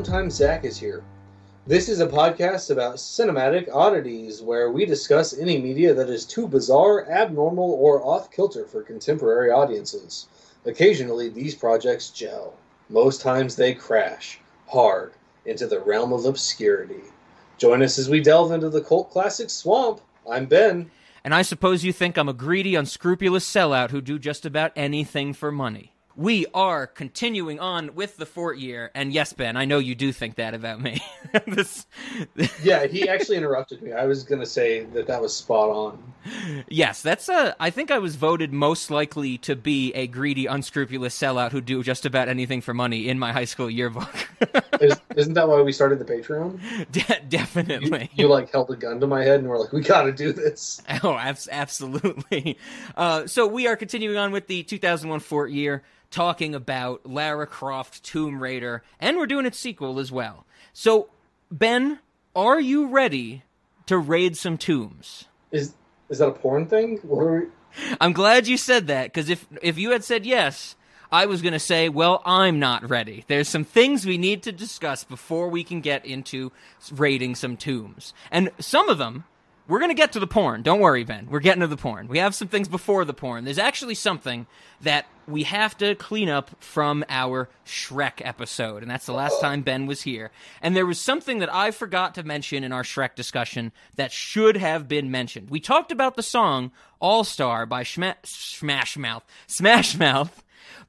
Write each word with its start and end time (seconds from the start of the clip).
and 0.00 0.06
sometimes 0.06 0.34
Zach 0.34 0.64
is 0.64 0.78
here. 0.78 1.04
This 1.66 1.90
is 1.90 2.00
a 2.00 2.06
podcast 2.06 2.70
about 2.70 2.96
cinematic 2.96 3.68
oddities 3.70 4.40
where 4.40 4.70
we 4.70 4.86
discuss 4.86 5.38
any 5.38 5.60
media 5.60 5.92
that 5.92 6.08
is 6.08 6.24
too 6.24 6.48
bizarre, 6.48 7.06
abnormal, 7.10 7.72
or 7.72 8.02
off 8.02 8.30
kilter 8.30 8.64
for 8.64 8.82
contemporary 8.82 9.50
audiences. 9.50 10.26
Occasionally, 10.64 11.28
these 11.28 11.54
projects 11.54 12.08
gel. 12.08 12.54
Most 12.88 13.20
times, 13.20 13.56
they 13.56 13.74
crash 13.74 14.40
hard 14.68 15.12
into 15.44 15.66
the 15.66 15.80
realm 15.80 16.14
of 16.14 16.24
obscurity. 16.24 17.02
Join 17.58 17.82
us 17.82 17.98
as 17.98 18.08
we 18.08 18.20
delve 18.22 18.52
into 18.52 18.70
the 18.70 18.80
cult 18.80 19.10
classic 19.10 19.50
swamp. 19.50 20.00
I'm 20.26 20.46
Ben. 20.46 20.90
And 21.24 21.34
I 21.34 21.42
suppose 21.42 21.84
you 21.84 21.92
think 21.92 22.16
I'm 22.16 22.30
a 22.30 22.32
greedy, 22.32 22.74
unscrupulous 22.74 23.46
sellout 23.46 23.90
who 23.90 24.00
do 24.00 24.18
just 24.18 24.46
about 24.46 24.72
anything 24.76 25.34
for 25.34 25.52
money. 25.52 25.89
We 26.16 26.46
are 26.52 26.86
continuing 26.86 27.60
on 27.60 27.94
with 27.94 28.16
the 28.16 28.26
fort 28.26 28.58
year, 28.58 28.90
and 28.94 29.12
yes, 29.12 29.32
Ben, 29.32 29.56
I 29.56 29.64
know 29.64 29.78
you 29.78 29.94
do 29.94 30.12
think 30.12 30.34
that 30.36 30.54
about 30.54 30.80
me. 30.80 31.00
this, 31.46 31.86
yeah, 32.62 32.86
he 32.86 33.08
actually 33.08 33.36
interrupted 33.36 33.80
me. 33.80 33.92
I 33.92 34.06
was 34.06 34.24
going 34.24 34.40
to 34.40 34.46
say 34.46 34.84
that 34.86 35.06
that 35.06 35.22
was 35.22 35.34
spot 35.34 35.70
on. 35.70 36.12
Yes, 36.68 37.00
that's 37.00 37.28
a. 37.28 37.54
I 37.58 37.70
think 37.70 37.90
I 37.90 37.98
was 37.98 38.16
voted 38.16 38.52
most 38.52 38.90
likely 38.90 39.38
to 39.38 39.56
be 39.56 39.92
a 39.94 40.06
greedy, 40.06 40.46
unscrupulous 40.46 41.18
sellout 41.18 41.52
who'd 41.52 41.64
do 41.64 41.82
just 41.82 42.04
about 42.04 42.28
anything 42.28 42.60
for 42.60 42.74
money 42.74 43.08
in 43.08 43.18
my 43.18 43.32
high 43.32 43.44
school 43.44 43.70
yearbook. 43.70 44.28
Is, 44.80 45.00
not 45.28 45.34
that 45.34 45.48
why 45.48 45.62
we 45.62 45.72
started 45.72 45.98
the 45.98 46.04
Patreon? 46.04 46.60
De- 46.92 47.22
definitely. 47.28 48.10
You, 48.14 48.24
you, 48.24 48.28
like 48.28 48.50
held 48.50 48.70
a 48.70 48.76
gun 48.76 49.00
to 49.00 49.06
my 49.06 49.24
head 49.24 49.40
and 49.40 49.48
we're 49.48 49.58
like, 49.58 49.72
we 49.72 49.80
got 49.82 50.02
to 50.02 50.12
do 50.12 50.32
this. 50.32 50.82
Oh, 51.02 51.16
absolutely. 51.16 52.58
Uh, 52.96 53.26
so 53.26 53.46
we 53.46 53.66
are 53.66 53.76
continuing 53.76 54.16
on 54.16 54.32
with 54.32 54.48
the 54.48 54.62
2001 54.62 55.20
Fort 55.20 55.50
year 55.50 55.82
talking 56.10 56.54
about 56.54 57.06
Lara 57.06 57.46
Croft 57.46 58.02
Tomb 58.02 58.42
Raider, 58.42 58.82
and 58.98 59.16
we're 59.16 59.26
doing 59.26 59.46
its 59.46 59.58
sequel 59.58 59.98
as 59.98 60.12
well. 60.12 60.44
So, 60.72 61.08
Ben, 61.50 62.00
are 62.34 62.60
you 62.60 62.88
ready 62.88 63.44
to 63.86 63.98
raid 63.98 64.36
some 64.36 64.58
tombs? 64.58 65.26
Is 65.50 65.74
is 66.08 66.18
that 66.18 66.28
a 66.28 66.32
porn 66.32 66.66
thing? 66.66 67.00
We... 67.04 67.46
I'm 68.00 68.12
glad 68.12 68.46
you 68.46 68.56
said 68.56 68.88
that 68.88 69.06
because 69.06 69.30
if 69.30 69.46
if 69.62 69.78
you 69.78 69.90
had 69.90 70.04
said 70.04 70.26
yes, 70.26 70.74
I 71.12 71.26
was 71.26 71.42
going 71.42 71.52
to 71.52 71.58
say, 71.58 71.88
well, 71.88 72.22
I'm 72.24 72.58
not 72.58 72.88
ready. 72.88 73.24
There's 73.26 73.48
some 73.48 73.64
things 73.64 74.06
we 74.06 74.18
need 74.18 74.42
to 74.44 74.52
discuss 74.52 75.04
before 75.04 75.48
we 75.48 75.64
can 75.64 75.80
get 75.80 76.04
into 76.04 76.52
raiding 76.92 77.34
some 77.34 77.56
tombs, 77.56 78.14
and 78.30 78.50
some 78.58 78.88
of 78.88 78.98
them 78.98 79.24
we're 79.70 79.78
going 79.78 79.90
to 79.90 79.94
get 79.94 80.12
to 80.12 80.20
the 80.20 80.26
porn. 80.26 80.62
Don't 80.62 80.80
worry, 80.80 81.04
Ben. 81.04 81.28
We're 81.30 81.38
getting 81.38 81.60
to 81.60 81.68
the 81.68 81.76
porn. 81.76 82.08
We 82.08 82.18
have 82.18 82.34
some 82.34 82.48
things 82.48 82.66
before 82.66 83.04
the 83.04 83.14
porn. 83.14 83.44
There's 83.44 83.56
actually 83.56 83.94
something 83.94 84.48
that 84.80 85.06
we 85.28 85.44
have 85.44 85.78
to 85.78 85.94
clean 85.94 86.28
up 86.28 86.50
from 86.58 87.04
our 87.08 87.48
Shrek 87.64 88.14
episode, 88.24 88.82
and 88.82 88.90
that's 88.90 89.06
the 89.06 89.12
last 89.12 89.40
time 89.40 89.62
Ben 89.62 89.86
was 89.86 90.02
here. 90.02 90.32
And 90.60 90.74
there 90.74 90.86
was 90.86 91.00
something 91.00 91.38
that 91.38 91.54
I 91.54 91.70
forgot 91.70 92.16
to 92.16 92.24
mention 92.24 92.64
in 92.64 92.72
our 92.72 92.82
Shrek 92.82 93.14
discussion 93.14 93.70
that 93.94 94.10
should 94.10 94.56
have 94.56 94.88
been 94.88 95.08
mentioned. 95.08 95.50
We 95.50 95.60
talked 95.60 95.92
about 95.92 96.16
the 96.16 96.22
song 96.24 96.72
All 96.98 97.22
Star 97.22 97.64
by 97.64 97.84
Smash 97.84 98.96
Mouth. 98.96 99.24
Smash 99.46 99.96
Mouth. 99.96 100.42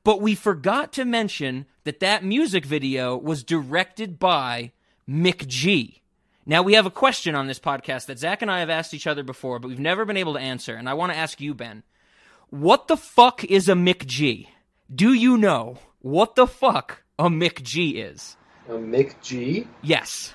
But 0.03 0.21
we 0.21 0.35
forgot 0.35 0.91
to 0.93 1.05
mention 1.05 1.65
that 1.83 1.99
that 1.99 2.23
music 2.23 2.65
video 2.65 3.15
was 3.15 3.43
directed 3.43 4.17
by 4.19 4.71
McG. 5.07 5.99
Now, 6.45 6.63
we 6.63 6.73
have 6.73 6.87
a 6.87 6.91
question 6.91 7.35
on 7.35 7.47
this 7.47 7.59
podcast 7.59 8.07
that 8.07 8.17
Zach 8.17 8.41
and 8.41 8.49
I 8.49 8.59
have 8.59 8.69
asked 8.69 8.93
each 8.93 9.05
other 9.07 9.23
before, 9.23 9.59
but 9.59 9.67
we've 9.67 9.79
never 9.79 10.05
been 10.05 10.17
able 10.17 10.33
to 10.33 10.39
answer. 10.39 10.75
And 10.75 10.89
I 10.89 10.95
want 10.95 11.11
to 11.11 11.17
ask 11.17 11.39
you, 11.39 11.53
Ben. 11.53 11.83
What 12.49 12.87
the 12.87 12.97
fuck 12.97 13.43
is 13.43 13.69
a 13.69 13.73
McG? 13.73 14.47
Do 14.93 15.13
you 15.13 15.37
know 15.37 15.77
what 15.99 16.35
the 16.35 16.47
fuck 16.47 17.03
a 17.17 17.29
McG 17.29 17.93
is? 17.95 18.35
A 18.67 18.73
McG? 18.73 19.67
Yes. 19.81 20.33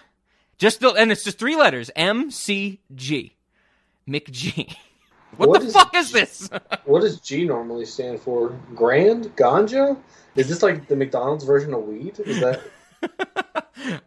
Just 0.59 0.81
the, 0.81 0.91
and 0.93 1.13
it's 1.13 1.25
just 1.25 1.39
three 1.39 1.57
letters 1.57 1.91
M 1.95 2.31
C 2.31 2.81
G. 2.95 3.35
McG. 4.09 4.77
What, 5.37 5.49
what 5.51 5.61
the 5.61 5.67
is, 5.69 5.73
fuck 5.73 5.95
is 5.95 6.13
this? 6.13 6.49
what 6.85 7.01
does 7.01 7.21
G 7.21 7.45
normally 7.45 7.85
stand 7.85 8.21
for? 8.21 8.51
Grand? 8.75 9.37
Ganja? 9.37 9.97
Is 10.35 10.49
this 10.49 10.63
like 10.63 10.89
the 10.89 10.97
McDonald's 10.97 11.45
version 11.45 11.75
of 11.75 11.83
weed? 11.83 12.19
Is 12.21 12.41
that 12.41 12.61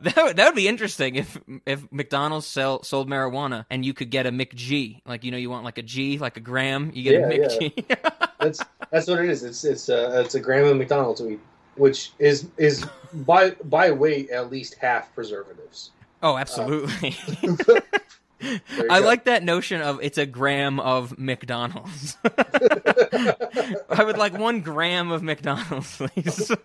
that 0.02 0.18
would, 0.18 0.38
that 0.38 0.46
would 0.46 0.56
be 0.56 0.68
interesting 0.68 1.16
if 1.16 1.40
if 1.66 1.92
McDonald's 1.92 2.46
sell, 2.46 2.84
sold 2.84 3.10
marijuana 3.10 3.66
and 3.70 3.86
you 3.86 3.94
could 3.94 4.10
get 4.10 4.26
a 4.26 4.32
McG, 4.32 5.02
like 5.06 5.24
you 5.24 5.32
know 5.32 5.38
you 5.38 5.50
want 5.50 5.64
like 5.64 5.78
a 5.78 5.84
G, 5.84 6.18
like 6.18 6.38
a 6.38 6.40
gram, 6.40 6.92
you 6.94 7.04
get 7.04 7.14
yeah, 7.14 7.28
a 7.28 7.48
McG. 7.48 7.86
Yeah. 7.90 8.28
that's 8.40 8.64
that's 8.90 9.08
what 9.08 9.20
it 9.20 9.30
is. 9.30 9.44
It's 9.44 9.64
it's 9.64 9.90
a 9.90 10.22
it's 10.22 10.36
a 10.36 10.40
gram 10.40 10.66
of 10.66 10.78
McDonald's 10.78 11.22
weed, 11.22 11.40
which 11.76 12.12
is 12.20 12.48
is 12.58 12.86
by 13.14 13.52
by 13.52 13.92
weight 13.92 14.30
at 14.30 14.52
least 14.52 14.76
half 14.76 15.14
preservatives. 15.14 15.92
Oh, 16.22 16.38
absolutely. 16.38 17.16
Uh, 17.44 17.80
I 18.42 19.00
go. 19.00 19.06
like 19.06 19.26
that 19.26 19.44
notion 19.44 19.82
of 19.82 20.00
it's 20.02 20.18
a 20.18 20.26
gram 20.26 20.80
of 20.80 21.18
McDonald's. 21.18 22.18
I 23.90 24.04
would 24.04 24.18
like 24.18 24.38
one 24.38 24.62
gram 24.62 25.12
of 25.12 25.22
McDonald's, 25.24 25.98
please 25.98 26.52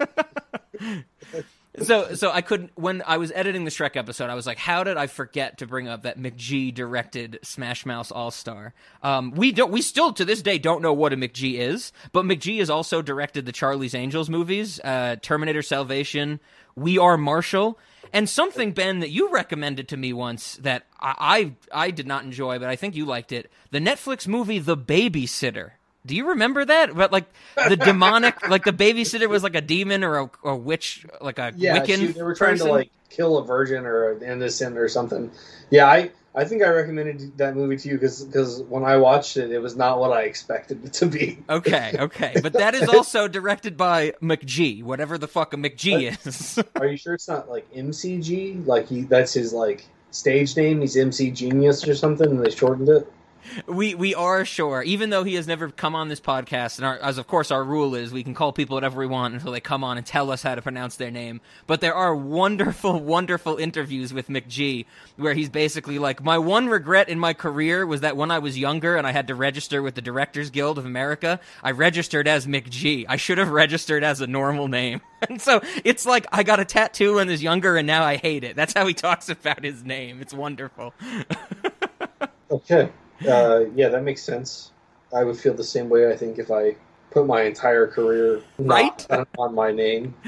so 1.82 2.14
so 2.14 2.30
I 2.30 2.40
couldn't 2.40 2.70
when 2.76 3.02
I 3.06 3.16
was 3.16 3.32
editing 3.34 3.64
the 3.64 3.70
Shrek 3.70 3.96
episode, 3.96 4.30
I 4.30 4.34
was 4.34 4.46
like, 4.46 4.58
how 4.58 4.84
did 4.84 4.96
I 4.96 5.06
forget 5.06 5.58
to 5.58 5.66
bring 5.66 5.88
up 5.88 6.02
that 6.02 6.18
McG 6.18 6.72
directed 6.72 7.38
Smash 7.42 7.84
Mouth 7.84 8.12
All 8.12 8.30
Star? 8.30 8.74
Um, 9.02 9.32
we 9.32 9.52
don't 9.52 9.72
we 9.72 9.82
still 9.82 10.12
to 10.12 10.24
this 10.24 10.42
day 10.42 10.58
don't 10.58 10.82
know 10.82 10.92
what 10.92 11.12
a 11.12 11.16
McG 11.16 11.58
is, 11.58 11.92
but 12.12 12.24
McG 12.24 12.58
has 12.58 12.70
also 12.70 13.02
directed 13.02 13.46
the 13.46 13.52
Charlie's 13.52 13.94
Angels 13.94 14.30
movies, 14.30 14.80
uh, 14.80 15.16
Terminator 15.20 15.62
Salvation, 15.62 16.40
We 16.76 16.98
Are 16.98 17.16
Marshall, 17.16 17.78
and 18.12 18.28
something 18.28 18.72
Ben 18.72 19.00
that 19.00 19.10
you 19.10 19.30
recommended 19.30 19.88
to 19.88 19.96
me 19.96 20.12
once 20.12 20.56
that 20.56 20.86
I 21.00 21.54
I, 21.72 21.86
I 21.86 21.90
did 21.90 22.06
not 22.06 22.24
enjoy, 22.24 22.58
but 22.58 22.68
I 22.68 22.76
think 22.76 22.94
you 22.94 23.04
liked 23.04 23.32
it. 23.32 23.50
The 23.70 23.80
Netflix 23.80 24.28
movie 24.28 24.58
The 24.58 24.76
Babysitter. 24.76 25.72
Do 26.06 26.14
you 26.14 26.28
remember 26.28 26.64
that? 26.64 26.94
But 26.94 27.12
like 27.12 27.26
the 27.56 27.76
demonic, 27.76 28.48
like 28.48 28.64
the 28.64 28.72
babysitter 28.72 29.28
was 29.28 29.42
like 29.42 29.54
a 29.54 29.60
demon 29.60 30.04
or 30.04 30.18
a, 30.18 30.30
a 30.44 30.56
witch, 30.56 31.06
like 31.20 31.38
a 31.38 31.52
yeah, 31.56 31.78
Wiccan. 31.78 31.96
She, 31.96 32.06
they 32.08 32.22
were 32.22 32.34
trying 32.34 32.52
person? 32.52 32.66
to 32.66 32.72
like 32.72 32.90
kill 33.08 33.38
a 33.38 33.44
virgin 33.44 33.86
or 33.86 34.12
an 34.12 34.22
innocent 34.22 34.76
or 34.76 34.88
something. 34.88 35.30
Yeah, 35.70 35.86
I 35.86 36.10
I 36.34 36.44
think 36.44 36.62
I 36.62 36.68
recommended 36.68 37.38
that 37.38 37.56
movie 37.56 37.76
to 37.78 37.88
you 37.88 37.94
because 37.94 38.22
because 38.22 38.62
when 38.64 38.84
I 38.84 38.98
watched 38.98 39.38
it, 39.38 39.50
it 39.50 39.60
was 39.60 39.76
not 39.76 39.98
what 39.98 40.12
I 40.12 40.22
expected 40.22 40.84
it 40.84 40.92
to 40.94 41.06
be. 41.06 41.38
Okay, 41.48 41.94
okay, 41.98 42.34
but 42.42 42.52
that 42.54 42.74
is 42.74 42.86
also 42.94 43.26
directed 43.26 43.78
by 43.78 44.12
McG, 44.20 44.82
whatever 44.82 45.16
the 45.16 45.28
fuck 45.28 45.54
a 45.54 45.56
McG 45.56 46.26
is. 46.26 46.62
are 46.76 46.86
you 46.86 46.98
sure 46.98 47.14
it's 47.14 47.28
not 47.28 47.48
like 47.48 47.72
MCG? 47.72 48.66
Like 48.66 48.88
he 48.88 49.02
that's 49.02 49.32
his 49.32 49.54
like 49.54 49.86
stage 50.10 50.54
name. 50.54 50.82
He's 50.82 50.96
MC 50.98 51.30
Genius 51.30 51.88
or 51.88 51.94
something, 51.94 52.28
and 52.28 52.44
they 52.44 52.50
shortened 52.50 52.90
it 52.90 53.10
we 53.66 53.94
we 53.94 54.14
are 54.14 54.44
sure, 54.44 54.82
even 54.82 55.10
though 55.10 55.24
he 55.24 55.34
has 55.34 55.46
never 55.46 55.68
come 55.70 55.94
on 55.94 56.08
this 56.08 56.20
podcast, 56.20 56.78
and 56.78 56.86
our, 56.86 56.98
as 56.98 57.18
of 57.18 57.26
course 57.26 57.50
our 57.50 57.62
rule 57.62 57.94
is, 57.94 58.12
we 58.12 58.22
can 58.22 58.34
call 58.34 58.52
people 58.52 58.74
whatever 58.74 58.98
we 58.98 59.06
want 59.06 59.34
until 59.34 59.52
they 59.52 59.60
come 59.60 59.84
on 59.84 59.96
and 59.96 60.06
tell 60.06 60.30
us 60.30 60.42
how 60.42 60.54
to 60.54 60.62
pronounce 60.62 60.96
their 60.96 61.10
name. 61.10 61.40
But 61.66 61.80
there 61.80 61.94
are 61.94 62.14
wonderful, 62.14 63.00
wonderful 63.14 63.56
interviews 63.56 64.12
with 64.12 64.28
McG 64.28 64.86
where 65.16 65.34
he's 65.34 65.48
basically 65.48 65.98
like, 65.98 66.22
my 66.22 66.38
one 66.38 66.68
regret 66.68 67.08
in 67.08 67.18
my 67.18 67.32
career 67.32 67.86
was 67.86 68.00
that 68.00 68.16
when 68.16 68.30
I 68.30 68.38
was 68.38 68.58
younger 68.58 68.96
and 68.96 69.06
I 69.06 69.12
had 69.12 69.28
to 69.28 69.34
register 69.34 69.82
with 69.82 69.94
the 69.94 70.02
Directors 70.02 70.50
Guild 70.50 70.78
of 70.78 70.86
America, 70.86 71.40
I 71.62 71.72
registered 71.72 72.28
as 72.28 72.46
McG. 72.46 73.06
I 73.08 73.16
should 73.16 73.38
have 73.38 73.50
registered 73.50 74.04
as 74.04 74.20
a 74.20 74.26
normal 74.26 74.68
name. 74.68 75.00
and 75.28 75.40
so 75.40 75.60
it's 75.84 76.06
like 76.06 76.26
I 76.32 76.42
got 76.42 76.60
a 76.60 76.64
tattoo 76.64 77.16
when 77.16 77.28
I 77.28 77.32
was 77.32 77.42
younger, 77.42 77.76
and 77.76 77.86
now 77.86 78.04
I 78.04 78.16
hate 78.16 78.44
it. 78.44 78.56
That's 78.56 78.72
how 78.74 78.86
he 78.86 78.94
talks 78.94 79.28
about 79.28 79.64
his 79.64 79.84
name. 79.84 80.20
It's 80.20 80.34
wonderful. 80.34 80.94
okay. 82.50 82.90
Uh, 83.26 83.66
yeah, 83.74 83.88
that 83.88 84.02
makes 84.02 84.22
sense. 84.22 84.72
I 85.14 85.24
would 85.24 85.36
feel 85.36 85.54
the 85.54 85.64
same 85.64 85.88
way. 85.88 86.10
I 86.10 86.16
think 86.16 86.38
if 86.38 86.50
I 86.50 86.76
put 87.14 87.26
my 87.26 87.42
entire 87.42 87.86
career 87.86 88.42
right 88.58 89.06
on 89.38 89.54
my 89.54 89.70
name. 89.70 90.14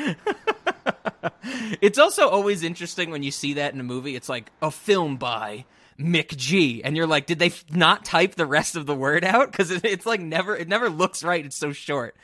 it's 1.81 1.98
also 1.98 2.28
always 2.28 2.62
interesting 2.62 3.10
when 3.10 3.22
you 3.22 3.31
see 3.31 3.54
that 3.54 3.75
in 3.75 3.81
a 3.81 3.84
movie. 3.84 4.14
It's 4.14 4.28
like 4.28 4.52
a 4.62 4.70
film 4.70 5.16
by 5.16 5.64
McG, 5.98 6.81
and 6.84 6.96
you're 6.96 7.06
like, 7.06 7.26
did 7.26 7.38
they 7.38 7.52
not 7.70 8.04
type 8.04 8.37
the 8.37 8.46
rest 8.46 8.76
of 8.76 8.87
the 8.87 8.94
word 8.94 9.25
out? 9.25 9.50
Because 9.50 9.70
it's 9.70 10.06
like 10.06 10.20
never, 10.20 10.56
it 10.56 10.69
never 10.69 10.88
looks 10.88 11.25
right. 11.25 11.44
It's 11.44 11.56
so 11.56 11.72
short. 11.72 12.16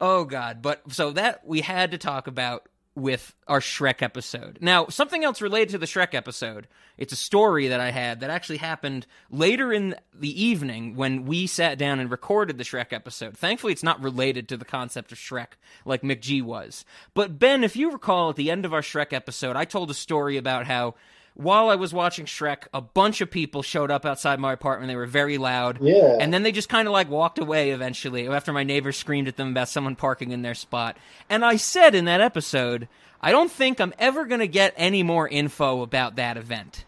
Oh 0.00 0.24
God! 0.24 0.62
But 0.62 0.82
so 0.92 1.12
that 1.12 1.46
we 1.46 1.60
had 1.60 1.92
to 1.92 1.98
talk 1.98 2.26
about 2.26 2.68
with 2.94 3.34
our 3.48 3.60
Shrek 3.60 4.02
episode. 4.02 4.58
Now, 4.60 4.86
something 4.88 5.24
else 5.24 5.40
related 5.40 5.70
to 5.70 5.78
the 5.78 5.86
Shrek 5.86 6.14
episode. 6.14 6.68
It's 6.98 7.12
a 7.12 7.16
story 7.16 7.68
that 7.68 7.80
I 7.80 7.90
had 7.90 8.20
that 8.20 8.30
actually 8.30 8.58
happened 8.58 9.06
later 9.30 9.72
in 9.72 9.94
the 10.12 10.42
evening 10.42 10.94
when 10.94 11.24
we 11.24 11.46
sat 11.46 11.78
down 11.78 12.00
and 12.00 12.10
recorded 12.10 12.58
the 12.58 12.64
Shrek 12.64 12.92
episode. 12.92 13.36
Thankfully, 13.36 13.72
it's 13.72 13.82
not 13.82 14.02
related 14.02 14.48
to 14.48 14.56
the 14.56 14.64
concept 14.64 15.10
of 15.10 15.18
Shrek 15.18 15.56
like 15.84 16.02
McG 16.02 16.42
was. 16.42 16.84
But 17.14 17.38
Ben, 17.38 17.64
if 17.64 17.76
you 17.76 17.90
recall 17.90 18.30
at 18.30 18.36
the 18.36 18.50
end 18.50 18.64
of 18.64 18.74
our 18.74 18.82
Shrek 18.82 19.12
episode, 19.12 19.56
I 19.56 19.64
told 19.64 19.90
a 19.90 19.94
story 19.94 20.36
about 20.36 20.66
how 20.66 20.94
while 21.34 21.68
I 21.68 21.76
was 21.76 21.92
watching 21.92 22.26
Shrek, 22.26 22.66
a 22.74 22.80
bunch 22.80 23.20
of 23.20 23.30
people 23.30 23.62
showed 23.62 23.90
up 23.90 24.04
outside 24.04 24.38
my 24.38 24.52
apartment. 24.52 24.88
They 24.88 24.96
were 24.96 25.06
very 25.06 25.38
loud. 25.38 25.78
Yeah. 25.80 26.18
And 26.20 26.32
then 26.32 26.42
they 26.42 26.52
just 26.52 26.68
kind 26.68 26.86
of 26.86 26.92
like 26.92 27.08
walked 27.08 27.38
away 27.38 27.70
eventually 27.70 28.28
after 28.28 28.52
my 28.52 28.64
neighbor 28.64 28.92
screamed 28.92 29.28
at 29.28 29.36
them 29.36 29.50
about 29.50 29.68
someone 29.68 29.96
parking 29.96 30.32
in 30.32 30.42
their 30.42 30.54
spot. 30.54 30.96
And 31.30 31.44
I 31.44 31.56
said 31.56 31.94
in 31.94 32.04
that 32.04 32.20
episode, 32.20 32.88
I 33.20 33.30
don't 33.30 33.50
think 33.50 33.80
I'm 33.80 33.94
ever 33.98 34.26
going 34.26 34.40
to 34.40 34.48
get 34.48 34.74
any 34.76 35.02
more 35.02 35.28
info 35.28 35.82
about 35.82 36.16
that 36.16 36.36
event. 36.36 36.84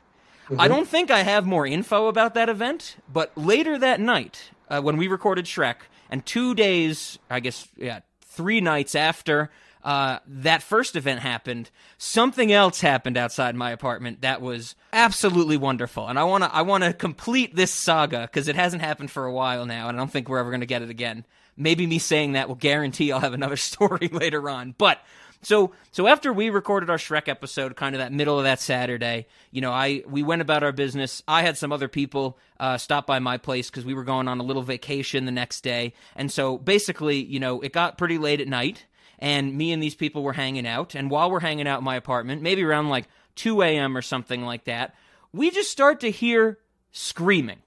I 0.58 0.68
don't 0.68 0.86
think 0.86 1.10
I 1.10 1.22
have 1.22 1.46
more 1.46 1.66
info 1.66 2.08
about 2.08 2.34
that 2.34 2.50
event, 2.50 2.96
but 3.10 3.32
later 3.36 3.78
that 3.78 3.98
night, 3.98 4.50
uh, 4.68 4.82
when 4.82 4.98
we 4.98 5.08
recorded 5.08 5.46
Shrek, 5.46 5.76
and 6.10 6.24
two 6.26 6.54
days, 6.54 7.18
I 7.30 7.40
guess, 7.40 7.66
yeah, 7.76 8.00
three 8.20 8.60
nights 8.60 8.94
after 8.94 9.50
uh, 9.84 10.18
that 10.26 10.62
first 10.62 10.96
event 10.96 11.20
happened, 11.20 11.70
something 11.98 12.50
else 12.50 12.80
happened 12.80 13.18
outside 13.18 13.54
my 13.54 13.70
apartment 13.70 14.22
that 14.22 14.40
was 14.40 14.74
absolutely 14.94 15.58
wonderful. 15.58 16.08
And 16.08 16.18
I 16.18 16.24
want 16.24 16.42
to 16.42 16.54
I 16.54 16.62
want 16.62 16.84
to 16.84 16.94
complete 16.94 17.54
this 17.54 17.70
saga 17.70 18.22
because 18.22 18.48
it 18.48 18.56
hasn't 18.56 18.82
happened 18.82 19.10
for 19.10 19.26
a 19.26 19.32
while 19.32 19.66
now, 19.66 19.88
and 19.88 19.96
I 19.96 20.00
don't 20.00 20.10
think 20.10 20.28
we're 20.28 20.38
ever 20.38 20.50
going 20.50 20.60
to 20.60 20.66
get 20.66 20.80
it 20.80 20.88
again. 20.88 21.26
Maybe 21.56 21.86
me 21.86 21.98
saying 21.98 22.32
that 22.32 22.48
will 22.48 22.56
guarantee 22.56 23.12
I'll 23.12 23.20
have 23.20 23.34
another 23.34 23.56
story 23.58 24.08
later 24.08 24.48
on, 24.48 24.74
but. 24.76 24.98
So 25.42 25.72
so 25.92 26.06
after 26.06 26.32
we 26.32 26.48
recorded 26.48 26.88
our 26.88 26.96
Shrek 26.96 27.28
episode, 27.28 27.76
kind 27.76 27.94
of 27.94 27.98
that 27.98 28.14
middle 28.14 28.38
of 28.38 28.44
that 28.44 28.60
Saturday, 28.60 29.26
you 29.50 29.60
know, 29.60 29.72
I 29.72 30.02
we 30.06 30.22
went 30.22 30.40
about 30.40 30.62
our 30.62 30.72
business. 30.72 31.22
I 31.28 31.42
had 31.42 31.58
some 31.58 31.70
other 31.70 31.86
people 31.86 32.38
uh, 32.58 32.78
stop 32.78 33.06
by 33.06 33.18
my 33.18 33.36
place 33.36 33.68
because 33.68 33.84
we 33.84 33.92
were 33.92 34.04
going 34.04 34.26
on 34.26 34.40
a 34.40 34.42
little 34.42 34.62
vacation 34.62 35.26
the 35.26 35.32
next 35.32 35.60
day, 35.60 35.92
and 36.16 36.32
so 36.32 36.56
basically, 36.56 37.22
you 37.22 37.40
know, 37.40 37.60
it 37.60 37.74
got 37.74 37.98
pretty 37.98 38.16
late 38.16 38.40
at 38.40 38.48
night, 38.48 38.86
and 39.24 39.56
me 39.56 39.72
and 39.72 39.82
these 39.82 39.94
people 39.94 40.22
were 40.22 40.34
hanging 40.34 40.66
out. 40.66 40.94
And 40.94 41.10
while 41.10 41.30
we're 41.30 41.40
hanging 41.40 41.66
out 41.66 41.78
in 41.78 41.84
my 41.84 41.96
apartment, 41.96 42.42
maybe 42.42 42.62
around 42.62 42.90
like 42.90 43.08
two 43.34 43.62
a.m. 43.62 43.96
or 43.96 44.02
something 44.02 44.42
like 44.42 44.64
that, 44.64 44.94
we 45.32 45.50
just 45.50 45.70
start 45.70 46.00
to 46.00 46.10
hear 46.10 46.58
screaming. 46.92 47.60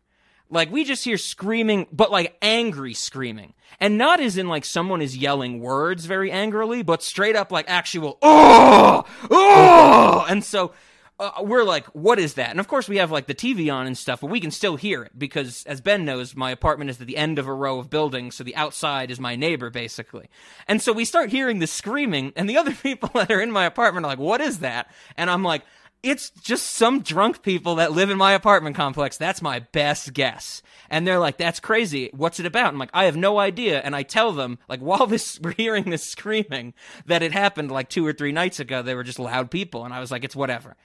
Like 0.52 0.72
we 0.72 0.84
just 0.84 1.04
hear 1.04 1.18
screaming, 1.18 1.88
but 1.92 2.12
like 2.12 2.38
angry 2.44 2.94
screaming. 2.94 3.56
And 3.80 3.98
not 3.98 4.20
as 4.20 4.38
in 4.38 4.48
like 4.48 4.66
someone 4.66 5.02
is 5.02 5.18
yelling 5.18 5.60
words 5.60 6.06
very 6.06 6.32
angrily, 6.32 6.84
but 6.84 7.02
straight 7.02 7.36
up 7.36 7.52
like 7.52 7.66
actual, 7.68 8.20
oh, 8.22 9.04
oh. 9.32 10.26
And 10.30 10.44
so 10.44 10.74
uh, 11.20 11.32
we're 11.42 11.64
like, 11.64 11.86
what 11.88 12.20
is 12.20 12.36
that? 12.36 12.52
And 12.52 12.60
of 12.60 12.68
course 12.68 12.88
we 12.88 12.98
have 12.98 13.12
like 13.12 13.26
the 13.26 13.34
TV 13.34 13.74
on 13.74 13.88
and 13.88 13.98
stuff, 13.98 14.22
but 14.22 14.30
we 14.30 14.40
can 14.40 14.52
still 14.52 14.76
hear 14.76 15.04
it 15.04 15.18
because 15.18 15.64
as 15.66 15.82
Ben 15.82 16.06
knows, 16.06 16.36
my 16.36 16.52
apartment 16.52 16.90
is 16.92 17.02
at 17.02 17.08
the 17.08 17.18
end 17.18 17.40
of 17.40 17.48
a 17.48 17.54
row 17.54 17.80
of 17.80 17.90
buildings. 17.90 18.36
So 18.36 18.44
the 18.44 18.56
outside 18.56 19.10
is 19.10 19.20
my 19.20 19.36
neighbor 19.36 19.70
basically. 19.70 20.30
And 20.68 20.82
so 20.82 20.94
we 20.94 21.06
start 21.06 21.30
hearing 21.30 21.60
the 21.60 21.68
screaming 21.68 22.34
and 22.36 22.50
the 22.50 22.58
other 22.58 22.74
people 22.84 23.10
that 23.16 23.32
are 23.32 23.42
in 23.42 23.52
my 23.52 23.66
apartment 23.66 24.06
are 24.06 24.10
like, 24.10 24.20
what 24.20 24.42
is 24.42 24.60
that? 24.60 24.92
And 25.16 25.30
I'm 25.30 25.44
like, 25.44 25.64
it's 26.10 26.30
just 26.30 26.72
some 26.72 27.02
drunk 27.02 27.42
people 27.42 27.76
that 27.76 27.92
live 27.92 28.10
in 28.10 28.18
my 28.18 28.34
apartment 28.34 28.76
complex. 28.76 29.18
That's 29.18 29.42
my 29.42 29.60
best 29.60 30.14
guess. 30.14 30.62
And 30.90 31.06
they're 31.06 31.20
like, 31.20 31.38
that's 31.38 31.60
crazy. 31.60 32.10
What's 32.14 32.40
it 32.40 32.46
about? 32.46 32.74
I'm 32.74 32.80
like, 32.80 32.92
I 32.94 33.06
have 33.06 33.18
no 33.18 33.40
idea. 33.40 33.82
And 33.82 33.96
I 33.96 34.04
tell 34.04 34.32
them, 34.32 34.60
like, 34.70 34.80
while 34.80 35.08
this, 35.08 35.40
we're 35.44 35.52
hearing 35.52 35.90
this 35.90 36.04
screaming, 36.04 36.74
that 37.06 37.24
it 37.24 37.32
happened 37.32 37.72
like 37.72 37.90
two 37.90 38.06
or 38.06 38.14
three 38.14 38.32
nights 38.32 38.60
ago. 38.60 38.82
They 38.82 38.96
were 38.96 39.04
just 39.04 39.20
loud 39.20 39.52
people. 39.52 39.86
And 39.86 39.94
I 39.94 40.00
was 40.00 40.12
like, 40.12 40.24
it's 40.24 40.36
whatever. 40.36 40.76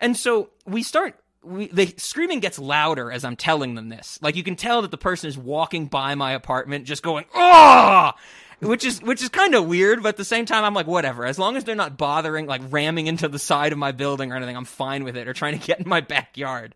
And 0.00 0.16
so 0.16 0.50
we 0.66 0.82
start 0.82 1.18
we, 1.44 1.66
the 1.68 1.92
screaming 1.96 2.40
gets 2.40 2.58
louder 2.58 3.10
as 3.10 3.24
I'm 3.24 3.36
telling 3.36 3.74
them 3.74 3.88
this. 3.88 4.18
Like 4.22 4.36
you 4.36 4.42
can 4.42 4.56
tell 4.56 4.82
that 4.82 4.90
the 4.90 4.98
person 4.98 5.28
is 5.28 5.36
walking 5.36 5.86
by 5.86 6.14
my 6.14 6.32
apartment, 6.32 6.84
just 6.84 7.02
going 7.02 7.24
"ah," 7.34 8.14
which 8.62 8.84
is 8.84 9.02
which 9.02 9.22
is 9.22 9.28
kind 9.28 9.54
of 9.54 9.66
weird. 9.66 10.02
But 10.02 10.10
at 10.10 10.16
the 10.16 10.24
same 10.24 10.46
time, 10.46 10.64
I'm 10.64 10.74
like, 10.74 10.86
whatever. 10.86 11.26
As 11.26 11.38
long 11.38 11.56
as 11.56 11.64
they're 11.64 11.74
not 11.74 11.98
bothering, 11.98 12.46
like 12.46 12.62
ramming 12.70 13.06
into 13.06 13.28
the 13.28 13.38
side 13.38 13.72
of 13.72 13.78
my 13.78 13.92
building 13.92 14.32
or 14.32 14.36
anything, 14.36 14.56
I'm 14.56 14.64
fine 14.64 15.04
with 15.04 15.16
it. 15.16 15.26
Or 15.28 15.32
trying 15.32 15.58
to 15.58 15.66
get 15.66 15.80
in 15.80 15.88
my 15.88 16.00
backyard. 16.00 16.74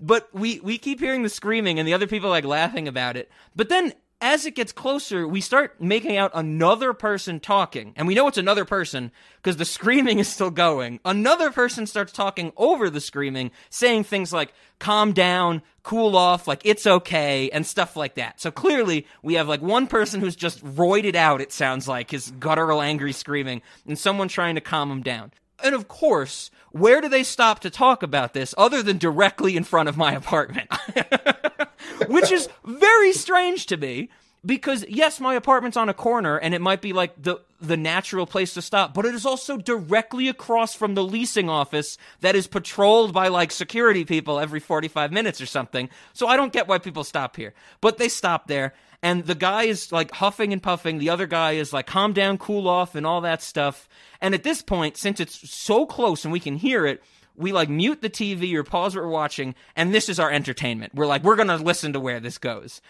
But 0.00 0.28
we 0.34 0.60
we 0.60 0.78
keep 0.78 1.00
hearing 1.00 1.22
the 1.22 1.28
screaming, 1.28 1.78
and 1.78 1.86
the 1.86 1.94
other 1.94 2.06
people 2.06 2.28
like 2.28 2.44
laughing 2.44 2.88
about 2.88 3.16
it. 3.16 3.30
But 3.54 3.68
then 3.68 3.92
as 4.20 4.46
it 4.46 4.54
gets 4.56 4.72
closer, 4.72 5.28
we 5.28 5.40
start 5.40 5.80
making 5.80 6.16
out 6.16 6.32
another 6.34 6.92
person 6.92 7.38
talking. 7.38 7.92
And 7.96 8.08
we 8.08 8.14
know 8.14 8.26
it's 8.26 8.38
another 8.38 8.64
person 8.64 9.12
because 9.36 9.56
the 9.56 9.64
screaming 9.64 10.18
is 10.18 10.28
still 10.28 10.50
going. 10.50 10.98
Another 11.04 11.50
person 11.50 11.86
starts 11.86 12.12
talking 12.12 12.52
over 12.56 12.90
the 12.90 13.00
screaming, 13.00 13.52
saying 13.70 14.04
things 14.04 14.32
like, 14.32 14.52
calm 14.80 15.12
down, 15.12 15.62
cool 15.84 16.16
off, 16.16 16.48
like 16.48 16.62
it's 16.64 16.86
okay, 16.86 17.48
and 17.50 17.64
stuff 17.64 17.96
like 17.96 18.16
that. 18.16 18.40
So 18.40 18.50
clearly, 18.50 19.06
we 19.22 19.34
have 19.34 19.48
like 19.48 19.62
one 19.62 19.86
person 19.86 20.20
who's 20.20 20.36
just 20.36 20.64
roided 20.64 21.14
out, 21.14 21.40
it 21.40 21.52
sounds 21.52 21.86
like, 21.86 22.10
his 22.10 22.32
guttural, 22.32 22.82
angry 22.82 23.12
screaming, 23.12 23.62
and 23.86 23.98
someone 23.98 24.28
trying 24.28 24.56
to 24.56 24.60
calm 24.60 24.90
him 24.90 25.02
down. 25.02 25.32
And 25.62 25.74
of 25.74 25.88
course, 25.88 26.50
where 26.72 27.00
do 27.00 27.08
they 27.08 27.22
stop 27.22 27.60
to 27.60 27.70
talk 27.70 28.02
about 28.02 28.32
this 28.32 28.54
other 28.58 28.82
than 28.82 28.98
directly 28.98 29.56
in 29.56 29.64
front 29.64 29.88
of 29.88 29.96
my 29.96 30.12
apartment? 30.12 30.70
Which 32.06 32.30
is 32.30 32.48
very 32.64 33.12
strange 33.12 33.66
to 33.66 33.76
me 33.76 34.10
because 34.44 34.84
yes, 34.88 35.20
my 35.20 35.34
apartment's 35.34 35.76
on 35.76 35.88
a 35.88 35.94
corner 35.94 36.36
and 36.36 36.54
it 36.54 36.60
might 36.60 36.80
be 36.80 36.92
like 36.92 37.20
the 37.20 37.40
the 37.60 37.76
natural 37.76 38.24
place 38.24 38.54
to 38.54 38.62
stop, 38.62 38.94
but 38.94 39.04
it 39.04 39.14
is 39.14 39.26
also 39.26 39.56
directly 39.56 40.28
across 40.28 40.74
from 40.74 40.94
the 40.94 41.02
leasing 41.02 41.50
office 41.50 41.98
that 42.20 42.36
is 42.36 42.46
patrolled 42.46 43.12
by 43.12 43.26
like 43.26 43.50
security 43.50 44.04
people 44.04 44.38
every 44.38 44.60
45 44.60 45.10
minutes 45.10 45.40
or 45.40 45.46
something. 45.46 45.88
So 46.12 46.28
I 46.28 46.36
don't 46.36 46.52
get 46.52 46.68
why 46.68 46.78
people 46.78 47.02
stop 47.02 47.34
here. 47.34 47.54
But 47.80 47.98
they 47.98 48.08
stop 48.08 48.46
there 48.46 48.74
and 49.02 49.26
the 49.26 49.34
guy 49.34 49.64
is 49.64 49.90
like 49.90 50.12
huffing 50.12 50.52
and 50.52 50.62
puffing, 50.62 50.98
the 50.98 51.10
other 51.10 51.26
guy 51.26 51.52
is 51.52 51.72
like 51.72 51.86
calm 51.86 52.12
down, 52.12 52.38
cool 52.38 52.68
off 52.68 52.94
and 52.94 53.04
all 53.06 53.20
that 53.22 53.42
stuff. 53.42 53.88
And 54.20 54.34
at 54.34 54.44
this 54.44 54.62
point, 54.62 54.96
since 54.96 55.18
it's 55.18 55.50
so 55.50 55.84
close 55.86 56.24
and 56.24 56.32
we 56.32 56.40
can 56.40 56.56
hear 56.56 56.86
it, 56.86 57.02
we 57.38 57.52
like 57.52 57.68
mute 57.68 58.02
the 58.02 58.10
TV 58.10 58.54
or 58.54 58.64
pause 58.64 58.94
what 58.94 59.04
we're 59.04 59.10
watching, 59.10 59.54
and 59.76 59.94
this 59.94 60.08
is 60.08 60.18
our 60.18 60.30
entertainment. 60.30 60.94
We're 60.94 61.06
like, 61.06 61.22
we're 61.22 61.36
gonna 61.36 61.56
listen 61.56 61.92
to 61.94 62.00
where 62.00 62.20
this 62.20 62.38
goes. 62.38 62.80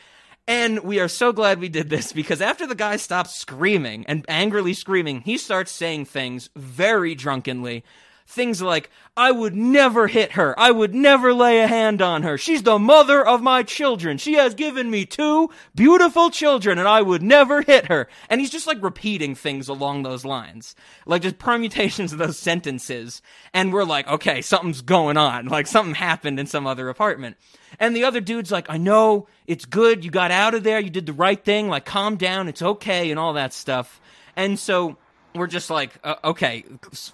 And 0.48 0.80
we 0.80 0.98
are 0.98 1.08
so 1.08 1.30
glad 1.30 1.60
we 1.60 1.68
did 1.68 1.90
this 1.90 2.12
because 2.12 2.40
after 2.40 2.66
the 2.66 2.74
guy 2.74 2.96
stops 2.96 3.34
screaming 3.34 4.06
and 4.06 4.24
angrily 4.28 4.72
screaming, 4.72 5.20
he 5.20 5.36
starts 5.36 5.70
saying 5.70 6.06
things 6.06 6.48
very 6.56 7.14
drunkenly. 7.14 7.84
Things 8.30 8.60
like, 8.60 8.90
I 9.16 9.32
would 9.32 9.56
never 9.56 10.06
hit 10.06 10.32
her. 10.32 10.54
I 10.60 10.70
would 10.70 10.94
never 10.94 11.32
lay 11.32 11.60
a 11.60 11.66
hand 11.66 12.02
on 12.02 12.24
her. 12.24 12.36
She's 12.36 12.62
the 12.62 12.78
mother 12.78 13.26
of 13.26 13.40
my 13.40 13.62
children. 13.62 14.18
She 14.18 14.34
has 14.34 14.52
given 14.52 14.90
me 14.90 15.06
two 15.06 15.48
beautiful 15.74 16.28
children 16.28 16.78
and 16.78 16.86
I 16.86 17.00
would 17.00 17.22
never 17.22 17.62
hit 17.62 17.86
her. 17.86 18.06
And 18.28 18.38
he's 18.38 18.50
just 18.50 18.66
like 18.66 18.82
repeating 18.82 19.34
things 19.34 19.66
along 19.66 20.02
those 20.02 20.26
lines. 20.26 20.76
Like 21.06 21.22
just 21.22 21.38
permutations 21.38 22.12
of 22.12 22.18
those 22.18 22.38
sentences. 22.38 23.22
And 23.54 23.72
we're 23.72 23.84
like, 23.84 24.06
okay, 24.06 24.42
something's 24.42 24.82
going 24.82 25.16
on. 25.16 25.46
Like 25.46 25.66
something 25.66 25.94
happened 25.94 26.38
in 26.38 26.46
some 26.46 26.66
other 26.66 26.90
apartment. 26.90 27.38
And 27.80 27.96
the 27.96 28.04
other 28.04 28.20
dude's 28.20 28.52
like, 28.52 28.68
I 28.68 28.76
know 28.76 29.26
it's 29.46 29.64
good. 29.64 30.04
You 30.04 30.10
got 30.10 30.30
out 30.30 30.52
of 30.52 30.64
there. 30.64 30.80
You 30.80 30.90
did 30.90 31.06
the 31.06 31.14
right 31.14 31.42
thing. 31.42 31.68
Like, 31.68 31.86
calm 31.86 32.16
down. 32.16 32.46
It's 32.48 32.62
okay. 32.62 33.10
And 33.10 33.18
all 33.18 33.32
that 33.32 33.54
stuff. 33.54 34.02
And 34.36 34.58
so 34.58 34.98
we're 35.34 35.46
just 35.46 35.70
like, 35.70 35.98
uh, 36.04 36.16
okay, 36.24 36.64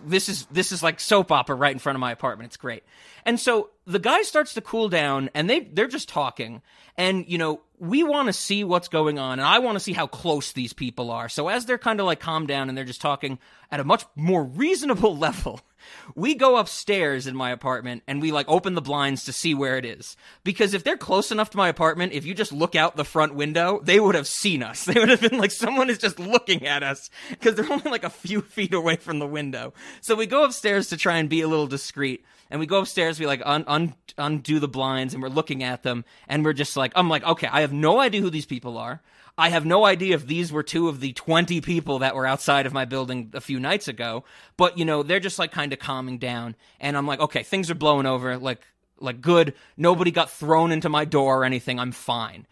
this 0.04 0.28
is 0.28 0.46
this 0.46 0.72
is 0.72 0.82
like 0.82 1.00
soap 1.00 1.32
opera 1.32 1.54
right 1.54 1.72
in 1.72 1.78
front 1.78 1.96
of 1.96 2.00
my 2.00 2.12
apartment. 2.12 2.48
It's 2.48 2.56
great. 2.56 2.82
And 3.24 3.38
so 3.38 3.70
the 3.86 3.98
guy 3.98 4.22
starts 4.22 4.54
to 4.54 4.60
cool 4.60 4.88
down, 4.88 5.30
and 5.34 5.48
they 5.48 5.60
they're 5.60 5.88
just 5.88 6.08
talking, 6.08 6.62
and 6.96 7.24
you 7.28 7.38
know 7.38 7.60
we 7.78 8.02
want 8.02 8.28
to 8.28 8.32
see 8.32 8.64
what's 8.64 8.88
going 8.88 9.18
on, 9.18 9.38
and 9.38 9.46
I 9.46 9.58
want 9.58 9.76
to 9.76 9.80
see 9.80 9.92
how 9.92 10.06
close 10.06 10.52
these 10.52 10.72
people 10.72 11.10
are. 11.10 11.28
So 11.28 11.48
as 11.48 11.66
they're 11.66 11.78
kind 11.78 12.00
of 12.00 12.06
like 12.06 12.20
calm 12.20 12.46
down 12.46 12.68
and 12.68 12.78
they're 12.78 12.84
just 12.84 13.00
talking 13.00 13.38
at 13.70 13.80
a 13.80 13.84
much 13.84 14.04
more 14.14 14.44
reasonable 14.44 15.16
level, 15.18 15.60
we 16.14 16.34
go 16.34 16.56
upstairs 16.56 17.26
in 17.26 17.36
my 17.36 17.50
apartment 17.50 18.02
and 18.06 18.20
we 18.20 18.32
like 18.32 18.48
open 18.48 18.74
the 18.74 18.82
blinds 18.82 19.24
to 19.24 19.32
see 19.32 19.54
where 19.54 19.76
it 19.76 19.84
is. 19.84 20.16
Because 20.42 20.74
if 20.74 20.84
they're 20.84 20.96
close 20.96 21.30
enough 21.30 21.50
to 21.50 21.56
my 21.56 21.68
apartment, 21.68 22.12
if 22.12 22.24
you 22.24 22.34
just 22.34 22.52
look 22.52 22.74
out 22.74 22.96
the 22.96 23.04
front 23.04 23.34
window, 23.34 23.80
they 23.82 24.00
would 24.00 24.14
have 24.14 24.28
seen 24.28 24.62
us. 24.62 24.84
They 24.94 25.00
would 25.00 25.08
have 25.08 25.20
been 25.20 25.38
like, 25.38 25.50
someone 25.50 25.90
is 25.90 25.98
just 25.98 26.20
looking 26.20 26.66
at 26.66 26.84
us 26.84 27.10
because 27.30 27.56
they're 27.56 27.72
only 27.72 27.90
like 27.90 28.04
a 28.04 28.10
few 28.10 28.40
feet 28.54 28.72
away 28.72 28.96
from 28.96 29.18
the 29.18 29.26
window. 29.26 29.74
So 30.02 30.14
we 30.14 30.26
go 30.26 30.44
upstairs 30.44 30.88
to 30.90 30.96
try 30.96 31.16
and 31.16 31.28
be 31.28 31.40
a 31.40 31.48
little 31.48 31.66
discreet. 31.66 32.24
And 32.50 32.60
we 32.60 32.66
go 32.66 32.78
upstairs, 32.78 33.18
we 33.18 33.26
like 33.26 33.42
un- 33.44 33.64
un- 33.66 33.94
undo 34.16 34.60
the 34.60 34.68
blinds 34.68 35.14
and 35.14 35.22
we're 35.22 35.28
looking 35.28 35.64
at 35.64 35.82
them 35.82 36.04
and 36.28 36.44
we're 36.44 36.52
just 36.52 36.76
like, 36.76 36.92
I'm 36.94 37.08
like, 37.08 37.24
okay, 37.24 37.48
I 37.50 37.62
have 37.62 37.72
no 37.72 37.98
idea 37.98 38.20
who 38.20 38.30
these 38.30 38.46
people 38.46 38.78
are. 38.78 39.02
I 39.36 39.48
have 39.48 39.66
no 39.66 39.84
idea 39.84 40.14
if 40.14 40.26
these 40.26 40.52
were 40.52 40.62
two 40.62 40.88
of 40.88 41.00
the 41.00 41.12
20 41.12 41.60
people 41.60 41.98
that 42.00 42.14
were 42.14 42.26
outside 42.26 42.66
of 42.66 42.72
my 42.72 42.84
building 42.84 43.30
a 43.34 43.40
few 43.40 43.58
nights 43.58 43.88
ago, 43.88 44.24
but 44.56 44.78
you 44.78 44.84
know, 44.84 45.02
they're 45.02 45.20
just 45.20 45.38
like 45.38 45.50
kind 45.50 45.72
of 45.72 45.80
calming 45.80 46.18
down 46.18 46.54
and 46.78 46.96
I'm 46.96 47.06
like, 47.06 47.20
okay, 47.20 47.42
things 47.42 47.70
are 47.70 47.74
blowing 47.74 48.06
over, 48.06 48.38
like 48.38 48.60
like 49.00 49.20
good, 49.20 49.54
nobody 49.76 50.12
got 50.12 50.30
thrown 50.30 50.70
into 50.70 50.88
my 50.88 51.04
door 51.04 51.40
or 51.40 51.44
anything. 51.44 51.80
I'm 51.80 51.92
fine. 51.92 52.46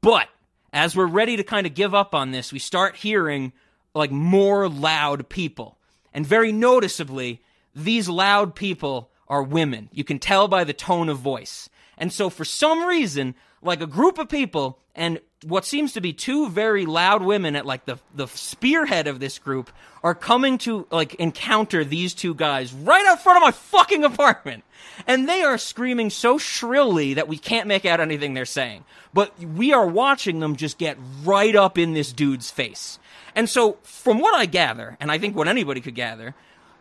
But 0.00 0.28
as 0.72 0.94
we're 0.94 1.06
ready 1.06 1.36
to 1.36 1.42
kind 1.42 1.66
of 1.66 1.74
give 1.74 1.94
up 1.94 2.14
on 2.14 2.30
this, 2.30 2.52
we 2.52 2.60
start 2.60 2.96
hearing 2.96 3.52
like 3.94 4.12
more 4.12 4.68
loud 4.68 5.28
people. 5.28 5.78
And 6.12 6.24
very 6.24 6.52
noticeably, 6.52 7.42
these 7.74 8.08
loud 8.08 8.54
people 8.54 9.10
are 9.28 9.42
women. 9.42 9.88
You 9.92 10.04
can 10.04 10.18
tell 10.18 10.48
by 10.48 10.64
the 10.64 10.72
tone 10.72 11.08
of 11.08 11.18
voice. 11.18 11.68
And 11.98 12.12
so 12.12 12.30
for 12.30 12.44
some 12.44 12.84
reason, 12.84 13.34
like 13.62 13.80
a 13.80 13.86
group 13.86 14.18
of 14.18 14.28
people, 14.28 14.78
and 14.94 15.20
what 15.44 15.64
seems 15.64 15.92
to 15.94 16.00
be 16.00 16.12
two 16.12 16.48
very 16.48 16.86
loud 16.86 17.22
women 17.22 17.56
at 17.56 17.64
like 17.64 17.86
the 17.86 17.98
the 18.14 18.26
spearhead 18.26 19.06
of 19.06 19.20
this 19.20 19.38
group 19.38 19.70
are 20.02 20.14
coming 20.14 20.58
to 20.58 20.86
like 20.90 21.14
encounter 21.14 21.84
these 21.84 22.14
two 22.14 22.34
guys 22.34 22.72
right 22.72 23.04
out 23.06 23.22
front 23.22 23.36
of 23.36 23.42
my 23.42 23.50
fucking 23.50 24.04
apartment. 24.04 24.64
And 25.06 25.28
they 25.28 25.42
are 25.42 25.58
screaming 25.58 26.10
so 26.10 26.38
shrilly 26.38 27.14
that 27.14 27.28
we 27.28 27.38
can't 27.38 27.66
make 27.66 27.84
out 27.84 28.00
anything 28.00 28.34
they're 28.34 28.44
saying. 28.44 28.84
But 29.12 29.38
we 29.38 29.72
are 29.72 29.86
watching 29.86 30.40
them 30.40 30.56
just 30.56 30.78
get 30.78 30.98
right 31.22 31.54
up 31.54 31.78
in 31.78 31.94
this 31.94 32.12
dude's 32.12 32.50
face. 32.50 32.98
And 33.34 33.48
so, 33.48 33.78
from 33.82 34.18
what 34.18 34.34
I 34.34 34.46
gather, 34.46 34.96
and 35.00 35.10
I 35.10 35.18
think 35.18 35.36
what 35.36 35.48
anybody 35.48 35.80
could 35.80 35.94
gather, 35.94 36.34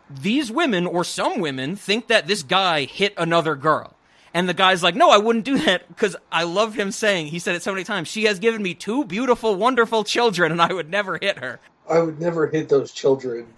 these 0.10 0.52
women, 0.52 0.88
or 0.88 1.04
some 1.04 1.40
women, 1.40 1.76
think 1.76 2.08
that 2.08 2.28
this 2.28 2.42
guy 2.42 2.86
hit 2.86 3.14
another 3.18 3.56
girl. 3.56 3.96
And 4.34 4.48
the 4.48 4.54
guy's 4.54 4.84
like, 4.84 4.96
no, 4.96 5.10
I 5.10 5.18
wouldn't 5.18 5.46
do 5.46 5.58
that 5.60 5.88
because 5.88 6.16
I 6.32 6.44
love 6.44 6.76
him 6.76 6.92
saying, 6.92 7.28
he 7.28 7.40
said 7.40 7.56
it 7.56 7.64
so 7.64 7.72
many 7.72 7.84
times, 7.84 8.08
she 8.08 8.26
has 8.26 8.40
given 8.40 8.62
me 8.62 8.74
two 8.74 9.06
beautiful, 9.06 9.56
wonderful 9.56 10.04
children 10.04 10.52
and 10.52 10.62
I 10.62 10.74
would 10.74 10.90
never 10.90 11.18
hit 11.22 11.40
her. 11.40 11.60
I 11.90 12.00
would 12.00 12.20
never 12.20 12.48
hit 12.48 12.70
those 12.70 12.92
children. 12.92 13.48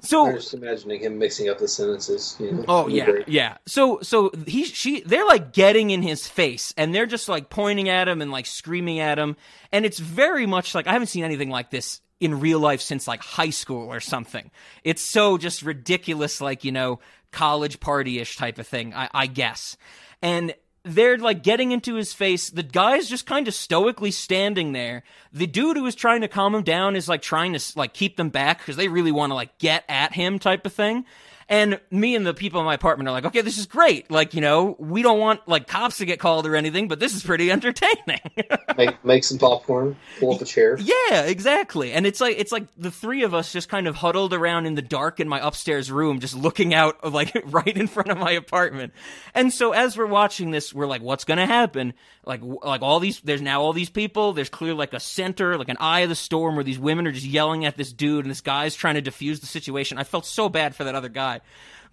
so 0.00 0.26
I'm 0.26 0.34
just 0.34 0.52
imagining 0.52 1.00
him 1.00 1.18
mixing 1.18 1.48
up 1.48 1.58
the 1.58 1.68
sentences. 1.68 2.36
You 2.38 2.52
know, 2.52 2.64
oh 2.68 2.88
yeah, 2.88 3.10
yeah. 3.26 3.56
So 3.66 4.00
so 4.02 4.30
he 4.46 4.64
she 4.64 5.00
they're 5.00 5.26
like 5.26 5.52
getting 5.52 5.90
in 5.90 6.02
his 6.02 6.26
face 6.26 6.74
and 6.76 6.94
they're 6.94 7.06
just 7.06 7.28
like 7.28 7.48
pointing 7.48 7.88
at 7.88 8.08
him 8.08 8.20
and 8.20 8.30
like 8.30 8.46
screaming 8.46 9.00
at 9.00 9.18
him, 9.18 9.36
and 9.70 9.86
it's 9.86 9.98
very 9.98 10.44
much 10.46 10.74
like 10.74 10.86
I 10.86 10.92
haven't 10.92 11.08
seen 11.08 11.24
anything 11.24 11.48
like 11.48 11.70
this 11.70 12.01
in 12.22 12.38
real 12.38 12.60
life 12.60 12.80
since 12.80 13.08
like 13.08 13.20
high 13.20 13.50
school 13.50 13.92
or 13.92 13.98
something. 13.98 14.50
It's 14.84 15.02
so 15.02 15.36
just 15.36 15.62
ridiculous, 15.62 16.40
like 16.40 16.62
you 16.62 16.70
know, 16.70 17.00
college 17.32 17.80
party 17.80 18.20
ish 18.20 18.36
type 18.36 18.58
of 18.58 18.66
thing. 18.66 18.94
I, 18.94 19.10
I 19.12 19.26
guess, 19.26 19.76
and 20.22 20.54
they're 20.84 21.18
like 21.18 21.42
getting 21.42 21.72
into 21.72 21.94
his 21.94 22.12
face. 22.12 22.50
The 22.50 22.62
guy's 22.62 23.08
just 23.08 23.26
kind 23.26 23.48
of 23.48 23.54
stoically 23.54 24.12
standing 24.12 24.72
there. 24.72 25.02
The 25.32 25.48
dude 25.48 25.76
who 25.76 25.86
is 25.86 25.96
trying 25.96 26.20
to 26.20 26.28
calm 26.28 26.54
him 26.54 26.62
down 26.62 26.94
is 26.94 27.08
like 27.08 27.22
trying 27.22 27.54
to 27.54 27.72
like 27.76 27.92
keep 27.92 28.16
them 28.16 28.30
back 28.30 28.58
because 28.58 28.76
they 28.76 28.88
really 28.88 29.12
want 29.12 29.30
to 29.30 29.34
like 29.34 29.58
get 29.58 29.84
at 29.88 30.12
him 30.12 30.38
type 30.38 30.64
of 30.64 30.72
thing. 30.72 31.04
And 31.48 31.80
me 31.90 32.14
and 32.14 32.26
the 32.26 32.34
people 32.34 32.60
in 32.60 32.66
my 32.66 32.74
apartment 32.74 33.08
are 33.08 33.12
like, 33.12 33.24
okay, 33.26 33.40
this 33.40 33.58
is 33.58 33.66
great. 33.66 34.10
Like, 34.10 34.34
you 34.34 34.40
know, 34.40 34.76
we 34.78 35.02
don't 35.02 35.18
want 35.18 35.46
like 35.48 35.66
cops 35.66 35.98
to 35.98 36.04
get 36.04 36.18
called 36.18 36.46
or 36.46 36.56
anything, 36.56 36.88
but 36.88 37.00
this 37.00 37.14
is 37.14 37.22
pretty 37.22 37.50
entertaining. 37.50 38.20
make, 38.76 39.04
make 39.04 39.24
some 39.24 39.38
popcorn, 39.38 39.96
pull 40.18 40.34
up 40.34 40.40
a 40.40 40.44
chair. 40.44 40.78
Yeah, 40.78 41.22
exactly. 41.22 41.92
And 41.92 42.06
it's 42.06 42.20
like 42.20 42.36
it's 42.38 42.52
like 42.52 42.66
the 42.76 42.90
three 42.90 43.22
of 43.22 43.34
us 43.34 43.52
just 43.52 43.68
kind 43.68 43.86
of 43.86 43.96
huddled 43.96 44.32
around 44.32 44.66
in 44.66 44.74
the 44.74 44.82
dark 44.82 45.20
in 45.20 45.28
my 45.28 45.44
upstairs 45.46 45.90
room, 45.90 46.20
just 46.20 46.34
looking 46.34 46.74
out 46.74 46.98
of, 47.02 47.12
like 47.22 47.32
right 47.46 47.76
in 47.76 47.86
front 47.86 48.10
of 48.10 48.18
my 48.18 48.32
apartment. 48.32 48.92
And 49.34 49.52
so 49.52 49.72
as 49.72 49.96
we're 49.96 50.06
watching 50.06 50.50
this, 50.50 50.72
we're 50.72 50.86
like, 50.86 51.02
what's 51.02 51.24
gonna 51.24 51.46
happen? 51.46 51.94
Like 52.24 52.40
like 52.42 52.82
all 52.82 53.00
these 53.00 53.20
there's 53.20 53.42
now 53.42 53.62
all 53.62 53.72
these 53.72 53.90
people, 53.90 54.32
there's 54.32 54.48
clearly 54.48 54.78
like 54.78 54.94
a 54.94 55.00
center, 55.00 55.58
like 55.58 55.68
an 55.68 55.76
eye 55.80 56.00
of 56.00 56.08
the 56.08 56.14
storm 56.14 56.54
where 56.54 56.64
these 56.64 56.78
women 56.78 57.06
are 57.06 57.12
just 57.12 57.26
yelling 57.26 57.64
at 57.64 57.76
this 57.76 57.92
dude 57.92 58.24
and 58.24 58.30
this 58.30 58.40
guy's 58.40 58.74
trying 58.74 58.94
to 58.94 59.02
defuse 59.02 59.40
the 59.40 59.46
situation. 59.46 59.98
I 59.98 60.04
felt 60.04 60.26
so 60.26 60.48
bad 60.48 60.74
for 60.74 60.84
that 60.84 60.94
other 60.94 61.08
guy. 61.08 61.31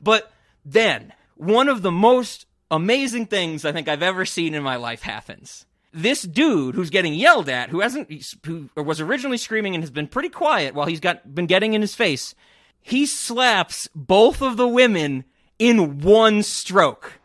But 0.01 0.31
then 0.65 1.13
one 1.35 1.69
of 1.69 1.81
the 1.81 1.91
most 1.91 2.45
amazing 2.69 3.27
things 3.27 3.65
I 3.65 3.71
think 3.71 3.87
I've 3.87 4.03
ever 4.03 4.25
seen 4.25 4.53
in 4.53 4.63
my 4.63 4.75
life 4.75 5.01
happens 5.01 5.65
this 5.93 6.21
dude 6.21 6.75
who's 6.75 6.89
getting 6.89 7.13
yelled 7.13 7.49
at, 7.49 7.69
who 7.69 7.79
hasn't, 7.79 8.11
who 8.45 8.69
was 8.75 9.01
originally 9.01 9.37
screaming 9.37 9.73
and 9.75 9.83
has 9.83 9.91
been 9.91 10.07
pretty 10.07 10.29
quiet 10.29 10.75
while 10.75 10.85
he's 10.85 10.99
got 10.99 11.33
been 11.33 11.47
getting 11.47 11.73
in 11.73 11.81
his 11.81 11.95
face, 11.95 12.35
he 12.81 13.05
slaps 13.05 13.89
both 13.95 14.41
of 14.41 14.57
the 14.57 14.67
women 14.67 15.25
in 15.57 15.99
one 15.99 16.43
stroke. 16.43 17.19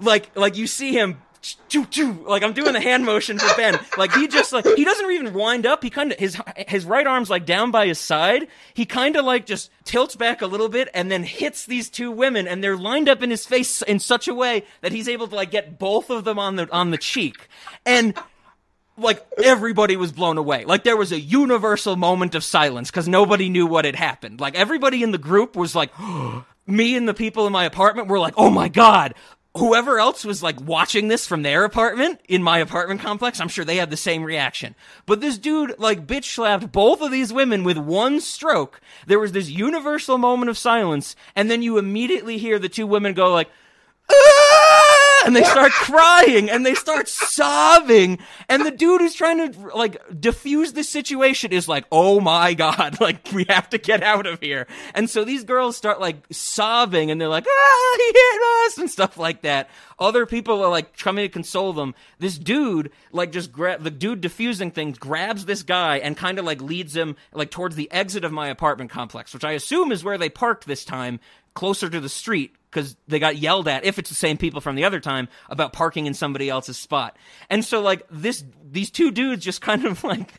Like, 0.00 0.36
like 0.36 0.56
you 0.56 0.66
see 0.66 0.92
him 0.92 1.18
choo, 1.40 1.86
choo, 1.86 2.24
like 2.26 2.42
I'm 2.42 2.52
doing 2.52 2.72
the 2.72 2.80
hand 2.80 3.04
motion 3.04 3.38
for 3.38 3.54
Ben. 3.56 3.78
Like 3.96 4.12
he 4.12 4.28
just 4.28 4.52
like 4.52 4.66
he 4.66 4.84
doesn't 4.84 5.10
even 5.10 5.34
wind 5.34 5.66
up. 5.66 5.82
He 5.82 5.90
kind 5.90 6.12
of 6.12 6.18
his 6.18 6.40
his 6.66 6.84
right 6.84 7.06
arm's 7.06 7.30
like 7.30 7.46
down 7.46 7.70
by 7.70 7.86
his 7.86 7.98
side. 7.98 8.48
He 8.74 8.84
kind 8.86 9.16
of 9.16 9.24
like 9.24 9.46
just 9.46 9.70
tilts 9.84 10.16
back 10.16 10.42
a 10.42 10.46
little 10.46 10.68
bit 10.68 10.88
and 10.94 11.10
then 11.10 11.22
hits 11.22 11.66
these 11.66 11.88
two 11.88 12.10
women, 12.10 12.48
and 12.48 12.62
they're 12.62 12.76
lined 12.76 13.08
up 13.08 13.22
in 13.22 13.30
his 13.30 13.46
face 13.46 13.82
in 13.82 13.98
such 13.98 14.28
a 14.28 14.34
way 14.34 14.64
that 14.80 14.92
he's 14.92 15.08
able 15.08 15.28
to 15.28 15.34
like 15.34 15.50
get 15.50 15.78
both 15.78 16.10
of 16.10 16.24
them 16.24 16.38
on 16.38 16.56
the 16.56 16.70
on 16.72 16.90
the 16.90 16.98
cheek, 16.98 17.48
and 17.86 18.14
like 18.96 19.24
everybody 19.42 19.96
was 19.96 20.12
blown 20.12 20.38
away. 20.38 20.64
Like 20.64 20.84
there 20.84 20.96
was 20.96 21.12
a 21.12 21.20
universal 21.20 21.96
moment 21.96 22.34
of 22.34 22.42
silence 22.42 22.90
because 22.90 23.08
nobody 23.08 23.48
knew 23.48 23.66
what 23.66 23.84
had 23.84 23.96
happened. 23.96 24.40
Like 24.40 24.54
everybody 24.54 25.02
in 25.02 25.12
the 25.12 25.18
group 25.18 25.56
was 25.56 25.74
like. 25.74 25.92
me 26.68 26.94
and 26.96 27.08
the 27.08 27.14
people 27.14 27.46
in 27.46 27.52
my 27.52 27.64
apartment 27.64 28.08
were 28.08 28.18
like, 28.18 28.34
"Oh 28.36 28.50
my 28.50 28.68
god, 28.68 29.14
whoever 29.56 29.98
else 29.98 30.24
was 30.24 30.42
like 30.42 30.60
watching 30.60 31.08
this 31.08 31.26
from 31.26 31.42
their 31.42 31.64
apartment 31.64 32.20
in 32.28 32.42
my 32.42 32.58
apartment 32.58 33.00
complex, 33.00 33.40
I'm 33.40 33.48
sure 33.48 33.64
they 33.64 33.76
had 33.76 33.90
the 33.90 33.96
same 33.96 34.22
reaction. 34.22 34.74
But 35.06 35.20
this 35.20 35.38
dude 35.38 35.74
like 35.78 36.06
bitch 36.06 36.24
slapped 36.24 36.72
both 36.72 37.00
of 37.00 37.10
these 37.10 37.32
women 37.32 37.64
with 37.64 37.78
one 37.78 38.20
stroke. 38.20 38.80
There 39.06 39.18
was 39.18 39.32
this 39.32 39.48
universal 39.48 40.18
moment 40.18 40.50
of 40.50 40.58
silence, 40.58 41.16
and 41.34 41.50
then 41.50 41.62
you 41.62 41.78
immediately 41.78 42.38
hear 42.38 42.58
the 42.58 42.68
two 42.68 42.86
women 42.86 43.14
go 43.14 43.32
like, 43.32 43.50
"Ah!" 44.10 44.87
And 45.28 45.36
they 45.36 45.44
start 45.44 45.72
crying 45.72 46.48
and 46.50 46.64
they 46.64 46.74
start 46.74 47.08
sobbing. 47.08 48.18
And 48.48 48.64
the 48.64 48.70
dude 48.70 49.00
who's 49.00 49.14
trying 49.14 49.52
to 49.52 49.76
like 49.76 50.00
diffuse 50.20 50.72
the 50.72 50.82
situation 50.82 51.52
is 51.52 51.68
like 51.68 51.84
oh 51.92 52.20
my 52.20 52.54
god 52.54 53.00
like 53.00 53.30
we 53.32 53.44
have 53.48 53.68
to 53.70 53.78
get 53.78 54.02
out 54.02 54.26
of 54.26 54.40
here. 54.40 54.66
And 54.94 55.10
so 55.10 55.24
these 55.24 55.44
girls 55.44 55.76
start 55.76 56.00
like 56.00 56.24
sobbing 56.30 57.10
and 57.10 57.20
they're 57.20 57.28
like 57.28 57.46
ah 57.46 57.96
he 57.98 58.06
hit 58.06 58.42
us 58.66 58.78
and 58.78 58.90
stuff 58.90 59.18
like 59.18 59.42
that. 59.42 59.68
Other 59.98 60.26
people 60.26 60.62
are 60.62 60.70
like 60.70 60.94
trying 60.94 61.16
to 61.16 61.28
console 61.28 61.72
them. 61.72 61.94
This 62.18 62.38
dude 62.38 62.90
like 63.12 63.32
just 63.32 63.52
grab 63.52 63.82
the 63.82 63.90
dude 63.90 64.20
diffusing 64.20 64.70
things 64.70 64.98
grabs 64.98 65.44
this 65.44 65.62
guy 65.62 65.98
and 65.98 66.16
kind 66.16 66.38
of 66.38 66.44
like 66.44 66.62
leads 66.62 66.96
him 66.96 67.16
like 67.32 67.50
towards 67.50 67.76
the 67.76 67.90
exit 67.92 68.24
of 68.24 68.32
my 68.32 68.48
apartment 68.48 68.90
complex 68.90 69.34
which 69.34 69.44
i 69.44 69.52
assume 69.52 69.92
is 69.92 70.04
where 70.04 70.18
they 70.18 70.28
parked 70.28 70.66
this 70.66 70.84
time 70.84 71.20
closer 71.54 71.88
to 71.88 72.00
the 72.00 72.08
street 72.08 72.54
because 72.70 72.96
they 73.06 73.18
got 73.18 73.36
yelled 73.36 73.68
at 73.68 73.84
if 73.84 73.98
it's 73.98 74.10
the 74.10 74.16
same 74.16 74.36
people 74.36 74.60
from 74.60 74.76
the 74.76 74.84
other 74.84 75.00
time 75.00 75.28
about 75.48 75.72
parking 75.72 76.06
in 76.06 76.14
somebody 76.14 76.48
else's 76.48 76.76
spot. 76.76 77.16
And 77.48 77.64
so 77.64 77.80
like 77.80 78.02
this 78.10 78.44
these 78.70 78.90
two 78.90 79.10
dudes 79.10 79.44
just 79.44 79.60
kind 79.60 79.84
of 79.84 80.04
like 80.04 80.34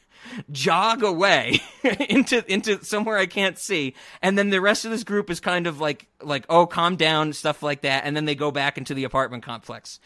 jog 0.51 1.03
away 1.03 1.59
into 2.09 2.43
into 2.51 2.83
somewhere 2.83 3.17
I 3.17 3.25
can't 3.25 3.57
see. 3.57 3.95
And 4.21 4.37
then 4.37 4.49
the 4.49 4.61
rest 4.61 4.85
of 4.85 4.91
this 4.91 5.03
group 5.03 5.29
is 5.29 5.39
kind 5.39 5.67
of 5.67 5.79
like 5.79 6.07
like 6.21 6.45
oh 6.49 6.67
calm 6.67 6.95
down 6.95 7.33
stuff 7.33 7.63
like 7.63 7.81
that. 7.81 8.05
And 8.05 8.15
then 8.15 8.25
they 8.25 8.35
go 8.35 8.51
back 8.51 8.77
into 8.77 8.93
the 8.93 9.03
apartment 9.03 9.43
complex. 9.43 9.99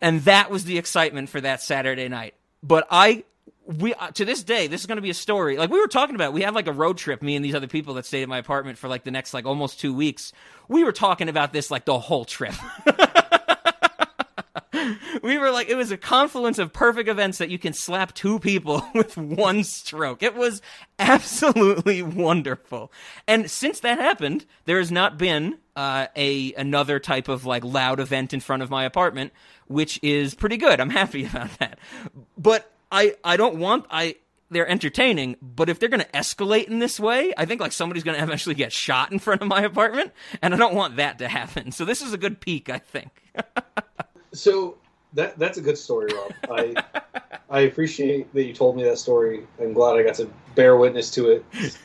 And 0.00 0.22
that 0.22 0.50
was 0.50 0.64
the 0.64 0.78
excitement 0.78 1.30
for 1.30 1.40
that 1.40 1.62
Saturday 1.62 2.08
night. 2.08 2.34
But 2.62 2.86
I 2.90 3.24
we 3.66 3.94
uh, 3.94 4.10
to 4.12 4.24
this 4.24 4.42
day 4.42 4.66
this 4.66 4.80
is 4.80 4.86
going 4.86 4.96
to 4.96 5.02
be 5.02 5.10
a 5.10 5.14
story. 5.14 5.56
Like 5.56 5.70
we 5.70 5.80
were 5.80 5.88
talking 5.88 6.14
about 6.14 6.32
we 6.32 6.42
have 6.42 6.54
like 6.54 6.66
a 6.66 6.72
road 6.72 6.98
trip 6.98 7.22
me 7.22 7.36
and 7.36 7.44
these 7.44 7.54
other 7.54 7.66
people 7.66 7.94
that 7.94 8.06
stayed 8.06 8.22
at 8.22 8.28
my 8.28 8.38
apartment 8.38 8.78
for 8.78 8.88
like 8.88 9.04
the 9.04 9.10
next 9.10 9.34
like 9.34 9.46
almost 9.46 9.80
two 9.80 9.92
weeks. 9.94 10.32
We 10.68 10.84
were 10.84 10.92
talking 10.92 11.28
about 11.28 11.52
this 11.52 11.70
like 11.70 11.84
the 11.84 11.98
whole 11.98 12.24
trip. 12.24 12.54
We 15.22 15.38
were 15.38 15.50
like 15.50 15.68
it 15.68 15.74
was 15.74 15.90
a 15.90 15.96
confluence 15.96 16.58
of 16.58 16.72
perfect 16.72 17.08
events 17.08 17.38
that 17.38 17.50
you 17.50 17.58
can 17.58 17.72
slap 17.72 18.14
two 18.14 18.38
people 18.38 18.86
with 18.94 19.16
one 19.16 19.64
stroke. 19.64 20.22
It 20.22 20.36
was 20.36 20.62
absolutely 20.98 22.02
wonderful. 22.02 22.92
And 23.26 23.50
since 23.50 23.80
that 23.80 23.98
happened 23.98 24.46
there 24.66 24.78
has 24.78 24.92
not 24.92 25.18
been 25.18 25.58
uh, 25.74 26.06
a 26.14 26.52
another 26.54 27.00
type 27.00 27.28
of 27.28 27.44
like 27.44 27.64
loud 27.64 27.98
event 27.98 28.32
in 28.32 28.40
front 28.40 28.62
of 28.62 28.70
my 28.70 28.84
apartment 28.84 29.32
which 29.66 29.98
is 30.02 30.34
pretty 30.34 30.56
good. 30.56 30.78
I'm 30.78 30.90
happy 30.90 31.26
about 31.26 31.58
that. 31.58 31.78
But 32.38 32.70
I 32.90 33.16
I 33.24 33.36
don't 33.36 33.58
want 33.58 33.86
I 33.90 34.16
they're 34.50 34.68
entertaining, 34.68 35.36
but 35.42 35.68
if 35.68 35.78
they're 35.78 35.88
going 35.88 36.02
to 36.02 36.10
escalate 36.10 36.68
in 36.68 36.78
this 36.78 37.00
way, 37.00 37.34
I 37.36 37.46
think 37.46 37.60
like 37.60 37.72
somebody's 37.72 38.04
going 38.04 38.16
to 38.16 38.22
eventually 38.22 38.54
get 38.54 38.72
shot 38.72 39.12
in 39.12 39.18
front 39.18 39.42
of 39.42 39.48
my 39.48 39.62
apartment, 39.62 40.12
and 40.40 40.54
I 40.54 40.56
don't 40.56 40.74
want 40.74 40.96
that 40.96 41.18
to 41.18 41.28
happen. 41.28 41.72
So 41.72 41.84
this 41.84 42.02
is 42.02 42.12
a 42.12 42.18
good 42.18 42.40
peak, 42.40 42.70
I 42.70 42.78
think. 42.78 43.10
so 44.32 44.76
that 45.14 45.38
that's 45.38 45.58
a 45.58 45.60
good 45.60 45.78
story, 45.78 46.12
Rob. 46.14 46.32
I 46.50 46.74
I 47.50 47.60
appreciate 47.60 48.32
that 48.34 48.44
you 48.44 48.52
told 48.52 48.76
me 48.76 48.84
that 48.84 48.98
story. 48.98 49.46
I'm 49.60 49.72
glad 49.72 49.96
I 49.96 50.02
got 50.02 50.14
to 50.16 50.30
bear 50.54 50.76
witness 50.76 51.10
to 51.12 51.30
it, 51.30 51.44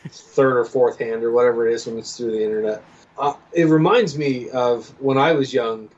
third 0.09 0.57
or 0.57 0.65
fourth 0.65 0.99
hand 0.99 1.23
or 1.23 1.31
whatever 1.31 1.67
it 1.67 1.73
is 1.73 1.87
when 1.87 1.97
it's 1.97 2.15
through 2.15 2.31
the 2.31 2.43
internet. 2.43 2.83
Uh, 3.17 3.33
it 3.53 3.65
reminds 3.65 4.17
me 4.17 4.49
of 4.51 4.89
when 5.01 5.17
I 5.17 5.33
was 5.33 5.53
young. 5.53 5.89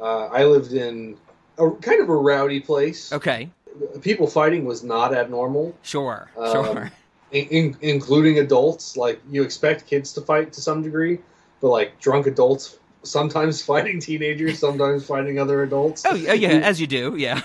Uh, 0.00 0.26
I 0.26 0.44
lived 0.44 0.72
in 0.72 1.16
a 1.58 1.70
kind 1.70 2.02
of 2.02 2.08
a 2.08 2.16
rowdy 2.16 2.60
place. 2.60 3.12
Okay 3.12 3.50
people 4.00 4.26
fighting 4.26 4.64
was 4.64 4.82
not 4.82 5.14
abnormal. 5.14 5.74
Sure, 5.82 6.30
um, 6.36 6.52
sure. 6.52 6.92
In, 7.30 7.46
in, 7.48 7.76
including 7.80 8.38
adults, 8.38 8.96
like 8.96 9.20
you 9.30 9.42
expect 9.42 9.86
kids 9.86 10.12
to 10.14 10.20
fight 10.20 10.52
to 10.52 10.60
some 10.60 10.82
degree, 10.82 11.18
but 11.60 11.68
like 11.68 11.98
drunk 12.00 12.26
adults 12.26 12.78
sometimes 13.02 13.62
fighting 13.72 14.00
teenagers, 14.00 14.58
sometimes 14.58 15.04
fighting 15.04 15.38
other 15.38 15.62
adults. 15.62 16.04
Oh, 16.06 16.14
yeah, 16.14 16.48
as 16.64 16.80
you 16.80 16.86
do, 16.86 17.14
yeah. 17.16 17.42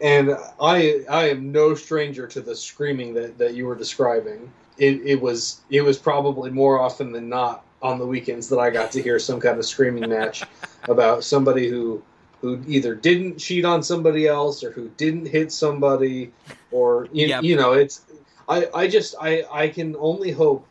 and 0.00 0.36
I 0.60 1.04
I 1.08 1.28
am 1.30 1.52
no 1.52 1.74
stranger 1.74 2.26
to 2.28 2.40
the 2.40 2.54
screaming 2.54 3.14
that, 3.14 3.38
that 3.38 3.54
you 3.54 3.66
were 3.66 3.76
describing. 3.76 4.50
It, 4.76 5.00
it 5.04 5.20
was 5.20 5.60
it 5.70 5.82
was 5.82 5.98
probably 5.98 6.50
more 6.50 6.80
often 6.80 7.12
than 7.12 7.28
not 7.28 7.64
on 7.82 7.98
the 7.98 8.06
weekends 8.06 8.48
that 8.48 8.58
I 8.58 8.70
got 8.70 8.90
to 8.92 9.02
hear 9.02 9.18
some 9.18 9.40
kind 9.40 9.58
of 9.58 9.64
screaming 9.64 10.08
match 10.08 10.42
about 10.88 11.24
somebody 11.24 11.68
who 11.68 12.02
who 12.40 12.62
either 12.66 12.94
didn't 12.94 13.38
cheat 13.38 13.64
on 13.64 13.82
somebody 13.82 14.26
else 14.26 14.62
or 14.62 14.70
who 14.70 14.88
didn't 14.96 15.26
hit 15.26 15.50
somebody 15.52 16.32
or 16.70 17.08
you, 17.12 17.26
Yep. 17.26 17.42
you 17.42 17.56
know 17.56 17.72
it's 17.72 18.02
I, 18.48 18.68
I 18.74 18.88
just 18.88 19.14
I, 19.20 19.44
I 19.52 19.68
can 19.68 19.96
only 19.98 20.30
hope 20.30 20.66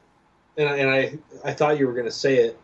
and 0.58 0.68
I, 0.70 0.78
and 0.78 0.90
I 0.90 1.18
I 1.50 1.54
thought 1.54 1.78
you 1.78 1.88
were 1.88 1.94
going 1.94 2.06
to 2.06 2.12
say 2.12 2.38
it 2.38 2.60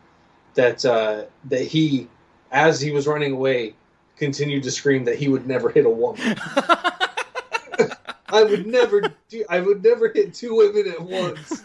that 0.56 0.84
uh, 0.86 1.26
that 1.46 1.62
he 1.62 2.08
as 2.52 2.80
he 2.80 2.92
was 2.92 3.08
running 3.08 3.34
away 3.34 3.74
continued 4.18 4.64
to 4.64 4.72
scream 4.72 5.04
that 5.06 5.18
he 5.18 5.28
would 5.28 5.48
never 5.48 5.70
hit 5.70 5.86
a 5.86 5.90
woman. 5.90 6.36
I 8.30 8.44
would 8.44 8.66
never 8.66 9.14
do. 9.30 9.46
I 9.48 9.60
would 9.60 9.84
never 9.84 10.08
hit 10.12 10.34
two 10.34 10.56
women 10.56 10.92
at 10.92 11.00
once. 11.00 11.64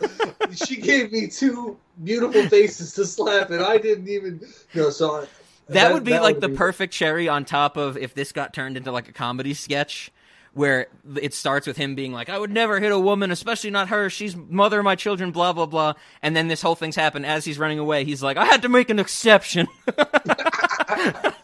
she 0.54 0.76
gave 0.76 1.10
me 1.12 1.26
two 1.26 1.78
beautiful 2.04 2.42
faces 2.48 2.92
to 2.94 3.06
slap, 3.06 3.50
and 3.50 3.62
I 3.62 3.78
didn't 3.78 4.08
even. 4.08 4.40
No, 4.74 4.90
so 4.90 5.22
I, 5.22 5.26
that, 5.68 5.92
would 5.92 6.04
be 6.04 6.18
like 6.18 6.36
would 6.36 6.40
the 6.42 6.48
be- 6.48 6.56
perfect 6.56 6.92
cherry 6.92 7.28
on 7.28 7.44
top 7.44 7.76
of 7.76 7.96
if 7.96 8.14
this 8.14 8.32
got 8.32 8.52
turned 8.52 8.76
into 8.76 8.92
like 8.92 9.08
a 9.08 9.12
comedy 9.12 9.54
sketch 9.54 10.10
where 10.54 10.88
it 11.20 11.34
starts 11.34 11.66
with 11.66 11.76
him 11.76 11.94
being 11.94 12.12
like, 12.12 12.28
I 12.28 12.38
would 12.38 12.50
never 12.50 12.80
hit 12.80 12.90
a 12.90 12.98
woman, 12.98 13.30
especially 13.30 13.70
not 13.70 13.88
her. 13.88 14.10
She's 14.10 14.34
mother 14.34 14.80
of 14.80 14.84
my 14.84 14.96
children, 14.96 15.30
blah, 15.30 15.52
blah, 15.52 15.66
blah. 15.66 15.94
And 16.22 16.34
then 16.34 16.48
this 16.48 16.62
whole 16.62 16.74
thing's 16.74 16.96
happened 16.96 17.26
as 17.26 17.44
he's 17.44 17.58
running 17.58 17.78
away. 17.78 18.04
He's 18.04 18.22
like, 18.22 18.36
I 18.36 18.44
had 18.44 18.62
to 18.62 18.68
make 18.68 18.90
an 18.90 18.98
exception. 18.98 19.68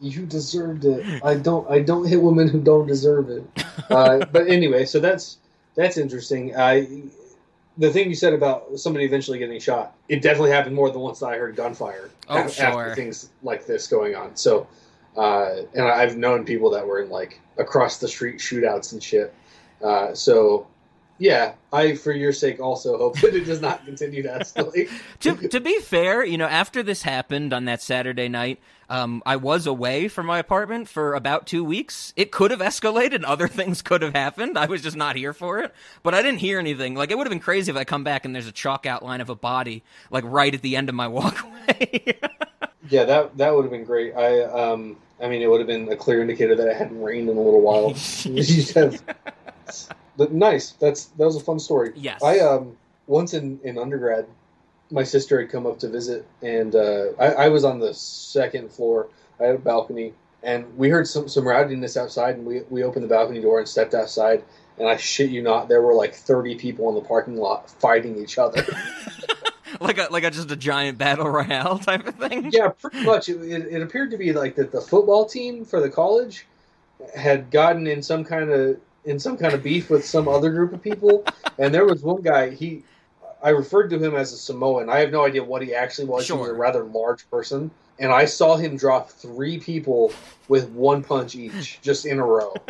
You 0.00 0.26
deserved 0.26 0.84
it. 0.84 1.24
I 1.24 1.34
don't. 1.34 1.68
I 1.68 1.80
don't 1.80 2.06
hit 2.06 2.22
women 2.22 2.46
who 2.46 2.60
don't 2.60 2.86
deserve 2.86 3.30
it. 3.30 3.42
Uh, 3.90 4.24
but 4.26 4.46
anyway, 4.46 4.84
so 4.84 5.00
that's 5.00 5.38
that's 5.74 5.96
interesting. 5.96 6.54
I 6.56 7.02
the 7.78 7.90
thing 7.90 8.08
you 8.08 8.14
said 8.14 8.32
about 8.32 8.78
somebody 8.78 9.04
eventually 9.04 9.38
getting 9.38 9.60
shot. 9.60 9.96
It 10.08 10.20
definitely 10.20 10.50
happened 10.50 10.74
more 10.74 10.90
than 10.90 11.00
once 11.00 11.20
that 11.20 11.26
I 11.26 11.38
heard 11.38 11.56
gunfire. 11.56 12.10
Oh, 12.28 12.44
af- 12.44 12.52
sure. 12.52 12.66
After 12.66 12.94
things 12.94 13.30
like 13.42 13.66
this 13.66 13.86
going 13.86 14.16
on. 14.16 14.36
So, 14.36 14.66
uh, 15.16 15.62
and 15.74 15.86
I've 15.86 16.16
known 16.16 16.44
people 16.44 16.70
that 16.70 16.86
were 16.86 17.00
in 17.00 17.08
like 17.08 17.40
across 17.56 17.98
the 17.98 18.08
street 18.08 18.38
shootouts 18.38 18.92
and 18.92 19.02
shit. 19.02 19.32
Uh, 19.82 20.12
so, 20.12 20.66
yeah, 21.18 21.54
I 21.72 21.94
for 21.94 22.12
your 22.12 22.32
sake 22.32 22.60
also 22.60 22.98
hope 22.98 23.20
that 23.20 23.34
it 23.34 23.44
does 23.44 23.60
not 23.60 23.84
continue 23.84 24.22
to 24.24 24.28
escalate. 24.40 24.90
to, 25.20 25.48
to 25.48 25.60
be 25.60 25.78
fair, 25.80 26.24
you 26.24 26.36
know, 26.36 26.46
after 26.46 26.82
this 26.82 27.02
happened 27.02 27.52
on 27.52 27.64
that 27.66 27.80
Saturday 27.80 28.28
night, 28.28 28.60
um, 28.90 29.22
I 29.26 29.36
was 29.36 29.66
away 29.66 30.08
from 30.08 30.26
my 30.26 30.38
apartment 30.38 30.88
for 30.88 31.14
about 31.14 31.46
two 31.46 31.62
weeks. 31.64 32.12
It 32.16 32.30
could 32.30 32.50
have 32.50 32.60
escalated. 32.60 33.22
Other 33.26 33.48
things 33.58 33.82
could 33.82 34.02
have 34.02 34.14
happened. 34.14 34.56
I 34.58 34.66
was 34.66 34.82
just 34.82 34.96
not 34.96 35.16
here 35.16 35.32
for 35.32 35.58
it. 35.60 35.74
But 36.02 36.14
I 36.14 36.22
didn't 36.22 36.38
hear 36.40 36.58
anything. 36.58 36.94
Like, 36.94 37.10
it 37.10 37.18
would 37.18 37.26
have 37.26 37.30
been 37.32 37.40
crazy 37.40 37.70
if 37.70 37.76
I 37.76 37.84
come 37.84 38.04
back 38.04 38.24
and 38.24 38.34
there's 38.34 38.46
a 38.46 38.52
chalk 38.52 38.86
outline 38.86 39.20
of 39.20 39.28
a 39.28 39.34
body, 39.34 39.82
like, 40.10 40.24
right 40.26 40.54
at 40.54 40.62
the 40.62 40.76
end 40.76 40.88
of 40.88 40.94
my 40.94 41.08
walkway. 41.08 42.16
Yeah, 42.90 43.04
that 43.04 43.36
that 43.36 43.54
would 43.54 43.64
have 43.64 43.70
been 43.70 43.84
great. 43.84 44.14
I 44.14 44.44
um 44.44 44.96
I 45.20 45.28
mean 45.28 45.42
it 45.42 45.50
would 45.50 45.60
have 45.60 45.66
been 45.66 45.92
a 45.92 45.96
clear 45.96 46.22
indicator 46.22 46.56
that 46.56 46.66
it 46.68 46.74
hadn't 46.74 47.02
rained 47.02 47.28
in 47.28 47.36
a 47.36 47.40
little 47.40 47.60
while. 47.60 47.90
Have- 48.74 49.02
but 50.16 50.32
nice. 50.32 50.70
That's 50.72 51.06
that 51.06 51.24
was 51.26 51.36
a 51.36 51.40
fun 51.40 51.58
story. 51.58 51.92
Yes. 51.96 52.22
I 52.22 52.38
um 52.38 52.78
once 53.06 53.34
in, 53.34 53.60
in 53.62 53.76
undergrad, 53.76 54.26
my 54.90 55.02
sister 55.02 55.40
had 55.40 55.50
come 55.50 55.66
up 55.66 55.78
to 55.80 55.88
visit 55.88 56.26
and 56.42 56.74
uh, 56.74 57.06
I, 57.18 57.26
I 57.26 57.48
was 57.48 57.64
on 57.64 57.78
the 57.78 57.92
second 57.94 58.70
floor. 58.72 59.08
I 59.40 59.44
had 59.44 59.56
a 59.56 59.58
balcony 59.58 60.14
and 60.42 60.76
we 60.76 60.88
heard 60.88 61.06
some, 61.06 61.28
some 61.28 61.44
rowdiness 61.44 61.96
outside 61.96 62.36
and 62.36 62.46
we, 62.46 62.60
we 62.70 62.82
opened 62.82 63.04
the 63.04 63.08
balcony 63.08 63.40
door 63.40 63.58
and 63.58 63.68
stepped 63.68 63.94
outside 63.94 64.42
and 64.78 64.88
I 64.88 64.96
shit 64.96 65.30
you 65.30 65.42
not, 65.42 65.68
there 65.68 65.82
were 65.82 65.94
like 65.94 66.14
thirty 66.14 66.54
people 66.54 66.88
in 66.88 66.94
the 66.94 67.00
parking 67.00 67.36
lot 67.36 67.68
fighting 67.68 68.16
each 68.18 68.38
other. 68.38 68.64
like 69.80 69.98
a, 69.98 70.08
like 70.10 70.24
a, 70.24 70.30
just 70.30 70.50
a 70.50 70.56
giant 70.56 70.98
battle 70.98 71.28
royale 71.28 71.78
type 71.80 72.06
of 72.06 72.14
thing. 72.16 72.50
yeah, 72.52 72.68
pretty 72.68 73.04
much. 73.04 73.28
It, 73.28 73.40
it, 73.42 73.72
it 73.72 73.82
appeared 73.82 74.10
to 74.12 74.16
be 74.16 74.32
like 74.32 74.54
that 74.56 74.72
the 74.72 74.80
football 74.80 75.26
team 75.26 75.64
for 75.64 75.80
the 75.80 75.90
college 75.90 76.46
had 77.14 77.50
gotten 77.50 77.86
in 77.86 78.02
some 78.02 78.24
kind 78.24 78.50
of 78.50 78.78
in 79.04 79.18
some 79.18 79.36
kind 79.36 79.54
of 79.54 79.62
beef 79.62 79.90
with 79.90 80.04
some 80.04 80.28
other 80.28 80.50
group 80.50 80.72
of 80.72 80.82
people, 80.82 81.24
and 81.58 81.74
there 81.74 81.86
was 81.86 82.02
one 82.02 82.22
guy. 82.22 82.50
He, 82.50 82.84
I 83.42 83.50
referred 83.50 83.88
to 83.90 83.98
him 83.98 84.14
as 84.14 84.32
a 84.32 84.36
Samoan. 84.36 84.88
I 84.88 84.98
have 85.00 85.10
no 85.10 85.24
idea 85.24 85.44
what 85.44 85.62
he 85.62 85.74
actually 85.74 86.06
was. 86.06 86.26
He 86.26 86.32
was 86.32 86.48
a 86.48 86.54
rather 86.54 86.84
large 86.84 87.28
person, 87.30 87.70
and 87.98 88.12
I 88.12 88.24
saw 88.24 88.56
him 88.56 88.76
drop 88.76 89.10
three 89.10 89.58
people 89.58 90.12
with 90.48 90.68
one 90.70 91.04
punch 91.04 91.34
each, 91.34 91.80
just 91.80 92.06
in 92.06 92.18
a 92.18 92.24
row. 92.24 92.54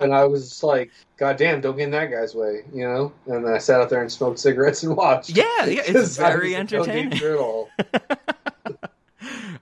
And 0.00 0.14
I 0.14 0.24
was 0.24 0.62
like, 0.62 0.90
God 1.18 1.36
damn, 1.36 1.60
don't 1.60 1.76
get 1.76 1.84
in 1.84 1.90
that 1.90 2.10
guy's 2.10 2.34
way, 2.34 2.62
you 2.72 2.84
know? 2.84 3.12
And 3.26 3.44
then 3.44 3.52
I 3.52 3.58
sat 3.58 3.82
out 3.82 3.90
there 3.90 4.00
and 4.00 4.10
smoked 4.10 4.38
cigarettes 4.38 4.82
and 4.82 4.96
watched. 4.96 5.30
Yeah, 5.30 5.44
yeah, 5.66 5.82
it's 5.84 6.16
very 6.16 6.54
was 6.56 6.72
no 6.72 6.84
game 6.84 7.12
entertaining. 7.12 7.18
it 7.18 7.36
all. 7.36 7.68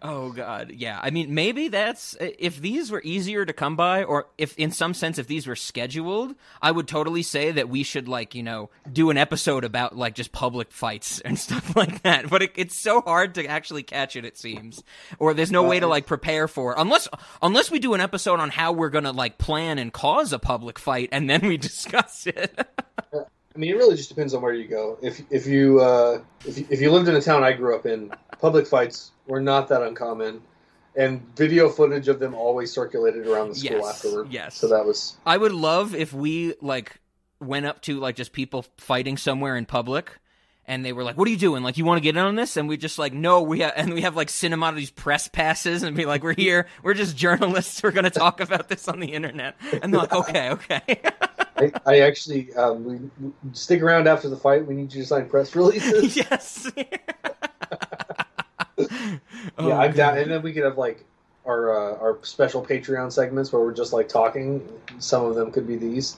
Oh 0.00 0.30
god, 0.30 0.72
yeah. 0.76 1.00
I 1.02 1.10
mean, 1.10 1.34
maybe 1.34 1.68
that's 1.68 2.16
if 2.20 2.60
these 2.60 2.90
were 2.90 3.02
easier 3.04 3.44
to 3.44 3.52
come 3.52 3.74
by, 3.74 4.04
or 4.04 4.28
if 4.38 4.56
in 4.56 4.70
some 4.70 4.94
sense 4.94 5.18
if 5.18 5.26
these 5.26 5.46
were 5.46 5.56
scheduled, 5.56 6.36
I 6.62 6.70
would 6.70 6.86
totally 6.86 7.22
say 7.22 7.50
that 7.50 7.68
we 7.68 7.82
should 7.82 8.06
like 8.06 8.34
you 8.34 8.44
know 8.44 8.70
do 8.92 9.10
an 9.10 9.16
episode 9.16 9.64
about 9.64 9.96
like 9.96 10.14
just 10.14 10.30
public 10.30 10.70
fights 10.70 11.20
and 11.24 11.38
stuff 11.38 11.74
like 11.74 12.02
that. 12.02 12.30
But 12.30 12.42
it, 12.42 12.52
it's 12.54 12.80
so 12.80 13.00
hard 13.00 13.34
to 13.34 13.46
actually 13.46 13.82
catch 13.82 14.14
it. 14.14 14.24
It 14.24 14.38
seems, 14.38 14.84
or 15.18 15.34
there's 15.34 15.50
no 15.50 15.64
way 15.64 15.80
to 15.80 15.86
like 15.88 16.06
prepare 16.06 16.46
for 16.46 16.72
it 16.72 16.78
unless 16.78 17.08
unless 17.42 17.70
we 17.70 17.80
do 17.80 17.94
an 17.94 18.00
episode 18.00 18.38
on 18.38 18.50
how 18.50 18.72
we're 18.72 18.90
gonna 18.90 19.12
like 19.12 19.38
plan 19.38 19.78
and 19.78 19.92
cause 19.92 20.32
a 20.32 20.38
public 20.38 20.78
fight 20.78 21.08
and 21.10 21.28
then 21.28 21.40
we 21.40 21.56
discuss 21.68 22.26
it. 22.26 22.68
I 23.58 23.60
mean, 23.60 23.70
it 23.72 23.76
really 23.76 23.96
just 23.96 24.08
depends 24.08 24.34
on 24.34 24.40
where 24.40 24.52
you 24.52 24.68
go. 24.68 24.98
If 25.02 25.20
if 25.32 25.44
you 25.48 25.80
uh, 25.80 26.20
if 26.46 26.58
you, 26.58 26.66
if 26.70 26.80
you 26.80 26.92
lived 26.92 27.08
in 27.08 27.16
a 27.16 27.20
town 27.20 27.42
I 27.42 27.52
grew 27.54 27.74
up 27.74 27.86
in, 27.86 28.12
public 28.40 28.68
fights 28.68 29.10
were 29.26 29.40
not 29.40 29.66
that 29.70 29.82
uncommon, 29.82 30.40
and 30.94 31.20
video 31.34 31.68
footage 31.68 32.06
of 32.06 32.20
them 32.20 32.36
always 32.36 32.70
circulated 32.70 33.26
around 33.26 33.48
the 33.48 33.56
school 33.56 33.78
Yes, 33.78 33.96
afterward. 33.96 34.32
yes. 34.32 34.54
So 34.54 34.68
that 34.68 34.86
was 34.86 35.16
I 35.26 35.36
would 35.36 35.50
love 35.50 35.92
if 35.92 36.12
we 36.12 36.54
like 36.60 37.00
went 37.40 37.66
up 37.66 37.82
to 37.82 37.98
like 37.98 38.14
just 38.14 38.30
people 38.30 38.64
fighting 38.76 39.16
somewhere 39.16 39.56
in 39.56 39.66
public 39.66 40.16
and 40.68 40.84
they 40.84 40.92
were 40.92 41.02
like, 41.02 41.16
"What 41.16 41.26
are 41.26 41.30
you 41.30 41.36
doing? 41.36 41.64
Like, 41.64 41.78
you 41.78 41.84
want 41.84 41.98
to 41.98 42.02
get 42.02 42.16
in 42.16 42.22
on 42.22 42.36
this?" 42.36 42.56
And 42.56 42.68
we 42.68 42.76
just 42.76 42.98
like, 42.98 43.12
"No, 43.12 43.42
we 43.42 43.60
have," 43.60 43.72
and 43.74 43.92
we 43.92 44.02
have 44.02 44.14
like 44.14 44.28
cinema 44.28 44.70
these 44.72 44.90
press 44.90 45.26
passes 45.26 45.82
and 45.82 45.96
be 45.96 46.04
like, 46.04 46.22
"We're 46.22 46.34
here. 46.34 46.68
We're 46.82 46.94
just 46.94 47.16
journalists. 47.16 47.82
We're 47.82 47.90
going 47.90 48.04
to 48.04 48.10
talk 48.10 48.40
about 48.40 48.68
this 48.68 48.86
on 48.86 49.00
the 49.00 49.08
internet." 49.08 49.56
And 49.82 49.92
they're 49.92 50.02
like, 50.02 50.12
"Okay, 50.12 50.50
okay." 50.50 51.00
I, 51.56 51.72
I 51.86 52.00
actually 52.00 52.54
um, 52.54 52.84
we, 52.84 52.96
we 53.20 53.32
stick 53.52 53.82
around 53.82 54.06
after 54.06 54.28
the 54.28 54.36
fight. 54.36 54.66
We 54.66 54.74
need 54.74 54.92
you 54.92 55.02
to 55.02 55.08
sign 55.08 55.28
press 55.28 55.56
releases. 55.56 56.16
yes. 56.16 56.70
Oh, 59.58 59.68
yeah, 59.68 59.78
I'm 59.78 59.92
down. 59.92 60.16
And 60.18 60.30
then 60.30 60.40
we 60.40 60.52
could 60.52 60.62
have 60.62 60.78
like 60.78 61.04
our 61.44 61.72
uh, 61.74 61.98
our 61.98 62.18
special 62.22 62.64
Patreon 62.64 63.10
segments 63.10 63.52
where 63.52 63.60
we're 63.60 63.74
just 63.74 63.92
like 63.92 64.08
talking. 64.08 64.66
Some 64.98 65.24
of 65.24 65.34
them 65.34 65.50
could 65.50 65.66
be 65.66 65.74
these 65.74 66.16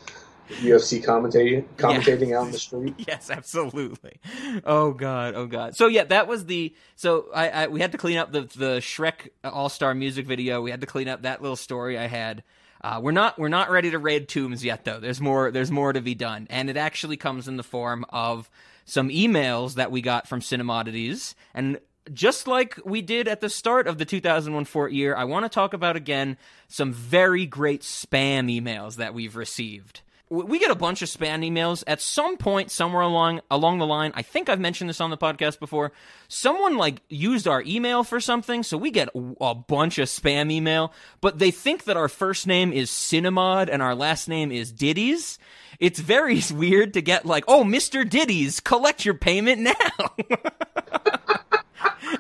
UFC 0.59 1.05
commentating 1.05 1.65
commentating 1.77 2.37
out 2.37 2.47
in 2.47 2.53
the 2.53 2.59
street. 2.59 2.95
Yes, 3.07 3.31
absolutely. 3.31 4.21
Oh 4.65 4.93
god, 4.93 5.35
oh 5.35 5.47
god. 5.47 5.77
So 5.77 5.87
yeah, 5.87 6.05
that 6.05 6.27
was 6.27 6.47
the. 6.47 6.75
So 6.97 7.27
I, 7.35 7.49
I 7.49 7.67
we 7.69 7.81
had 7.81 7.93
to 7.93 7.99
clean 7.99 8.19
up 8.19 8.33
the 8.33 8.43
the 8.43 8.77
Shrek 8.81 9.31
All 9.45 9.69
Star 9.69 9.95
music 9.95 10.27
video. 10.27 10.61
We 10.61 10.71
had 10.71 10.81
to 10.81 10.87
clean 10.87 11.09
up 11.09 11.23
that 11.23 11.43
little 11.43 11.57
story 11.57 11.99
I 11.99 12.07
had. 12.07 12.43
Uh, 12.83 13.01
we're 13.03 13.13
not 13.13 13.39
we're 13.39 13.49
not 13.49 13.71
ready 13.71 13.91
to 13.91 13.99
raid 13.99 14.29
tombs 14.29 14.65
yet 14.65 14.85
though. 14.85 15.01
There's 15.01 15.21
more 15.21 15.51
there's 15.51 15.71
more 15.71 15.93
to 15.93 16.01
be 16.01 16.15
done, 16.15 16.47
and 16.51 16.71
it 16.71 16.77
actually 16.77 17.17
comes 17.17 17.49
in 17.49 17.57
the 17.57 17.63
form 17.63 18.05
of 18.11 18.51
some 18.85 19.09
emails 19.09 19.75
that 19.75 19.91
we 19.91 20.01
got 20.01 20.27
from 20.27 20.41
Cinemodities, 20.41 21.35
and 21.55 21.79
just 22.13 22.49
like 22.49 22.79
we 22.85 23.03
did 23.03 23.29
at 23.29 23.41
the 23.41 23.51
start 23.51 23.87
of 23.87 23.99
the 23.99 24.05
2001 24.05 24.65
Fort 24.65 24.93
year, 24.93 25.15
I 25.15 25.25
want 25.25 25.45
to 25.45 25.49
talk 25.49 25.75
about 25.75 25.97
again 25.97 26.39
some 26.69 26.93
very 26.93 27.47
great 27.47 27.83
spam 27.83 28.51
emails 28.51 28.97
that 28.97 29.15
we've 29.15 29.37
received 29.37 30.01
we 30.31 30.61
get 30.61 30.71
a 30.71 30.77
bunch 30.77 31.03
of 31.03 31.09
spam 31.09 31.45
emails 31.45 31.83
at 31.89 32.01
some 32.01 32.37
point 32.37 32.71
somewhere 32.71 33.03
along 33.03 33.41
along 33.51 33.79
the 33.79 33.87
line. 33.87 34.13
I 34.15 34.23
think 34.23 34.49
i've 34.49 34.61
mentioned 34.61 34.89
this 34.89 35.01
on 35.01 35.11
the 35.11 35.19
podcast 35.19 35.59
before. 35.59 35.93
Someone 36.29 36.77
like 36.77 37.03
used 37.09 37.49
our 37.49 37.63
email 37.67 38.05
for 38.05 38.21
something 38.21 38.63
so 38.63 38.79
we 38.79 38.91
get 38.93 39.09
a, 39.15 39.55
bunch 39.55 39.99
of 39.99 40.09
spam 40.09 40.51
email 40.51 40.93
but 41.21 41.39
they 41.39 41.51
think 41.51 41.85
that 41.85 41.97
our 41.97 42.09
first 42.09 42.47
name 42.47 42.73
is 42.73 42.91
cinemod 42.91 43.69
and 43.71 43.83
our 43.83 43.95
last 43.95 44.29
name 44.29 44.53
is 44.53 44.73
ditties 44.73 45.39
it's 45.81 45.99
very 45.99 46.41
weird 46.53 46.95
to 46.95 47.03
get 47.03 47.27
like 47.27 47.45
oh 47.49 47.65
mr 47.65 48.09
ditties 48.09 48.61
collect 48.61 49.05
your 49.05 49.15
payment 49.15 49.61
now. 49.61 50.15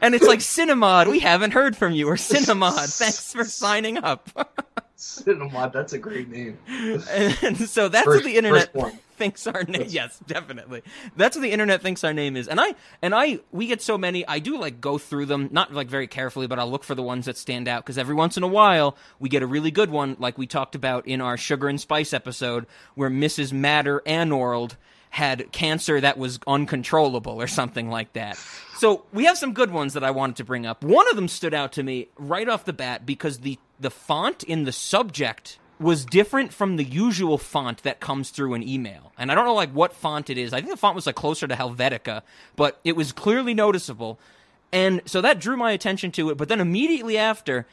And 0.03 0.15
it's 0.15 0.27
like 0.27 0.39
cinemod 0.39 1.09
we 1.09 1.19
haven't 1.19 1.53
heard 1.53 1.77
from 1.77 1.93
you 1.93 2.09
or 2.09 2.15
cinemod 2.17 2.97
thanks 2.97 3.33
for 3.33 3.45
signing 3.45 3.99
up 3.99 4.31
Cinemod, 5.01 5.73
that's 5.73 5.95
a 5.95 5.99
great 5.99 6.29
name. 6.29 6.59
and 6.69 7.57
so 7.69 7.89
that's 7.89 8.05
First- 8.05 8.19
what 8.19 8.25
the 8.25 8.37
internet 8.37 8.75
thinks 9.17 9.47
our 9.47 9.65
name. 9.65 9.87
Yes, 9.89 10.21
definitely. 10.27 10.83
That's 11.17 11.37
what 11.37 11.43
the 11.43 11.51
internet 11.53 11.81
thinks 11.83 12.05
our 12.05 12.13
name 12.13 12.37
is. 12.37 12.47
And 12.49 12.61
I 12.61 12.75
and 13.01 13.15
I 13.15 13.41
we 13.51 13.67
get 13.67 13.81
so 13.81 13.97
many. 13.97 14.27
I 14.29 14.39
do 14.41 14.59
like 14.59 14.81
go 14.81 14.99
through 14.99 15.27
them, 15.27 15.49
not 15.53 15.73
like 15.73 15.89
very 15.89 16.07
carefully, 16.07 16.47
but 16.47 16.59
I'll 16.59 16.71
look 16.71 16.85
for 16.85 16.95
the 16.95 17.03
ones 17.03 17.25
that 17.27 17.39
stand 17.39 17.67
out 17.67 17.83
because 17.85 17.97
every 17.97 18.15
once 18.15 18.37
in 18.37 18.43
a 18.43 18.49
while 18.49 18.95
we 19.19 19.29
get 19.31 19.43
a 19.43 19.47
really 19.47 19.71
good 19.71 19.91
one, 19.91 20.17
like 20.19 20.37
we 20.37 20.47
talked 20.47 20.75
about 20.75 21.07
in 21.07 21.21
our 21.23 21.37
sugar 21.39 21.69
and 21.69 21.81
spice 21.81 22.13
episode, 22.13 22.67
where 22.95 23.11
Mrs. 23.11 23.53
Matter 23.55 24.03
Anorld 24.07 24.77
had 25.09 25.51
cancer 25.51 26.01
that 26.01 26.19
was 26.19 26.39
uncontrollable 26.47 27.41
or 27.41 27.47
something 27.47 27.89
like 27.91 28.13
that. 28.13 28.37
So 28.77 29.05
we 29.13 29.25
have 29.25 29.37
some 29.37 29.53
good 29.55 29.73
ones 29.73 29.95
that 29.95 30.05
I 30.05 30.13
wanted 30.13 30.37
to 30.37 30.45
bring 30.45 30.67
up. 30.67 30.85
One 30.85 31.09
of 31.11 31.17
them 31.17 31.27
stood 31.27 31.53
out 31.53 31.73
to 31.73 31.83
me 31.83 32.09
right 32.17 32.49
off 32.49 32.65
the 32.65 32.73
bat 32.73 33.05
because 33.05 33.39
the 33.41 33.59
the 33.81 33.91
font 33.91 34.43
in 34.43 34.65
the 34.65 34.73
subject 34.73 35.59
was 35.81 36.05
different 36.05 36.53
from 36.53 36.77
the 36.77 36.85
usual 36.85 37.39
font 37.39 37.83
that 37.83 38.01
comes 38.01 38.31
through 38.31 38.53
an 38.53 38.63
email. 38.63 39.13
And 39.17 39.33
I 39.33 39.35
don't 39.35 39.47
know 39.47 39.55
like 39.55 39.71
what 39.71 39.95
font 39.95 40.29
it 40.29 40.37
is. 40.37 40.53
I 40.53 40.61
think 40.61 40.71
the 40.71 40.77
font 40.77 40.95
was 40.95 41.07
like 41.07 41.15
closer 41.15 41.49
to 41.49 41.55
Helvetica, 41.55 42.23
but 42.55 42.79
it 42.85 42.95
was 42.95 43.13
clearly 43.13 43.55
noticeable. 43.55 44.19
And 44.73 45.01
so 45.07 45.23
that 45.23 45.41
drew 45.41 45.57
my 45.57 45.73
attention 45.73 46.13
to 46.13 46.31
it, 46.31 46.37
but 46.37 46.49
then 46.49 46.61
immediately 46.61 47.17
after 47.17 47.67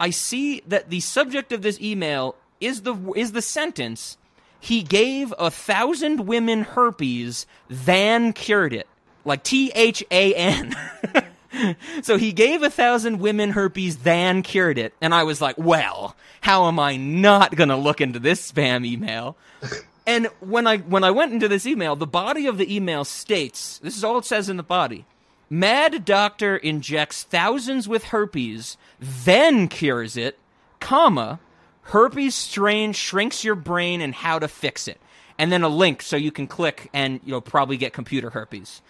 I 0.00 0.10
see 0.10 0.62
that 0.66 0.90
the 0.90 1.00
subject 1.00 1.52
of 1.52 1.62
this 1.62 1.80
email 1.80 2.34
is 2.60 2.82
the 2.82 2.96
is 3.14 3.32
the 3.32 3.42
sentence 3.42 4.18
he 4.58 4.82
gave 4.82 5.32
a 5.38 5.50
thousand 5.50 6.26
women 6.26 6.62
herpes, 6.62 7.46
then 7.68 8.32
cured 8.32 8.72
it. 8.72 8.88
Like 9.24 9.42
T 9.44 9.70
H 9.74 10.04
A 10.10 10.34
N. 10.34 10.74
so 12.02 12.16
he 12.16 12.32
gave 12.32 12.62
a 12.62 12.70
thousand 12.70 13.18
women 13.18 13.50
herpes, 13.50 13.98
then 13.98 14.42
cured 14.42 14.78
it. 14.78 14.94
And 15.00 15.14
I 15.14 15.24
was 15.24 15.40
like, 15.40 15.56
well, 15.58 16.16
how 16.40 16.68
am 16.68 16.78
I 16.78 16.96
not 16.96 17.54
going 17.54 17.68
to 17.68 17.76
look 17.76 18.00
into 18.00 18.18
this 18.18 18.50
spam 18.50 18.86
email? 18.86 19.36
and 20.06 20.26
when 20.40 20.66
I 20.66 20.78
when 20.78 21.04
I 21.04 21.10
went 21.10 21.32
into 21.32 21.48
this 21.48 21.66
email, 21.66 21.96
the 21.96 22.06
body 22.06 22.46
of 22.46 22.58
the 22.58 22.74
email 22.74 23.04
states, 23.04 23.78
this 23.78 23.96
is 23.96 24.04
all 24.04 24.18
it 24.18 24.24
says 24.24 24.48
in 24.48 24.56
the 24.56 24.62
body. 24.62 25.04
Mad 25.50 26.06
doctor 26.06 26.56
injects 26.56 27.24
thousands 27.24 27.86
with 27.86 28.04
herpes, 28.04 28.78
then 28.98 29.68
cures 29.68 30.16
it, 30.16 30.38
comma, 30.80 31.40
herpes 31.82 32.34
strain 32.34 32.94
shrinks 32.94 33.44
your 33.44 33.54
brain 33.54 34.00
and 34.00 34.14
how 34.14 34.38
to 34.38 34.48
fix 34.48 34.88
it. 34.88 34.98
And 35.38 35.52
then 35.52 35.62
a 35.62 35.68
link 35.68 36.00
so 36.00 36.16
you 36.16 36.32
can 36.32 36.46
click 36.46 36.88
and 36.94 37.20
you'll 37.24 37.42
probably 37.42 37.76
get 37.76 37.92
computer 37.92 38.30
herpes. 38.30 38.80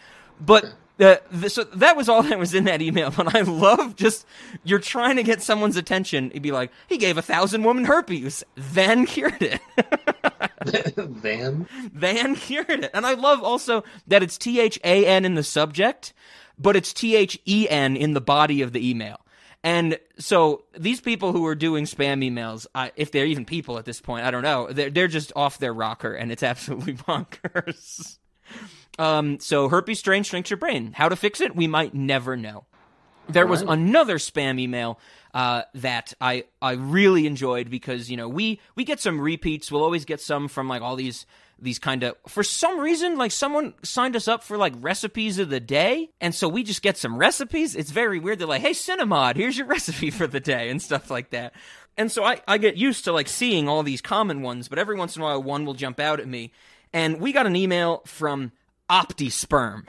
But 0.41 0.73
uh, 1.03 1.49
so 1.49 1.65
that 1.65 1.97
was 1.97 2.09
all 2.09 2.23
that 2.23 2.39
was 2.39 2.55
in 2.55 2.65
that 2.65 2.81
email. 2.81 3.11
But 3.23 3.35
I 3.35 3.43
love 3.43 3.97
just 3.97 4.27
you're 4.65 4.79
trying 4.79 5.17
to 5.17 5.23
get 5.23 5.43
someone's 5.43 5.77
attention. 5.77 6.31
He'd 6.31 6.43
be 6.43 6.53
like, 6.53 6.73
he 6.89 6.99
gave 6.99 7.19
a 7.19 7.23
thousand 7.23 7.65
women 7.65 7.85
herpes, 7.85 8.43
then 8.55 9.07
cured 9.07 9.43
it. 9.43 9.61
Van. 10.97 11.67
Van 11.93 12.35
cured 12.37 12.71
it, 12.71 12.91
and 12.95 13.05
I 13.05 13.15
love 13.15 13.43
also 13.43 13.85
that 14.07 14.23
it's 14.23 14.39
T 14.39 14.61
H 14.61 14.79
A 14.85 15.07
N 15.07 15.25
in 15.25 15.35
the 15.35 15.43
subject, 15.43 16.13
but 16.59 16.77
it's 16.77 16.93
T 16.93 17.17
H 17.17 17.39
E 17.47 17.69
N 17.69 17.97
in 17.97 18.15
the 18.15 18.21
body 18.21 18.63
of 18.63 18.73
the 18.73 18.89
email. 18.89 19.21
And 19.65 19.99
so 20.19 20.65
these 20.77 21.01
people 21.01 21.33
who 21.33 21.47
are 21.47 21.55
doing 21.55 21.85
spam 21.85 22.29
emails, 22.29 22.67
I, 22.75 22.91
if 22.97 23.13
they're 23.13 23.27
even 23.27 23.45
people 23.45 23.79
at 23.79 23.85
this 23.85 24.01
point, 24.01 24.25
I 24.25 24.31
don't 24.31 24.43
know. 24.43 24.69
They're 24.71 24.91
they're 24.91 25.09
just 25.09 25.33
off 25.37 25.59
their 25.59 25.73
rocker, 25.73 26.15
and 26.15 26.33
it's 26.33 26.43
absolutely 26.43 26.95
bonkers. 27.09 28.19
Um, 28.99 29.41
so 29.41 29.69
herpes 29.69 29.99
strain 29.99 30.23
shrinks 30.23 30.51
your 30.51 30.59
brain. 30.59 30.93
How 30.93 31.09
to 31.09 31.17
fix 31.17 31.41
it? 31.41 31.57
We 31.57 31.67
might 31.67 31.95
never 31.95 32.37
know. 32.37 32.65
There 33.29 33.47
was 33.47 33.63
another 33.63 34.19
spam 34.19 34.59
email 34.59 34.99
uh, 35.33 35.63
that 35.75 36.13
I 36.21 36.45
I 36.61 36.73
really 36.73 37.27
enjoyed 37.27 37.71
because 37.71 38.11
you 38.11 38.17
know 38.17 38.29
we 38.29 38.61
we 38.75 38.85
get 38.85 39.01
some 39.01 39.21
repeats. 39.21 39.71
We'll 39.71 39.85
always 39.85 40.05
get 40.05 40.21
some 40.21 40.49
from 40.49 40.69
like 40.69 40.83
all 40.83 40.97
these 40.97 41.25
these 41.63 41.79
kind 41.79 42.03
of 42.03 42.17
for 42.27 42.43
some 42.43 42.81
reason 42.81 43.17
like 43.17 43.31
someone 43.31 43.73
signed 43.85 44.17
us 44.17 44.27
up 44.27 44.43
for 44.43 44.57
like 44.59 44.75
recipes 44.81 45.39
of 45.39 45.49
the 45.49 45.61
day 45.61 46.11
and 46.21 46.35
so 46.35 46.49
we 46.49 46.65
just 46.65 46.83
get 46.83 46.97
some 46.97 47.17
recipes 47.17 47.77
it's 47.77 47.93
very 47.93 48.19
weird 48.19 48.41
they're 48.41 48.49
like 48.49 48.63
hey 48.63 48.73
cinemod 48.73 49.37
here's 49.37 49.57
your 49.57 49.67
recipe 49.69 50.11
for 50.11 50.27
the 50.27 50.41
day 50.41 50.69
and 50.71 50.83
stuff 50.83 51.09
like 51.09 51.31
that 51.31 51.55
and 51.97 52.11
so 52.11 52.25
I, 52.25 52.41
I 52.49 52.59
get 52.59 52.77
used 52.77 53.05
to 53.05 53.13
like 53.13 53.29
seeing 53.29 53.69
all 53.69 53.85
these 53.85 54.01
common 54.01 54.43
ones 54.43 54.67
but 54.67 54.79
every 54.79 54.97
once 54.97 55.15
in 55.15 55.23
a 55.23 55.25
while 55.25 55.43
one 55.43 55.65
will 55.65 55.75
jump 55.75 56.01
out 56.01 56.19
at 56.19 56.27
me 56.27 56.53
and 56.93 57.21
we 57.21 57.33
got 57.33 57.47
an 57.47 57.55
email 57.55 58.03
from 58.07 58.51
optisperm 58.91 59.85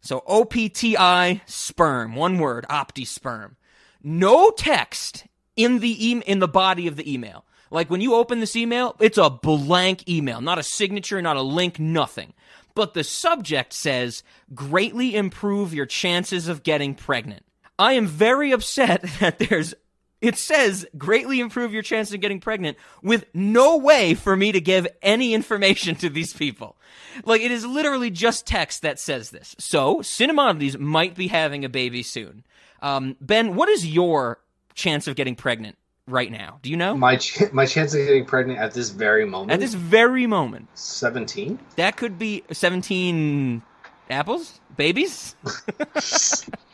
so 0.00 0.22
o-p-t-i 0.26 1.42
sperm 1.46 2.14
one 2.14 2.38
word 2.38 2.64
optisperm 2.68 3.56
no 4.02 4.50
text 4.50 5.26
in 5.56 5.80
the 5.80 6.08
e- 6.08 6.22
in 6.26 6.38
the 6.38 6.48
body 6.48 6.86
of 6.86 6.96
the 6.96 7.12
email 7.12 7.44
like 7.70 7.90
when 7.90 8.00
you 8.00 8.14
open 8.14 8.40
this 8.40 8.56
email, 8.56 8.94
it's 9.00 9.18
a 9.18 9.30
blank 9.30 10.08
email, 10.08 10.40
not 10.40 10.58
a 10.58 10.62
signature, 10.62 11.20
not 11.20 11.36
a 11.36 11.42
link, 11.42 11.78
nothing. 11.78 12.32
But 12.74 12.94
the 12.94 13.04
subject 13.04 13.72
says, 13.72 14.22
greatly 14.54 15.16
improve 15.16 15.74
your 15.74 15.86
chances 15.86 16.48
of 16.48 16.62
getting 16.62 16.94
pregnant. 16.94 17.44
I 17.78 17.94
am 17.94 18.06
very 18.06 18.52
upset 18.52 19.02
that 19.20 19.38
there's, 19.38 19.74
it 20.20 20.36
says, 20.36 20.86
greatly 20.96 21.40
improve 21.40 21.72
your 21.72 21.82
chance 21.82 22.12
of 22.12 22.20
getting 22.20 22.40
pregnant 22.40 22.76
with 23.02 23.26
no 23.34 23.76
way 23.76 24.14
for 24.14 24.36
me 24.36 24.52
to 24.52 24.60
give 24.60 24.86
any 25.02 25.34
information 25.34 25.94
to 25.96 26.08
these 26.08 26.32
people. 26.32 26.76
Like 27.24 27.42
it 27.42 27.50
is 27.50 27.66
literally 27.66 28.10
just 28.10 28.46
text 28.46 28.82
that 28.82 28.98
says 28.98 29.30
this. 29.30 29.54
So, 29.58 29.96
Cinemodities 29.96 30.78
might 30.78 31.14
be 31.14 31.28
having 31.28 31.64
a 31.64 31.68
baby 31.68 32.02
soon. 32.02 32.44
Um, 32.82 33.16
ben, 33.20 33.54
what 33.54 33.68
is 33.68 33.86
your 33.86 34.40
chance 34.74 35.06
of 35.06 35.16
getting 35.16 35.36
pregnant? 35.36 35.76
right 36.08 36.30
now? 36.30 36.58
Do 36.62 36.70
you 36.70 36.76
know? 36.76 36.96
My 36.96 37.16
ch- 37.16 37.52
my 37.52 37.66
chance 37.66 37.94
of 37.94 37.98
getting 37.98 38.24
pregnant 38.24 38.60
at 38.60 38.72
this 38.72 38.90
very 38.90 39.24
moment. 39.24 39.50
At 39.50 39.60
this 39.60 39.74
very 39.74 40.26
moment. 40.26 40.68
17? 40.74 41.58
That 41.76 41.96
could 41.96 42.18
be 42.18 42.44
17 42.52 43.62
apples? 44.10 44.60
Babies? 44.76 45.34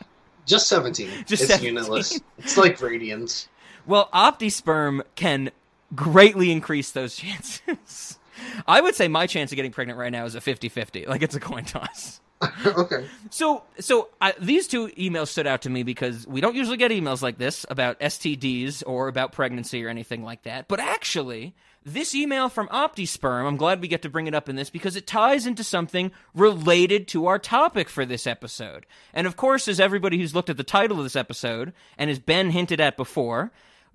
Just 0.45 0.67
17. 0.67 1.07
Just 1.25 1.43
it's 1.43 1.47
17. 1.47 1.75
unitless. 1.75 2.19
It's 2.37 2.57
like 2.57 2.81
radiance. 2.81 3.47
Well, 3.85 4.09
Optisperm 4.13 5.01
can 5.15 5.51
greatly 5.95 6.51
increase 6.51 6.91
those 6.91 7.15
chances. 7.17 8.19
I 8.67 8.81
would 8.81 8.95
say 8.95 9.07
my 9.07 9.27
chance 9.27 9.51
of 9.51 9.55
getting 9.55 9.71
pregnant 9.71 9.99
right 9.99 10.11
now 10.11 10.25
is 10.25 10.35
a 10.35 10.41
50-50. 10.41 11.07
Like 11.07 11.21
it's 11.21 11.35
a 11.35 11.39
coin 11.39 11.65
toss. 11.65 12.19
okay. 12.65 13.05
So, 13.29 13.63
so 13.79 14.09
I, 14.19 14.33
these 14.39 14.67
two 14.67 14.87
emails 14.89 15.27
stood 15.29 15.47
out 15.47 15.61
to 15.61 15.69
me 15.69 15.83
because 15.83 16.27
we 16.27 16.41
don't 16.41 16.55
usually 16.55 16.77
get 16.77 16.91
emails 16.91 17.21
like 17.21 17.37
this 17.37 17.65
about 17.69 17.99
STDs 17.99 18.83
or 18.85 19.07
about 19.07 19.31
pregnancy 19.31 19.83
or 19.85 19.89
anything 19.89 20.23
like 20.23 20.43
that. 20.43 20.67
But 20.67 20.79
actually, 20.79 21.53
this 21.85 22.15
email 22.15 22.49
from 22.49 22.67
Optisperm, 22.69 23.47
I'm 23.47 23.57
glad 23.57 23.81
we 23.81 23.87
get 23.87 24.01
to 24.03 24.09
bring 24.09 24.27
it 24.27 24.33
up 24.33 24.49
in 24.49 24.55
this 24.55 24.69
because 24.69 24.95
it 24.95 25.07
ties 25.07 25.45
into 25.45 25.63
something 25.63 26.11
related 26.33 27.07
to 27.09 27.27
our 27.27 27.39
topic 27.39 27.89
for 27.89 28.05
this 28.05 28.25
episode. 28.25 28.85
And 29.13 29.27
of 29.27 29.35
course, 29.35 29.67
as 29.67 29.79
everybody 29.79 30.17
who's 30.17 30.35
looked 30.35 30.49
at 30.49 30.57
the 30.57 30.63
title 30.63 30.97
of 30.97 31.03
this 31.03 31.15
episode, 31.15 31.73
and 31.97 32.09
as 32.09 32.19
Ben 32.19 32.51
hinted 32.51 32.79
at 32.79 32.97
before, 32.97 33.51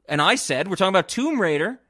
and 0.09 0.23
I 0.23 0.35
said, 0.37 0.69
we're 0.69 0.77
talking 0.77 0.89
about 0.89 1.09
Tomb 1.09 1.41
Raider. 1.41 1.81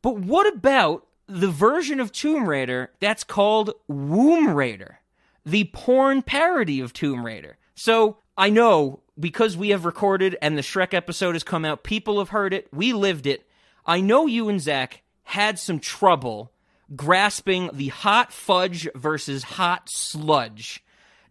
But 0.00 0.18
what 0.18 0.52
about 0.52 1.06
the 1.26 1.50
version 1.50 2.00
of 2.00 2.12
Tomb 2.12 2.48
Raider 2.48 2.90
that's 3.00 3.24
called 3.24 3.72
Womb 3.86 4.54
Raider? 4.54 4.98
the 5.44 5.64
porn 5.72 6.22
parody 6.22 6.80
of 6.80 6.92
Tomb 6.92 7.24
Raider. 7.24 7.56
So 7.74 8.18
I 8.36 8.50
know 8.50 9.00
because 9.18 9.56
we 9.56 9.70
have 9.70 9.84
recorded 9.84 10.36
and 10.40 10.56
the 10.56 10.62
Shrek 10.62 10.94
episode 10.94 11.34
has 11.34 11.42
come 11.42 11.64
out, 11.64 11.82
people 11.82 12.18
have 12.18 12.30
heard 12.30 12.54
it, 12.54 12.68
we 12.72 12.92
lived 12.92 13.26
it. 13.26 13.46
I 13.84 14.00
know 14.00 14.26
you 14.26 14.48
and 14.48 14.60
Zach 14.60 15.01
had 15.24 15.58
some 15.58 15.78
trouble 15.78 16.52
grasping 16.94 17.70
the 17.72 17.88
hot 17.88 18.32
fudge 18.32 18.88
versus 18.94 19.42
hot 19.42 19.88
sludge 19.88 20.84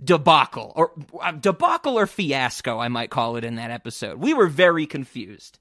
debacle 0.03 0.73
or 0.75 0.91
uh, 1.21 1.31
debacle 1.31 1.97
or 1.97 2.07
fiasco 2.07 2.79
I 2.79 2.87
might 2.87 3.11
call 3.11 3.35
it 3.35 3.43
in 3.43 3.55
that 3.55 3.69
episode. 3.69 4.19
We 4.19 4.33
were 4.33 4.47
very 4.47 4.87
confused. 4.87 5.59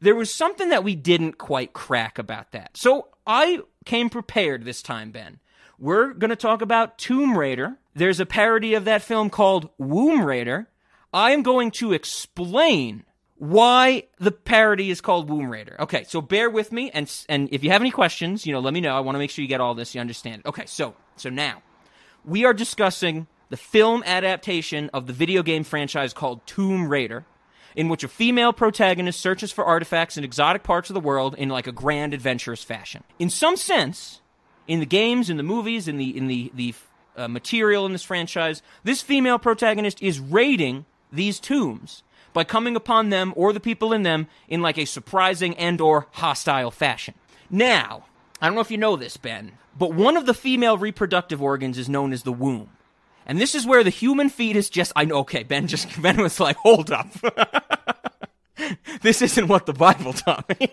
There 0.00 0.14
was 0.14 0.32
something 0.32 0.68
that 0.68 0.84
we 0.84 0.94
didn't 0.94 1.38
quite 1.38 1.72
crack 1.72 2.18
about 2.18 2.52
that. 2.52 2.76
So 2.76 3.08
I 3.26 3.60
came 3.84 4.10
prepared 4.10 4.64
this 4.64 4.82
time, 4.82 5.10
Ben. 5.10 5.40
We're 5.78 6.12
going 6.12 6.30
to 6.30 6.36
talk 6.36 6.60
about 6.60 6.98
Tomb 6.98 7.36
Raider. 7.36 7.78
There's 7.94 8.20
a 8.20 8.26
parody 8.26 8.74
of 8.74 8.84
that 8.84 9.02
film 9.02 9.30
called 9.30 9.70
Womb 9.78 10.24
Raider. 10.24 10.68
I 11.12 11.30
am 11.30 11.42
going 11.42 11.70
to 11.72 11.92
explain 11.92 13.04
why 13.38 14.04
the 14.18 14.32
parody 14.32 14.90
is 14.90 15.00
called 15.00 15.30
Womb 15.30 15.50
Raider. 15.50 15.76
Okay, 15.80 16.04
so 16.04 16.20
bear 16.20 16.50
with 16.50 16.72
me, 16.72 16.90
and 16.90 17.10
and 17.28 17.48
if 17.52 17.62
you 17.62 17.70
have 17.70 17.80
any 17.80 17.90
questions, 17.90 18.44
you 18.44 18.52
know, 18.52 18.60
let 18.60 18.74
me 18.74 18.80
know. 18.80 18.96
I 18.96 19.00
want 19.00 19.14
to 19.14 19.18
make 19.18 19.30
sure 19.30 19.42
you 19.42 19.48
get 19.48 19.60
all 19.60 19.74
this, 19.74 19.94
you 19.94 20.00
understand. 20.00 20.42
it. 20.44 20.48
Okay, 20.48 20.66
so 20.66 20.94
so 21.16 21.30
now 21.30 21.62
we 22.24 22.44
are 22.44 22.52
discussing 22.52 23.26
the 23.48 23.56
film 23.56 24.02
adaptation 24.04 24.90
of 24.92 25.06
the 25.06 25.12
video 25.12 25.42
game 25.42 25.64
franchise 25.64 26.12
called 26.12 26.46
Tomb 26.46 26.88
Raider, 26.88 27.24
in 27.76 27.88
which 27.88 28.04
a 28.04 28.08
female 28.08 28.52
protagonist 28.52 29.20
searches 29.20 29.52
for 29.52 29.64
artifacts 29.64 30.16
in 30.18 30.24
exotic 30.24 30.64
parts 30.64 30.90
of 30.90 30.94
the 30.94 31.00
world 31.00 31.34
in 31.36 31.48
like 31.48 31.66
a 31.66 31.72
grand 31.72 32.12
adventurous 32.12 32.64
fashion. 32.64 33.04
In 33.18 33.30
some 33.30 33.56
sense, 33.56 34.20
in 34.66 34.80
the 34.80 34.86
games, 34.86 35.30
in 35.30 35.36
the 35.36 35.42
movies, 35.42 35.86
in 35.86 35.96
the 35.96 36.16
in 36.16 36.26
the 36.26 36.50
the 36.54 36.74
uh, 37.16 37.28
material 37.28 37.86
in 37.86 37.92
this 37.92 38.02
franchise, 38.02 38.62
this 38.82 39.00
female 39.00 39.38
protagonist 39.38 40.02
is 40.02 40.18
raiding 40.18 40.86
these 41.12 41.38
tombs 41.40 42.02
by 42.32 42.44
coming 42.44 42.76
upon 42.76 43.10
them 43.10 43.32
or 43.36 43.52
the 43.52 43.60
people 43.60 43.92
in 43.92 44.02
them 44.02 44.26
in 44.48 44.62
like 44.62 44.78
a 44.78 44.84
surprising 44.84 45.56
and 45.56 45.80
or 45.80 46.06
hostile 46.12 46.70
fashion. 46.70 47.14
Now, 47.50 48.04
I 48.40 48.46
don't 48.46 48.54
know 48.54 48.60
if 48.60 48.70
you 48.70 48.78
know 48.78 48.96
this, 48.96 49.16
Ben, 49.16 49.52
but 49.76 49.92
one 49.92 50.16
of 50.16 50.26
the 50.26 50.34
female 50.34 50.78
reproductive 50.78 51.42
organs 51.42 51.78
is 51.78 51.88
known 51.88 52.12
as 52.12 52.22
the 52.22 52.32
womb. 52.32 52.70
And 53.26 53.40
this 53.40 53.54
is 53.54 53.66
where 53.66 53.84
the 53.84 53.90
human 53.90 54.30
fetus 54.30 54.70
just 54.70 54.92
I 54.96 55.04
know 55.04 55.18
okay, 55.18 55.42
Ben 55.42 55.66
just 55.66 56.00
Ben 56.02 56.16
was 56.16 56.40
like, 56.40 56.56
"Hold 56.56 56.90
up." 56.90 57.08
this 59.02 59.22
isn't 59.22 59.48
what 59.48 59.66
the 59.66 59.72
Bible 59.72 60.12
taught 60.12 60.48
me. 60.48 60.70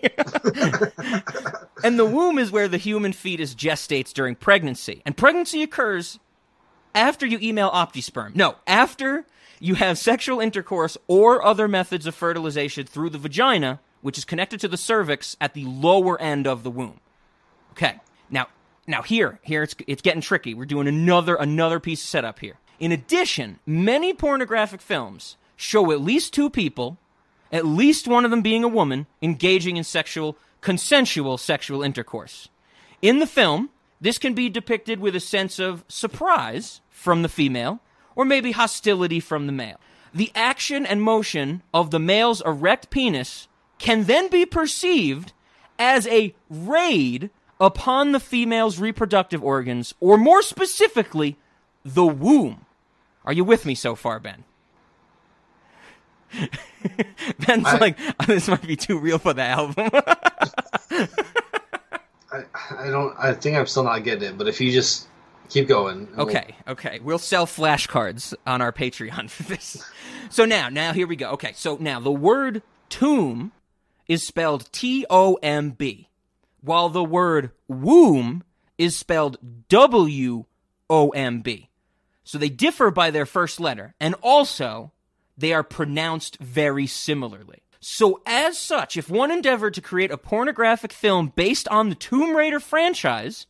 and 1.84 1.98
the 1.98 2.06
womb 2.06 2.38
is 2.38 2.50
where 2.50 2.68
the 2.68 2.78
human 2.78 3.12
fetus 3.12 3.54
gestates 3.54 4.12
during 4.12 4.34
pregnancy. 4.34 5.02
And 5.04 5.16
pregnancy 5.16 5.62
occurs 5.62 6.18
after 6.94 7.26
you 7.26 7.38
email 7.40 7.70
OptiSperm. 7.70 8.34
No, 8.34 8.56
after 8.66 9.26
you 9.60 9.74
have 9.74 9.98
sexual 9.98 10.40
intercourse 10.40 10.96
or 11.06 11.44
other 11.44 11.68
methods 11.68 12.06
of 12.06 12.14
fertilization 12.14 12.86
through 12.86 13.10
the 13.10 13.18
vagina, 13.18 13.80
which 14.02 14.18
is 14.18 14.24
connected 14.24 14.60
to 14.60 14.68
the 14.68 14.76
cervix 14.76 15.36
at 15.40 15.54
the 15.54 15.64
lower 15.64 16.20
end 16.20 16.46
of 16.46 16.62
the 16.62 16.70
womb. 16.70 17.00
Okay. 17.72 18.00
Now, 18.30 18.48
now 18.86 19.02
here, 19.02 19.38
here 19.42 19.62
it's 19.62 19.74
it's 19.86 20.02
getting 20.02 20.20
tricky. 20.20 20.54
We're 20.54 20.64
doing 20.64 20.88
another 20.88 21.34
another 21.36 21.80
piece 21.80 22.02
of 22.02 22.08
setup 22.08 22.38
here. 22.38 22.58
In 22.78 22.92
addition, 22.92 23.58
many 23.66 24.12
pornographic 24.12 24.80
films 24.80 25.36
show 25.56 25.90
at 25.90 26.00
least 26.00 26.34
two 26.34 26.50
people, 26.50 26.98
at 27.50 27.64
least 27.64 28.06
one 28.06 28.24
of 28.24 28.30
them 28.30 28.42
being 28.42 28.64
a 28.64 28.68
woman, 28.68 29.06
engaging 29.22 29.76
in 29.76 29.84
sexual 29.84 30.36
consensual 30.60 31.38
sexual 31.38 31.82
intercourse. 31.82 32.48
In 33.02 33.18
the 33.18 33.26
film, 33.26 33.70
this 34.00 34.18
can 34.18 34.34
be 34.34 34.48
depicted 34.48 35.00
with 35.00 35.16
a 35.16 35.20
sense 35.20 35.58
of 35.58 35.84
surprise 35.88 36.80
from 36.90 37.22
the 37.22 37.28
female 37.28 37.80
or 38.16 38.24
maybe 38.24 38.50
hostility 38.52 39.20
from 39.20 39.46
the 39.46 39.52
male. 39.52 39.78
The 40.12 40.32
action 40.34 40.84
and 40.86 41.02
motion 41.02 41.62
of 41.72 41.90
the 41.90 41.98
male's 42.00 42.40
erect 42.40 42.90
penis 42.90 43.46
can 43.78 44.04
then 44.04 44.28
be 44.28 44.44
perceived 44.46 45.32
as 45.78 46.06
a 46.08 46.34
raid 46.50 47.30
upon 47.60 48.12
the 48.12 48.20
female's 48.20 48.78
reproductive 48.78 49.44
organs, 49.44 49.94
or 50.00 50.16
more 50.16 50.42
specifically, 50.42 51.36
the 51.84 52.06
womb. 52.06 52.64
Are 53.24 53.32
you 53.32 53.44
with 53.44 53.66
me 53.66 53.74
so 53.74 53.94
far, 53.94 54.18
Ben? 54.18 54.44
Ben's 57.46 57.66
I- 57.66 57.78
like, 57.78 57.98
this 58.26 58.48
might 58.48 58.66
be 58.66 58.76
too 58.76 58.98
real 58.98 59.18
for 59.18 59.32
the 59.34 59.42
album. 59.42 59.90
I, 62.32 62.44
I 62.70 62.90
don't. 62.90 63.14
I 63.18 63.32
think 63.32 63.56
I'm 63.56 63.66
still 63.66 63.84
not 63.84 64.02
getting 64.04 64.30
it. 64.30 64.38
But 64.38 64.48
if 64.48 64.60
you 64.60 64.72
just 64.72 65.06
keep 65.48 65.68
going. 65.68 65.98
and 66.08 66.16
we'll- 66.16 66.26
Okay, 66.28 66.56
okay. 66.68 67.00
We'll 67.02 67.18
sell 67.18 67.46
flashcards 67.46 68.34
on 68.46 68.60
our 68.62 68.72
Patreon 68.72 69.30
for 69.30 69.42
this. 69.44 69.84
So 70.30 70.44
now, 70.44 70.68
now 70.68 70.92
here 70.92 71.06
we 71.06 71.16
go. 71.16 71.30
Okay, 71.32 71.52
so 71.54 71.76
now 71.80 72.00
the 72.00 72.12
word 72.12 72.62
tomb 72.88 73.52
is 74.08 74.26
spelled 74.26 74.70
T 74.72 75.04
O 75.10 75.34
M 75.42 75.70
B, 75.70 76.08
while 76.60 76.88
the 76.88 77.04
word 77.04 77.50
womb 77.68 78.44
is 78.78 78.96
spelled 78.96 79.38
W 79.68 80.44
O 80.90 81.10
M 81.10 81.40
B. 81.42 81.70
So 82.24 82.38
they 82.38 82.48
differ 82.48 82.90
by 82.90 83.10
their 83.10 83.26
first 83.26 83.60
letter, 83.60 83.94
and 84.00 84.14
also 84.22 84.92
they 85.38 85.52
are 85.52 85.62
pronounced 85.62 86.38
very 86.38 86.86
similarly. 86.86 87.62
So, 87.78 88.20
as 88.26 88.58
such, 88.58 88.96
if 88.96 89.08
one 89.08 89.30
endeavored 89.30 89.74
to 89.74 89.80
create 89.80 90.10
a 90.10 90.16
pornographic 90.18 90.92
film 90.92 91.32
based 91.36 91.68
on 91.68 91.88
the 91.88 91.94
Tomb 91.94 92.34
Raider 92.34 92.58
franchise, 92.58 93.46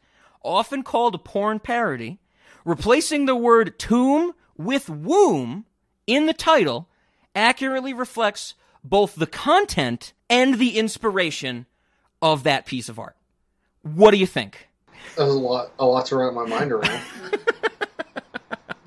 often 0.47 0.83
called 0.83 1.15
a 1.15 1.19
porn 1.19 1.59
parody, 1.61 2.19
replacing 2.65 3.27
the 3.27 3.37
word 3.37 3.79
tomb 3.79 4.33
with 4.57 4.89
womb 4.89 5.65
in 6.07 6.27
the 6.27 6.33
title 6.33 6.89
accurately 7.35 7.93
reflects 7.93 8.55
both 8.83 9.15
the 9.17 9.27
content 9.27 10.13
and 10.31 10.59
the 10.59 10.79
inspiration 10.79 11.67
of 12.23 12.45
that 12.45 12.65
piece 12.67 12.89
of 12.89 12.99
art. 12.99 13.17
What 13.83 14.13
do 14.13 14.17
you 14.17 14.27
think? 14.27 14.69
That 15.17 15.25
was 15.27 15.35
a 15.35 15.39
lot. 15.39 15.71
A 15.79 15.85
lot 15.85 16.07
to 16.07 16.17
wrap 16.17 16.33
my 16.33 16.47
mind 16.47 16.73
around. 16.73 17.01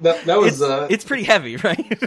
that 0.02 0.26
that 0.26 0.38
It's, 0.38 0.60
was. 0.60 0.62
uh, 0.62 0.88
it's 0.90 1.04
pretty 1.06 1.24
heavy, 1.24 1.58
right? 1.58 2.02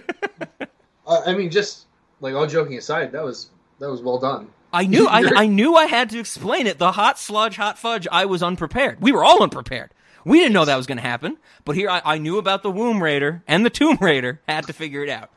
I 1.06 1.16
I 1.26 1.34
mean, 1.34 1.50
just 1.50 1.86
like 2.20 2.34
all 2.34 2.46
joking 2.46 2.76
aside, 2.78 3.12
that 3.12 3.22
was 3.24 3.50
that 3.78 3.90
was 3.90 4.02
well 4.02 4.18
done. 4.18 4.48
I 4.72 4.86
knew 4.86 5.06
I, 5.06 5.30
I 5.36 5.46
knew 5.46 5.74
I 5.74 5.86
had 5.86 6.10
to 6.10 6.18
explain 6.18 6.66
it. 6.66 6.78
The 6.78 6.92
hot 6.92 7.18
sludge, 7.18 7.56
hot 7.56 7.78
fudge, 7.78 8.06
I 8.10 8.24
was 8.26 8.42
unprepared. 8.42 9.00
We 9.00 9.12
were 9.12 9.24
all 9.24 9.42
unprepared. 9.42 9.90
We 10.24 10.38
didn't 10.38 10.52
know 10.52 10.64
that 10.64 10.76
was 10.76 10.86
going 10.86 10.98
to 10.98 11.02
happen. 11.02 11.36
But 11.64 11.76
here 11.76 11.90
I, 11.90 12.00
I 12.04 12.18
knew 12.18 12.38
about 12.38 12.62
the 12.62 12.70
Womb 12.70 13.02
Raider 13.02 13.42
and 13.48 13.66
the 13.66 13.70
Tomb 13.70 13.98
Raider. 14.00 14.40
Had 14.48 14.66
to 14.66 14.72
figure 14.72 15.02
it 15.02 15.08
out. 15.08 15.30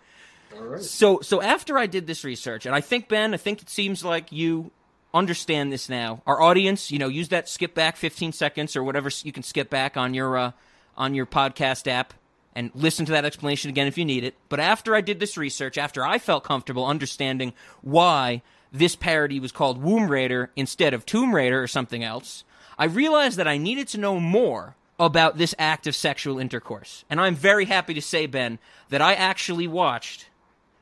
Right. 0.56 0.82
So 0.82 1.20
so 1.22 1.42
after 1.42 1.78
I 1.78 1.86
did 1.86 2.08
this 2.08 2.24
research, 2.24 2.66
and 2.66 2.74
I 2.74 2.82
think 2.82 3.10
Ben, 3.10 3.34
I 3.34 3.38
think 3.38 3.62
it 3.62 3.70
seems 3.70 4.06
like 4.06 4.32
you 4.32 4.72
understand 5.14 5.72
this 5.72 5.90
now. 5.90 6.22
Our 6.26 6.42
audience, 6.42 6.92
you 6.92 7.00
know, 7.00 7.08
use 7.08 7.30
that 7.30 7.50
skip 7.50 7.74
back 7.74 7.98
15 7.98 8.32
seconds 8.32 8.76
or 8.76 8.84
whatever 8.84 9.10
you 9.24 9.32
can 9.32 9.44
skip 9.44 9.70
back 9.70 9.98
on 9.98 10.14
your 10.14 10.38
uh, 10.38 10.52
on 10.96 11.14
your 11.14 11.26
podcast 11.26 11.88
app 11.88 12.14
and 12.56 12.72
listen 12.74 13.06
to 13.06 13.12
that 13.12 13.26
explanation 13.26 13.70
again 13.70 13.88
if 13.88 13.98
you 13.98 14.06
need 14.06 14.24
it. 14.24 14.36
But 14.48 14.60
after 14.60 14.96
I 14.96 15.02
did 15.02 15.20
this 15.20 15.38
research, 15.38 15.78
after 15.78 16.06
I 16.06 16.20
felt 16.20 16.44
comfortable 16.44 16.86
understanding 16.86 17.54
why 17.82 18.42
this 18.80 18.96
parody 18.96 19.40
was 19.40 19.52
called 19.52 19.82
Womb 19.82 20.10
Raider 20.10 20.52
instead 20.56 20.94
of 20.94 21.06
Tomb 21.06 21.34
Raider 21.34 21.62
or 21.62 21.68
something 21.68 22.04
else, 22.04 22.44
I 22.78 22.86
realized 22.86 23.38
that 23.38 23.48
I 23.48 23.58
needed 23.58 23.88
to 23.90 24.00
know 24.00 24.20
more 24.20 24.76
about 25.00 25.38
this 25.38 25.56
act 25.60 25.88
of 25.88 25.96
sexual 25.96 26.40
intercourse. 26.40 27.04
And 27.10 27.20
I'm 27.20 27.36
very 27.36 27.66
happy 27.66 27.94
to 27.94 28.02
say, 28.02 28.26
Ben, 28.26 28.60
that 28.90 29.02
I 29.02 29.14
actually 29.14 29.68
watched 29.68 30.28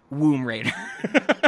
Womb 0.10 0.45
Raider. 0.45 0.71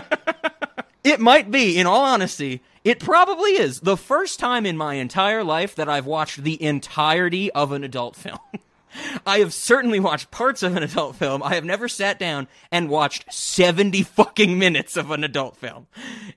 it 1.04 1.20
might 1.20 1.52
be, 1.52 1.78
in 1.78 1.86
all 1.86 2.04
honesty, 2.04 2.62
it 2.84 3.00
probably 3.00 3.52
is 3.52 3.82
the 3.82 3.98
first 3.98 4.40
time 4.40 4.66
in 4.66 4.78
my 4.78 4.96
entire 4.96 5.44
life 5.44 5.76
that 5.76 5.90
I've 5.90 6.06
watched 6.06 6.44
the 6.44 6.62
entirety 6.62 7.52
of 7.52 7.72
an 7.72 7.84
adult 7.84 8.16
film. 8.16 8.40
I 9.26 9.40
have 9.40 9.54
certainly 9.54 10.00
watched 10.00 10.32
parts 10.32 10.64
of 10.64 10.76
an 10.76 10.84
adult 10.84 11.16
film. 11.16 11.44
I 11.44 11.56
have 11.56 11.66
never 11.66 11.88
sat 11.88 12.20
down 12.20 12.48
and 12.72 12.90
watched 12.90 13.32
70 13.34 14.04
fucking 14.04 14.58
minutes 14.58 14.98
of 14.98 15.12
an 15.12 15.24
adult 15.24 15.58
film. 15.58 15.88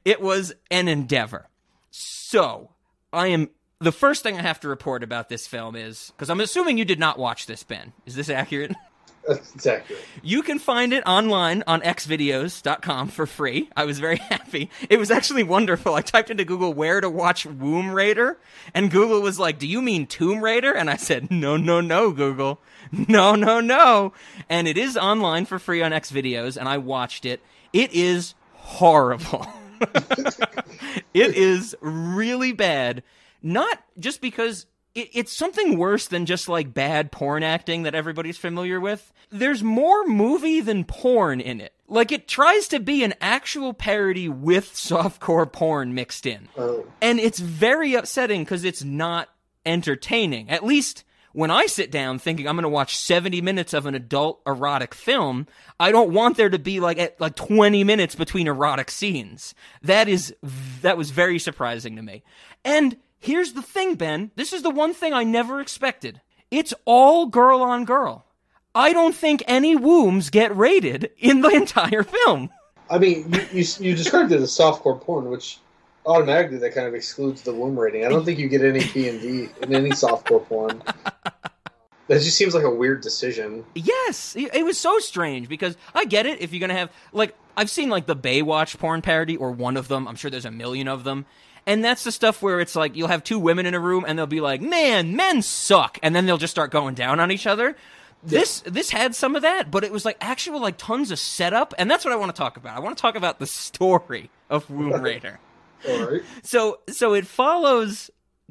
It 0.05 0.21
was 0.21 0.55
an 0.71 0.89
endeavor. 0.89 1.49
So, 1.91 2.71
I 3.13 3.29
am. 3.29 3.51
The 3.81 3.93
first 3.93 4.25
thing 4.25 4.37
I 4.37 4.43
have 4.43 4.59
to 4.61 4.69
report 4.69 5.05
about 5.05 5.29
this 5.29 5.47
film 5.47 5.77
is 5.77 6.13
because 6.17 6.31
I'm 6.31 6.41
assuming 6.41 6.79
you 6.79 6.85
did 6.85 6.99
not 6.99 7.19
watch 7.19 7.47
this, 7.47 7.63
Ben. 7.63 7.93
Is 8.07 8.17
this 8.17 8.29
accurate? 8.29 8.75
Accurate. 9.57 10.05
You 10.23 10.43
can 10.43 10.59
find 10.59 10.93
it 10.93 11.03
online 11.07 11.63
on 11.67 11.81
xvideos.com 11.83 13.09
for 13.09 13.27
free. 13.27 13.69
I 13.77 13.85
was 13.85 13.99
very 13.99 14.17
happy. 14.31 14.71
It 14.89 14.99
was 14.99 15.11
actually 15.11 15.43
wonderful. 15.43 15.95
I 15.95 16.01
typed 16.01 16.31
into 16.31 16.45
Google 16.45 16.73
where 16.73 17.01
to 17.01 17.11
watch 17.11 17.47
Womb 17.47 17.91
Raider, 17.91 18.39
and 18.75 18.91
Google 18.91 19.21
was 19.21 19.39
like, 19.39 19.59
Do 19.59 19.67
you 19.67 19.83
mean 19.83 20.07
Tomb 20.07 20.43
Raider? 20.43 20.73
And 20.73 20.89
I 20.91 20.97
said, 20.97 21.31
No, 21.31 21.57
no, 21.57 21.81
no, 21.81 22.11
Google. 22.13 22.61
No, 22.91 23.35
no, 23.35 23.61
no. 23.61 24.13
And 24.49 24.67
it 24.67 24.79
is 24.79 24.97
online 24.97 25.45
for 25.45 25.59
free 25.59 25.83
on 25.83 25.93
xvideos, 25.93 26.57
and 26.57 26.69
I 26.69 26.79
watched 26.79 27.25
it. 27.25 27.43
It 27.73 27.93
is 27.93 28.35
horrible. 28.55 29.47
it 31.15 31.37
is 31.37 31.77
really 31.81 32.53
bad. 32.53 33.03
Not 33.43 33.83
just 33.99 34.21
because 34.21 34.67
it, 34.95 35.09
it's 35.13 35.33
something 35.37 35.79
worse 35.79 36.09
than 36.09 36.27
just 36.27 36.49
like 36.49 36.75
bad 36.75 37.13
porn 37.13 37.43
acting 37.43 37.83
that 37.85 37.95
everybody's 37.95 38.39
familiar 38.39 38.81
with. 38.81 39.13
There's 39.31 39.63
more 39.63 40.07
movie 40.07 40.61
than 40.61 40.85
porn 40.85 41.41
in 41.41 41.61
it. 41.61 41.75
Like 41.87 42.13
it 42.13 42.29
tries 42.29 42.69
to 42.69 42.81
be 42.81 43.03
an 43.05 43.15
actual 43.21 43.73
parody 43.73 44.29
with 44.29 44.73
softcore 44.75 45.51
porn 45.51 45.95
mixed 45.95 46.27
in. 46.27 46.49
Oh, 46.57 46.87
And 47.01 47.19
it's 47.19 47.39
very 47.39 47.95
upsetting 47.95 48.43
because 48.43 48.65
it's 48.65 48.85
not 48.85 49.29
entertaining. 49.65 50.51
At 50.51 50.65
least 50.65 51.05
when 51.33 51.51
I 51.51 51.67
sit 51.67 51.91
down 51.91 52.19
thinking 52.19 52.49
I'm 52.49 52.57
going 52.57 52.65
to 52.65 52.69
watch 52.69 52.97
70 52.97 53.41
minutes 53.43 53.73
of 53.73 53.87
an 53.87 53.95
adult 53.95 54.41
erotic 54.47 54.95
film, 54.95 55.47
I 55.79 55.93
don't 55.93 56.13
want 56.13 56.37
there 56.37 56.49
to 56.49 56.59
be 56.59 56.81
like 56.81 56.99
at, 56.99 57.21
like 57.21 57.37
20 57.37 57.85
minutes 57.85 58.15
between 58.15 58.49
erotic 58.49 58.91
scenes. 58.91 59.55
That 59.83 60.09
is 60.09 60.35
that 60.83 60.97
was 60.97 61.11
very 61.11 61.39
surprising 61.39 61.97
to 61.97 62.03
me. 62.03 62.23
And 62.65 62.97
here's 63.19 63.53
the 63.53 63.63
thing, 63.63 63.95
Ben. 63.95 64.31
This 64.37 64.53
is 64.53 64.63
the 64.63 64.71
one 64.71 64.95
thing 64.95 65.13
I 65.13 65.25
never 65.25 65.61
expected. 65.61 66.21
It's 66.51 66.75
all 66.85 67.27
girl 67.27 67.63
on 67.63 67.85
girl. 67.85 68.25
I 68.75 68.93
don't 68.93 69.15
think 69.15 69.43
any 69.47 69.75
wombs 69.75 70.31
get 70.31 70.57
rated 70.57 71.11
in 71.19 71.41
the 71.41 71.49
entire 71.55 72.03
film. 72.03 72.51
I 72.91 72.99
mean, 72.99 73.33
you, 73.33 73.61
you 73.61 73.65
you 73.81 73.97
described 73.97 74.33
it 74.33 74.41
as 74.41 74.51
softcore 74.51 75.01
porn, 75.01 75.29
which 75.31 75.59
automatically 76.07 76.59
that 76.59 76.75
kind 76.75 76.87
of 76.87 76.95
excludes 76.95 77.43
the 77.43 77.53
womb 77.53 77.79
rating. 77.79 78.05
I 78.05 78.09
don't 78.09 78.25
think 78.25 78.39
you 78.39 78.49
get 78.49 78.63
any 78.63 78.81
P 78.81 79.09
and 79.09 79.21
D 79.21 79.49
in 79.63 79.75
any 79.75 79.91
softcore 79.91 80.45
porn. 80.47 80.83
That 82.09 82.23
just 82.23 82.39
seems 82.39 82.55
like 82.55 82.65
a 82.65 82.71
weird 82.71 83.03
decision. 83.03 83.65
Yes, 83.75 84.35
it 84.35 84.55
it 84.55 84.65
was 84.65 84.79
so 84.79 84.99
strange 84.99 85.49
because 85.49 85.77
I 85.95 86.07
get 86.07 86.25
it 86.25 86.41
if 86.41 86.53
you're 86.53 86.61
gonna 86.61 86.73
have 86.79 86.91
like 87.13 87.35
I've 87.57 87.69
seen 87.69 87.91
like 87.91 88.07
the 88.07 88.17
Baywatch 88.17 88.79
porn 88.79 89.03
parody 89.03 89.37
or 89.37 89.51
one 89.53 89.77
of 89.77 89.89
them. 89.89 90.09
I'm 90.09 90.17
sure 90.17 90.31
there's 90.31 90.47
a 90.47 90.51
million 90.51 90.89
of 90.89 91.05
them, 91.05 91.27
and 91.69 91.85
that's 91.85 92.03
the 92.03 92.11
stuff 92.11 92.43
where 92.43 92.59
it's 92.59 92.75
like 92.75 92.97
you'll 92.97 93.09
have 93.09 93.23
two 93.23 93.39
women 93.39 93.67
in 93.67 93.75
a 93.75 93.79
room 93.81 94.05
and 94.09 94.19
they'll 94.19 94.27
be 94.27 94.41
like, 94.41 94.61
"Man, 94.61 95.15
men 95.15 95.43
suck," 95.43 95.99
and 96.03 96.17
then 96.17 96.27
they'll 96.27 96.39
just 96.39 96.51
start 96.51 96.73
going 96.73 96.95
down 96.97 97.21
on 97.21 97.31
each 97.31 97.47
other. 97.47 97.77
This 98.25 98.63
this 98.67 98.91
had 98.91 99.15
some 99.15 99.37
of 99.37 99.43
that, 99.43 99.71
but 99.71 99.85
it 99.85 99.93
was 99.93 100.05
like 100.05 100.17
actual 100.21 100.61
like 100.61 100.77
tons 100.79 101.13
of 101.13 101.19
setup, 101.21 101.73
and 101.79 101.89
that's 101.89 102.05
what 102.05 102.13
I 102.13 102.17
want 102.17 102.35
to 102.35 102.39
talk 102.39 102.57
about. 102.57 102.77
I 102.77 102.81
want 102.81 102.97
to 102.97 103.01
talk 103.03 103.15
about 103.15 103.39
the 103.39 103.47
story 103.47 104.31
of 104.51 104.69
Womb 104.69 105.01
Raider. 105.03 105.39
All 105.89 106.11
right. 106.11 106.23
so 106.43 106.81
so 106.89 107.15
it 107.15 107.27
follows 107.27 108.11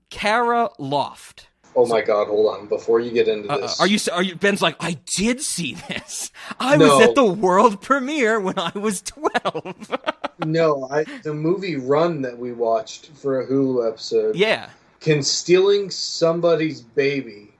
Kara 0.09 0.69
Loft. 0.79 1.49
Oh 1.75 1.85
my 1.85 2.01
god, 2.01 2.27
hold 2.27 2.55
on. 2.55 2.67
Before 2.67 2.99
you 2.99 3.11
get 3.11 3.27
into 3.27 3.49
Uh, 3.49 3.57
this, 3.59 3.79
are 3.79 3.87
you? 3.87 3.99
Are 4.11 4.23
you? 4.23 4.35
Ben's 4.35 4.61
like, 4.61 4.75
I 4.79 4.97
did 5.05 5.41
see 5.41 5.75
this. 5.87 6.31
I 6.59 6.75
No. 6.75 6.97
was 6.97 7.07
at 7.09 7.15
the 7.15 7.25
world 7.25 7.81
premiere 7.81 8.39
when 8.39 8.57
I 8.57 8.71
was 8.73 9.01
twelve. 9.01 9.91
no, 10.45 10.87
I, 10.91 11.03
the 11.23 11.33
movie 11.33 11.75
Run 11.75 12.21
that 12.23 12.37
we 12.37 12.51
watched 12.51 13.07
for 13.15 13.41
a 13.41 13.47
Hulu 13.47 13.87
episode. 13.87 14.35
Yeah. 14.35 14.69
Can 14.99 15.21
stealing 15.21 15.91
somebody's 15.91 16.81
baby 16.81 17.51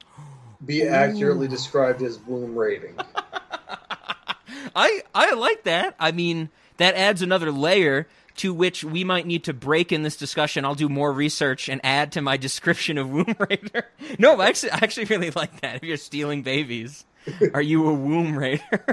be 0.65 0.81
Ooh. 0.83 0.89
accurately 0.89 1.47
described 1.47 2.01
as 2.01 2.17
bloom 2.17 2.57
rating? 2.57 2.95
I 4.75 5.01
I 5.13 5.33
like 5.33 5.63
that. 5.63 5.95
I 5.99 6.11
mean, 6.11 6.49
that 6.77 6.95
adds 6.95 7.21
another 7.21 7.51
layer 7.51 8.07
to 8.38 8.54
which 8.54 8.84
we 8.84 9.04
might 9.04 9.26
need 9.28 9.43
to 9.45 9.54
break 9.54 9.91
in 9.91 10.04
this 10.04 10.15
discussion. 10.17 10.65
I'll 10.65 10.76
do 10.76 10.89
more 10.89 11.12
research 11.12 11.69
and 11.69 11.82
add 11.84 12.12
to 12.13 12.21
my 12.21 12.38
description 12.38 12.97
of 12.97 13.10
womb 13.10 13.36
raider. 13.50 13.86
No, 14.19 14.39
I 14.39 14.47
actually 14.47 14.71
I 14.71 14.80
actually 14.82 15.06
really 15.06 15.32
like 15.32 15.62
that. 15.62 15.78
If 15.78 15.84
you're 15.84 15.97
stealing 15.97 16.43
babies, 16.43 17.06
are 17.54 17.62
you 17.62 17.88
a 17.88 17.93
womb 17.93 18.38
raider? 18.38 18.86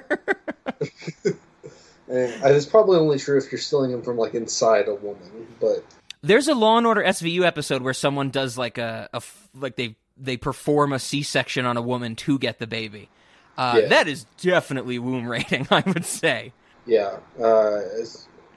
And 2.07 2.55
it's 2.55 2.67
probably 2.67 2.99
only 2.99 3.19
true 3.19 3.39
if 3.39 3.51
you're 3.51 3.59
stealing 3.59 3.91
them 3.91 4.03
from 4.03 4.19
like 4.19 4.35
inside 4.35 4.89
a 4.89 4.95
woman, 4.95 5.47
but 5.59 5.83
There's 6.21 6.49
a 6.49 6.55
Law 6.55 6.77
and 6.77 6.87
Order 6.87 7.03
SVU 7.03 7.45
episode 7.47 7.81
where 7.81 7.95
someone 7.95 8.29
does 8.29 8.59
like 8.59 8.77
a, 8.77 9.09
a 9.15 9.23
like 9.55 9.77
they 9.77 9.97
they 10.19 10.37
perform 10.37 10.93
a 10.93 10.99
C-section 10.99 11.65
on 11.65 11.79
a 11.79 11.83
woman 11.83 12.15
to 12.17 12.39
get 12.39 12.59
the 12.59 12.67
baby. 12.67 13.09
Uh, 13.57 13.79
Yeah. 13.83 13.89
That 13.89 14.09
is 14.09 14.27
definitely 14.39 14.99
womb 14.99 15.27
raiding, 15.27 15.67
I 15.71 15.83
would 15.87 16.05
say. 16.05 16.53
yeah, 16.87 17.17
uh, 17.43 17.81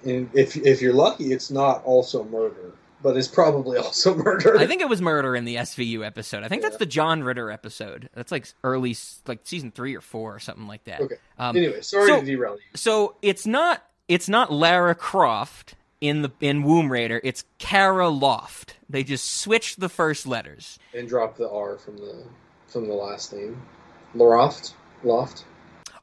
and 0.08 0.30
if 0.34 0.56
if 0.58 0.82
you're 0.82 0.94
lucky, 0.94 1.32
it's 1.34 1.52
not 1.52 1.84
also 1.84 2.24
murder, 2.26 2.74
but 3.02 3.18
it's 3.18 3.28
probably 3.28 3.78
also 3.86 4.16
murder. 4.16 4.58
I 4.58 4.66
think 4.68 4.82
it 4.82 4.90
was 4.90 5.02
murder 5.02 5.36
in 5.36 5.46
the 5.46 5.56
SVU 5.56 6.06
episode. 6.06 6.44
I 6.44 6.48
think 6.48 6.62
that's 6.62 6.78
the 6.78 6.86
John 6.86 7.24
Ritter 7.24 7.52
episode. 7.52 8.10
That's 8.14 8.32
like 8.32 8.48
early, 8.64 8.96
like 9.28 9.42
season 9.44 9.72
three 9.72 9.96
or 9.96 10.02
four 10.02 10.36
or 10.36 10.40
something 10.40 10.68
like 10.68 10.84
that. 10.86 11.02
Okay. 11.02 11.16
Um, 11.38 11.56
anyway, 11.58 11.82
sorry 11.82 12.08
so- 12.10 12.20
to 12.22 12.26
derail 12.26 12.54
you. 12.56 12.62
so 12.76 13.16
it's 13.22 13.46
not 13.46 13.84
it's 14.08 14.30
not 14.30 14.52
Lara 14.52 14.96
Croft 14.96 15.76
in 16.00 16.22
the 16.22 16.32
in 16.40 16.64
Womb 16.64 16.92
Raider. 16.92 17.20
It's 17.24 17.44
Kara 17.58 18.10
Loft. 18.10 18.78
They 18.90 19.04
just 19.04 19.42
switched 19.42 19.80
the 19.80 19.90
first 19.90 20.26
letters. 20.26 20.80
and 20.94 21.08
drop 21.10 21.38
the 21.38 21.50
R 21.50 21.78
from 21.78 21.98
the 21.98 22.24
from 22.68 22.88
the 22.88 22.94
last 22.94 23.34
name. 23.34 23.62
Loft, 24.16 24.74
Loft. 25.04 25.44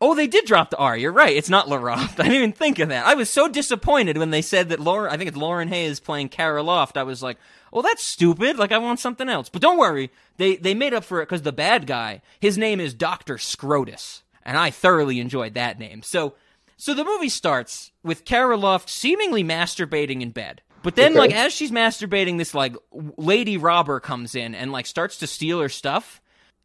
Oh, 0.04 0.14
they 0.14 0.26
did 0.26 0.44
drop 0.44 0.68
the 0.68 0.76
R. 0.76 0.96
You're 0.96 1.12
right. 1.12 1.34
It's 1.34 1.48
not 1.48 1.66
Laroft. 1.66 2.14
I 2.20 2.24
didn't 2.24 2.32
even 2.34 2.52
think 2.52 2.78
of 2.78 2.90
that. 2.90 3.06
I 3.06 3.14
was 3.14 3.30
so 3.30 3.48
disappointed 3.48 4.18
when 4.18 4.30
they 4.30 4.42
said 4.42 4.68
that 4.68 4.80
Lauren. 4.80 5.10
I 5.10 5.16
think 5.16 5.28
it's 5.28 5.36
Lauren 5.36 5.68
Hayes 5.68 5.98
playing 5.98 6.28
Kara 6.28 6.62
Loft. 6.62 6.98
I 6.98 7.02
was 7.04 7.22
like, 7.22 7.38
well, 7.72 7.82
that's 7.82 8.04
stupid. 8.04 8.58
Like 8.58 8.70
I 8.70 8.78
want 8.78 9.00
something 9.00 9.28
else. 9.28 9.48
But 9.48 9.62
don't 9.62 9.78
worry. 9.78 10.10
They 10.36 10.56
they 10.56 10.74
made 10.74 10.92
up 10.92 11.04
for 11.04 11.22
it 11.22 11.26
because 11.26 11.42
the 11.42 11.52
bad 11.52 11.86
guy, 11.86 12.20
his 12.38 12.58
name 12.58 12.80
is 12.80 12.92
Doctor 12.92 13.36
Scrotus, 13.36 14.22
and 14.44 14.58
I 14.58 14.70
thoroughly 14.70 15.20
enjoyed 15.20 15.54
that 15.54 15.78
name. 15.78 16.02
So 16.02 16.34
so 16.76 16.92
the 16.92 17.04
movie 17.04 17.28
starts 17.30 17.90
with 18.02 18.24
Kara 18.26 18.56
Loft 18.56 18.90
seemingly 18.90 19.42
masturbating 19.42 20.20
in 20.20 20.30
bed. 20.30 20.60
But 20.82 20.96
then, 20.96 21.12
Okay. 21.12 21.18
like, 21.20 21.34
as 21.34 21.54
she's 21.54 21.70
masturbating, 21.70 22.36
this 22.36 22.52
like 22.52 22.76
lady 23.16 23.56
robber 23.56 24.00
comes 24.00 24.34
in 24.34 24.54
and 24.54 24.70
like 24.70 24.84
starts 24.84 25.16
to 25.18 25.26
steal 25.26 25.60
her 25.60 25.70
stuff. 25.70 26.20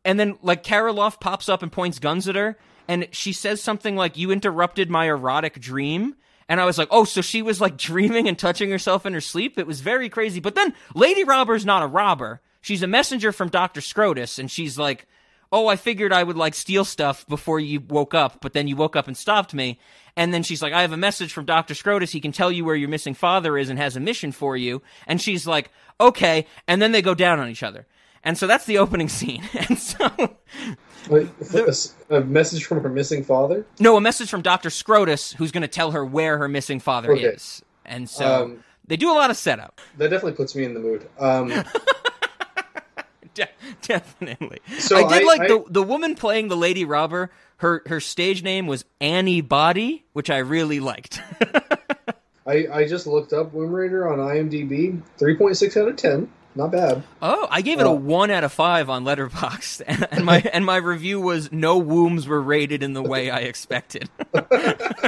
And 0.06 0.20
then, 0.20 0.38
like, 0.42 0.64
Kara 0.64 0.92
Loft 0.94 1.20
pops 1.22 1.48
up 1.50 1.62
and 1.62 1.70
points 1.72 2.00
guns 2.00 2.28
at 2.30 2.36
her, 2.36 2.58
and 2.90 3.08
she 3.12 3.34
says 3.34 3.62
something 3.62 3.96
like, 3.96 4.18
You 4.18 4.32
interrupted 4.32 4.90
my 4.90 5.06
erotic 5.06 5.62
dream. 5.62 6.16
And 6.50 6.60
I 6.60 6.66
was 6.66 6.80
like, 6.80 6.88
Oh, 6.90 7.04
so 7.06 7.22
she 7.22 7.44
was 7.44 7.62
like 7.62 7.78
dreaming 7.90 8.28
and 8.28 8.38
touching 8.38 8.72
herself 8.72 9.06
in 9.06 9.14
her 9.14 9.22
sleep? 9.22 9.58
It 9.60 9.68
was 9.68 9.80
very 9.80 10.10
crazy. 10.10 10.40
But 10.42 10.56
then, 10.56 10.74
Lady 10.96 11.24
Robber's 11.24 11.66
not 11.66 11.84
a 11.84 11.88
robber. 11.88 12.42
She's 12.62 12.84
a 12.84 12.88
messenger 12.88 13.32
from 13.32 13.50
Dr. 13.50 13.80
Scrotus, 13.80 14.40
and 14.40 14.52
she's 14.52 14.78
like, 14.78 15.08
Oh, 15.52 15.68
I 15.68 15.76
figured 15.76 16.12
I 16.12 16.24
would 16.24 16.36
like 16.36 16.56
steal 16.56 16.84
stuff 16.84 17.28
before 17.28 17.60
you 17.60 17.80
woke 17.80 18.14
up, 18.14 18.40
but 18.42 18.54
then 18.54 18.68
you 18.68 18.76
woke 18.76 18.96
up 18.96 19.08
and 19.08 19.16
stopped 19.16 19.54
me. 19.54 19.80
And 20.16 20.34
then 20.34 20.44
she's 20.44 20.62
like, 20.62 20.74
I 20.74 20.82
have 20.82 20.92
a 20.92 20.98
message 20.98 21.32
from 21.32 21.46
Dr. 21.46 21.76
Scrotus. 21.76 22.12
He 22.12 22.20
can 22.20 22.32
tell 22.32 22.52
you 22.52 22.66
where 22.66 22.76
your 22.76 22.90
missing 22.90 23.14
father 23.14 23.58
is 23.58 23.70
and 23.70 23.80
has 23.80 23.96
a 23.96 24.00
mission 24.00 24.32
for 24.32 24.58
you. 24.58 24.82
And 25.08 25.22
she's 25.22 25.48
like, 25.48 25.72
okay. 26.00 26.46
And 26.68 26.82
then 26.82 26.92
they 26.92 27.02
go 27.02 27.16
down 27.16 27.40
on 27.40 27.50
each 27.50 27.64
other. 27.64 27.88
And 28.24 28.38
so 28.38 28.48
that's 28.48 28.66
the 28.66 28.78
opening 28.78 29.10
scene. 29.10 29.44
And 29.70 29.78
so, 29.78 30.10
Wait, 31.10 31.30
a, 31.54 31.74
a 32.18 32.22
message 32.22 32.66
from 32.66 32.82
her 32.84 32.90
missing 32.90 33.24
father. 33.24 33.66
no, 33.80 33.96
a 33.98 34.02
message 34.02 34.30
from 34.30 34.42
Dr. 34.42 34.70
Scrotus 34.70 35.34
who's 35.36 35.52
going 35.52 35.62
to 35.62 35.68
tell 35.68 35.92
her 35.92 36.06
where 36.06 36.38
her 36.38 36.48
missing 36.48 36.80
father 36.80 37.14
Okay. 37.14 37.24
is. 37.24 37.62
And 37.86 38.10
so 38.10 38.44
Um, 38.44 38.64
they 38.88 38.98
do 38.98 39.10
a 39.12 39.16
lot 39.16 39.30
of 39.30 39.38
setup. 39.38 39.80
That 39.98 40.10
definitely 40.10 40.34
puts 40.34 40.56
me 40.56 40.66
in 40.66 40.74
the 40.74 40.80
mood. 40.80 41.08
Um, 41.20 41.50
De- 43.34 43.48
definitely. 43.84 44.60
So 44.80 44.98
I 44.98 45.14
did 45.14 45.24
I- 45.24 45.26
like 45.26 45.42
I- 45.42 45.48
the 45.48 45.64
the 45.70 45.84
woman 45.84 46.16
playing 46.16 46.48
the 46.50 46.58
lady 46.58 46.84
robber. 46.86 47.32
Her 47.58 47.84
her 47.88 48.00
stage 48.00 48.42
name 48.44 48.68
was 48.68 48.86
Annie 49.00 49.42
Body, 49.42 50.06
which 50.14 50.30
I 50.30 50.38
really 50.40 50.80
liked. 50.80 51.22
I, 52.48 52.68
I 52.72 52.88
just 52.88 53.06
looked 53.06 53.32
up 53.34 53.54
Womb 53.54 53.72
Raider 53.72 54.12
on 54.12 54.18
IMDb. 54.20 55.02
Three 55.18 55.36
point 55.38 55.58
six 55.58 55.78
out 55.78 55.88
of 55.88 55.96
ten. 55.96 56.32
Not 56.56 56.72
bad. 56.72 57.04
Oh, 57.22 57.48
I 57.52 57.62
gave 57.62 57.80
it 57.80 57.86
a 57.86 57.90
Oh. 57.90 57.94
one 57.94 58.32
out 58.32 58.44
of 58.44 58.52
five 58.52 58.90
on 58.90 59.04
Letterboxd, 59.06 59.84
and, 59.88 60.08
and 60.12 60.26
my 60.26 60.40
and 60.54 60.66
my 60.66 60.78
review 60.78 61.22
was 61.22 61.52
no 61.52 61.78
wombs 61.78 62.28
were 62.28 62.42
rated 62.42 62.82
in 62.84 62.94
the 62.94 63.04
way 63.04 63.30
I 63.30 63.40
expected. 63.40 64.10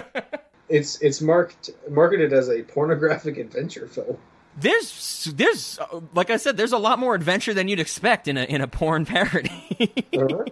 It's 0.70 1.02
it's 1.02 1.20
marked 1.20 1.70
marketed 1.90 2.32
as 2.32 2.48
a 2.48 2.64
pornographic 2.64 3.38
adventure 3.38 3.88
film. 3.88 4.18
there's 4.58 5.28
there's 5.36 5.78
uh, 5.80 6.00
like 6.14 6.30
I 6.30 6.38
said, 6.38 6.56
there's 6.56 6.72
a 6.72 6.78
lot 6.78 6.98
more 6.98 7.14
adventure 7.14 7.54
than 7.54 7.68
you'd 7.68 7.82
expect 7.82 8.30
in 8.30 8.38
a 8.38 8.44
in 8.46 8.62
a 8.62 8.68
porn 8.70 9.06
parody. 9.14 10.06
Uh-huh. 10.18 10.46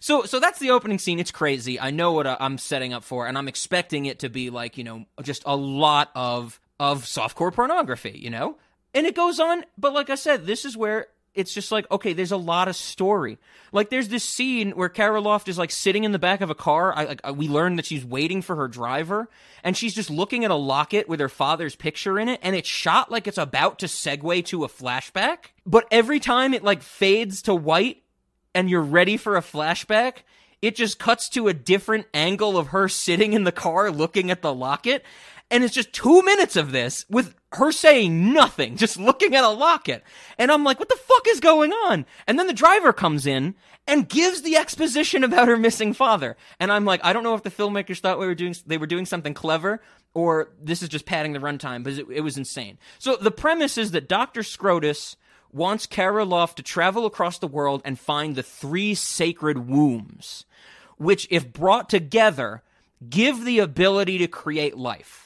so 0.00 0.24
so 0.24 0.40
that's 0.40 0.58
the 0.58 0.70
opening 0.70 0.98
scene. 0.98 1.20
It's 1.20 1.30
crazy. 1.30 1.78
I 1.78 1.92
know 1.92 2.10
what 2.10 2.26
uh, 2.26 2.36
I'm 2.40 2.58
setting 2.58 2.92
up 2.92 3.04
for, 3.04 3.28
and 3.28 3.38
I'm 3.38 3.46
expecting 3.46 4.06
it 4.06 4.18
to 4.20 4.28
be 4.28 4.50
like 4.50 4.76
you 4.76 4.82
know 4.82 5.04
just 5.22 5.44
a 5.46 5.54
lot 5.54 6.10
of 6.16 6.58
of 6.80 7.04
softcore 7.04 7.52
pornography. 7.54 8.18
You 8.20 8.30
know, 8.30 8.56
and 8.96 9.06
it 9.06 9.14
goes 9.14 9.38
on. 9.38 9.64
But 9.78 9.92
like 9.92 10.10
I 10.10 10.16
said, 10.16 10.44
this 10.46 10.64
is 10.64 10.76
where 10.76 11.06
it's 11.34 11.52
just 11.52 11.70
like 11.70 11.88
okay, 11.92 12.12
there's 12.14 12.32
a 12.32 12.36
lot 12.36 12.66
of 12.66 12.74
story. 12.74 13.38
Like 13.70 13.90
there's 13.90 14.08
this 14.08 14.24
scene 14.24 14.70
where 14.72 14.88
Kara 14.88 15.20
Loft 15.20 15.48
is 15.48 15.58
like 15.58 15.70
sitting 15.70 16.04
in 16.04 16.12
the 16.12 16.18
back 16.18 16.40
of 16.40 16.48
a 16.50 16.54
car. 16.54 16.92
I 16.96 17.04
like 17.04 17.20
I- 17.22 17.30
we 17.32 17.46
learn 17.46 17.76
that 17.76 17.84
she's 17.86 18.04
waiting 18.04 18.40
for 18.42 18.56
her 18.56 18.68
driver, 18.68 19.28
and 19.62 19.76
she's 19.76 19.94
just 19.94 20.08
looking 20.10 20.44
at 20.44 20.50
a 20.50 20.54
locket 20.56 21.08
with 21.08 21.20
her 21.20 21.28
father's 21.28 21.76
picture 21.76 22.18
in 22.18 22.28
it, 22.28 22.40
and 22.42 22.56
it's 22.56 22.68
shot 22.68 23.10
like 23.10 23.26
it's 23.26 23.38
about 23.38 23.78
to 23.80 23.86
segue 23.86 24.44
to 24.46 24.64
a 24.64 24.68
flashback. 24.68 25.50
But 25.66 25.86
every 25.90 26.20
time 26.20 26.54
it 26.54 26.64
like 26.64 26.82
fades 26.82 27.42
to 27.42 27.54
white, 27.54 28.02
and 28.54 28.70
you're 28.70 28.80
ready 28.80 29.18
for 29.18 29.36
a 29.36 29.42
flashback, 29.42 30.22
it 30.62 30.74
just 30.74 30.98
cuts 30.98 31.28
to 31.30 31.48
a 31.48 31.52
different 31.52 32.06
angle 32.14 32.56
of 32.56 32.68
her 32.68 32.88
sitting 32.88 33.34
in 33.34 33.44
the 33.44 33.52
car 33.52 33.90
looking 33.90 34.30
at 34.30 34.40
the 34.40 34.54
locket. 34.54 35.04
And 35.50 35.62
it's 35.62 35.74
just 35.74 35.92
two 35.92 36.22
minutes 36.22 36.56
of 36.56 36.72
this 36.72 37.04
with 37.08 37.34
her 37.52 37.70
saying 37.70 38.32
nothing, 38.32 38.76
just 38.76 38.98
looking 38.98 39.34
at 39.34 39.44
a 39.44 39.48
locket. 39.48 40.02
And 40.38 40.50
I'm 40.50 40.64
like, 40.64 40.78
what 40.78 40.88
the 40.88 40.96
fuck 40.96 41.26
is 41.28 41.40
going 41.40 41.72
on? 41.72 42.06
And 42.26 42.38
then 42.38 42.46
the 42.46 42.52
driver 42.52 42.92
comes 42.92 43.26
in 43.26 43.54
and 43.86 44.08
gives 44.08 44.42
the 44.42 44.56
exposition 44.56 45.22
about 45.22 45.48
her 45.48 45.56
missing 45.56 45.92
father. 45.92 46.36
And 46.58 46.72
I'm 46.72 46.84
like, 46.84 47.00
I 47.04 47.12
don't 47.12 47.22
know 47.22 47.34
if 47.34 47.44
the 47.44 47.50
filmmakers 47.50 48.00
thought 48.00 48.18
we 48.18 48.26
were 48.26 48.34
doing, 48.34 48.54
they 48.66 48.78
were 48.78 48.86
doing 48.86 49.06
something 49.06 49.34
clever 49.34 49.80
or 50.16 50.48
this 50.60 50.82
is 50.82 50.88
just 50.88 51.04
padding 51.04 51.34
the 51.34 51.38
runtime, 51.38 51.84
but 51.84 51.92
it, 51.92 52.06
it 52.10 52.20
was 52.22 52.38
insane. 52.38 52.78
So 52.98 53.16
the 53.16 53.30
premise 53.30 53.76
is 53.76 53.90
that 53.90 54.08
Dr. 54.08 54.40
Scrotus 54.40 55.14
wants 55.52 55.86
Kara 55.86 56.24
Loft 56.24 56.56
to 56.56 56.62
travel 56.62 57.06
across 57.06 57.38
the 57.38 57.46
world 57.46 57.82
and 57.84 57.98
find 57.98 58.34
the 58.34 58.42
three 58.42 58.94
sacred 58.94 59.68
wombs, 59.68 60.46
which, 60.96 61.28
if 61.30 61.52
brought 61.52 61.90
together, 61.90 62.62
give 63.08 63.44
the 63.44 63.58
ability 63.58 64.18
to 64.18 64.26
create 64.26 64.76
life. 64.76 65.25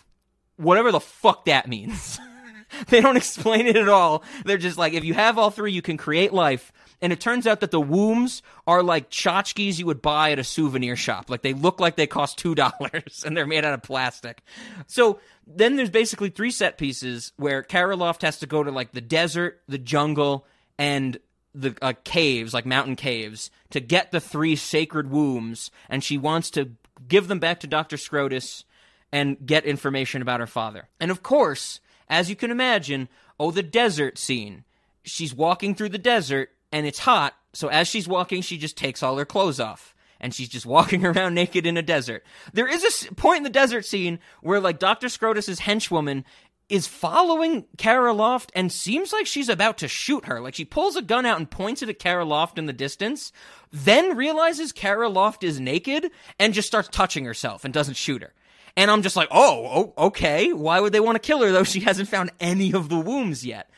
Whatever 0.61 0.93
the 0.93 1.01
fuck 1.01 1.47
that 1.47 1.69
means. 1.69 2.19
they 2.89 3.01
don't 3.01 3.17
explain 3.17 3.67
it 3.67 3.77
at 3.77 3.89
all. 3.89 4.23
They're 4.45 4.59
just 4.59 4.79
like, 4.79 4.93
if 4.93 5.05
you 5.05 5.15
have 5.15 5.39
all 5.39 5.51
three, 5.51 5.73
you 5.73 5.83
can 5.83 5.97
create 5.97 6.33
life. 6.33 6.73
And 7.03 7.13
it 7.13 7.21
turns 7.21 7.47
out 7.47 7.61
that 7.61 7.71
the 7.71 7.81
wombs 7.81 8.43
are 8.67 8.83
like 8.83 9.11
tchotchkes 9.11 9.79
you 9.79 9.87
would 9.87 10.03
buy 10.03 10.33
at 10.33 10.39
a 10.39 10.45
souvenir 10.45 10.97
shop. 10.97 11.31
Like 11.31 11.43
they 11.43 11.55
look 11.55 11.81
like 11.81 11.97
they 11.97 12.07
cost 12.07 12.39
two 12.39 12.55
dollars 12.55 13.25
and 13.25 13.37
they're 13.37 13.47
made 13.47 13.65
out 13.65 13.75
of 13.75 13.83
plastic. 13.83 14.43
So 14.87 15.19
then 15.47 15.77
there's 15.77 15.91
basically 15.91 16.31
three 16.31 16.51
set 16.51 16.79
pieces 16.79 17.33
where 17.37 17.63
Kara 17.63 17.97
Loft 17.97 18.23
has 18.23 18.39
to 18.41 18.47
go 18.47 18.63
to 18.63 18.71
like 18.71 18.93
the 18.93 19.01
desert, 19.01 19.63
the 19.67 19.79
jungle, 19.79 20.47
and 20.79 21.19
the 21.55 21.75
uh, 21.83 21.95
caves, 22.05 22.55
like 22.55 22.67
mountain 22.67 22.97
caves, 22.97 23.51
to 23.71 23.81
get 23.81 24.13
the 24.13 24.21
three 24.21 24.55
sacred 24.55 25.11
wombs. 25.11 25.71
And 25.89 26.05
she 26.05 26.19
wants 26.19 26.51
to 26.51 26.73
give 27.09 27.29
them 27.29 27.39
back 27.39 27.61
to 27.61 27.67
Dr. 27.67 27.97
Scrotus 27.97 28.65
and 29.13 29.37
get 29.45 29.65
information 29.65 30.23
about 30.23 30.41
her 30.41 30.47
father. 30.47 30.89
And 31.01 31.11
of 31.11 31.23
course, 31.23 31.81
as 32.09 32.29
you 32.29 32.37
can 32.37 32.51
imagine, 32.51 33.09
oh, 33.39 33.51
the 33.51 33.63
desert 33.63 34.19
scene. 34.19 34.65
She's 35.03 35.35
walking 35.35 35.75
through 35.75 35.89
the 35.91 35.99
desert 35.99 36.51
and 36.73 36.87
it's 36.87 37.01
hot, 37.01 37.35
so 37.53 37.69
as 37.69 37.89
she's 37.89 38.07
walking, 38.09 38.43
she 38.43 38.59
just 38.59 38.77
takes 38.77 39.03
all 39.03 39.17
her 39.17 39.25
clothes 39.25 39.61
off. 39.61 39.95
And 40.21 40.35
she's 40.35 40.49
just 40.49 40.67
walking 40.77 41.05
around 41.05 41.35
naked 41.35 41.67
in 41.67 41.77
a 41.77 41.83
desert. 41.83 42.25
There 42.53 42.69
is 42.69 43.07
a 43.09 43.15
point 43.15 43.39
in 43.39 43.45
the 43.45 43.51
desert 43.51 43.85
scene 43.85 44.19
where, 44.43 44.61
like, 44.61 44.79
Dr. 44.79 45.09
Scrotus's 45.09 45.61
henchwoman 45.61 46.25
is 46.69 46.87
following 46.87 47.65
Kara 47.79 48.13
Loft 48.13 48.53
and 48.55 48.71
seems 48.71 49.13
like 49.13 49.27
she's 49.27 49.49
about 49.49 49.79
to 49.79 49.89
shoot 49.89 50.27
her. 50.27 50.41
Like, 50.41 50.55
she 50.55 50.65
pulls 50.65 50.95
a 50.95 51.03
gun 51.03 51.27
out 51.27 51.39
and 51.39 51.51
points 51.51 51.83
it 51.83 51.89
at 51.89 51.99
Kara 51.99 52.25
Loft 52.25 52.59
in 52.59 52.67
the 52.67 52.73
distance, 52.73 53.33
then 53.73 54.17
realizes 54.17 54.71
Kara 54.71 55.09
Loft 55.09 55.43
is 55.43 55.59
naked 55.59 56.11
and 56.39 56.55
just 56.55 56.69
starts 56.69 56.89
touching 56.89 57.25
herself 57.25 57.65
and 57.65 57.75
doesn't 57.75 57.95
shoot 57.95 58.23
her. 58.23 58.33
And 58.77 58.91
I'm 58.91 59.03
just 59.03 59.17
like, 59.17 59.29
oh, 59.31 59.93
okay. 59.97 60.53
Why 60.53 60.81
would 60.81 60.93
they 60.93 61.01
want 61.01 61.17
to 61.17 61.27
kill 61.27 61.43
her 61.43 61.53
though? 61.53 61.65
She 61.71 61.81
hasn't 61.81 62.09
found 62.09 62.33
any 62.41 62.73
of 62.73 62.89
the 62.89 62.99
wombs 62.99 63.45
yet. 63.45 63.71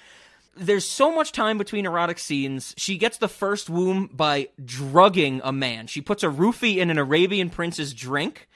There's 0.54 0.86
so 0.86 1.14
much 1.14 1.32
time 1.32 1.56
between 1.58 1.86
erotic 1.86 2.18
scenes. 2.18 2.74
She 2.76 2.98
gets 2.98 3.18
the 3.18 3.28
first 3.28 3.70
womb 3.70 4.10
by 4.12 4.48
drugging 4.62 5.40
a 5.44 5.52
man. 5.52 5.86
She 5.86 6.00
puts 6.00 6.22
a 6.22 6.28
roofie 6.28 6.76
in 6.76 6.90
an 6.90 6.98
Arabian 6.98 7.48
prince's 7.48 7.94
drink, 7.94 8.48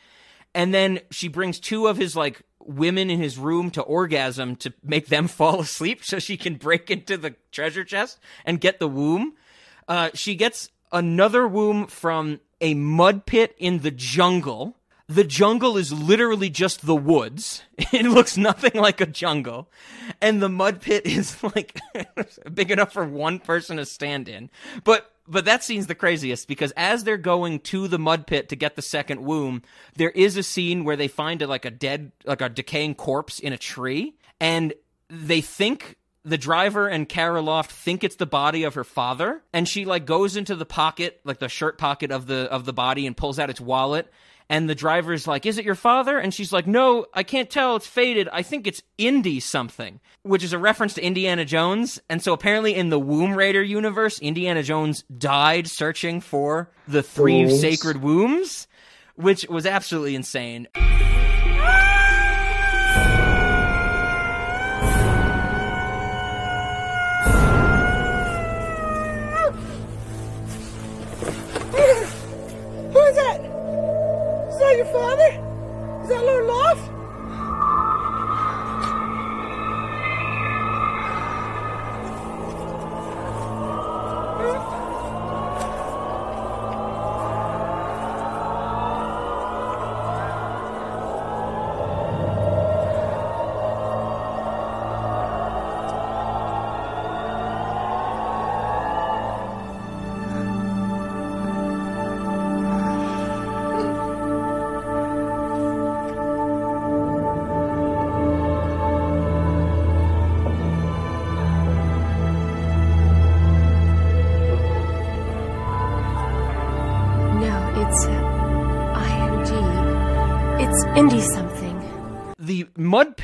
and 0.55 0.75
then 0.75 1.01
she 1.11 1.29
brings 1.29 1.59
two 1.59 1.87
of 1.87 1.97
his 1.97 2.15
like 2.15 2.43
women 2.61 3.09
in 3.11 3.19
his 3.19 3.39
room 3.39 3.71
to 3.71 3.83
orgasm 3.83 4.57
to 4.57 4.73
make 4.83 5.07
them 5.07 5.29
fall 5.29 5.61
asleep 5.61 6.05
so 6.05 6.19
she 6.19 6.37
can 6.37 6.57
break 6.57 6.91
into 6.91 7.17
the 7.17 7.35
treasure 7.51 7.85
chest 7.85 8.19
and 8.45 8.61
get 8.61 8.79
the 8.79 8.89
womb. 8.89 9.35
Uh, 9.89 10.11
she 10.15 10.35
gets 10.35 10.71
another 10.93 11.47
womb 11.47 11.87
from 11.87 12.41
a 12.61 12.75
mud 12.75 13.27
pit 13.27 13.55
in 13.59 13.81
the 13.81 13.91
jungle 13.91 14.76
the 15.09 15.25
jungle 15.25 15.77
is 15.77 15.93
literally 15.93 16.51
just 16.51 16.85
the 16.85 16.97
woods. 16.97 17.63
It 17.93 18.07
looks 18.07 18.37
nothing 18.37 18.73
like 18.75 19.01
a 19.01 19.07
jungle. 19.07 19.71
And 20.21 20.43
the 20.43 20.49
mud 20.49 20.81
pit 20.81 21.07
is 21.07 21.43
like 21.43 21.81
big 22.55 22.71
enough 22.71 22.93
for 22.93 23.05
one 23.05 23.39
person 23.39 23.77
to 23.77 23.87
stand 23.87 24.29
in. 24.29 24.51
But 24.85 25.13
but 25.29 25.45
that 25.45 25.65
scene's 25.65 25.87
the 25.87 25.95
craziest 25.95 26.47
because 26.47 26.73
as 26.77 27.05
they're 27.05 27.17
going 27.17 27.61
to 27.61 27.89
the 27.89 27.99
mud 27.99 28.27
pit 28.27 28.49
to 28.49 28.57
get 28.57 28.77
the 28.77 28.83
second 28.83 29.25
womb, 29.25 29.63
there 29.97 30.11
is 30.11 30.37
a 30.37 30.43
scene 30.43 30.85
where 30.85 30.97
they 30.97 31.09
find 31.09 31.43
a, 31.43 31.47
like 31.47 31.65
a 31.65 31.71
dead 31.71 32.13
like 32.25 32.41
a 32.41 32.49
decaying 32.49 32.95
corpse 32.95 33.39
in 33.39 33.53
a 33.53 33.59
tree 33.59 34.17
and 34.41 34.73
they 35.09 35.41
think 35.41 35.97
the 36.25 36.39
driver 36.39 36.89
and 36.89 37.09
Kara 37.09 37.41
Loft 37.41 37.71
think 37.71 38.03
it's 38.03 38.17
the 38.17 38.27
body 38.27 38.65
of 38.65 38.75
her 38.75 38.83
father, 38.83 39.43
and 39.53 39.69
she 39.69 39.85
like 39.85 40.07
goes 40.07 40.37
into 40.37 40.57
the 40.57 40.67
pocket, 40.67 41.21
like 41.25 41.39
the 41.39 41.49
shirt 41.49 41.79
pocket 41.79 42.11
of 42.11 42.27
the 42.27 42.51
of 42.51 42.65
the 42.65 42.73
body, 42.73 43.07
and 43.07 43.17
pulls 43.17 43.39
out 43.39 43.49
its 43.49 43.61
wallet, 43.61 44.13
and 44.49 44.69
the 44.69 44.75
driver's 44.75 45.27
like, 45.27 45.47
Is 45.47 45.59
it 45.59 45.65
your 45.65 45.75
father? 45.75 46.19
And 46.19 46.33
she's 46.33 46.53
like, 46.53 46.67
No, 46.67 47.07
I 47.13 47.23
can't 47.23 47.51
tell. 47.51 47.77
It's 47.77 47.87
faded. 47.87 48.29
I 48.33 48.43
think 48.43 48.67
it's 48.67 48.83
Indy 48.99 49.41
something, 49.41 50.01
which 50.23 50.45
is 50.45 50.53
a 50.53 50.59
reference 50.59 50.95
to 50.95 51.05
Indiana 51.05 51.45
Jones. 51.45 52.01
And 52.09 52.23
so 52.23 52.33
apparently 52.33 52.75
in 52.75 52.91
the 52.91 52.99
Womb 52.99 53.35
Raider 53.35 53.63
universe, 53.63 54.19
Indiana 54.19 54.63
Jones 54.63 55.05
died 55.17 55.69
searching 55.69 56.21
for 56.21 56.71
the 56.89 57.03
three 57.03 57.51
sacred 57.51 58.03
wombs, 58.03 58.67
which 59.17 59.49
was 59.49 59.67
absolutely 59.67 60.15
insane. 60.15 60.69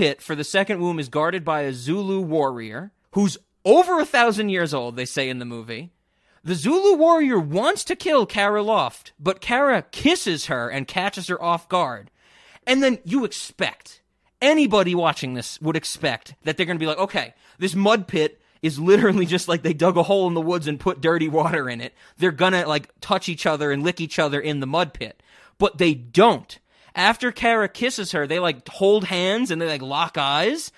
Pit 0.03 0.21
for 0.21 0.35
the 0.35 0.43
second 0.43 0.81
womb 0.81 0.99
is 0.99 1.09
guarded 1.09 1.45
by 1.45 1.61
a 1.61 1.73
Zulu 1.73 2.21
warrior 2.21 2.91
who's 3.13 3.39
over 3.65 4.01
a 4.01 4.05
thousand 4.05 4.49
years 4.49 4.75
old, 4.75 4.97
they 4.97 5.05
say 5.05 5.29
in 5.29 5.39
the 5.39 5.45
movie. 5.45 5.93
The 6.43 6.57
Zulu 6.57 6.97
warrior 6.97 7.39
wants 7.39 7.85
to 7.85 7.95
kill 7.95 8.27
Kara 8.27 8.65
Loft, 8.65 9.13
but 9.21 9.41
Kara 9.41 9.83
kisses 9.93 10.47
her 10.47 10.69
and 10.69 10.89
catches 10.89 11.29
her 11.29 11.41
off 11.41 11.69
guard. 11.69 12.11
And 12.67 12.83
then 12.83 12.99
you 13.05 13.25
expect, 13.25 14.03
anybody 14.41 14.93
watching 14.93 15.35
this 15.35 15.61
would 15.61 15.77
expect 15.77 16.35
that 16.43 16.57
they're 16.57 16.67
going 16.67 16.79
to 16.79 16.83
be 16.83 16.89
like, 16.89 16.99
okay, 16.99 17.35
this 17.61 17.77
mud 17.77 18.09
pit 18.09 18.41
is 18.61 18.81
literally 18.81 19.25
just 19.25 19.47
like 19.47 19.63
they 19.63 19.73
dug 19.73 19.97
a 19.97 20.03
hole 20.03 20.27
in 20.27 20.35
the 20.35 20.41
woods 20.41 20.67
and 20.67 20.81
put 20.81 21.01
dirty 21.01 21.29
water 21.29 21.69
in 21.69 21.81
it. 21.81 21.95
They're 22.19 22.33
gonna 22.33 22.67
like 22.67 22.89
touch 23.01 23.29
each 23.29 23.47
other 23.47 23.71
and 23.71 23.85
lick 23.85 24.01
each 24.01 24.19
other 24.19 24.41
in 24.41 24.59
the 24.59 24.67
mud 24.67 24.95
pit. 24.95 25.23
But 25.59 25.79
they 25.79 25.95
don't 25.95 26.59
after 26.95 27.33
Kara 27.33 27.69
kisses 27.69 28.13
her, 28.13 28.27
they 28.27 28.39
like 28.39 28.69
hold 28.69 29.05
hands 29.05 29.51
and 29.51 29.61
they 29.61 29.67
like 29.67 29.83
lock 29.83 30.17
eyes. 30.19 30.73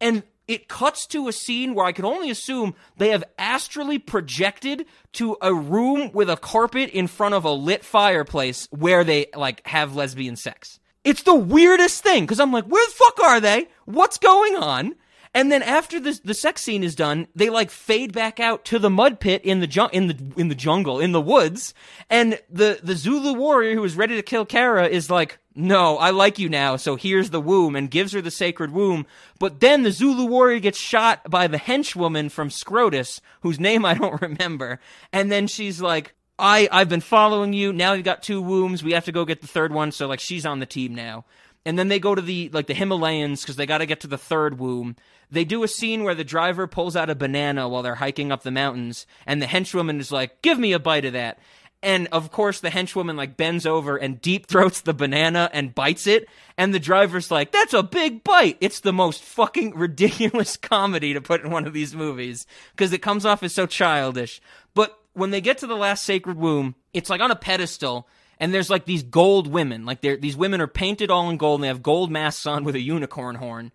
And 0.00 0.22
it 0.48 0.66
cuts 0.68 1.06
to 1.08 1.28
a 1.28 1.32
scene 1.32 1.74
where 1.74 1.84
I 1.84 1.92
can 1.92 2.06
only 2.06 2.30
assume 2.30 2.74
they 2.96 3.10
have 3.10 3.22
astrally 3.38 3.98
projected 3.98 4.86
to 5.12 5.36
a 5.42 5.52
room 5.52 6.10
with 6.12 6.30
a 6.30 6.38
carpet 6.38 6.90
in 6.90 7.06
front 7.06 7.34
of 7.34 7.44
a 7.44 7.52
lit 7.52 7.84
fireplace 7.84 8.66
where 8.70 9.04
they 9.04 9.26
like 9.36 9.64
have 9.66 9.94
lesbian 9.94 10.36
sex. 10.36 10.80
It's 11.04 11.22
the 11.22 11.34
weirdest 11.34 12.02
thing 12.02 12.24
because 12.24 12.40
I'm 12.40 12.52
like, 12.52 12.64
where 12.64 12.86
the 12.86 12.94
fuck 12.94 13.20
are 13.20 13.40
they? 13.40 13.68
What's 13.84 14.18
going 14.18 14.56
on? 14.56 14.94
And 15.34 15.52
then 15.52 15.62
after 15.62 16.00
the 16.00 16.18
the 16.24 16.34
sex 16.34 16.62
scene 16.62 16.82
is 16.82 16.94
done, 16.94 17.28
they 17.34 17.50
like 17.50 17.70
fade 17.70 18.12
back 18.12 18.40
out 18.40 18.64
to 18.66 18.78
the 18.78 18.90
mud 18.90 19.20
pit 19.20 19.44
in 19.44 19.60
the 19.60 19.66
ju- 19.66 19.90
in 19.92 20.06
the 20.08 20.16
in 20.36 20.48
the 20.48 20.54
jungle 20.54 21.00
in 21.00 21.12
the 21.12 21.20
woods, 21.20 21.74
and 22.08 22.40
the 22.50 22.80
the 22.82 22.96
Zulu 22.96 23.34
warrior 23.34 23.74
who 23.74 23.84
is 23.84 23.94
ready 23.94 24.16
to 24.16 24.22
kill 24.22 24.46
Kara 24.46 24.88
is 24.88 25.10
like, 25.10 25.38
"No, 25.58 25.98
I 25.98 26.10
like 26.10 26.38
you 26.38 26.48
now, 26.48 26.76
so 26.76 26.96
here's 26.96 27.30
the 27.30 27.40
womb," 27.40 27.76
and 27.76 27.90
gives 27.90 28.12
her 28.12 28.20
the 28.20 28.30
sacred 28.30 28.70
womb. 28.70 29.06
But 29.38 29.60
then 29.60 29.82
the 29.82 29.92
Zulu 29.92 30.24
warrior 30.24 30.60
gets 30.60 30.78
shot 30.78 31.28
by 31.28 31.46
the 31.46 31.58
henchwoman 31.58 32.30
from 32.30 32.48
Scrotus, 32.48 33.20
whose 33.40 33.60
name 33.60 33.84
I 33.84 33.94
don't 33.94 34.22
remember, 34.22 34.80
and 35.12 35.30
then 35.30 35.46
she's 35.46 35.80
like, 35.80 36.14
I, 36.38 36.68
I've 36.70 36.88
been 36.88 37.00
following 37.00 37.52
you. 37.52 37.72
Now 37.72 37.94
you've 37.94 38.04
got 38.04 38.22
two 38.22 38.40
wombs. 38.40 38.84
We 38.84 38.92
have 38.92 39.06
to 39.06 39.12
go 39.12 39.24
get 39.24 39.40
the 39.40 39.48
third 39.48 39.72
one. 39.72 39.90
So 39.90 40.06
like 40.06 40.20
she's 40.20 40.46
on 40.46 40.60
the 40.60 40.66
team 40.66 40.94
now. 40.94 41.24
And 41.66 41.78
then 41.78 41.88
they 41.88 41.98
go 41.98 42.14
to 42.14 42.22
the 42.22 42.48
like 42.52 42.66
the 42.66 42.74
Himalayans 42.74 43.42
because 43.42 43.56
they 43.56 43.66
got 43.66 43.78
to 43.78 43.86
get 43.86 44.00
to 44.00 44.06
the 44.06 44.16
third 44.16 44.58
womb. 44.58 44.96
They 45.30 45.44
do 45.44 45.62
a 45.62 45.68
scene 45.68 46.04
where 46.04 46.14
the 46.14 46.24
driver 46.24 46.66
pulls 46.66 46.96
out 46.96 47.10
a 47.10 47.14
banana 47.14 47.68
while 47.68 47.82
they're 47.82 47.96
hiking 47.96 48.32
up 48.32 48.42
the 48.42 48.50
mountains, 48.50 49.06
and 49.26 49.42
the 49.42 49.46
henchwoman 49.46 49.98
is 50.00 50.10
like, 50.10 50.40
"Give 50.40 50.58
me 50.58 50.72
a 50.72 50.78
bite 50.78 51.04
of 51.04 51.12
that." 51.12 51.38
And 51.82 52.08
of 52.08 52.32
course, 52.32 52.60
the 52.60 52.70
henchwoman 52.70 53.16
like 53.16 53.36
bends 53.36 53.64
over 53.64 53.96
and 53.96 54.20
deep 54.20 54.46
throats 54.46 54.80
the 54.80 54.94
banana 54.94 55.48
and 55.52 55.74
bites 55.74 56.06
it. 56.06 56.28
And 56.56 56.74
the 56.74 56.80
driver's 56.80 57.30
like, 57.30 57.52
"That's 57.52 57.72
a 57.72 57.82
big 57.84 58.24
bite." 58.24 58.56
It's 58.60 58.80
the 58.80 58.92
most 58.92 59.22
fucking 59.22 59.76
ridiculous 59.76 60.56
comedy 60.60 61.14
to 61.14 61.20
put 61.20 61.44
in 61.44 61.50
one 61.50 61.66
of 61.66 61.72
these 61.72 61.94
movies 61.94 62.46
because 62.72 62.92
it 62.92 63.02
comes 63.02 63.24
off 63.24 63.42
as 63.42 63.54
so 63.54 63.66
childish. 63.66 64.40
But 64.74 64.98
when 65.12 65.30
they 65.30 65.40
get 65.40 65.58
to 65.58 65.66
the 65.66 65.76
last 65.76 66.04
sacred 66.04 66.36
womb, 66.36 66.74
it's 66.92 67.10
like 67.10 67.20
on 67.20 67.30
a 67.30 67.36
pedestal, 67.36 68.08
and 68.38 68.52
there's 68.52 68.70
like 68.70 68.84
these 68.84 69.04
gold 69.04 69.46
women. 69.46 69.86
Like 69.86 70.00
these 70.00 70.36
women 70.36 70.60
are 70.60 70.66
painted 70.66 71.10
all 71.10 71.30
in 71.30 71.36
gold, 71.36 71.60
and 71.60 71.64
they 71.64 71.68
have 71.68 71.82
gold 71.82 72.10
masks 72.10 72.46
on 72.46 72.64
with 72.64 72.74
a 72.74 72.80
unicorn 72.80 73.36
horn 73.36 73.70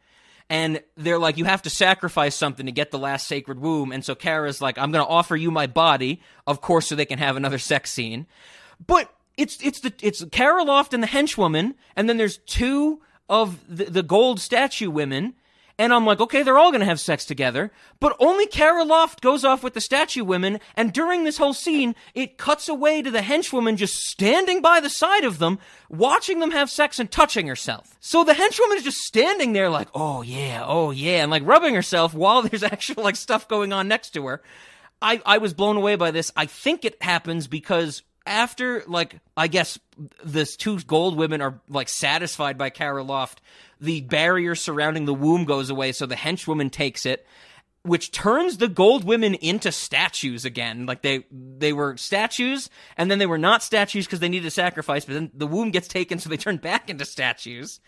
and 0.49 0.81
they're 0.95 1.19
like, 1.19 1.37
you 1.37 1.45
have 1.45 1.61
to 1.63 1.69
sacrifice 1.69 2.35
something 2.35 2.65
to 2.65 2.71
get 2.71 2.91
the 2.91 2.99
last 2.99 3.27
sacred 3.27 3.59
womb. 3.59 3.91
And 3.91 4.03
so 4.03 4.15
Kara's 4.15 4.61
like, 4.61 4.77
I'm 4.77 4.91
going 4.91 5.03
to 5.03 5.09
offer 5.09 5.35
you 5.35 5.51
my 5.51 5.67
body, 5.67 6.21
of 6.45 6.61
course, 6.61 6.87
so 6.87 6.95
they 6.95 7.05
can 7.05 7.19
have 7.19 7.35
another 7.35 7.57
sex 7.57 7.91
scene. 7.91 8.27
But 8.85 9.13
it's 9.37 9.57
it's 9.63 9.79
the 9.79 9.93
it's 10.01 10.23
Kara 10.31 10.63
Loft 10.63 10.93
and 10.93 11.01
the 11.01 11.07
henchwoman, 11.07 11.75
and 11.95 12.07
then 12.07 12.17
there's 12.17 12.37
two 12.37 13.01
of 13.29 13.59
the, 13.67 13.85
the 13.85 14.03
gold 14.03 14.39
statue 14.39 14.89
women, 14.89 15.33
and 15.79 15.91
I'm 15.91 16.05
like, 16.05 16.19
okay, 16.19 16.43
they're 16.43 16.57
all 16.57 16.71
going 16.71 16.81
to 16.81 16.85
have 16.85 16.99
sex 16.99 17.25
together. 17.25 17.71
But 17.99 18.15
only 18.19 18.45
Kara 18.45 18.83
Loft 18.83 19.21
goes 19.21 19.43
off 19.43 19.63
with 19.63 19.73
the 19.73 19.81
statue 19.81 20.23
women. 20.23 20.59
And 20.75 20.93
during 20.93 21.23
this 21.23 21.37
whole 21.37 21.53
scene, 21.53 21.95
it 22.13 22.37
cuts 22.37 22.69
away 22.69 23.01
to 23.01 23.09
the 23.09 23.21
henchwoman 23.21 23.75
just 23.75 23.95
standing 23.95 24.61
by 24.61 24.79
the 24.79 24.89
side 24.89 25.23
of 25.23 25.39
them, 25.39 25.57
watching 25.89 26.39
them 26.39 26.51
have 26.51 26.69
sex 26.69 26.99
and 26.99 27.09
touching 27.09 27.47
herself. 27.47 27.97
So 27.99 28.23
the 28.23 28.33
henchwoman 28.33 28.75
is 28.77 28.83
just 28.83 28.99
standing 28.99 29.53
there 29.53 29.69
like, 29.69 29.87
oh 29.95 30.21
yeah, 30.21 30.63
oh 30.65 30.91
yeah, 30.91 31.23
and 31.23 31.31
like 31.31 31.45
rubbing 31.45 31.73
herself 31.73 32.13
while 32.13 32.41
there's 32.43 32.63
actual 32.63 33.03
like 33.03 33.15
stuff 33.15 33.47
going 33.47 33.73
on 33.73 33.87
next 33.87 34.11
to 34.11 34.27
her. 34.27 34.41
I, 35.01 35.21
I 35.25 35.39
was 35.39 35.53
blown 35.53 35.75
away 35.75 35.95
by 35.95 36.11
this. 36.11 36.31
I 36.35 36.45
think 36.45 36.85
it 36.85 37.01
happens 37.01 37.47
because 37.47 38.03
after 38.25 38.83
like 38.87 39.19
I 39.35 39.47
guess 39.47 39.79
this 40.23 40.55
two 40.55 40.79
gold 40.81 41.17
women 41.17 41.41
are 41.41 41.61
like 41.67 41.89
satisfied 41.89 42.57
by 42.57 42.69
Kara 42.69 43.03
Loft, 43.03 43.41
the 43.83 44.01
barrier 44.01 44.55
surrounding 44.55 45.05
the 45.05 45.13
womb 45.13 45.45
goes 45.45 45.69
away, 45.69 45.91
so 45.91 46.05
the 46.07 46.15
henchwoman 46.15 46.71
takes 46.71 47.05
it. 47.05 47.27
which 47.83 48.11
turns 48.11 48.57
the 48.57 48.69
gold 48.69 49.03
women 49.03 49.33
into 49.35 49.69
statues 49.71 50.45
again. 50.45 50.85
Like 50.85 51.01
they 51.01 51.25
they 51.31 51.73
were 51.73 51.97
statues, 51.97 52.69
and 52.95 53.11
then 53.11 53.19
they 53.19 53.25
were 53.25 53.37
not 53.37 53.61
statues 53.61 54.05
because 54.05 54.21
they 54.21 54.29
needed 54.29 54.47
a 54.47 54.51
sacrifice. 54.51 55.03
But 55.05 55.15
then 55.15 55.31
the 55.33 55.47
womb 55.47 55.69
gets 55.71 55.89
taken, 55.89 56.17
so 56.17 56.29
they 56.29 56.37
turn 56.37 56.57
back 56.57 56.89
into 56.89 57.03
statues. 57.05 57.81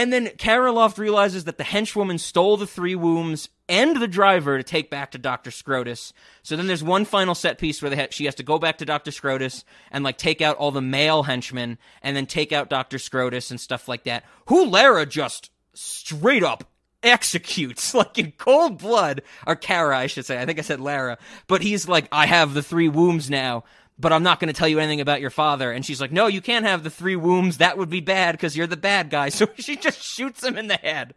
And 0.00 0.10
then 0.10 0.30
Kara 0.38 0.72
Loft 0.72 0.96
realizes 0.96 1.44
that 1.44 1.58
the 1.58 1.62
henchwoman 1.62 2.18
stole 2.18 2.56
the 2.56 2.66
three 2.66 2.94
wombs 2.94 3.50
and 3.68 4.00
the 4.00 4.08
driver 4.08 4.56
to 4.56 4.64
take 4.64 4.88
back 4.88 5.10
to 5.10 5.18
Dr. 5.18 5.50
Scrotus. 5.50 6.14
So 6.42 6.56
then 6.56 6.66
there's 6.66 6.82
one 6.82 7.04
final 7.04 7.34
set 7.34 7.58
piece 7.58 7.82
where 7.82 7.94
ha- 7.94 8.06
she 8.08 8.24
has 8.24 8.34
to 8.36 8.42
go 8.42 8.58
back 8.58 8.78
to 8.78 8.86
Dr. 8.86 9.10
Scrotus 9.10 9.62
and 9.90 10.02
like 10.02 10.16
take 10.16 10.40
out 10.40 10.56
all 10.56 10.70
the 10.70 10.80
male 10.80 11.24
henchmen 11.24 11.76
and 12.00 12.16
then 12.16 12.24
take 12.24 12.50
out 12.50 12.70
Dr. 12.70 12.96
Scrotus 12.96 13.50
and 13.50 13.60
stuff 13.60 13.88
like 13.88 14.04
that. 14.04 14.24
Who 14.46 14.64
Lara 14.64 15.04
just 15.04 15.50
straight 15.74 16.42
up 16.42 16.64
executes 17.02 17.92
like 17.94 18.18
in 18.18 18.32
cold 18.32 18.78
blood 18.78 19.20
or 19.46 19.54
Kara 19.54 19.98
I 19.98 20.06
should 20.06 20.24
say 20.24 20.40
I 20.40 20.46
think 20.46 20.58
I 20.58 20.62
said 20.62 20.80
Lara 20.80 21.18
but 21.46 21.62
he's 21.62 21.88
like 21.88 22.06
I 22.12 22.26
have 22.26 22.52
the 22.52 22.62
three 22.62 22.88
wombs 22.88 23.30
now 23.30 23.64
but 24.00 24.12
I'm 24.12 24.22
not 24.22 24.40
going 24.40 24.52
to 24.52 24.58
tell 24.58 24.68
you 24.68 24.78
anything 24.78 25.00
about 25.00 25.20
your 25.20 25.30
father. 25.30 25.70
And 25.70 25.84
she's 25.84 26.00
like, 26.00 26.12
no, 26.12 26.26
you 26.26 26.40
can't 26.40 26.64
have 26.64 26.82
the 26.82 26.90
three 26.90 27.16
wombs. 27.16 27.58
That 27.58 27.76
would 27.76 27.90
be 27.90 28.00
bad 28.00 28.32
because 28.32 28.56
you're 28.56 28.66
the 28.66 28.76
bad 28.76 29.10
guy. 29.10 29.30
So 29.40 29.48
she 29.56 29.76
just 29.76 30.02
shoots 30.02 30.44
him 30.44 30.58
in 30.58 30.66
the 30.66 30.74
head 30.74 31.14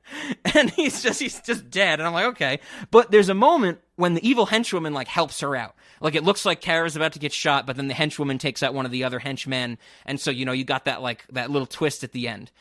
and 0.55 0.69
he's 0.69 1.03
just, 1.03 1.19
he's 1.19 1.41
just 1.41 1.69
dead. 1.69 1.99
And 1.99 2.07
I'm 2.07 2.13
like, 2.13 2.27
okay. 2.27 2.59
But 2.89 3.11
there's 3.11 3.27
a 3.27 3.33
moment 3.33 3.79
when 3.97 4.13
the 4.13 4.25
evil 4.25 4.47
henchwoman 4.47 4.93
like 4.93 5.09
helps 5.09 5.41
her 5.41 5.57
out. 5.57 5.75
Like 5.99 6.15
it 6.15 6.23
looks 6.23 6.45
like 6.45 6.61
Kara's 6.61 6.95
about 6.95 7.13
to 7.13 7.19
get 7.19 7.33
shot, 7.33 7.65
but 7.65 7.75
then 7.75 7.89
the 7.89 7.93
henchwoman 7.93 8.39
takes 8.39 8.63
out 8.63 8.73
one 8.73 8.85
of 8.85 8.93
the 8.93 9.03
other 9.03 9.19
henchmen. 9.19 9.77
And 10.05 10.21
so, 10.21 10.31
you 10.31 10.45
know, 10.45 10.53
you 10.53 10.63
got 10.63 10.85
that 10.85 11.01
like, 11.01 11.25
that 11.31 11.49
little 11.51 11.65
twist 11.65 12.03
at 12.03 12.13
the 12.13 12.29
end. 12.29 12.51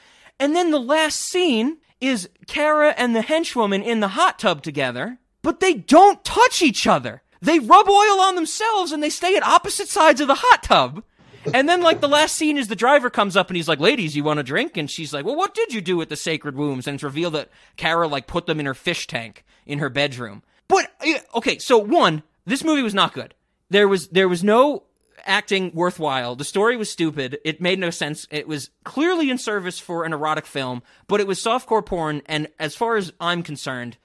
And 0.41 0.57
then 0.57 0.73
the 0.73 0.81
last 0.81 1.21
scene 1.21 1.79
is 2.01 2.29
Kara 2.49 2.95
and 2.97 3.15
the 3.15 3.21
henchwoman 3.21 3.85
in 3.85 4.01
the 4.01 4.09
hot 4.09 4.41
tub 4.41 4.63
together, 4.63 5.19
but 5.43 5.61
they 5.61 5.75
don't 5.75 6.25
touch 6.25 6.61
each 6.61 6.89
other 6.89 7.23
they 7.43 7.59
rub 7.59 7.89
oil 7.89 8.21
on 8.21 8.37
themselves 8.37 8.93
and 8.93 9.03
they 9.03 9.11
stay 9.11 9.37
at 9.37 9.43
opposite 9.43 9.89
sides 9.89 10.21
of 10.21 10.29
the 10.29 10.37
hot 10.39 10.63
tub. 10.63 11.05
And 11.53 11.69
then, 11.69 11.83
like, 11.83 12.01
the 12.01 12.09
last 12.09 12.37
scene 12.37 12.57
is 12.57 12.69
the 12.69 12.77
driver 12.77 13.11
comes 13.11 13.37
up 13.37 13.49
and 13.49 13.57
he's 13.57 13.67
like, 13.67 13.81
Ladies, 13.81 14.15
you 14.15 14.23
want 14.23 14.39
a 14.39 14.45
drink? 14.45 14.77
And 14.77 14.89
she's 14.89 15.13
like, 15.13 15.25
Well, 15.25 15.35
what 15.35 15.55
did 15.55 15.75
you 15.75 15.81
do 15.81 15.97
with 15.97 16.09
the 16.09 16.17
sacred 16.17 16.55
wombs? 16.55 16.87
And 16.87 16.95
it's 16.95 17.03
revealed 17.03 17.35
that 17.35 17.51
Kara, 17.77 18.07
like, 18.07 18.29
put 18.29 18.47
them 18.47 18.61
in 18.61 18.67
her 18.67 18.75
fish 18.75 19.09
tank 19.09 19.45
in 19.67 19.81
her 19.81 19.91
bedroom. 19.91 20.45
But, 20.69 20.93
uh, 21.05 21.19
okay, 21.35 21.59
so 21.59 21.79
one, 21.79 22.23
this 22.47 22.63
movie 22.63 22.83
was 22.83 22.95
not 22.95 23.13
good. 23.13 23.35
There 23.71 23.89
was, 23.89 24.09
there 24.09 24.29
was 24.29 24.45
no 24.45 24.85
acting 25.25 25.73
worthwhile. 25.75 26.37
The 26.37 26.45
story 26.45 26.77
was 26.77 26.91
stupid. 26.91 27.39
It 27.45 27.61
made 27.61 27.79
no 27.81 27.91
sense. 27.91 28.29
It 28.31 28.47
was 28.47 28.71
clearly 28.85 29.31
in 29.31 29.39
service 29.39 29.81
for 29.81 30.05
an 30.05 30.13
erotic 30.13 30.47
film, 30.47 30.83
but 31.09 31.21
it 31.21 31.27
was 31.27 31.41
softcore 31.41 31.85
porn. 31.85 32.23
And 32.27 32.49
as 32.61 32.77
far 32.77 32.97
as 32.97 33.13
I'm 33.21 33.43
concerned, 33.43 33.97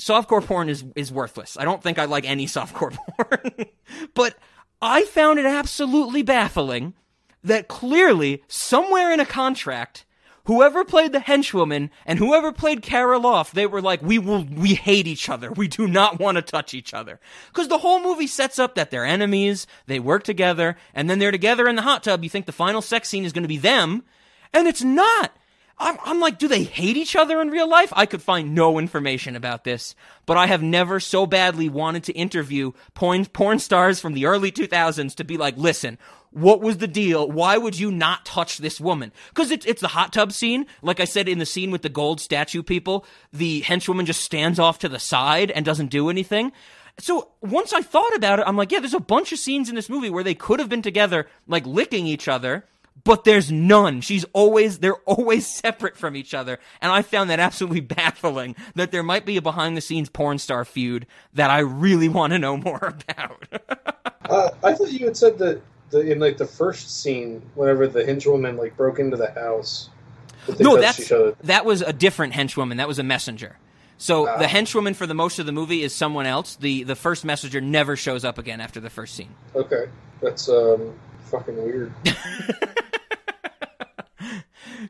softcore 0.00 0.44
porn 0.44 0.68
is 0.68 0.84
is 0.94 1.12
worthless. 1.12 1.56
I 1.56 1.64
don't 1.64 1.82
think 1.82 1.98
I 1.98 2.04
like 2.04 2.24
any 2.24 2.46
softcore 2.46 2.96
porn. 2.96 3.66
but 4.14 4.36
I 4.80 5.04
found 5.04 5.38
it 5.38 5.46
absolutely 5.46 6.22
baffling 6.22 6.94
that 7.42 7.68
clearly 7.68 8.42
somewhere 8.48 9.12
in 9.12 9.20
a 9.20 9.26
contract 9.26 10.04
whoever 10.46 10.84
played 10.84 11.12
the 11.12 11.18
henchwoman 11.18 11.90
and 12.04 12.18
whoever 12.18 12.52
played 12.52 12.82
Kara 12.82 13.18
Loft, 13.18 13.54
they 13.54 13.66
were 13.66 13.82
like, 13.82 14.00
we 14.02 14.18
will, 14.18 14.44
we 14.44 14.74
hate 14.74 15.06
each 15.06 15.28
other. 15.28 15.52
We 15.52 15.68
do 15.68 15.86
not 15.86 16.18
want 16.18 16.36
to 16.36 16.42
touch 16.42 16.72
each 16.72 16.94
other. 16.94 17.20
Cause 17.52 17.68
the 17.68 17.78
whole 17.78 18.02
movie 18.02 18.26
sets 18.26 18.58
up 18.58 18.74
that 18.74 18.90
they're 18.90 19.04
enemies, 19.04 19.66
they 19.86 20.00
work 20.00 20.22
together, 20.22 20.76
and 20.94 21.10
then 21.10 21.18
they're 21.18 21.30
together 21.30 21.68
in 21.68 21.76
the 21.76 21.82
hot 21.82 22.02
tub. 22.02 22.24
You 22.24 22.30
think 22.30 22.46
the 22.46 22.52
final 22.52 22.80
sex 22.80 23.08
scene 23.08 23.24
is 23.24 23.32
going 23.32 23.42
to 23.42 23.48
be 23.48 23.58
them, 23.58 24.04
and 24.52 24.66
it's 24.66 24.82
not. 24.82 25.36
I'm, 25.78 25.98
I'm 26.04 26.20
like, 26.20 26.38
do 26.38 26.48
they 26.48 26.62
hate 26.62 26.96
each 26.96 27.16
other 27.16 27.40
in 27.40 27.50
real 27.50 27.68
life? 27.68 27.92
I 27.94 28.06
could 28.06 28.22
find 28.22 28.54
no 28.54 28.78
information 28.78 29.36
about 29.36 29.64
this, 29.64 29.94
but 30.24 30.36
I 30.36 30.46
have 30.46 30.62
never 30.62 31.00
so 31.00 31.26
badly 31.26 31.68
wanted 31.68 32.04
to 32.04 32.12
interview 32.14 32.72
porn, 32.94 33.26
porn 33.26 33.58
stars 33.58 34.00
from 34.00 34.14
the 34.14 34.24
early 34.24 34.50
2000s 34.50 35.14
to 35.16 35.24
be 35.24 35.36
like, 35.36 35.56
listen, 35.58 35.98
what 36.30 36.60
was 36.60 36.78
the 36.78 36.88
deal? 36.88 37.30
Why 37.30 37.58
would 37.58 37.78
you 37.78 37.90
not 37.90 38.24
touch 38.24 38.58
this 38.58 38.80
woman? 38.80 39.12
Because 39.28 39.50
it's, 39.50 39.66
it's 39.66 39.82
the 39.82 39.88
hot 39.88 40.12
tub 40.12 40.32
scene. 40.32 40.66
Like 40.80 41.00
I 41.00 41.04
said 41.04 41.28
in 41.28 41.38
the 41.38 41.46
scene 41.46 41.70
with 41.70 41.82
the 41.82 41.88
gold 41.88 42.20
statue 42.20 42.62
people, 42.62 43.04
the 43.32 43.62
henchwoman 43.62 44.06
just 44.06 44.22
stands 44.22 44.58
off 44.58 44.78
to 44.78 44.88
the 44.88 44.98
side 44.98 45.50
and 45.50 45.64
doesn't 45.64 45.90
do 45.90 46.08
anything. 46.08 46.52
So 46.98 47.32
once 47.42 47.74
I 47.74 47.82
thought 47.82 48.14
about 48.16 48.38
it, 48.38 48.44
I'm 48.46 48.56
like, 48.56 48.72
yeah, 48.72 48.80
there's 48.80 48.94
a 48.94 49.00
bunch 49.00 49.32
of 49.32 49.38
scenes 49.38 49.68
in 49.68 49.74
this 49.74 49.90
movie 49.90 50.08
where 50.08 50.24
they 50.24 50.34
could 50.34 50.58
have 50.58 50.70
been 50.70 50.82
together, 50.82 51.26
like 51.46 51.66
licking 51.66 52.06
each 52.06 52.28
other 52.28 52.64
but 53.04 53.24
there's 53.24 53.52
none. 53.52 54.00
She's 54.00 54.24
always, 54.32 54.78
they're 54.78 54.96
always 55.04 55.46
separate 55.62 55.96
from 55.96 56.16
each 56.16 56.34
other. 56.34 56.58
And 56.80 56.92
I 56.92 57.02
found 57.02 57.30
that 57.30 57.40
absolutely 57.40 57.80
baffling 57.80 58.56
that 58.74 58.90
there 58.90 59.02
might 59.02 59.26
be 59.26 59.36
a 59.36 59.42
behind 59.42 59.76
the 59.76 59.80
scenes 59.80 60.08
porn 60.08 60.38
star 60.38 60.64
feud 60.64 61.06
that 61.34 61.50
I 61.50 61.60
really 61.60 62.08
want 62.08 62.32
to 62.32 62.38
know 62.38 62.56
more 62.56 62.94
about. 63.08 63.48
uh, 64.28 64.50
I 64.62 64.74
thought 64.74 64.92
you 64.92 65.06
had 65.06 65.16
said 65.16 65.38
that 65.38 65.62
the, 65.90 66.00
in 66.00 66.18
like 66.18 66.36
the 66.36 66.46
first 66.46 67.02
scene, 67.02 67.42
whenever 67.54 67.86
the 67.86 68.02
henchwoman 68.02 68.58
like 68.58 68.76
broke 68.76 68.98
into 68.98 69.16
the 69.16 69.30
house. 69.30 69.90
That 70.46 70.60
no, 70.60 70.80
that's, 70.80 71.12
that 71.42 71.64
was 71.64 71.82
a 71.82 71.92
different 71.92 72.32
henchwoman. 72.32 72.76
That 72.76 72.86
was 72.86 73.00
a 73.00 73.02
messenger. 73.02 73.56
So 73.98 74.26
the 74.38 74.44
henchwoman 74.44 74.94
for 74.94 75.06
the 75.06 75.14
most 75.14 75.38
of 75.38 75.46
the 75.46 75.52
movie 75.52 75.82
is 75.82 75.94
someone 75.94 76.26
else. 76.26 76.56
The 76.56 76.82
the 76.82 76.94
first 76.94 77.24
messenger 77.24 77.60
never 77.60 77.96
shows 77.96 78.24
up 78.24 78.38
again 78.38 78.60
after 78.60 78.78
the 78.78 78.90
first 78.90 79.14
scene. 79.14 79.34
Okay, 79.54 79.86
that's 80.20 80.48
um 80.48 80.94
fucking 81.26 81.56
weird. 81.56 81.92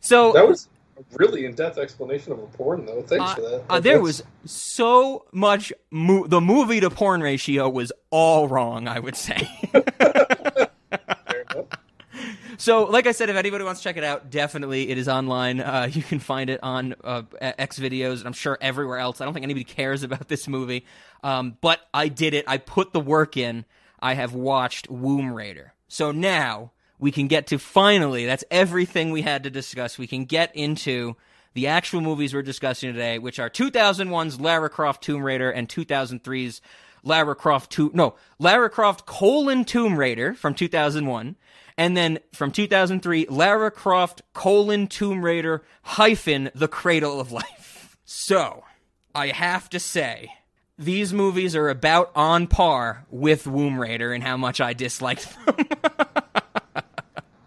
So 0.01 0.33
that 0.33 0.47
was 0.47 0.69
a 0.97 1.03
really 1.17 1.45
in-depth 1.45 1.79
explanation 1.79 2.33
of 2.33 2.39
a 2.39 2.47
porn, 2.47 2.87
though. 2.87 3.03
Thanks 3.03 3.25
uh, 3.25 3.35
for 3.35 3.41
that. 3.41 3.65
Uh, 3.69 3.81
there 3.81 4.01
was 4.01 4.23
so 4.45 5.25
much. 5.33 5.73
Mo- 5.91 6.27
the 6.27 6.41
movie 6.41 6.81
to 6.81 6.91
porn 6.91 7.21
ratio 7.23 7.69
was 7.69 7.93
all 8.11 8.49
wrong. 8.49 8.89
I 8.89 8.99
would 8.99 9.17
say. 9.17 9.49
So, 12.59 12.85
like 12.85 13.07
I 13.07 13.13
said, 13.13 13.29
if 13.29 13.37
anybody 13.37 13.65
wants 13.65 13.83
to 13.83 13.85
check 13.85 13.99
it 13.99 14.03
out, 14.03 14.31
definitely 14.31 14.89
it 14.89 14.97
is 14.97 15.09
online. 15.09 15.61
Uh, 15.61 15.91
you 15.93 16.03
can 16.03 16.19
find 16.19 16.49
it 16.49 16.59
on 16.63 16.95
uh, 17.05 17.23
X 17.39 17.79
videos, 17.79 18.21
and 18.21 18.27
I'm 18.27 18.33
sure 18.33 18.57
everywhere 18.63 18.97
else. 18.97 19.21
I 19.21 19.27
don't 19.27 19.35
think 19.35 19.45
anybody 19.45 19.63
cares 19.63 20.03
about 20.03 20.29
this 20.29 20.49
movie, 20.49 20.87
um, 21.23 21.59
but 21.61 21.81
I 21.93 22.09
did 22.09 22.33
it. 22.33 22.47
I 22.49 22.57
put 22.57 22.95
the 22.95 22.99
work 22.99 23.37
in. 23.37 23.67
I 24.01 24.15
have 24.15 24.33
watched 24.33 24.89
Womb 24.91 25.35
Raider. 25.35 25.75
So 25.89 26.13
now 26.13 26.73
we 26.99 27.11
can 27.11 27.29
get 27.29 27.47
to 27.49 27.59
finally, 27.59 28.27
that's 28.27 28.45
everything 28.51 29.11
we 29.11 29.23
had 29.23 29.45
to 29.45 29.51
discuss. 29.51 29.99
We 29.99 30.07
can 30.07 30.25
get 30.25 30.55
into 30.57 31.17
the 31.55 31.69
actual 31.69 32.01
movies 32.01 32.35
we're 32.35 32.43
discussing 32.43 32.93
today, 32.93 33.19
which 33.19 33.39
are 33.39 33.49
2001's 33.49 34.41
Lara 34.41 34.69
Croft 34.69 35.03
Tomb 35.03 35.23
Raider 35.23 35.51
and 35.51 35.69
2003's 35.69 36.61
Lara 37.03 37.35
Croft 37.35 37.71
two 37.71 37.91
no 37.95 38.15
Lara 38.39 38.69
Croft 38.69 39.07
colon 39.07 39.65
Tomb 39.65 39.97
Raider 39.97 40.35
from 40.35 40.55
2001, 40.55 41.37
and 41.79 41.97
then 41.97 42.19
from 42.33 42.51
2003 42.51 43.27
Lara 43.31 43.71
Croft 43.71 44.23
colon 44.35 44.87
Tomb 44.87 45.25
Raider 45.25 45.63
hyphen 45.83 46.51
The 46.55 46.69
Cradle 46.69 47.21
of 47.21 47.33
Life. 47.33 47.97
So 48.09 48.63
I 49.17 49.29
have 49.29 49.69
to 49.71 49.81
say. 49.81 50.31
These 50.79 51.15
movies 51.15 51.57
are 51.57 51.71
about 51.71 52.11
on 52.15 52.49
par 52.49 53.07
with 53.11 53.47
Womb 53.47 53.81
Raider 53.81 54.13
and 54.13 54.23
how 54.23 54.37
much 54.37 54.61
I 54.61 54.75
disliked 54.75 55.35
them. 55.47 55.57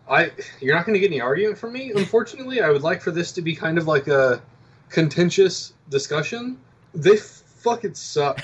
I 0.09 0.31
you're 0.59 0.75
not 0.75 0.87
going 0.87 0.95
to 0.95 0.99
get 0.99 1.11
any 1.11 1.21
argument 1.21 1.59
from 1.59 1.73
me. 1.73 1.91
Unfortunately, 1.95 2.61
I 2.61 2.71
would 2.71 2.81
like 2.81 3.03
for 3.03 3.11
this 3.11 3.31
to 3.33 3.43
be 3.43 3.55
kind 3.55 3.77
of 3.77 3.85
like 3.85 4.07
a 4.07 4.41
contentious 4.89 5.73
discussion. 5.89 6.57
They 6.95 7.17
fucking 7.17 7.93
suck. 7.93 8.41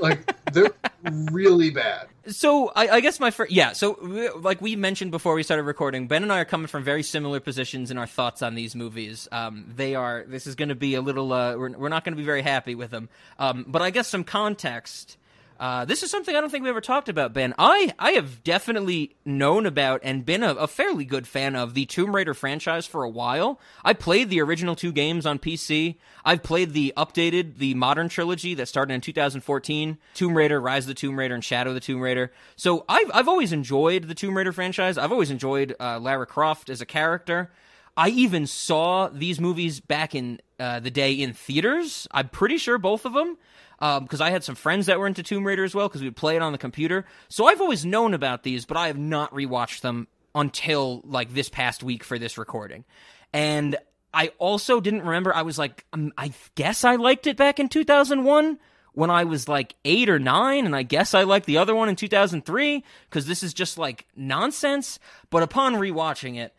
like 0.00 0.34
they're 0.52 0.72
really 1.30 1.70
bad. 1.70 2.08
So 2.28 2.72
I, 2.74 2.88
I 2.88 3.00
guess 3.00 3.20
my 3.20 3.30
first, 3.30 3.52
yeah. 3.52 3.72
So 3.72 3.98
like 4.40 4.60
we 4.60 4.76
mentioned 4.76 5.10
before 5.10 5.34
we 5.34 5.42
started 5.42 5.62
recording, 5.62 6.08
Ben 6.08 6.22
and 6.22 6.32
I 6.32 6.40
are 6.40 6.44
coming 6.44 6.66
from 6.66 6.82
very 6.82 7.02
similar 7.02 7.40
positions 7.40 7.90
in 7.90 7.98
our 7.98 8.06
thoughts 8.06 8.42
on 8.42 8.54
these 8.54 8.74
movies. 8.74 9.28
Um, 9.30 9.72
they 9.76 9.94
are. 9.94 10.24
This 10.26 10.46
is 10.46 10.54
going 10.54 10.70
to 10.70 10.74
be 10.74 10.94
a 10.94 11.00
little. 11.00 11.32
Uh, 11.32 11.56
we're, 11.56 11.70
we're 11.70 11.88
not 11.88 12.04
going 12.04 12.14
to 12.14 12.20
be 12.20 12.24
very 12.24 12.42
happy 12.42 12.74
with 12.74 12.90
them. 12.90 13.08
Um, 13.38 13.64
but 13.68 13.82
I 13.82 13.90
guess 13.90 14.08
some 14.08 14.24
context. 14.24 15.16
Uh, 15.58 15.84
this 15.86 16.02
is 16.02 16.10
something 16.10 16.36
I 16.36 16.40
don't 16.40 16.50
think 16.50 16.64
we 16.64 16.70
ever 16.70 16.82
talked 16.82 17.08
about, 17.08 17.32
Ben. 17.32 17.54
I, 17.58 17.94
I 17.98 18.12
have 18.12 18.44
definitely 18.44 19.16
known 19.24 19.64
about 19.64 20.00
and 20.04 20.24
been 20.24 20.42
a, 20.42 20.54
a, 20.54 20.66
fairly 20.66 21.06
good 21.06 21.26
fan 21.26 21.56
of 21.56 21.72
the 21.72 21.86
Tomb 21.86 22.14
Raider 22.14 22.34
franchise 22.34 22.86
for 22.86 23.02
a 23.02 23.08
while. 23.08 23.58
I 23.82 23.94
played 23.94 24.28
the 24.28 24.42
original 24.42 24.76
two 24.76 24.92
games 24.92 25.24
on 25.24 25.38
PC. 25.38 25.96
I've 26.24 26.42
played 26.42 26.72
the 26.72 26.92
updated, 26.96 27.56
the 27.56 27.72
modern 27.74 28.10
trilogy 28.10 28.52
that 28.54 28.66
started 28.66 28.92
in 28.92 29.00
2014, 29.00 29.96
Tomb 30.14 30.36
Raider, 30.36 30.60
Rise 30.60 30.84
of 30.84 30.88
the 30.88 30.94
Tomb 30.94 31.18
Raider, 31.18 31.34
and 31.34 31.44
Shadow 31.44 31.70
of 31.70 31.74
the 31.74 31.80
Tomb 31.80 32.00
Raider. 32.00 32.32
So 32.56 32.84
I've, 32.88 33.10
I've 33.14 33.28
always 33.28 33.52
enjoyed 33.52 34.08
the 34.08 34.14
Tomb 34.14 34.36
Raider 34.36 34.52
franchise. 34.52 34.98
I've 34.98 35.12
always 35.12 35.30
enjoyed 35.30 35.74
uh, 35.80 35.98
Lara 35.98 36.26
Croft 36.26 36.68
as 36.68 36.82
a 36.82 36.86
character. 36.86 37.50
I 37.96 38.10
even 38.10 38.46
saw 38.46 39.08
these 39.08 39.40
movies 39.40 39.80
back 39.80 40.14
in 40.14 40.40
uh, 40.60 40.80
the 40.80 40.90
day 40.90 41.12
in 41.12 41.32
theaters. 41.32 42.06
I'm 42.10 42.28
pretty 42.28 42.58
sure 42.58 42.76
both 42.76 43.06
of 43.06 43.14
them 43.14 43.38
because 43.78 44.20
um, 44.20 44.26
I 44.26 44.30
had 44.30 44.42
some 44.42 44.54
friends 44.54 44.86
that 44.86 44.98
were 44.98 45.06
into 45.06 45.22
Tomb 45.22 45.46
Raider 45.46 45.64
as 45.64 45.74
well 45.74 45.88
because 45.88 46.02
we'd 46.02 46.16
play 46.16 46.36
it 46.36 46.42
on 46.42 46.52
the 46.52 46.58
computer. 46.58 47.04
So 47.28 47.46
I've 47.46 47.60
always 47.60 47.84
known 47.84 48.14
about 48.14 48.42
these, 48.42 48.64
but 48.64 48.76
I 48.76 48.86
have 48.86 48.98
not 48.98 49.32
rewatched 49.32 49.80
them 49.80 50.08
until 50.34 51.02
like 51.04 51.34
this 51.34 51.48
past 51.48 51.82
week 51.82 52.02
for 52.04 52.18
this 52.18 52.38
recording. 52.38 52.84
And 53.32 53.76
I 54.14 54.32
also 54.38 54.80
didn't 54.80 55.02
remember. 55.02 55.34
I 55.34 55.42
was 55.42 55.58
like, 55.58 55.84
um, 55.92 56.12
I 56.16 56.32
guess 56.54 56.84
I 56.84 56.96
liked 56.96 57.26
it 57.26 57.36
back 57.36 57.60
in 57.60 57.68
2001 57.68 58.58
when 58.96 59.10
I 59.10 59.24
was 59.24 59.46
like 59.46 59.74
eight 59.84 60.08
or 60.08 60.18
nine, 60.18 60.64
and 60.64 60.74
I 60.74 60.82
guess 60.82 61.12
I 61.12 61.24
liked 61.24 61.44
the 61.44 61.58
other 61.58 61.74
one 61.74 61.90
in 61.90 61.96
2003 61.96 62.82
because 63.10 63.26
this 63.26 63.42
is 63.42 63.52
just 63.52 63.76
like 63.76 64.06
nonsense. 64.16 64.98
But 65.28 65.42
upon 65.42 65.74
rewatching 65.74 66.38
it, 66.38 66.54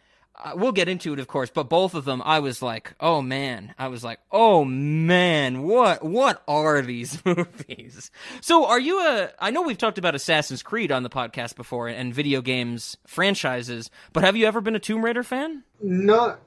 we'll 0.55 0.71
get 0.71 0.87
into 0.87 1.13
it, 1.13 1.19
of 1.19 1.27
course. 1.27 1.49
But 1.49 1.69
both 1.69 1.93
of 1.93 2.05
them, 2.05 2.21
I 2.23 2.39
was 2.39 2.61
like, 2.61 2.93
oh 2.99 3.21
man, 3.21 3.73
I 3.77 3.87
was 3.87 4.03
like, 4.03 4.19
oh 4.31 4.63
man, 4.65 5.63
what 5.63 6.03
what 6.03 6.43
are 6.47 6.81
these 6.81 7.21
movies? 7.25 8.11
So, 8.41 8.65
are 8.65 8.79
you 8.79 8.99
a? 8.99 9.29
I 9.39 9.51
know 9.51 9.61
we've 9.61 9.77
talked 9.77 9.97
about 9.97 10.15
Assassin's 10.15 10.63
Creed 10.63 10.91
on 10.91 11.03
the 11.03 11.09
podcast 11.09 11.55
before 11.55 11.87
and 11.87 12.13
video 12.13 12.41
games 12.41 12.97
franchises, 13.05 13.89
but 14.13 14.23
have 14.23 14.35
you 14.35 14.45
ever 14.45 14.61
been 14.61 14.75
a 14.75 14.79
Tomb 14.79 15.03
Raider 15.03 15.23
fan? 15.23 15.63
Not, 15.81 16.39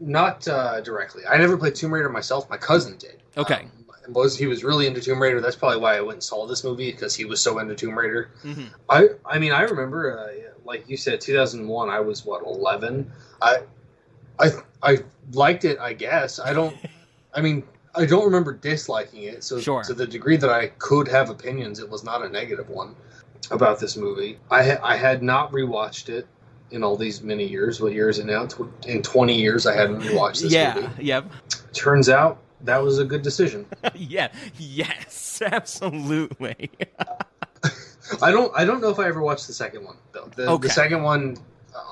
not 0.00 0.46
uh, 0.48 0.80
directly. 0.80 1.22
I 1.26 1.38
never 1.38 1.56
played 1.56 1.74
Tomb 1.74 1.92
Raider 1.92 2.08
myself. 2.08 2.48
My 2.48 2.56
cousin 2.56 2.96
did. 2.98 3.22
Okay. 3.36 3.62
Um, 3.62 3.72
was 4.12 4.36
he 4.38 4.46
was 4.46 4.64
really 4.64 4.86
into 4.86 5.00
Tomb 5.00 5.20
Raider? 5.20 5.40
That's 5.40 5.56
probably 5.56 5.78
why 5.78 5.96
I 5.96 6.00
went 6.00 6.14
and 6.14 6.22
saw 6.22 6.46
this 6.46 6.64
movie 6.64 6.90
because 6.90 7.14
he 7.14 7.24
was 7.24 7.40
so 7.40 7.58
into 7.58 7.74
Tomb 7.74 7.98
Raider. 7.98 8.30
Mm-hmm. 8.42 8.66
I 8.88 9.08
I 9.24 9.38
mean 9.38 9.52
I 9.52 9.62
remember 9.62 10.18
uh, 10.18 10.50
like 10.68 10.88
you 10.88 10.96
said 10.96 11.20
2001 11.20 11.88
I 11.88 11.98
was 12.00 12.24
what 12.24 12.42
11 12.44 13.10
I 13.42 13.56
I 14.38 14.50
I 14.82 14.98
liked 15.32 15.64
it 15.64 15.78
I 15.80 15.94
guess 15.94 16.38
I 16.38 16.52
don't 16.52 16.76
I 17.34 17.40
mean 17.40 17.64
I 17.94 18.04
don't 18.04 18.24
remember 18.26 18.52
disliking 18.52 19.22
it 19.24 19.42
so 19.42 19.58
Sure. 19.58 19.82
to 19.82 19.94
the 19.94 20.06
degree 20.06 20.36
that 20.36 20.50
I 20.50 20.68
could 20.78 21.08
have 21.08 21.30
opinions 21.30 21.80
it 21.80 21.88
was 21.88 22.04
not 22.04 22.24
a 22.24 22.28
negative 22.28 22.68
one 22.68 22.94
about 23.50 23.80
this 23.80 23.96
movie 23.96 24.38
I 24.50 24.62
ha- 24.62 24.80
I 24.82 24.96
had 24.96 25.22
not 25.22 25.50
rewatched 25.52 26.08
it 26.10 26.26
in 26.70 26.84
all 26.84 26.96
these 26.96 27.22
many 27.22 27.46
years 27.46 27.80
what 27.80 27.92
year 27.94 28.10
is 28.10 28.18
it 28.18 28.26
now 28.26 28.44
Tw- 28.46 28.68
in 28.86 29.02
20 29.02 29.34
years 29.34 29.66
I 29.66 29.74
hadn't 29.74 30.00
rewatched 30.02 30.42
this 30.42 30.52
yeah. 30.52 30.74
movie 30.74 31.04
Yep. 31.04 31.32
turns 31.72 32.08
out 32.10 32.38
that 32.62 32.82
was 32.82 32.98
a 32.98 33.04
good 33.04 33.22
decision 33.22 33.64
yeah. 33.94 34.28
Yes. 34.58 35.40
Absolutely. 35.46 36.70
I 38.22 38.30
don't. 38.30 38.52
I 38.56 38.64
don't 38.64 38.80
know 38.80 38.90
if 38.90 38.98
I 38.98 39.06
ever 39.08 39.20
watched 39.22 39.46
the 39.46 39.52
second 39.52 39.84
one 39.84 39.96
though. 40.12 40.30
The, 40.36 40.48
Okay. 40.50 40.68
the 40.68 40.72
second 40.74 41.02
one, 41.02 41.36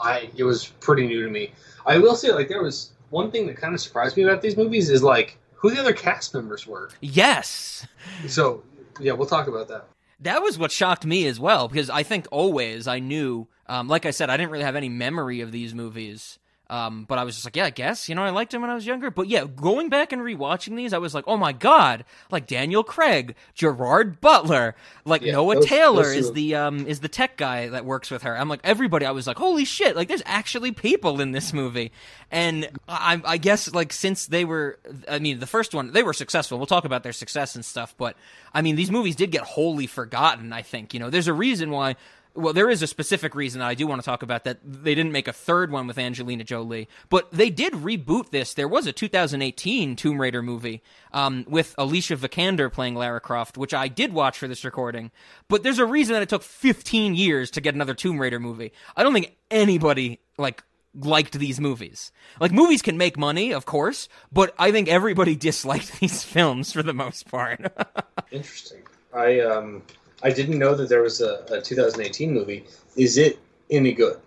I 0.02 0.30
it 0.36 0.44
was 0.44 0.66
pretty 0.80 1.06
new 1.06 1.22
to 1.24 1.30
me. 1.30 1.52
I 1.86 1.98
will 1.98 2.16
say, 2.16 2.32
like, 2.32 2.48
there 2.48 2.62
was 2.62 2.90
one 3.10 3.30
thing 3.30 3.46
that 3.46 3.56
kind 3.56 3.74
of 3.74 3.80
surprised 3.80 4.16
me 4.16 4.24
about 4.24 4.42
these 4.42 4.56
movies 4.56 4.90
is 4.90 5.02
like 5.02 5.38
who 5.54 5.70
the 5.70 5.80
other 5.80 5.92
cast 5.92 6.34
members 6.34 6.66
were. 6.66 6.90
yes. 7.00 7.86
So 8.28 8.62
yeah, 9.00 9.12
we'll 9.12 9.28
talk 9.28 9.46
about 9.48 9.68
that. 9.68 9.84
That 10.20 10.42
was 10.42 10.58
what 10.58 10.72
shocked 10.72 11.04
me 11.04 11.26
as 11.26 11.38
well, 11.38 11.68
because 11.68 11.90
I 11.90 12.02
think 12.02 12.26
always 12.30 12.88
I 12.88 12.98
knew, 13.00 13.46
um, 13.66 13.86
like 13.88 14.06
I 14.06 14.10
said, 14.10 14.30
I 14.30 14.36
didn't 14.38 14.50
really 14.50 14.64
have 14.64 14.76
any 14.76 14.88
memory 14.88 15.40
of 15.42 15.52
these 15.52 15.74
movies. 15.74 16.38
Um, 16.68 17.04
but 17.04 17.16
I 17.18 17.22
was 17.22 17.36
just 17.36 17.44
like, 17.46 17.54
yeah, 17.54 17.66
I 17.66 17.70
guess, 17.70 18.08
you 18.08 18.16
know, 18.16 18.24
I 18.24 18.30
liked 18.30 18.52
him 18.52 18.60
when 18.60 18.70
I 18.70 18.74
was 18.74 18.84
younger. 18.84 19.08
But 19.10 19.28
yeah, 19.28 19.44
going 19.44 19.88
back 19.88 20.12
and 20.12 20.20
rewatching 20.20 20.76
these, 20.76 20.92
I 20.92 20.98
was 20.98 21.14
like, 21.14 21.24
oh 21.28 21.36
my 21.36 21.52
god, 21.52 22.04
like 22.30 22.48
Daniel 22.48 22.82
Craig, 22.82 23.36
Gerard 23.54 24.20
Butler, 24.20 24.74
like 25.04 25.22
Yeah, 25.22 25.32
Noah 25.32 25.54
those- 25.56 25.66
Taylor 25.66 26.02
those 26.02 26.16
is 26.16 26.32
the 26.32 26.56
um 26.56 26.86
is 26.86 26.98
the 27.00 27.08
tech 27.08 27.36
guy 27.36 27.68
that 27.68 27.84
works 27.84 28.10
with 28.10 28.22
her. 28.22 28.36
I'm 28.36 28.48
like 28.48 28.60
everybody. 28.64 29.06
I 29.06 29.12
was 29.12 29.26
like, 29.28 29.38
holy 29.38 29.64
shit, 29.64 29.94
like 29.94 30.08
there's 30.08 30.22
actually 30.26 30.72
people 30.72 31.20
in 31.20 31.30
this 31.30 31.52
movie. 31.52 31.92
And 32.32 32.68
I, 32.88 33.22
I 33.24 33.36
guess 33.38 33.72
like 33.72 33.92
since 33.92 34.26
they 34.26 34.44
were, 34.44 34.80
I 35.08 35.20
mean, 35.20 35.38
the 35.38 35.46
first 35.46 35.72
one 35.72 35.92
they 35.92 36.02
were 36.02 36.12
successful. 36.12 36.58
We'll 36.58 36.66
talk 36.66 36.84
about 36.84 37.04
their 37.04 37.12
success 37.12 37.54
and 37.54 37.64
stuff. 37.64 37.94
But 37.96 38.16
I 38.52 38.62
mean, 38.62 38.74
these 38.74 38.90
movies 38.90 39.14
did 39.14 39.30
get 39.30 39.42
wholly 39.42 39.86
forgotten. 39.86 40.52
I 40.52 40.62
think 40.62 40.94
you 40.94 40.98
know, 41.00 41.10
there's 41.10 41.28
a 41.28 41.32
reason 41.34 41.70
why. 41.70 41.94
Well, 42.36 42.52
there 42.52 42.68
is 42.68 42.82
a 42.82 42.86
specific 42.86 43.34
reason 43.34 43.62
I 43.62 43.74
do 43.74 43.86
want 43.86 44.00
to 44.00 44.04
talk 44.04 44.22
about 44.22 44.44
that 44.44 44.58
they 44.62 44.94
didn't 44.94 45.12
make 45.12 45.26
a 45.26 45.32
third 45.32 45.70
one 45.70 45.86
with 45.86 45.98
Angelina 45.98 46.44
Jolie, 46.44 46.88
but 47.08 47.30
they 47.32 47.50
did 47.50 47.72
reboot 47.72 48.30
this. 48.30 48.54
There 48.54 48.68
was 48.68 48.86
a 48.86 48.92
2018 48.92 49.96
Tomb 49.96 50.20
Raider 50.20 50.42
movie 50.42 50.82
um, 51.12 51.44
with 51.48 51.74
Alicia 51.78 52.16
Vikander 52.16 52.72
playing 52.72 52.94
Lara 52.94 53.20
Croft, 53.20 53.56
which 53.56 53.72
I 53.72 53.88
did 53.88 54.12
watch 54.12 54.38
for 54.38 54.48
this 54.48 54.64
recording. 54.64 55.10
But 55.48 55.62
there's 55.62 55.78
a 55.78 55.86
reason 55.86 56.12
that 56.14 56.22
it 56.22 56.28
took 56.28 56.42
15 56.42 57.14
years 57.14 57.50
to 57.52 57.60
get 57.60 57.74
another 57.74 57.94
Tomb 57.94 58.18
Raider 58.18 58.38
movie. 58.38 58.72
I 58.96 59.02
don't 59.02 59.14
think 59.14 59.36
anybody 59.50 60.20
like 60.36 60.62
liked 60.94 61.38
these 61.38 61.60
movies. 61.60 62.12
Like 62.40 62.52
movies 62.52 62.82
can 62.82 62.96
make 62.96 63.18
money, 63.18 63.52
of 63.52 63.66
course, 63.66 64.08
but 64.32 64.54
I 64.58 64.72
think 64.72 64.88
everybody 64.88 65.36
disliked 65.48 66.00
these 66.00 66.22
films 66.22 66.72
for 66.72 66.82
the 66.82 66.94
most 66.94 67.30
part. 67.30 67.60
Interesting. 68.30 68.82
I 69.14 69.40
um 69.40 69.82
I 70.22 70.30
didn't 70.30 70.58
know 70.58 70.74
that 70.74 70.88
there 70.88 71.02
was 71.02 71.20
a, 71.20 71.44
a 71.50 71.60
2018 71.60 72.32
movie. 72.32 72.64
Is 72.96 73.18
it 73.18 73.38
any 73.70 73.92
good? 73.92 74.18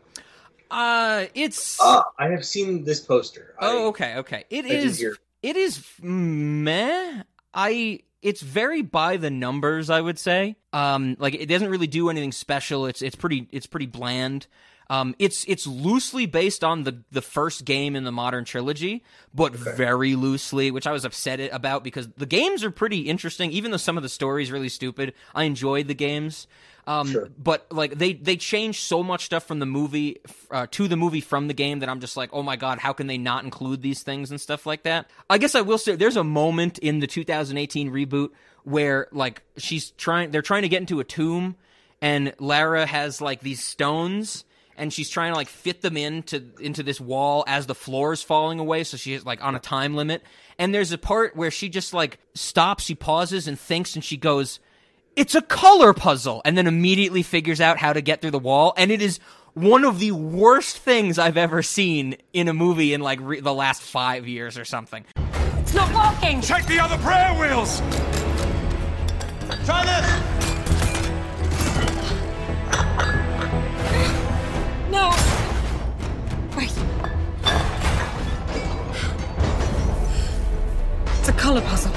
uh, 0.72 1.26
it's 1.34 1.78
Ah, 1.82 2.04
I 2.20 2.28
have 2.30 2.46
seen 2.46 2.84
this 2.84 3.00
poster. 3.00 3.56
Oh, 3.60 3.86
I, 3.86 3.88
okay, 3.88 4.16
okay. 4.18 4.44
It 4.50 4.66
I 4.66 4.70
is. 4.70 5.04
It 5.42 5.56
is 5.56 5.84
meh. 6.02 7.24
I. 7.54 8.02
It's 8.22 8.42
very 8.42 8.82
by 8.82 9.16
the 9.18 9.30
numbers. 9.30 9.90
I 9.90 10.02
would 10.02 10.20
say. 10.20 10.58
Um, 10.74 11.16
like 11.20 11.34
it 11.34 11.48
doesn't 11.48 11.70
really 11.70 11.88
do 11.88 12.10
anything 12.10 12.32
special. 12.32 12.86
It's 12.86 13.02
it's 13.02 13.16
pretty 13.16 13.48
it's 13.52 13.66
pretty 13.66 13.88
bland. 13.88 14.48
Um, 14.92 15.16
it's 15.20 15.46
it's 15.48 15.68
loosely 15.68 16.26
based 16.26 16.64
on 16.64 16.84
the 16.84 17.04
the 17.12 17.22
first 17.22 17.64
game 17.64 17.96
in 17.96 18.06
the 18.06 18.12
modern 18.12 18.44
trilogy, 18.44 19.04
but 19.36 19.54
very 19.54 20.16
loosely, 20.16 20.72
which 20.72 20.88
I 20.88 20.92
was 20.92 21.06
upset 21.06 21.40
about 21.54 21.84
because 21.84 22.08
the 22.18 22.26
games 22.26 22.64
are 22.64 22.72
pretty 22.72 23.02
interesting. 23.02 23.52
Even 23.52 23.70
though 23.72 23.78
some 23.78 23.98
of 23.98 24.04
the 24.04 24.10
story 24.10 24.42
is 24.44 24.52
really 24.52 24.70
stupid, 24.70 25.14
I 25.36 25.44
enjoyed 25.44 25.88
the 25.88 25.94
games. 25.94 26.48
Um, 26.88 27.08
Sure. 27.12 27.30
but 27.38 27.68
like 27.72 28.00
they 28.00 28.14
they 28.14 28.36
change 28.36 28.80
so 28.82 29.04
much 29.04 29.26
stuff 29.26 29.44
from 29.46 29.60
the 29.60 29.68
movie 29.68 30.18
uh, 30.50 30.66
to 30.72 30.88
the 30.88 30.98
movie 30.98 31.22
from 31.22 31.48
the 31.48 31.54
game 31.54 31.80
that 31.80 31.90
I'm 31.90 32.00
just 32.00 32.18
like, 32.18 32.32
oh 32.34 32.42
my 32.42 32.56
god, 32.56 32.80
how 32.80 32.94
can 32.94 33.06
they 33.06 33.20
not 33.20 33.44
include 33.44 33.84
these 33.84 34.02
things 34.02 34.32
and 34.32 34.42
stuff 34.42 34.66
like 34.66 34.82
that? 34.84 35.08
I 35.30 35.38
guess 35.38 35.54
I 35.54 35.62
will 35.62 35.78
say 35.78 35.96
there's 35.96 36.16
a 36.18 36.24
moment 36.24 36.80
in 36.80 37.00
the 37.00 37.06
2018 37.06 37.92
reboot 37.92 38.32
where 38.64 39.08
like 39.12 39.44
she's 39.58 39.92
trying, 39.92 40.32
they're 40.32 40.42
trying 40.42 40.64
to 40.64 40.70
get 40.70 40.80
into 40.82 41.00
a 41.00 41.04
tomb, 41.04 41.58
and 42.02 42.34
Lara 42.40 42.88
has 42.88 43.22
like 43.22 43.42
these 43.42 43.64
stones. 43.64 44.46
And 44.80 44.92
she's 44.92 45.10
trying 45.10 45.34
to 45.34 45.38
like 45.38 45.50
fit 45.50 45.82
them 45.82 45.98
into 45.98 46.44
into 46.60 46.82
this 46.82 47.00
wall 47.00 47.44
as 47.48 47.68
the 47.68 47.76
floor 47.76 48.14
is 48.14 48.24
falling 48.24 48.60
away, 48.60 48.84
so 48.84 48.98
she's 48.98 49.26
like 49.26 49.44
on 49.44 49.54
a 49.56 49.60
time 49.60 49.94
limit. 49.96 50.24
And 50.58 50.74
there's 50.74 50.92
a 50.92 50.98
part 50.98 51.36
where 51.36 51.52
she 51.52 51.70
just 51.70 51.94
like 51.94 52.18
stops, 52.34 52.86
she 52.86 52.96
pauses 52.96 53.48
and 53.48 53.60
thinks, 53.60 53.94
and 53.96 54.04
she 54.04 54.18
goes, 54.18 54.60
it's 55.16 55.36
a 55.36 55.42
color 55.42 55.94
puzzle 55.94 56.42
and 56.46 56.58
then 56.58 56.66
immediately 56.66 57.24
figures 57.24 57.60
out 57.60 57.78
how 57.78 57.92
to 57.94 58.00
get 58.02 58.22
through 58.22 58.32
the 58.32 58.40
wall 58.40 58.74
and 58.78 58.90
it 58.90 59.02
is 59.02 59.20
one 59.54 59.84
of 59.84 60.00
the 60.00 60.12
worst 60.12 60.78
things 60.78 61.18
i've 61.20 61.36
ever 61.36 61.62
seen 61.62 62.16
in 62.32 62.48
a 62.48 62.54
movie 62.54 62.94
in 62.94 63.02
like 63.02 63.20
re- 63.22 63.42
the 63.42 63.54
last 63.54 63.82
five 63.82 64.28
years 64.28 64.58
or 64.58 64.64
something 64.64 65.04
It's 65.60 65.74
not 65.74 65.92
working. 65.94 66.42
Check 66.42 66.66
the 66.68 66.80
other 66.80 66.98
prayer 67.00 67.34
wheels! 67.38 67.82
Try 69.66 69.84
this! 69.86 70.39
Color 81.50 81.62
puzzle. 81.62 81.91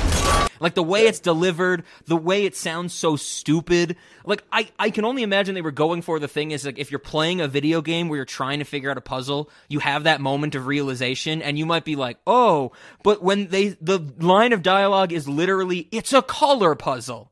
like 0.60 0.74
the 0.74 0.82
way 0.82 1.06
it's 1.06 1.20
delivered 1.20 1.84
the 2.06 2.16
way 2.16 2.46
it 2.46 2.56
sounds 2.56 2.94
so 2.94 3.16
stupid. 3.16 3.96
Like 4.24 4.42
I, 4.50 4.70
I 4.78 4.88
can 4.88 5.04
only 5.04 5.22
imagine 5.22 5.54
they 5.54 5.60
were 5.60 5.70
going 5.70 6.00
for 6.00 6.18
the 6.18 6.26
thing 6.26 6.52
is 6.52 6.64
like 6.64 6.78
if 6.78 6.90
you're 6.90 6.98
playing 6.98 7.42
a 7.42 7.48
video 7.48 7.82
game 7.82 8.08
where 8.08 8.16
you're 8.16 8.24
trying 8.24 8.60
to 8.60 8.64
figure 8.64 8.90
out 8.90 8.96
a 8.96 9.02
puzzle 9.02 9.50
you 9.68 9.80
have 9.80 10.04
that 10.04 10.22
moment 10.22 10.54
of 10.54 10.66
realization 10.66 11.42
and 11.42 11.58
you 11.58 11.66
might 11.66 11.84
be 11.84 11.96
like 11.96 12.16
oh 12.26 12.72
but 13.02 13.22
when 13.22 13.48
they 13.48 13.76
the 13.82 13.98
line 14.20 14.54
of 14.54 14.62
dialogue 14.62 15.12
is 15.12 15.28
literally 15.28 15.86
it's 15.92 16.14
a 16.14 16.22
color 16.22 16.74
puzzle. 16.74 17.30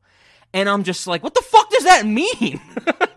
And 0.53 0.69
i'm 0.69 0.83
just 0.83 1.07
like 1.07 1.23
what 1.23 1.33
the 1.33 1.41
fuck 1.41 1.71
does 1.71 1.85
that 1.85 2.05
mean 2.05 2.61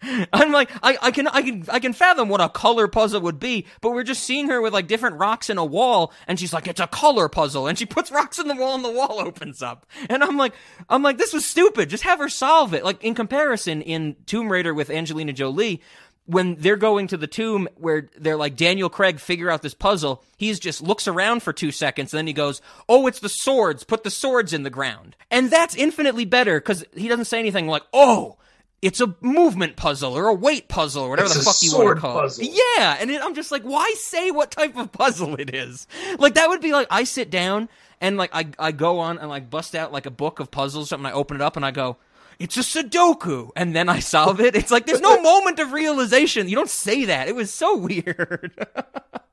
I'm 0.32 0.52
like, 0.52 0.70
I, 0.82 0.98
I 1.02 1.10
can, 1.10 1.26
I 1.28 1.42
can, 1.42 1.64
I 1.68 1.80
can 1.80 1.92
fathom 1.92 2.28
what 2.28 2.40
a 2.40 2.48
color 2.48 2.88
puzzle 2.88 3.20
would 3.22 3.40
be, 3.40 3.66
but 3.80 3.90
we're 3.90 4.04
just 4.04 4.22
seeing 4.22 4.48
her 4.48 4.60
with 4.60 4.72
like 4.72 4.86
different 4.86 5.16
rocks 5.16 5.50
in 5.50 5.58
a 5.58 5.64
wall, 5.64 6.12
and 6.26 6.38
she's 6.38 6.52
like, 6.52 6.68
it's 6.68 6.80
a 6.80 6.86
color 6.86 7.28
puzzle, 7.28 7.66
and 7.66 7.78
she 7.78 7.86
puts 7.98 8.10
rocks 8.10 8.38
in 8.38 8.48
the 8.48 8.54
wall, 8.54 8.74
and 8.74 8.84
the 8.84 8.90
wall 8.90 9.20
opens 9.26 9.62
up, 9.62 9.86
and 10.08 10.22
I'm 10.22 10.36
like, 10.36 10.54
I'm 10.88 11.02
like, 11.02 11.18
this 11.18 11.32
was 11.32 11.44
stupid. 11.44 11.90
Just 11.90 12.04
have 12.04 12.18
her 12.18 12.28
solve 12.28 12.74
it. 12.74 12.84
Like 12.84 13.02
in 13.02 13.14
comparison, 13.14 13.82
in 13.82 14.16
Tomb 14.26 14.50
Raider 14.50 14.72
with 14.72 14.90
Angelina 14.90 15.32
Jolie, 15.32 15.82
when 16.28 16.56
they're 16.56 16.76
going 16.76 17.06
to 17.06 17.16
the 17.16 17.26
tomb 17.26 17.68
where 17.76 18.10
they're 18.18 18.36
like 18.36 18.54
Daniel 18.54 18.90
Craig 18.90 19.18
figure 19.18 19.50
out 19.50 19.62
this 19.62 19.72
puzzle, 19.72 20.22
he's 20.36 20.60
just 20.60 20.82
looks 20.82 21.08
around 21.08 21.42
for 21.42 21.54
two 21.54 21.72
seconds, 21.72 22.12
and 22.12 22.18
then 22.18 22.26
he 22.26 22.34
goes, 22.34 22.60
"Oh, 22.88 23.06
it's 23.06 23.20
the 23.20 23.30
swords. 23.30 23.82
Put 23.82 24.04
the 24.04 24.10
swords 24.10 24.52
in 24.52 24.62
the 24.62 24.70
ground." 24.70 25.16
And 25.30 25.50
that's 25.50 25.74
infinitely 25.74 26.26
better 26.26 26.60
because 26.60 26.84
he 26.94 27.08
doesn't 27.08 27.24
say 27.24 27.38
anything 27.38 27.66
like, 27.66 27.82
"Oh." 27.92 28.36
It's 28.80 29.00
a 29.00 29.14
movement 29.20 29.74
puzzle 29.76 30.16
or 30.16 30.28
a 30.28 30.34
weight 30.34 30.68
puzzle 30.68 31.02
or 31.04 31.10
whatever 31.10 31.26
It's 31.26 31.36
the 31.38 31.42
fuck 31.42 31.62
you 31.62 31.76
want 31.76 31.96
to 31.96 32.00
call 32.00 32.20
puzzle. 32.20 32.44
it. 32.44 32.50
Yeah, 32.76 32.96
and 33.00 33.10
it, 33.10 33.20
I'm 33.22 33.34
just 33.34 33.50
like, 33.50 33.62
why 33.64 33.92
say 33.98 34.30
what 34.30 34.50
type 34.52 34.76
of 34.76 34.92
puzzle 34.92 35.34
it 35.34 35.52
is? 35.54 35.88
Like 36.18 36.34
that 36.34 36.48
would 36.48 36.60
be 36.60 36.70
like 36.72 36.86
I 36.90 37.02
sit 37.04 37.28
down 37.30 37.68
and 38.00 38.16
like 38.16 38.30
I 38.32 38.46
I 38.58 38.70
go 38.72 39.00
on 39.00 39.18
and 39.18 39.28
like 39.28 39.50
bust 39.50 39.74
out 39.74 39.92
like 39.92 40.06
a 40.06 40.10
book 40.12 40.38
of 40.38 40.50
puzzles 40.52 40.86
or 40.86 40.88
something. 40.88 41.06
I 41.06 41.12
open 41.12 41.34
it 41.36 41.42
up 41.42 41.56
and 41.56 41.66
I 41.66 41.72
go, 41.72 41.96
it's 42.38 42.56
a 42.56 42.60
Sudoku, 42.60 43.50
and 43.56 43.74
then 43.74 43.88
I 43.88 43.98
solve 43.98 44.40
it. 44.40 44.54
It's 44.54 44.70
like 44.70 44.86
there's 44.86 45.00
no 45.00 45.20
moment 45.32 45.58
of 45.58 45.72
realization. 45.72 46.48
You 46.48 46.54
don't 46.54 46.70
say 46.70 47.06
that. 47.06 47.26
It 47.26 47.34
was 47.34 47.52
so 47.52 47.76
weird. 47.88 48.52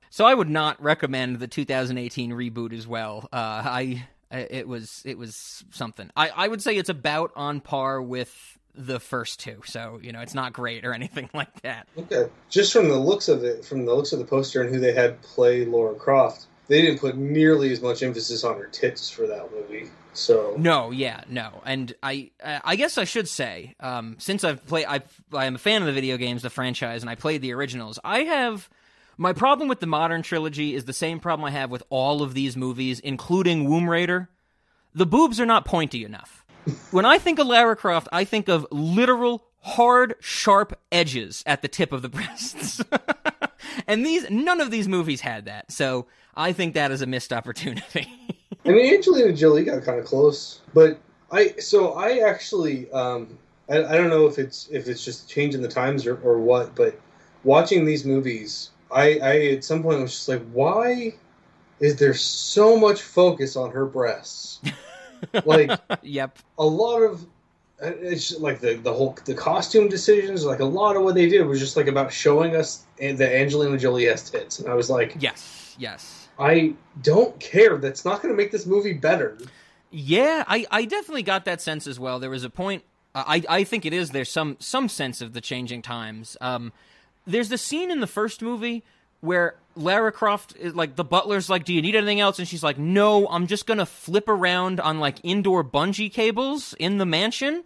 so 0.09 0.25
I 0.25 0.33
would 0.33 0.49
not 0.49 0.81
recommend 0.81 1.37
the 1.37 1.47
2018 1.47 2.31
reboot 2.31 2.73
as 2.73 2.87
well. 2.87 3.29
Uh, 3.31 3.61
I- 3.63 4.07
It 4.31 4.67
was 4.67 5.03
it 5.05 5.19
was 5.19 5.63
something. 5.69 6.09
I 6.17 6.29
I 6.29 6.47
would 6.47 6.63
say 6.63 6.75
it's 6.77 6.89
about 6.89 7.31
on 7.35 7.61
par 7.61 8.01
with 8.01 8.57
the 8.77 8.99
first 8.99 9.39
two. 9.39 9.61
So 9.65 9.99
you 10.01 10.11
know, 10.11 10.21
it's 10.21 10.33
not 10.33 10.53
great 10.53 10.85
or 10.85 10.93
anything 11.01 11.29
like 11.33 11.61
that. 11.61 11.87
Okay. 11.97 12.29
Just 12.49 12.73
from 12.73 12.89
the 12.89 12.99
looks 12.99 13.27
of 13.27 13.43
it, 13.43 13.65
from 13.65 13.85
the 13.85 13.93
looks 13.93 14.13
of 14.13 14.19
the 14.19 14.25
poster 14.25 14.61
and 14.61 14.73
who 14.73 14.79
they 14.79 14.93
had 14.93 15.21
play 15.21 15.65
Lara 15.65 15.95
Croft, 15.95 16.45
they 16.67 16.81
didn't 16.81 16.99
put 16.99 17.17
nearly 17.17 17.71
as 17.71 17.81
much 17.81 18.03
emphasis 18.03 18.43
on 18.43 18.57
her 18.57 18.67
tits 18.67 19.09
for 19.09 19.27
that 19.27 19.51
movie. 19.51 19.89
So 20.13 20.55
No, 20.57 20.91
yeah, 20.91 21.23
no, 21.27 21.61
and 21.65 21.93
I, 22.01 22.31
I 22.41 22.77
guess 22.77 22.97
I 22.97 23.03
should 23.03 23.27
say, 23.27 23.75
um, 23.81 24.15
since 24.17 24.45
I've 24.45 24.65
played, 24.65 24.85
I, 24.87 25.01
I 25.33 25.45
am 25.45 25.55
a 25.55 25.59
fan 25.59 25.81
of 25.81 25.87
the 25.87 25.93
video 25.93 26.15
games, 26.15 26.41
the 26.41 26.49
franchise, 26.49 27.03
and 27.03 27.09
I 27.09 27.15
played 27.15 27.41
the 27.41 27.53
originals. 27.53 27.99
I 28.03 28.19
have 28.19 28.69
my 29.17 29.33
problem 29.33 29.67
with 29.67 29.81
the 29.81 29.87
modern 29.87 30.21
trilogy 30.21 30.73
is 30.73 30.85
the 30.85 30.93
same 30.93 31.19
problem 31.19 31.45
I 31.45 31.51
have 31.51 31.69
with 31.69 31.83
all 31.89 32.21
of 32.21 32.33
these 32.33 32.55
movies, 32.55 32.99
including 32.99 33.69
Womb 33.69 33.89
Raider. 33.89 34.29
The 34.93 35.05
boobs 35.05 35.39
are 35.41 35.45
not 35.45 35.65
pointy 35.65 36.05
enough. 36.05 36.44
When 36.91 37.05
I 37.05 37.17
think 37.17 37.39
of 37.39 37.47
Lara 37.47 37.75
Croft, 37.75 38.07
I 38.11 38.23
think 38.23 38.47
of 38.47 38.65
literal 38.71 39.45
hard, 39.61 40.15
sharp 40.19 40.79
edges 40.91 41.43
at 41.45 41.61
the 41.61 41.67
tip 41.67 41.91
of 41.91 42.01
the 42.01 42.09
breasts. 42.09 42.81
and 43.87 44.05
these, 44.05 44.29
none 44.29 44.61
of 44.61 44.71
these 44.71 44.87
movies 44.87 45.21
had 45.21 45.45
that, 45.45 45.71
so 45.71 46.07
I 46.35 46.53
think 46.53 46.73
that 46.73 46.91
is 46.91 47.01
a 47.01 47.05
missed 47.05 47.33
opportunity. 47.33 48.07
I 48.65 48.69
mean, 48.69 48.93
Angelina 48.93 49.33
Jolie 49.33 49.63
got 49.63 49.83
kind 49.83 49.99
of 49.99 50.05
close, 50.05 50.61
but 50.73 50.99
I 51.31 51.53
so 51.59 51.93
I 51.93 52.27
actually 52.27 52.91
um, 52.91 53.37
I, 53.69 53.83
I 53.83 53.97
don't 53.97 54.09
know 54.09 54.25
if 54.25 54.39
it's 54.39 54.67
if 54.71 54.87
it's 54.87 55.05
just 55.05 55.29
changing 55.29 55.61
the 55.61 55.67
times 55.67 56.07
or, 56.07 56.17
or 56.23 56.39
what, 56.39 56.75
but 56.75 56.99
watching 57.43 57.85
these 57.85 58.05
movies, 58.05 58.71
I, 58.91 59.19
I 59.21 59.45
at 59.47 59.63
some 59.63 59.83
point 59.83 60.01
was 60.01 60.11
just 60.11 60.27
like, 60.27 60.41
why 60.51 61.13
is 61.79 61.97
there 61.97 62.13
so 62.13 62.77
much 62.77 63.01
focus 63.01 63.55
on 63.55 63.71
her 63.71 63.85
breasts? 63.85 64.61
Like 65.45 65.71
yep. 66.01 66.37
a 66.57 66.65
lot 66.65 67.01
of 67.01 67.25
it's 67.81 68.39
like 68.39 68.59
the 68.59 68.75
the 68.75 68.93
whole 68.93 69.17
the 69.25 69.33
costume 69.33 69.89
decisions, 69.89 70.45
like 70.45 70.59
a 70.59 70.65
lot 70.65 70.95
of 70.95 71.03
what 71.03 71.15
they 71.15 71.27
did 71.27 71.43
was 71.43 71.59
just 71.59 71.75
like 71.75 71.87
about 71.87 72.11
showing 72.11 72.55
us 72.55 72.85
that 72.97 73.21
Angelina 73.21 73.77
Jolie 73.77 74.05
has 74.05 74.29
tits, 74.29 74.59
and 74.59 74.69
I 74.69 74.73
was 74.73 74.89
like, 74.89 75.15
Yes, 75.19 75.75
yes. 75.77 76.29
I 76.37 76.73
don't 77.01 77.37
care. 77.39 77.77
That's 77.77 78.03
not 78.03 78.21
going 78.21 78.33
to 78.33 78.37
make 78.37 78.51
this 78.51 78.65
movie 78.65 78.93
better. 78.93 79.37
Yeah, 79.91 80.43
I, 80.47 80.65
I 80.69 80.83
definitely 80.83 81.23
got 81.23 81.45
that 81.45 81.61
sense 81.61 81.87
as 81.87 81.97
well. 81.97 82.19
There 82.19 82.29
was 82.29 82.43
a 82.43 82.49
point. 82.49 82.83
Uh, 83.13 83.23
I 83.25 83.43
I 83.47 83.63
think 83.63 83.85
it 83.85 83.93
is. 83.93 84.11
There's 84.11 84.31
some 84.31 84.57
some 84.59 84.89
sense 84.89 85.21
of 85.21 85.33
the 85.33 85.41
changing 85.41 85.81
times. 85.81 86.35
Um, 86.41 86.73
there's 87.25 87.49
the 87.49 87.57
scene 87.57 87.89
in 87.89 87.99
the 87.99 88.07
first 88.07 88.41
movie 88.41 88.83
where 89.25 89.55
Lara 89.75 90.11
Croft 90.11 90.55
is 90.57 90.73
like 90.73 90.95
the 90.95 91.03
butler's 91.03 91.49
like, 91.49 91.65
"Do 91.65 91.73
you 91.73 91.81
need 91.81 91.95
anything 91.95 92.19
else?" 92.19 92.39
And 92.39 92.47
she's 92.47 92.63
like, 92.63 92.77
"No, 92.77 93.27
I'm 93.27 93.47
just 93.47 93.65
gonna 93.65 93.85
flip 93.85 94.29
around 94.29 94.79
on 94.79 94.99
like 94.99 95.17
indoor 95.23 95.63
bungee 95.63 96.11
cables 96.11 96.73
in 96.79 96.97
the 96.97 97.05
mansion." 97.05 97.63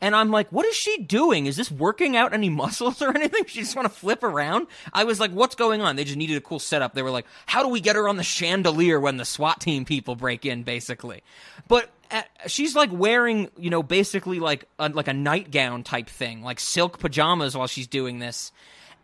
And 0.00 0.14
I'm 0.14 0.30
like, 0.30 0.48
what 0.50 0.64
is 0.64 0.76
she 0.76 0.98
doing? 0.98 1.46
Is 1.46 1.56
this 1.56 1.70
working 1.70 2.16
out 2.16 2.32
any 2.32 2.48
muscles 2.48 3.02
or 3.02 3.10
anything? 3.16 3.44
She 3.46 3.60
just 3.60 3.74
want 3.74 3.88
to 3.88 3.94
flip 3.94 4.22
around? 4.22 4.68
I 4.92 5.04
was 5.04 5.18
like, 5.18 5.32
what's 5.32 5.54
going 5.54 5.80
on? 5.80 5.96
They 5.96 6.04
just 6.04 6.16
needed 6.16 6.36
a 6.36 6.40
cool 6.40 6.60
setup. 6.60 6.94
They 6.94 7.02
were 7.02 7.10
like, 7.10 7.26
how 7.46 7.62
do 7.62 7.68
we 7.68 7.80
get 7.80 7.96
her 7.96 8.08
on 8.08 8.16
the 8.16 8.22
chandelier 8.22 9.00
when 9.00 9.16
the 9.16 9.24
SWAT 9.24 9.60
team 9.60 9.84
people 9.84 10.14
break 10.14 10.46
in, 10.46 10.62
basically? 10.62 11.22
But 11.66 11.90
uh, 12.10 12.22
she's 12.46 12.76
like 12.76 12.90
wearing, 12.92 13.50
you 13.58 13.70
know, 13.70 13.82
basically 13.82 14.38
like 14.38 14.66
a, 14.78 14.88
like 14.88 15.08
a 15.08 15.12
nightgown 15.12 15.82
type 15.82 16.08
thing, 16.08 16.42
like 16.42 16.60
silk 16.60 16.98
pajamas 16.98 17.56
while 17.56 17.66
she's 17.66 17.88
doing 17.88 18.20
this. 18.20 18.52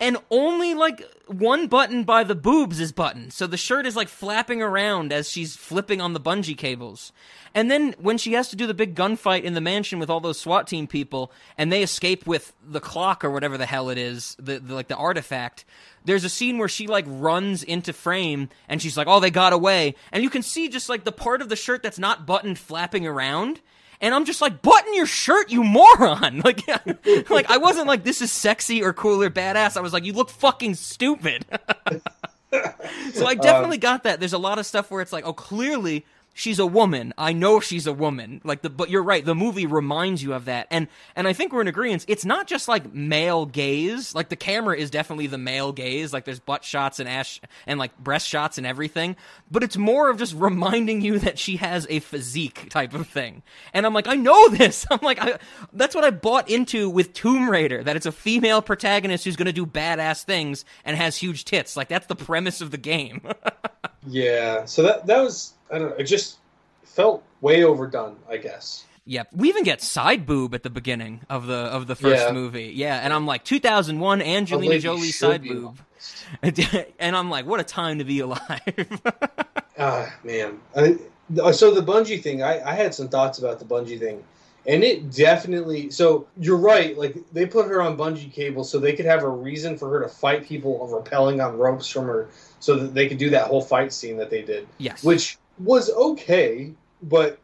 And 0.01 0.16
only 0.30 0.74
like 0.74 1.03
one 1.26 1.68
button 1.68 2.05
by 2.05 2.24
the 2.24 2.34
boobs 2.34 2.80
is 2.80 2.92
buttoned. 2.92 3.32
So 3.32 3.47
the 3.47 3.57
shirt 3.57 3.86
is 3.86 3.97
like 3.97 4.09
flapping 4.09 4.61
around 4.61 5.12
as 5.12 5.30
she's 5.30 5.57
flipping 5.57 6.01
on 6.01 6.12
the 6.12 6.20
bungee 6.20 6.59
cables. 6.59 7.12
And 7.55 7.70
then 7.70 7.95
when 7.99 8.18
she 8.18 8.32
has 8.32 8.49
to 8.49 8.57
do 8.57 8.66
the 8.66 8.74
big 8.74 8.97
gunfight 8.97 9.45
in 9.45 9.55
the 9.55 9.61
mansion 9.61 10.01
with 10.01 10.11
all 10.11 10.18
those 10.18 10.40
SWAT 10.40 10.66
team 10.66 10.88
people, 10.88 11.30
and 11.57 11.72
they 11.72 11.84
escape 11.84 12.26
with 12.26 12.53
the 12.66 12.80
clock 12.80 13.24
or 13.24 13.30
whatever 13.30 13.57
the 13.57 13.66
hell 13.66 13.90
it 13.90 13.99
is, 13.99 14.36
the, 14.40 14.59
the 14.59 14.74
like 14.74 14.88
the 14.88 14.97
artifact. 14.97 15.64
There's 16.05 16.24
a 16.24 16.28
scene 16.28 16.59
where 16.59 16.68
she 16.68 16.88
like 16.88 17.05
runs 17.07 17.62
into 17.62 17.92
frame, 17.92 18.49
and 18.68 18.82
she's 18.82 18.97
like, 18.97 19.07
"Oh, 19.07 19.20
they 19.20 19.30
got 19.30 19.53
away!" 19.53 19.95
And 20.11 20.24
you 20.24 20.30
can 20.30 20.42
see 20.42 20.68
just 20.68 20.88
like 20.88 21.05
the 21.05 21.12
part 21.12 21.40
of 21.40 21.49
the 21.49 21.57
shirt 21.57 21.82
that's 21.82 21.99
not 21.99 22.26
buttoned 22.26 22.59
flapping 22.59 23.07
around. 23.07 23.61
And 24.05 24.14
I'm 24.14 24.26
just 24.26 24.42
like, 24.42 24.61
button 24.61 24.92
your 24.92 25.07
shirt, 25.07 25.50
you 25.50 25.64
moron! 25.64 26.42
Like, 26.44 26.61
like 27.30 27.50
I 27.50 27.57
wasn't 27.57 27.86
like 27.86 28.05
this 28.05 28.20
is 28.20 28.30
sexy 28.30 28.82
or 28.82 28.92
cool 28.92 29.22
or 29.22 29.30
badass. 29.30 29.78
I 29.78 29.80
was 29.80 29.94
like, 29.94 30.05
you 30.05 30.12
look 30.12 30.28
fucking 30.28 30.74
stupid. 30.74 31.46
so 33.14 33.26
I 33.26 33.32
um, 33.32 33.38
definitely 33.38 33.78
got 33.78 34.02
that. 34.02 34.20
There's 34.20 34.34
a 34.34 34.38
lot 34.38 34.59
of 34.59 34.66
stuff 34.66 34.90
where 34.90 35.00
it's 35.00 35.12
like, 35.12 35.24
oh, 35.24 35.32
clearly 35.32 36.05
she's 36.35 36.59
a 36.59 36.66
woman. 36.66 37.14
I 37.16 37.32
know 37.32 37.61
she's 37.61 37.87
a 37.87 37.93
woman. 37.93 38.43
Like 38.45 38.61
the 38.61 38.68
but 38.68 38.91
you're 38.91 39.03
right, 39.03 39.24
the 39.24 39.35
movie 39.35 39.66
reminds 39.66 40.22
you 40.22 40.35
of 40.35 40.45
that. 40.45 40.66
And 40.70 40.89
and 41.16 41.26
I 41.26 41.32
think 41.32 41.53
we're 41.53 41.62
in 41.62 41.68
agreement. 41.68 42.05
It's 42.09 42.24
not 42.24 42.47
just 42.47 42.68
like 42.68 42.93
male 42.93 43.47
gaze. 43.47 44.14
Like 44.14 44.28
the 44.28 44.37
camera 44.37 44.76
is 44.76 44.91
definitely 44.91 45.28
the 45.28 45.39
male 45.39 45.72
gaze. 45.72 46.12
Like 46.12 46.24
there's 46.24 46.41
butt 46.41 46.64
shots 46.64 46.99
and 47.01 47.09
ash 47.09 47.41
and 47.66 47.78
like 47.78 47.97
breast 47.99 48.28
shots 48.28 48.59
and 48.59 48.66
everything. 48.66 49.16
But 49.51 49.62
it's 49.62 49.76
more 49.76 50.11
of 50.11 50.18
just 50.18 50.35
reminding 50.35 51.01
you 51.01 51.20
that 51.20 51.39
she 51.39 51.57
has 51.57 51.87
a 51.89 52.01
physique 52.01 52.68
type 52.68 52.93
of 52.93 53.07
thing. 53.07 53.43
And 53.72 53.87
I'm 53.87 53.95
like, 53.95 54.09
I 54.09 54.16
know 54.16 54.49
this. 54.49 54.85
I'm 54.91 55.01
like, 55.01 55.20
I, 55.20 55.39
that's 55.72 55.95
what 55.95 56.05
I 56.05 56.11
bought 56.11 56.51
into 56.51 56.91
with 56.91 57.14
Tomb 57.14 57.49
Raider. 57.49 57.82
That 57.82 57.97
it's 57.97 58.07
a 58.07 58.12
female 58.12 58.61
protagonist 58.61 59.24
who's 59.24 59.37
going 59.37 59.47
to 59.47 59.53
do 59.53 59.66
badass 59.66 60.24
things 60.24 60.64
and 60.85 60.97
has 60.97 61.16
huge 61.16 61.45
tits. 61.45 61.76
Like 61.76 61.89
that's 61.89 62.07
the 62.07 62.16
premise 62.16 62.61
of 62.61 62.72
the 62.72 62.78
game. 62.78 63.22
Yeah, 64.07 64.64
so 64.64 64.82
that 64.82 65.07
that 65.07 65.22
was 65.22 65.55
I 65.70 65.78
don't 65.78 65.90
know. 65.90 65.96
It 65.96 66.05
just 66.05 66.38
felt 66.84 67.22
way 67.40 67.64
overdone. 67.64 68.16
I 68.28 68.36
guess. 68.36 68.84
Yep. 69.07 69.28
We 69.34 69.50
even 69.50 69.64
get 69.64 69.82
side 69.82 70.24
boob 70.24 70.55
at 70.55 70.62
the 70.62 70.70
beginning 70.70 71.20
of 71.28 71.46
the 71.46 71.55
of 71.55 71.86
the 71.86 71.94
first 71.94 72.26
Yeah. 72.26 72.32
movie. 72.32 72.72
Yeah, 72.74 72.96
and 73.02 73.12
I'm 73.12 73.26
like 73.26 73.44
2001 73.44 74.22
Angelina 74.22 74.78
Jolie 74.78 75.11
side 75.12 75.42
boob. 75.42 75.78
and 76.98 77.14
I'm 77.16 77.28
like, 77.30 77.44
what 77.46 77.61
a 77.61 77.64
time 77.64 77.98
to 77.98 78.05
be 78.05 78.20
alive. 78.20 78.40
Ah, 79.76 80.14
man. 80.22 80.61
I, 80.76 80.98
so 81.50 81.74
the 81.74 81.80
bungee 81.82 82.22
thing, 82.22 82.44
I, 82.44 82.62
I 82.62 82.74
had 82.74 82.94
some 82.94 83.09
thoughts 83.09 83.40
about 83.40 83.59
the 83.59 83.64
bungee 83.64 83.98
thing, 83.98 84.22
and 84.66 84.82
it 84.82 85.12
definitely. 85.12 85.90
So 85.90 86.26
you're 86.38 86.56
right. 86.56 86.96
Like 86.96 87.16
they 87.32 87.46
put 87.46 87.66
her 87.66 87.82
on 87.82 87.96
bungee 87.96 88.32
cable 88.32 88.64
so 88.64 88.78
they 88.78 88.94
could 88.94 89.06
have 89.06 89.22
a 89.22 89.28
reason 89.28 89.76
for 89.76 89.90
her 89.90 90.00
to 90.00 90.08
fight 90.08 90.44
people 90.46 90.86
repelling 90.88 91.40
on 91.40 91.58
ropes 91.58 91.88
from 91.88 92.06
her, 92.06 92.28
so 92.60 92.76
that 92.76 92.94
they 92.94 93.08
could 93.08 93.18
do 93.18 93.30
that 93.30 93.46
whole 93.46 93.60
fight 93.60 93.92
scene 93.92 94.16
that 94.16 94.30
they 94.30 94.42
did, 94.42 94.66
yes. 94.78 95.04
which 95.04 95.38
was 95.58 95.90
okay, 95.90 96.72
but 97.02 97.38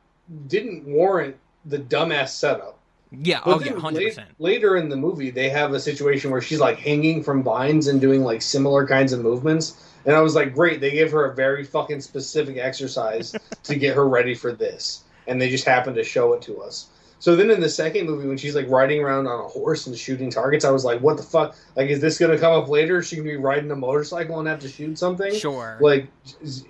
didn't 0.46 0.84
warrant 0.86 1.36
the 1.66 1.78
dumbass 1.78 2.28
setup. 2.30 2.78
yeah, 3.10 3.40
But 3.44 3.62
oh 3.62 3.64
yeah, 3.64 3.72
100%. 3.72 4.16
la- 4.16 4.24
later 4.38 4.76
in 4.76 4.88
the 4.88 4.96
movie, 4.96 5.30
they 5.30 5.50
have 5.50 5.72
a 5.74 5.80
situation 5.80 6.30
where 6.30 6.40
she's 6.40 6.60
like 6.60 6.78
hanging 6.78 7.22
from 7.22 7.42
vines 7.42 7.86
and 7.88 8.00
doing 8.00 8.22
like 8.22 8.40
similar 8.42 8.86
kinds 8.86 9.12
of 9.12 9.20
movements. 9.20 9.86
And 10.06 10.16
I 10.16 10.20
was 10.20 10.34
like, 10.34 10.54
great, 10.54 10.80
they 10.80 10.92
gave 10.92 11.12
her 11.12 11.26
a 11.26 11.34
very 11.34 11.64
fucking 11.64 12.00
specific 12.00 12.56
exercise 12.56 13.34
to 13.64 13.74
get 13.74 13.94
her 13.94 14.08
ready 14.08 14.34
for 14.34 14.52
this. 14.52 15.04
And 15.26 15.40
they 15.40 15.50
just 15.50 15.66
happened 15.66 15.96
to 15.96 16.04
show 16.04 16.32
it 16.32 16.42
to 16.42 16.62
us. 16.62 16.88
So 17.20 17.36
then 17.36 17.50
in 17.50 17.60
the 17.60 17.68
second 17.68 18.06
movie, 18.06 18.26
when 18.26 18.38
she's 18.38 18.54
like 18.56 18.68
riding 18.68 19.00
around 19.00 19.26
on 19.26 19.44
a 19.44 19.48
horse 19.48 19.86
and 19.86 19.96
shooting 19.96 20.30
targets, 20.30 20.64
I 20.64 20.70
was 20.70 20.86
like, 20.86 21.02
what 21.02 21.18
the 21.18 21.22
fuck? 21.22 21.54
Like, 21.76 21.90
is 21.90 22.00
this 22.00 22.18
going 22.18 22.32
to 22.32 22.38
come 22.38 22.52
up 22.52 22.68
later? 22.68 23.02
She 23.02 23.16
can 23.16 23.24
be 23.24 23.36
riding 23.36 23.70
a 23.70 23.76
motorcycle 23.76 24.38
and 24.38 24.48
have 24.48 24.60
to 24.60 24.68
shoot 24.68 24.98
something? 24.98 25.34
Sure. 25.34 25.76
Like, 25.82 26.08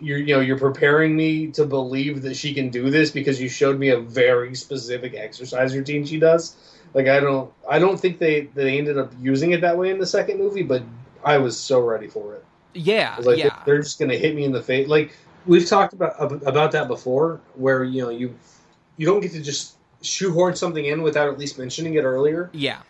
you're, 0.01 0.19
you 0.19 0.35
know, 0.35 0.41
you're 0.41 0.59
preparing 0.59 1.17
me 1.17 1.47
to 1.53 1.65
believe 1.65 2.23
that 2.23 2.35
she 2.35 2.53
can 2.53 2.69
do 2.69 2.91
this 2.91 3.13
because 3.13 3.41
you 3.41 3.49
showed 3.49 3.79
me 3.79 3.91
a 3.91 4.01
very 4.01 4.57
specific 4.57 5.15
exercise 5.15 5.75
routine 5.75 6.05
she 6.05 6.19
does. 6.19 6.57
Like, 6.95 7.07
I 7.07 7.21
don't, 7.21 7.53
I 7.71 7.79
don't 7.79 7.99
think 7.99 8.19
they 8.19 8.49
they 8.53 8.77
ended 8.77 8.99
up 8.99 9.13
using 9.21 9.53
it 9.53 9.61
that 9.61 9.79
way 9.79 9.91
in 9.91 9.99
the 10.01 10.07
second 10.07 10.39
movie, 10.39 10.65
but 10.65 10.83
I 11.25 11.39
was 11.39 11.57
so 11.57 11.81
ready 11.81 12.09
for 12.09 12.35
it. 12.35 12.45
yeah, 12.75 13.17
like, 13.21 13.39
yeah. 13.39 13.63
they're 13.65 13.81
just 13.83 13.99
gonna 13.99 14.17
hit 14.17 14.35
me 14.35 14.45
in 14.45 14.53
the 14.53 14.63
face. 14.63 14.89
Like 14.89 15.17
we've 15.47 15.67
talked 15.67 15.93
about 15.93 16.15
about 16.19 16.73
that 16.73 16.89
before, 16.89 17.41
where 17.55 17.85
you 17.85 18.03
know 18.03 18.11
you 18.11 18.35
you 18.97 19.07
don't 19.07 19.21
get 19.21 19.33
to 19.33 19.41
just 19.41 19.77
shoehorn 20.03 20.57
something 20.57 20.85
in 20.85 21.03
without 21.03 21.29
at 21.29 21.39
least 21.39 21.59
mentioning 21.59 21.95
it 21.95 22.03
earlier. 22.03 22.51
Yeah. 22.53 22.81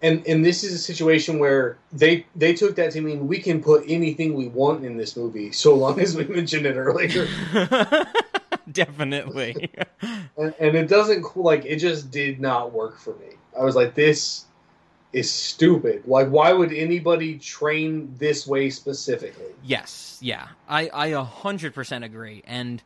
And 0.00 0.24
and 0.26 0.44
this 0.44 0.62
is 0.62 0.72
a 0.72 0.78
situation 0.78 1.38
where 1.38 1.76
they 1.92 2.26
they 2.36 2.54
took 2.54 2.76
that 2.76 2.92
to 2.92 3.00
mean 3.00 3.26
we 3.26 3.38
can 3.40 3.62
put 3.62 3.84
anything 3.88 4.34
we 4.34 4.48
want 4.48 4.84
in 4.84 4.96
this 4.96 5.16
movie 5.16 5.50
so 5.50 5.74
long 5.74 6.00
as 6.00 6.16
we 6.16 6.24
mention 6.24 6.66
it 6.66 6.74
earlier. 6.74 7.26
Definitely. 8.72 9.70
and, 10.36 10.54
and 10.60 10.76
it 10.76 10.88
doesn't 10.88 11.36
like 11.36 11.64
it 11.64 11.76
just 11.76 12.10
did 12.10 12.40
not 12.40 12.72
work 12.72 12.98
for 12.98 13.14
me. 13.14 13.30
I 13.58 13.64
was 13.64 13.74
like, 13.74 13.94
this 13.94 14.44
is 15.12 15.30
stupid. 15.30 16.02
Like, 16.06 16.28
why 16.28 16.52
would 16.52 16.72
anybody 16.72 17.38
train 17.38 18.14
this 18.18 18.46
way 18.46 18.70
specifically? 18.70 19.52
Yes, 19.64 20.18
yeah, 20.20 20.48
I 20.68 20.88
I 20.88 21.06
a 21.08 21.24
hundred 21.24 21.74
percent 21.74 22.04
agree, 22.04 22.42
and 22.46 22.82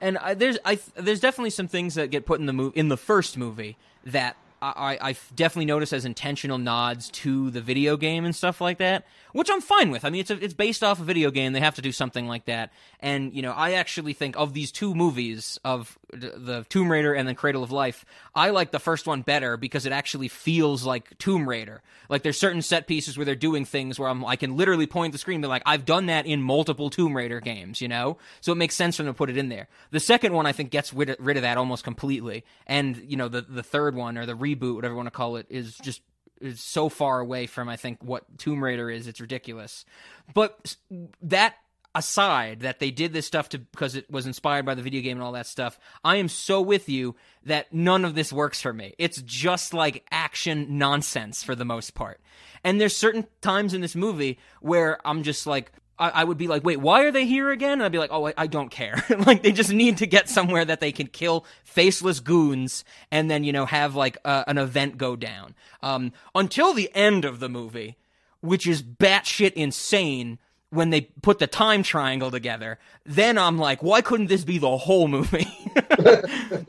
and 0.00 0.18
I, 0.18 0.34
there's 0.34 0.58
I 0.64 0.78
there's 0.96 1.20
definitely 1.20 1.50
some 1.50 1.68
things 1.68 1.94
that 1.94 2.10
get 2.10 2.26
put 2.26 2.40
in 2.40 2.46
the 2.46 2.52
move 2.52 2.72
in 2.74 2.88
the 2.88 2.96
first 2.96 3.36
movie 3.38 3.76
that 4.04 4.36
I 4.60 4.98
I 5.00 5.08
I 5.10 5.16
definitely 5.34 5.66
notice 5.66 5.92
as 5.92 6.04
intentional 6.04 6.58
nods 6.58 7.10
to 7.10 7.50
the 7.50 7.60
video 7.60 7.96
game 7.96 8.24
and 8.24 8.34
stuff 8.34 8.60
like 8.60 8.78
that. 8.78 9.06
Which 9.34 9.50
I'm 9.50 9.60
fine 9.60 9.90
with. 9.90 10.04
I 10.04 10.10
mean, 10.10 10.20
it's 10.20 10.30
a, 10.30 10.42
it's 10.42 10.54
based 10.54 10.84
off 10.84 11.00
a 11.00 11.04
video 11.04 11.32
game. 11.32 11.52
They 11.52 11.60
have 11.60 11.74
to 11.74 11.82
do 11.82 11.90
something 11.90 12.28
like 12.28 12.44
that. 12.44 12.72
And 13.00 13.34
you 13.34 13.42
know, 13.42 13.50
I 13.50 13.72
actually 13.72 14.12
think 14.12 14.36
of 14.36 14.54
these 14.54 14.70
two 14.70 14.94
movies 14.94 15.58
of 15.64 15.98
the 16.12 16.64
Tomb 16.68 16.90
Raider 16.90 17.12
and 17.12 17.26
then 17.26 17.34
Cradle 17.34 17.64
of 17.64 17.72
Life, 17.72 18.04
I 18.32 18.50
like 18.50 18.70
the 18.70 18.78
first 18.78 19.08
one 19.08 19.22
better 19.22 19.56
because 19.56 19.86
it 19.86 19.92
actually 19.92 20.28
feels 20.28 20.84
like 20.84 21.18
Tomb 21.18 21.48
Raider. 21.48 21.82
Like 22.08 22.22
there's 22.22 22.38
certain 22.38 22.62
set 22.62 22.86
pieces 22.86 23.18
where 23.18 23.24
they're 23.24 23.34
doing 23.34 23.64
things 23.64 23.98
where 23.98 24.08
I'm 24.08 24.24
I 24.24 24.36
can 24.36 24.56
literally 24.56 24.86
point 24.86 25.12
the 25.12 25.18
screen 25.18 25.36
and 25.36 25.42
be 25.42 25.48
like, 25.48 25.64
I've 25.66 25.84
done 25.84 26.06
that 26.06 26.26
in 26.26 26.40
multiple 26.40 26.88
Tomb 26.88 27.16
Raider 27.16 27.40
games, 27.40 27.80
you 27.80 27.88
know. 27.88 28.18
So 28.40 28.52
it 28.52 28.56
makes 28.56 28.76
sense 28.76 28.96
for 28.96 29.02
them 29.02 29.12
to 29.12 29.18
put 29.18 29.30
it 29.30 29.36
in 29.36 29.48
there. 29.48 29.66
The 29.90 30.00
second 30.00 30.32
one 30.32 30.46
I 30.46 30.52
think 30.52 30.70
gets 30.70 30.94
rid 30.94 31.10
of, 31.10 31.16
rid 31.18 31.36
of 31.36 31.42
that 31.42 31.58
almost 31.58 31.82
completely, 31.82 32.44
and 32.68 32.96
you 33.04 33.16
know 33.16 33.26
the 33.26 33.42
the 33.42 33.64
third 33.64 33.96
one 33.96 34.16
or 34.16 34.26
the 34.26 34.36
reboot, 34.36 34.76
whatever 34.76 34.92
you 34.92 34.96
want 34.96 35.08
to 35.08 35.10
call 35.10 35.36
it, 35.36 35.46
is 35.50 35.76
just 35.78 36.02
is 36.44 36.60
so 36.60 36.88
far 36.88 37.20
away 37.20 37.46
from 37.46 37.68
I 37.68 37.76
think 37.76 38.02
what 38.02 38.38
Tomb 38.38 38.62
Raider 38.62 38.90
is. 38.90 39.06
It's 39.06 39.20
ridiculous. 39.20 39.84
But 40.32 40.76
that 41.22 41.54
aside 41.94 42.60
that 42.60 42.80
they 42.80 42.90
did 42.90 43.12
this 43.12 43.26
stuff 43.26 43.48
to 43.48 43.58
because 43.58 43.94
it 43.94 44.10
was 44.10 44.26
inspired 44.26 44.66
by 44.66 44.74
the 44.74 44.82
video 44.82 45.00
game 45.00 45.16
and 45.16 45.22
all 45.22 45.30
that 45.30 45.46
stuff 45.46 45.78
i 46.02 46.16
am 46.16 46.28
so 46.28 46.60
with 46.60 46.88
you 46.88 47.14
that 47.44 47.72
none 47.72 48.04
of 48.04 48.16
this 48.16 48.32
works 48.32 48.60
for 48.60 48.72
me 48.72 48.92
it's 48.98 49.22
just 49.22 49.72
like 49.72 50.04
action 50.10 50.76
nonsense 50.76 51.44
for 51.44 51.54
the 51.54 51.64
most 51.64 51.94
part 51.94 52.20
and 52.64 52.80
there's 52.80 52.96
certain 52.96 53.24
times 53.40 53.74
in 53.74 53.80
this 53.80 53.94
movie 53.94 54.38
where 54.60 54.98
i'm 55.06 55.22
just 55.22 55.46
like 55.46 55.70
I, 55.98 56.10
I 56.10 56.24
would 56.24 56.38
be 56.38 56.48
like, 56.48 56.64
wait, 56.64 56.78
why 56.78 57.04
are 57.04 57.12
they 57.12 57.26
here 57.26 57.50
again? 57.50 57.74
And 57.74 57.82
I'd 57.82 57.92
be 57.92 57.98
like, 57.98 58.12
oh, 58.12 58.26
I, 58.26 58.34
I 58.36 58.46
don't 58.46 58.70
care. 58.70 59.04
like, 59.26 59.42
they 59.42 59.52
just 59.52 59.72
need 59.72 59.98
to 59.98 60.06
get 60.06 60.28
somewhere 60.28 60.64
that 60.64 60.80
they 60.80 60.92
can 60.92 61.06
kill 61.06 61.44
faceless 61.64 62.20
goons 62.20 62.84
and 63.10 63.30
then, 63.30 63.44
you 63.44 63.52
know, 63.52 63.66
have 63.66 63.94
like 63.94 64.18
uh, 64.24 64.44
an 64.46 64.58
event 64.58 64.98
go 64.98 65.16
down. 65.16 65.54
Um, 65.82 66.12
until 66.34 66.74
the 66.74 66.90
end 66.94 67.24
of 67.24 67.40
the 67.40 67.48
movie, 67.48 67.96
which 68.40 68.66
is 68.66 68.82
batshit 68.82 69.52
insane 69.52 70.38
when 70.70 70.90
they 70.90 71.02
put 71.22 71.38
the 71.38 71.46
time 71.46 71.84
triangle 71.84 72.30
together, 72.32 72.78
then 73.06 73.38
I'm 73.38 73.58
like, 73.58 73.82
why 73.82 74.00
couldn't 74.00 74.26
this 74.26 74.44
be 74.44 74.58
the 74.58 74.76
whole 74.76 75.06
movie? 75.06 75.46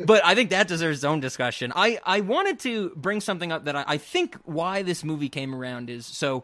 but 0.06 0.24
I 0.24 0.36
think 0.36 0.52
that 0.52 0.68
deserves 0.68 1.00
its 1.00 1.04
own 1.04 1.20
discussion. 1.20 1.74
I, 1.76 2.00
I 2.06 2.22
wanted 2.22 2.60
to 2.60 2.92
bring 2.96 3.20
something 3.20 3.52
up 3.52 3.66
that 3.66 3.76
I, 3.76 3.84
I 3.88 3.98
think 3.98 4.36
why 4.44 4.84
this 4.84 5.04
movie 5.04 5.30
came 5.30 5.56
around 5.56 5.90
is 5.90 6.06
so, 6.06 6.44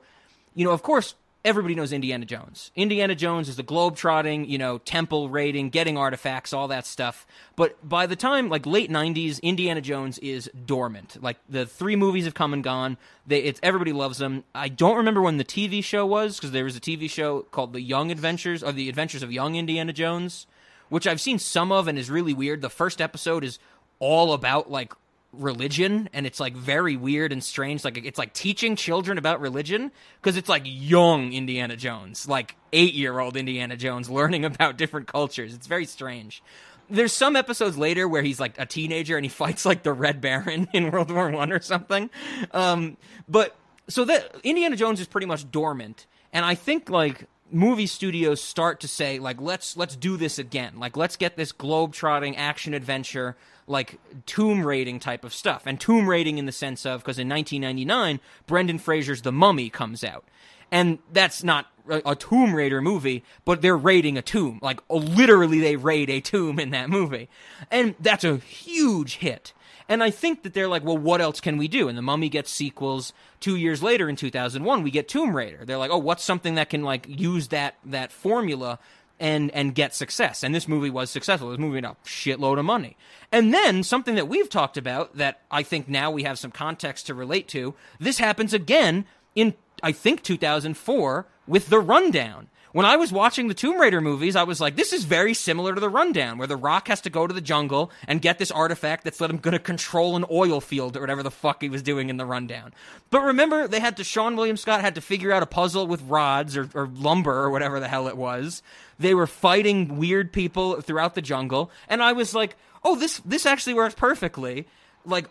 you 0.55 0.65
know, 0.65 0.71
of 0.71 0.81
course, 0.81 1.13
everybody 1.43 1.75
knows 1.75 1.91
Indiana 1.91 2.25
Jones. 2.25 2.71
Indiana 2.75 3.15
Jones 3.15 3.49
is 3.49 3.55
the 3.55 3.63
globe-trotting, 3.63 4.45
you 4.49 4.57
know, 4.57 4.77
temple 4.79 5.29
raiding, 5.29 5.69
getting 5.69 5.97
artifacts, 5.97 6.53
all 6.53 6.67
that 6.67 6.85
stuff. 6.85 7.25
But 7.55 7.77
by 7.87 8.05
the 8.05 8.15
time 8.15 8.49
like 8.49 8.65
late 8.65 8.89
'90s, 8.89 9.41
Indiana 9.41 9.81
Jones 9.81 10.17
is 10.19 10.49
dormant. 10.65 11.21
Like 11.21 11.37
the 11.49 11.65
three 11.65 11.95
movies 11.95 12.25
have 12.25 12.33
come 12.33 12.53
and 12.53 12.63
gone. 12.63 12.97
They, 13.25 13.39
it's 13.39 13.59
everybody 13.63 13.93
loves 13.93 14.17
them. 14.17 14.43
I 14.53 14.69
don't 14.69 14.97
remember 14.97 15.21
when 15.21 15.37
the 15.37 15.45
TV 15.45 15.83
show 15.83 16.05
was 16.05 16.37
because 16.37 16.51
there 16.51 16.63
was 16.63 16.75
a 16.75 16.81
TV 16.81 17.09
show 17.09 17.41
called 17.43 17.73
The 17.73 17.81
Young 17.81 18.11
Adventures 18.11 18.63
or 18.63 18.71
The 18.71 18.89
Adventures 18.89 19.23
of 19.23 19.31
Young 19.31 19.55
Indiana 19.55 19.93
Jones, 19.93 20.47
which 20.89 21.07
I've 21.07 21.21
seen 21.21 21.39
some 21.39 21.71
of 21.71 21.87
and 21.87 21.97
is 21.97 22.09
really 22.09 22.33
weird. 22.33 22.61
The 22.61 22.69
first 22.69 23.01
episode 23.01 23.43
is 23.43 23.59
all 23.99 24.33
about 24.33 24.69
like 24.69 24.93
religion 25.33 26.09
and 26.13 26.25
it's 26.25 26.39
like 26.39 26.55
very 26.55 26.95
weird 26.97 27.31
and 27.31 27.43
strange. 27.43 27.85
Like 27.85 27.97
it's 28.03 28.17
like 28.17 28.33
teaching 28.33 28.75
children 28.75 29.17
about 29.17 29.39
religion 29.39 29.91
because 30.21 30.37
it's 30.37 30.49
like 30.49 30.63
young 30.65 31.33
indiana 31.33 31.75
jones 31.75 32.27
like 32.27 32.55
eight 32.73 32.93
year 32.93 33.19
old 33.19 33.37
indiana 33.37 33.77
jones 33.77 34.09
learning 34.09 34.45
about 34.45 34.77
different 34.77 35.07
cultures. 35.07 35.53
It's 35.53 35.67
very 35.67 35.85
strange. 35.85 36.43
There's 36.89 37.13
some 37.13 37.37
episodes 37.37 37.77
later 37.77 38.07
where 38.07 38.21
he's 38.21 38.39
like 38.39 38.59
a 38.59 38.65
teenager 38.65 39.15
and 39.15 39.25
he 39.25 39.29
fights 39.43 39.65
like 39.65 39.83
the 39.83 39.93
red 39.93 40.21
baron 40.21 40.67
in 40.73 40.91
world 40.91 41.11
war 41.11 41.29
one 41.29 41.51
or 41.51 41.61
something. 41.61 42.09
Um, 42.51 42.97
but 43.29 43.55
so 43.87 44.05
that 44.05 44.35
indiana 44.43 44.75
jones 44.75 44.99
is 44.99 45.07
pretty 45.07 45.27
much 45.27 45.49
dormant. 45.51 46.05
And 46.33 46.45
i 46.45 46.55
think 46.55 46.89
like 46.89 47.27
movie 47.53 47.87
studios 47.87 48.41
start 48.41 48.79
to 48.79 48.87
say 48.87 49.19
like 49.19 49.39
let's 49.41 49.75
let's 49.77 49.95
do 49.95 50.17
this 50.17 50.39
again. 50.39 50.73
Like 50.77 50.97
let's 50.97 51.15
get 51.17 51.35
this 51.35 51.51
globe-trotting 51.51 52.37
action 52.37 52.73
adventure 52.73 53.35
like 53.71 53.99
tomb 54.25 54.65
raiding 54.65 54.99
type 54.99 55.23
of 55.23 55.33
stuff 55.33 55.63
and 55.65 55.79
tomb 55.79 56.07
raiding 56.07 56.37
in 56.37 56.45
the 56.45 56.51
sense 56.51 56.85
of 56.85 57.01
because 57.01 57.17
in 57.17 57.27
1999 57.27 58.19
brendan 58.45 58.77
fraser's 58.77 59.21
the 59.21 59.31
mummy 59.31 59.69
comes 59.69 60.03
out 60.03 60.25
and 60.71 60.99
that's 61.11 61.43
not 61.43 61.67
a, 61.89 62.15
tomb 62.15 62.53
raider 62.53 62.81
movie 62.81 63.23
but 63.45 63.61
they're 63.61 63.77
raiding 63.77 64.17
a 64.17 64.21
tomb 64.21 64.59
like 64.61 64.79
oh, 64.89 64.97
literally 64.97 65.59
they 65.59 65.75
raid 65.75 66.09
a 66.09 66.19
tomb 66.19 66.59
in 66.59 66.69
that 66.69 66.89
movie 66.89 67.29
and 67.71 67.95
that's 67.99 68.23
a 68.23 68.37
huge 68.37 69.17
hit 69.17 69.53
and 69.91 70.01
I 70.01 70.09
think 70.09 70.43
that 70.43 70.53
they're 70.53 70.69
like, 70.69 70.85
well, 70.85 70.97
what 70.97 71.19
else 71.19 71.41
can 71.41 71.57
we 71.57 71.67
do? 71.67 71.89
And 71.89 71.97
the 71.97 72.01
Mummy 72.01 72.29
gets 72.29 72.49
sequels. 72.49 73.11
Two 73.41 73.57
years 73.57 73.83
later, 73.83 74.07
in 74.07 74.15
2001, 74.15 74.83
we 74.83 74.89
get 74.89 75.09
Tomb 75.09 75.35
Raider. 75.35 75.65
They're 75.65 75.77
like, 75.77 75.91
oh, 75.91 75.97
what's 75.97 76.23
something 76.23 76.55
that 76.55 76.69
can 76.69 76.81
like 76.81 77.05
use 77.09 77.49
that 77.49 77.75
that 77.83 78.13
formula 78.13 78.79
and 79.21 79.51
and 79.51 79.73
get 79.73 79.93
success. 79.95 80.43
And 80.43 80.53
this 80.53 80.67
movie 80.67 80.89
was 80.89 81.09
successful. 81.09 81.47
It 81.49 81.51
was 81.51 81.59
moving 81.59 81.85
a 81.85 81.95
shitload 82.03 82.59
of 82.59 82.65
money. 82.65 82.97
And 83.31 83.53
then 83.53 83.83
something 83.83 84.15
that 84.15 84.27
we've 84.27 84.49
talked 84.49 84.75
about 84.75 85.15
that 85.15 85.41
I 85.49 85.63
think 85.63 85.87
now 85.87 86.11
we 86.11 86.23
have 86.23 86.37
some 86.39 86.51
context 86.51 87.05
to 87.07 87.13
relate 87.13 87.47
to. 87.49 87.75
This 87.99 88.17
happens 88.17 88.53
again 88.53 89.05
in 89.35 89.53
I 89.83 89.93
think 89.93 90.23
2004 90.23 91.27
with 91.47 91.69
The 91.69 91.79
Rundown 91.79 92.47
when 92.73 92.85
I 92.85 92.95
was 92.95 93.11
watching 93.11 93.47
the 93.47 93.53
Tomb 93.53 93.79
Raider 93.79 93.99
movies, 93.99 94.35
I 94.35 94.43
was 94.43 94.61
like, 94.61 94.75
this 94.75 94.93
is 94.93 95.03
very 95.03 95.33
similar 95.33 95.75
to 95.75 95.81
the 95.81 95.89
rundown, 95.89 96.37
where 96.37 96.47
The 96.47 96.55
Rock 96.55 96.87
has 96.87 97.01
to 97.01 97.09
go 97.09 97.27
to 97.27 97.33
the 97.33 97.41
jungle 97.41 97.91
and 98.07 98.21
get 98.21 98.37
this 98.37 98.51
artifact 98.51 99.03
that's 99.03 99.19
let 99.19 99.29
him 99.29 99.37
going 99.37 99.53
to 99.53 99.59
control 99.59 100.15
an 100.15 100.25
oil 100.31 100.61
field 100.61 100.95
or 100.95 101.01
whatever 101.01 101.23
the 101.23 101.31
fuck 101.31 101.61
he 101.61 101.69
was 101.69 101.81
doing 101.81 102.09
in 102.09 102.17
the 102.17 102.25
rundown. 102.25 102.73
But 103.09 103.21
remember, 103.21 103.67
they 103.67 103.79
had 103.79 103.97
to, 103.97 104.03
Seann 104.03 104.37
William 104.37 104.57
Scott 104.57 104.81
had 104.81 104.95
to 104.95 105.01
figure 105.01 105.31
out 105.31 105.43
a 105.43 105.47
puzzle 105.47 105.85
with 105.85 106.01
rods 106.03 106.55
or, 106.55 106.69
or 106.73 106.87
lumber 106.87 107.43
or 107.43 107.49
whatever 107.49 107.79
the 107.79 107.89
hell 107.89 108.07
it 108.07 108.17
was. 108.17 108.63
They 108.97 109.13
were 109.13 109.27
fighting 109.27 109.97
weird 109.97 110.31
people 110.31 110.79
throughout 110.79 111.15
the 111.15 111.21
jungle. 111.21 111.71
And 111.89 112.01
I 112.01 112.13
was 112.13 112.33
like, 112.33 112.55
oh, 112.83 112.95
this, 112.95 113.19
this 113.25 113.45
actually 113.45 113.73
works 113.73 113.95
perfectly. 113.95 114.67
Like, 115.05 115.25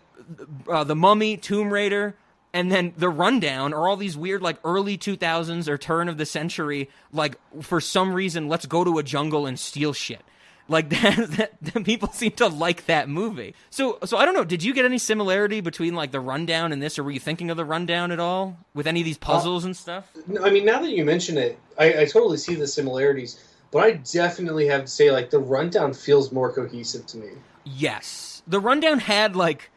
uh, 0.68 0.84
the 0.84 0.96
Mummy, 0.96 1.36
Tomb 1.36 1.72
Raider, 1.72 2.16
and 2.52 2.70
then 2.70 2.92
the 2.96 3.08
rundown 3.08 3.72
are 3.72 3.88
all 3.88 3.96
these 3.96 4.16
weird 4.16 4.42
like 4.42 4.58
early 4.64 4.98
2000s 4.98 5.68
or 5.68 5.78
turn 5.78 6.08
of 6.08 6.18
the 6.18 6.26
century 6.26 6.88
like 7.12 7.36
for 7.62 7.80
some 7.80 8.12
reason 8.12 8.48
let's 8.48 8.66
go 8.66 8.84
to 8.84 8.98
a 8.98 9.02
jungle 9.02 9.46
and 9.46 9.58
steal 9.58 9.92
shit. 9.92 10.22
Like 10.68 10.88
that, 10.90 11.16
that, 11.30 11.52
that, 11.60 11.84
people 11.84 12.08
seem 12.12 12.30
to 12.32 12.46
like 12.46 12.86
that 12.86 13.08
movie. 13.08 13.54
So 13.70 13.98
so 14.04 14.16
i 14.16 14.24
don't 14.24 14.34
know 14.34 14.44
did 14.44 14.62
you 14.62 14.74
get 14.74 14.84
any 14.84 14.98
similarity 14.98 15.60
between 15.60 15.94
like 15.94 16.10
the 16.10 16.20
rundown 16.20 16.72
and 16.72 16.82
this 16.82 16.98
or 16.98 17.04
were 17.04 17.10
you 17.10 17.20
thinking 17.20 17.50
of 17.50 17.56
the 17.56 17.64
rundown 17.64 18.10
at 18.10 18.20
all 18.20 18.56
with 18.74 18.86
any 18.86 19.00
of 19.00 19.04
these 19.04 19.18
puzzles 19.18 19.64
uh, 19.64 19.68
and 19.68 19.76
stuff? 19.76 20.10
I 20.42 20.50
mean 20.50 20.64
now 20.64 20.80
that 20.80 20.90
you 20.90 21.04
mention 21.04 21.38
it 21.38 21.58
I, 21.78 22.02
I 22.02 22.04
totally 22.04 22.36
see 22.36 22.54
the 22.54 22.66
similarities 22.66 23.44
but 23.70 23.84
i 23.84 23.92
definitely 23.92 24.66
have 24.66 24.82
to 24.82 24.90
say 24.90 25.10
like 25.10 25.30
the 25.30 25.38
rundown 25.38 25.92
feels 25.92 26.32
more 26.32 26.52
cohesive 26.52 27.06
to 27.06 27.18
me. 27.18 27.28
Yes. 27.64 28.42
The 28.46 28.58
rundown 28.58 28.98
had 28.98 29.36
like 29.36 29.70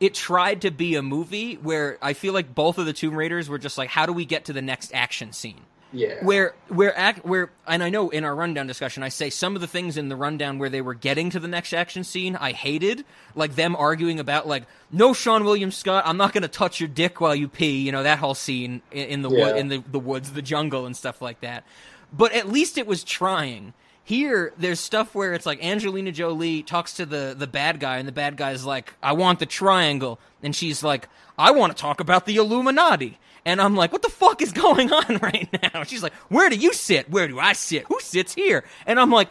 it 0.00 0.14
tried 0.14 0.62
to 0.62 0.70
be 0.70 0.96
a 0.96 1.02
movie 1.02 1.54
where 1.56 1.98
I 2.00 2.14
feel 2.14 2.32
like 2.32 2.54
both 2.54 2.78
of 2.78 2.86
the 2.86 2.92
Tomb 2.94 3.14
Raiders 3.14 3.48
were 3.48 3.58
just 3.58 3.76
like, 3.76 3.90
how 3.90 4.06
do 4.06 4.12
we 4.12 4.24
get 4.24 4.46
to 4.46 4.54
the 4.54 4.62
next 4.62 4.92
action 4.94 5.32
scene? 5.32 5.60
Yeah. 5.92 6.24
Where 6.24 6.54
where 6.68 6.96
act 6.96 7.24
where 7.24 7.50
and 7.66 7.82
I 7.82 7.90
know 7.90 8.10
in 8.10 8.22
our 8.22 8.34
rundown 8.34 8.68
discussion 8.68 9.02
I 9.02 9.08
say 9.08 9.28
some 9.28 9.56
of 9.56 9.60
the 9.60 9.66
things 9.66 9.96
in 9.96 10.08
the 10.08 10.14
rundown 10.14 10.60
where 10.60 10.68
they 10.68 10.80
were 10.80 10.94
getting 10.94 11.30
to 11.30 11.40
the 11.40 11.48
next 11.48 11.72
action 11.72 12.04
scene 12.04 12.36
I 12.36 12.52
hated 12.52 13.04
like 13.34 13.56
them 13.56 13.74
arguing 13.74 14.20
about 14.20 14.46
like 14.46 14.64
no 14.92 15.10
Seann 15.10 15.44
William 15.44 15.72
Scott 15.72 16.04
I'm 16.06 16.16
not 16.16 16.32
going 16.32 16.42
to 16.42 16.48
touch 16.48 16.78
your 16.78 16.88
dick 16.88 17.20
while 17.20 17.34
you 17.34 17.48
pee 17.48 17.80
you 17.80 17.90
know 17.90 18.04
that 18.04 18.20
whole 18.20 18.36
scene 18.36 18.82
in, 18.92 19.06
in 19.08 19.22
the 19.22 19.30
yeah. 19.30 19.56
in 19.56 19.66
the 19.66 19.82
the 19.90 19.98
woods 19.98 20.30
the 20.30 20.42
jungle 20.42 20.86
and 20.86 20.96
stuff 20.96 21.20
like 21.20 21.40
that 21.40 21.64
but 22.12 22.32
at 22.34 22.48
least 22.48 22.78
it 22.78 22.86
was 22.86 23.02
trying 23.02 23.72
here, 24.10 24.52
there's 24.58 24.80
stuff 24.80 25.14
where 25.14 25.32
it's 25.34 25.46
like 25.46 25.64
Angelina 25.64 26.10
Jolie 26.12 26.62
talks 26.62 26.94
to 26.94 27.06
the 27.06 27.34
the 27.36 27.46
bad 27.46 27.80
guy, 27.80 27.98
and 27.98 28.06
the 28.06 28.12
bad 28.12 28.36
guy's 28.36 28.64
like, 28.64 28.94
"I 29.02 29.12
want 29.12 29.38
the 29.38 29.46
triangle," 29.46 30.18
and 30.42 30.54
she's 30.54 30.82
like, 30.82 31.08
"I 31.38 31.52
want 31.52 31.74
to 31.74 31.80
talk 31.80 32.00
about 32.00 32.26
the 32.26 32.36
Illuminati." 32.36 33.18
And 33.44 33.60
I'm 33.60 33.74
like, 33.74 33.90
what 33.90 34.02
the 34.02 34.10
fuck 34.10 34.42
is 34.42 34.52
going 34.52 34.92
on 35.00 35.16
right 35.22 35.48
now? 35.72 35.84
She's 35.84 36.02
like, 36.02 36.12
where 36.28 36.50
do 36.50 36.56
you 36.56 36.74
sit? 36.74 37.10
Where 37.10 37.26
do 37.26 37.38
I 37.38 37.54
sit? 37.54 37.84
Who 37.88 37.98
sits 38.00 38.34
here? 38.34 38.64
And 38.86 39.00
I'm 39.00 39.10
like, 39.10 39.28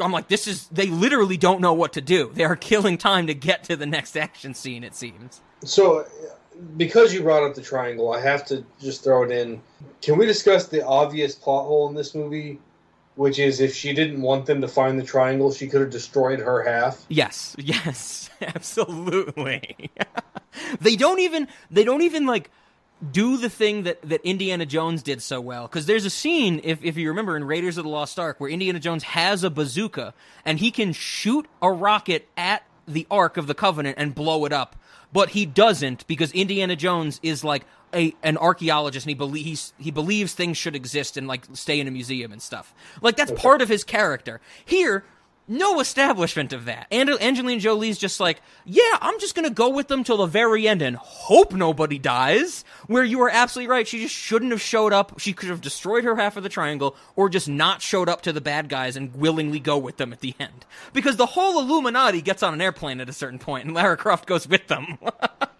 I'm 0.00 0.10
like, 0.10 0.26
this 0.26 0.48
is, 0.48 0.66
they 0.68 0.86
literally 0.86 1.36
don't 1.36 1.60
know 1.60 1.72
what 1.72 1.92
to 1.92 2.00
do. 2.00 2.32
They 2.34 2.44
are 2.44 2.56
killing 2.56 2.98
time 2.98 3.28
to 3.28 3.34
get 3.34 3.62
to 3.64 3.76
the 3.76 3.86
next 3.86 4.16
action 4.16 4.54
scene, 4.54 4.82
it 4.82 4.96
seems. 4.96 5.40
So, 5.64 6.04
because 6.76 7.14
you 7.14 7.22
brought 7.22 7.42
up 7.42 7.54
the 7.54 7.62
triangle, 7.62 8.12
I 8.12 8.20
have 8.20 8.44
to 8.46 8.64
just 8.80 9.04
throw 9.04 9.22
it 9.24 9.30
in. 9.30 9.60
Can 10.02 10.18
we 10.18 10.26
discuss 10.26 10.66
the 10.66 10.84
obvious 10.84 11.36
plot 11.36 11.66
hole 11.66 11.88
in 11.88 11.94
this 11.94 12.14
movie? 12.14 12.58
Which 13.16 13.38
is 13.38 13.60
if 13.60 13.74
she 13.74 13.92
didn't 13.92 14.20
want 14.20 14.46
them 14.46 14.60
to 14.60 14.68
find 14.68 14.98
the 14.98 15.04
triangle, 15.04 15.52
she 15.52 15.68
could 15.68 15.80
have 15.80 15.90
destroyed 15.90 16.40
her 16.40 16.62
half. 16.62 17.04
Yes, 17.08 17.54
yes, 17.58 18.30
absolutely. 18.40 19.90
they 20.80 20.96
don't 20.96 21.20
even 21.20 21.48
they 21.70 21.84
don't 21.84 22.02
even 22.02 22.26
like 22.26 22.50
do 23.12 23.36
the 23.36 23.50
thing 23.50 23.82
that, 23.82 24.00
that 24.02 24.20
Indiana 24.24 24.66
Jones 24.66 25.02
did 25.02 25.20
so 25.20 25.40
well. 25.40 25.66
Because 25.66 25.86
there's 25.86 26.04
a 26.04 26.10
scene, 26.10 26.60
if, 26.64 26.82
if 26.82 26.96
you 26.96 27.08
remember, 27.08 27.36
in 27.36 27.44
Raiders 27.44 27.76
of 27.76 27.84
the 27.84 27.90
Lost 27.90 28.18
Ark, 28.18 28.40
where 28.40 28.48
Indiana 28.48 28.80
Jones 28.80 29.02
has 29.02 29.44
a 29.44 29.50
bazooka 29.50 30.14
and 30.44 30.58
he 30.58 30.70
can 30.70 30.92
shoot 30.92 31.46
a 31.60 31.70
rocket 31.70 32.28
at 32.36 32.62
the 32.86 33.06
Ark 33.10 33.36
of 33.36 33.46
the 33.46 33.54
Covenant 33.54 33.96
and 33.98 34.14
blow 34.14 34.44
it 34.44 34.52
up. 34.52 34.76
But 35.12 35.30
he 35.30 35.46
doesn't 35.46 36.06
because 36.06 36.32
Indiana 36.32 36.76
Jones 36.76 37.20
is 37.22 37.44
like 37.44 37.64
a 37.94 38.14
an 38.22 38.36
archaeologist 38.36 39.06
and 39.06 39.10
he 39.10 39.14
believes 39.14 39.72
he 39.78 39.90
believes 39.90 40.34
things 40.34 40.56
should 40.56 40.76
exist 40.76 41.16
and 41.16 41.26
like 41.26 41.44
stay 41.52 41.80
in 41.80 41.88
a 41.88 41.90
museum 41.90 42.32
and 42.32 42.42
stuff. 42.42 42.74
Like 43.00 43.16
that's 43.16 43.32
part 43.32 43.62
of 43.62 43.68
his 43.68 43.84
character. 43.84 44.40
Here, 44.64 45.04
no 45.46 45.78
establishment 45.80 46.52
of 46.52 46.64
that. 46.64 46.86
And 46.90 47.10
Angelina 47.10 47.60
Jolie's 47.60 47.98
just 47.98 48.18
like, 48.18 48.40
yeah, 48.64 48.98
I'm 49.00 49.18
just 49.20 49.34
gonna 49.34 49.50
go 49.50 49.68
with 49.68 49.88
them 49.88 50.04
till 50.04 50.16
the 50.16 50.26
very 50.26 50.66
end 50.66 50.80
and 50.82 50.96
hope 50.96 51.52
nobody 51.52 51.98
dies. 51.98 52.64
Where 52.86 53.04
you 53.04 53.20
are 53.22 53.30
absolutely 53.30 53.70
right, 53.70 53.86
she 53.86 54.00
just 54.00 54.14
shouldn't 54.14 54.52
have 54.52 54.60
showed 54.60 54.92
up. 54.92 55.18
She 55.18 55.32
could 55.32 55.50
have 55.50 55.60
destroyed 55.60 56.04
her 56.04 56.16
half 56.16 56.36
of 56.36 56.42
the 56.42 56.48
triangle, 56.48 56.96
or 57.16 57.28
just 57.28 57.48
not 57.48 57.82
showed 57.82 58.08
up 58.08 58.22
to 58.22 58.32
the 58.32 58.40
bad 58.40 58.68
guys 58.68 58.96
and 58.96 59.14
willingly 59.14 59.60
go 59.60 59.76
with 59.76 59.98
them 59.98 60.12
at 60.12 60.20
the 60.20 60.34
end. 60.40 60.64
Because 60.92 61.16
the 61.16 61.26
whole 61.26 61.60
Illuminati 61.60 62.22
gets 62.22 62.42
on 62.42 62.54
an 62.54 62.60
airplane 62.60 63.00
at 63.00 63.08
a 63.08 63.12
certain 63.12 63.38
point, 63.38 63.66
and 63.66 63.74
Lara 63.74 63.96
Croft 63.96 64.26
goes 64.26 64.48
with 64.48 64.66
them. 64.68 64.98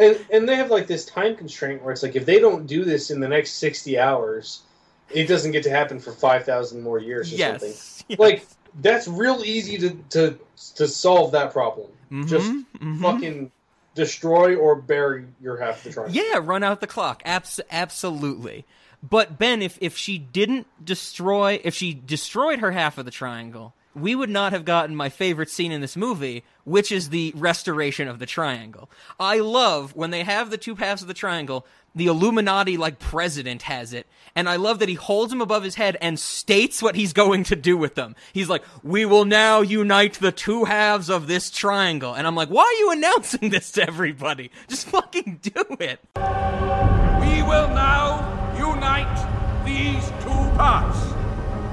and, 0.00 0.18
and 0.32 0.48
they 0.48 0.56
have 0.56 0.70
like 0.70 0.86
this 0.88 1.04
time 1.04 1.36
constraint 1.36 1.82
where 1.82 1.92
it's 1.92 2.02
like 2.02 2.16
if 2.16 2.26
they 2.26 2.40
don't 2.40 2.66
do 2.66 2.84
this 2.84 3.10
in 3.10 3.20
the 3.20 3.28
next 3.28 3.52
60 3.54 3.98
hours 3.98 4.62
it 5.10 5.26
doesn't 5.26 5.52
get 5.52 5.62
to 5.64 5.70
happen 5.70 6.00
for 6.00 6.12
5000 6.12 6.82
more 6.82 6.98
years 6.98 7.32
or 7.32 7.36
yes. 7.36 7.60
something 7.60 8.06
yes. 8.08 8.18
like 8.18 8.46
that's 8.80 9.06
real 9.08 9.42
easy 9.44 9.78
to 9.78 9.90
to 10.10 10.38
to 10.76 10.88
solve 10.88 11.32
that 11.32 11.52
problem 11.52 11.88
Mhm, 12.10 12.26
just 12.26 12.50
mhm. 12.50 13.00
fucking 13.00 13.52
destroy 13.94 14.56
or 14.56 14.74
bury 14.76 15.26
your 15.40 15.56
half 15.58 15.78
of 15.78 15.84
the 15.84 15.90
triangle 15.92 16.14
Yeah, 16.22 16.40
run 16.42 16.62
out 16.64 16.80
the 16.80 16.86
clock. 16.86 17.22
Abs- 17.24 17.60
absolutely. 17.70 18.64
But 19.02 19.38
Ben, 19.38 19.62
if 19.62 19.78
if 19.80 19.96
she 19.96 20.18
didn't 20.18 20.66
destroy, 20.84 21.60
if 21.64 21.74
she 21.74 21.94
destroyed 21.94 22.58
her 22.60 22.72
half 22.72 22.98
of 22.98 23.04
the 23.04 23.10
triangle, 23.10 23.74
we 23.94 24.14
would 24.14 24.30
not 24.30 24.52
have 24.52 24.64
gotten 24.64 24.94
my 24.94 25.08
favorite 25.08 25.50
scene 25.50 25.72
in 25.72 25.80
this 25.80 25.96
movie, 25.96 26.44
which 26.64 26.92
is 26.92 27.08
the 27.08 27.32
restoration 27.36 28.08
of 28.08 28.18
the 28.18 28.26
triangle. 28.26 28.90
I 29.18 29.38
love 29.38 29.96
when 29.96 30.10
they 30.10 30.22
have 30.24 30.50
the 30.50 30.58
two 30.58 30.76
halves 30.76 31.02
of 31.02 31.08
the 31.08 31.14
triangle. 31.14 31.66
The 31.92 32.06
Illuminati, 32.06 32.76
like 32.76 33.00
president, 33.00 33.62
has 33.62 33.92
it, 33.92 34.06
and 34.36 34.48
I 34.48 34.54
love 34.54 34.78
that 34.78 34.88
he 34.88 34.94
holds 34.94 35.32
them 35.32 35.40
above 35.40 35.64
his 35.64 35.74
head 35.74 35.96
and 36.00 36.20
states 36.20 36.80
what 36.80 36.94
he's 36.94 37.12
going 37.12 37.42
to 37.44 37.56
do 37.56 37.76
with 37.76 37.96
them. 37.96 38.14
He's 38.32 38.48
like, 38.48 38.62
"We 38.84 39.04
will 39.04 39.24
now 39.24 39.60
unite 39.62 40.14
the 40.14 40.30
two 40.30 40.66
halves 40.66 41.10
of 41.10 41.26
this 41.26 41.50
triangle," 41.50 42.14
and 42.14 42.28
I'm 42.28 42.36
like, 42.36 42.48
"Why 42.48 42.62
are 42.62 42.80
you 42.80 42.92
announcing 42.92 43.50
this 43.50 43.72
to 43.72 43.84
everybody? 43.84 44.52
Just 44.68 44.86
fucking 44.86 45.40
do 45.42 45.64
it." 45.80 45.98
We 46.14 47.42
will 47.42 47.68
now 47.74 48.54
unite 48.56 49.64
these 49.64 50.06
two 50.22 50.56
parts 50.56 51.00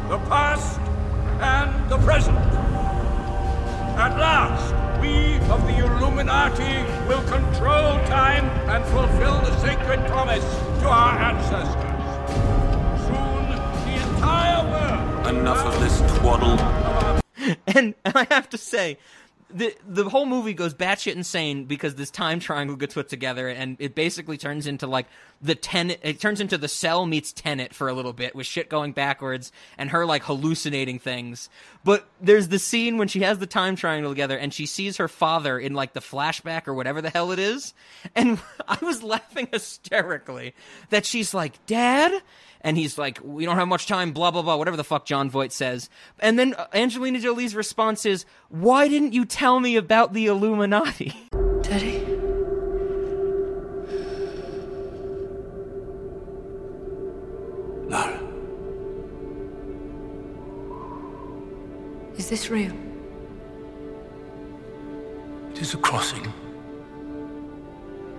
the 0.10 0.18
past 0.30 0.80
and 1.42 1.90
the 1.90 1.98
present. 2.00 2.38
At 3.98 4.18
last, 4.18 4.74
we 5.02 5.38
of 5.52 5.62
the 5.68 5.78
Illuminati 5.86 6.84
will 7.08 7.24
control 7.24 7.98
time 8.06 8.46
and 8.70 8.84
fulfill 8.86 9.40
the 9.42 9.58
sacred 9.60 10.06
promise 10.08 10.44
to 10.82 10.88
our 10.88 11.18
ancestors. 11.20 11.98
Soon, 13.06 13.50
the 13.86 13.96
entire 14.08 14.64
world. 14.72 15.36
Enough 15.36 15.66
of 15.66 15.80
this 15.80 16.18
twaddle. 16.18 16.60
and, 17.68 17.96
and 18.04 18.16
I 18.16 18.28
have 18.32 18.50
to 18.50 18.58
say, 18.58 18.98
the 19.50 19.74
the 19.88 20.10
whole 20.10 20.26
movie 20.26 20.54
goes 20.54 20.74
batshit 20.74 21.16
insane 21.16 21.66
because 21.66 21.96
this 21.96 22.12
time 22.12 22.40
triangle 22.40 22.76
gets 22.76 22.94
put 22.94 23.08
together, 23.08 23.48
and 23.48 23.78
it 23.80 23.96
basically 23.96 24.38
turns 24.38 24.68
into 24.68 24.88
like 24.88 25.08
the 25.42 25.56
tenet. 25.56 26.00
It 26.04 26.20
turns 26.20 26.42
into 26.42 26.58
the 26.58 26.68
cell 26.68 27.06
meets 27.06 27.32
tenet 27.32 27.74
for 27.74 27.88
a 27.88 27.94
little 27.94 28.12
bit 28.12 28.36
with 28.36 28.46
shit 28.46 28.70
going 28.70 28.92
backwards 28.92 29.52
and 29.78 29.90
her 29.92 30.06
like 30.06 30.24
hallucinating 30.24 31.00
things. 31.00 31.50
But 31.86 32.08
there's 32.20 32.50
the 32.50 32.60
scene 32.60 32.98
when 32.98 33.08
she 33.08 33.22
has 33.22 33.40
the 33.40 33.48
time 33.48 33.78
triangle 33.78 34.12
together 34.12 34.38
and 34.38 34.54
she 34.54 34.66
sees 34.66 34.98
her 34.98 35.08
father 35.08 35.58
in 35.58 35.74
like 35.74 35.94
the 35.94 36.02
flashback 36.02 36.68
or 36.68 36.74
whatever 36.74 37.02
the 37.02 37.10
hell 37.10 37.32
it 37.32 37.40
is, 37.40 37.74
and 38.16 38.40
I 38.68 38.78
was 38.82 39.02
laughing 39.02 39.48
hysterically 39.52 40.56
that 40.90 41.06
she's 41.06 41.34
like, 41.34 41.66
"Dad." 41.66 42.22
And 42.62 42.78
he's 42.78 42.98
like, 42.98 43.20
"We 43.24 43.46
don't 43.46 43.58
have 43.58 43.68
much 43.68 43.88
time." 43.88 44.12
Blah 44.12 44.32
blah 44.32 44.42
blah. 44.42 44.56
Whatever 44.56 44.78
the 44.78 44.84
fuck 44.84 45.06
Jon 45.06 45.30
Voight 45.30 45.52
says. 45.52 45.90
And 46.20 46.38
then 46.38 46.56
Angelina 46.74 47.20
Jolie's 47.20 47.56
response 47.56 48.06
is, 48.06 48.26
"Why 48.50 48.88
didn't 48.88 49.14
you 49.14 49.26
tell 49.26 49.60
me 49.60 49.76
about 49.76 50.14
the 50.14 50.28
Illuminati?" 50.28 51.16
Daddy? 51.62 52.04
Lara, 57.90 58.20
Is 62.18 62.30
this 62.30 62.50
real? 62.50 62.74
it 65.52 65.62
is 65.62 65.74
a 65.74 65.78
crossing 65.78 66.26
of 66.26 66.34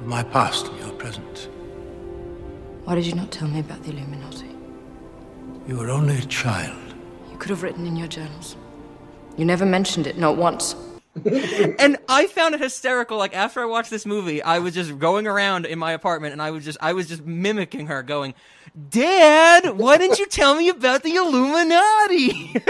my 0.07 0.22
past 0.24 0.68
and 0.68 0.78
your 0.80 0.93
present. 0.93 1.49
Why 2.89 2.95
did 2.95 3.05
you 3.05 3.14
not 3.14 3.30
tell 3.30 3.49
me 3.49 3.61
about 3.61 3.82
the 3.82 3.91
Illuminati? 3.91 4.49
You 5.66 5.76
were 5.76 5.91
only 5.91 6.16
a 6.16 6.22
child. 6.22 6.95
You 7.30 7.36
could 7.36 7.51
have 7.51 7.62
written 7.62 7.86
in 7.86 7.97
your 7.97 8.09
journals. 8.09 8.57
You 9.36 9.45
never 9.45 9.66
mentioned 9.66 10.07
it, 10.07 10.16
not 10.16 10.39
once. 10.39 10.74
and 11.78 11.99
I 12.09 12.28
found 12.28 12.55
it 12.55 12.62
hysterical. 12.62 13.18
Like 13.18 13.36
after 13.36 13.61
I 13.61 13.66
watched 13.66 13.91
this 13.91 14.07
movie, 14.07 14.43
I 14.43 14.61
was 14.61 14.72
just 14.72 14.99
going 14.99 15.26
around 15.26 15.66
in 15.66 15.78
my 15.78 15.93
apartment 15.93 16.32
and 16.32 16.41
I 16.41 16.51
was 16.51 16.64
just 16.64 16.78
I 16.80 16.95
was 16.95 17.07
just 17.09 17.26
mimicking 17.26 17.89
her, 17.89 18.03
going, 18.03 18.32
"Dad, 18.89 19.76
why 19.76 19.99
didn't 19.99 20.18
you 20.18 20.24
tell 20.24 20.55
me 20.55 20.70
about 20.70 21.03
the 21.03 21.14
Illuminati?" 21.14 22.55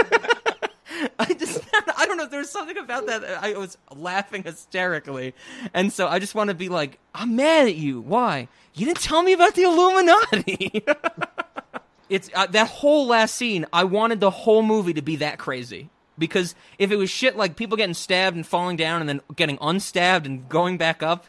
I 1.17 1.33
just 1.33 1.63
I 1.95 2.05
don't 2.05 2.17
know. 2.17 2.27
There 2.27 2.39
was 2.39 2.49
something 2.49 2.77
about 2.77 3.05
that. 3.05 3.21
that 3.21 3.41
I 3.41 3.53
was 3.53 3.77
laughing 3.95 4.43
hysterically, 4.43 5.33
and 5.73 5.93
so 5.93 6.09
I 6.09 6.19
just 6.19 6.35
want 6.35 6.49
to 6.49 6.53
be 6.53 6.67
like, 6.67 6.99
"I'm 7.15 7.37
mad 7.37 7.69
at 7.69 7.75
you. 7.75 8.01
Why? 8.01 8.49
You 8.79 8.85
didn't 8.85 9.01
tell 9.01 9.21
me 9.21 9.33
about 9.33 9.55
the 9.55 9.63
Illuminati." 9.63 10.83
it's 12.09 12.29
uh, 12.33 12.47
that 12.47 12.67
whole 12.67 13.07
last 13.07 13.35
scene. 13.35 13.65
I 13.73 13.83
wanted 13.83 14.19
the 14.19 14.29
whole 14.29 14.63
movie 14.63 14.93
to 14.93 15.01
be 15.01 15.17
that 15.17 15.37
crazy 15.37 15.89
because 16.17 16.55
if 16.77 16.91
it 16.91 16.95
was 16.95 17.09
shit 17.09 17.35
like 17.35 17.55
people 17.55 17.77
getting 17.77 17.93
stabbed 17.93 18.35
and 18.35 18.45
falling 18.45 18.77
down 18.77 19.01
and 19.01 19.09
then 19.09 19.21
getting 19.35 19.57
unstabbed 19.57 20.25
and 20.25 20.47
going 20.47 20.77
back 20.77 21.03
up, 21.03 21.25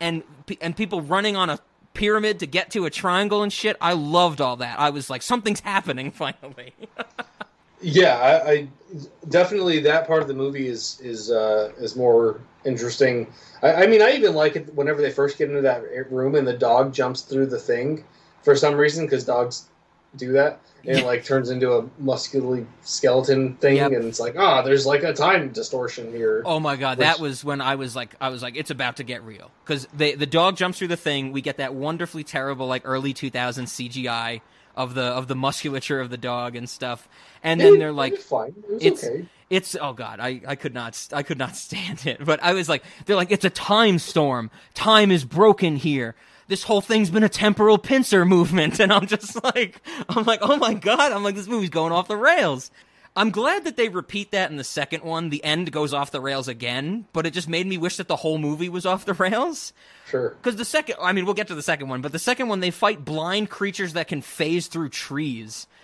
and 0.00 0.22
and 0.60 0.76
people 0.76 1.00
running 1.00 1.36
on 1.36 1.50
a 1.50 1.58
pyramid 1.94 2.38
to 2.40 2.46
get 2.46 2.70
to 2.70 2.84
a 2.84 2.90
triangle 2.90 3.42
and 3.42 3.52
shit, 3.52 3.76
I 3.80 3.92
loved 3.94 4.40
all 4.40 4.56
that. 4.56 4.78
I 4.78 4.90
was 4.90 5.10
like, 5.10 5.22
something's 5.22 5.60
happening 5.60 6.10
finally. 6.12 6.74
Yeah, 7.82 8.16
I, 8.16 8.50
I 8.50 8.68
definitely 9.28 9.80
that 9.80 10.06
part 10.06 10.22
of 10.22 10.28
the 10.28 10.34
movie 10.34 10.68
is 10.68 11.00
is 11.02 11.30
uh, 11.30 11.72
is 11.78 11.96
more 11.96 12.40
interesting. 12.64 13.32
I, 13.62 13.72
I 13.84 13.86
mean, 13.86 14.02
I 14.02 14.12
even 14.12 14.34
like 14.34 14.56
it 14.56 14.74
whenever 14.74 15.02
they 15.02 15.10
first 15.10 15.38
get 15.38 15.48
into 15.48 15.62
that 15.62 15.82
room 16.10 16.34
and 16.34 16.46
the 16.46 16.56
dog 16.56 16.92
jumps 16.94 17.22
through 17.22 17.46
the 17.46 17.58
thing 17.58 18.04
for 18.42 18.54
some 18.56 18.74
reason 18.76 19.06
because 19.06 19.24
dogs 19.24 19.66
do 20.16 20.32
that 20.32 20.60
and 20.84 20.98
it 20.98 21.06
like 21.06 21.24
turns 21.24 21.48
into 21.48 21.72
a 21.72 21.88
muscularly 21.98 22.66
skeleton 22.82 23.54
thing 23.56 23.76
Yep. 23.76 23.92
and 23.92 24.04
it's 24.04 24.20
like 24.20 24.34
ah, 24.36 24.60
there's 24.60 24.84
like 24.84 25.02
a 25.04 25.12
time 25.14 25.48
distortion 25.50 26.12
here. 26.12 26.42
Oh 26.44 26.60
my 26.60 26.76
god, 26.76 26.98
Which- 26.98 27.06
that 27.06 27.18
was 27.18 27.42
when 27.44 27.60
I 27.60 27.76
was 27.76 27.96
like, 27.96 28.14
I 28.20 28.28
was 28.28 28.42
like, 28.42 28.56
it's 28.56 28.70
about 28.70 28.96
to 28.98 29.04
get 29.04 29.22
real 29.22 29.50
because 29.64 29.86
the 29.94 30.14
the 30.14 30.26
dog 30.26 30.56
jumps 30.56 30.78
through 30.78 30.88
the 30.88 30.96
thing. 30.96 31.32
We 31.32 31.40
get 31.40 31.56
that 31.56 31.74
wonderfully 31.74 32.24
terrible 32.24 32.66
like 32.66 32.82
early 32.84 33.14
2000s 33.14 33.32
CGI 33.90 34.40
of 34.76 34.94
the 34.94 35.02
of 35.02 35.28
the 35.28 35.34
musculature 35.34 36.00
of 36.00 36.10
the 36.10 36.16
dog 36.16 36.56
and 36.56 36.68
stuff, 36.68 37.08
and 37.42 37.60
then 37.60 37.74
It- 37.74 37.78
they're 37.78 37.88
it 37.90 37.92
like, 37.94 38.12
was 38.14 38.24
fine. 38.24 38.54
It 38.70 38.82
it's 38.86 39.04
okay. 39.04 39.26
it's 39.50 39.76
oh 39.80 39.92
god 39.92 40.18
I, 40.20 40.40
I 40.46 40.54
could 40.56 40.74
not 40.74 40.98
I 41.12 41.22
could 41.22 41.38
not 41.38 41.56
stand 41.66 42.06
it. 42.06 42.24
But 42.24 42.42
I 42.42 42.52
was 42.54 42.68
like 42.68 42.82
they're 43.06 43.16
like 43.16 43.30
it's 43.30 43.44
a 43.44 43.50
time 43.50 43.98
storm. 43.98 44.50
Time 44.74 45.10
is 45.10 45.24
broken 45.24 45.76
here. 45.76 46.14
This 46.48 46.64
whole 46.64 46.80
thing's 46.80 47.08
been 47.10 47.22
a 47.22 47.28
temporal 47.28 47.78
pincer 47.78 48.24
movement. 48.24 48.78
And 48.80 48.92
I'm 48.92 49.06
just 49.06 49.42
like 49.44 49.80
I'm 50.08 50.24
like 50.24 50.40
oh 50.42 50.56
my 50.56 50.74
god. 50.74 51.12
I'm 51.12 51.22
like 51.22 51.34
this 51.34 51.46
movie's 51.48 51.70
going 51.70 51.92
off 51.92 52.08
the 52.08 52.16
rails 52.16 52.70
I'm 53.14 53.30
glad 53.30 53.64
that 53.64 53.76
they 53.76 53.88
repeat 53.90 54.30
that 54.30 54.50
in 54.50 54.56
the 54.56 54.64
second 54.64 55.02
one 55.04 55.28
the 55.28 55.44
end 55.44 55.70
goes 55.70 55.92
off 55.92 56.10
the 56.10 56.20
rails 56.20 56.48
again 56.48 57.06
but 57.12 57.26
it 57.26 57.32
just 57.32 57.48
made 57.48 57.66
me 57.66 57.76
wish 57.76 57.96
that 57.98 58.08
the 58.08 58.16
whole 58.16 58.38
movie 58.38 58.68
was 58.70 58.86
off 58.86 59.04
the 59.04 59.12
rails 59.14 59.72
Sure. 60.08 60.30
because 60.30 60.56
the 60.56 60.64
second, 60.64 60.96
I 61.00 61.12
mean, 61.12 61.24
we'll 61.24 61.34
get 61.34 61.46
to 61.48 61.54
the 61.54 61.62
second 61.62 61.88
one, 61.88 62.00
but 62.02 62.12
the 62.12 62.18
second 62.18 62.48
one, 62.48 62.60
they 62.60 62.70
fight 62.70 63.04
blind 63.04 63.48
creatures 63.50 63.94
that 63.94 64.08
can 64.08 64.20
phase 64.22 64.66
through 64.66 64.90
trees. 64.90 65.66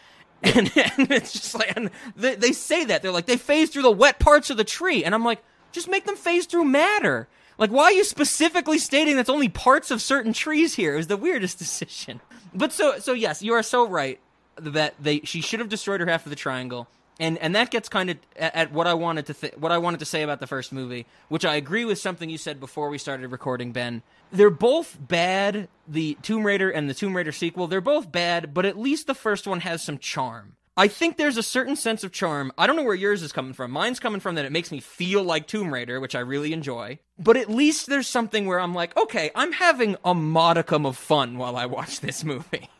And, 0.42 0.70
and 0.76 1.10
it's 1.10 1.32
just 1.32 1.54
like, 1.56 1.76
and 1.76 1.90
they, 2.14 2.36
they 2.36 2.52
say 2.52 2.84
that. 2.84 3.02
They're 3.02 3.10
like, 3.10 3.26
they 3.26 3.36
phase 3.36 3.70
through 3.70 3.82
the 3.82 3.90
wet 3.90 4.20
parts 4.20 4.50
of 4.50 4.56
the 4.56 4.62
tree. 4.62 5.02
And 5.02 5.12
I'm 5.14 5.24
like, 5.24 5.42
just 5.72 5.88
make 5.88 6.04
them 6.04 6.14
phase 6.14 6.46
through 6.46 6.64
matter. 6.64 7.26
Like, 7.58 7.70
why 7.70 7.84
are 7.84 7.92
you 7.92 8.04
specifically 8.04 8.78
stating 8.78 9.16
that's 9.16 9.28
only 9.28 9.48
parts 9.48 9.90
of 9.90 10.00
certain 10.00 10.32
trees 10.32 10.74
here? 10.74 10.94
It 10.94 10.98
was 10.98 11.06
the 11.08 11.16
weirdest 11.16 11.58
decision. 11.64 12.20
But 12.54 12.72
so, 12.72 13.00
so 13.00 13.14
yes, 13.14 13.42
you 13.42 13.52
are 13.54 13.64
so 13.64 13.88
right 13.88 14.20
that 14.56 14.94
they, 15.00 15.20
she 15.20 15.40
should 15.40 15.58
have 15.58 15.68
destroyed 15.68 15.98
her 16.00 16.06
half 16.06 16.24
of 16.24 16.30
the 16.30 16.36
triangle. 16.36 16.86
And, 17.20 17.36
and 17.38 17.54
that 17.54 17.70
gets 17.70 17.88
kind 17.88 18.10
of 18.10 18.18
at, 18.36 18.54
at 18.54 18.72
what 18.72 18.86
I 18.86 18.94
wanted 18.94 19.26
to 19.26 19.34
th- 19.34 19.56
what 19.56 19.72
I 19.72 19.78
wanted 19.78 19.98
to 20.00 20.06
say 20.06 20.22
about 20.22 20.40
the 20.40 20.46
first 20.46 20.72
movie, 20.72 21.06
which 21.28 21.44
I 21.44 21.56
agree 21.56 21.84
with 21.84 21.98
something 21.98 22.30
you 22.30 22.38
said 22.38 22.60
before 22.60 22.88
we 22.88 22.98
started 22.98 23.32
recording, 23.32 23.72
Ben. 23.72 24.02
They're 24.30 24.50
both 24.50 24.96
bad. 25.00 25.68
The 25.86 26.16
Tomb 26.22 26.44
Raider 26.44 26.70
and 26.70 26.88
the 26.88 26.94
Tomb 26.94 27.16
Raider 27.16 27.32
sequel, 27.32 27.66
they're 27.66 27.80
both 27.80 28.12
bad, 28.12 28.54
but 28.54 28.66
at 28.66 28.78
least 28.78 29.06
the 29.06 29.14
first 29.14 29.46
one 29.46 29.60
has 29.60 29.82
some 29.82 29.98
charm. 29.98 30.54
I 30.78 30.86
think 30.86 31.16
there's 31.16 31.36
a 31.36 31.42
certain 31.42 31.74
sense 31.74 32.04
of 32.04 32.12
charm. 32.12 32.52
I 32.56 32.68
don't 32.68 32.76
know 32.76 32.84
where 32.84 32.94
yours 32.94 33.24
is 33.24 33.32
coming 33.32 33.52
from. 33.52 33.72
Mine's 33.72 33.98
coming 33.98 34.20
from 34.20 34.36
that 34.36 34.44
it 34.44 34.52
makes 34.52 34.70
me 34.70 34.78
feel 34.78 35.24
like 35.24 35.48
Tomb 35.48 35.74
Raider, 35.74 35.98
which 35.98 36.14
I 36.14 36.20
really 36.20 36.52
enjoy. 36.52 37.00
But 37.18 37.36
at 37.36 37.50
least 37.50 37.88
there's 37.88 38.06
something 38.06 38.46
where 38.46 38.60
I'm 38.60 38.74
like, 38.74 38.96
okay, 38.96 39.32
I'm 39.34 39.50
having 39.50 39.96
a 40.04 40.14
modicum 40.14 40.86
of 40.86 40.96
fun 40.96 41.36
while 41.36 41.56
I 41.56 41.66
watch 41.66 41.98
this 41.98 42.22
movie. 42.32 42.70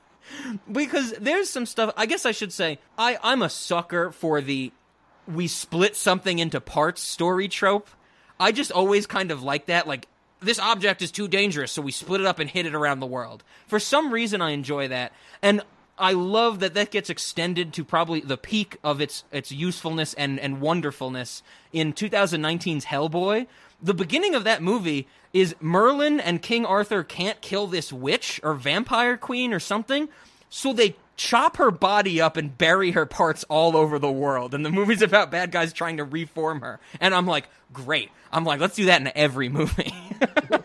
Because 0.70 1.12
there's 1.12 1.50
some 1.50 1.66
stuff, 1.66 1.92
I 1.96 2.06
guess 2.06 2.26
I 2.26 2.32
should 2.32 2.52
say, 2.52 2.78
I, 2.96 3.18
I'm 3.22 3.42
a 3.42 3.48
sucker 3.48 4.10
for 4.10 4.40
the 4.40 4.72
we 5.26 5.46
split 5.46 5.94
something 5.94 6.38
into 6.38 6.60
parts 6.60 7.02
story 7.02 7.48
trope. 7.48 7.88
I 8.40 8.52
just 8.52 8.72
always 8.72 9.06
kind 9.06 9.30
of 9.30 9.42
like 9.42 9.66
that. 9.66 9.86
Like, 9.86 10.06
this 10.40 10.58
object 10.58 11.02
is 11.02 11.10
too 11.10 11.28
dangerous, 11.28 11.72
so 11.72 11.82
we 11.82 11.90
split 11.90 12.20
it 12.20 12.26
up 12.26 12.38
and 12.38 12.48
hit 12.48 12.66
it 12.66 12.74
around 12.74 13.00
the 13.00 13.06
world. 13.06 13.42
For 13.66 13.78
some 13.78 14.12
reason, 14.12 14.40
I 14.40 14.50
enjoy 14.50 14.88
that. 14.88 15.12
And 15.42 15.62
I 15.98 16.12
love 16.12 16.60
that 16.60 16.74
that 16.74 16.90
gets 16.90 17.10
extended 17.10 17.72
to 17.74 17.84
probably 17.84 18.20
the 18.20 18.36
peak 18.36 18.76
of 18.84 19.00
its 19.00 19.24
its 19.32 19.50
usefulness 19.52 20.14
and 20.14 20.38
and 20.38 20.60
wonderfulness 20.60 21.42
in 21.72 21.92
2019's 21.92 22.86
Hellboy. 22.86 23.46
The 23.82 23.94
beginning 23.94 24.34
of 24.34 24.44
that 24.44 24.62
movie 24.62 25.08
is 25.32 25.54
Merlin 25.60 26.20
and 26.20 26.42
King 26.42 26.64
Arthur 26.64 27.04
can't 27.04 27.40
kill 27.40 27.66
this 27.66 27.92
witch 27.92 28.40
or 28.42 28.54
vampire 28.54 29.16
queen 29.16 29.52
or 29.52 29.60
something, 29.60 30.08
so 30.48 30.72
they 30.72 30.96
chop 31.18 31.56
her 31.56 31.70
body 31.70 32.20
up 32.20 32.38
and 32.38 32.56
bury 32.56 32.92
her 32.92 33.04
parts 33.04 33.44
all 33.50 33.76
over 33.76 33.98
the 33.98 34.10
world. 34.10 34.54
And 34.54 34.64
the 34.64 34.70
movie's 34.70 35.02
about 35.08 35.30
bad 35.30 35.50
guys 35.50 35.74
trying 35.74 35.98
to 35.98 36.04
reform 36.04 36.62
her. 36.62 36.80
And 37.00 37.14
I'm 37.14 37.26
like, 37.26 37.48
great. 37.72 38.10
I'm 38.32 38.44
like, 38.44 38.60
let's 38.60 38.76
do 38.76 38.86
that 38.86 39.00
in 39.00 39.10
every 39.14 39.48
movie. 39.48 39.92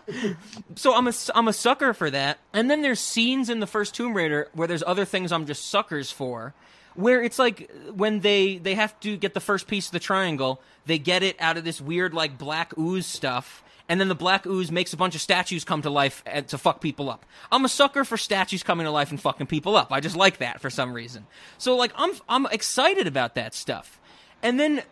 so 0.76 0.94
I'm 0.94 1.08
a 1.08 1.14
I'm 1.34 1.48
a 1.48 1.54
sucker 1.54 1.94
for 1.94 2.10
that. 2.10 2.40
And 2.54 2.70
then 2.70 2.82
there's 2.82 3.00
scenes 3.00 3.50
in 3.50 3.60
the 3.60 3.68
first 3.68 3.96
Tomb 3.96 4.14
Raider 4.14 4.48
where 4.54 4.68
there's 4.68 4.84
other 4.86 5.06
things 5.06 5.32
I'm 5.32 5.46
just 5.46 5.70
suckers 5.70 6.12
for. 6.12 6.54
Where 6.96 7.24
it's 7.24 7.40
like 7.40 7.72
when 7.92 8.20
they 8.20 8.58
they 8.58 8.76
have 8.76 8.98
to 9.00 9.18
get 9.18 9.34
the 9.34 9.40
first 9.40 9.68
piece 9.68 9.88
of 9.88 9.94
the 9.94 10.00
triangle, 10.00 10.62
they 10.86 11.00
get 11.00 11.24
it 11.24 11.36
out 11.40 11.58
of 11.58 11.64
this 11.64 11.82
weird 11.82 12.14
like 12.14 12.38
black 12.38 12.78
ooze 12.78 13.08
stuff, 13.08 13.64
and 13.90 14.00
then 14.00 14.08
the 14.08 14.16
black 14.16 14.46
ooze 14.46 14.72
makes 14.72 14.94
a 14.94 14.98
bunch 14.98 15.16
of 15.16 15.22
statues 15.22 15.64
come 15.64 15.82
to 15.82 15.90
life 15.90 16.24
and, 16.26 16.48
to 16.48 16.58
fuck 16.58 16.82
people 16.82 17.10
up. 17.10 17.26
I'm 17.52 17.66
a 17.66 17.70
sucker 17.70 18.04
for 18.04 18.18
statues 18.18 18.64
coming 18.64 18.86
to 18.86 18.92
life 18.92 19.12
and 19.12 19.20
fucking 19.20 19.48
people 19.48 19.76
up. 19.76 19.92
I 19.92 20.00
just 20.00 20.16
like 20.16 20.38
that 20.38 20.62
for 20.62 20.70
some 20.70 20.94
reason. 20.94 21.28
So 21.58 21.76
like 21.76 21.92
I'm 21.96 22.12
I'm 22.30 22.46
excited 22.48 23.08
about 23.08 23.36
that 23.36 23.54
stuff. 23.54 24.00
And 24.42 24.60
then 24.60 24.84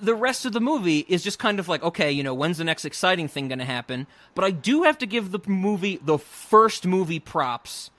the 0.00 0.14
rest 0.14 0.46
of 0.46 0.52
the 0.52 0.60
movie 0.60 1.04
is 1.08 1.22
just 1.22 1.38
kind 1.38 1.58
of 1.58 1.68
like, 1.68 1.82
okay, 1.82 2.10
you 2.10 2.22
know, 2.22 2.34
when's 2.34 2.58
the 2.58 2.64
next 2.64 2.84
exciting 2.84 3.28
thing 3.28 3.48
going 3.48 3.58
to 3.58 3.64
happen? 3.64 4.06
But 4.34 4.44
I 4.44 4.50
do 4.50 4.84
have 4.84 4.98
to 4.98 5.06
give 5.06 5.30
the 5.30 5.40
movie, 5.46 6.00
the 6.02 6.18
first 6.18 6.86
movie 6.86 7.20
props 7.20 7.90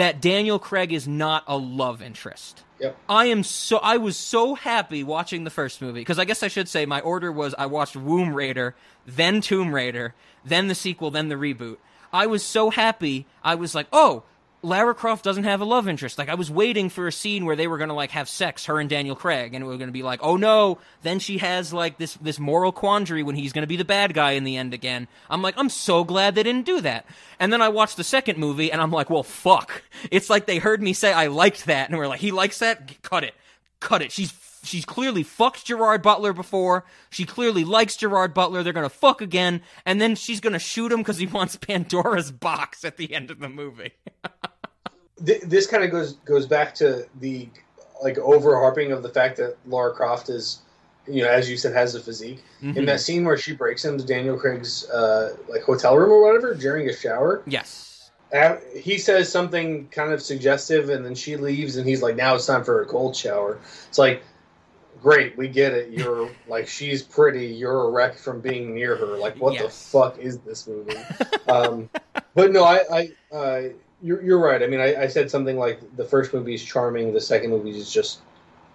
that 0.00 0.22
Daniel 0.22 0.58
Craig 0.58 0.94
is 0.94 1.06
not 1.06 1.44
a 1.46 1.58
love 1.58 2.00
interest. 2.00 2.64
Yep. 2.78 2.96
I 3.06 3.26
am 3.26 3.42
so 3.42 3.76
I 3.76 3.98
was 3.98 4.16
so 4.16 4.54
happy 4.54 5.04
watching 5.04 5.44
the 5.44 5.50
first 5.50 5.82
movie 5.82 6.00
because 6.00 6.18
I 6.18 6.24
guess 6.24 6.42
I 6.42 6.48
should 6.48 6.68
say 6.68 6.86
my 6.86 7.00
order 7.00 7.30
was 7.30 7.54
I 7.58 7.66
watched 7.66 7.96
Womb 7.96 8.34
Raider, 8.34 8.74
then 9.04 9.42
Tomb 9.42 9.74
Raider, 9.74 10.14
then 10.42 10.68
the 10.68 10.74
sequel, 10.74 11.10
then 11.10 11.28
the 11.28 11.34
reboot. 11.34 11.76
I 12.14 12.26
was 12.26 12.42
so 12.42 12.70
happy. 12.70 13.26
I 13.44 13.56
was 13.56 13.74
like, 13.74 13.88
"Oh, 13.92 14.22
Lara 14.62 14.94
Croft 14.94 15.24
doesn't 15.24 15.44
have 15.44 15.62
a 15.62 15.64
love 15.64 15.88
interest. 15.88 16.18
Like 16.18 16.28
I 16.28 16.34
was 16.34 16.50
waiting 16.50 16.90
for 16.90 17.06
a 17.06 17.12
scene 17.12 17.46
where 17.46 17.56
they 17.56 17.66
were 17.66 17.78
gonna 17.78 17.94
like 17.94 18.10
have 18.10 18.28
sex, 18.28 18.66
her 18.66 18.78
and 18.78 18.90
Daniel 18.90 19.16
Craig, 19.16 19.54
and 19.54 19.64
it 19.64 19.66
was 19.66 19.78
gonna 19.78 19.90
be 19.92 20.02
like, 20.02 20.20
oh 20.22 20.36
no, 20.36 20.78
then 21.02 21.18
she 21.18 21.38
has 21.38 21.72
like 21.72 21.96
this 21.96 22.14
this 22.14 22.38
moral 22.38 22.70
quandary 22.70 23.22
when 23.22 23.36
he's 23.36 23.52
gonna 23.52 23.66
be 23.66 23.76
the 23.76 23.84
bad 23.84 24.12
guy 24.12 24.32
in 24.32 24.44
the 24.44 24.56
end 24.56 24.74
again. 24.74 25.08
I'm 25.30 25.40
like, 25.40 25.54
I'm 25.56 25.70
so 25.70 26.04
glad 26.04 26.34
they 26.34 26.42
didn't 26.42 26.66
do 26.66 26.80
that. 26.82 27.06
And 27.38 27.52
then 27.52 27.62
I 27.62 27.68
watched 27.68 27.96
the 27.96 28.04
second 28.04 28.38
movie, 28.38 28.70
and 28.70 28.82
I'm 28.82 28.90
like, 28.90 29.08
well, 29.08 29.22
fuck. 29.22 29.82
It's 30.10 30.28
like 30.28 30.46
they 30.46 30.58
heard 30.58 30.82
me 30.82 30.92
say 30.92 31.12
I 31.12 31.28
liked 31.28 31.64
that, 31.66 31.88
and 31.88 31.96
we're 31.96 32.08
like, 32.08 32.20
he 32.20 32.30
likes 32.30 32.58
that, 32.58 33.00
cut 33.02 33.24
it, 33.24 33.34
cut 33.80 34.02
it. 34.02 34.12
She's 34.12 34.32
she's 34.62 34.84
clearly 34.84 35.22
fucked 35.22 35.64
Gerard 35.64 36.02
Butler 36.02 36.34
before. 36.34 36.84
She 37.08 37.24
clearly 37.24 37.64
likes 37.64 37.96
Gerard 37.96 38.34
Butler. 38.34 38.62
They're 38.62 38.72
gonna 38.72 38.88
fuck 38.90 39.20
again, 39.22 39.62
and 39.86 40.00
then 40.00 40.16
she's 40.16 40.40
gonna 40.40 40.58
shoot 40.58 40.92
him 40.92 40.98
because 40.98 41.18
he 41.18 41.26
wants 41.26 41.56
Pandora's 41.56 42.30
box 42.30 42.84
at 42.84 42.98
the 42.98 43.14
end 43.14 43.30
of 43.30 43.38
the 43.38 43.48
movie. 43.48 43.92
Th- 45.24 45.42
this 45.42 45.66
kind 45.66 45.84
of 45.84 45.90
goes 45.90 46.14
goes 46.24 46.46
back 46.46 46.74
to 46.76 47.06
the 47.20 47.48
like 48.02 48.18
over 48.18 48.58
harping 48.58 48.92
of 48.92 49.02
the 49.02 49.08
fact 49.08 49.36
that 49.36 49.56
Lara 49.66 49.92
Croft 49.92 50.28
is, 50.28 50.60
you 51.06 51.22
know, 51.22 51.28
as 51.28 51.50
you 51.50 51.56
said, 51.56 51.74
has 51.74 51.94
a 51.94 52.00
physique. 52.00 52.42
In 52.62 52.84
that 52.86 53.00
scene 53.00 53.24
where 53.24 53.38
she 53.38 53.54
breaks 53.54 53.84
into 53.84 54.04
Daniel 54.04 54.36
Craig's 54.38 54.88
uh, 54.90 55.36
like 55.48 55.62
hotel 55.62 55.96
room 55.96 56.10
or 56.10 56.22
whatever 56.22 56.54
during 56.54 56.88
a 56.90 56.92
shower, 56.92 57.42
yes. 57.46 58.10
uh, 58.34 58.56
he 58.78 58.98
says 58.98 59.30
something 59.30 59.88
kind 59.88 60.12
of 60.12 60.20
suggestive, 60.20 60.90
and 60.90 61.04
then 61.04 61.14
she 61.14 61.36
leaves, 61.36 61.76
and 61.76 61.88
he's 61.88 62.02
like, 62.02 62.16
"Now 62.16 62.34
it's 62.34 62.46
time 62.46 62.64
for 62.64 62.82
a 62.82 62.86
cold 62.86 63.16
shower." 63.16 63.58
It's 63.88 63.98
like, 63.98 64.22
great, 65.02 65.36
we 65.38 65.48
get 65.48 65.72
it. 65.72 65.90
You're 65.90 66.30
like, 66.48 66.68
she's 66.68 67.02
pretty. 67.02 67.46
You're 67.46 67.88
a 67.88 67.90
wreck 67.90 68.18
from 68.18 68.40
being 68.40 68.74
near 68.74 68.94
her. 68.96 69.16
Like, 69.16 69.36
what 69.36 69.58
the 69.58 69.70
fuck 69.70 70.18
is 70.18 70.38
this 70.40 70.66
movie? 70.66 70.96
um, 71.48 71.88
but 72.34 72.52
no, 72.52 72.64
I, 72.64 72.82
I 72.92 73.34
uh, 73.34 73.62
you're, 74.02 74.22
you're 74.22 74.38
right. 74.38 74.62
I 74.62 74.66
mean, 74.66 74.80
I, 74.80 75.02
I 75.02 75.06
said 75.06 75.30
something 75.30 75.58
like 75.58 75.80
the 75.96 76.04
first 76.04 76.32
movie 76.32 76.54
is 76.54 76.64
charming, 76.64 77.12
the 77.12 77.20
second 77.20 77.50
movie 77.50 77.70
is 77.70 77.92
just 77.92 78.20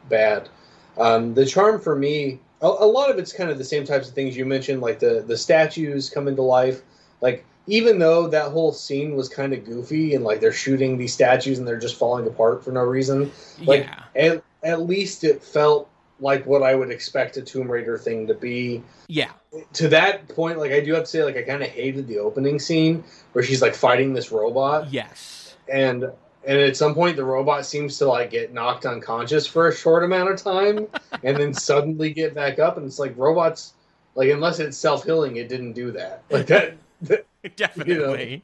bad. 0.10 0.50
Um, 0.98 1.34
the 1.34 1.46
charm 1.46 1.80
for 1.80 1.96
me, 1.96 2.40
a, 2.62 2.68
a 2.68 2.88
lot 2.88 3.10
of 3.10 3.18
it's 3.18 3.34
kind 3.34 3.50
of 3.50 3.58
the 3.58 3.64
same 3.64 3.86
types 3.86 4.08
of 4.08 4.14
things 4.14 4.38
you 4.38 4.46
mentioned, 4.46 4.82
like 4.82 5.00
the 5.00 5.24
the 5.28 5.38
statues 5.38 6.10
come 6.10 6.28
into 6.28 6.42
life. 6.42 6.82
Like 7.22 7.46
even 7.68 8.00
though 8.00 8.28
that 8.28 8.52
whole 8.52 8.72
scene 8.72 9.16
was 9.16 9.28
kind 9.28 9.54
of 9.54 9.66
goofy 9.66 10.14
and 10.16 10.24
like 10.24 10.40
they're 10.40 10.54
shooting 10.54 10.98
these 10.98 11.14
statues 11.14 11.58
and 11.58 11.68
they're 11.68 11.80
just 11.80 11.98
falling 11.98 12.28
apart 12.28 12.64
for 12.64 12.72
no 12.72 12.84
reason, 12.84 13.32
like 13.62 13.84
yeah. 13.84 14.04
at, 14.16 14.44
at 14.64 14.82
least 14.82 15.24
it 15.24 15.44
felt 15.44 15.90
like 16.20 16.46
what 16.46 16.64
I 16.64 16.76
would 16.76 16.92
expect 16.92 17.38
a 17.38 17.42
Tomb 17.42 17.70
Raider 17.70 17.98
thing 17.98 18.28
to 18.28 18.34
be 18.34 18.82
Yeah. 19.08 19.32
to 19.74 19.88
that 19.90 20.28
point, 20.30 20.58
like 20.60 20.72
I 20.72 20.80
do 20.80 20.94
have 20.94 21.04
to 21.04 21.10
say, 21.10 21.24
like 21.24 21.36
I 21.38 21.42
kind 21.44 21.62
of 21.64 21.70
hated 21.70 22.08
the 22.08 22.20
opening 22.20 22.60
scene 22.60 23.04
where 23.34 23.44
she's 23.44 23.62
like 23.62 23.76
fighting 23.76 24.14
this 24.14 24.32
robot, 24.32 24.92
Yes. 24.92 25.56
and 25.72 26.06
and 26.48 26.60
at 26.60 26.78
some 26.78 26.94
point 26.94 27.18
the 27.18 27.26
robot 27.26 27.66
seems 27.66 27.98
to 27.98 28.08
like 28.08 28.30
get 28.30 28.54
knocked 28.54 28.86
unconscious 28.86 29.46
for 29.48 29.68
a 29.68 29.76
short 29.76 30.04
amount 30.04 30.30
of 30.30 30.42
time, 30.42 30.88
and 31.24 31.36
then 31.38 31.54
suddenly 31.54 32.12
get 32.14 32.34
back 32.34 32.60
up, 32.60 32.78
and 32.78 32.86
it's 32.86 33.00
like 33.00 33.14
robots, 33.18 33.74
like 34.16 34.30
unless 34.30 34.60
it's 34.60 34.78
self 34.78 35.04
healing, 35.04 35.36
it 35.36 35.50
didn't 35.50 35.74
do 35.74 35.92
that. 35.92 36.24
Like 36.30 36.48
that, 36.48 36.76
that- 37.02 37.26
Definitely. 37.58 38.42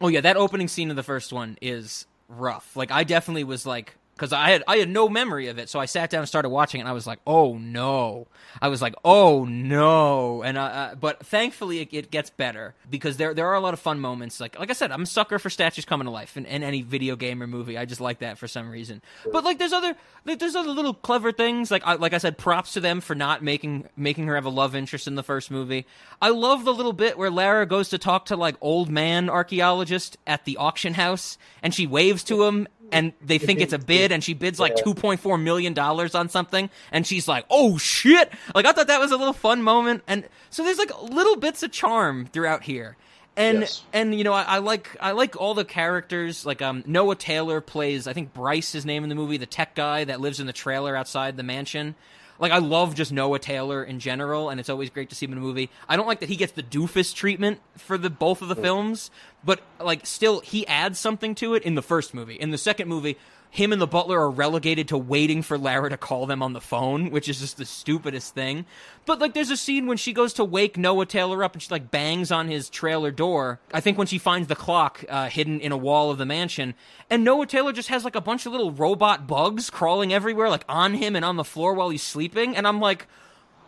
Oh 0.00 0.08
yeah, 0.08 0.20
that 0.20 0.36
opening 0.36 0.68
scene 0.68 0.88
of 0.90 0.96
the 0.96 1.02
first 1.02 1.32
one 1.32 1.58
is 1.60 2.06
rough. 2.28 2.76
Like 2.76 2.90
I 2.92 3.02
definitely 3.04 3.44
was 3.44 3.66
like 3.66 3.94
because 4.18 4.32
I 4.32 4.50
had 4.50 4.64
I 4.66 4.78
had 4.78 4.88
no 4.88 5.08
memory 5.08 5.46
of 5.46 5.58
it, 5.58 5.68
so 5.68 5.78
I 5.78 5.86
sat 5.86 6.10
down 6.10 6.20
and 6.20 6.28
started 6.28 6.48
watching 6.48 6.80
it, 6.80 6.82
and 6.82 6.88
I 6.88 6.92
was 6.92 7.06
like, 7.06 7.20
"Oh 7.26 7.56
no!" 7.56 8.26
I 8.60 8.68
was 8.68 8.82
like, 8.82 8.94
"Oh 9.04 9.44
no!" 9.44 10.42
And 10.42 10.58
uh, 10.58 10.62
uh, 10.62 10.94
but 10.96 11.24
thankfully 11.24 11.80
it, 11.80 11.88
it 11.92 12.10
gets 12.10 12.28
better 12.28 12.74
because 12.90 13.16
there 13.16 13.32
there 13.32 13.46
are 13.46 13.54
a 13.54 13.60
lot 13.60 13.74
of 13.74 13.80
fun 13.80 14.00
moments. 14.00 14.40
Like 14.40 14.58
like 14.58 14.70
I 14.70 14.72
said, 14.72 14.90
I'm 14.90 15.02
a 15.02 15.06
sucker 15.06 15.38
for 15.38 15.50
statues 15.50 15.84
coming 15.84 16.06
to 16.06 16.10
life 16.10 16.36
in, 16.36 16.44
in 16.46 16.62
any 16.62 16.82
video 16.82 17.14
game 17.14 17.42
or 17.42 17.46
movie. 17.46 17.78
I 17.78 17.84
just 17.84 18.00
like 18.00 18.18
that 18.18 18.38
for 18.38 18.48
some 18.48 18.68
reason. 18.68 19.02
But 19.30 19.44
like 19.44 19.58
there's 19.58 19.72
other 19.72 19.94
like, 20.24 20.40
there's 20.40 20.56
other 20.56 20.70
little 20.70 20.94
clever 20.94 21.30
things. 21.30 21.70
Like 21.70 21.82
I, 21.86 21.94
like 21.94 22.12
I 22.12 22.18
said, 22.18 22.36
props 22.36 22.72
to 22.74 22.80
them 22.80 23.00
for 23.00 23.14
not 23.14 23.42
making 23.42 23.88
making 23.96 24.26
her 24.26 24.34
have 24.34 24.44
a 24.44 24.50
love 24.50 24.74
interest 24.74 25.06
in 25.06 25.14
the 25.14 25.22
first 25.22 25.50
movie. 25.50 25.86
I 26.20 26.30
love 26.30 26.64
the 26.64 26.74
little 26.74 26.92
bit 26.92 27.16
where 27.16 27.30
Lara 27.30 27.66
goes 27.66 27.88
to 27.90 27.98
talk 27.98 28.26
to 28.26 28.36
like 28.36 28.56
old 28.60 28.90
man 28.90 29.30
archaeologist 29.30 30.16
at 30.26 30.44
the 30.44 30.56
auction 30.56 30.94
house, 30.94 31.38
and 31.62 31.72
she 31.72 31.86
waves 31.86 32.24
to 32.24 32.44
him, 32.44 32.66
and 32.92 33.12
they 33.24 33.38
think 33.38 33.60
it's 33.60 33.72
a 33.72 33.78
bid, 33.78 34.12
and 34.12 34.22
she 34.22 34.34
bids 34.34 34.58
like 34.58 34.76
two 34.76 34.94
point 34.94 35.20
four 35.20 35.38
million 35.38 35.74
dollars 35.74 36.14
on 36.14 36.28
something, 36.28 36.70
and 36.92 37.06
she's 37.06 37.28
like, 37.28 37.44
"Oh 37.50 37.78
shit!" 37.78 38.32
Like 38.54 38.66
I 38.66 38.72
thought 38.72 38.86
that 38.88 39.00
was 39.00 39.12
a 39.12 39.16
little 39.16 39.32
fun 39.32 39.62
moment, 39.62 40.02
and 40.06 40.28
so 40.50 40.64
there's 40.64 40.78
like 40.78 40.90
little 41.02 41.36
bits 41.36 41.62
of 41.62 41.70
charm 41.72 42.26
throughout 42.26 42.62
here. 42.64 42.96
And 43.36 43.60
Yes. 43.60 43.84
and 43.92 44.14
you 44.16 44.24
know 44.24 44.32
I, 44.32 44.42
I 44.42 44.58
like 44.58 44.96
I 45.00 45.12
like 45.12 45.36
all 45.40 45.54
the 45.54 45.64
characters 45.64 46.44
like 46.44 46.60
um 46.60 46.82
Noah 46.86 47.14
Taylor 47.14 47.60
plays 47.60 48.08
I 48.08 48.12
think 48.12 48.34
Bryce 48.34 48.72
his 48.72 48.84
name 48.84 49.04
in 49.04 49.08
the 49.08 49.14
movie 49.14 49.36
the 49.36 49.46
tech 49.46 49.76
guy 49.76 50.02
that 50.04 50.20
lives 50.20 50.40
in 50.40 50.48
the 50.48 50.52
trailer 50.52 50.96
outside 50.96 51.36
the 51.36 51.44
mansion 51.44 51.94
like 52.38 52.52
I 52.52 52.58
love 52.58 52.94
just 52.94 53.12
Noah 53.12 53.38
Taylor 53.38 53.82
in 53.82 54.00
general 54.00 54.50
and 54.50 54.60
it's 54.60 54.68
always 54.68 54.90
great 54.90 55.08
to 55.10 55.14
see 55.14 55.26
him 55.26 55.32
in 55.32 55.38
a 55.38 55.40
movie. 55.40 55.70
I 55.88 55.96
don't 55.96 56.06
like 56.06 56.20
that 56.20 56.28
he 56.28 56.36
gets 56.36 56.52
the 56.52 56.62
doofus 56.62 57.14
treatment 57.14 57.60
for 57.76 57.98
the 57.98 58.10
both 58.10 58.42
of 58.42 58.48
the 58.48 58.56
mm. 58.56 58.62
films 58.62 59.10
but 59.44 59.60
like 59.80 60.06
still 60.06 60.40
he 60.40 60.66
adds 60.66 60.98
something 60.98 61.34
to 61.36 61.54
it 61.54 61.62
in 61.62 61.74
the 61.74 61.82
first 61.82 62.14
movie. 62.14 62.34
In 62.34 62.50
the 62.50 62.58
second 62.58 62.88
movie 62.88 63.16
him 63.50 63.72
and 63.72 63.80
the 63.80 63.86
butler 63.86 64.20
are 64.20 64.30
relegated 64.30 64.88
to 64.88 64.98
waiting 64.98 65.42
for 65.42 65.56
Lara 65.56 65.90
to 65.90 65.96
call 65.96 66.26
them 66.26 66.42
on 66.42 66.52
the 66.52 66.60
phone, 66.60 67.10
which 67.10 67.28
is 67.28 67.40
just 67.40 67.56
the 67.56 67.64
stupidest 67.64 68.34
thing. 68.34 68.66
But 69.06 69.20
like, 69.20 69.34
there's 69.34 69.50
a 69.50 69.56
scene 69.56 69.86
when 69.86 69.96
she 69.96 70.12
goes 70.12 70.32
to 70.34 70.44
wake 70.44 70.76
Noah 70.76 71.06
Taylor 71.06 71.42
up 71.42 71.54
and 71.54 71.62
she 71.62 71.70
like 71.70 71.90
bangs 71.90 72.30
on 72.30 72.48
his 72.48 72.68
trailer 72.68 73.10
door. 73.10 73.60
I 73.72 73.80
think 73.80 73.96
when 73.96 74.06
she 74.06 74.18
finds 74.18 74.48
the 74.48 74.56
clock 74.56 75.04
uh, 75.08 75.28
hidden 75.28 75.60
in 75.60 75.72
a 75.72 75.76
wall 75.76 76.10
of 76.10 76.18
the 76.18 76.26
mansion, 76.26 76.74
and 77.08 77.24
Noah 77.24 77.46
Taylor 77.46 77.72
just 77.72 77.88
has 77.88 78.04
like 78.04 78.16
a 78.16 78.20
bunch 78.20 78.44
of 78.44 78.52
little 78.52 78.72
robot 78.72 79.26
bugs 79.26 79.70
crawling 79.70 80.12
everywhere, 80.12 80.50
like 80.50 80.64
on 80.68 80.94
him 80.94 81.16
and 81.16 81.24
on 81.24 81.36
the 81.36 81.44
floor 81.44 81.72
while 81.72 81.88
he's 81.88 82.02
sleeping. 82.02 82.54
And 82.54 82.66
I'm 82.66 82.80
like, 82.80 83.06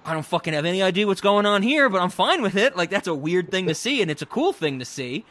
I 0.05 0.13
don't 0.13 0.27
fucking 0.27 0.55
have 0.55 0.65
any 0.65 0.83
idea 0.83 1.07
what's 1.07 1.21
going 1.21 1.47
on 1.47 1.63
here, 1.63 1.89
but 1.89 2.01
I'm 2.01 2.11
fine 2.11 2.43
with 2.43 2.57
it. 2.57 2.77
Like 2.77 2.91
that's 2.91 3.09
a 3.09 3.15
weird 3.15 3.51
thing 3.51 3.67
to 3.67 3.75
see, 3.75 4.03
and 4.03 4.11
it's 4.11 4.23
a 4.23 4.27
cool 4.27 4.53
thing 4.53 4.79
to 4.79 4.85
see. 4.85 5.25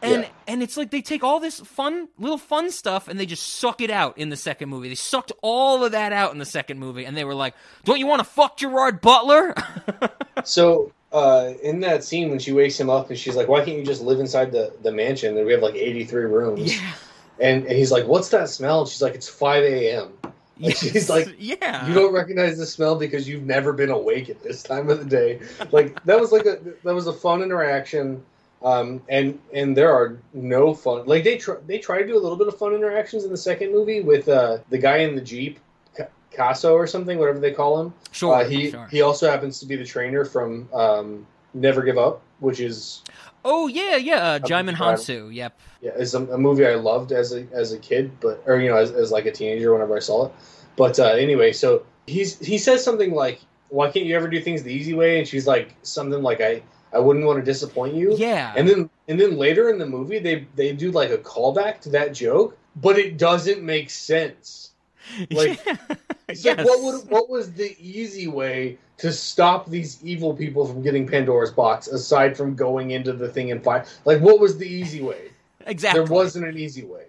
And 0.00 0.22
Yeah. 0.22 0.28
and 0.46 0.62
it's 0.62 0.76
like 0.76 0.90
they 0.90 1.02
take 1.02 1.24
all 1.24 1.40
this 1.40 1.58
fun 1.60 2.08
little 2.18 2.38
fun 2.38 2.70
stuff 2.70 3.08
and 3.08 3.18
they 3.18 3.26
just 3.26 3.44
suck 3.54 3.80
it 3.80 3.90
out 3.90 4.16
in 4.16 4.28
the 4.28 4.36
second 4.36 4.68
movie. 4.68 4.88
They 4.88 4.94
sucked 4.94 5.32
all 5.42 5.84
of 5.84 5.92
that 5.92 6.12
out 6.12 6.32
in 6.32 6.38
the 6.38 6.44
second 6.44 6.78
movie 6.78 7.04
and 7.04 7.16
they 7.16 7.24
were 7.24 7.34
like, 7.34 7.54
"Don't 7.84 7.98
you 7.98 8.06
want 8.06 8.20
to 8.20 8.24
fuck 8.24 8.56
Gerard 8.58 9.00
Butler?" 9.00 9.54
So 10.44 10.92
uh, 11.12 11.54
in 11.64 11.80
that 11.80 12.04
scene 12.04 12.30
when 12.30 12.38
she 12.38 12.52
wakes 12.52 12.78
him 12.78 12.88
up 12.88 13.10
and 13.10 13.18
she's 13.18 13.34
like, 13.34 13.48
"Why 13.48 13.64
can't 13.64 13.76
you 13.76 13.84
just 13.84 14.02
live 14.02 14.20
inside 14.20 14.52
the, 14.52 14.72
the 14.82 14.92
mansion? 14.92 15.36
And 15.36 15.44
we 15.46 15.52
have 15.52 15.62
like 15.62 15.74
eighty 15.74 16.04
three 16.04 16.24
rooms." 16.24 16.76
yeah. 16.80 16.92
And, 17.40 17.66
and 17.66 17.76
he's 17.76 17.90
like, 17.90 18.06
"What's 18.06 18.28
that 18.30 18.48
smell?" 18.48 18.80
And 18.82 18.88
she's 18.88 19.02
like, 19.02 19.14
"It's 19.14 19.28
five 19.28 19.64
a.m." 19.64 20.12
Like, 20.60 20.76
she's 20.76 21.08
like, 21.10 21.28
"Yeah." 21.38 21.86
You 21.88 21.94
don't 21.94 22.12
recognize 22.12 22.56
the 22.58 22.66
smell 22.66 22.96
because 22.96 23.28
you've 23.28 23.44
never 23.44 23.72
been 23.72 23.90
awake 23.90 24.28
at 24.30 24.42
this 24.42 24.62
time 24.62 24.88
of 24.90 24.98
the 24.98 25.04
day. 25.04 25.40
Like 25.72 26.02
that 26.04 26.20
was 26.20 26.30
like 26.32 26.46
a 26.46 26.58
that 26.84 26.94
was 26.94 27.06
a 27.08 27.12
fun 27.12 27.42
interaction. 27.42 28.22
Um, 28.62 29.02
and 29.08 29.38
and 29.54 29.76
there 29.76 29.92
are 29.92 30.18
no 30.32 30.74
fun 30.74 31.06
like 31.06 31.22
they 31.22 31.38
try 31.38 31.56
they 31.66 31.78
try 31.78 32.00
to 32.00 32.06
do 32.06 32.16
a 32.16 32.18
little 32.18 32.36
bit 32.36 32.48
of 32.48 32.58
fun 32.58 32.74
interactions 32.74 33.22
in 33.22 33.30
the 33.30 33.36
second 33.36 33.70
movie 33.70 34.00
with 34.00 34.28
uh, 34.28 34.58
the 34.68 34.78
guy 34.78 34.98
in 34.98 35.14
the 35.14 35.20
jeep 35.20 35.60
Ca- 35.96 36.08
Casso 36.32 36.72
or 36.72 36.88
something 36.88 37.18
whatever 37.18 37.38
they 37.38 37.52
call 37.52 37.80
him. 37.80 37.94
Sure. 38.10 38.34
Uh, 38.34 38.48
he 38.48 38.72
sure. 38.72 38.88
he 38.88 39.00
also 39.00 39.30
happens 39.30 39.60
to 39.60 39.66
be 39.66 39.76
the 39.76 39.84
trainer 39.84 40.24
from 40.24 40.68
um, 40.72 41.24
Never 41.54 41.82
Give 41.82 41.98
Up, 41.98 42.20
which 42.40 42.58
is 42.58 43.02
oh 43.44 43.68
yeah, 43.68 43.94
yeah. 43.94 44.16
Uh, 44.16 44.38
Djimon 44.40 44.74
Hounsou. 44.74 45.32
Yep. 45.32 45.58
yeah, 45.80 45.92
is 45.92 46.14
a, 46.14 46.24
a 46.26 46.38
movie 46.38 46.66
I 46.66 46.74
loved 46.74 47.12
as 47.12 47.32
a 47.32 47.46
as 47.52 47.72
a 47.72 47.78
kid, 47.78 48.10
but 48.20 48.42
or 48.46 48.58
you 48.58 48.70
know 48.70 48.76
as, 48.76 48.90
as 48.90 49.12
like 49.12 49.26
a 49.26 49.32
teenager 49.32 49.72
whenever 49.72 49.96
I 49.96 50.00
saw 50.00 50.26
it. 50.26 50.32
But 50.74 50.98
uh, 50.98 51.04
anyway, 51.04 51.52
so 51.52 51.84
he's 52.06 52.38
he 52.38 52.58
says 52.58 52.82
something 52.82 53.12
like, 53.14 53.40
"Why 53.68 53.90
can't 53.90 54.04
you 54.04 54.16
ever 54.16 54.28
do 54.28 54.40
things 54.40 54.64
the 54.64 54.72
easy 54.72 54.94
way?" 54.94 55.18
And 55.18 55.28
she's 55.28 55.46
like 55.46 55.74
something 55.82 56.22
like, 56.22 56.40
"I 56.40 56.62
I 56.92 56.98
wouldn't 56.98 57.24
want 57.26 57.38
to 57.38 57.44
disappoint 57.44 57.94
you." 57.94 58.14
Yeah. 58.16 58.52
And 58.56 58.68
then 58.68 58.90
and 59.08 59.20
then 59.20 59.36
later 59.36 59.70
in 59.70 59.78
the 59.78 59.86
movie, 59.86 60.18
they 60.18 60.46
they 60.56 60.72
do 60.72 60.90
like 60.90 61.10
a 61.10 61.18
callback 61.18 61.80
to 61.82 61.88
that 61.90 62.12
joke, 62.14 62.56
but 62.76 62.98
it 62.98 63.18
doesn't 63.18 63.62
make 63.62 63.90
sense. 63.90 64.70
Like, 65.30 65.58
It's 66.28 66.44
yes. 66.44 66.58
like 66.58 66.66
what 66.66 66.82
would 66.82 67.10
what 67.10 67.30
was 67.30 67.52
the 67.54 67.74
easy 67.80 68.26
way 68.28 68.76
to 68.98 69.10
stop 69.12 69.70
these 69.70 69.98
evil 70.04 70.34
people 70.34 70.66
from 70.66 70.82
getting 70.82 71.06
Pandora's 71.06 71.50
box 71.50 71.88
aside 71.88 72.36
from 72.36 72.54
going 72.54 72.90
into 72.90 73.14
the 73.14 73.28
thing 73.28 73.50
and 73.50 73.64
fight? 73.64 73.86
Like 74.04 74.20
what 74.20 74.38
was 74.38 74.58
the 74.58 74.68
easy 74.68 75.00
way? 75.02 75.30
exactly. 75.66 76.02
There 76.04 76.12
wasn't 76.12 76.46
an 76.46 76.58
easy 76.58 76.84
way. 76.84 77.04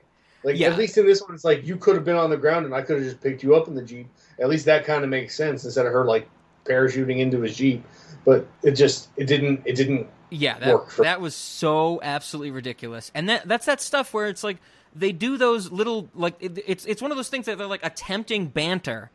Like 0.46 0.58
Yeah. 0.58 0.70
at 0.70 0.78
least 0.78 0.98
in 0.98 1.06
this 1.06 1.22
one, 1.22 1.34
it's 1.36 1.44
like 1.44 1.66
you 1.68 1.76
could 1.76 1.96
have 1.96 2.06
been 2.06 2.16
on 2.16 2.30
the 2.30 2.38
ground 2.38 2.66
and 2.66 2.74
I 2.74 2.82
could 2.82 2.96
have 2.98 3.06
just 3.06 3.20
picked 3.22 3.44
you 3.44 3.54
up 3.56 3.68
in 3.68 3.76
the 3.76 3.82
jeep. 3.82 4.08
At 4.40 4.48
least 4.48 4.64
that 4.68 4.86
kind 4.86 5.04
of 5.04 5.10
makes 5.10 5.36
sense 5.36 5.66
instead 5.66 5.86
of 5.86 5.92
her 5.92 6.06
like 6.06 6.30
parachuting 6.70 7.18
into 7.20 7.42
his 7.42 7.58
jeep. 7.58 7.84
But 8.26 8.46
it 8.64 8.72
just 8.72 9.10
it 9.18 9.26
didn't 9.26 9.62
it 9.66 9.76
didn't. 9.76 10.08
Yeah, 10.30 10.60
that 10.60 10.74
work 10.74 10.92
for- 10.92 11.04
that 11.04 11.20
was 11.22 11.34
so 11.36 12.00
absolutely 12.04 12.52
ridiculous, 12.52 13.12
and 13.16 13.28
that 13.30 13.48
that's 13.48 13.66
that 13.66 13.82
stuff 13.82 14.14
where 14.14 14.28
it's 14.28 14.44
like 14.44 14.58
they 14.94 15.12
do 15.12 15.38
those 15.38 15.72
little 15.72 16.10
like 16.14 16.36
it, 16.40 16.60
it's 16.68 16.86
it's 16.86 17.02
one 17.02 17.12
of 17.12 17.18
those 17.18 17.30
things 17.30 17.46
that 17.48 17.58
they're 17.58 17.66
like 17.66 17.84
attempting 17.84 18.48
banter, 18.48 19.10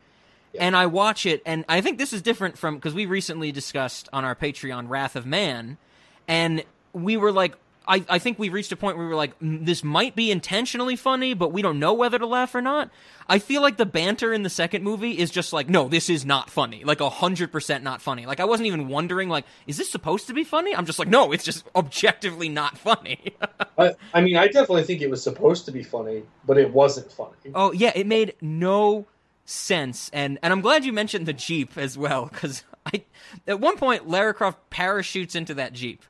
and 0.59 0.75
I 0.75 0.87
watch 0.87 1.25
it, 1.25 1.41
and 1.45 1.63
I 1.69 1.81
think 1.81 1.97
this 1.97 2.11
is 2.13 2.21
different 2.21 2.57
from 2.57 2.75
because 2.75 2.93
we 2.93 3.05
recently 3.05 3.51
discussed 3.51 4.09
on 4.11 4.25
our 4.25 4.35
Patreon 4.35 4.89
Wrath 4.89 5.15
of 5.15 5.25
Man, 5.25 5.77
and 6.27 6.63
we 6.93 7.15
were 7.17 7.31
like. 7.31 7.55
I, 7.87 8.03
I 8.09 8.19
think 8.19 8.39
we 8.39 8.49
reached 8.49 8.71
a 8.71 8.75
point 8.75 8.97
where 8.97 9.05
we 9.05 9.09
were 9.09 9.17
like, 9.17 9.37
"Mm, 9.39 9.65
this 9.65 9.83
might 9.83 10.15
be 10.15 10.31
intentionally 10.31 10.95
funny, 10.95 11.33
but 11.33 11.51
we 11.51 11.61
don't 11.61 11.79
know 11.79 11.93
whether 11.93 12.17
to 12.19 12.25
laugh 12.25 12.55
or 12.55 12.61
not. 12.61 12.89
I 13.27 13.39
feel 13.39 13.61
like 13.61 13.77
the 13.77 13.85
banter 13.85 14.33
in 14.33 14.43
the 14.43 14.49
second 14.49 14.83
movie 14.83 15.17
is 15.17 15.31
just 15.31 15.51
like, 15.51 15.67
no, 15.67 15.87
this 15.87 16.09
is 16.09 16.25
not 16.25 16.49
funny. 16.49 16.83
Like, 16.83 17.01
a 17.01 17.09
100% 17.09 17.81
not 17.81 18.01
funny. 18.01 18.25
Like, 18.25 18.39
I 18.39 18.45
wasn't 18.45 18.67
even 18.67 18.87
wondering, 18.87 19.29
like, 19.29 19.45
is 19.65 19.77
this 19.77 19.89
supposed 19.89 20.27
to 20.27 20.33
be 20.33 20.43
funny? 20.43 20.75
I'm 20.75 20.85
just 20.85 20.99
like, 20.99 21.07
no, 21.07 21.31
it's 21.31 21.43
just 21.43 21.65
objectively 21.75 22.49
not 22.49 22.77
funny. 22.77 23.35
I, 23.77 23.93
I 24.13 24.21
mean, 24.21 24.37
I 24.37 24.45
definitely 24.47 24.83
think 24.83 25.01
it 25.01 25.09
was 25.09 25.23
supposed 25.23 25.65
to 25.65 25.71
be 25.71 25.81
funny, 25.81 26.23
but 26.45 26.57
it 26.57 26.71
wasn't 26.71 27.11
funny. 27.11 27.35
oh, 27.55 27.71
yeah, 27.71 27.91
it 27.95 28.05
made 28.05 28.35
no 28.41 29.07
sense. 29.45 30.09
And, 30.13 30.37
and 30.43 30.53
I'm 30.53 30.61
glad 30.61 30.85
you 30.85 30.93
mentioned 30.93 31.25
the 31.25 31.33
Jeep 31.33 31.77
as 31.77 31.97
well, 31.97 32.27
because 32.31 32.63
I, 32.85 33.03
at 33.47 33.59
one 33.59 33.77
point, 33.77 34.07
Lara 34.07 34.33
Croft 34.35 34.69
parachutes 34.69 35.35
into 35.35 35.55
that 35.55 35.73
Jeep, 35.73 36.03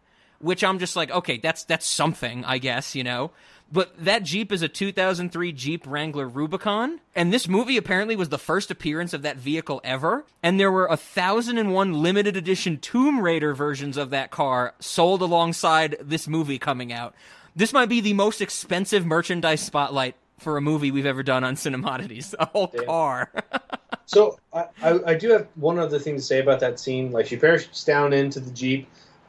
which 0.45 0.63
I'm 0.63 0.77
just 0.77 0.95
like, 0.95 1.09
okay, 1.09 1.37
that's, 1.37 1.63
that's 1.63 1.87
something, 1.87 2.45
I 2.45 2.59
guess, 2.59 2.93
you 2.93 3.03
know? 3.03 3.31
But 3.71 4.05
that 4.05 4.21
Jeep 4.21 4.51
is 4.51 4.61
a 4.61 4.67
2003 4.67 5.51
Jeep 5.51 5.87
Wrangler 5.87 6.27
Rubicon, 6.29 7.01
and 7.15 7.33
this 7.33 7.47
movie 7.47 7.77
apparently 7.77 8.15
was 8.15 8.29
the 8.29 8.37
first 8.37 8.69
appearance 8.69 9.11
of 9.13 9.23
that 9.23 9.37
vehicle 9.37 9.81
ever. 9.83 10.23
And 10.43 10.59
there 10.59 10.71
were 10.71 10.85
a 10.85 10.97
thousand 10.97 11.57
and 11.57 11.73
one 11.73 11.93
limited 11.93 12.37
edition 12.37 12.77
Tomb 12.77 13.21
Raider 13.21 13.55
versions 13.55 13.97
of 13.97 14.11
that 14.11 14.29
car 14.29 14.75
sold 14.79 15.23
alongside 15.23 15.97
this 15.99 16.27
movie 16.27 16.59
coming 16.59 16.93
out. 16.93 17.15
This 17.55 17.73
might 17.73 17.89
be 17.89 17.99
the 17.99 18.13
most 18.13 18.39
expensive 18.39 19.03
merchandise 19.03 19.61
spotlight 19.61 20.15
for 20.37 20.57
a 20.57 20.61
movie 20.61 20.91
we've 20.91 21.05
ever 21.07 21.23
done 21.23 21.43
on 21.43 21.55
Cinemodities. 21.55 22.35
A 22.39 22.45
whole 22.45 22.67
Damn. 22.67 22.85
car. 22.85 23.31
So 24.07 24.37
I, 24.53 24.65
I, 24.83 24.99
I 25.07 25.13
do 25.15 25.31
have 25.31 25.47
one 25.55 25.79
other 25.79 25.97
thing 25.97 26.15
to 26.15 26.21
say 26.21 26.39
about 26.39 26.59
that 26.59 26.79
scene. 26.79 27.11
Like 27.11 27.25
she 27.25 27.37
parachutes 27.37 27.83
down 27.83 28.13
into 28.13 28.39
the 28.39 28.51
jeep, 28.51 28.87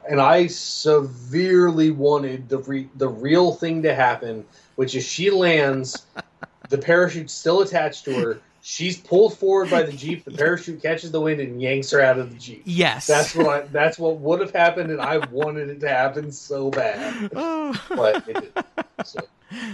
and 0.09 0.21
I 0.21 0.47
severely 0.47 1.91
wanted 1.91 2.49
the 2.49 2.59
re, 2.59 2.87
the 2.95 3.09
real 3.09 3.53
thing 3.53 3.83
to 3.83 3.93
happen, 3.93 4.45
which 4.75 4.95
is 4.95 5.05
she 5.05 5.29
lands, 5.29 6.05
the 6.69 6.77
parachute's 6.77 7.33
still 7.33 7.61
attached 7.61 8.05
to 8.05 8.13
her. 8.19 8.41
She's 8.61 8.97
pulled 8.97 9.37
forward 9.37 9.69
by 9.69 9.83
the 9.83 9.93
jeep. 9.93 10.25
The 10.25 10.31
parachute 10.31 10.81
catches 10.81 11.11
the 11.11 11.21
wind 11.21 11.39
and 11.39 11.61
yanks 11.61 11.89
her 11.91 12.01
out 12.01 12.19
of 12.19 12.31
the 12.31 12.37
jeep. 12.37 12.63
yes. 12.65 13.07
That's 13.07 13.33
what 13.33 13.47
I, 13.47 13.61
that's 13.67 13.97
what 13.97 14.17
would 14.17 14.41
have 14.41 14.51
happened, 14.51 14.91
and 14.91 14.99
I 14.99 15.19
wanted 15.27 15.69
it 15.69 15.79
to 15.81 15.89
happen 15.89 16.33
so 16.33 16.69
bad, 16.69 17.31
oh. 17.33 17.81
but 17.89 18.27
it 18.27 18.33
didn't. 18.33 18.65
So. 19.05 19.21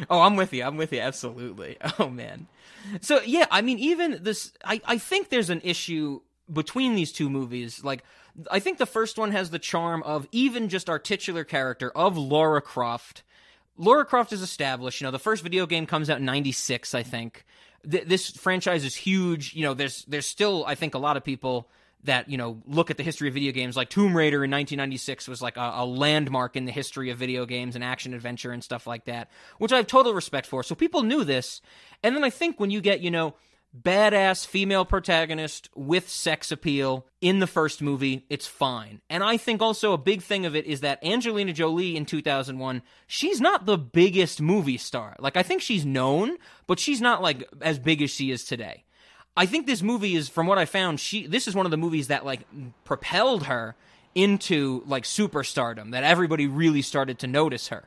Oh, 0.09 0.21
I'm 0.21 0.35
with 0.35 0.53
you. 0.53 0.63
I'm 0.63 0.77
with 0.77 0.93
you. 0.93 0.99
Absolutely. 0.99 1.77
Oh 1.99 2.09
man. 2.09 2.47
So 3.01 3.21
yeah, 3.25 3.47
I 3.49 3.61
mean, 3.61 3.79
even 3.79 4.19
this, 4.21 4.51
I 4.63 4.81
I 4.85 4.97
think 4.97 5.29
there's 5.29 5.49
an 5.49 5.61
issue 5.63 6.21
between 6.51 6.95
these 6.95 7.11
two 7.11 7.29
movies. 7.29 7.83
Like, 7.83 8.03
I 8.49 8.59
think 8.59 8.77
the 8.77 8.85
first 8.85 9.17
one 9.17 9.31
has 9.31 9.49
the 9.49 9.59
charm 9.59 10.03
of 10.03 10.27
even 10.31 10.69
just 10.69 10.89
our 10.89 10.99
titular 10.99 11.43
character 11.43 11.91
of 11.95 12.17
Lara 12.17 12.61
Croft. 12.61 13.23
Lara 13.77 14.05
Croft 14.05 14.33
is 14.33 14.41
established. 14.41 15.01
You 15.01 15.05
know, 15.05 15.11
the 15.11 15.19
first 15.19 15.43
video 15.43 15.65
game 15.65 15.85
comes 15.85 16.09
out 16.09 16.19
in 16.19 16.25
'96, 16.25 16.93
I 16.93 17.03
think. 17.03 17.45
Th- 17.89 18.05
this 18.05 18.31
franchise 18.31 18.83
is 18.83 18.95
huge. 18.95 19.53
You 19.53 19.63
know, 19.63 19.73
there's 19.73 20.05
there's 20.05 20.27
still, 20.27 20.65
I 20.65 20.75
think, 20.75 20.95
a 20.95 20.99
lot 20.99 21.17
of 21.17 21.23
people 21.23 21.67
that 22.03 22.29
you 22.29 22.37
know 22.37 22.61
look 22.67 22.91
at 22.91 22.97
the 22.97 23.03
history 23.03 23.27
of 23.27 23.33
video 23.33 23.51
games 23.51 23.77
like 23.77 23.89
tomb 23.89 24.15
raider 24.15 24.43
in 24.43 24.51
1996 24.51 25.27
was 25.27 25.41
like 25.41 25.57
a, 25.57 25.71
a 25.75 25.85
landmark 25.85 26.55
in 26.55 26.65
the 26.65 26.71
history 26.71 27.09
of 27.09 27.17
video 27.17 27.45
games 27.45 27.75
and 27.75 27.83
action 27.83 28.13
adventure 28.13 28.51
and 28.51 28.63
stuff 28.63 28.85
like 28.85 29.05
that 29.05 29.29
which 29.57 29.71
i 29.71 29.77
have 29.77 29.87
total 29.87 30.13
respect 30.13 30.45
for 30.45 30.63
so 30.63 30.75
people 30.75 31.03
knew 31.03 31.23
this 31.23 31.61
and 32.03 32.15
then 32.15 32.23
i 32.23 32.29
think 32.29 32.59
when 32.59 32.69
you 32.69 32.81
get 32.81 32.99
you 32.99 33.09
know 33.09 33.33
badass 33.75 34.45
female 34.45 34.85
protagonist 34.85 35.69
with 35.75 36.07
sex 36.07 36.51
appeal 36.51 37.07
in 37.21 37.39
the 37.39 37.47
first 37.47 37.81
movie 37.81 38.23
it's 38.29 38.45
fine 38.45 39.01
and 39.09 39.23
i 39.23 39.35
think 39.35 39.63
also 39.63 39.93
a 39.93 39.97
big 39.97 40.21
thing 40.21 40.45
of 40.45 40.55
it 40.55 40.65
is 40.67 40.81
that 40.81 41.03
angelina 41.03 41.51
jolie 41.51 41.97
in 41.97 42.05
2001 42.05 42.83
she's 43.07 43.41
not 43.41 43.65
the 43.65 43.77
biggest 43.77 44.39
movie 44.39 44.77
star 44.77 45.15
like 45.17 45.35
i 45.35 45.41
think 45.41 45.59
she's 45.59 45.85
known 45.85 46.37
but 46.67 46.79
she's 46.79 47.01
not 47.01 47.21
like 47.21 47.49
as 47.61 47.79
big 47.79 48.01
as 48.01 48.11
she 48.11 48.29
is 48.29 48.43
today 48.43 48.83
I 49.35 49.45
think 49.45 49.65
this 49.65 49.81
movie 49.81 50.15
is, 50.15 50.29
from 50.29 50.45
what 50.45 50.57
I 50.57 50.65
found, 50.65 50.99
she 50.99 51.25
this 51.25 51.47
is 51.47 51.55
one 51.55 51.65
of 51.65 51.71
the 51.71 51.77
movies 51.77 52.07
that 52.07 52.25
like 52.25 52.41
propelled 52.83 53.43
her 53.43 53.75
into 54.13 54.83
like 54.85 55.03
superstardom. 55.03 55.91
That 55.91 56.03
everybody 56.03 56.45
really 56.45 56.81
started 56.83 57.19
to 57.19 57.27
notice 57.27 57.69
her, 57.69 57.85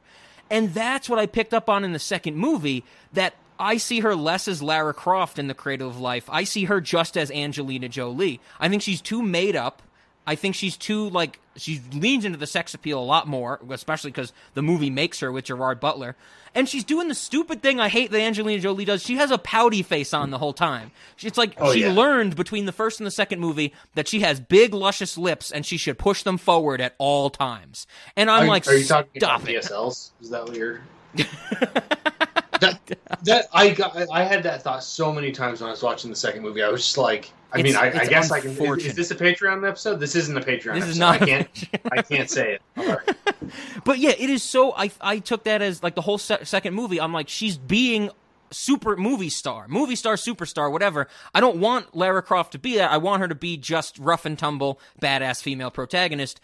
and 0.50 0.74
that's 0.74 1.08
what 1.08 1.18
I 1.18 1.26
picked 1.26 1.54
up 1.54 1.68
on 1.68 1.84
in 1.84 1.92
the 1.92 1.98
second 2.00 2.36
movie. 2.36 2.84
That 3.12 3.34
I 3.58 3.76
see 3.78 4.00
her 4.00 4.14
less 4.14 4.48
as 4.48 4.62
Lara 4.62 4.92
Croft 4.94 5.38
in 5.38 5.46
The 5.48 5.54
Cradle 5.54 5.88
of 5.88 5.98
Life. 5.98 6.28
I 6.30 6.44
see 6.44 6.64
her 6.64 6.80
just 6.80 7.16
as 7.16 7.30
Angelina 7.30 7.88
Jolie. 7.88 8.40
I 8.60 8.68
think 8.68 8.82
she's 8.82 9.00
too 9.00 9.22
made 9.22 9.56
up. 9.56 9.82
I 10.28 10.34
think 10.34 10.56
she's 10.56 10.76
too 10.76 11.08
like 11.10 11.38
she 11.54 11.80
leans 11.92 12.24
into 12.24 12.36
the 12.36 12.48
sex 12.48 12.74
appeal 12.74 12.98
a 12.98 13.04
lot 13.04 13.28
more, 13.28 13.60
especially 13.70 14.10
because 14.10 14.32
the 14.54 14.62
movie 14.62 14.90
makes 14.90 15.20
her 15.20 15.30
with 15.30 15.44
Gerard 15.44 15.78
Butler, 15.78 16.16
and 16.52 16.68
she's 16.68 16.82
doing 16.82 17.06
the 17.06 17.14
stupid 17.14 17.62
thing 17.62 17.78
I 17.78 17.88
hate 17.88 18.10
that 18.10 18.20
Angelina 18.20 18.60
Jolie 18.60 18.84
does. 18.84 19.04
She 19.04 19.16
has 19.18 19.30
a 19.30 19.38
pouty 19.38 19.82
face 19.84 20.12
on 20.12 20.30
the 20.30 20.38
whole 20.38 20.52
time. 20.52 20.90
It's 21.22 21.38
like 21.38 21.54
Oh, 21.58 21.72
she 21.72 21.82
yeah. 21.82 21.92
learned 21.92 22.34
between 22.34 22.66
the 22.66 22.72
first 22.72 22.98
and 22.98 23.06
the 23.06 23.12
second 23.12 23.38
movie 23.38 23.72
that 23.94 24.08
she 24.08 24.20
has 24.20 24.40
big 24.40 24.74
luscious 24.74 25.16
lips 25.16 25.52
and 25.52 25.64
she 25.64 25.76
should 25.76 25.96
push 25.96 26.24
them 26.24 26.38
forward 26.38 26.80
at 26.80 26.96
all 26.98 27.30
times. 27.30 27.86
And 28.16 28.28
I'm 28.28 28.46
are, 28.46 28.48
like, 28.48 28.66
are 28.66 28.74
you 28.74 28.84
talking 28.84 29.22
about 29.22 29.48
it. 29.48 29.62
DSLs? 29.62 30.10
Is 30.20 30.30
that 30.30 30.44
what 30.44 30.56
you're? 30.56 30.80
that 32.60 32.80
that 33.24 33.46
I 33.52 33.70
got 33.70 33.96
I 34.12 34.24
had 34.24 34.42
that 34.44 34.62
thought 34.62 34.82
so 34.84 35.12
many 35.12 35.32
times 35.32 35.60
when 35.60 35.68
I 35.68 35.70
was 35.70 35.82
watching 35.82 36.10
the 36.10 36.16
second 36.16 36.42
movie. 36.42 36.62
I 36.62 36.68
was 36.68 36.82
just 36.82 36.98
like, 36.98 37.30
I 37.52 37.58
It's- 37.60 37.74
mean, 37.74 37.76
I, 37.82 38.00
I 38.02 38.06
guess 38.06 38.30
I 38.30 38.40
can. 38.40 38.50
Is, 38.50 38.86
is 38.86 38.94
this 38.94 39.10
a 39.10 39.14
Patreon 39.16 39.66
episode? 39.66 40.00
This 40.00 40.14
isn't 40.16 40.36
a 40.36 40.40
Patreon. 40.40 40.74
This 40.80 40.88
is 40.88 40.98
not. 40.98 41.22
I 41.22 41.26
can't. 41.26 41.48
I 41.92 42.02
can't 42.02 42.30
say 42.30 42.54
it. 42.54 42.62
Right. 42.76 43.16
But 43.84 43.98
yeah, 43.98 44.10
it 44.18 44.28
is 44.30 44.42
so. 44.42 44.72
I 44.76 44.90
I 45.00 45.18
took 45.20 45.44
that 45.44 45.62
as 45.62 45.82
like 45.82 45.94
the 45.94 46.00
whole 46.00 46.18
se- 46.18 46.44
second 46.44 46.74
movie. 46.74 47.00
I'm 47.00 47.12
like, 47.12 47.28
she's 47.28 47.56
being 47.56 48.10
super 48.50 48.96
movie 48.96 49.28
star, 49.30 49.68
movie 49.68 49.94
star, 49.96 50.14
superstar, 50.16 50.70
whatever. 50.72 51.06
I 51.34 51.40
don't 51.40 51.58
want 51.58 51.94
Lara 51.96 52.22
Croft 52.22 52.52
to 52.52 52.58
be 52.58 52.76
that. 52.76 52.90
I 52.90 52.96
want 52.96 53.20
her 53.22 53.28
to 53.28 53.34
be 53.36 53.56
just 53.56 53.98
rough 53.98 54.24
and 54.24 54.36
tumble, 54.38 54.80
badass 55.00 55.42
female 55.42 55.70
protagonist, 55.70 56.40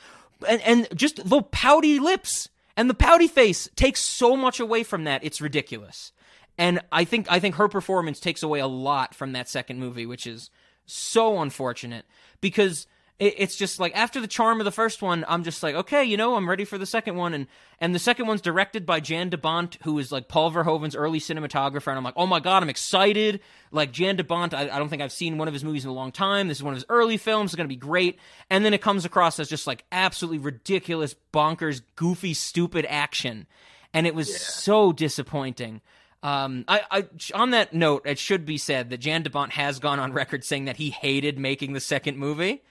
and 0.48 0.60
and 0.62 0.88
just 0.94 1.28
the 1.28 1.42
pouty 1.42 1.98
lips. 1.98 2.48
And 2.82 2.90
the 2.90 2.94
pouty 2.94 3.28
face 3.28 3.68
takes 3.76 4.00
so 4.00 4.36
much 4.36 4.58
away 4.58 4.82
from 4.82 5.04
that. 5.04 5.22
It's 5.22 5.40
ridiculous. 5.40 6.10
And 6.58 6.80
I 6.90 7.04
think 7.04 7.30
I 7.30 7.38
think 7.38 7.54
her 7.54 7.68
performance 7.68 8.18
takes 8.18 8.42
away 8.42 8.58
a 8.58 8.66
lot 8.66 9.14
from 9.14 9.30
that 9.34 9.48
second 9.48 9.78
movie, 9.78 10.04
which 10.04 10.26
is 10.26 10.50
so 10.84 11.40
unfortunate 11.40 12.06
because 12.40 12.88
it, 13.18 13.34
it's 13.38 13.56
just 13.56 13.78
like 13.78 13.96
after 13.96 14.20
the 14.20 14.26
charm 14.26 14.60
of 14.60 14.64
the 14.64 14.72
first 14.72 15.02
one, 15.02 15.24
I'm 15.28 15.44
just 15.44 15.62
like, 15.62 15.74
okay, 15.74 16.04
you 16.04 16.16
know, 16.16 16.36
I'm 16.36 16.48
ready 16.48 16.64
for 16.64 16.78
the 16.78 16.86
second 16.86 17.16
one, 17.16 17.34
and 17.34 17.46
and 17.78 17.94
the 17.94 17.98
second 17.98 18.26
one's 18.26 18.40
directed 18.40 18.86
by 18.86 19.00
Jan 19.00 19.28
de 19.28 19.38
Bont, 19.38 19.78
who 19.82 19.98
is 19.98 20.12
like 20.12 20.28
Paul 20.28 20.50
Verhoeven's 20.50 20.96
early 20.96 21.20
cinematographer, 21.20 21.88
and 21.88 21.98
I'm 21.98 22.04
like, 22.04 22.14
oh 22.16 22.26
my 22.26 22.40
god, 22.40 22.62
I'm 22.62 22.68
excited. 22.68 23.40
Like 23.70 23.92
Jan 23.92 24.16
de 24.16 24.24
Bont, 24.24 24.54
I, 24.54 24.62
I 24.62 24.78
don't 24.78 24.88
think 24.88 25.02
I've 25.02 25.12
seen 25.12 25.38
one 25.38 25.48
of 25.48 25.54
his 25.54 25.64
movies 25.64 25.84
in 25.84 25.90
a 25.90 25.94
long 25.94 26.12
time. 26.12 26.48
This 26.48 26.58
is 26.58 26.62
one 26.62 26.74
of 26.74 26.78
his 26.78 26.86
early 26.88 27.16
films. 27.16 27.50
It's 27.50 27.56
gonna 27.56 27.68
be 27.68 27.76
great, 27.76 28.18
and 28.50 28.64
then 28.64 28.74
it 28.74 28.82
comes 28.82 29.04
across 29.04 29.38
as 29.38 29.48
just 29.48 29.66
like 29.66 29.84
absolutely 29.92 30.38
ridiculous, 30.38 31.14
bonkers, 31.32 31.82
goofy, 31.96 32.34
stupid 32.34 32.86
action, 32.88 33.46
and 33.94 34.06
it 34.06 34.14
was 34.14 34.30
yeah. 34.30 34.36
so 34.36 34.92
disappointing. 34.92 35.80
Um, 36.24 36.64
I, 36.68 36.82
I, 36.88 37.04
on 37.34 37.50
that 37.50 37.74
note, 37.74 38.02
it 38.06 38.16
should 38.16 38.46
be 38.46 38.56
said 38.56 38.90
that 38.90 38.98
Jan 38.98 39.22
de 39.22 39.30
Bont 39.30 39.50
has 39.52 39.80
gone 39.80 39.98
on 39.98 40.12
record 40.12 40.44
saying 40.44 40.66
that 40.66 40.76
he 40.76 40.90
hated 40.90 41.36
making 41.36 41.72
the 41.72 41.80
second 41.80 42.16
movie 42.16 42.62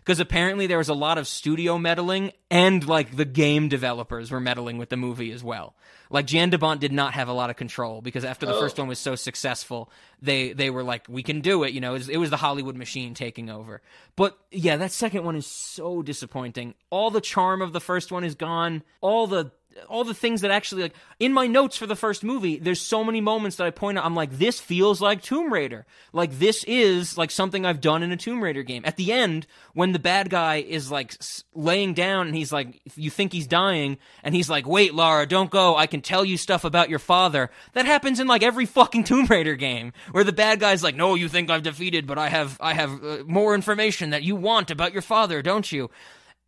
because 0.00 0.20
apparently 0.20 0.66
there 0.66 0.78
was 0.78 0.88
a 0.88 0.94
lot 0.94 1.18
of 1.18 1.26
studio 1.26 1.78
meddling 1.78 2.32
and 2.50 2.86
like 2.86 3.16
the 3.16 3.24
game 3.24 3.68
developers 3.68 4.30
were 4.30 4.40
meddling 4.40 4.78
with 4.78 4.88
the 4.88 4.96
movie 4.96 5.30
as 5.32 5.44
well. 5.44 5.74
Like 6.10 6.26
Jan 6.26 6.50
de 6.50 6.58
Bont 6.58 6.80
did 6.80 6.92
not 6.92 7.14
have 7.14 7.28
a 7.28 7.32
lot 7.32 7.50
of 7.50 7.56
control 7.56 8.00
because 8.00 8.24
after 8.24 8.44
the 8.44 8.54
oh. 8.54 8.60
first 8.60 8.78
one 8.78 8.88
was 8.88 8.98
so 8.98 9.14
successful, 9.14 9.90
they 10.20 10.52
they 10.52 10.70
were 10.70 10.82
like, 10.82 11.06
we 11.08 11.22
can 11.22 11.40
do 11.40 11.62
it. 11.62 11.72
You 11.72 11.80
know, 11.80 11.90
it 11.90 11.98
was, 11.98 12.08
it 12.08 12.16
was 12.16 12.30
the 12.30 12.36
Hollywood 12.36 12.76
machine 12.76 13.14
taking 13.14 13.48
over. 13.48 13.82
But 14.16 14.36
yeah, 14.50 14.76
that 14.78 14.92
second 14.92 15.24
one 15.24 15.36
is 15.36 15.46
so 15.46 16.02
disappointing. 16.02 16.74
All 16.90 17.10
the 17.10 17.20
charm 17.20 17.62
of 17.62 17.72
the 17.72 17.80
first 17.80 18.10
one 18.10 18.24
is 18.24 18.34
gone. 18.34 18.82
All 19.00 19.26
the 19.26 19.52
all 19.88 20.04
the 20.04 20.14
things 20.14 20.40
that 20.40 20.50
actually 20.50 20.82
like 20.82 20.94
in 21.18 21.32
my 21.32 21.46
notes 21.46 21.76
for 21.76 21.86
the 21.86 21.96
first 21.96 22.24
movie 22.24 22.58
there's 22.58 22.80
so 22.80 23.04
many 23.04 23.20
moments 23.20 23.56
that 23.56 23.66
i 23.66 23.70
point 23.70 23.96
out 23.96 24.04
i'm 24.04 24.14
like 24.14 24.30
this 24.38 24.58
feels 24.60 25.00
like 25.00 25.22
tomb 25.22 25.52
raider. 25.52 25.86
Like 26.12 26.38
this 26.38 26.64
is 26.64 27.16
like 27.16 27.30
something 27.30 27.64
i've 27.64 27.80
done 27.80 28.02
in 28.02 28.12
a 28.12 28.16
tomb 28.16 28.42
raider 28.42 28.62
game. 28.62 28.82
At 28.84 28.96
the 28.96 29.12
end 29.12 29.46
when 29.74 29.92
the 29.92 29.98
bad 29.98 30.30
guy 30.30 30.56
is 30.56 30.90
like 30.90 31.14
laying 31.54 31.94
down 31.94 32.26
and 32.26 32.36
he's 32.36 32.52
like 32.52 32.80
you 32.96 33.10
think 33.10 33.32
he's 33.32 33.46
dying 33.46 33.98
and 34.22 34.34
he's 34.34 34.50
like 34.50 34.66
wait 34.66 34.94
lara 34.94 35.26
don't 35.26 35.50
go. 35.50 35.76
I 35.76 35.86
can 35.86 36.00
tell 36.00 36.24
you 36.24 36.36
stuff 36.36 36.64
about 36.64 36.90
your 36.90 36.98
father. 36.98 37.50
That 37.72 37.86
happens 37.86 38.20
in 38.20 38.26
like 38.26 38.42
every 38.42 38.66
fucking 38.66 39.04
tomb 39.10 39.26
raider 39.26 39.56
game 39.56 39.92
where 40.10 40.24
the 40.24 40.32
bad 40.32 40.60
guy's 40.60 40.82
like 40.82 40.96
no 40.96 41.14
you 41.14 41.28
think 41.28 41.50
i've 41.50 41.62
defeated 41.62 42.06
but 42.06 42.18
i 42.18 42.28
have 42.28 42.56
i 42.60 42.74
have 42.74 43.04
uh, 43.04 43.18
more 43.26 43.54
information 43.54 44.10
that 44.10 44.22
you 44.22 44.36
want 44.36 44.70
about 44.70 44.92
your 44.92 45.02
father 45.02 45.42
don't 45.42 45.70
you? 45.70 45.90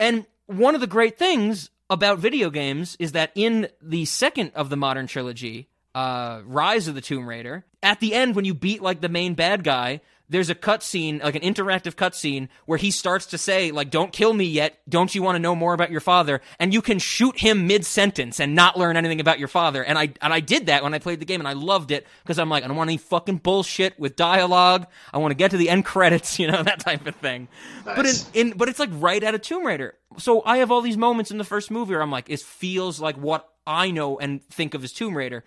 And 0.00 0.26
one 0.46 0.74
of 0.74 0.80
the 0.80 0.86
great 0.86 1.18
things 1.18 1.70
about 1.92 2.18
video 2.18 2.48
games 2.48 2.96
is 2.98 3.12
that 3.12 3.30
in 3.34 3.68
the 3.82 4.06
second 4.06 4.52
of 4.54 4.70
the 4.70 4.76
modern 4.76 5.06
trilogy, 5.06 5.68
uh, 5.94 6.40
Rise 6.46 6.88
of 6.88 6.94
the 6.94 7.02
Tomb 7.02 7.28
Raider, 7.28 7.66
at 7.82 8.00
the 8.00 8.14
end 8.14 8.34
when 8.34 8.46
you 8.46 8.54
beat 8.54 8.80
like 8.80 9.02
the 9.02 9.10
main 9.10 9.34
bad 9.34 9.62
guy, 9.62 10.00
there's 10.32 10.50
a 10.50 10.54
cutscene, 10.54 11.22
like 11.22 11.34
an 11.34 11.42
interactive 11.42 11.94
cutscene, 11.94 12.48
where 12.66 12.78
he 12.78 12.90
starts 12.90 13.26
to 13.26 13.38
say, 13.38 13.70
like, 13.70 13.90
"Don't 13.90 14.12
kill 14.12 14.32
me 14.32 14.44
yet. 14.44 14.80
Don't 14.88 15.14
you 15.14 15.22
want 15.22 15.36
to 15.36 15.38
know 15.38 15.54
more 15.54 15.74
about 15.74 15.90
your 15.90 16.00
father?" 16.00 16.40
And 16.58 16.72
you 16.72 16.82
can 16.82 16.98
shoot 16.98 17.38
him 17.38 17.66
mid 17.66 17.84
sentence 17.84 18.40
and 18.40 18.54
not 18.54 18.78
learn 18.78 18.96
anything 18.96 19.20
about 19.20 19.38
your 19.38 19.48
father. 19.48 19.84
And 19.84 19.98
I 19.98 20.14
and 20.20 20.32
I 20.32 20.40
did 20.40 20.66
that 20.66 20.82
when 20.82 20.94
I 20.94 20.98
played 20.98 21.20
the 21.20 21.26
game, 21.26 21.40
and 21.40 21.48
I 21.48 21.52
loved 21.52 21.90
it 21.90 22.06
because 22.22 22.38
I'm 22.38 22.48
like, 22.48 22.64
I 22.64 22.66
don't 22.66 22.76
want 22.76 22.88
any 22.88 22.96
fucking 22.96 23.38
bullshit 23.38 23.98
with 24.00 24.16
dialogue. 24.16 24.86
I 25.12 25.18
want 25.18 25.32
to 25.32 25.36
get 25.36 25.50
to 25.52 25.56
the 25.56 25.68
end 25.68 25.84
credits, 25.92 26.38
you 26.38 26.50
know, 26.50 26.62
that 26.62 26.80
type 26.80 27.06
of 27.06 27.14
thing. 27.16 27.48
Nice. 27.84 27.96
But 27.96 28.06
in, 28.34 28.48
in 28.50 28.56
but 28.56 28.68
it's 28.68 28.78
like 28.78 28.90
right 28.92 29.22
out 29.22 29.34
of 29.34 29.42
Tomb 29.42 29.66
Raider. 29.66 29.94
So 30.18 30.42
I 30.44 30.58
have 30.58 30.70
all 30.70 30.80
these 30.80 30.96
moments 30.96 31.30
in 31.30 31.38
the 31.38 31.44
first 31.44 31.70
movie 31.70 31.92
where 31.92 32.02
I'm 32.02 32.10
like, 32.10 32.30
it 32.30 32.40
feels 32.40 33.00
like 33.00 33.16
what 33.16 33.48
I 33.66 33.90
know 33.90 34.18
and 34.18 34.42
think 34.48 34.74
of 34.74 34.82
as 34.82 34.92
Tomb 34.92 35.16
Raider. 35.16 35.44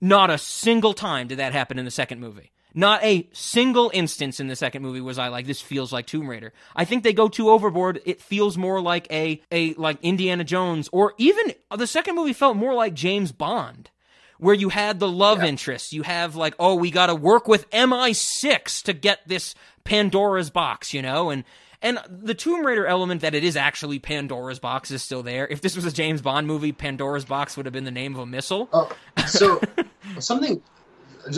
Not 0.00 0.28
a 0.28 0.38
single 0.38 0.92
time 0.92 1.28
did 1.28 1.38
that 1.38 1.52
happen 1.52 1.78
in 1.78 1.84
the 1.84 1.90
second 1.90 2.20
movie. 2.20 2.50
Not 2.74 3.04
a 3.04 3.28
single 3.32 3.90
instance 3.94 4.40
in 4.40 4.48
the 4.48 4.56
second 4.56 4.82
movie 4.82 5.00
was 5.00 5.18
I 5.18 5.28
like 5.28 5.46
this 5.46 5.60
feels 5.60 5.92
like 5.92 6.06
Tomb 6.06 6.28
Raider. 6.28 6.52
I 6.74 6.84
think 6.84 7.04
they 7.04 7.12
go 7.12 7.28
too 7.28 7.50
overboard. 7.50 8.00
It 8.04 8.20
feels 8.20 8.58
more 8.58 8.80
like 8.80 9.06
a 9.12 9.40
a 9.52 9.74
like 9.74 9.98
Indiana 10.02 10.44
Jones 10.44 10.88
or 10.92 11.14
even 11.16 11.52
the 11.76 11.86
second 11.86 12.16
movie 12.16 12.32
felt 12.32 12.56
more 12.56 12.74
like 12.74 12.94
James 12.94 13.30
Bond 13.30 13.90
where 14.38 14.54
you 14.54 14.68
had 14.68 14.98
the 14.98 15.08
love 15.08 15.38
yeah. 15.38 15.48
interest. 15.48 15.92
You 15.92 16.02
have 16.02 16.36
like, 16.36 16.54
oh, 16.58 16.74
we 16.74 16.90
got 16.90 17.06
to 17.06 17.14
work 17.14 17.46
with 17.46 17.70
MI6 17.70 18.82
to 18.82 18.92
get 18.92 19.20
this 19.26 19.54
Pandora's 19.84 20.50
box, 20.50 20.92
you 20.92 21.02
know, 21.02 21.30
and 21.30 21.44
and 21.80 21.98
the 22.08 22.34
Tomb 22.34 22.64
Raider 22.64 22.86
element 22.86 23.20
that 23.20 23.34
it 23.34 23.44
is 23.44 23.56
actually 23.56 23.98
Pandora's 23.98 24.58
box 24.58 24.90
is 24.90 25.02
still 25.02 25.22
there. 25.22 25.46
If 25.46 25.60
this 25.60 25.76
was 25.76 25.84
a 25.84 25.92
James 25.92 26.22
Bond 26.22 26.46
movie, 26.46 26.72
Pandora's 26.72 27.26
box 27.26 27.56
would 27.56 27.66
have 27.66 27.74
been 27.74 27.84
the 27.84 27.90
name 27.90 28.14
of 28.14 28.20
a 28.20 28.26
missile. 28.26 28.70
Oh, 28.72 28.90
so 29.26 29.60
something 30.18 30.62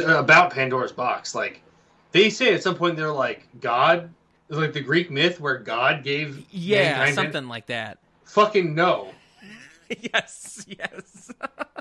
about 0.00 0.52
Pandora's 0.52 0.92
box. 0.92 1.34
Like 1.34 1.62
they 2.12 2.30
say 2.30 2.54
at 2.54 2.62
some 2.62 2.74
point 2.74 2.96
they're 2.96 3.12
like 3.12 3.46
God, 3.60 4.10
like 4.48 4.72
the 4.72 4.80
Greek 4.80 5.10
myth 5.10 5.40
where 5.40 5.58
God 5.58 6.02
gave 6.04 6.46
yeah 6.50 7.10
something 7.12 7.48
like 7.48 7.66
that. 7.66 7.98
Fucking 8.24 8.74
no. 8.74 9.10
yes, 9.88 10.64
yes. 10.66 11.30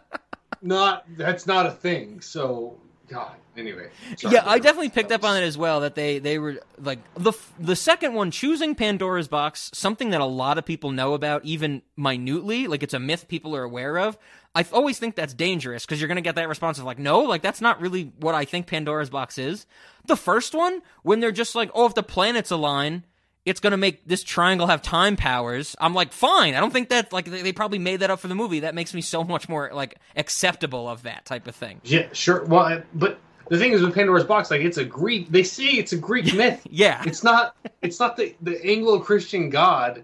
not 0.62 1.06
that's 1.18 1.48
not 1.48 1.66
a 1.66 1.72
thing. 1.72 2.22
So 2.22 2.78
God. 3.08 3.36
Anyway. 3.58 3.90
Yeah, 4.20 4.44
I 4.46 4.60
definitely 4.60 4.90
picked 4.90 5.12
up 5.12 5.24
on 5.24 5.38
it 5.38 5.44
as 5.46 5.58
well. 5.58 5.82
That 5.82 5.96
they 5.96 6.20
they 6.20 6.40
were 6.40 6.60
like 6.78 7.00
the 7.16 7.34
the 7.60 7.76
second 7.76 8.14
one 8.14 8.32
choosing 8.32 8.76
Pandora's 8.76 9.28
box, 9.28 9.72
something 9.74 10.10
that 10.10 10.22
a 10.22 10.26
lot 10.26 10.58
of 10.58 10.66
people 10.66 10.92
know 10.92 11.14
about, 11.14 11.46
even 11.46 11.82
minutely. 11.96 12.68
Like 12.68 12.84
it's 12.84 12.94
a 12.94 13.00
myth 13.00 13.28
people 13.28 13.56
are 13.56 13.64
aware 13.64 13.98
of. 13.98 14.18
I 14.56 14.66
always 14.72 14.98
think 14.98 15.16
that's 15.16 15.34
dangerous 15.34 15.86
because 15.86 16.00
you're 16.00 16.08
going 16.08 16.16
to 16.16 16.22
get 16.22 16.36
that 16.36 16.48
response 16.48 16.80
of 16.80 16.86
like, 16.86 16.98
no, 16.98 17.20
like 17.20 17.42
that's 17.42 17.62
not 17.62 17.82
really 17.82 18.14
what 18.20 18.36
I 18.36 18.46
think 18.46 18.68
Pandora's 18.68 19.10
box 19.10 19.38
is. 19.38 19.66
The 20.06 20.16
first 20.16 20.56
one, 20.56 20.82
when 21.04 21.20
they're 21.20 21.34
just 21.34 21.56
like, 21.56 21.70
oh, 21.74 21.86
if 21.86 21.94
the 21.94 22.04
planets 22.04 22.52
align, 22.52 23.04
it's 23.46 23.60
going 23.60 23.72
to 23.72 23.78
make 23.78 24.06
this 24.08 24.24
triangle 24.24 24.68
have 24.68 24.82
time 24.82 25.16
powers. 25.16 25.76
I'm 25.80 25.94
like, 25.94 26.12
fine. 26.12 26.56
I 26.56 26.60
don't 26.60 26.74
think 26.74 26.90
that 26.90 27.14
like 27.14 27.26
they 27.26 27.54
probably 27.54 27.80
made 27.80 27.98
that 27.98 28.10
up 28.10 28.20
for 28.20 28.28
the 28.28 28.36
movie. 28.36 28.62
That 28.62 28.76
makes 28.76 28.94
me 28.94 29.02
so 29.02 29.24
much 29.24 29.48
more 29.48 29.70
like 29.74 29.98
acceptable 30.16 30.90
of 30.90 31.04
that 31.04 31.26
type 31.26 31.48
of 31.48 31.56
thing. 31.56 31.80
Yeah, 31.84 32.08
sure. 32.12 32.44
Well, 32.46 32.82
but 32.94 33.20
the 33.50 33.58
thing 33.58 33.72
is 33.74 33.82
with 33.82 33.94
Pandora's 33.94 34.24
box, 34.24 34.50
like 34.50 34.62
it's 34.62 34.78
a 34.78 34.86
Greek. 34.86 35.30
They 35.30 35.44
say 35.44 35.66
it's 35.66 35.94
a 35.94 35.98
Greek 35.98 36.34
myth. 36.36 36.66
yeah, 36.70 37.04
it's 37.06 37.24
not. 37.24 37.56
It's 37.82 38.00
not 38.00 38.18
the 38.18 38.36
the 38.42 38.64
Anglo-Christian 38.66 39.50
God 39.50 40.04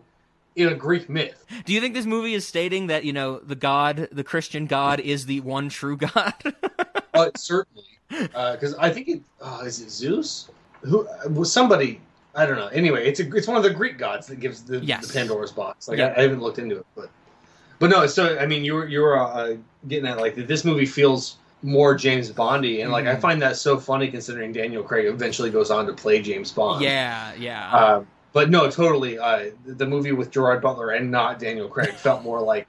in 0.56 0.68
a 0.68 0.76
Greek 0.76 1.10
myth. 1.10 1.46
Do 1.66 1.74
you 1.74 1.82
think 1.82 1.94
this 1.94 2.06
movie 2.06 2.34
is 2.34 2.48
stating 2.48 2.88
that 2.88 3.06
you 3.06 3.14
know 3.14 3.40
the 3.40 3.56
God, 3.56 4.10
the 4.12 4.24
Christian 4.24 4.68
God, 4.68 5.00
is 5.00 5.26
the 5.26 5.40
one 5.40 5.70
true 5.70 5.98
God? 5.98 6.34
uh, 7.14 7.30
certainly, 7.36 7.86
because 8.10 8.76
uh, 8.76 8.80
I 8.80 8.92
think 8.92 9.08
it 9.08 9.22
uh, 9.42 9.64
is 9.66 9.82
it 9.82 9.90
Zeus 9.90 10.50
who 10.84 11.08
was 11.30 11.52
somebody. 11.52 12.02
I 12.34 12.46
don't 12.46 12.56
know. 12.56 12.68
Anyway, 12.68 13.06
it's 13.08 13.20
a 13.20 13.36
it's 13.36 13.48
one 13.48 13.58
of 13.58 13.64
the 13.64 13.70
Greek 13.70 13.98
gods 13.98 14.28
that 14.28 14.40
gives 14.40 14.64
the, 14.64 14.80
yes. 14.80 15.08
the 15.08 15.14
Pandora's 15.14 15.52
box. 15.52 15.88
Like 15.88 16.00
I, 16.00 16.14
I, 16.16 16.22
haven't 16.22 16.42
looked 16.42 16.60
into 16.60 16.78
it, 16.78 16.86
but 16.96 17.10
but 17.80 17.90
no. 17.90 18.08
So 18.08 18.38
I 18.40 18.46
mean, 18.46 18.64
you 18.64 18.76
were 18.76 18.88
you 18.88 19.02
were 19.02 19.20
uh, 19.20 19.58
getting 19.88 20.08
at 20.08 20.18
like 20.18 20.36
this 20.36 20.64
movie 20.64 20.86
feels 20.86 21.38
more 21.62 21.94
James 21.94 22.32
Bondy, 22.32 22.82
and 22.82 22.92
like 22.92 23.06
mm. 23.06 23.16
I 23.16 23.16
find 23.18 23.42
that 23.42 23.58
so 23.58 23.78
funny 23.78 24.10
considering 24.10 24.54
Daniel 24.54 24.84
Craig 24.84 25.08
eventually 25.08 25.50
goes 25.50 25.72
on 25.72 25.86
to 25.88 25.94
play 25.94 26.22
James 26.22 26.52
Bond. 26.52 26.82
Yeah, 26.82 27.34
yeah. 27.38 27.76
Uh, 27.76 28.04
but 28.34 28.50
no, 28.50 28.70
totally. 28.70 29.18
Uh, 29.18 29.52
the 29.66 29.86
movie 29.86 30.12
with 30.12 30.32
Gerard 30.32 30.62
Butler 30.62 30.92
and 30.92 31.12
not 31.12 31.40
Daniel 31.40 31.68
Craig 31.68 31.94
felt 31.94 32.24
more 32.24 32.42
like 32.42 32.68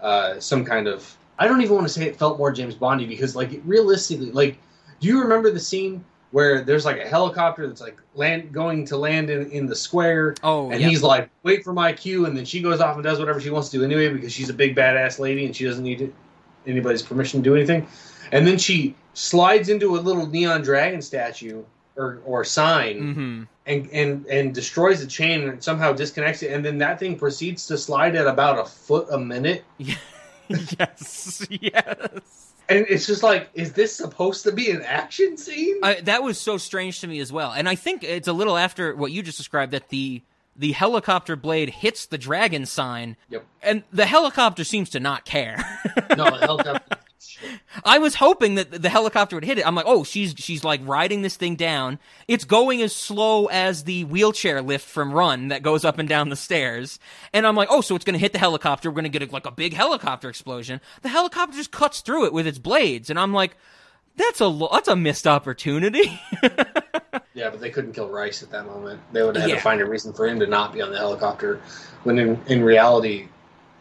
uh, 0.00 0.40
some 0.40 0.64
kind 0.64 0.88
of. 0.88 1.16
I 1.38 1.48
don't 1.48 1.62
even 1.62 1.74
want 1.74 1.86
to 1.86 1.92
say 1.92 2.06
it 2.06 2.16
felt 2.16 2.38
more 2.38 2.52
James 2.52 2.76
Bondy 2.76 3.06
because, 3.06 3.34
like, 3.34 3.60
realistically, 3.64 4.30
like, 4.30 4.56
do 5.00 5.08
you 5.08 5.20
remember 5.20 5.50
the 5.50 5.58
scene 5.58 6.04
where 6.34 6.62
there's 6.62 6.84
like 6.84 6.98
a 6.98 7.06
helicopter 7.06 7.64
that's 7.68 7.80
like 7.80 7.96
land 8.16 8.52
going 8.52 8.84
to 8.84 8.96
land 8.96 9.30
in, 9.30 9.48
in 9.52 9.66
the 9.66 9.76
square? 9.76 10.34
Oh, 10.42 10.68
and 10.68 10.82
he's 10.82 11.00
like, 11.00 11.30
"Wait 11.44 11.62
for 11.62 11.72
my 11.72 11.92
cue," 11.92 12.26
and 12.26 12.36
then 12.36 12.44
she 12.44 12.60
goes 12.60 12.80
off 12.80 12.96
and 12.96 13.04
does 13.04 13.20
whatever 13.20 13.40
she 13.40 13.50
wants 13.50 13.68
to 13.68 13.78
do 13.78 13.84
anyway 13.84 14.08
because 14.08 14.32
she's 14.32 14.50
a 14.50 14.52
big 14.52 14.74
badass 14.74 15.20
lady 15.20 15.46
and 15.46 15.54
she 15.54 15.64
doesn't 15.64 15.84
need 15.84 16.12
anybody's 16.66 17.02
permission 17.02 17.40
to 17.40 17.48
do 17.48 17.54
anything. 17.54 17.86
And 18.32 18.44
then 18.44 18.58
she 18.58 18.96
slides 19.12 19.68
into 19.68 19.96
a 19.96 20.00
little 20.00 20.26
neon 20.26 20.62
dragon 20.62 21.00
statue 21.00 21.62
or 21.96 22.20
or 22.24 22.42
sign 22.42 22.96
mm-hmm. 22.96 23.42
and 23.66 23.88
and 23.92 24.26
and 24.26 24.52
destroys 24.52 25.00
the 25.00 25.06
chain 25.06 25.48
and 25.48 25.62
somehow 25.62 25.92
disconnects 25.92 26.42
it 26.42 26.50
and 26.50 26.64
then 26.64 26.78
that 26.78 26.98
thing 26.98 27.16
proceeds 27.16 27.64
to 27.68 27.78
slide 27.78 28.16
at 28.16 28.26
about 28.26 28.58
a 28.58 28.64
foot 28.64 29.06
a 29.12 29.18
minute 29.18 29.62
yes 29.78 31.46
yes 31.60 32.53
and 32.68 32.86
it's 32.88 33.06
just 33.06 33.22
like 33.22 33.50
is 33.54 33.72
this 33.72 33.94
supposed 33.94 34.44
to 34.44 34.52
be 34.52 34.70
an 34.70 34.82
action 34.82 35.36
scene? 35.36 35.78
I, 35.82 36.00
that 36.02 36.22
was 36.22 36.38
so 36.38 36.56
strange 36.56 37.00
to 37.00 37.06
me 37.06 37.20
as 37.20 37.32
well. 37.32 37.52
And 37.52 37.68
i 37.68 37.74
think 37.74 38.02
it's 38.04 38.28
a 38.28 38.32
little 38.32 38.56
after 38.56 38.94
what 38.94 39.12
you 39.12 39.22
just 39.22 39.38
described 39.38 39.72
that 39.72 39.88
the 39.88 40.22
the 40.56 40.72
helicopter 40.72 41.36
blade 41.36 41.68
hits 41.68 42.06
the 42.06 42.18
dragon 42.18 42.64
sign. 42.64 43.16
Yep. 43.28 43.44
And 43.62 43.82
the 43.92 44.06
helicopter 44.06 44.62
seems 44.64 44.90
to 44.90 45.00
not 45.00 45.24
care. 45.24 45.56
No 46.16 46.30
the 46.30 46.46
helicopter 46.46 46.96
I 47.84 47.98
was 47.98 48.14
hoping 48.16 48.54
that 48.56 48.70
the 48.70 48.88
helicopter 48.88 49.36
would 49.36 49.44
hit 49.44 49.58
it. 49.58 49.66
I'm 49.66 49.74
like, 49.74 49.86
oh, 49.88 50.04
she's 50.04 50.34
she's 50.38 50.64
like 50.64 50.80
riding 50.84 51.22
this 51.22 51.36
thing 51.36 51.56
down. 51.56 51.98
It's 52.28 52.44
going 52.44 52.82
as 52.82 52.94
slow 52.94 53.46
as 53.46 53.84
the 53.84 54.04
wheelchair 54.04 54.62
lift 54.62 54.86
from 54.88 55.12
Run 55.12 55.48
that 55.48 55.62
goes 55.62 55.84
up 55.84 55.98
and 55.98 56.08
down 56.08 56.28
the 56.28 56.36
stairs. 56.36 56.98
And 57.32 57.46
I'm 57.46 57.56
like, 57.56 57.68
oh, 57.70 57.80
so 57.80 57.94
it's 57.96 58.04
going 58.04 58.14
to 58.14 58.20
hit 58.20 58.32
the 58.32 58.38
helicopter. 58.38 58.90
We're 58.90 58.94
going 59.02 59.10
to 59.12 59.18
get 59.18 59.28
a, 59.28 59.32
like 59.32 59.46
a 59.46 59.50
big 59.50 59.74
helicopter 59.74 60.28
explosion. 60.28 60.80
The 61.02 61.08
helicopter 61.08 61.56
just 61.56 61.70
cuts 61.70 62.00
through 62.00 62.26
it 62.26 62.32
with 62.32 62.46
its 62.46 62.58
blades, 62.58 63.10
and 63.10 63.18
I'm 63.18 63.32
like, 63.32 63.56
that's 64.16 64.40
a 64.40 64.68
that's 64.72 64.88
a 64.88 64.96
missed 64.96 65.26
opportunity. 65.26 66.20
Yeah, 67.36 67.50
but 67.50 67.60
they 67.60 67.70
couldn't 67.70 67.94
kill 67.94 68.08
Rice 68.08 68.44
at 68.44 68.50
that 68.52 68.64
moment. 68.64 69.00
They 69.12 69.20
would 69.24 69.34
have 69.34 69.42
had 69.42 69.50
Yeah. 69.50 69.56
to 69.56 69.60
find 69.60 69.80
a 69.80 69.84
reason 69.84 70.12
for 70.12 70.24
him 70.26 70.38
to 70.38 70.46
not 70.46 70.72
be 70.72 70.80
on 70.80 70.92
the 70.92 70.98
helicopter. 70.98 71.60
When 72.04 72.16
in, 72.16 72.40
in 72.46 72.62
reality, 72.62 73.26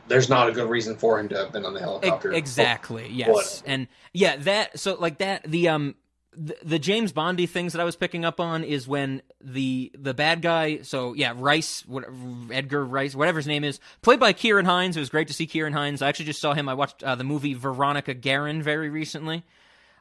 there's 0.08 0.30
not 0.30 0.50
a 0.50 0.52
good 0.52 0.70
reason 0.70 0.96
for 0.96 1.20
him 1.20 1.30
to 1.30 1.38
have 1.38 1.52
been 1.52 1.66
on 1.66 1.74
the 1.74 1.80
helicopter. 1.80 2.32
exactly. 2.32 3.10
Yes. 3.10 3.30
Whatever. 3.30 3.64
And 3.66 3.88
yeah, 4.14 4.38
that 4.38 4.80
so 4.80 4.96
like 4.96 5.20
that 5.20 5.44
the 5.44 5.70
um 5.70 5.96
the, 6.36 6.56
the 6.64 6.80
James 6.80 7.12
Bondy 7.12 7.46
things 7.46 7.74
that 7.74 7.82
I 7.82 7.84
was 7.84 7.96
picking 7.96 8.26
up 8.26 8.40
on 8.40 8.64
is 8.64 8.88
when 8.88 9.22
the 9.42 9.92
the 9.98 10.14
bad 10.14 10.42
guy. 10.42 10.82
So 10.82 11.14
yeah, 11.14 11.34
Rice, 11.36 11.84
what, 11.86 12.06
Edgar 12.52 12.84
Rice, 12.84 13.16
whatever 13.16 13.40
his 13.40 13.48
name 13.48 13.64
is, 13.64 13.80
played 14.02 14.20
by 14.20 14.34
Ciarán 14.34 14.66
Hinds. 14.66 14.98
It 14.98 15.00
was 15.00 15.10
great 15.10 15.28
to 15.28 15.34
see 15.34 15.48
Ciarán 15.48 15.74
Hinds. 15.74 16.02
I 16.02 16.10
actually 16.10 16.26
just 16.26 16.42
saw 16.42 16.54
him. 16.54 16.68
I 16.68 16.74
watched 16.74 17.04
uh, 17.04 17.16
the 17.16 17.24
movie 17.24 17.54
Veronica 17.54 18.14
Guerin 18.14 18.62
very 18.62 18.90
recently. 18.90 19.44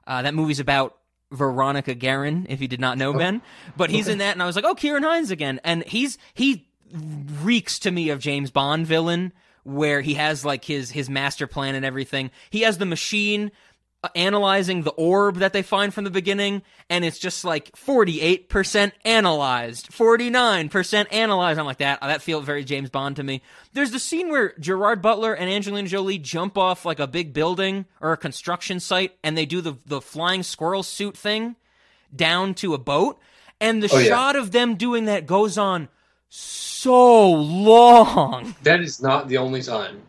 Uh, 0.06 0.22
that 0.22 0.34
movie's 0.34 0.60
about 0.60 0.96
Veronica 1.30 1.94
Guerin, 1.94 2.46
if 2.48 2.60
you 2.60 2.68
did 2.68 2.80
not 2.80 2.98
know, 2.98 3.12
Ben. 3.12 3.40
But 3.76 3.90
he's 3.90 4.08
in 4.08 4.18
that, 4.18 4.32
and 4.32 4.42
I 4.42 4.46
was 4.46 4.56
like, 4.56 4.64
oh, 4.64 4.74
Ciarán 4.74 5.04
Hinds 5.04 5.30
again. 5.30 5.60
And 5.64 5.84
he's 5.84 6.18
he 6.34 6.68
reeks 7.42 7.78
to 7.80 7.90
me 7.90 8.10
of 8.10 8.18
James 8.18 8.50
Bond 8.50 8.86
villain, 8.86 9.32
where 9.64 10.00
he 10.00 10.14
has 10.14 10.44
like 10.44 10.64
his 10.64 10.90
his 10.90 11.08
master 11.10 11.46
plan 11.46 11.74
and 11.74 11.84
everything. 11.84 12.30
He 12.50 12.62
has 12.62 12.78
the 12.78 12.86
machine 12.86 13.52
uh, 14.04 14.08
analyzing 14.16 14.82
the 14.82 14.90
orb 14.90 15.36
that 15.36 15.52
they 15.52 15.62
find 15.62 15.94
from 15.94 16.02
the 16.02 16.10
beginning, 16.10 16.62
and 16.90 17.04
it's 17.04 17.18
just 17.20 17.44
like 17.44 17.76
forty 17.76 18.20
eight 18.20 18.48
percent 18.48 18.92
analyzed, 19.04 19.92
forty 19.92 20.28
nine 20.30 20.68
percent 20.68 21.12
analyzed. 21.12 21.60
I'm 21.60 21.66
like 21.66 21.78
that. 21.78 22.00
That 22.00 22.22
feels 22.22 22.44
very 22.44 22.64
James 22.64 22.90
Bond 22.90 23.14
to 23.16 23.22
me. 23.22 23.42
There's 23.72 23.92
the 23.92 24.00
scene 24.00 24.28
where 24.30 24.54
Gerard 24.58 25.00
Butler 25.02 25.32
and 25.34 25.48
Angelina 25.48 25.88
Jolie 25.88 26.18
jump 26.18 26.58
off 26.58 26.84
like 26.84 26.98
a 26.98 27.06
big 27.06 27.32
building 27.32 27.84
or 28.00 28.12
a 28.12 28.16
construction 28.16 28.80
site, 28.80 29.16
and 29.22 29.38
they 29.38 29.46
do 29.46 29.60
the 29.60 29.74
the 29.86 30.00
flying 30.00 30.42
squirrel 30.42 30.82
suit 30.82 31.16
thing 31.16 31.54
down 32.14 32.54
to 32.54 32.74
a 32.74 32.78
boat, 32.78 33.20
and 33.60 33.80
the 33.82 33.88
Oh, 33.92 33.98
yeah. 33.98 34.08
shot 34.08 34.34
of 34.34 34.50
them 34.50 34.74
doing 34.74 35.04
that 35.04 35.26
goes 35.26 35.56
on 35.56 35.88
so 36.82 37.30
long. 37.30 38.54
That 38.62 38.80
is 38.80 39.02
not 39.02 39.28
the 39.28 39.36
only 39.38 39.60
time 39.60 40.02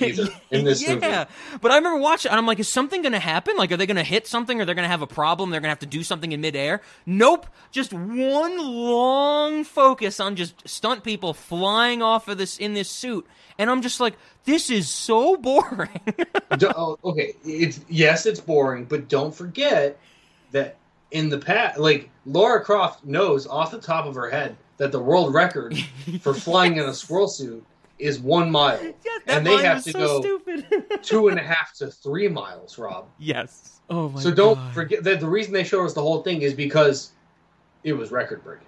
either 0.00 0.28
in 0.50 0.64
this 0.64 0.82
yeah, 0.82 0.94
movie. 0.94 1.30
but 1.60 1.70
I 1.70 1.76
remember 1.76 1.98
watching, 1.98 2.30
and 2.30 2.38
I'm 2.38 2.46
like, 2.46 2.58
is 2.58 2.68
something 2.68 3.00
going 3.00 3.12
to 3.12 3.18
happen? 3.18 3.56
Like, 3.56 3.72
are 3.72 3.76
they 3.76 3.86
going 3.86 3.96
to 3.96 4.02
hit 4.02 4.26
something? 4.26 4.60
Or 4.60 4.64
they're 4.64 4.74
going 4.74 4.84
to 4.84 4.90
have 4.90 5.02
a 5.02 5.06
problem? 5.06 5.50
They're 5.50 5.60
going 5.60 5.68
to 5.68 5.72
have 5.72 5.78
to 5.80 5.86
do 5.86 6.02
something 6.02 6.32
in 6.32 6.40
midair? 6.40 6.82
Nope. 7.06 7.46
Just 7.70 7.92
one 7.92 8.58
long 8.58 9.64
focus 9.64 10.20
on 10.20 10.36
just 10.36 10.68
stunt 10.68 11.04
people 11.04 11.32
flying 11.32 12.02
off 12.02 12.28
of 12.28 12.38
this 12.38 12.58
in 12.58 12.74
this 12.74 12.90
suit, 12.90 13.26
and 13.56 13.70
I'm 13.70 13.80
just 13.80 13.98
like, 14.00 14.14
this 14.44 14.68
is 14.68 14.90
so 14.90 15.36
boring. 15.36 16.00
Oh, 16.76 16.98
okay, 17.02 17.34
it's 17.44 17.80
yes, 17.88 18.26
it's 18.26 18.40
boring, 18.40 18.84
but 18.84 19.08
don't 19.08 19.34
forget 19.34 19.98
that 20.50 20.76
in 21.10 21.30
the 21.30 21.38
past, 21.38 21.78
like 21.78 22.10
Lara 22.26 22.62
Croft 22.62 23.04
knows 23.04 23.46
off 23.46 23.70
the 23.70 23.80
top 23.80 24.04
of 24.04 24.14
her 24.14 24.28
head 24.28 24.56
that 24.76 24.92
the 24.92 25.00
world 25.00 25.34
record 25.34 25.76
for 26.20 26.34
flying 26.34 26.76
in 26.76 26.84
a 26.84 26.94
squirrel 26.94 27.28
suit 27.28 27.64
is 27.98 28.18
one 28.18 28.50
mile, 28.50 28.78
that 28.78 29.20
and 29.28 29.46
they 29.46 29.62
have 29.62 29.84
to 29.84 29.92
so 29.92 29.98
go 29.98 30.20
stupid. 30.20 30.66
two 31.02 31.28
and 31.28 31.38
a 31.38 31.42
half 31.42 31.72
to 31.74 31.88
three 31.88 32.28
miles, 32.28 32.78
Rob. 32.78 33.06
yes. 33.18 33.80
Oh 33.90 34.08
my 34.08 34.20
so 34.20 34.32
don't 34.32 34.54
God. 34.54 34.74
forget 34.74 35.04
that 35.04 35.20
the 35.20 35.28
reason 35.28 35.52
they 35.52 35.64
showed 35.64 35.84
us 35.84 35.92
the 35.92 36.02
whole 36.02 36.22
thing 36.22 36.42
is 36.42 36.54
because 36.54 37.12
it 37.84 37.92
was 37.92 38.10
record 38.10 38.42
breaking. 38.42 38.66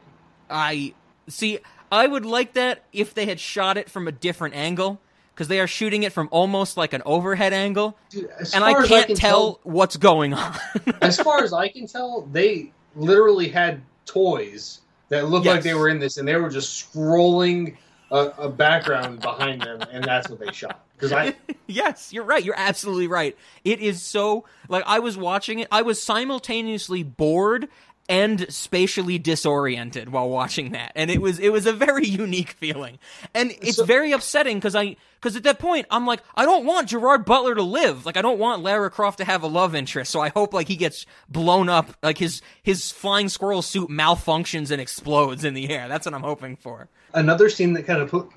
I 0.51 0.95
see. 1.29 1.59
I 1.91 2.07
would 2.07 2.27
like 2.27 2.55
that 2.55 2.85
if 2.93 3.15
they 3.15 3.27
had 3.27 3.39
shot 3.41 3.77
it 3.77 3.89
from 3.89 4.09
a 4.09 4.13
different 4.13 4.55
angle 4.55 5.01
because 5.35 5.49
they 5.49 5.61
are 5.61 5.67
shooting 5.67 6.03
it 6.03 6.13
from 6.13 6.29
almost 6.31 6.77
like 6.77 6.93
an 6.93 7.03
overhead 7.05 7.53
angle, 7.53 7.97
Dude, 8.11 8.31
and 8.55 8.63
I 8.65 8.87
can't 8.87 9.09
can 9.09 9.17
tell 9.17 9.61
what's 9.63 9.97
going 9.97 10.35
on. 10.35 10.57
as 11.01 11.19
far 11.19 11.43
as 11.43 11.53
I 11.53 11.69
can 11.69 11.87
tell, 11.87 12.23
they 12.33 12.73
literally 12.95 13.49
had 13.49 13.83
toys 14.07 14.81
that 15.09 15.29
looked 15.29 15.47
like 15.47 15.63
they 15.63 15.75
were 15.75 15.89
in 15.89 15.99
this, 15.99 16.17
and 16.17 16.27
they 16.27 16.37
were 16.37 16.51
just 16.51 16.93
scrolling 16.93 17.77
a, 18.11 18.33
a 18.39 18.49
background 18.49 19.21
behind 19.21 19.63
them, 19.63 19.81
and 19.91 20.05
that's 20.05 20.29
what 20.29 20.39
they 20.39 20.53
shot. 20.53 20.85
Because 20.95 21.13
I, 21.13 21.35
yes, 21.67 22.13
you're 22.13 22.25
right. 22.25 22.45
You're 22.45 22.59
absolutely 22.59 23.09
right. 23.09 23.37
It 23.65 23.81
is 23.81 24.03
so 24.03 24.45
like 24.69 24.85
I 24.87 24.99
was 25.01 25.17
watching 25.17 25.59
it. 25.61 25.69
I 25.71 25.83
was 25.83 26.03
simultaneously 26.03 27.03
bored 27.03 27.69
and 28.09 28.47
spatially 28.53 29.19
disoriented 29.19 30.11
while 30.11 30.29
watching 30.29 30.73
that, 30.73 30.93
and 30.95 31.11
it 31.11 31.21
was 31.23 31.39
it 31.39 31.51
was 31.51 31.67
a 31.67 31.73
very 31.73 32.07
unique 32.25 32.51
feeling, 32.51 32.99
and 33.35 33.53
it's 33.63 33.77
So- 33.77 33.85
very 33.85 34.13
upsetting 34.13 34.59
because 34.59 34.75
I 34.77 34.97
because 35.21 35.37
at 35.37 35.43
that 35.45 35.59
point 35.59 35.87
I'm 35.91 36.07
like 36.07 36.21
I 36.37 36.45
don't 36.45 36.67
want 36.67 36.89
Gerard 36.91 37.25
Butler 37.25 37.55
to 37.55 37.63
live. 37.63 38.05
Like 38.05 38.17
I 38.19 38.23
don't 38.23 38.39
want 38.39 38.63
Lara 38.63 38.91
Croft 38.91 39.19
to 39.19 39.25
have 39.25 39.43
a 39.43 39.47
love 39.47 39.75
interest. 39.75 40.11
So 40.13 40.21
I 40.21 40.29
hope 40.29 40.53
like 40.53 40.69
he 40.69 40.77
gets 40.77 41.07
blown 41.31 41.69
up, 41.71 41.97
like 42.03 42.19
his 42.19 42.43
his 42.63 42.91
flying 42.93 43.29
squirrel 43.31 43.63
suit 43.63 43.89
malfunctions 43.89 44.71
and 44.71 44.81
explodes 44.81 45.45
in 45.45 45.55
the 45.55 45.71
air. 45.71 45.89
That's 45.89 46.05
what 46.07 46.15
I'm 46.15 46.23
hoping 46.23 46.57
for. 46.57 46.89
another 47.15 47.49
scene 47.49 47.73
that 47.75 47.85
kind 47.87 48.03
of 48.03 48.11
put 48.11 48.29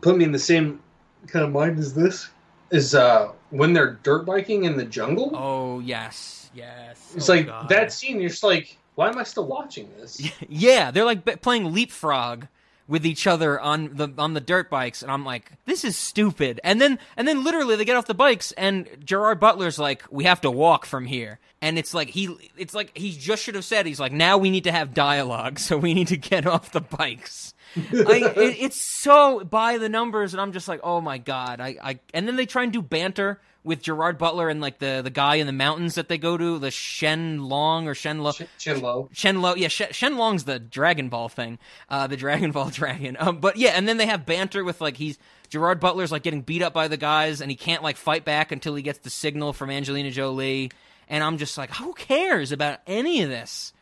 put 0.00 0.16
me 0.16 0.24
in 0.24 0.32
the 0.32 0.38
same 0.38 0.80
kind 1.26 1.44
of 1.44 1.50
mind 1.52 1.78
as 1.78 1.94
this 1.94 2.28
is 2.70 2.94
uh 2.94 3.30
when 3.50 3.72
they're 3.72 3.94
dirt 4.04 4.24
biking 4.24 4.64
in 4.64 4.76
the 4.76 4.84
jungle. 4.84 5.32
Oh 5.34 5.80
yes, 5.80 6.50
yes. 6.54 7.12
it's 7.16 7.28
Oh, 7.28 7.32
like 7.34 7.46
God. 7.46 7.68
that 7.68 7.92
scene. 7.92 8.20
You're 8.20 8.30
just 8.30 8.42
like, 8.44 8.78
why 8.94 9.08
am 9.08 9.18
I 9.18 9.24
still 9.24 9.46
watching 9.46 9.88
this? 9.98 10.20
Yeah, 10.48 10.90
they're 10.90 11.04
like 11.04 11.42
playing 11.42 11.72
leapfrog 11.72 12.46
with 12.88 13.06
each 13.06 13.26
other 13.26 13.60
on 13.60 13.94
the 13.94 14.08
on 14.18 14.34
the 14.34 14.40
dirt 14.40 14.68
bikes, 14.68 15.02
and 15.02 15.10
I'm 15.10 15.24
like, 15.24 15.52
this 15.64 15.84
is 15.84 15.96
stupid. 15.96 16.60
And 16.62 16.80
then 16.80 16.98
and 17.16 17.26
then 17.26 17.44
literally 17.44 17.76
they 17.76 17.84
get 17.84 17.96
off 17.96 18.06
the 18.06 18.14
bikes, 18.14 18.52
and 18.52 18.86
Gerard 19.04 19.40
Butler's 19.40 19.78
like, 19.78 20.04
we 20.10 20.24
have 20.24 20.40
to 20.42 20.50
walk 20.50 20.84
from 20.84 21.06
here. 21.06 21.38
And 21.62 21.78
it's 21.78 21.94
like 21.94 22.08
he, 22.08 22.50
it's 22.56 22.74
like 22.74 22.96
he 22.96 23.12
just 23.12 23.44
should 23.44 23.54
have 23.54 23.64
said, 23.64 23.86
he's 23.86 24.00
like, 24.00 24.12
now 24.12 24.36
we 24.36 24.50
need 24.50 24.64
to 24.64 24.72
have 24.72 24.94
dialogue, 24.94 25.58
so 25.66 25.78
we 25.78 25.94
need 25.94 26.08
to 26.08 26.16
get 26.16 26.46
off 26.46 26.72
the 26.72 26.80
bikes. 26.80 27.54
Like 27.92 28.22
it, 28.22 28.56
it's 28.60 28.80
so 28.80 29.44
by 29.44 29.78
the 29.78 29.88
numbers, 29.88 30.34
and 30.34 30.40
I'm 30.40 30.52
just 30.52 30.68
like, 30.68 30.80
oh 30.82 31.00
my 31.00 31.18
god. 31.18 31.60
I, 31.60 31.76
I 31.82 31.98
and 32.14 32.26
then 32.26 32.36
they 32.36 32.46
try 32.46 32.62
and 32.62 32.72
do 32.72 32.82
banter 32.82 33.40
with 33.64 33.82
Gerard 33.82 34.18
Butler 34.18 34.48
and 34.48 34.60
like 34.60 34.78
the 34.78 35.00
the 35.02 35.10
guy 35.10 35.36
in 35.36 35.46
the 35.46 35.52
mountains 35.52 35.94
that 35.94 36.08
they 36.08 36.18
go 36.18 36.36
to, 36.36 36.58
the 36.58 36.70
Shen 36.70 37.44
Long 37.44 37.88
or 37.88 37.94
Shen 37.94 38.22
Lo. 38.22 38.32
Ch- 38.32 38.42
Chinlo. 38.58 39.10
Shenlo, 39.12 39.56
yeah, 39.56 39.68
Shen, 39.68 39.88
Shenlong's 39.88 40.44
the 40.44 40.58
Dragon 40.58 41.08
Ball 41.08 41.28
thing, 41.28 41.58
uh, 41.88 42.06
the 42.06 42.16
Dragon 42.16 42.50
Ball 42.50 42.70
dragon. 42.70 43.16
Um, 43.18 43.38
but 43.38 43.56
yeah, 43.56 43.70
and 43.70 43.88
then 43.88 43.96
they 43.96 44.06
have 44.06 44.26
banter 44.26 44.64
with 44.64 44.80
like 44.80 44.96
he's 44.96 45.18
Gerard 45.48 45.80
Butler's 45.80 46.12
like 46.12 46.22
getting 46.22 46.42
beat 46.42 46.62
up 46.62 46.72
by 46.72 46.88
the 46.88 46.96
guys, 46.96 47.40
and 47.40 47.50
he 47.50 47.56
can't 47.56 47.82
like 47.82 47.96
fight 47.96 48.24
back 48.24 48.52
until 48.52 48.74
he 48.74 48.82
gets 48.82 48.98
the 49.00 49.10
signal 49.10 49.52
from 49.52 49.70
Angelina 49.70 50.10
Jolie. 50.10 50.70
And 51.08 51.22
I'm 51.22 51.36
just 51.36 51.58
like, 51.58 51.70
who 51.74 51.92
cares 51.92 52.52
about 52.52 52.78
any 52.86 53.22
of 53.22 53.28
this? 53.28 53.72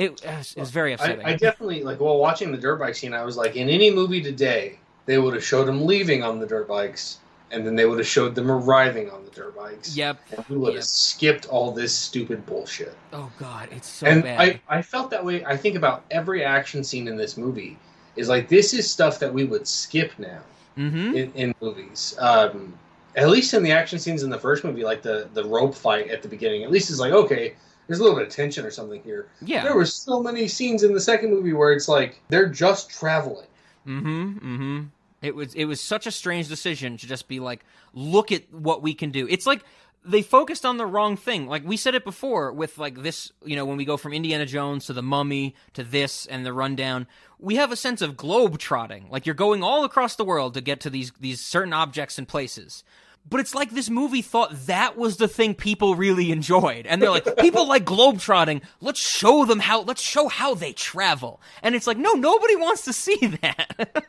It, 0.00 0.22
it 0.24 0.26
was, 0.26 0.54
it 0.56 0.60
was 0.60 0.70
very 0.70 0.92
I, 0.92 0.94
upsetting. 0.94 1.26
I 1.26 1.36
definitely 1.36 1.82
like 1.82 2.00
while 2.00 2.16
watching 2.16 2.50
the 2.52 2.56
dirt 2.58 2.76
bike 2.76 2.94
scene. 2.94 3.12
I 3.12 3.22
was 3.22 3.36
like, 3.36 3.56
in 3.56 3.68
any 3.68 3.90
movie 3.90 4.22
today, 4.22 4.78
they 5.04 5.18
would 5.18 5.34
have 5.34 5.44
showed 5.44 5.66
them 5.66 5.84
leaving 5.84 6.22
on 6.22 6.40
the 6.40 6.46
dirt 6.46 6.66
bikes, 6.66 7.18
and 7.50 7.66
then 7.66 7.76
they 7.76 7.84
would 7.84 7.98
have 7.98 8.06
showed 8.06 8.34
them 8.34 8.50
arriving 8.50 9.10
on 9.10 9.26
the 9.26 9.30
dirt 9.30 9.54
bikes. 9.54 9.94
yep. 9.94 10.18
And 10.34 10.42
we 10.48 10.56
would 10.56 10.74
have 10.74 10.84
skipped 10.84 11.48
all 11.48 11.70
this 11.70 11.94
stupid 11.94 12.46
bullshit. 12.46 12.96
Oh 13.12 13.30
god, 13.38 13.68
it's 13.72 13.88
so 13.88 14.06
and 14.06 14.22
bad. 14.22 14.40
I, 14.40 14.60
I 14.78 14.80
felt 14.80 15.10
that 15.10 15.22
way. 15.22 15.44
I 15.44 15.54
think 15.54 15.76
about 15.76 16.04
every 16.10 16.42
action 16.42 16.82
scene 16.82 17.06
in 17.06 17.16
this 17.18 17.36
movie 17.36 17.76
is 18.16 18.26
like 18.26 18.48
this 18.48 18.72
is 18.72 18.90
stuff 18.90 19.18
that 19.18 19.34
we 19.34 19.44
would 19.44 19.68
skip 19.68 20.18
now 20.18 20.40
mm-hmm. 20.78 21.14
in, 21.14 21.32
in 21.34 21.54
movies. 21.60 22.16
Um, 22.18 22.72
at 23.16 23.28
least 23.28 23.52
in 23.52 23.62
the 23.62 23.72
action 23.72 23.98
scenes 23.98 24.22
in 24.22 24.30
the 24.30 24.38
first 24.38 24.64
movie, 24.64 24.82
like 24.82 25.02
the 25.02 25.28
the 25.34 25.44
rope 25.44 25.74
fight 25.74 26.08
at 26.08 26.22
the 26.22 26.28
beginning, 26.28 26.64
at 26.64 26.70
least 26.70 26.88
it's 26.88 27.00
like 27.00 27.12
okay, 27.12 27.54
there's 27.90 27.98
a 27.98 28.04
little 28.04 28.16
bit 28.16 28.28
of 28.28 28.32
tension 28.32 28.64
or 28.64 28.70
something 28.70 29.02
here. 29.02 29.26
Yeah. 29.42 29.64
There 29.64 29.74
were 29.74 29.84
so 29.84 30.22
many 30.22 30.46
scenes 30.46 30.84
in 30.84 30.94
the 30.94 31.00
second 31.00 31.30
movie 31.30 31.52
where 31.52 31.72
it's 31.72 31.88
like 31.88 32.22
they're 32.28 32.48
just 32.48 32.88
traveling. 32.88 33.48
Mm-hmm. 33.84 34.28
Mm-hmm. 34.38 34.80
It 35.22 35.34
was 35.34 35.54
it 35.56 35.64
was 35.64 35.80
such 35.80 36.06
a 36.06 36.12
strange 36.12 36.46
decision 36.46 36.96
to 36.98 37.08
just 37.08 37.26
be 37.26 37.40
like, 37.40 37.64
look 37.92 38.30
at 38.30 38.44
what 38.54 38.80
we 38.80 38.94
can 38.94 39.10
do. 39.10 39.26
It's 39.28 39.44
like 39.44 39.64
they 40.04 40.22
focused 40.22 40.64
on 40.64 40.76
the 40.76 40.86
wrong 40.86 41.16
thing. 41.16 41.48
Like 41.48 41.66
we 41.66 41.76
said 41.76 41.96
it 41.96 42.04
before 42.04 42.52
with 42.52 42.78
like 42.78 43.02
this, 43.02 43.32
you 43.44 43.56
know, 43.56 43.64
when 43.64 43.76
we 43.76 43.84
go 43.84 43.96
from 43.96 44.12
Indiana 44.12 44.46
Jones 44.46 44.86
to 44.86 44.92
the 44.92 45.02
Mummy 45.02 45.56
to 45.72 45.82
this 45.82 46.26
and 46.26 46.46
the 46.46 46.52
rundown, 46.52 47.08
we 47.40 47.56
have 47.56 47.72
a 47.72 47.76
sense 47.76 48.02
of 48.02 48.16
globe 48.16 48.58
trotting. 48.58 49.08
Like 49.10 49.26
you're 49.26 49.34
going 49.34 49.64
all 49.64 49.82
across 49.82 50.14
the 50.14 50.24
world 50.24 50.54
to 50.54 50.60
get 50.60 50.78
to 50.82 50.90
these 50.90 51.10
these 51.18 51.40
certain 51.40 51.72
objects 51.72 52.18
and 52.18 52.28
places. 52.28 52.84
But 53.28 53.38
it's 53.38 53.54
like 53.54 53.70
this 53.70 53.88
movie 53.88 54.22
thought 54.22 54.66
that 54.66 54.96
was 54.96 55.18
the 55.18 55.28
thing 55.28 55.54
people 55.54 55.94
really 55.94 56.32
enjoyed. 56.32 56.86
And 56.86 57.00
they're 57.00 57.10
like, 57.10 57.36
people 57.36 57.68
like 57.68 57.84
globetrotting. 57.84 58.62
Let's 58.80 58.98
show 58.98 59.44
them 59.44 59.60
how, 59.60 59.82
let's 59.82 60.02
show 60.02 60.26
how 60.26 60.54
they 60.54 60.72
travel. 60.72 61.40
And 61.62 61.76
it's 61.76 61.86
like, 61.86 61.96
no, 61.96 62.14
nobody 62.14 62.56
wants 62.56 62.82
to 62.86 62.92
see 62.92 63.16
that. 63.42 64.04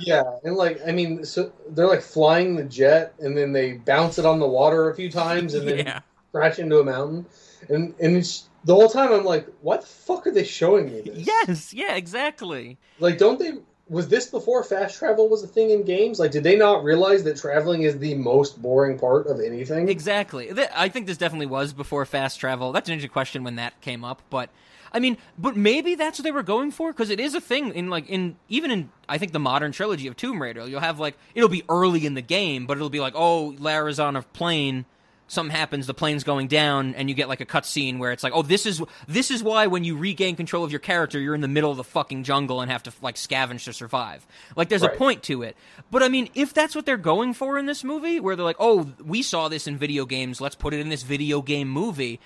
Yeah, 0.00 0.24
and 0.44 0.56
like 0.56 0.80
I 0.86 0.92
mean, 0.92 1.24
so 1.24 1.52
they're 1.70 1.86
like 1.86 2.02
flying 2.02 2.56
the 2.56 2.64
jet, 2.64 3.14
and 3.18 3.34
then 3.36 3.52
they 3.52 3.74
bounce 3.74 4.18
it 4.18 4.26
on 4.26 4.38
the 4.40 4.46
water 4.46 4.90
a 4.90 4.94
few 4.94 5.10
times, 5.10 5.54
and 5.54 5.66
then 5.66 5.78
Yeah. 5.78 6.00
crash 6.32 6.58
into 6.58 6.78
a 6.78 6.84
mountain, 6.84 7.24
and 7.70 7.94
and 7.98 8.16
it's, 8.18 8.48
the 8.64 8.74
whole 8.74 8.90
time 8.90 9.10
I'm 9.10 9.24
like, 9.24 9.46
what 9.62 9.80
the 9.82 9.86
fuck 9.86 10.26
are 10.26 10.32
they 10.32 10.44
showing 10.44 10.86
me? 10.92 11.00
This? 11.00 11.26
Yes, 11.26 11.72
yeah, 11.72 11.94
exactly. 11.96 12.76
Like, 12.98 13.16
don't 13.16 13.38
they? 13.38 13.52
Was 13.88 14.08
this 14.08 14.26
before 14.26 14.64
fast 14.64 14.98
travel 14.98 15.28
was 15.28 15.44
a 15.44 15.46
thing 15.46 15.70
in 15.70 15.84
games? 15.84 16.18
Like, 16.18 16.32
did 16.32 16.42
they 16.42 16.56
not 16.56 16.82
realize 16.82 17.22
that 17.24 17.36
traveling 17.36 17.82
is 17.82 17.98
the 17.98 18.14
most 18.14 18.60
boring 18.60 18.98
part 18.98 19.28
of 19.28 19.40
anything? 19.40 19.88
Exactly. 19.88 20.50
I 20.74 20.88
think 20.88 21.06
this 21.06 21.16
definitely 21.16 21.46
was 21.46 21.72
before 21.72 22.04
fast 22.04 22.40
travel. 22.40 22.72
That's 22.72 22.88
an 22.88 22.94
interesting 22.94 23.12
question 23.12 23.44
when 23.44 23.56
that 23.56 23.80
came 23.80 24.02
up, 24.04 24.22
but 24.28 24.50
I 24.92 24.98
mean, 24.98 25.18
but 25.38 25.56
maybe 25.56 25.94
that's 25.94 26.18
what 26.18 26.24
they 26.24 26.32
were 26.32 26.42
going 26.42 26.70
for 26.70 26.90
because 26.90 27.10
it 27.10 27.20
is 27.20 27.34
a 27.34 27.40
thing 27.40 27.74
in 27.74 27.90
like 27.90 28.08
in 28.08 28.36
even 28.48 28.70
in 28.70 28.90
I 29.08 29.18
think 29.18 29.32
the 29.32 29.38
modern 29.38 29.72
trilogy 29.72 30.06
of 30.06 30.16
Tomb 30.16 30.40
Raider. 30.40 30.66
You'll 30.66 30.80
have 30.80 30.98
like 30.98 31.16
it'll 31.34 31.48
be 31.48 31.64
early 31.68 32.06
in 32.06 32.14
the 32.14 32.22
game, 32.22 32.66
but 32.66 32.76
it'll 32.76 32.88
be 32.88 33.00
like, 33.00 33.12
oh, 33.14 33.54
Lara's 33.58 34.00
on 34.00 34.16
a 34.16 34.22
plane. 34.22 34.86
Something 35.28 35.56
happens, 35.56 35.88
the 35.88 35.94
plane's 35.94 36.22
going 36.22 36.46
down, 36.46 36.94
and 36.94 37.08
you 37.08 37.14
get 37.16 37.28
like 37.28 37.40
a 37.40 37.44
cutscene 37.46 37.98
where 37.98 38.12
it's 38.12 38.22
like, 38.22 38.32
"Oh, 38.32 38.42
this 38.42 38.64
is 38.64 38.80
this 39.08 39.32
is 39.32 39.42
why 39.42 39.66
when 39.66 39.82
you 39.82 39.96
regain 39.96 40.36
control 40.36 40.62
of 40.62 40.70
your 40.70 40.78
character, 40.78 41.18
you're 41.18 41.34
in 41.34 41.40
the 41.40 41.48
middle 41.48 41.70
of 41.72 41.76
the 41.76 41.84
fucking 41.84 42.22
jungle 42.22 42.60
and 42.60 42.70
have 42.70 42.84
to 42.84 42.92
like 43.02 43.16
scavenge 43.16 43.64
to 43.64 43.72
survive." 43.72 44.24
Like, 44.54 44.68
there's 44.68 44.82
Right. 44.82 44.94
a 44.94 44.96
point 44.96 45.24
to 45.24 45.42
it. 45.42 45.56
But 45.90 46.04
I 46.04 46.08
mean, 46.08 46.28
if 46.34 46.54
that's 46.54 46.76
what 46.76 46.86
they're 46.86 46.96
going 46.96 47.34
for 47.34 47.58
in 47.58 47.66
this 47.66 47.82
movie, 47.82 48.20
where 48.20 48.36
they're 48.36 48.44
like, 48.44 48.56
"Oh, 48.60 48.92
we 49.04 49.20
saw 49.20 49.48
this 49.48 49.66
in 49.66 49.76
video 49.76 50.06
games, 50.06 50.40
let's 50.40 50.54
put 50.54 50.72
it 50.72 50.78
in 50.80 50.90
this 50.90 51.02
video 51.02 51.42
game 51.42 51.68
movie," 51.68 52.20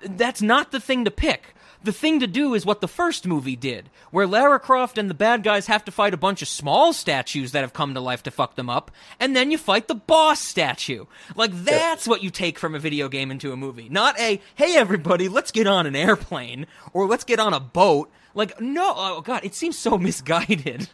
that's 0.00 0.40
not 0.40 0.70
the 0.70 0.78
thing 0.80 1.04
to 1.06 1.10
pick. 1.10 1.54
The 1.84 1.92
thing 1.92 2.20
to 2.20 2.26
do 2.26 2.54
is 2.54 2.64
what 2.64 2.80
the 2.80 2.88
first 2.88 3.26
movie 3.26 3.56
did, 3.56 3.90
where 4.10 4.26
Lara 4.26 4.58
Croft 4.58 4.96
and 4.96 5.10
the 5.10 5.14
bad 5.14 5.42
guys 5.42 5.66
have 5.66 5.84
to 5.84 5.92
fight 5.92 6.14
a 6.14 6.16
bunch 6.16 6.40
of 6.40 6.48
small 6.48 6.94
statues 6.94 7.52
that 7.52 7.60
have 7.60 7.74
come 7.74 7.92
to 7.92 8.00
life 8.00 8.22
to 8.22 8.30
fuck 8.30 8.54
them 8.54 8.70
up, 8.70 8.90
and 9.20 9.36
then 9.36 9.50
you 9.50 9.58
fight 9.58 9.86
the 9.86 9.94
boss 9.94 10.40
statue. 10.40 11.04
Like, 11.36 11.52
that's 11.52 12.08
what 12.08 12.22
you 12.22 12.30
take 12.30 12.58
from 12.58 12.74
a 12.74 12.78
video 12.78 13.10
game 13.10 13.30
into 13.30 13.52
a 13.52 13.56
movie. 13.56 13.90
Not 13.90 14.18
a, 14.18 14.40
hey 14.54 14.76
everybody, 14.76 15.28
let's 15.28 15.50
get 15.50 15.66
on 15.66 15.84
an 15.84 15.94
airplane, 15.94 16.66
or 16.94 17.06
let's 17.06 17.22
get 17.22 17.38
on 17.38 17.52
a 17.52 17.60
boat. 17.60 18.10
Like, 18.34 18.58
no, 18.62 18.94
oh 18.96 19.20
god, 19.20 19.44
it 19.44 19.54
seems 19.54 19.78
so 19.78 19.98
misguided. 20.08 20.88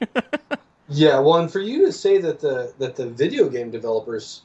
Yeah, 0.88 1.20
well, 1.20 1.36
and 1.36 1.52
for 1.52 1.60
you 1.60 1.86
to 1.86 1.92
say 1.92 2.18
that 2.18 2.40
the 2.40 2.74
that 2.78 2.96
the 2.96 3.08
video 3.08 3.48
game 3.48 3.70
developers, 3.70 4.42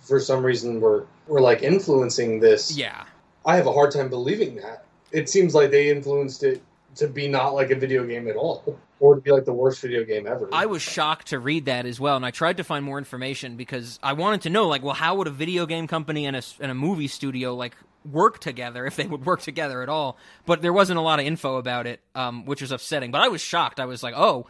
for 0.00 0.18
some 0.18 0.42
reason, 0.42 0.80
were 0.80 1.06
were 1.26 1.42
like 1.42 1.62
influencing 1.62 2.40
this, 2.40 2.74
yeah. 2.74 3.04
I 3.44 3.56
have 3.56 3.66
a 3.66 3.72
hard 3.72 3.90
time 3.90 4.08
believing 4.08 4.54
that. 4.56 4.86
It 5.12 5.28
seems 5.28 5.54
like 5.54 5.70
they 5.70 5.90
influenced 5.90 6.42
it 6.42 6.62
to 6.96 7.08
be 7.08 7.28
not 7.28 7.54
like 7.54 7.70
a 7.70 7.74
video 7.74 8.04
game 8.06 8.28
at 8.28 8.36
all, 8.36 8.78
or 9.00 9.14
to 9.14 9.20
be 9.20 9.30
like 9.30 9.44
the 9.44 9.52
worst 9.52 9.80
video 9.80 10.04
game 10.04 10.26
ever. 10.26 10.48
I 10.52 10.66
was 10.66 10.82
shocked 10.82 11.28
to 11.28 11.38
read 11.38 11.66
that 11.66 11.86
as 11.86 11.98
well, 11.98 12.16
and 12.16 12.26
I 12.26 12.30
tried 12.30 12.58
to 12.58 12.64
find 12.64 12.84
more 12.84 12.98
information 12.98 13.56
because 13.56 13.98
I 14.02 14.12
wanted 14.12 14.42
to 14.42 14.50
know, 14.50 14.68
like, 14.68 14.82
well, 14.82 14.94
how 14.94 15.16
would 15.16 15.26
a 15.26 15.30
video 15.30 15.66
game 15.66 15.86
company 15.86 16.26
and 16.26 16.36
a, 16.36 16.42
and 16.60 16.70
a 16.70 16.74
movie 16.74 17.08
studio 17.08 17.54
like 17.54 17.74
work 18.10 18.40
together 18.40 18.86
if 18.86 18.96
they 18.96 19.06
would 19.06 19.24
work 19.24 19.40
together 19.40 19.82
at 19.82 19.88
all? 19.88 20.18
But 20.46 20.62
there 20.62 20.72
wasn't 20.72 20.98
a 20.98 21.02
lot 21.02 21.20
of 21.20 21.26
info 21.26 21.56
about 21.56 21.86
it, 21.86 22.00
um, 22.14 22.44
which 22.44 22.60
was 22.60 22.72
upsetting. 22.72 23.10
But 23.10 23.22
I 23.22 23.28
was 23.28 23.40
shocked. 23.40 23.80
I 23.80 23.86
was 23.86 24.02
like, 24.02 24.14
oh, 24.16 24.46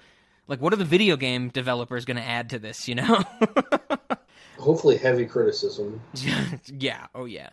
like, 0.49 0.61
what 0.61 0.73
are 0.73 0.77
the 0.77 0.85
video 0.85 1.17
game 1.17 1.49
developers 1.49 2.05
going 2.05 2.17
to 2.17 2.23
add 2.23 2.51
to 2.51 2.59
this? 2.59 2.89
You 2.89 2.97
know? 2.97 3.23
Hopefully, 4.59 4.97
heavy 4.97 5.27
criticism. 5.27 6.01
yeah. 6.67 7.07
Oh 7.15 7.25
yeah. 7.25 7.51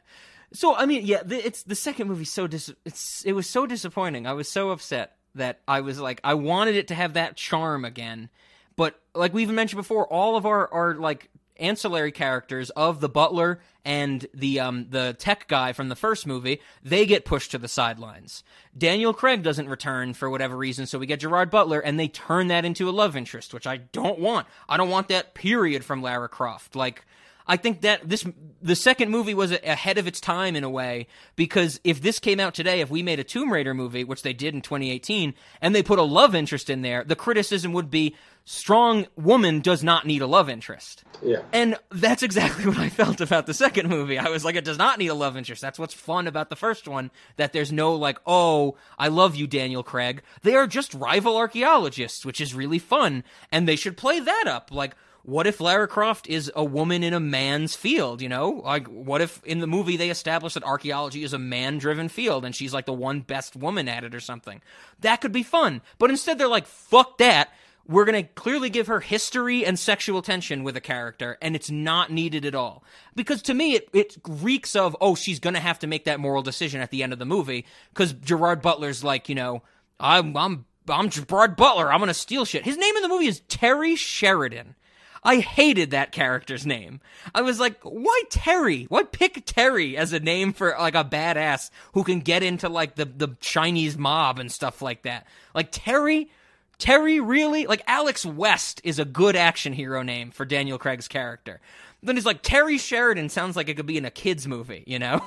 So 0.53 0.76
I 0.76 0.85
mean, 0.85 1.05
yeah, 1.05 1.21
the, 1.23 1.45
it's 1.45 1.63
the 1.63 1.76
second 1.76 2.07
movie. 2.07 2.26
So 2.26 2.47
dis- 2.47 2.73
it's 2.85 3.23
it 3.26 3.34
was 3.34 3.47
so 3.47 3.65
disappointing. 3.65 4.26
I 4.27 4.34
was 4.34 4.49
so 4.49 4.71
upset 4.71 5.15
that 5.35 5.59
I 5.67 5.81
was 5.81 5.99
like, 5.99 6.19
I 6.23 6.34
wanted 6.34 6.76
it 6.76 6.88
to 6.89 6.95
have 6.95 7.13
that 7.13 7.35
charm 7.35 7.85
again, 7.85 8.30
but 8.76 8.99
like 9.13 9.34
we 9.34 9.43
even 9.43 9.55
mentioned 9.55 9.77
before, 9.77 10.07
all 10.07 10.35
of 10.35 10.45
our 10.45 10.71
our 10.73 10.95
like 10.95 11.30
ancillary 11.59 12.11
characters 12.11 12.69
of 12.71 13.01
the 13.01 13.09
butler 13.09 13.59
and 13.85 14.26
the 14.34 14.59
um 14.59 14.88
the 14.89 15.15
tech 15.19 15.47
guy 15.47 15.73
from 15.73 15.89
the 15.89 15.95
first 15.95 16.26
movie, 16.26 16.61
they 16.84 17.05
get 17.05 17.26
pushed 17.26 17.51
to 17.51 17.57
the 17.57 17.67
sidelines. 17.67 18.43
Daniel 18.77 19.13
Craig 19.13 19.43
doesn't 19.43 19.69
return 19.69 20.13
for 20.13 20.30
whatever 20.30 20.57
reason, 20.57 20.85
so 20.85 20.97
we 20.97 21.05
get 21.05 21.19
Gerard 21.19 21.51
Butler 21.51 21.80
and 21.80 21.99
they 21.99 22.07
turn 22.07 22.47
that 22.47 22.65
into 22.65 22.89
a 22.89 22.91
love 22.91 23.15
interest, 23.15 23.53
which 23.53 23.67
I 23.67 23.77
don't 23.77 24.19
want. 24.19 24.47
I 24.67 24.77
don't 24.77 24.89
want 24.89 25.09
that 25.09 25.34
period 25.34 25.84
from 25.84 26.01
Lara 26.01 26.30
Croft. 26.30 26.76
Like 26.76 27.05
I 27.49 27.57
think 27.57 27.81
that 27.81 28.07
this 28.07 28.26
the 28.61 28.76
second 28.76 29.09
movie 29.09 29.34
was 29.34 29.51
ahead 29.51 29.97
of 29.97 30.05
its 30.05 30.21
time 30.21 30.55
in 30.55 30.63
a 30.63 30.69
way 30.69 31.07
because 31.35 31.80
if 31.84 32.01
this 32.01 32.19
came 32.19 32.39
out 32.39 32.53
today, 32.53 32.81
if 32.81 32.91
we 32.91 33.01
made 33.01 33.19
a 33.19 33.23
Tomb 33.23 33.51
Raider 33.51 33.73
movie, 33.73 34.03
which 34.03 34.21
they 34.21 34.34
did 34.34 34.53
in 34.53 34.61
2018, 34.61 35.34
and 35.61 35.73
they 35.73 35.81
put 35.81 35.97
a 35.97 36.03
love 36.03 36.35
interest 36.35 36.69
in 36.69 36.84
there, 36.84 37.03
the 37.03 37.15
criticism 37.15 37.73
would 37.73 37.89
be 37.89 38.15
strong 38.45 39.07
woman 39.15 39.61
does 39.61 39.84
not 39.84 40.05
need 40.05 40.21
a 40.21 40.27
love 40.27 40.47
interest. 40.49 41.03
Yeah. 41.23 41.41
And 41.51 41.77
that's 41.89 42.21
exactly 42.21 42.65
what 42.67 42.77
I 42.77 42.89
felt 42.89 43.19
about 43.19 43.47
the 43.47 43.53
second 43.53 43.89
movie. 43.89 44.19
I 44.19 44.30
was 44.30 44.45
like, 44.45 44.55
it 44.55 44.65
does 44.65 44.77
not 44.77 44.99
need 44.99 45.07
a 45.07 45.15
love 45.15 45.35
interest. 45.35 45.61
That's 45.61 45.80
what's 45.80 45.93
fun 45.93 46.27
about 46.27 46.49
the 46.49 46.55
first 46.55 46.88
one. 46.88 47.09
That 47.38 47.53
there's 47.53 47.71
no 47.71 47.95
like, 47.95 48.19
oh, 48.27 48.76
I 48.99 49.07
love 49.07 49.35
you, 49.35 49.47
Daniel 49.47 49.84
Craig. 49.84 50.21
They 50.43 50.55
are 50.55 50.67
just 50.67 50.93
rival 50.93 51.38
archaeologists, 51.38 52.26
which 52.26 52.39
is 52.41 52.53
really 52.53 52.80
fun. 52.80 53.23
And 53.51 53.67
they 53.67 53.76
should 53.76 53.97
play 53.97 54.19
that 54.19 54.45
up. 54.45 54.69
Like, 54.71 54.95
what 55.30 55.47
if 55.47 55.61
Lara 55.61 55.88
Croft 55.88 56.27
is 56.27 56.51
a 56.56 56.64
woman 56.64 57.03
in 57.03 57.14
a 57.14 57.19
man's 57.19 57.76
field, 57.76 58.22
you 58.22 58.30
know? 58.30 58.61
Like, 58.65 58.88
what 58.88 59.22
if 59.22 59.43
in 59.45 59.60
the 59.60 59.68
movie 59.68 59.97
they 59.97 60.10
establish 60.10 60.56
that 60.56 60.64
archaeology 60.64 61.23
is 61.23 61.34
a 61.34 61.39
man 61.39 61.77
driven 61.77 62.10
field 62.10 62.45
and 62.45 62.56
she's 62.56 62.73
like 62.73 62.85
the 62.85 62.93
one 62.93 63.22
best 63.22 63.56
woman 63.56 63.88
at 63.88 64.03
it 64.03 64.15
or 64.15 64.19
something? 64.19 64.61
That 64.99 65.22
could 65.22 65.31
be 65.31 65.43
fun. 65.43 65.81
But 65.97 66.10
instead 66.10 66.38
they're 66.38 66.47
like, 66.47 66.65
fuck 66.65 67.18
that 67.19 67.49
we're 67.89 68.06
going 68.06 68.23
to 68.23 68.31
clearly 68.34 68.69
give 68.69 68.85
her 68.85 68.99
history 68.99 69.65
and 69.65 69.77
sexual 69.77 70.22
tension 70.22 70.64
with 70.64 70.77
a 70.77 70.81
character, 70.81 71.39
and 71.41 71.56
it's 71.56 71.72
not 71.72 72.11
needed 72.11 72.45
at 72.45 72.53
all. 72.53 72.84
Because 73.15 73.41
to 73.41 73.53
me, 73.56 73.73
it, 73.73 73.89
it 73.93 74.18
reeks 74.27 74.76
of, 74.76 74.95
oh, 75.01 75.15
she's 75.15 75.39
going 75.39 75.56
to 75.56 75.60
have 75.60 75.80
to 75.80 75.88
make 75.88 76.06
that 76.06 76.19
moral 76.19 76.43
decision 76.43 76.81
at 76.81 76.91
the 76.91 77.01
end 77.01 77.14
of 77.14 77.19
the 77.19 77.26
movie, 77.26 77.65
because 77.91 78.14
Gerard 78.14 78.61
Butler's 78.61 79.03
like, 79.03 79.27
you 79.27 79.34
know, 79.34 79.64
I'm, 79.99 80.38
I'm, 80.38 80.65
I'm 80.88 81.10
Gerard 81.10 81.56
Butler, 81.56 81.91
I'm 81.91 82.06
to 82.06 82.14
steal 82.14 82.45
shit. 82.45 82.64
His 82.64 82.77
name 82.77 82.95
in 82.95 83.01
the 83.01 83.10
movie 83.10 83.26
is 83.26 83.39
Terry 83.47 83.95
Sheridan. 83.95 84.76
I 85.23 85.37
hated 85.39 85.91
that 85.91 86.11
character's 86.11 86.65
name. 86.65 87.01
I 87.33 87.41
was 87.41 87.59
like, 87.59 87.79
why 87.83 88.21
Terry? 88.29 88.85
Why 88.85 89.03
pick 89.03 89.43
Terry 89.45 89.97
as 89.97 90.13
a 90.13 90.19
name 90.19 90.53
for 90.53 90.75
like 90.79 90.95
a 90.95 91.03
badass 91.03 91.69
who 91.93 92.03
can 92.03 92.19
get 92.19 92.43
into 92.43 92.69
like 92.69 92.95
the, 92.95 93.05
the 93.05 93.35
Chinese 93.39 93.97
mob 93.97 94.39
and 94.39 94.51
stuff 94.51 94.81
like 94.81 95.03
that? 95.03 95.27
Like 95.53 95.69
Terry? 95.71 96.29
Terry 96.77 97.19
really? 97.19 97.67
Like 97.67 97.83
Alex 97.87 98.25
West 98.25 98.81
is 98.83 98.99
a 98.99 99.05
good 99.05 99.35
action 99.35 99.73
hero 99.73 100.01
name 100.01 100.31
for 100.31 100.45
Daniel 100.45 100.77
Craig's 100.77 101.07
character. 101.07 101.59
Then 102.01 102.15
he's 102.15 102.25
like 102.25 102.41
Terry 102.41 102.77
Sheridan 102.77 103.27
sounds 103.27 103.57
like 103.57 103.67
it 103.67 103.75
could 103.75 103.85
be 103.85 103.97
in 103.97 104.05
a 104.05 104.11
kids 104.11 104.47
movie, 104.47 104.83
you 104.87 104.99
know? 104.99 105.21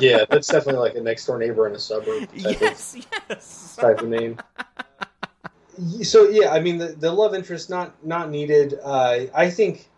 Yeah, 0.00 0.24
that's 0.28 0.48
definitely 0.48 0.80
like 0.80 0.96
a 0.96 1.00
next 1.00 1.26
door 1.26 1.38
neighbor 1.38 1.66
in 1.68 1.74
a 1.74 1.78
suburb 1.78 2.28
type, 2.28 2.30
yes, 2.60 2.96
yes. 3.28 3.76
type 3.76 4.00
of 4.00 4.08
name. 4.08 4.38
So 6.02 6.28
yeah, 6.28 6.50
I 6.50 6.60
mean 6.60 6.78
the, 6.78 6.88
the 6.88 7.12
love 7.12 7.34
interest 7.34 7.70
not 7.70 7.92
not 8.04 8.30
needed. 8.30 8.78
Uh, 8.82 9.26
I 9.34 9.50
think 9.50 9.88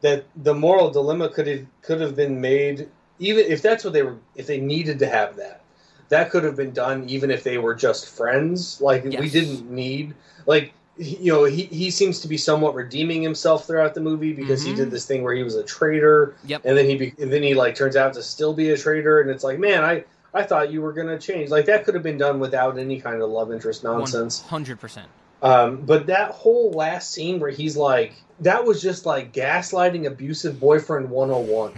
that 0.00 0.24
the 0.36 0.54
moral 0.54 0.90
dilemma 0.90 1.28
could 1.28 1.46
have 1.46 1.66
could 1.82 2.00
have 2.00 2.14
been 2.16 2.40
made 2.40 2.88
even 3.18 3.44
if 3.46 3.62
that's 3.62 3.82
what 3.84 3.92
they 3.92 4.02
were 4.02 4.16
if 4.36 4.46
they 4.46 4.60
needed 4.60 4.98
to 5.00 5.06
have 5.08 5.36
that 5.36 5.60
that 6.08 6.30
could 6.30 6.44
have 6.44 6.54
been 6.56 6.70
done 6.72 7.04
even 7.08 7.30
if 7.32 7.42
they 7.42 7.58
were 7.58 7.74
just 7.74 8.08
friends 8.08 8.80
like 8.80 9.02
we 9.04 9.28
didn't 9.28 9.68
need 9.68 10.14
like 10.46 10.72
you 10.96 11.32
know 11.32 11.42
he, 11.44 11.64
he 11.64 11.90
seems 11.90 12.20
to 12.20 12.28
be 12.28 12.36
somewhat 12.36 12.74
redeeming 12.76 13.22
himself 13.22 13.66
throughout 13.66 13.92
the 13.94 14.00
movie 14.00 14.32
because 14.32 14.62
he 14.62 14.72
Mhm. 14.72 14.76
did 14.76 14.90
this 14.92 15.04
thing 15.04 15.24
where 15.24 15.34
he 15.34 15.42
was 15.42 15.56
a 15.56 15.64
traitor 15.64 16.36
Yep. 16.44 16.62
and 16.64 16.78
then 16.78 16.84
he 16.86 16.96
be, 16.96 17.14
and 17.20 17.32
then 17.32 17.42
he 17.42 17.54
like 17.54 17.74
turns 17.74 17.96
out 17.96 18.14
to 18.14 18.22
still 18.22 18.54
be 18.54 18.70
a 18.70 18.76
traitor 18.76 19.20
and 19.20 19.28
it's 19.30 19.42
like 19.42 19.58
man 19.58 19.82
i 19.84 20.04
i 20.32 20.44
thought 20.44 20.70
you 20.70 20.80
were 20.80 20.92
gonna 20.92 21.18
change 21.18 21.50
like 21.50 21.66
that 21.66 21.84
could 21.84 21.94
have 21.94 22.04
been 22.04 22.18
done 22.18 22.38
without 22.38 22.78
any 22.78 23.00
kind 23.00 23.20
of 23.20 23.30
love 23.30 23.50
interest 23.52 23.82
nonsense 23.82 24.44
100%. 24.48 25.04
Um, 25.42 25.76
but 25.82 26.06
that 26.06 26.30
whole 26.30 26.70
last 26.72 27.12
scene 27.12 27.38
where 27.40 27.50
he's 27.50 27.76
like, 27.76 28.12
that 28.40 28.64
was 28.64 28.80
just 28.82 29.06
like 29.06 29.32
gaslighting 29.32 30.06
abusive 30.06 30.58
boyfriend 30.60 31.10
101. 31.10 31.72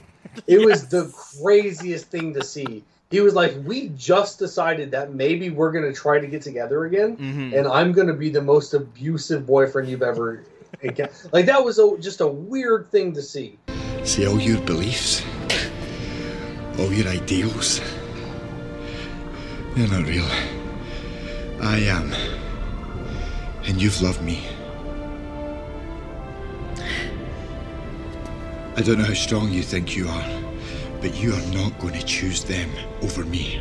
It 0.47 0.65
was 0.65 0.87
the 0.89 1.13
craziest 1.43 2.07
thing 2.07 2.35
to 2.35 2.45
see. 2.45 2.85
He 3.11 3.21
was 3.21 3.35
like, 3.35 3.55
we 3.65 3.89
just 3.97 4.39
decided 4.39 4.93
that 4.93 5.13
maybe 5.15 5.51
we're 5.51 5.73
going 5.73 5.85
to 5.85 5.93
try 5.93 6.21
to 6.21 6.27
get 6.29 6.43
together 6.43 6.85
again, 6.85 7.17
Mhm. 7.17 7.59
and 7.59 7.67
I'm 7.67 7.91
going 7.93 8.07
to 8.07 8.15
be 8.15 8.31
the 8.31 8.41
most 8.43 8.73
abusive 8.73 9.47
boyfriend 9.47 9.89
you've 9.89 10.03
ever. 10.03 10.45
encountered." 10.83 11.15
like, 11.33 11.47
that 11.47 11.65
was 11.65 11.79
a, 11.81 11.99
just 11.99 12.21
a 12.21 12.27
weird 12.27 12.89
thing 12.93 13.13
to 13.15 13.21
see. 13.23 13.59
See, 14.05 14.25
all 14.27 14.39
your 14.41 14.61
beliefs, 14.61 15.23
all 16.79 16.93
your 16.93 17.09
ideals, 17.09 17.81
they're 19.75 19.89
not 19.89 20.07
real. 20.07 20.25
I 21.61 21.79
am. 21.81 22.13
And 23.67 23.81
you've 23.81 24.01
loved 24.03 24.23
me. 24.23 24.47
I 28.77 28.83
don't 28.83 28.99
know 28.99 29.05
how 29.05 29.15
strong 29.15 29.51
you 29.51 29.63
think 29.63 29.95
you 29.95 30.09
are, 30.09 30.43
but 31.01 31.15
you 31.15 31.33
are 31.35 31.47
not 31.53 31.79
going 31.79 31.95
to 31.95 32.05
choose 32.05 32.43
them 32.45 32.71
over 33.03 33.25
me. 33.25 33.61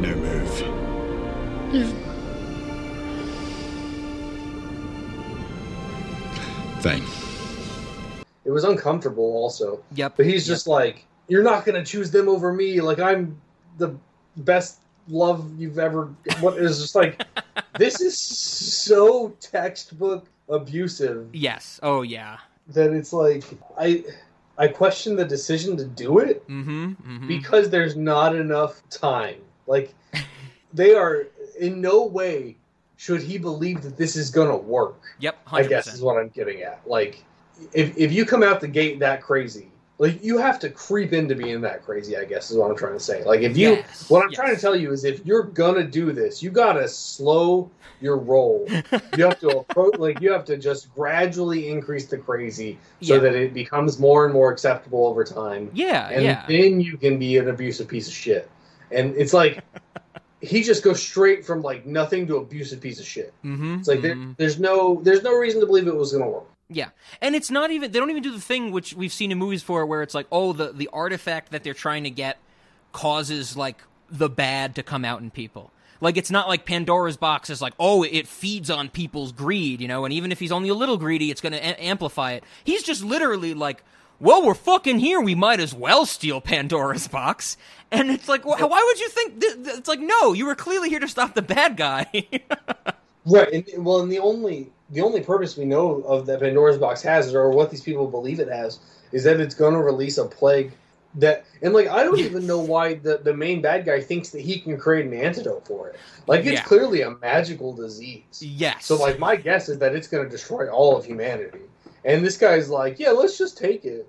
Now 0.00 0.14
move. 0.14 0.84
Fine. 6.82 7.02
It 8.44 8.50
was 8.50 8.64
uncomfortable 8.64 9.24
also. 9.24 9.82
Yep. 9.94 10.18
But 10.18 10.26
he's 10.26 10.46
just 10.46 10.66
like, 10.66 11.06
you're 11.28 11.42
not 11.42 11.64
gonna 11.64 11.84
choose 11.84 12.10
them 12.10 12.28
over 12.28 12.52
me. 12.52 12.82
Like 12.82 12.98
I'm 12.98 13.40
the 13.78 13.96
best 14.36 14.80
love 15.08 15.50
you've 15.58 15.78
ever. 15.78 16.08
What 16.40 16.58
is 16.58 16.80
just 16.80 16.94
like, 16.94 17.22
this 17.78 18.00
is 18.00 18.18
so 18.18 19.30
textbook 19.40 20.26
abusive 20.48 21.28
Yes. 21.34 21.80
Oh 21.82 22.02
yeah. 22.02 22.38
that 22.68 22.92
it's 22.92 23.12
like 23.12 23.44
I 23.78 24.04
I 24.58 24.68
question 24.68 25.16
the 25.16 25.24
decision 25.24 25.76
to 25.78 25.84
do 25.84 26.18
it 26.18 26.46
Mm-hmm. 26.48 26.84
mm-hmm. 26.92 27.28
because 27.28 27.70
there's 27.70 27.96
not 27.96 28.36
enough 28.36 28.82
time. 28.90 29.40
Like 29.66 29.94
they 30.74 30.94
are 30.94 31.26
in 31.58 31.80
no 31.80 32.04
way 32.04 32.56
should 32.96 33.22
he 33.22 33.38
believe 33.38 33.82
that 33.82 33.96
this 33.96 34.16
is 34.16 34.30
gonna 34.30 34.56
work. 34.56 35.00
Yep. 35.18 35.46
100%. 35.46 35.58
I 35.58 35.62
guess 35.66 35.92
is 35.92 36.00
what 36.02 36.16
I'm 36.16 36.28
getting 36.28 36.62
at. 36.62 36.80
Like, 36.86 37.24
if 37.72 37.96
if 37.96 38.12
you 38.12 38.24
come 38.24 38.42
out 38.42 38.60
the 38.60 38.68
gate 38.68 38.98
that 39.00 39.22
crazy, 39.22 39.70
like 39.98 40.22
you 40.24 40.38
have 40.38 40.58
to 40.60 40.70
creep 40.70 41.12
into 41.12 41.34
being 41.34 41.60
that 41.60 41.84
crazy. 41.84 42.16
I 42.16 42.24
guess 42.24 42.50
is 42.50 42.56
what 42.56 42.70
I'm 42.70 42.76
trying 42.76 42.94
to 42.94 43.00
say. 43.00 43.22
Like, 43.24 43.40
if 43.42 43.56
you, 43.56 43.70
Yes, 43.74 44.10
what 44.10 44.24
I'm 44.24 44.30
yes. 44.30 44.36
trying 44.36 44.54
to 44.54 44.60
tell 44.60 44.74
you 44.74 44.90
is, 44.92 45.04
if 45.04 45.24
you're 45.24 45.44
gonna 45.44 45.84
do 45.84 46.10
this, 46.12 46.42
you 46.42 46.50
gotta 46.50 46.88
slow 46.88 47.70
your 48.00 48.16
roll. 48.18 48.66
you 49.16 49.24
have 49.24 49.38
to 49.40 49.48
approach, 49.58 49.96
like, 49.98 50.20
you 50.20 50.32
have 50.32 50.44
to 50.46 50.56
just 50.56 50.92
gradually 50.94 51.68
increase 51.68 52.06
the 52.06 52.18
crazy 52.18 52.78
so 53.00 53.14
Yeah. 53.14 53.20
that 53.20 53.34
it 53.34 53.54
becomes 53.54 53.98
more 54.00 54.24
and 54.24 54.34
more 54.34 54.50
acceptable 54.52 55.06
over 55.06 55.22
time. 55.24 55.70
Yeah. 55.72 56.08
And 56.10 56.24
yeah. 56.24 56.44
then 56.48 56.80
you 56.80 56.96
can 56.98 57.18
be 57.18 57.36
an 57.38 57.48
abusive 57.48 57.86
piece 57.88 58.08
of 58.08 58.14
shit. 58.14 58.50
And 58.90 59.14
it's 59.16 59.32
like. 59.32 59.62
He 60.40 60.62
just 60.62 60.82
goes 60.84 61.00
straight 61.02 61.42
from 61.42 61.62
like 61.62 61.86
nothing 61.86 62.26
to 62.26 62.36
abusive 62.36 62.78
piece 62.78 63.00
of 63.00 63.06
shit. 63.06 63.32
mm-hmm. 63.42 63.76
It's 63.78 63.88
like 63.88 64.02
there, 64.02 64.14
there's 64.36 64.60
no 64.60 65.00
there's 65.02 65.22
no 65.22 65.34
reason 65.34 65.58
to 65.60 65.66
believe 65.66 65.88
it 65.88 65.96
was 65.96 66.12
going 66.12 66.22
to 66.22 66.28
work. 66.28 66.44
Yeah, 66.74 66.90
and 67.20 67.34
it's 67.34 67.50
not 67.50 67.70
even 67.70 67.92
they 67.92 67.98
don't 67.98 68.10
even 68.10 68.22
do 68.22 68.32
the 68.32 68.40
thing 68.40 68.72
which 68.72 68.94
we've 68.94 69.12
seen 69.12 69.30
in 69.32 69.38
movies 69.38 69.62
for 69.62 69.86
where 69.86 70.02
it's 70.02 70.14
like, 70.14 70.26
oh, 70.32 70.52
the 70.52 70.72
the 70.72 70.88
artifact 70.92 71.52
that 71.52 71.62
they're 71.62 71.72
trying 71.74 72.04
to 72.04 72.10
get 72.10 72.38
causes 72.92 73.56
like 73.56 73.82
the 74.10 74.28
bad 74.28 74.74
to 74.74 74.82
come 74.82 75.04
out 75.04 75.20
in 75.20 75.30
people. 75.30 75.70
Like 76.00 76.16
it's 76.16 76.30
not 76.30 76.48
like 76.48 76.66
Pandora's 76.66 77.16
box 77.16 77.48
is 77.50 77.62
like, 77.62 77.72
oh, 77.78 78.02
it 78.02 78.26
feeds 78.26 78.68
on 78.70 78.88
people's 78.88 79.32
greed, 79.32 79.80
you 79.80 79.88
know, 79.88 80.04
and 80.04 80.12
even 80.12 80.32
if 80.32 80.40
he's 80.40 80.52
only 80.52 80.68
a 80.68 80.74
little 80.74 80.96
greedy, 80.98 81.30
it's 81.30 81.40
going 81.40 81.52
to 81.52 81.58
a- 81.58 81.82
amplify 81.82 82.32
it. 82.32 82.44
He's 82.64 82.82
just 82.82 83.02
literally 83.02 83.54
like, 83.54 83.82
well, 84.20 84.44
we're 84.44 84.54
fucking 84.54 84.98
here, 84.98 85.20
we 85.20 85.34
might 85.34 85.60
as 85.60 85.72
well 85.74 86.04
steal 86.06 86.40
Pandora's 86.40 87.08
box. 87.08 87.56
And 87.90 88.10
it's 88.10 88.28
like, 88.28 88.42
wh- 88.42 88.60
why 88.68 88.82
would 88.84 89.00
you 89.00 89.08
think? 89.08 89.40
Th- 89.40 89.54
th- 89.54 89.78
it's 89.78 89.88
like, 89.88 90.00
no, 90.00 90.32
you 90.32 90.46
were 90.46 90.54
clearly 90.54 90.88
here 90.88 91.00
to 91.00 91.08
stop 91.08 91.34
the 91.34 91.42
bad 91.42 91.76
guy. 91.76 92.06
Right. 93.26 93.66
And, 93.74 93.86
well, 93.86 94.00
and 94.02 94.12
the 94.12 94.18
only 94.18 94.70
the 94.90 95.00
only 95.00 95.20
purpose 95.20 95.56
we 95.56 95.64
know 95.64 96.02
of 96.02 96.26
that 96.26 96.40
Pandora's 96.40 96.78
box 96.78 97.02
has, 97.02 97.34
or 97.34 97.50
what 97.50 97.70
these 97.70 97.80
people 97.80 98.06
believe 98.06 98.40
it 98.40 98.48
has, 98.48 98.78
is 99.12 99.24
that 99.24 99.40
it's 99.40 99.54
going 99.54 99.74
to 99.74 99.80
release 99.80 100.18
a 100.18 100.24
plague 100.26 100.72
that. 101.16 101.44
And 101.62 101.72
like, 101.72 101.88
I 101.88 102.02
don't 102.04 102.18
even 102.18 102.46
know 102.46 102.58
why 102.58 102.94
the 102.94 103.18
the 103.18 103.34
main 103.34 103.62
bad 103.62 103.84
guy 103.86 104.00
thinks 104.00 104.30
that 104.30 104.40
he 104.42 104.58
can 104.60 104.76
create 104.76 105.06
an 105.06 105.14
antidote 105.14 105.66
for 105.66 105.88
it. 105.88 105.96
Like, 106.26 106.40
it's 106.40 106.52
Yeah. 106.54 106.62
clearly 106.64 107.02
a 107.02 107.10
magical 107.10 107.72
disease. 107.72 108.24
yes. 108.40 108.84
So, 108.86 108.96
like, 108.96 109.18
my 109.18 109.36
guess 109.36 109.68
is 109.68 109.78
that 109.78 109.94
it's 109.94 110.08
going 110.08 110.24
to 110.24 110.30
destroy 110.30 110.68
all 110.68 110.96
of 110.96 111.04
humanity. 111.04 111.60
And 112.04 112.24
this 112.24 112.36
guy's 112.36 112.68
like, 112.68 112.98
yeah, 112.98 113.10
let's 113.10 113.38
just 113.38 113.56
take 113.56 113.84
it. 113.86 114.06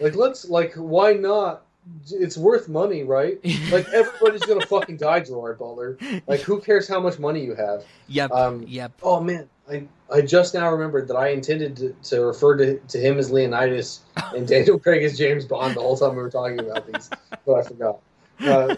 Like, 0.00 0.14
let's 0.16 0.48
like, 0.48 0.72
why 0.74 1.12
not? 1.12 1.66
It's 2.10 2.38
worth 2.38 2.68
money, 2.68 3.02
right? 3.04 3.38
Like, 3.70 3.86
everybody's 3.88 4.42
going 4.44 4.58
to 4.60 4.66
fucking 4.66 4.96
die, 4.96 5.20
Gerard 5.20 5.58
Butler. 5.58 5.98
Like, 6.26 6.40
who 6.40 6.60
cares 6.60 6.88
how 6.88 7.00
much 7.00 7.18
money 7.18 7.44
you 7.44 7.54
have? 7.54 7.84
yep, 8.08 8.30
um, 8.30 8.64
yep. 8.66 8.92
Oh 9.02 9.20
man, 9.20 9.48
I 9.70 9.86
I 10.12 10.20
just 10.20 10.54
now 10.54 10.70
remembered 10.70 11.08
that 11.08 11.16
I 11.16 11.28
intended 11.28 11.76
to, 11.76 11.96
to 12.10 12.26
refer 12.26 12.56
to, 12.56 12.78
to 12.78 12.98
him 12.98 13.18
as 13.18 13.30
Leonidas 13.30 14.00
and 14.34 14.46
Daniel 14.48 14.78
Craig 14.78 15.02
as 15.02 15.16
James 15.16 15.44
Bond 15.44 15.74
the 15.74 15.80
whole 15.80 15.96
time 15.96 16.10
we 16.10 16.22
were 16.22 16.30
talking 16.30 16.60
about 16.60 16.86
these, 16.92 17.10
but 17.46 17.54
I 17.54 17.62
forgot. 17.62 18.00
Uh, 18.40 18.76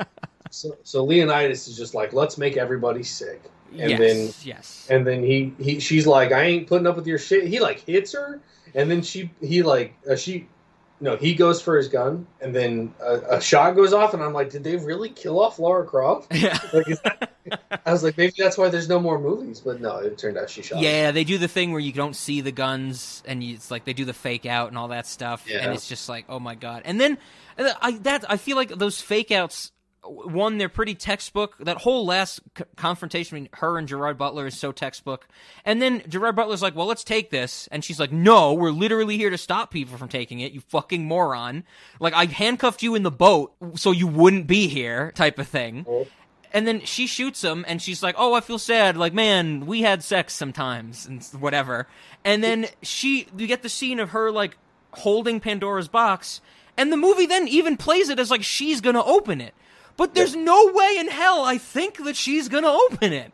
so 0.50 0.76
so 0.82 1.04
Leonidas 1.04 1.68
is 1.68 1.76
just 1.76 1.94
like, 1.94 2.12
let's 2.12 2.38
make 2.38 2.56
everybody 2.56 3.02
sick, 3.02 3.42
and 3.72 3.90
yes, 3.90 3.98
then 3.98 4.34
yes. 4.42 4.86
and 4.90 5.06
then 5.06 5.22
he, 5.22 5.52
he 5.60 5.80
she's 5.80 6.06
like, 6.06 6.32
I 6.32 6.44
ain't 6.44 6.66
putting 6.66 6.86
up 6.86 6.96
with 6.96 7.06
your 7.06 7.18
shit. 7.18 7.46
He 7.46 7.60
like 7.60 7.80
hits 7.80 8.12
her, 8.12 8.40
and 8.74 8.90
then 8.90 9.02
she 9.02 9.30
he 9.40 9.62
like 9.62 9.94
uh, 10.10 10.16
she. 10.16 10.48
No, 11.02 11.16
he 11.16 11.34
goes 11.34 11.60
for 11.60 11.76
his 11.76 11.88
gun, 11.88 12.28
and 12.40 12.54
then 12.54 12.94
a, 13.00 13.14
a 13.30 13.40
shot 13.40 13.74
goes 13.74 13.92
off, 13.92 14.14
and 14.14 14.22
I'm 14.22 14.32
like, 14.32 14.50
did 14.50 14.62
they 14.62 14.76
really 14.76 15.08
kill 15.08 15.42
off 15.42 15.58
Laura 15.58 15.84
Croft? 15.84 16.32
Yeah. 16.32 16.56
Like, 16.72 16.86
that, 17.02 17.32
I 17.84 17.92
was 17.92 18.04
like, 18.04 18.16
maybe 18.16 18.34
that's 18.38 18.56
why 18.56 18.68
there's 18.68 18.88
no 18.88 19.00
more 19.00 19.18
movies, 19.18 19.58
but 19.58 19.80
no, 19.80 19.96
it 19.96 20.16
turned 20.16 20.38
out 20.38 20.48
she 20.48 20.62
shot. 20.62 20.78
him. 20.78 20.84
Yeah, 20.84 21.10
they 21.10 21.24
do 21.24 21.38
the 21.38 21.48
thing 21.48 21.72
where 21.72 21.80
you 21.80 21.92
don't 21.92 22.14
see 22.14 22.40
the 22.40 22.52
guns, 22.52 23.20
and 23.26 23.42
you, 23.42 23.54
it's 23.54 23.68
like 23.68 23.84
they 23.84 23.94
do 23.94 24.04
the 24.04 24.12
fake 24.12 24.46
out 24.46 24.68
and 24.68 24.78
all 24.78 24.88
that 24.88 25.08
stuff, 25.08 25.44
and 25.50 25.72
it's 25.72 25.88
just 25.88 26.08
like, 26.08 26.26
oh 26.28 26.38
my 26.38 26.54
god. 26.54 26.82
And 26.84 27.00
then 27.00 27.18
uh, 27.58 27.72
I 27.80 27.92
that 27.98 28.24
I 28.30 28.36
feel 28.36 28.56
like 28.56 28.68
those 28.68 29.00
fake 29.00 29.32
outs. 29.32 29.72
One, 30.04 30.58
they're 30.58 30.68
pretty 30.68 30.96
textbook. 30.96 31.56
That 31.58 31.78
whole 31.78 32.04
last 32.04 32.40
c- 32.58 32.64
confrontation 32.76 33.36
between 33.36 33.48
her 33.60 33.78
and 33.78 33.86
Gerard 33.86 34.18
Butler 34.18 34.46
is 34.46 34.58
so 34.58 34.72
textbook. 34.72 35.28
And 35.64 35.80
then 35.80 36.02
Gerard 36.08 36.34
Butler's 36.34 36.60
like, 36.60 36.74
"Well, 36.74 36.86
let's 36.86 37.04
take 37.04 37.30
this," 37.30 37.68
and 37.70 37.84
she's 37.84 38.00
like, 38.00 38.10
"No, 38.10 38.52
we're 38.52 38.70
literally 38.72 39.16
here 39.16 39.30
to 39.30 39.38
stop 39.38 39.70
people 39.70 39.96
from 39.96 40.08
taking 40.08 40.40
it. 40.40 40.50
You 40.52 40.60
fucking 40.60 41.04
moron! 41.04 41.62
Like 42.00 42.14
I 42.14 42.24
handcuffed 42.24 42.82
you 42.82 42.96
in 42.96 43.04
the 43.04 43.12
boat 43.12 43.54
so 43.76 43.92
you 43.92 44.08
wouldn't 44.08 44.48
be 44.48 44.66
here, 44.66 45.12
type 45.12 45.38
of 45.38 45.46
thing." 45.46 45.84
And 46.52 46.66
then 46.66 46.80
she 46.80 47.06
shoots 47.06 47.42
him, 47.42 47.64
and 47.68 47.80
she's 47.80 48.02
like, 48.02 48.16
"Oh, 48.18 48.34
I 48.34 48.40
feel 48.40 48.58
sad. 48.58 48.96
Like, 48.96 49.14
man, 49.14 49.66
we 49.66 49.82
had 49.82 50.02
sex 50.02 50.34
sometimes, 50.34 51.06
and 51.06 51.22
whatever." 51.40 51.86
And 52.24 52.42
then 52.42 52.66
she, 52.82 53.28
you 53.36 53.46
get 53.46 53.62
the 53.62 53.68
scene 53.68 54.00
of 54.00 54.10
her 54.10 54.32
like 54.32 54.58
holding 54.94 55.38
Pandora's 55.38 55.88
box, 55.88 56.40
and 56.76 56.92
the 56.92 56.96
movie 56.96 57.26
then 57.26 57.46
even 57.46 57.76
plays 57.76 58.08
it 58.08 58.18
as 58.18 58.30
like 58.32 58.42
she's 58.42 58.80
gonna 58.80 59.04
open 59.04 59.40
it. 59.40 59.54
But 59.96 60.14
there's 60.14 60.34
no 60.34 60.72
way 60.72 60.96
in 60.98 61.08
hell 61.08 61.42
I 61.44 61.58
think 61.58 62.02
that 62.04 62.16
she's 62.16 62.48
gonna 62.48 62.68
open 62.68 63.12
it. 63.12 63.32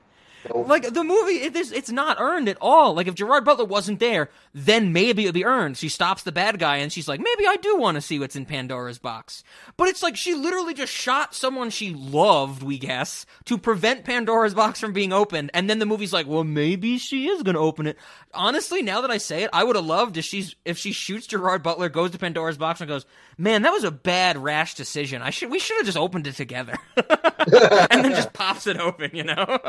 Like 0.55 0.95
the 0.95 1.05
movie, 1.05 1.43
it 1.43 1.57
is, 1.57 1.73
it's 1.73 1.91
not 1.91 2.19
earned 2.21 2.49
at 2.49 2.57
all. 2.61 2.95
Like 2.95 3.07
if 3.07 3.15
Gerard 3.15 3.45
Butler 3.45 3.65
wasn't 3.65 4.01
there, 4.01 4.31
then 4.67 4.93
maybe 4.93 5.23
it'd 5.23 5.35
be 5.35 5.45
earned. 5.45 5.77
She 5.77 5.89
stops 5.89 6.23
the 6.25 6.33
bad 6.33 6.59
guy 6.59 6.79
and 6.79 6.93
she's 6.93 7.07
like, 7.07 7.21
maybe 7.21 7.47
I 7.47 7.57
do 7.57 7.77
want 7.79 7.95
to 7.95 8.01
see 8.01 8.19
what's 8.19 8.35
in 8.35 8.45
Pandora's 8.45 8.99
box. 8.99 9.45
But 9.77 9.89
it's 9.89 10.03
like 10.03 10.17
she 10.17 10.35
literally 10.35 10.75
just 10.75 10.93
shot 10.93 11.35
someone 11.35 11.71
she 11.71 11.95
loved, 11.95 12.63
we 12.63 12.79
guess, 12.79 13.25
to 13.45 13.57
prevent 13.57 14.05
Pandora's 14.05 14.55
box 14.55 14.81
from 14.81 14.93
being 14.93 15.13
opened. 15.13 15.51
And 15.55 15.71
then 15.71 15.79
the 15.79 15.87
movie's 15.87 16.13
like, 16.13 16.27
well, 16.27 16.45
maybe 16.45 16.99
she 16.99 17.29
is 17.29 17.43
gonna 17.43 17.61
open 17.61 17.87
it. 17.87 17.97
Honestly, 18.35 18.83
now 18.83 19.01
that 19.03 19.11
I 19.11 19.19
say 19.19 19.45
it, 19.45 19.51
I 19.53 19.63
would 19.65 19.77
have 19.77 19.87
loved 19.87 20.17
if 20.17 20.25
she's 20.25 20.57
if 20.65 20.77
she 20.77 20.93
shoots 20.93 21.27
Gerard 21.29 21.63
Butler, 21.63 21.89
goes 21.89 22.11
to 22.11 22.19
Pandora's 22.19 22.59
box 22.59 22.81
and 22.81 22.89
goes, 22.89 23.07
man, 23.37 23.63
that 23.63 23.73
was 23.73 23.85
a 23.85 23.91
bad 23.91 24.37
rash 24.37 24.75
decision. 24.75 25.23
I 25.23 25.31
should 25.31 25.51
we 25.51 25.59
should 25.59 25.77
have 25.79 25.87
just 25.87 25.99
opened 25.99 26.27
it 26.27 26.35
together, 26.35 26.75
and 26.97 28.05
then 28.05 28.13
just 28.13 28.33
pops 28.35 28.67
it 28.67 28.79
open, 28.79 29.11
you 29.15 29.25
know. 29.25 29.59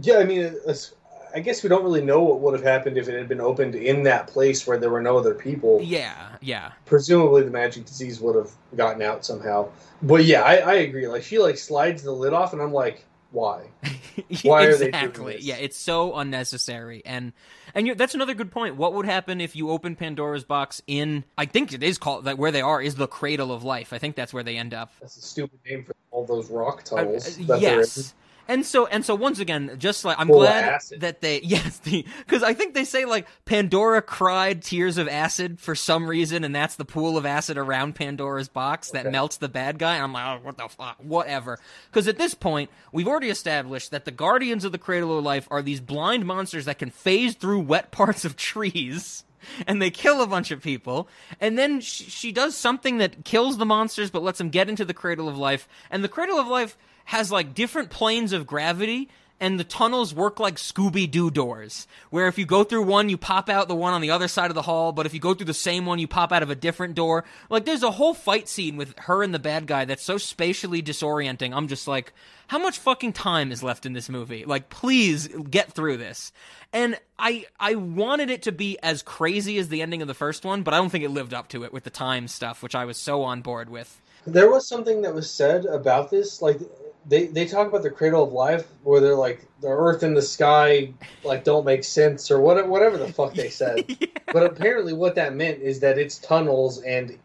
Yeah, 0.00 0.18
I 0.18 0.24
mean, 0.24 0.40
it's- 0.40 0.92
I 1.34 1.40
guess 1.40 1.62
we 1.62 1.68
don't 1.68 1.82
really 1.82 2.04
know 2.04 2.22
what 2.22 2.40
would 2.40 2.54
have 2.54 2.62
happened 2.62 2.96
if 2.96 3.08
it 3.08 3.18
had 3.18 3.28
been 3.28 3.40
opened 3.40 3.74
in 3.74 4.04
that 4.04 4.28
place 4.28 4.66
where 4.66 4.78
there 4.78 4.90
were 4.90 5.02
no 5.02 5.18
other 5.18 5.34
people. 5.34 5.80
Yeah, 5.82 6.36
yeah. 6.40 6.72
Presumably, 6.86 7.42
the 7.42 7.50
magic 7.50 7.86
disease 7.86 8.20
would 8.20 8.36
have 8.36 8.50
gotten 8.76 9.02
out 9.02 9.24
somehow. 9.24 9.68
But 10.00 10.24
yeah, 10.24 10.42
I, 10.42 10.56
I 10.56 10.74
agree. 10.74 11.08
Like 11.08 11.24
she 11.24 11.38
like 11.38 11.58
slides 11.58 12.02
the 12.02 12.12
lid 12.12 12.32
off, 12.32 12.52
and 12.52 12.62
I'm 12.62 12.72
like, 12.72 13.04
why? 13.34 13.64
Why 14.42 14.66
are 14.66 14.76
they 14.76 14.86
exactly. 14.86 15.38
Yeah, 15.40 15.56
it's 15.56 15.76
so 15.76 16.14
unnecessary, 16.14 17.02
and 17.04 17.32
and 17.74 17.84
you're, 17.84 17.96
that's 17.96 18.14
another 18.14 18.32
good 18.32 18.52
point. 18.52 18.76
What 18.76 18.94
would 18.94 19.06
happen 19.06 19.40
if 19.40 19.56
you 19.56 19.70
open 19.70 19.96
Pandora's 19.96 20.44
box 20.44 20.80
in? 20.86 21.24
I 21.36 21.46
think 21.46 21.72
it 21.72 21.82
is 21.82 21.98
called 21.98 22.26
that. 22.26 22.38
Where 22.38 22.52
they 22.52 22.60
are 22.60 22.80
is 22.80 22.94
the 22.94 23.08
cradle 23.08 23.50
of 23.50 23.64
life. 23.64 23.92
I 23.92 23.98
think 23.98 24.14
that's 24.14 24.32
where 24.32 24.44
they 24.44 24.56
end 24.56 24.72
up. 24.72 24.92
That's 25.00 25.16
a 25.16 25.20
stupid 25.22 25.58
name 25.68 25.84
for 25.84 25.96
all 26.12 26.24
those 26.24 26.48
rock 26.48 26.84
tunnels. 26.84 27.26
uh, 27.26 27.42
that 27.46 27.60
they're 27.60 27.72
in. 27.72 27.78
yes. 27.80 28.14
And 28.46 28.64
so 28.66 28.86
and 28.86 29.04
so 29.04 29.14
once 29.14 29.38
again, 29.38 29.76
just 29.78 30.04
like 30.04 30.18
I'm 30.18 30.26
Full 30.28 30.40
glad 30.40 30.64
acid. 30.64 31.00
that 31.00 31.20
they 31.20 31.40
yes, 31.42 31.80
because 31.80 32.42
I 32.42 32.52
think 32.54 32.74
they 32.74 32.84
say 32.84 33.04
like 33.04 33.26
Pandora 33.46 34.02
cried 34.02 34.62
tears 34.62 34.98
of 34.98 35.08
acid 35.08 35.58
for 35.60 35.74
some 35.74 36.06
reason, 36.06 36.44
and 36.44 36.54
that's 36.54 36.76
the 36.76 36.84
pool 36.84 37.16
of 37.16 37.24
acid 37.24 37.56
around 37.56 37.94
Pandora's 37.94 38.48
box 38.48 38.90
that 38.90 39.06
Okay. 39.06 39.10
melts 39.12 39.38
the 39.38 39.48
bad 39.48 39.78
guy. 39.78 39.94
And 39.94 40.04
I'm 40.04 40.12
like, 40.12 40.40
oh, 40.40 40.44
what 40.44 40.56
the 40.58 40.68
fuck, 40.68 40.96
whatever. 41.02 41.58
Because 41.90 42.06
at 42.08 42.18
this 42.18 42.34
point, 42.34 42.70
we've 42.92 43.08
already 43.08 43.30
established 43.30 43.90
that 43.92 44.04
the 44.04 44.10
guardians 44.10 44.64
of 44.64 44.72
the 44.72 44.78
Cradle 44.78 45.16
of 45.18 45.24
Life 45.24 45.48
are 45.50 45.62
these 45.62 45.80
blind 45.80 46.26
monsters 46.26 46.64
that 46.66 46.78
can 46.78 46.90
phase 46.90 47.34
through 47.34 47.60
wet 47.60 47.90
parts 47.92 48.24
of 48.24 48.36
trees. 48.36 49.24
And 49.66 49.82
they 49.82 49.90
kill 49.90 50.22
a 50.22 50.26
bunch 50.26 50.50
of 50.50 50.62
people, 50.62 51.06
and 51.38 51.58
then 51.58 51.82
she, 51.82 52.04
she 52.04 52.32
does 52.32 52.56
something 52.56 52.96
that 52.96 53.26
kills 53.26 53.58
the 53.58 53.66
monsters, 53.66 54.10
but 54.10 54.22
lets 54.22 54.38
them 54.38 54.48
get 54.48 54.70
into 54.70 54.86
the 54.86 54.94
Cradle 54.94 55.28
of 55.28 55.36
Life. 55.36 55.68
And 55.90 56.02
the 56.02 56.08
Cradle 56.08 56.38
of 56.38 56.46
Life 56.46 56.78
has 57.04 57.30
like 57.30 57.54
different 57.54 57.90
planes 57.90 58.32
of 58.32 58.46
gravity 58.46 59.08
and 59.40 59.58
the 59.58 59.64
tunnels 59.64 60.14
work 60.14 60.38
like 60.38 60.56
Scooby 60.56 61.10
Doo 61.10 61.30
doors, 61.30 61.86
where 62.10 62.28
if 62.28 62.38
you 62.38 62.46
go 62.46 62.64
through 62.64 62.84
one, 62.84 63.08
you 63.08 63.16
pop 63.16 63.48
out 63.48 63.68
the 63.68 63.74
one 63.74 63.92
on 63.92 64.00
the 64.00 64.10
other 64.10 64.28
side 64.28 64.50
of 64.50 64.54
the 64.54 64.62
hall, 64.62 64.92
but 64.92 65.06
if 65.06 65.14
you 65.14 65.20
go 65.20 65.34
through 65.34 65.46
the 65.46 65.54
same 65.54 65.86
one, 65.86 65.98
you 65.98 66.06
pop 66.06 66.32
out 66.32 66.42
of 66.42 66.50
a 66.50 66.54
different 66.54 66.94
door. 66.94 67.24
Like, 67.50 67.64
there's 67.64 67.82
a 67.82 67.90
whole 67.90 68.14
fight 68.14 68.48
scene 68.48 68.76
with 68.76 68.96
her 69.00 69.22
and 69.22 69.34
the 69.34 69.38
bad 69.38 69.66
guy 69.66 69.84
that's 69.84 70.04
so 70.04 70.18
spatially 70.18 70.82
disorienting. 70.82 71.54
I'm 71.54 71.68
just 71.68 71.88
like, 71.88 72.12
how 72.46 72.58
much 72.58 72.78
fucking 72.78 73.12
time 73.12 73.50
is 73.50 73.62
left 73.62 73.86
in 73.86 73.92
this 73.92 74.08
movie? 74.08 74.44
Like, 74.44 74.70
please 74.70 75.28
get 75.28 75.72
through 75.72 75.96
this. 75.96 76.32
And 76.72 76.98
I 77.18 77.46
I 77.58 77.74
wanted 77.74 78.30
it 78.30 78.42
to 78.42 78.52
be 78.52 78.78
as 78.82 79.02
crazy 79.02 79.58
as 79.58 79.68
the 79.68 79.82
ending 79.82 80.00
of 80.00 80.08
the 80.08 80.14
first 80.14 80.44
one, 80.44 80.62
but 80.62 80.74
I 80.74 80.78
don't 80.78 80.90
think 80.90 81.04
it 81.04 81.10
lived 81.10 81.34
up 81.34 81.48
to 81.48 81.64
it 81.64 81.72
with 81.72 81.84
the 81.84 81.90
time 81.90 82.28
stuff, 82.28 82.62
which 82.62 82.74
I 82.74 82.84
was 82.84 82.96
so 82.96 83.22
on 83.22 83.42
board 83.42 83.68
with. 83.68 84.00
There 84.26 84.50
was 84.50 84.66
something 84.66 85.02
that 85.02 85.14
was 85.14 85.30
said 85.30 85.66
about 85.66 86.10
this, 86.10 86.40
like 86.40 86.60
they 87.06 87.26
they 87.26 87.46
talk 87.46 87.68
about 87.68 87.82
the 87.82 87.90
cradle 87.90 88.24
of 88.24 88.32
life, 88.32 88.66
where 88.82 89.00
they're 89.00 89.14
like 89.14 89.46
the 89.60 89.68
earth 89.68 90.02
and 90.02 90.16
the 90.16 90.22
sky 90.22 90.92
like 91.22 91.44
don't 91.44 91.64
make 91.64 91.84
sense 91.84 92.30
or 92.30 92.40
whatever 92.40 92.68
whatever 92.68 92.96
the 92.96 93.12
fuck 93.12 93.34
they 93.34 93.50
said. 93.50 93.84
yeah. 94.00 94.06
But 94.32 94.44
apparently, 94.44 94.92
what 94.92 95.14
that 95.16 95.34
meant 95.34 95.60
is 95.60 95.80
that 95.80 95.98
it's 95.98 96.18
tunnels 96.18 96.82
and 96.82 97.18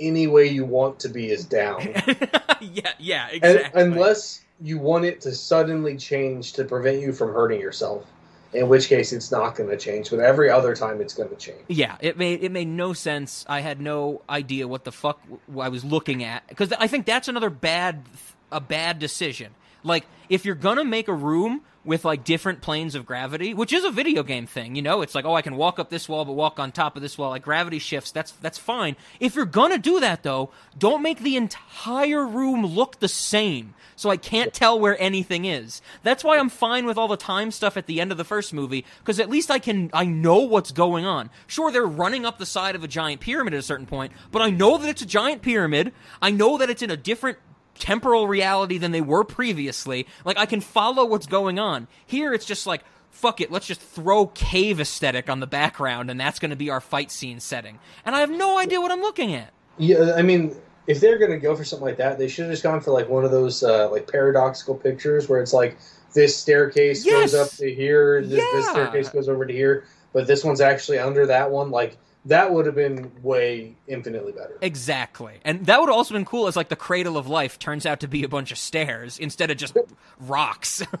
any 0.00 0.26
way 0.26 0.46
you 0.46 0.64
want 0.64 1.00
to 1.00 1.08
be 1.08 1.30
is 1.30 1.44
down, 1.44 1.80
yeah, 2.60 2.92
yeah, 2.98 3.28
and, 3.28 3.56
exactly. 3.56 3.82
unless 3.82 4.44
you 4.60 4.78
want 4.78 5.04
it 5.04 5.20
to 5.22 5.34
suddenly 5.34 5.96
change 5.96 6.52
to 6.54 6.64
prevent 6.64 7.00
you 7.00 7.12
from 7.12 7.32
hurting 7.32 7.60
yourself. 7.60 8.06
In 8.54 8.66
which 8.68 8.88
case, 8.88 9.12
it's 9.12 9.30
not 9.30 9.56
going 9.56 9.68
to 9.68 9.76
change. 9.76 10.08
But 10.08 10.20
every 10.20 10.48
other 10.48 10.74
time, 10.74 11.02
it's 11.02 11.12
going 11.12 11.28
to 11.28 11.36
change. 11.36 11.60
Yeah, 11.68 11.98
it 12.00 12.16
made 12.16 12.42
it 12.42 12.50
made 12.50 12.68
no 12.68 12.94
sense. 12.94 13.44
I 13.46 13.60
had 13.60 13.78
no 13.78 14.22
idea 14.28 14.66
what 14.66 14.84
the 14.84 14.92
fuck 14.92 15.20
i 15.60 15.68
was 15.68 15.84
looking 15.84 16.24
at 16.24 16.48
because 16.48 16.72
I 16.72 16.86
think 16.86 17.04
that's 17.04 17.28
another 17.28 17.50
bad 17.50 18.04
a 18.50 18.60
bad 18.60 18.98
decision. 18.98 19.54
Like 19.84 20.06
if 20.28 20.44
you're 20.44 20.54
gonna 20.54 20.84
make 20.84 21.08
a 21.08 21.14
room 21.14 21.62
with 21.84 22.04
like 22.04 22.24
different 22.24 22.60
planes 22.60 22.94
of 22.94 23.06
gravity, 23.06 23.54
which 23.54 23.72
is 23.72 23.84
a 23.84 23.90
video 23.90 24.22
game 24.22 24.46
thing, 24.46 24.76
you 24.76 24.82
know, 24.82 25.02
it's 25.02 25.14
like 25.14 25.24
oh 25.24 25.34
I 25.34 25.42
can 25.42 25.56
walk 25.56 25.78
up 25.78 25.90
this 25.90 26.08
wall 26.08 26.24
but 26.24 26.32
walk 26.32 26.58
on 26.58 26.72
top 26.72 26.96
of 26.96 27.02
this 27.02 27.16
wall. 27.16 27.30
Like 27.30 27.42
gravity 27.42 27.78
shifts. 27.78 28.10
That's 28.10 28.32
that's 28.32 28.58
fine. 28.58 28.96
If 29.20 29.34
you're 29.34 29.44
gonna 29.44 29.78
do 29.78 30.00
that 30.00 30.22
though, 30.22 30.50
don't 30.76 31.02
make 31.02 31.20
the 31.20 31.36
entire 31.36 32.26
room 32.26 32.66
look 32.66 32.98
the 32.98 33.08
same. 33.08 33.74
So 33.96 34.10
I 34.10 34.16
can't 34.16 34.54
tell 34.54 34.78
where 34.78 35.00
anything 35.00 35.44
is. 35.44 35.82
That's 36.04 36.22
why 36.22 36.38
I'm 36.38 36.50
fine 36.50 36.86
with 36.86 36.96
all 36.96 37.08
the 37.08 37.16
time 37.16 37.50
stuff 37.50 37.76
at 37.76 37.86
the 37.86 38.00
end 38.00 38.12
of 38.12 38.18
the 38.18 38.24
first 38.24 38.54
movie 38.54 38.84
because 39.00 39.18
at 39.18 39.28
least 39.28 39.50
I 39.50 39.58
can 39.58 39.90
I 39.92 40.04
know 40.04 40.38
what's 40.38 40.70
going 40.72 41.04
on. 41.04 41.30
Sure, 41.46 41.72
they're 41.72 41.86
running 41.86 42.24
up 42.24 42.38
the 42.38 42.46
side 42.46 42.74
of 42.74 42.84
a 42.84 42.88
giant 42.88 43.20
pyramid 43.20 43.54
at 43.54 43.60
a 43.60 43.62
certain 43.62 43.86
point, 43.86 44.12
but 44.30 44.42
I 44.42 44.50
know 44.50 44.78
that 44.78 44.88
it's 44.88 45.02
a 45.02 45.06
giant 45.06 45.42
pyramid. 45.42 45.92
I 46.20 46.30
know 46.30 46.58
that 46.58 46.70
it's 46.70 46.82
in 46.82 46.90
a 46.90 46.96
different 46.96 47.38
temporal 47.78 48.26
reality 48.26 48.78
than 48.78 48.92
they 48.92 49.00
were 49.00 49.24
previously. 49.24 50.06
Like 50.24 50.38
I 50.38 50.46
can 50.46 50.60
follow 50.60 51.04
what's 51.04 51.26
going 51.26 51.58
on. 51.58 51.88
Here 52.06 52.32
it's 52.32 52.46
just 52.46 52.66
like 52.66 52.82
fuck 53.10 53.40
it, 53.40 53.50
let's 53.50 53.66
just 53.66 53.80
throw 53.80 54.26
cave 54.26 54.78
aesthetic 54.80 55.28
on 55.28 55.40
the 55.40 55.46
background 55.46 56.10
and 56.10 56.20
that's 56.20 56.38
going 56.38 56.50
to 56.50 56.56
be 56.56 56.70
our 56.70 56.80
fight 56.80 57.10
scene 57.10 57.40
setting. 57.40 57.78
And 58.04 58.14
I 58.14 58.20
have 58.20 58.30
no 58.30 58.58
idea 58.58 58.80
what 58.80 58.92
I'm 58.92 59.00
looking 59.00 59.34
at. 59.34 59.52
Yeah, 59.76 60.14
I 60.16 60.22
mean, 60.22 60.54
if 60.86 61.00
they're 61.00 61.18
going 61.18 61.32
to 61.32 61.38
go 61.38 61.56
for 61.56 61.64
something 61.64 61.86
like 61.86 61.96
that, 61.96 62.18
they 62.18 62.28
should 62.28 62.44
have 62.44 62.52
just 62.52 62.62
gone 62.62 62.80
for 62.80 62.92
like 62.92 63.08
one 63.08 63.24
of 63.24 63.30
those 63.30 63.62
uh, 63.62 63.90
like 63.90 64.10
paradoxical 64.10 64.74
pictures 64.74 65.28
where 65.28 65.40
it's 65.40 65.52
like 65.52 65.78
this 66.14 66.36
staircase 66.36 67.04
Yes! 67.04 67.32
goes 67.32 67.34
up 67.34 67.50
to 67.58 67.74
here, 67.74 68.22
this, 68.22 68.42
this 68.52 68.68
staircase 68.70 69.08
goes 69.08 69.28
over 69.28 69.44
to 69.44 69.52
here, 69.52 69.84
but 70.12 70.26
this 70.26 70.44
one's 70.44 70.60
actually 70.60 70.98
under 70.98 71.26
that 71.26 71.50
one. 71.50 71.70
Like 71.70 71.96
that 72.28 72.52
would 72.52 72.66
have 72.66 72.74
been 72.74 73.10
way 73.22 73.74
infinitely 73.86 74.32
better. 74.32 74.56
Exactly. 74.60 75.34
And 75.44 75.66
that 75.66 75.80
would 75.80 75.88
have 75.88 75.96
also 75.96 76.14
been 76.14 76.24
cool 76.24 76.46
as 76.46 76.56
like 76.56 76.68
the 76.68 76.76
cradle 76.76 77.16
of 77.16 77.26
life 77.26 77.58
turns 77.58 77.84
out 77.84 78.00
to 78.00 78.08
be 78.08 78.22
a 78.22 78.28
bunch 78.28 78.52
of 78.52 78.58
stairs 78.58 79.18
instead 79.18 79.50
of 79.50 79.56
just 79.56 79.76
rocks. 80.20 80.82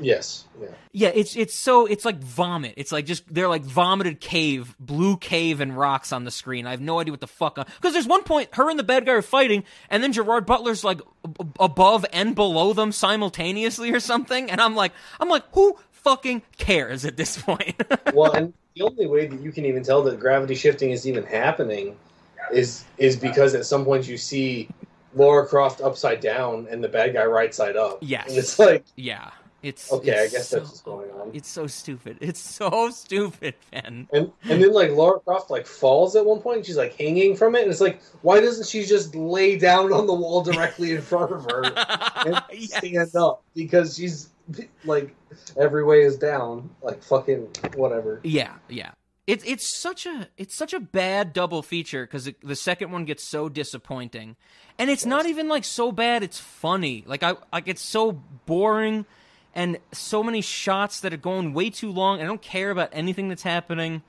Yes, 0.00 0.44
yeah. 0.60 0.68
yeah, 0.92 1.08
it's 1.14 1.34
it's 1.34 1.54
so 1.54 1.86
it's 1.86 2.04
like 2.04 2.18
vomit. 2.18 2.74
It's 2.76 2.92
like 2.92 3.06
just 3.06 3.32
they're 3.32 3.48
like 3.48 3.62
vomited 3.62 4.20
cave, 4.20 4.76
blue 4.78 5.16
cave 5.16 5.60
and 5.60 5.76
rocks 5.76 6.12
on 6.12 6.24
the 6.24 6.30
screen. 6.30 6.66
I 6.66 6.70
have 6.70 6.80
no 6.80 7.00
idea 7.00 7.12
what 7.12 7.20
the 7.20 7.26
fuck 7.26 7.58
uh, 7.58 7.64
because 7.64 7.94
there's 7.94 8.06
one 8.06 8.22
point 8.22 8.50
her 8.54 8.70
and 8.70 8.78
the 8.78 8.84
bad 8.84 9.06
guy 9.06 9.12
are 9.12 9.22
fighting 9.22 9.64
and 9.90 10.02
then 10.02 10.12
Gerard 10.12 10.46
Butler's 10.46 10.84
like 10.84 11.00
ab- 11.24 11.56
above 11.58 12.04
and 12.12 12.34
below 12.34 12.72
them 12.72 12.92
simultaneously 12.92 13.90
or 13.90 13.98
something 14.00 14.50
and 14.50 14.60
I'm 14.60 14.74
like 14.76 14.92
I'm 15.20 15.28
like 15.28 15.44
who 15.52 15.76
fucking 16.02 16.42
cares 16.56 17.04
at 17.04 17.16
this 17.16 17.40
point? 17.40 17.74
Well, 18.14 18.32
and 18.32 18.54
the 18.74 18.82
only 18.82 19.06
way 19.06 19.26
that 19.26 19.40
you 19.40 19.52
can 19.52 19.64
even 19.66 19.82
tell 19.82 20.02
that 20.04 20.18
gravity 20.18 20.54
shifting 20.54 20.90
is 20.90 21.06
even 21.06 21.24
happening 21.24 21.96
is 22.52 22.84
is 22.96 23.16
because 23.16 23.54
at 23.54 23.66
some 23.66 23.84
point 23.84 24.08
you 24.08 24.16
see 24.16 24.68
Laura 25.14 25.46
Croft 25.46 25.80
upside 25.80 26.20
down 26.20 26.66
and 26.70 26.82
the 26.82 26.88
bad 26.88 27.12
guy 27.12 27.24
right 27.24 27.54
side 27.54 27.76
up. 27.76 27.98
Yes. 28.00 28.28
and 28.28 28.38
it's 28.38 28.58
like 28.58 28.84
yeah. 28.96 29.30
It's 29.60 29.92
okay, 29.92 30.12
I 30.12 30.28
guess 30.28 30.48
so- 30.48 30.58
that's 30.60 30.68
what's 30.70 30.82
going 30.82 31.10
on. 31.10 31.32
It's 31.34 31.48
so 31.48 31.66
stupid. 31.66 32.18
It's 32.20 32.38
so 32.40 32.90
stupid, 32.92 33.54
Ben. 33.72 34.06
And 34.12 34.30
and 34.44 34.62
then 34.62 34.72
like 34.72 34.90
Laura 34.92 35.18
Croft 35.18 35.50
like 35.50 35.66
falls 35.66 36.14
at 36.14 36.24
one 36.24 36.40
point. 36.40 36.58
And 36.58 36.66
she's 36.66 36.76
like 36.76 36.94
hanging 36.96 37.34
from 37.36 37.56
it, 37.56 37.62
and 37.62 37.70
it's 37.70 37.80
like, 37.80 38.00
why 38.22 38.40
doesn't 38.40 38.68
she 38.68 38.84
just 38.84 39.16
lay 39.16 39.58
down 39.58 39.92
on 39.92 40.06
the 40.06 40.14
wall 40.14 40.42
directly 40.42 40.92
in 40.92 41.02
front 41.02 41.32
of 41.32 41.42
her 41.50 41.64
and 42.26 42.40
Yes. 42.52 42.76
stand 42.76 43.16
up? 43.16 43.42
Because 43.56 43.96
she's 43.96 44.28
like 44.84 45.14
every 45.56 45.84
way 45.84 46.02
is 46.02 46.16
down. 46.16 46.70
Like 46.82 47.02
fucking 47.02 47.48
whatever. 47.74 48.20
Yeah, 48.22 48.54
yeah. 48.68 48.92
It's 49.26 49.44
it's 49.46 49.66
such 49.66 50.06
a 50.06 50.28
it's 50.38 50.54
such 50.54 50.72
a 50.72 50.80
bad 50.80 51.34
double 51.34 51.62
feature 51.62 52.06
because 52.06 52.30
the 52.42 52.56
second 52.56 52.92
one 52.92 53.04
gets 53.04 53.22
so 53.22 53.50
disappointing, 53.50 54.36
and 54.78 54.88
it's 54.88 55.04
not 55.04 55.26
even 55.26 55.48
like 55.48 55.64
so 55.64 55.92
bad. 55.92 56.22
It's 56.22 56.40
funny. 56.40 57.04
Like 57.06 57.22
I 57.22 57.34
like 57.52 57.68
it's 57.68 57.82
so 57.82 58.12
boring, 58.46 59.04
and 59.54 59.78
so 59.92 60.22
many 60.22 60.40
shots 60.40 61.00
that 61.00 61.12
are 61.12 61.18
going 61.18 61.52
way 61.52 61.68
too 61.68 61.92
long. 61.92 62.22
I 62.22 62.24
don't 62.24 62.40
care 62.40 62.70
about 62.70 62.88
anything 62.92 63.28
that's 63.28 63.42
happening. 63.42 64.02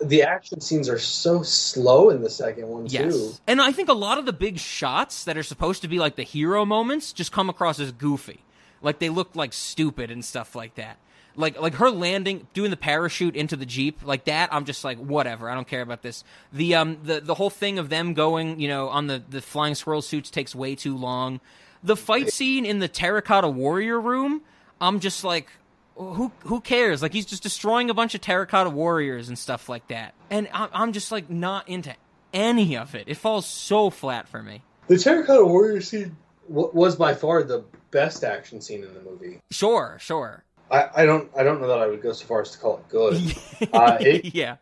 The 0.00 0.22
action 0.22 0.60
scenes 0.60 0.88
are 0.88 0.98
so 0.98 1.44
slow 1.44 2.10
in 2.10 2.22
the 2.22 2.30
second 2.30 2.66
one 2.66 2.88
too. 2.88 2.96
Yes, 2.96 3.40
and 3.46 3.62
I 3.62 3.70
think 3.70 3.88
a 3.88 3.92
lot 3.92 4.18
of 4.18 4.26
the 4.26 4.32
big 4.32 4.58
shots 4.58 5.22
that 5.24 5.36
are 5.36 5.44
supposed 5.44 5.82
to 5.82 5.88
be 5.88 6.00
like 6.00 6.16
the 6.16 6.24
hero 6.24 6.64
moments 6.64 7.12
just 7.12 7.30
come 7.30 7.48
across 7.48 7.78
as 7.78 7.92
goofy. 7.92 8.40
Like 8.82 8.98
they 8.98 9.08
look 9.08 9.34
like 9.34 9.52
stupid 9.52 10.10
and 10.10 10.24
stuff 10.24 10.54
like 10.54 10.74
that. 10.76 10.98
Like 11.34 11.60
like 11.60 11.74
her 11.74 11.90
landing, 11.90 12.46
doing 12.54 12.70
the 12.70 12.76
parachute 12.76 13.36
into 13.36 13.56
the 13.56 13.66
jeep, 13.66 14.00
like 14.04 14.24
that. 14.24 14.48
I'm 14.52 14.64
just 14.64 14.84
like 14.84 14.98
whatever. 14.98 15.50
I 15.50 15.54
don't 15.54 15.68
care 15.68 15.82
about 15.82 16.02
this. 16.02 16.24
The 16.52 16.74
um 16.74 16.98
the 17.02 17.20
the 17.20 17.34
whole 17.34 17.50
thing 17.50 17.78
of 17.78 17.88
them 17.88 18.14
going, 18.14 18.58
you 18.58 18.68
know, 18.68 18.88
on 18.88 19.06
the 19.06 19.22
the 19.28 19.42
flying 19.42 19.74
squirrel 19.74 20.02
suits 20.02 20.30
takes 20.30 20.54
way 20.54 20.74
too 20.74 20.96
long. 20.96 21.40
The 21.82 21.96
fight 21.96 22.32
scene 22.32 22.64
in 22.64 22.78
the 22.78 22.88
terracotta 22.88 23.48
warrior 23.48 24.00
room, 24.00 24.42
I'm 24.80 24.98
just 24.98 25.24
like, 25.24 25.50
who 25.94 26.32
who 26.40 26.60
cares? 26.60 27.02
Like 27.02 27.12
he's 27.12 27.26
just 27.26 27.42
destroying 27.42 27.90
a 27.90 27.94
bunch 27.94 28.14
of 28.14 28.22
terracotta 28.22 28.70
warriors 28.70 29.28
and 29.28 29.38
stuff 29.38 29.68
like 29.68 29.88
that, 29.88 30.14
and 30.30 30.48
I'm 30.52 30.92
just 30.92 31.12
like 31.12 31.28
not 31.28 31.68
into 31.68 31.94
any 32.32 32.76
of 32.76 32.94
it. 32.94 33.04
It 33.08 33.16
falls 33.16 33.46
so 33.46 33.90
flat 33.90 34.28
for 34.28 34.42
me. 34.42 34.62
The 34.88 34.98
Terracotta 34.98 35.44
Warrior 35.44 35.80
scene 35.80 36.16
w- 36.48 36.70
was 36.72 36.96
by 36.96 37.14
far 37.14 37.42
the 37.42 37.64
best 37.90 38.24
action 38.24 38.60
scene 38.60 38.82
in 38.84 38.92
the 38.94 39.00
movie. 39.00 39.38
Sure, 39.50 39.96
sure. 40.00 40.44
I, 40.70 40.88
I 40.96 41.06
don't 41.06 41.30
I 41.38 41.42
don't 41.44 41.60
know 41.60 41.68
that 41.68 41.78
I 41.78 41.86
would 41.86 42.02
go 42.02 42.12
so 42.12 42.26
far 42.26 42.40
as 42.42 42.50
to 42.52 42.58
call 42.58 42.78
it 42.78 42.88
good. 42.88 43.14
Uh, 43.72 43.96
it- 44.00 44.24
yeah, 44.34 44.56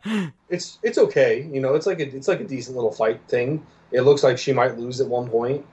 it's 0.49 0.79
it's 0.83 0.99
okay. 0.99 1.49
You 1.51 1.61
know, 1.61 1.75
it's 1.75 1.87
like 1.87 1.99
a 2.01 2.15
it's 2.15 2.29
like 2.29 2.41
a 2.41 2.45
decent 2.45 2.77
little 2.77 2.93
fight 2.93 3.21
thing. 3.29 3.67
It 3.91 4.03
looks 4.03 4.23
like 4.23 4.39
she 4.39 4.53
might 4.53 4.79
lose 4.79 5.01
at 5.01 5.09
one 5.09 5.29
point. 5.29 5.65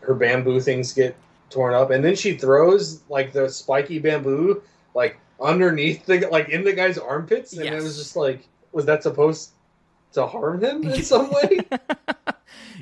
Her 0.00 0.14
bamboo 0.14 0.60
things 0.60 0.92
get 0.92 1.16
torn 1.50 1.74
up, 1.74 1.90
and 1.90 2.04
then 2.04 2.14
she 2.14 2.36
throws 2.36 3.02
like 3.08 3.32
the 3.32 3.48
spiky 3.48 3.98
bamboo 3.98 4.62
like 4.94 5.18
underneath 5.40 6.06
the 6.06 6.20
like 6.30 6.50
in 6.50 6.62
the 6.64 6.72
guy's 6.72 6.98
armpits, 6.98 7.52
and 7.54 7.66
it 7.66 7.82
was 7.82 7.96
just 7.96 8.14
like, 8.14 8.46
was 8.72 8.84
that 8.86 9.02
supposed 9.02 9.50
to 10.12 10.26
harm 10.26 10.62
him 10.62 10.86
in 10.86 11.02
some 11.02 11.30
way? 11.32 11.58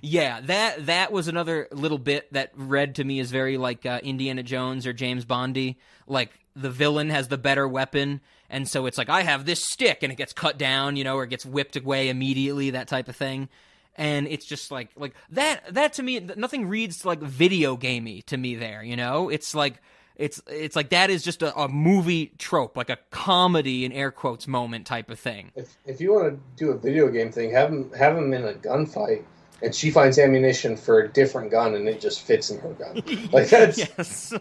yeah. 0.03 0.41
That 0.41 0.87
that 0.87 1.13
was 1.13 1.29
another 1.29 1.69
little 1.73 1.99
bit 1.99 2.33
that 2.33 2.51
read 2.55 2.97
to 2.97 3.05
me 3.05 3.21
as 3.21 3.31
very 3.31 3.57
like 3.57 3.87
uh, 3.87 4.01
Indiana 4.03 4.43
Jones 4.43 4.87
or 4.87 4.93
James 4.93 5.25
Bondy. 5.25 5.79
Like 6.07 6.31
the 6.57 6.71
villain 6.71 7.11
has 7.11 7.29
the 7.29 7.39
better 7.39 7.67
weapon, 7.67 8.21
and 8.49 8.69
so 8.69 8.87
it's 8.87 8.99
like 8.99 9.09
I 9.09 9.23
have 9.23 9.47
this 9.47 9.65
stick, 9.65 10.03
and 10.03 10.13
it 10.13 10.17
gets 10.17 10.33
cut 10.33 10.59
down, 10.59 10.97
you 10.97 11.05
know, 11.05 11.17
or 11.17 11.27
gets 11.27 11.47
whipped 11.47 11.77
away 11.77 12.09
immediately, 12.09 12.71
that 12.71 12.89
type 12.89 13.09
of 13.09 13.17
thing. 13.17 13.49
And 13.97 14.27
it's 14.29 14.47
just 14.47 14.71
like 14.71 14.91
like 14.97 15.15
that. 15.31 15.75
That 15.75 15.95
to 15.95 16.03
me, 16.03 16.21
nothing 16.21 16.69
reads 16.69 17.05
like 17.05 17.21
video 17.21 17.77
gamey 17.77 18.23
to 18.23 18.37
me. 18.37 18.55
There, 18.57 18.83
you 18.83 18.97
know, 18.97 19.29
it's 19.29 19.55
like 19.55 19.81
it's 20.21 20.41
it's 20.47 20.77
like 20.77 20.91
that 20.91 21.11
is 21.11 21.23
just 21.23 21.43
a, 21.43 21.59
a 21.59 21.69
movie 21.69 22.33
trope, 22.39 22.77
like 22.77 22.91
a 22.91 22.99
comedy 23.11 23.85
in 23.85 23.93
air 23.93 24.11
quotes 24.11 24.47
moment 24.47 24.87
type 24.87 25.11
of 25.11 25.19
thing. 25.19 25.51
if 25.57 25.77
if 25.87 26.01
you 26.01 26.13
want 26.13 26.35
to 26.35 26.41
do 26.63 26.71
a 26.71 26.79
video 26.79 27.09
game 27.09 27.33
thing, 27.33 27.51
have 27.53 27.71
him 27.71 27.91
have 27.93 28.17
him 28.17 28.33
in 28.33 28.45
a 28.45 28.53
gunfight. 28.53 29.25
And 29.63 29.75
she 29.75 29.91
finds 29.91 30.19
ammunition 30.19 30.77
for 30.77 31.01
a 31.01 31.09
different 31.09 31.51
gun, 31.51 31.75
and 31.75 31.89
it 31.89 32.01
just 32.01 32.23
fits 32.23 32.51
in 32.51 32.59
her 32.61 32.73
gun. 32.73 33.03
Like 33.33 33.49
that's 33.49 33.79
yes. 33.79 34.33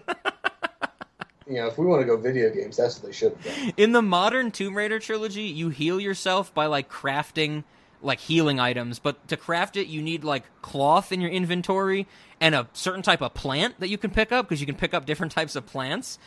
you 1.47 1.55
know, 1.55 1.67
if 1.67 1.77
we 1.77 1.85
want 1.85 2.01
to 2.01 2.05
go 2.05 2.17
video 2.17 2.49
games, 2.49 2.77
that's 2.77 2.97
what 2.97 3.07
they 3.07 3.11
should 3.11 3.33
have 3.33 3.43
done. 3.43 3.73
In 3.77 3.91
the 3.91 4.01
modern 4.01 4.51
Tomb 4.51 4.75
Raider 4.75 4.99
trilogy, 4.99 5.43
you 5.43 5.69
heal 5.69 5.99
yourself 5.99 6.53
by 6.53 6.67
like 6.67 6.89
crafting 6.89 7.63
like 8.01 8.19
healing 8.19 8.59
items, 8.59 8.99
but 8.99 9.27
to 9.27 9.37
craft 9.37 9.75
it, 9.75 9.87
you 9.87 10.01
need 10.01 10.23
like 10.23 10.43
cloth 10.61 11.11
in 11.11 11.21
your 11.21 11.29
inventory 11.29 12.07
and 12.39 12.55
a 12.55 12.67
certain 12.73 13.01
type 13.01 13.21
of 13.21 13.33
plant 13.33 13.79
that 13.79 13.89
you 13.89 13.97
can 13.97 14.11
pick 14.11 14.31
up 14.31 14.47
because 14.47 14.61
you 14.61 14.65
can 14.65 14.75
pick 14.75 14.93
up 14.93 15.05
different 15.05 15.31
types 15.33 15.55
of 15.55 15.65
plants. 15.65 16.17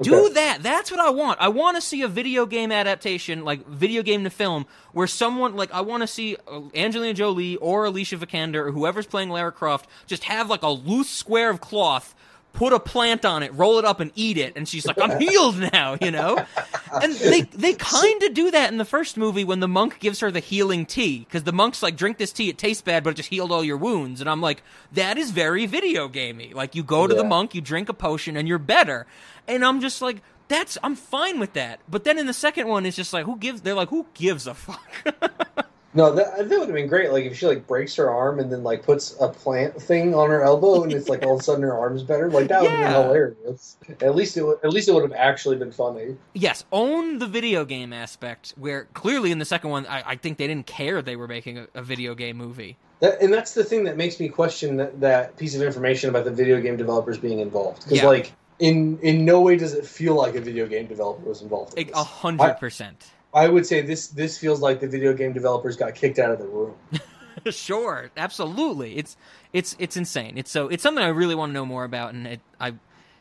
Do 0.00 0.30
that. 0.30 0.62
That's 0.62 0.90
what 0.90 1.00
I 1.00 1.10
want. 1.10 1.38
I 1.40 1.48
want 1.48 1.76
to 1.76 1.80
see 1.80 2.02
a 2.02 2.08
video 2.08 2.46
game 2.46 2.72
adaptation, 2.72 3.44
like 3.44 3.66
video 3.66 4.02
game 4.02 4.24
to 4.24 4.30
film, 4.30 4.66
where 4.92 5.06
someone 5.06 5.54
like 5.54 5.72
I 5.72 5.82
want 5.82 6.02
to 6.02 6.06
see 6.06 6.36
uh, 6.48 6.62
Angelina 6.74 7.14
Jolie 7.14 7.56
or 7.56 7.84
Alicia 7.84 8.16
Vikander 8.16 8.66
or 8.66 8.72
whoever's 8.72 9.06
playing 9.06 9.28
Lara 9.28 9.52
Croft 9.52 9.88
just 10.06 10.24
have 10.24 10.48
like 10.48 10.62
a 10.62 10.70
loose 10.70 11.10
square 11.10 11.50
of 11.50 11.60
cloth. 11.60 12.14
Put 12.54 12.74
a 12.74 12.78
plant 12.78 13.24
on 13.24 13.42
it, 13.42 13.50
roll 13.54 13.78
it 13.78 13.86
up, 13.86 13.98
and 14.00 14.12
eat 14.14 14.36
it, 14.36 14.52
and 14.56 14.68
she's 14.68 14.84
like, 14.84 15.00
"I'm 15.00 15.18
healed 15.26 15.58
now," 15.72 15.96
you 15.98 16.10
know. 16.10 16.44
And 16.92 17.14
they 17.14 17.40
they 17.40 17.72
kind 17.78 18.22
of 18.22 18.34
do 18.34 18.50
that 18.50 18.70
in 18.70 18.76
the 18.76 18.84
first 18.84 19.16
movie 19.16 19.42
when 19.42 19.60
the 19.60 19.68
monk 19.68 20.00
gives 20.00 20.20
her 20.20 20.30
the 20.30 20.38
healing 20.40 20.84
tea, 20.84 21.20
because 21.20 21.44
the 21.44 21.52
monk's 21.52 21.82
like, 21.82 21.96
"Drink 21.96 22.18
this 22.18 22.30
tea, 22.30 22.50
it 22.50 22.58
tastes 22.58 22.82
bad, 22.82 23.04
but 23.04 23.10
it 23.10 23.16
just 23.16 23.30
healed 23.30 23.52
all 23.52 23.64
your 23.64 23.78
wounds." 23.78 24.20
And 24.20 24.28
I'm 24.28 24.42
like, 24.42 24.62
"That 24.92 25.16
is 25.16 25.30
very 25.30 25.64
video 25.64 26.08
gamey." 26.08 26.52
Like 26.52 26.74
you 26.74 26.82
go 26.82 27.06
to 27.06 27.14
the 27.14 27.24
monk, 27.24 27.54
you 27.54 27.62
drink 27.62 27.88
a 27.88 27.94
potion, 27.94 28.36
and 28.36 28.46
you're 28.46 28.58
better. 28.58 29.06
And 29.48 29.64
I'm 29.64 29.80
just 29.80 30.00
like, 30.02 30.22
"That's 30.48 30.78
I'm 30.82 30.94
fine 30.96 31.38
with 31.40 31.52
that." 31.54 31.80
But 31.88 32.04
then 32.04 32.18
in 32.18 32.26
the 32.26 32.32
second 32.32 32.68
one, 32.68 32.86
it's 32.86 32.96
just 32.96 33.12
like, 33.12 33.26
who 33.26 33.36
gives? 33.36 33.62
They're 33.62 33.74
like, 33.74 33.88
"Who 33.90 34.06
gives 34.14 34.46
a 34.46 34.54
fuck?" 34.54 35.04
No, 35.94 36.14
that, 36.14 36.48
that 36.48 36.58
would 36.58 36.68
have 36.68 36.74
been 36.74 36.86
great. 36.88 37.12
Like 37.12 37.26
if 37.26 37.36
she 37.36 37.46
like 37.46 37.66
breaks 37.66 37.94
her 37.96 38.08
arm 38.08 38.38
and 38.40 38.50
then 38.50 38.62
like 38.62 38.82
puts 38.82 39.14
a 39.20 39.28
plant 39.28 39.74
thing 39.74 40.14
on 40.14 40.30
her 40.30 40.40
elbow 40.42 40.82
and 40.84 40.90
it's 40.90 41.10
like 41.10 41.22
all 41.22 41.34
of 41.34 41.40
a 41.40 41.42
sudden 41.42 41.62
her 41.64 41.78
arm's 41.78 42.02
better. 42.02 42.30
Like 42.30 42.48
that 42.48 42.62
would 42.62 42.70
have 42.70 42.80
Yeah. 42.80 42.92
been 42.94 43.02
hilarious. 43.02 43.76
At 44.00 44.14
least 44.14 44.38
it 44.38 44.42
would, 44.42 44.56
at 44.64 44.70
least 44.70 44.88
it 44.88 44.94
would 44.94 45.02
have 45.02 45.12
actually 45.12 45.56
been 45.56 45.70
funny. 45.70 46.16
yes, 46.32 46.64
own 46.72 47.18
the 47.18 47.26
video 47.26 47.66
game 47.66 47.92
aspect. 47.92 48.54
Where 48.56 48.84
clearly 48.94 49.32
in 49.32 49.38
the 49.38 49.44
second 49.44 49.68
one, 49.68 49.84
I, 49.84 50.02
I 50.12 50.16
think 50.16 50.38
they 50.38 50.46
didn't 50.46 50.66
care 50.66 51.02
they 51.02 51.14
were 51.16 51.28
making 51.28 51.58
a, 51.58 51.66
a 51.74 51.82
video 51.82 52.14
game 52.14 52.38
movie. 52.38 52.78
That, 53.00 53.20
and 53.20 53.30
that's 53.30 53.52
the 53.52 53.62
thing 53.62 53.84
that 53.84 53.98
makes 53.98 54.18
me 54.18 54.30
question 54.30 54.78
that, 54.78 54.98
that 55.00 55.36
piece 55.36 55.54
of 55.54 55.60
information 55.60 56.08
about 56.08 56.24
the 56.24 56.30
video 56.30 56.58
game 56.62 56.78
developers 56.78 57.18
being 57.18 57.40
involved. 57.40 57.84
Because 57.84 57.98
Yeah. 57.98 58.06
like 58.06 58.32
in 58.62 58.96
in 59.00 59.24
no 59.24 59.40
way 59.40 59.56
does 59.56 59.74
it 59.74 59.84
feel 59.84 60.14
like 60.14 60.36
a 60.36 60.40
video 60.40 60.66
game 60.68 60.86
developer 60.86 61.28
was 61.28 61.42
involved. 61.42 61.76
In 61.76 61.90
A 61.94 62.04
hundred 62.04 62.54
percent. 62.54 63.10
I 63.34 63.48
would 63.48 63.66
say 63.66 63.80
this 63.82 64.06
this 64.06 64.38
feels 64.38 64.60
like 64.60 64.78
the 64.80 64.86
video 64.86 65.12
game 65.12 65.32
developers 65.32 65.76
got 65.76 65.96
kicked 65.96 66.20
out 66.20 66.30
of 66.30 66.38
the 66.38 66.46
room. 66.46 66.74
sure, 67.50 68.12
absolutely. 68.16 68.96
It's 68.96 69.16
it's 69.52 69.74
it's 69.80 69.96
insane. 69.96 70.38
It's 70.38 70.50
so 70.50 70.68
it's 70.68 70.82
something 70.82 71.02
I 71.02 71.08
really 71.08 71.34
want 71.34 71.50
to 71.50 71.54
know 71.54 71.66
more 71.66 71.82
about, 71.82 72.14
and 72.14 72.26
it, 72.26 72.40
I, 72.60 72.74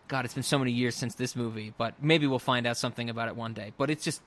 God, 0.08 0.26
it's 0.26 0.36
been 0.36 0.44
so 0.44 0.60
many 0.60 0.72
years 0.72 0.96
since 0.96 1.16
this 1.16 1.36
movie, 1.36 1.74
but 1.76 1.96
maybe 2.04 2.28
we'll 2.28 2.40
find 2.40 2.68
out 2.68 2.78
something 2.78 3.10
about 3.10 3.28
it 3.28 3.36
one 3.36 3.54
day. 3.54 3.74
But 3.78 3.90
it's 3.90 4.04
just 4.04 4.22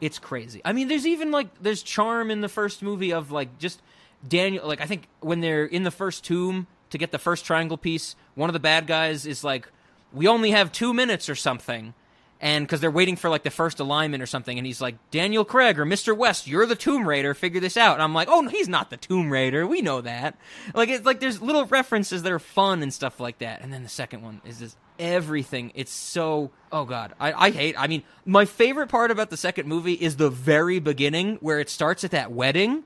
it's 0.00 0.20
crazy. 0.20 0.60
I 0.64 0.72
mean, 0.72 0.86
there's 0.86 1.06
even 1.06 1.32
like 1.32 1.48
there's 1.60 1.82
charm 1.82 2.30
in 2.30 2.42
the 2.42 2.48
first 2.48 2.80
movie 2.80 3.12
of 3.12 3.32
like 3.32 3.58
just 3.58 3.82
Daniel. 4.26 4.68
Like 4.68 4.80
I 4.80 4.86
think 4.86 5.08
when 5.18 5.40
they're 5.40 5.64
in 5.64 5.82
the 5.82 5.90
first 5.90 6.22
tomb 6.22 6.68
to 6.90 6.98
get 6.98 7.10
the 7.10 7.18
first 7.18 7.44
triangle 7.44 7.76
piece, 7.76 8.14
one 8.36 8.48
of 8.48 8.54
the 8.54 8.60
bad 8.60 8.86
guys 8.86 9.26
is 9.26 9.42
like, 9.42 9.68
"We 10.14 10.28
only 10.28 10.52
have 10.52 10.72
two 10.72 10.94
minutes 10.94 11.28
or 11.28 11.34
something." 11.34 11.94
and 12.40 12.66
because 12.66 12.82
they're 12.82 12.90
waiting 12.90 13.16
for 13.16 13.30
like 13.30 13.42
the 13.42 13.50
first 13.50 13.80
alignment 13.80 14.22
or 14.22 14.26
something, 14.26 14.58
and 14.58 14.66
he's 14.66 14.80
like, 14.80 14.96
Daniel 15.10 15.46
Craig 15.46 15.78
or 15.78 15.86
Mr. 15.86 16.14
West, 16.14 16.46
you're 16.46 16.66
the 16.66 16.76
Tomb 16.76 17.08
Raider. 17.08 17.32
Figure 17.32 17.58
this 17.58 17.78
out. 17.78 17.94
And 17.94 18.02
I'm 18.02 18.12
like, 18.12 18.28
oh, 18.28 18.42
no, 18.42 18.50
he's 18.50 18.68
not 18.68 18.90
the 18.90 18.98
Tomb 18.98 19.30
Raider. 19.30 19.66
We 19.66 19.80
know 19.80 20.02
that. 20.02 20.36
Like, 20.74 20.90
it's 20.90 21.06
like 21.06 21.20
there's 21.20 21.40
little 21.40 21.64
references 21.64 22.22
that 22.22 22.30
are 22.30 22.38
fun 22.38 22.82
and 22.82 22.92
stuff 22.92 23.18
like 23.18 23.38
that. 23.38 23.62
And 23.62 23.72
then 23.72 23.82
the 23.82 23.88
second 23.88 24.22
one 24.22 24.42
is 24.44 24.58
just 24.58 24.76
everything. 24.98 25.72
It's 25.74 25.90
so 25.90 26.50
oh 26.70 26.84
god, 26.84 27.14
I, 27.18 27.32
I 27.32 27.50
hate. 27.50 27.76
I 27.78 27.86
mean, 27.86 28.02
my 28.24 28.44
favorite 28.44 28.88
part 28.88 29.10
about 29.10 29.30
the 29.30 29.36
second 29.36 29.66
movie 29.66 29.94
is 29.94 30.16
the 30.16 30.30
very 30.30 30.78
beginning 30.80 31.36
where 31.36 31.60
it 31.60 31.70
starts 31.70 32.04
at 32.04 32.10
that 32.10 32.30
wedding. 32.30 32.84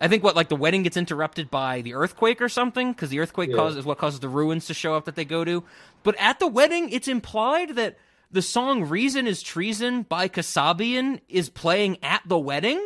I 0.00 0.08
think 0.08 0.22
what 0.24 0.34
like 0.34 0.48
the 0.48 0.56
wedding 0.56 0.82
gets 0.82 0.96
interrupted 0.96 1.50
by 1.50 1.82
the 1.82 1.94
earthquake 1.94 2.40
or 2.40 2.48
something 2.48 2.92
because 2.92 3.10
the 3.10 3.20
earthquake 3.20 3.50
Yeah. 3.50 3.56
causes 3.56 3.84
what 3.84 3.98
causes 3.98 4.20
the 4.20 4.28
ruins 4.28 4.66
to 4.66 4.74
show 4.74 4.94
up 4.94 5.04
that 5.04 5.14
they 5.14 5.24
go 5.26 5.44
to. 5.44 5.62
But 6.02 6.16
at 6.18 6.38
the 6.38 6.46
wedding, 6.46 6.88
it's 6.90 7.08
implied 7.08 7.76
that 7.76 7.98
the 8.30 8.42
song 8.42 8.84
"Reason 8.84 9.26
Is 9.26 9.42
Treason" 9.42 10.02
by 10.02 10.28
Kasabian 10.28 11.20
is 11.28 11.48
playing 11.50 11.98
at 12.02 12.22
the 12.24 12.38
wedding. 12.38 12.80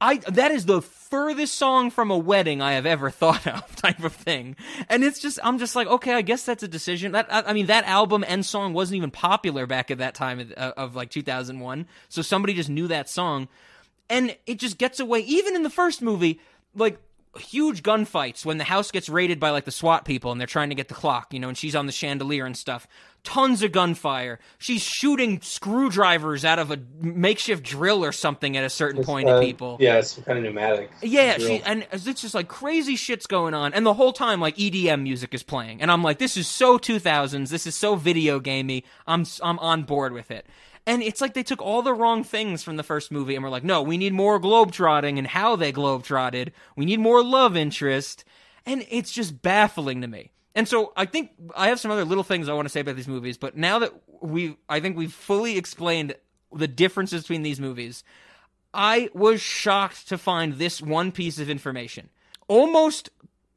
I 0.00 0.16
that 0.28 0.50
is 0.50 0.66
the 0.66 0.80
furthest 0.82 1.56
song 1.56 1.90
from 1.90 2.10
a 2.10 2.16
wedding 2.16 2.62
I 2.62 2.72
have 2.72 2.86
ever 2.86 3.10
thought 3.10 3.46
of, 3.46 3.76
type 3.76 4.02
of 4.02 4.12
thing. 4.12 4.56
And 4.88 5.04
it's 5.04 5.20
just 5.20 5.38
I'm 5.42 5.58
just 5.58 5.76
like, 5.76 5.88
okay, 5.88 6.14
I 6.14 6.22
guess 6.22 6.44
that's 6.44 6.62
a 6.62 6.68
decision. 6.68 7.12
That 7.12 7.32
I, 7.32 7.42
I 7.46 7.52
mean, 7.52 7.66
that 7.66 7.84
album 7.84 8.24
and 8.26 8.44
song 8.44 8.72
wasn't 8.72 8.96
even 8.96 9.10
popular 9.10 9.66
back 9.66 9.90
at 9.90 9.98
that 9.98 10.14
time 10.14 10.40
of, 10.40 10.52
uh, 10.56 10.72
of 10.76 10.96
like 10.96 11.10
2001, 11.10 11.86
so 12.08 12.22
somebody 12.22 12.54
just 12.54 12.70
knew 12.70 12.88
that 12.88 13.08
song, 13.08 13.48
and 14.08 14.36
it 14.46 14.58
just 14.58 14.78
gets 14.78 15.00
away. 15.00 15.20
Even 15.20 15.54
in 15.54 15.62
the 15.62 15.70
first 15.70 16.02
movie, 16.02 16.40
like 16.74 16.98
huge 17.38 17.82
gunfights 17.82 18.44
when 18.44 18.58
the 18.58 18.64
house 18.64 18.90
gets 18.90 19.08
raided 19.08 19.38
by 19.38 19.50
like 19.50 19.64
the 19.64 19.70
SWAT 19.70 20.04
people 20.04 20.32
and 20.32 20.40
they're 20.40 20.48
trying 20.48 20.70
to 20.70 20.74
get 20.74 20.88
the 20.88 20.94
clock, 20.94 21.32
you 21.32 21.38
know, 21.38 21.48
and 21.48 21.56
she's 21.56 21.76
on 21.76 21.86
the 21.86 21.92
chandelier 21.92 22.44
and 22.44 22.56
stuff. 22.56 22.88
Tons 23.22 23.62
of 23.62 23.72
gunfire. 23.72 24.38
She's 24.58 24.82
shooting 24.82 25.40
screwdrivers 25.42 26.44
out 26.44 26.58
of 26.58 26.70
a 26.70 26.78
makeshift 27.00 27.62
drill 27.64 28.04
or 28.04 28.12
something 28.12 28.56
at 28.56 28.64
a 28.64 28.70
certain 28.70 29.04
point 29.04 29.28
Uh, 29.28 29.36
at 29.36 29.42
people. 29.42 29.76
Yeah, 29.80 29.98
it's 29.98 30.14
kind 30.24 30.38
of 30.38 30.44
pneumatic. 30.44 30.90
Yeah, 31.02 31.36
she 31.38 31.60
and 31.62 31.86
it's 31.92 32.04
just 32.04 32.34
like 32.34 32.48
crazy 32.48 32.96
shit's 32.96 33.26
going 33.26 33.54
on, 33.54 33.74
and 33.74 33.84
the 33.84 33.94
whole 33.94 34.12
time 34.12 34.40
like 34.40 34.56
EDM 34.56 35.02
music 35.02 35.34
is 35.34 35.42
playing, 35.42 35.82
and 35.82 35.90
I'm 35.90 36.02
like, 36.02 36.18
this 36.18 36.36
is 36.36 36.46
so 36.46 36.78
2000s, 36.78 37.50
this 37.50 37.66
is 37.66 37.74
so 37.76 37.94
video 37.94 38.40
gamey. 38.40 38.84
I'm 39.06 39.24
I'm 39.42 39.58
on 39.58 39.82
board 39.82 40.12
with 40.12 40.30
it, 40.30 40.46
and 40.86 41.02
it's 41.02 41.20
like 41.20 41.34
they 41.34 41.42
took 41.42 41.60
all 41.62 41.82
the 41.82 41.92
wrong 41.94 42.24
things 42.24 42.62
from 42.62 42.76
the 42.76 42.82
first 42.82 43.12
movie, 43.12 43.34
and 43.34 43.44
we're 43.44 43.50
like, 43.50 43.64
no, 43.64 43.82
we 43.82 43.98
need 43.98 44.12
more 44.14 44.40
globetrotting 44.40 45.18
and 45.18 45.26
how 45.26 45.56
they 45.56 45.72
globetrotted. 45.72 46.52
We 46.76 46.84
need 46.86 47.00
more 47.00 47.22
love 47.22 47.56
interest, 47.56 48.24
and 48.64 48.86
it's 48.90 49.12
just 49.12 49.42
baffling 49.42 50.00
to 50.00 50.08
me. 50.08 50.30
And 50.54 50.66
so 50.66 50.92
I 50.96 51.06
think 51.06 51.30
I 51.56 51.68
have 51.68 51.78
some 51.78 51.90
other 51.90 52.04
little 52.04 52.24
things 52.24 52.48
I 52.48 52.52
want 52.54 52.66
to 52.66 52.70
say 52.70 52.80
about 52.80 52.96
these 52.96 53.08
movies, 53.08 53.38
but 53.38 53.56
now 53.56 53.78
that 53.78 53.92
we, 54.20 54.56
I 54.68 54.80
think 54.80 54.96
we've 54.96 55.12
fully 55.12 55.56
explained 55.56 56.14
the 56.52 56.68
differences 56.68 57.22
between 57.22 57.42
these 57.42 57.60
movies. 57.60 58.04
I 58.72 59.08
was 59.14 59.40
shocked 59.40 60.08
to 60.08 60.18
find 60.18 60.54
this 60.54 60.80
one 60.80 61.12
piece 61.12 61.38
of 61.38 61.50
information. 61.50 62.08
Almost 62.48 63.10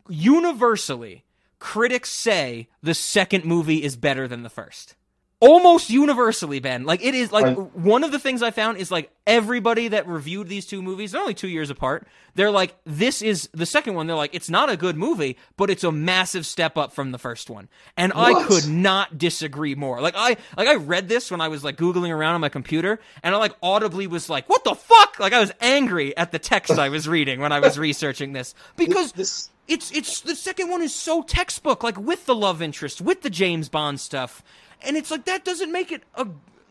universally, 0.09 1.23
critics 1.59 2.09
say 2.09 2.67
the 2.81 2.93
second 2.93 3.45
movie 3.45 3.83
is 3.83 3.95
better 3.95 4.27
than 4.27 4.43
the 4.43 4.49
first. 4.49 4.95
Almost 5.43 5.89
universally, 5.89 6.59
Ben. 6.59 6.85
Like 6.85 7.03
it 7.03 7.13
is 7.13 7.31
like 7.31 7.45
Right. 7.45 7.57
one 7.75 8.03
of 8.03 8.11
the 8.11 8.19
things 8.19 8.41
I 8.41 8.51
found 8.51 8.77
is 8.77 8.91
like 8.91 9.11
everybody 9.27 9.89
that 9.89 10.07
reviewed 10.07 10.47
these 10.47 10.65
two 10.65 10.81
movies, 10.81 11.11
they're 11.11 11.21
only 11.21 11.33
two 11.33 11.49
years 11.49 11.69
apart. 11.69 12.07
They're 12.35 12.49
like, 12.51 12.75
this 12.85 13.21
is 13.21 13.49
the 13.53 13.65
second 13.65 13.93
one. 13.95 14.07
They're 14.07 14.15
like, 14.15 14.33
it's 14.33 14.49
not 14.49 14.69
a 14.69 14.77
good 14.77 14.95
movie, 14.95 15.37
but 15.57 15.69
it's 15.69 15.83
a 15.83 15.91
massive 15.91 16.45
step 16.45 16.77
up 16.77 16.93
from 16.93 17.11
the 17.11 17.17
first 17.19 17.49
one. 17.49 17.67
And 17.97 18.13
I 18.15 18.43
could 18.45 18.67
not 18.67 19.17
disagree 19.17 19.75
more. 19.75 19.99
Like 20.01 20.15
I 20.17 20.37
like 20.57 20.67
I 20.67 20.75
read 20.75 21.09
this 21.09 21.29
when 21.29 21.41
I 21.41 21.49
was 21.49 21.63
like 21.63 21.75
googling 21.75 22.09
around 22.11 22.35
on 22.35 22.41
my 22.41 22.49
computer, 22.49 22.99
and 23.21 23.35
I 23.35 23.37
like 23.37 23.55
audibly 23.61 24.07
was 24.07 24.29
like, 24.29 24.47
"What 24.47 24.63
the 24.63 24.75
fuck?" 24.75 25.19
Like 25.19 25.33
I 25.33 25.39
was 25.41 25.51
angry 25.59 26.15
at 26.15 26.31
the 26.31 26.39
text 26.39 26.71
I 26.71 26.89
was 26.89 27.07
reading 27.07 27.39
when 27.41 27.51
I 27.51 27.59
was 27.59 27.77
researching 27.77 28.31
this 28.33 28.55
because 28.77 29.11
This 29.11 29.49
it's 29.67 29.91
it's 29.91 30.21
the 30.21 30.35
second 30.35 30.69
one 30.69 30.81
is 30.81 30.93
so 30.95 31.21
textbook, 31.21 31.83
like 31.83 31.97
with 31.97 32.25
the 32.25 32.35
love 32.35 32.61
interest, 32.61 32.99
with 33.01 33.21
the 33.21 33.29
James 33.29 33.69
Bond 33.69 33.99
stuff, 33.99 34.41
and 34.85 34.97
it's 34.97 35.11
like 35.11 35.25
that 35.25 35.45
doesn't 35.45 35.71
make 35.71 35.91
it 35.91 36.03
a. 36.15 36.27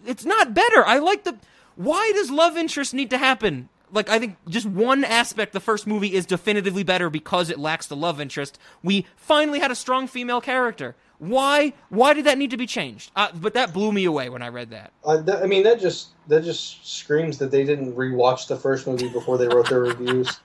It's 0.07 0.25
not 0.25 0.55
better. 0.55 0.85
I 0.85 0.99
like 0.99 1.25
the. 1.25 1.37
Why 1.77 2.13
does 2.15 2.31
love 2.31 2.57
interest 2.57 2.93
need 2.95 3.11
to 3.11 3.19
happen? 3.19 3.69
Like 3.91 4.09
I 4.09 4.19
think 4.19 4.37
just 4.49 4.67
one 4.67 5.05
aspect 5.05 5.53
the 5.53 5.61
first 5.61 5.87
movie 5.87 6.15
is 6.15 6.27
definitively 6.27 6.83
better 6.83 7.11
because 7.11 7.51
it 7.51 7.59
lacks 7.59 7.87
the 7.87 7.97
love 7.97 8.21
interest. 8.21 8.59
We 8.83 9.07
finally 9.17 9.61
had 9.61 9.71
a 9.71 9.75
strong 9.75 10.07
female 10.07 10.41
character. 10.41 10.97
Why? 11.19 11.73
Why 11.89 12.15
did 12.15 12.25
that 12.25 12.37
need 12.37 12.51
to 12.51 12.57
be 12.57 12.67
changed? 12.67 13.13
Uh, 13.15 13.29
but 13.33 13.55
that 13.55 13.73
blew 13.73 13.93
me 13.93 14.07
away 14.07 14.29
when 14.29 14.43
I 14.43 14.49
read 14.49 14.71
that. 14.71 14.93
Uh, 15.05 15.19
that, 15.19 15.43
I 15.43 15.47
mean, 15.47 15.63
that 15.63 15.79
just 15.79 16.09
that 16.29 16.43
just 16.43 16.85
screams 16.85 17.39
that 17.39 17.51
they 17.51 17.65
didn't 17.65 17.95
rewatch 17.95 18.49
the 18.49 18.57
first 18.57 18.87
movie 18.87 19.09
before 19.09 19.39
they 19.39 19.47
wrote 19.47 19.69
their 19.69 19.81
reviews. 19.81 20.41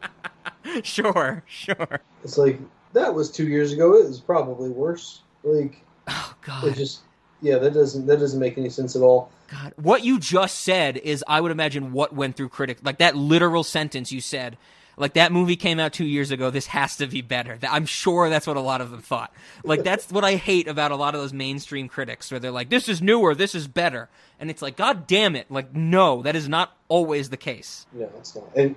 sure, 0.82 1.44
sure. 1.46 2.00
It's 2.24 2.38
like 2.38 2.58
that 2.92 3.14
was 3.14 3.30
two 3.30 3.46
years 3.46 3.72
ago. 3.72 3.94
It 3.94 4.08
was 4.08 4.20
probably 4.20 4.70
worse. 4.70 5.20
Like 5.44 5.84
Oh 6.08 6.34
God! 6.42 6.64
it 6.64 6.74
just 6.74 7.00
yeah, 7.42 7.58
that 7.58 7.74
doesn't 7.74 8.06
that 8.06 8.18
doesn't 8.18 8.40
make 8.40 8.58
any 8.58 8.68
sense 8.68 8.96
at 8.96 9.02
all. 9.02 9.30
God, 9.50 9.72
what 9.76 10.04
you 10.04 10.18
just 10.18 10.60
said 10.60 10.96
is, 10.96 11.24
I 11.26 11.40
would 11.40 11.50
imagine, 11.50 11.92
what 11.92 12.14
went 12.14 12.36
through 12.36 12.50
critic 12.50 12.78
like 12.82 12.98
that 12.98 13.16
literal 13.16 13.64
sentence 13.64 14.12
you 14.12 14.20
said. 14.20 14.56
Like 14.96 15.14
that 15.14 15.32
movie 15.32 15.56
came 15.56 15.80
out 15.80 15.94
two 15.94 16.04
years 16.04 16.30
ago. 16.30 16.50
This 16.50 16.66
has 16.66 16.96
to 16.98 17.06
be 17.06 17.22
better. 17.22 17.58
I'm 17.62 17.86
sure 17.86 18.28
that's 18.28 18.46
what 18.46 18.58
a 18.58 18.60
lot 18.60 18.82
of 18.82 18.90
them 18.90 19.00
thought. 19.00 19.32
Like 19.64 19.82
that's 19.82 20.12
what 20.12 20.24
I 20.24 20.34
hate 20.34 20.68
about 20.68 20.90
a 20.90 20.96
lot 20.96 21.14
of 21.14 21.22
those 21.22 21.32
mainstream 21.32 21.88
critics, 21.88 22.30
where 22.30 22.38
they're 22.38 22.50
like, 22.50 22.68
"This 22.68 22.86
is 22.86 23.00
newer. 23.00 23.34
This 23.34 23.54
is 23.54 23.66
better," 23.66 24.10
and 24.38 24.50
it's 24.50 24.60
like, 24.60 24.76
God 24.76 25.06
damn 25.06 25.36
it! 25.36 25.50
Like, 25.50 25.74
no, 25.74 26.20
that 26.22 26.36
is 26.36 26.50
not 26.50 26.76
always 26.88 27.30
the 27.30 27.38
case. 27.38 27.86
No, 27.94 28.10
it's 28.18 28.36
not. 28.36 28.44
And 28.54 28.76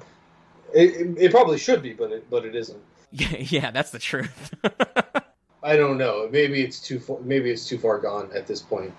it, 0.73 0.95
it, 0.95 1.17
it 1.25 1.31
probably 1.31 1.57
should 1.57 1.81
be, 1.81 1.91
but 1.91 2.11
it 2.13 2.29
but 2.29 2.45
it 2.45 2.55
isn't. 2.55 2.81
Yeah, 3.11 3.37
yeah, 3.39 3.71
that's 3.71 3.91
the 3.91 3.99
truth. 3.99 4.53
I 5.63 5.77
don't 5.77 5.97
know. 5.97 6.27
Maybe 6.31 6.61
it's 6.61 6.79
too 6.79 6.99
far, 6.99 7.19
maybe 7.21 7.49
it's 7.49 7.65
too 7.65 7.77
far 7.77 7.97
gone 7.97 8.29
at 8.35 8.47
this 8.47 8.61
point. 8.61 8.93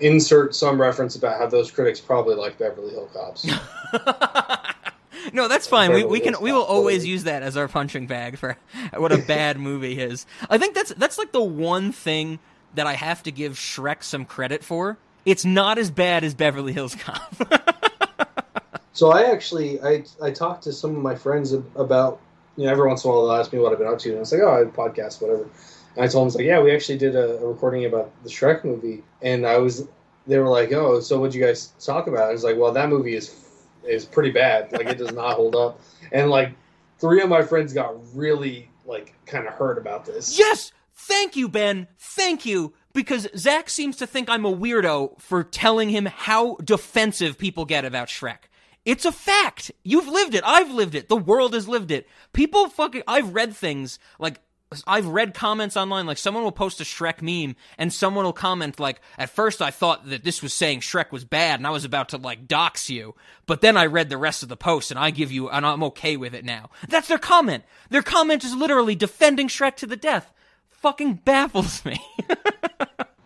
Insert 0.00 0.54
some 0.54 0.80
reference 0.80 1.16
about 1.16 1.38
how 1.38 1.46
those 1.46 1.70
critics 1.70 2.00
probably 2.00 2.34
like 2.34 2.58
Beverly 2.58 2.90
Hill 2.90 3.08
Cops. 3.12 3.46
no, 5.32 5.48
that's 5.48 5.66
fine. 5.66 5.92
We, 5.92 6.04
we 6.04 6.20
can 6.20 6.34
we 6.40 6.52
will 6.52 6.62
always 6.62 6.98
totally. 6.98 7.10
use 7.10 7.24
that 7.24 7.42
as 7.42 7.56
our 7.56 7.68
punching 7.68 8.06
bag 8.06 8.38
for 8.38 8.56
what 8.96 9.12
a 9.12 9.18
bad 9.18 9.58
movie 9.58 9.98
is. 9.98 10.26
I 10.48 10.58
think 10.58 10.74
that's 10.74 10.92
that's 10.94 11.18
like 11.18 11.32
the 11.32 11.42
one 11.42 11.92
thing 11.92 12.38
that 12.74 12.86
I 12.86 12.94
have 12.94 13.22
to 13.24 13.30
give 13.30 13.54
Shrek 13.54 14.02
some 14.02 14.24
credit 14.24 14.64
for. 14.64 14.98
It's 15.24 15.44
not 15.44 15.76
as 15.76 15.90
bad 15.90 16.24
as 16.24 16.34
Beverly 16.34 16.72
Hills 16.72 16.94
Cop. 16.94 17.34
so 18.92 19.10
I 19.10 19.24
actually 19.24 19.80
I 19.82 20.04
I 20.22 20.30
talked 20.30 20.64
to 20.64 20.72
some 20.72 20.96
of 20.96 21.02
my 21.02 21.14
friends 21.14 21.52
about 21.52 22.20
you 22.56 22.64
know 22.64 22.70
every 22.70 22.86
once 22.86 23.04
in 23.04 23.10
a 23.10 23.12
while 23.12 23.26
they'll 23.26 23.36
ask 23.36 23.52
me 23.52 23.58
what 23.58 23.72
I've 23.72 23.78
been 23.78 23.88
up 23.88 23.98
to 24.00 24.08
and 24.08 24.18
I 24.18 24.20
was 24.20 24.32
like 24.32 24.42
oh 24.42 24.60
I 24.60 24.64
podcast 24.64 25.20
whatever 25.20 25.48
and 25.96 26.04
I 26.04 26.08
told 26.08 26.22
him, 26.22 26.24
I 26.24 26.24
was 26.24 26.34
like 26.36 26.44
yeah 26.44 26.60
we 26.60 26.74
actually 26.74 26.98
did 26.98 27.16
a, 27.16 27.38
a 27.38 27.46
recording 27.46 27.84
about 27.84 28.12
the 28.22 28.28
Shrek 28.28 28.64
movie 28.64 29.02
and 29.22 29.46
I 29.46 29.58
was 29.58 29.88
they 30.26 30.38
were 30.38 30.48
like 30.48 30.72
oh 30.72 31.00
so 31.00 31.18
what'd 31.18 31.34
you 31.34 31.44
guys 31.44 31.72
talk 31.80 32.06
about 32.06 32.28
I 32.28 32.32
was 32.32 32.44
like 32.44 32.56
well 32.56 32.72
that 32.72 32.88
movie 32.88 33.14
is 33.14 33.44
is 33.84 34.04
pretty 34.04 34.30
bad 34.30 34.72
like 34.72 34.86
it 34.86 34.98
does 34.98 35.12
not 35.12 35.36
hold 35.36 35.54
up 35.54 35.80
and 36.12 36.30
like 36.30 36.52
three 36.98 37.22
of 37.22 37.28
my 37.28 37.42
friends 37.42 37.72
got 37.72 37.94
really 38.14 38.68
like 38.84 39.14
kind 39.26 39.46
of 39.46 39.54
hurt 39.54 39.78
about 39.78 40.04
this 40.04 40.38
yes, 40.38 40.72
thank 40.96 41.36
you, 41.36 41.48
Ben. 41.48 41.86
Thank 41.98 42.44
you. 42.44 42.74
Because 42.92 43.28
Zach 43.36 43.68
seems 43.68 43.96
to 43.96 44.06
think 44.06 44.28
I'm 44.28 44.46
a 44.46 44.56
weirdo 44.56 45.20
for 45.20 45.44
telling 45.44 45.90
him 45.90 46.06
how 46.06 46.56
defensive 46.64 47.36
people 47.36 47.66
get 47.66 47.84
about 47.84 48.08
Shrek. 48.08 48.48
It's 48.86 49.04
a 49.04 49.12
fact. 49.12 49.70
You've 49.82 50.08
lived 50.08 50.34
it. 50.34 50.42
I've 50.46 50.70
lived 50.70 50.94
it. 50.94 51.08
The 51.08 51.16
world 51.16 51.52
has 51.52 51.68
lived 51.68 51.90
it. 51.90 52.08
People 52.32 52.68
fucking. 52.68 53.02
I've 53.06 53.34
read 53.34 53.54
things 53.54 53.98
like. 54.18 54.40
I've 54.86 55.06
read 55.06 55.32
comments 55.32 55.76
online, 55.76 56.06
like 56.06 56.18
someone 56.18 56.42
will 56.42 56.52
post 56.52 56.80
a 56.80 56.84
Shrek 56.84 57.22
meme, 57.22 57.54
and 57.78 57.92
someone 57.92 58.24
will 58.24 58.32
comment 58.32 58.80
like, 58.80 59.00
"At 59.16 59.30
first, 59.30 59.62
I 59.62 59.70
thought 59.70 60.08
that 60.08 60.24
this 60.24 60.42
was 60.42 60.52
saying 60.52 60.80
Shrek 60.80 61.12
was 61.12 61.24
bad, 61.24 61.60
and 61.60 61.66
I 61.66 61.70
was 61.70 61.84
about 61.84 62.08
to 62.10 62.16
like 62.16 62.48
dox 62.48 62.90
you, 62.90 63.14
but 63.46 63.60
then 63.60 63.76
I 63.76 63.86
read 63.86 64.08
the 64.08 64.16
rest 64.18 64.42
of 64.42 64.48
the 64.48 64.56
post, 64.56 64.90
and 64.90 64.98
I 64.98 65.10
give 65.10 65.30
you, 65.30 65.48
and 65.48 65.64
I'm 65.64 65.84
okay 65.84 66.16
with 66.16 66.34
it 66.34 66.44
now." 66.44 66.70
That's 66.88 67.08
their 67.08 67.18
comment. 67.18 67.64
Their 67.90 68.02
comment 68.02 68.42
is 68.44 68.54
literally 68.56 68.96
defending 68.96 69.48
Shrek 69.48 69.76
to 69.76 69.86
the 69.86 69.96
death. 69.96 70.32
Fucking 70.68 71.14
baffles 71.24 71.84
me. 71.84 72.00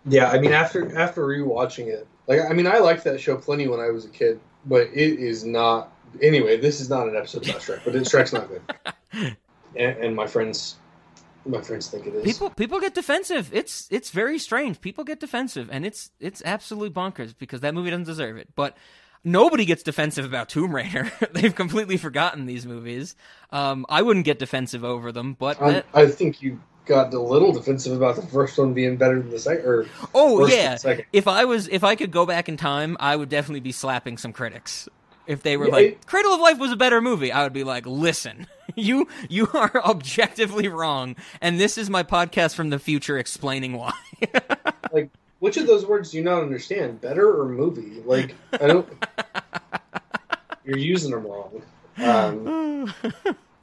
Yeah, 0.07 0.31
I 0.31 0.39
mean, 0.39 0.53
after 0.53 0.97
after 0.97 1.27
rewatching 1.27 1.87
it, 1.89 2.07
like 2.27 2.41
I 2.49 2.53
mean, 2.53 2.67
I 2.67 2.79
liked 2.79 3.05
that 3.05 3.21
show 3.21 3.37
plenty 3.37 3.69
when 3.69 3.81
I 3.81 3.91
was 3.91 4.05
a 4.05 4.09
kid, 4.09 4.41
but 4.65 4.89
it 4.89 5.21
is 5.21 5.45
not. 5.45 5.93
Anyway, 6.23 6.57
this 6.57 6.81
is 6.81 6.89
not 6.89 7.07
an 7.07 7.17
episode 7.17 7.49
about 7.49 7.61
Shrek, 7.61 7.81
but 7.85 7.95
it, 7.95 8.05
Shrek's 8.05 8.33
not 8.33 8.49
good, 8.49 8.63
and, 9.77 9.97
and 9.99 10.17
my 10.17 10.27
friends, 10.27 10.77
my 11.47 11.61
friends 11.63 11.89
think 11.89 12.07
it 12.07 12.15
is. 12.15 12.25
People 12.25 12.51
people 12.51 12.81
get 12.81 12.95
defensive. 12.95 13.51
It's 13.53 13.89
it's 13.91 14.11
very 14.11 14.39
strange. 14.39 14.81
People 14.81 15.05
get 15.05 15.21
defensive, 15.21 15.69
and 15.73 15.85
it's 15.87 16.11
it's 16.21 16.43
absolutely 16.45 16.91
bonkers 16.91 17.35
because 17.37 17.61
that 17.61 17.75
movie 17.75 17.91
doesn't 17.91 18.05
deserve 18.05 18.37
it. 18.37 18.49
But 18.55 18.77
nobody 19.25 19.65
gets 19.65 19.83
defensive 19.83 20.25
about 20.25 20.49
Tomb 20.49 20.75
Raider. 20.75 21.11
They've 21.33 21.55
completely 21.55 21.97
forgotten 21.97 22.47
these 22.47 22.67
movies. 22.67 23.17
Um, 23.51 23.87
I 23.89 24.03
wouldn't 24.03 24.25
get 24.25 24.39
defensive 24.39 24.85
over 24.85 25.13
them, 25.13 25.35
but 25.39 25.61
I, 25.61 25.73
that- 25.73 25.87
I 25.95 26.07
think 26.07 26.43
you 26.43 26.61
got 26.87 27.15
a 27.15 27.21
little 27.21 27.53
defensive 27.53 27.97
about 27.97 28.17
the 28.17 28.23
first 28.23 28.59
one 28.59 28.75
being 28.75 28.97
better 28.97 29.21
than 29.21 29.31
the 29.31 29.39
second. 29.39 29.65
Or 29.65 29.87
oh 30.15 30.47
yeah. 30.47 30.77
If 31.13 31.29
I 31.29 31.45
was 31.45 31.69
if 31.69 31.85
I 31.85 31.95
could 31.95 32.11
go 32.11 32.27
back 32.27 32.49
in 32.49 32.57
time, 32.57 32.97
I 33.01 33.15
would 33.17 33.29
definitely 33.29 33.61
be 33.61 33.73
slapping 33.73 34.19
some 34.19 34.33
critics. 34.33 34.89
If 35.27 35.43
they 35.43 35.57
were 35.57 35.67
Yeah, 35.67 35.73
like, 35.73 35.87
it- 35.87 36.07
"Cradle 36.07 36.33
of 36.33 36.41
Life 36.41 36.59
was 36.59 36.73
a 36.73 36.77
better 36.77 37.01
movie," 37.01 37.31
I 37.33 37.45
would 37.45 37.53
be 37.53 37.65
like, 37.65 37.87
"Listen, 37.87 38.47
you 38.77 39.07
you 39.29 39.49
are 39.55 39.71
objectively 39.85 40.69
wrong, 40.69 41.17
and 41.41 41.61
this 41.61 41.79
is 41.79 41.89
my 41.91 42.03
podcast 42.03 42.55
from 42.55 42.71
the 42.71 42.79
future 42.79 43.19
explaining 43.19 43.75
why." 43.75 43.93
like, 44.93 45.11
which 45.39 45.57
of 45.57 45.67
those 45.67 45.87
words 45.87 46.11
do 46.11 46.19
you 46.19 46.25
not 46.25 46.43
understand? 46.43 47.01
Better 47.01 47.41
or 47.41 47.49
movie? 47.49 48.03
Like, 48.05 48.35
I 48.53 48.67
don't. 48.67 48.89
you're 50.65 50.79
using 50.79 51.11
them 51.13 51.27
wrong. 51.27 51.63
Um, 51.99 52.93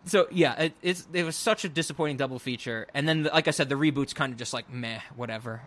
so 0.05 0.27
yeah, 0.31 0.53
it, 0.63 0.73
it's 0.81 1.07
it 1.13 1.23
was 1.23 1.35
such 1.35 1.65
a 1.65 1.69
disappointing 1.69 2.17
double 2.17 2.39
feature, 2.39 2.88
and 2.93 3.07
then 3.07 3.23
like 3.34 3.47
I 3.47 3.51
said, 3.51 3.69
the 3.69 3.75
reboot's 3.75 4.13
kind 4.13 4.31
of 4.31 4.39
just 4.39 4.53
like 4.53 4.71
meh, 4.71 4.99
whatever. 5.15 5.61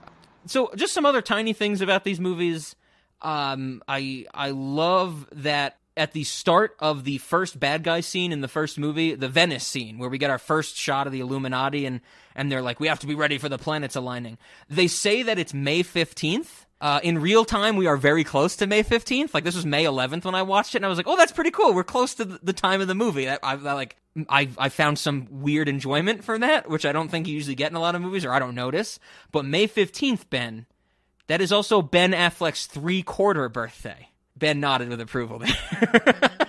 So 0.46 0.70
just 0.76 0.94
some 0.94 1.04
other 1.04 1.20
tiny 1.20 1.52
things 1.52 1.80
about 1.80 2.04
these 2.04 2.20
movies. 2.20 2.74
Um, 3.22 3.82
I 3.86 4.26
I 4.32 4.50
love 4.50 5.28
that 5.32 5.76
at 6.00 6.12
the 6.12 6.24
start 6.24 6.74
of 6.78 7.04
the 7.04 7.18
first 7.18 7.60
bad 7.60 7.84
guy 7.84 8.00
scene 8.00 8.32
in 8.32 8.40
the 8.40 8.48
first 8.48 8.78
movie, 8.78 9.14
the 9.14 9.28
Venice 9.28 9.66
scene, 9.66 9.98
where 9.98 10.08
we 10.08 10.16
get 10.16 10.30
our 10.30 10.38
first 10.38 10.74
shot 10.74 11.06
of 11.06 11.12
the 11.12 11.20
Illuminati, 11.20 11.84
and 11.84 12.00
and 12.34 12.50
they're 12.50 12.62
like, 12.62 12.80
we 12.80 12.88
have 12.88 13.00
to 13.00 13.06
be 13.06 13.14
ready 13.14 13.36
for 13.36 13.50
the 13.50 13.58
planets 13.58 13.96
aligning. 13.96 14.38
They 14.68 14.86
say 14.86 15.22
that 15.22 15.38
it's 15.38 15.52
May 15.52 15.82
fifteenth. 15.82 16.66
Uh, 16.80 16.98
in 17.02 17.18
real 17.18 17.44
time, 17.44 17.76
we 17.76 17.86
are 17.86 17.98
very 17.98 18.24
close 18.24 18.56
to 18.56 18.66
May 18.66 18.82
15th. 18.82 19.34
Like, 19.34 19.44
this 19.44 19.54
was 19.54 19.66
May 19.66 19.84
11th 19.84 20.24
when 20.24 20.34
I 20.34 20.40
watched 20.40 20.74
it, 20.74 20.78
and 20.78 20.86
I 20.86 20.88
was 20.88 20.96
like, 20.96 21.06
oh, 21.06 21.14
that's 21.14 21.30
pretty 21.30 21.50
cool. 21.50 21.74
We're 21.74 21.84
close 21.84 22.14
to 22.14 22.24
the 22.24 22.54
time 22.54 22.80
of 22.80 22.88
the 22.88 22.94
movie. 22.94 23.28
I, 23.28 23.34
I, 23.42 23.52
I 23.52 23.72
like, 23.74 23.96
I, 24.30 24.48
I 24.56 24.70
found 24.70 24.98
some 24.98 25.28
weird 25.30 25.68
enjoyment 25.68 26.24
from 26.24 26.40
that, 26.40 26.70
which 26.70 26.86
I 26.86 26.92
don't 26.92 27.10
think 27.10 27.28
you 27.28 27.34
usually 27.34 27.54
get 27.54 27.70
in 27.70 27.76
a 27.76 27.80
lot 27.80 27.96
of 27.96 28.00
movies, 28.00 28.24
or 28.24 28.32
I 28.32 28.38
don't 28.38 28.54
notice. 28.54 28.98
But 29.30 29.44
May 29.44 29.68
15th, 29.68 30.30
Ben, 30.30 30.64
that 31.26 31.42
is 31.42 31.52
also 31.52 31.82
Ben 31.82 32.12
Affleck's 32.12 32.64
three 32.64 33.02
quarter 33.02 33.50
birthday. 33.50 34.08
Ben 34.40 34.58
nodded 34.58 34.88
with 34.88 35.00
approval 35.00 35.38
there. 35.38 36.30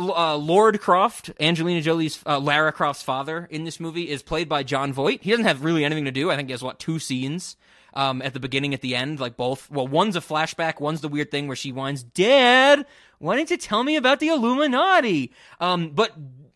Uh, 0.00 0.36
Lord 0.36 0.80
Croft, 0.80 1.32
Angelina 1.40 1.80
Jolie's 1.80 2.22
uh, 2.24 2.38
Lara 2.38 2.70
Croft's 2.70 3.02
father 3.02 3.48
in 3.50 3.64
this 3.64 3.80
movie, 3.80 4.08
is 4.08 4.22
played 4.22 4.48
by 4.48 4.62
Jon 4.62 4.92
Voight. 4.92 5.22
He 5.22 5.30
doesn't 5.30 5.46
have 5.46 5.64
really 5.64 5.84
anything 5.84 6.04
to 6.04 6.12
do. 6.12 6.30
I 6.30 6.36
think 6.36 6.46
he 6.48 6.52
has 6.52 6.62
what 6.62 6.78
two 6.78 7.00
scenes 7.00 7.56
um, 7.94 8.22
at 8.22 8.32
the 8.32 8.38
beginning, 8.38 8.74
at 8.74 8.80
the 8.80 8.94
end, 8.94 9.18
like 9.18 9.36
both. 9.36 9.68
Well, 9.72 9.88
one's 9.88 10.14
a 10.14 10.20
flashback, 10.20 10.78
one's 10.78 11.00
the 11.00 11.08
weird 11.08 11.32
thing 11.32 11.48
where 11.48 11.56
she 11.56 11.72
whines, 11.72 12.04
"Dad, 12.04 12.86
why 13.18 13.34
didn't 13.34 13.50
you 13.50 13.56
tell 13.56 13.82
me 13.82 13.96
about 13.96 14.20
the 14.20 14.28
Illuminati?" 14.28 15.32
Um, 15.58 15.90
but 15.90 16.12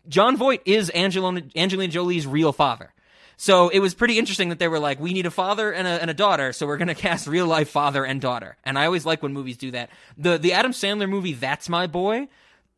Jon 0.08 0.36
Voight 0.36 0.62
is 0.64 0.92
Angelina 0.94 1.42
Angelina 1.56 1.92
Jolie's 1.92 2.28
real 2.28 2.52
father. 2.52 2.94
So 3.42 3.70
it 3.70 3.80
was 3.80 3.92
pretty 3.92 4.20
interesting 4.20 4.50
that 4.50 4.60
they 4.60 4.68
were 4.68 4.78
like, 4.78 5.00
we 5.00 5.12
need 5.12 5.26
a 5.26 5.30
father 5.32 5.72
and 5.72 5.84
a, 5.84 6.00
and 6.00 6.08
a 6.08 6.14
daughter, 6.14 6.52
so 6.52 6.64
we're 6.64 6.76
going 6.76 6.86
to 6.94 6.94
cast 6.94 7.26
real 7.26 7.44
life 7.44 7.68
father 7.68 8.04
and 8.04 8.20
daughter. 8.20 8.56
And 8.62 8.78
I 8.78 8.86
always 8.86 9.04
like 9.04 9.20
when 9.20 9.32
movies 9.32 9.56
do 9.56 9.72
that. 9.72 9.90
The 10.16 10.38
the 10.38 10.52
Adam 10.52 10.70
Sandler 10.70 11.08
movie, 11.08 11.32
That's 11.32 11.68
My 11.68 11.88
Boy, 11.88 12.28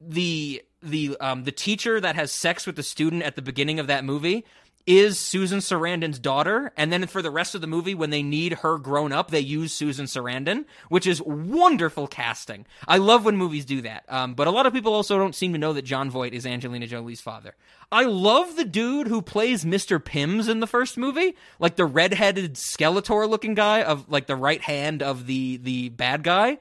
the 0.00 0.62
the 0.82 1.18
um 1.20 1.44
the 1.44 1.52
teacher 1.52 2.00
that 2.00 2.16
has 2.16 2.32
sex 2.32 2.66
with 2.66 2.76
the 2.76 2.82
student 2.82 3.24
at 3.24 3.36
the 3.36 3.42
beginning 3.42 3.78
of 3.78 3.88
that 3.88 4.06
movie 4.06 4.46
is 4.86 5.18
Susan 5.18 5.60
Sarandon's 5.60 6.18
daughter, 6.18 6.72
and 6.76 6.92
then 6.92 7.06
for 7.06 7.22
the 7.22 7.30
rest 7.30 7.54
of 7.54 7.62
the 7.62 7.66
movie, 7.66 7.94
when 7.94 8.10
they 8.10 8.22
need 8.22 8.54
her 8.54 8.76
grown 8.76 9.12
up, 9.12 9.30
they 9.30 9.40
use 9.40 9.72
Susan 9.72 10.04
Sarandon, 10.04 10.66
which 10.90 11.06
is 11.06 11.22
wonderful 11.22 12.06
casting. 12.06 12.66
I 12.86 12.98
love 12.98 13.24
when 13.24 13.36
movies 13.36 13.64
do 13.64 13.80
that. 13.82 14.04
Um, 14.08 14.34
but 14.34 14.46
a 14.46 14.50
lot 14.50 14.66
of 14.66 14.74
people 14.74 14.92
also 14.92 15.16
don't 15.16 15.34
seem 15.34 15.52
to 15.52 15.58
know 15.58 15.72
that 15.72 15.82
Jon 15.82 16.10
Voight 16.10 16.34
is 16.34 16.44
Angelina 16.44 16.86
Jolie's 16.86 17.22
father. 17.22 17.54
I 17.90 18.04
love 18.04 18.56
the 18.56 18.64
dude 18.64 19.08
who 19.08 19.22
plays 19.22 19.64
Mr. 19.64 20.04
Pimms 20.04 20.48
in 20.48 20.60
the 20.60 20.66
first 20.66 20.98
movie, 20.98 21.34
like 21.58 21.76
the 21.76 21.86
redheaded 21.86 22.54
Skeletor 22.54 23.28
looking 23.28 23.54
guy 23.54 23.82
of 23.82 24.10
like 24.10 24.26
the 24.26 24.36
right 24.36 24.60
hand 24.60 25.02
of 25.02 25.26
the 25.26 25.56
the 25.58 25.88
bad 25.90 26.22
guy. 26.22 26.58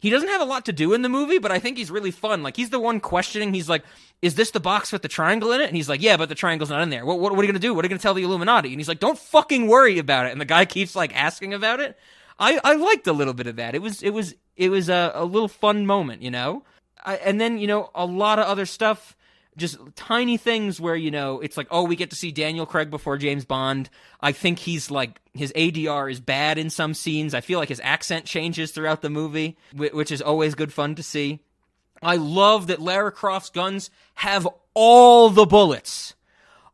He 0.00 0.08
doesn't 0.08 0.28
have 0.30 0.40
a 0.40 0.46
lot 0.46 0.64
to 0.64 0.72
do 0.72 0.94
in 0.94 1.02
the 1.02 1.10
movie, 1.10 1.38
but 1.38 1.52
I 1.52 1.58
think 1.58 1.76
he's 1.76 1.90
really 1.90 2.10
fun. 2.10 2.42
Like 2.42 2.56
he's 2.56 2.70
the 2.70 2.80
one 2.80 3.00
questioning. 3.00 3.52
He's 3.52 3.68
like, 3.68 3.84
"Is 4.22 4.34
this 4.34 4.50
the 4.50 4.60
box 4.60 4.92
with 4.92 5.02
the 5.02 5.08
triangle 5.08 5.52
in 5.52 5.60
it?" 5.60 5.68
And 5.68 5.76
he's 5.76 5.88
like, 5.88 6.02
"Yeah, 6.02 6.16
but 6.16 6.28
the 6.28 6.34
triangle's 6.34 6.70
not 6.70 6.82
in 6.82 6.90
there. 6.90 7.04
What, 7.04 7.18
what, 7.20 7.32
what 7.32 7.40
are 7.40 7.42
you 7.42 7.48
gonna 7.48 7.58
do? 7.58 7.74
What 7.74 7.84
are 7.84 7.86
you 7.86 7.90
gonna 7.90 8.00
tell 8.00 8.14
the 8.14 8.22
Illuminati?" 8.22 8.70
And 8.70 8.78
he's 8.78 8.88
like, 8.88 9.00
"Don't 9.00 9.18
fucking 9.18 9.66
worry 9.66 9.98
about 9.98 10.26
it." 10.26 10.32
And 10.32 10.40
the 10.40 10.44
guy 10.46 10.64
keeps 10.66 10.94
like 10.94 11.14
asking 11.16 11.54
about 11.54 11.80
it. 11.80 11.98
I, 12.40 12.58
I 12.64 12.74
liked 12.74 13.06
a 13.06 13.12
little 13.12 13.34
bit 13.34 13.46
of 13.46 13.56
that. 13.56 13.74
It 13.74 13.82
was 13.82 14.02
it 14.02 14.10
was 14.10 14.34
it 14.56 14.70
was 14.70 14.88
a, 14.88 15.12
a 15.14 15.24
little 15.24 15.48
fun 15.48 15.86
moment, 15.86 16.22
you 16.22 16.30
know. 16.30 16.64
I, 17.04 17.16
and 17.16 17.40
then 17.40 17.58
you 17.58 17.66
know 17.66 17.90
a 17.94 18.06
lot 18.06 18.38
of 18.38 18.46
other 18.46 18.66
stuff 18.66 19.16
just 19.56 19.78
tiny 19.96 20.36
things 20.36 20.80
where 20.80 20.96
you 20.96 21.10
know 21.10 21.40
it's 21.40 21.56
like 21.56 21.66
oh 21.70 21.82
we 21.82 21.96
get 21.96 22.10
to 22.10 22.16
see 22.16 22.32
Daniel 22.32 22.66
Craig 22.66 22.90
before 22.90 23.18
James 23.18 23.44
Bond. 23.44 23.90
I 24.20 24.32
think 24.32 24.58
he's 24.58 24.90
like 24.90 25.20
his 25.34 25.52
ADR 25.52 26.10
is 26.10 26.18
bad 26.18 26.56
in 26.56 26.70
some 26.70 26.94
scenes. 26.94 27.34
I 27.34 27.40
feel 27.42 27.58
like 27.58 27.68
his 27.68 27.80
accent 27.84 28.24
changes 28.24 28.72
throughout 28.72 29.02
the 29.02 29.10
movie, 29.10 29.56
which 29.74 30.10
is 30.10 30.22
always 30.22 30.54
good 30.54 30.72
fun 30.72 30.94
to 30.94 31.02
see. 31.02 31.40
I 32.02 32.16
love 32.16 32.68
that 32.68 32.80
Lara 32.80 33.12
Croft's 33.12 33.50
guns 33.50 33.90
have 34.14 34.48
all 34.74 35.30
the 35.30 35.46
bullets 35.46 36.14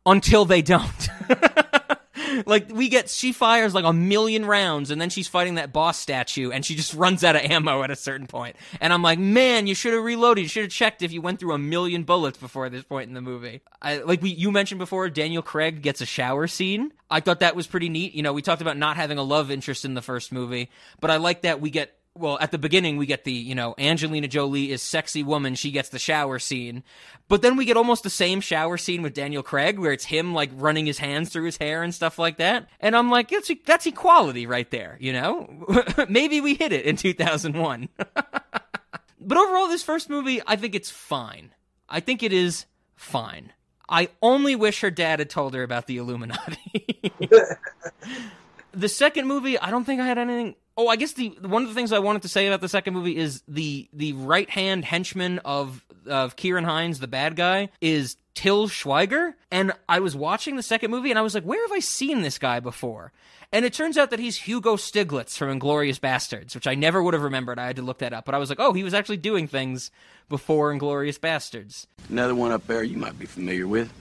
until 0.05 0.45
they 0.45 0.61
don't. 0.61 1.09
like 2.45 2.69
we 2.71 2.89
get 2.89 3.09
she 3.09 3.31
fires 3.31 3.73
like 3.73 3.85
a 3.85 3.93
million 3.93 4.45
rounds 4.45 4.91
and 4.91 4.99
then 4.99 5.09
she's 5.09 5.27
fighting 5.27 5.55
that 5.55 5.73
boss 5.73 5.97
statue 5.97 6.51
and 6.51 6.65
she 6.65 6.75
just 6.75 6.93
runs 6.93 7.23
out 7.23 7.35
of 7.35 7.41
ammo 7.43 7.83
at 7.83 7.91
a 7.91 7.95
certain 7.95 8.27
point. 8.27 8.55
and 8.81 8.91
i'm 8.91 9.01
like 9.01 9.19
man 9.19 9.67
you 9.67 9.75
should 9.75 9.93
have 9.93 10.03
reloaded 10.03 10.43
you 10.43 10.47
should 10.47 10.63
have 10.63 10.71
checked 10.71 11.01
if 11.01 11.11
you 11.11 11.21
went 11.21 11.39
through 11.39 11.53
a 11.53 11.57
million 11.57 12.03
bullets 12.03 12.37
before 12.37 12.69
this 12.69 12.83
point 12.83 13.07
in 13.07 13.13
the 13.13 13.21
movie 13.21 13.61
I, 13.81 13.99
like 13.99 14.21
we 14.21 14.29
you 14.31 14.51
mentioned 14.51 14.79
before 14.79 15.09
daniel 15.09 15.41
craig 15.41 15.81
gets 15.81 16.01
a 16.01 16.05
shower 16.05 16.47
scene 16.47 16.91
i 17.09 17.19
thought 17.19 17.39
that 17.39 17.55
was 17.55 17.67
pretty 17.67 17.89
neat 17.89 18.13
you 18.13 18.23
know 18.23 18.33
we 18.33 18.41
talked 18.41 18.61
about 18.61 18.77
not 18.77 18.97
having 18.97 19.17
a 19.17 19.23
love 19.23 19.51
interest 19.51 19.85
in 19.85 19.93
the 19.93 20.01
first 20.01 20.31
movie 20.31 20.69
but 20.99 21.11
i 21.11 21.17
like 21.17 21.41
that 21.41 21.61
we 21.61 21.69
get 21.69 21.96
well, 22.19 22.37
at 22.39 22.51
the 22.51 22.57
beginning, 22.57 22.97
we 22.97 23.05
get 23.05 23.23
the, 23.23 23.31
you 23.31 23.55
know, 23.55 23.75
Angelina 23.77 24.27
Jolie 24.27 24.71
is 24.71 24.81
sexy 24.81 25.23
woman. 25.23 25.55
She 25.55 25.71
gets 25.71 25.89
the 25.89 25.99
shower 25.99 26.39
scene. 26.39 26.83
But 27.27 27.41
then 27.41 27.57
we 27.57 27.65
get 27.65 27.77
almost 27.77 28.03
the 28.03 28.09
same 28.09 28.41
shower 28.41 28.77
scene 28.77 29.01
with 29.01 29.13
Daniel 29.13 29.43
Craig, 29.43 29.79
where 29.79 29.91
it's 29.91 30.05
him, 30.05 30.33
like, 30.33 30.49
running 30.53 30.85
his 30.85 30.97
hands 30.97 31.29
through 31.29 31.45
his 31.45 31.57
hair 31.57 31.83
and 31.83 31.93
stuff 31.93 32.17
like 32.17 32.37
that. 32.37 32.67
And 32.79 32.95
I'm 32.95 33.09
like, 33.09 33.29
that's, 33.29 33.51
that's 33.65 33.85
equality 33.85 34.45
right 34.47 34.69
there, 34.71 34.97
you 34.99 35.13
know? 35.13 35.65
Maybe 36.09 36.41
we 36.41 36.55
hit 36.55 36.71
it 36.71 36.85
in 36.85 36.95
2001. 36.95 37.89
but 37.97 39.37
overall, 39.37 39.67
this 39.67 39.83
first 39.83 40.09
movie, 40.09 40.41
I 40.45 40.55
think 40.55 40.75
it's 40.75 40.89
fine. 40.89 41.51
I 41.89 41.99
think 41.99 42.23
it 42.23 42.33
is 42.33 42.65
fine. 42.95 43.53
I 43.89 44.09
only 44.21 44.55
wish 44.55 44.81
her 44.81 44.91
dad 44.91 45.19
had 45.19 45.29
told 45.29 45.53
her 45.53 45.63
about 45.63 45.87
the 45.87 45.97
Illuminati. 45.97 47.13
the 48.71 48.89
second 48.89 49.27
movie, 49.27 49.57
I 49.57 49.71
don't 49.71 49.85
think 49.85 50.01
I 50.01 50.05
had 50.05 50.17
anything. 50.17 50.55
Oh, 50.77 50.87
I 50.87 50.95
guess 50.95 51.13
the 51.13 51.29
one 51.41 51.63
of 51.63 51.69
the 51.69 51.73
things 51.73 51.91
I 51.91 51.99
wanted 51.99 52.21
to 52.21 52.27
say 52.27 52.45
about 52.47 52.61
the 52.61 52.69
second 52.69 52.93
movie 52.93 53.17
is 53.17 53.41
the 53.47 53.89
the 53.93 54.13
right 54.13 54.49
hand 54.49 54.85
henchman 54.85 55.39
of 55.39 55.83
of 56.05 56.35
Ciarán 56.35 56.65
Hinds, 56.65 56.99
the 56.99 57.07
bad 57.07 57.35
guy, 57.35 57.69
is 57.81 58.15
Till 58.35 58.67
Schweiger. 58.67 59.33
And 59.51 59.73
I 59.89 59.99
was 59.99 60.15
watching 60.15 60.55
the 60.55 60.63
second 60.63 60.91
movie 60.91 61.09
and 61.09 61.17
I 61.17 61.23
was 61.23 61.33
like, 61.33 61.43
where 61.43 61.61
have 61.67 61.71
I 61.71 61.79
seen 61.79 62.21
this 62.21 62.37
guy 62.37 62.59
before? 62.59 63.11
And 63.51 63.65
it 63.65 63.73
turns 63.73 63.97
out 63.97 64.11
that 64.11 64.19
he's 64.19 64.37
Hugo 64.37 64.75
Stiglitz 64.75 65.37
from 65.37 65.57
Inglourious 65.57 65.99
Basterds, 65.99 66.53
which 66.53 66.67
I 66.67 66.75
never 66.75 67.01
would 67.01 67.13
have 67.13 67.23
remembered. 67.23 67.57
I 67.57 67.65
had 67.67 67.77
to 67.77 67.81
look 67.81 67.99
that 67.99 68.13
up. 68.13 68.25
But 68.25 68.35
I 68.35 68.37
was 68.37 68.49
like, 68.49 68.59
oh, 68.59 68.73
he 68.73 68.83
was 68.83 68.93
actually 68.93 69.17
doing 69.17 69.47
things 69.47 69.89
before 70.29 70.73
Inglourious 70.73 71.17
Basterds. 71.17 71.87
Another 72.09 72.35
one 72.35 72.51
up 72.51 72.67
there 72.67 72.83
you 72.83 72.97
might 72.97 73.17
be 73.17 73.25
familiar 73.25 73.67
with. 73.67 73.91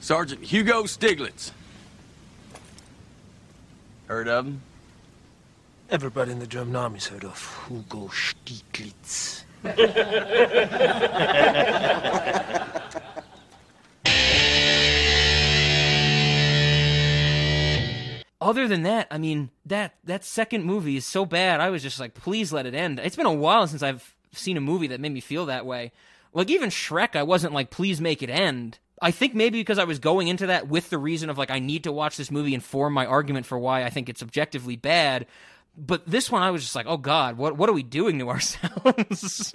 Sergeant 0.00 0.42
Hugo 0.42 0.82
Stiglitz. 0.82 1.52
Heard 4.08 4.28
of 4.28 4.46
him? 4.46 4.62
Everybody 5.88 6.32
in 6.32 6.40
the 6.40 6.46
German 6.48 6.74
army's 6.74 7.06
heard 7.06 7.24
of 7.24 7.66
Hugo 7.68 8.08
Stiglitz. 8.08 9.44
other 18.40 18.66
than 18.68 18.82
that, 18.82 19.06
I 19.10 19.18
mean 19.18 19.50
that 19.64 19.94
that 20.04 20.24
second 20.24 20.64
movie 20.64 20.96
is 20.96 21.04
so 21.04 21.24
bad. 21.24 21.60
I 21.60 21.70
was 21.70 21.82
just 21.82 22.00
like, 22.00 22.14
please 22.14 22.52
let 22.52 22.66
it 22.66 22.74
end. 22.74 22.98
It's 22.98 23.16
been 23.16 23.26
a 23.26 23.32
while 23.32 23.66
since 23.66 23.82
I've 23.82 24.14
seen 24.32 24.56
a 24.56 24.60
movie 24.60 24.88
that 24.88 25.00
made 25.00 25.12
me 25.12 25.20
feel 25.20 25.46
that 25.46 25.66
way. 25.66 25.92
Like 26.32 26.50
even 26.50 26.70
Shrek, 26.70 27.16
I 27.16 27.22
wasn't 27.22 27.54
like, 27.54 27.70
please 27.70 28.00
make 28.00 28.22
it 28.22 28.30
end. 28.30 28.78
I 29.00 29.10
think 29.10 29.34
maybe 29.34 29.60
because 29.60 29.78
I 29.78 29.84
was 29.84 29.98
going 29.98 30.28
into 30.28 30.46
that 30.46 30.68
with 30.68 30.90
the 30.90 30.98
reason 30.98 31.28
of 31.28 31.38
like 31.38 31.50
I 31.50 31.58
need 31.58 31.84
to 31.84 31.92
watch 31.92 32.16
this 32.16 32.30
movie 32.30 32.54
and 32.54 32.62
form 32.62 32.92
my 32.92 33.04
argument 33.04 33.46
for 33.46 33.58
why 33.58 33.84
I 33.84 33.90
think 33.90 34.08
it's 34.08 34.22
objectively 34.22 34.76
bad. 34.76 35.26
But 35.76 36.06
this 36.06 36.30
one, 36.30 36.42
I 36.42 36.50
was 36.50 36.62
just 36.62 36.74
like, 36.74 36.86
oh 36.88 36.96
god, 36.96 37.36
what 37.36 37.56
what 37.56 37.68
are 37.68 37.74
we 37.74 37.82
doing 37.82 38.18
to 38.18 38.28
ourselves? 38.30 39.52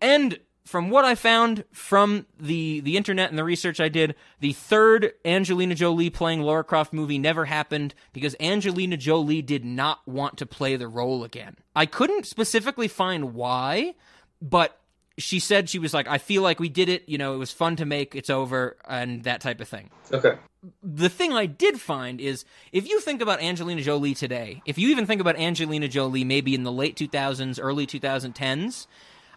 and 0.00 0.38
from 0.68 0.90
what 0.90 1.06
I 1.06 1.14
found 1.14 1.64
from 1.72 2.26
the 2.38 2.80
the 2.80 2.98
internet 2.98 3.30
and 3.30 3.38
the 3.38 3.44
research 3.44 3.80
I 3.80 3.88
did, 3.88 4.14
the 4.40 4.52
third 4.52 5.12
Angelina 5.24 5.74
Jolie 5.74 6.10
playing 6.10 6.42
Laura 6.42 6.62
Croft 6.62 6.92
movie 6.92 7.18
never 7.18 7.46
happened 7.46 7.94
because 8.12 8.36
Angelina 8.38 8.98
Jolie 8.98 9.40
did 9.40 9.64
not 9.64 10.06
want 10.06 10.36
to 10.38 10.46
play 10.46 10.76
the 10.76 10.86
role 10.86 11.24
again. 11.24 11.56
I 11.74 11.86
couldn't 11.86 12.26
specifically 12.26 12.86
find 12.86 13.32
why, 13.32 13.94
but 14.42 14.78
she 15.18 15.40
said 15.40 15.68
she 15.68 15.78
was 15.78 15.92
like, 15.92 16.08
I 16.08 16.18
feel 16.18 16.42
like 16.42 16.60
we 16.60 16.68
did 16.68 16.88
it, 16.88 17.08
you 17.08 17.18
know, 17.18 17.34
it 17.34 17.38
was 17.38 17.52
fun 17.52 17.76
to 17.76 17.84
make, 17.84 18.14
it's 18.14 18.30
over, 18.30 18.76
and 18.86 19.24
that 19.24 19.40
type 19.40 19.60
of 19.60 19.68
thing. 19.68 19.90
Okay. 20.12 20.36
The 20.82 21.08
thing 21.08 21.32
I 21.32 21.46
did 21.46 21.80
find 21.80 22.20
is 22.20 22.44
if 22.72 22.88
you 22.88 23.00
think 23.00 23.20
about 23.20 23.40
Angelina 23.42 23.82
Jolie 23.82 24.14
today, 24.14 24.62
if 24.64 24.78
you 24.78 24.88
even 24.88 25.06
think 25.06 25.20
about 25.20 25.36
Angelina 25.36 25.88
Jolie 25.88 26.24
maybe 26.24 26.54
in 26.54 26.62
the 26.62 26.72
late 26.72 26.96
2000s, 26.96 27.58
early 27.60 27.86
2010s, 27.86 28.86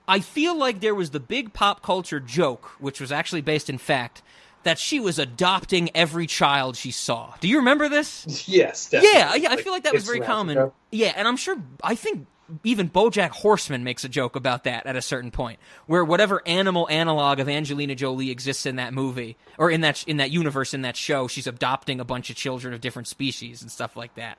I 0.08 0.20
feel 0.20 0.56
like 0.56 0.82
there 0.82 0.96
was 0.96 1.12
the 1.12 1.20
big 1.20 1.54
pop 1.54 1.84
culture 1.84 2.20
joke, 2.20 2.66
which 2.80 3.00
was 3.02 3.12
actually 3.12 3.42
based 3.42 3.70
in 3.70 3.78
fact, 3.78 4.22
that 4.64 4.78
she 4.78 5.00
was 5.00 5.18
adopting 5.18 5.90
every 5.96 6.28
child 6.28 6.76
she 6.76 6.92
saw. 6.92 7.34
Do 7.40 7.48
you 7.48 7.58
remember 7.58 7.90
this? 7.90 8.46
Yes, 8.48 8.90
definitely. 8.90 9.20
Yeah, 9.20 9.36
yeah, 9.36 9.52
I 9.52 9.58
feel 9.58 9.72
like 9.72 9.84
that 9.84 9.94
was 9.94 10.06
very 10.06 10.20
common. 10.20 10.72
Yeah, 10.92 11.14
and 11.16 11.28
I'm 11.28 11.38
sure 11.38 11.56
I 11.84 11.96
think 11.96 12.28
even 12.64 12.90
BoJack 12.90 13.30
Horseman 13.30 13.84
makes 13.84 14.04
a 14.04 14.10
joke 14.10 14.36
about 14.36 14.64
that 14.66 14.86
at 14.86 14.96
a 14.96 15.02
certain 15.02 15.32
point, 15.32 15.60
where 15.86 16.04
whatever 16.04 16.42
animal 16.46 16.88
analog 16.90 17.40
of 17.40 17.48
Angelina 17.50 17.96
Jolie 17.96 18.32
exists 18.32 18.66
in 18.66 18.76
that 18.78 18.94
movie 18.94 19.38
or 19.58 19.70
in 19.72 19.82
that 19.82 20.04
in 20.08 20.18
that 20.18 20.32
universe 20.32 20.74
in 20.74 20.82
that 20.82 20.96
show, 20.96 21.28
she's 21.28 21.48
adopting 21.48 22.00
a 22.00 22.06
bunch 22.06 22.30
of 22.30 22.36
children 22.36 22.74
of 22.74 22.82
different 22.82 23.08
species 23.08 23.62
and 23.62 23.72
stuff 23.72 23.96
like 23.96 24.16
that. 24.16 24.38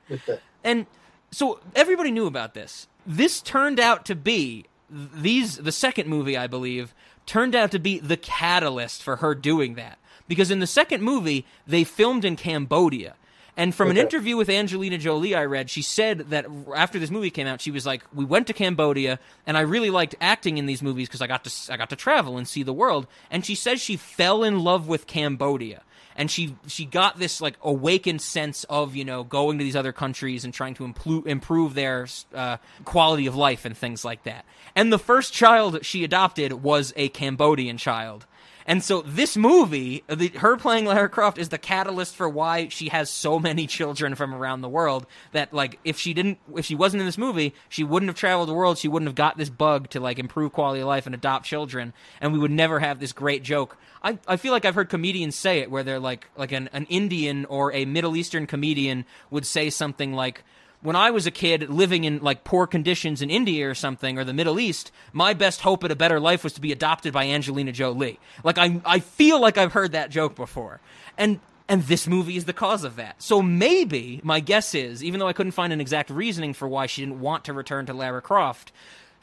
And 0.64 0.86
so 1.30 1.60
everybody 1.74 2.10
knew 2.10 2.26
about 2.26 2.55
this. 2.55 2.89
This 3.06 3.40
turned 3.40 3.80
out 3.80 4.05
to 4.06 4.14
be 4.14 4.66
these 4.90 5.56
the 5.56 5.72
second 5.72 6.09
movie, 6.09 6.36
I 6.36 6.47
believe, 6.47 6.94
turned 7.26 7.55
out 7.55 7.70
to 7.72 7.78
be 7.78 7.98
the 7.98 8.16
catalyst 8.16 9.02
for 9.02 9.16
her 9.16 9.34
doing 9.34 9.74
that. 9.74 9.98
Because 10.28 10.51
in 10.51 10.60
the 10.60 10.66
second 10.66 11.02
movie, 11.02 11.44
they 11.66 11.84
filmed 11.84 12.24
in 12.24 12.36
Cambodia. 12.36 13.14
And 13.56 13.74
from 13.74 13.90
an 13.90 13.98
interview 13.98 14.38
with 14.38 14.48
Angelina 14.48 14.96
Jolie 14.96 15.34
I 15.34 15.44
read, 15.44 15.68
she 15.68 15.82
said 15.82 16.30
that 16.30 16.46
after 16.74 16.98
this 16.98 17.10
movie 17.10 17.30
came 17.30 17.46
out, 17.46 17.60
she 17.60 17.70
was 17.70 17.84
like, 17.84 18.02
"We 18.14 18.24
went 18.24 18.46
to 18.46 18.54
Cambodia, 18.54 19.18
and 19.46 19.58
I 19.58 19.60
really 19.60 19.90
liked 19.90 20.14
acting 20.22 20.56
in 20.56 20.64
these 20.64 20.82
movies 20.82 21.08
because 21.08 21.20
I 21.20 21.26
got 21.26 21.44
to 21.44 21.72
I 21.72 21.76
got 21.76 21.90
to 21.90 21.96
travel 21.96 22.38
and 22.38 22.48
see 22.48 22.62
the 22.62 22.72
world." 22.72 23.06
And 23.30 23.44
she 23.44 23.54
says 23.54 23.80
she 23.80 23.98
fell 23.98 24.42
in 24.42 24.60
love 24.60 24.88
with 24.88 25.06
Cambodia, 25.06 25.82
and 26.16 26.30
she 26.30 26.56
she 26.66 26.86
got 26.86 27.18
this 27.18 27.42
like 27.42 27.58
awakened 27.62 28.22
sense 28.22 28.64
of 28.64 28.96
you 28.96 29.04
know 29.04 29.22
going 29.22 29.58
to 29.58 29.64
these 29.64 29.76
other 29.76 29.92
countries 29.92 30.46
and 30.46 30.54
trying 30.54 30.72
to 30.74 30.86
improve 30.86 31.26
improve 31.26 31.74
their 31.74 32.06
uh, 32.34 32.56
quality 32.86 33.26
of 33.26 33.36
life 33.36 33.66
and 33.66 33.76
things 33.76 34.02
like 34.02 34.22
that. 34.22 34.46
And 34.74 34.90
the 34.90 34.98
first 34.98 35.34
child 35.34 35.84
she 35.84 36.04
adopted 36.04 36.54
was 36.54 36.94
a 36.96 37.10
Cambodian 37.10 37.76
child. 37.76 38.26
And 38.66 38.82
so 38.82 39.02
this 39.02 39.36
movie, 39.36 40.05
the, 40.09 40.28
her 40.28 40.56
playing 40.56 40.84
Lara 40.84 41.09
Croft, 41.09 41.39
is 41.39 41.48
the 41.48 41.59
catalyst 41.59 42.14
for 42.14 42.28
why 42.28 42.68
she 42.68 42.89
has 42.89 43.10
so 43.10 43.39
many 43.39 43.66
children 43.66 44.14
from 44.14 44.34
around 44.34 44.60
the 44.60 44.68
world. 44.68 45.06
That 45.32 45.52
like, 45.52 45.78
if 45.84 45.98
she 45.98 46.14
didn't, 46.14 46.39
if 46.55 46.64
she 46.64 46.74
wasn't 46.74 47.01
in 47.01 47.06
this 47.06 47.18
movie, 47.18 47.55
she 47.68 47.84
wouldn't 47.84 48.09
have 48.09 48.16
traveled 48.16 48.48
the 48.48 48.55
world. 48.55 48.78
She 48.78 48.89
wouldn't 48.89 49.09
have 49.09 49.14
got 49.14 49.36
this 49.36 49.51
bug 49.51 49.90
to 49.90 50.01
like 50.01 50.18
improve 50.18 50.52
quality 50.52 50.80
of 50.80 50.89
life 50.89 51.06
and 51.06 51.14
adopt 51.14 51.47
children, 51.47 51.93
and 52.20 52.32
we 52.32 52.39
would 52.39 52.51
never 52.51 52.80
have 52.80 53.01
this 53.01 53.12
great 53.12 53.43
joke. 53.43 53.76
I, 54.02 54.18
I 54.26 54.36
feel 54.36 54.52
like 54.52 54.64
I've 54.64 54.74
heard 54.74 54.89
comedians 54.89 55.36
say 55.36 55.60
it 55.60 55.70
where 55.70 55.82
they're 55.82 56.01
like 56.01 56.28
like 56.36 56.52
an, 56.52 56.68
an 56.72 56.86
Indian 56.86 57.44
or 57.47 57.72
a 57.72 57.84
Middle 57.84 58.16
Eastern 58.16 58.47
comedian 58.47 59.05
would 59.30 59.47
say 59.47 59.70
something 59.70 60.12
like 60.12 60.44
when 60.82 60.96
I 60.96 61.10
was 61.10 61.26
a 61.26 61.30
kid 61.30 61.70
living 61.70 62.04
in 62.04 62.18
like 62.18 62.44
poor 62.44 62.66
conditions 62.66 63.22
in 63.22 63.30
India 63.30 63.68
or 63.68 63.74
something 63.74 64.18
or 64.18 64.24
the 64.24 64.32
Middle 64.32 64.60
East, 64.60 64.92
my 65.12 65.32
best 65.32 65.60
hope 65.62 65.84
at 65.84 65.90
a 65.90 65.96
better 65.96 66.20
life 66.20 66.44
was 66.44 66.52
to 66.54 66.60
be 66.60 66.72
adopted 66.72 67.12
by 67.12 67.26
Angelina 67.26 67.72
Jolie. 67.72 68.18
Like 68.44 68.59
I 68.59 68.80
I 68.84 68.98
feel 68.98 69.40
like 69.40 69.56
I've 69.56 69.72
heard 69.72 69.92
that 69.92 70.10
joke 70.10 70.34
before. 70.34 70.80
And 71.16 71.40
and 71.68 71.84
this 71.84 72.06
movie 72.06 72.36
is 72.36 72.44
the 72.44 72.52
cause 72.52 72.84
of 72.84 72.96
that. 72.96 73.22
So 73.22 73.40
maybe 73.40 74.20
my 74.24 74.40
guess 74.40 74.74
is, 74.74 75.02
even 75.02 75.20
though 75.20 75.28
I 75.28 75.32
couldn't 75.32 75.52
find 75.52 75.72
an 75.72 75.80
exact 75.80 76.10
reasoning 76.10 76.52
for 76.52 76.68
why 76.68 76.86
she 76.86 77.02
didn't 77.02 77.20
want 77.20 77.44
to 77.44 77.52
return 77.52 77.86
to 77.86 77.94
Lara 77.94 78.20
Croft, 78.20 78.72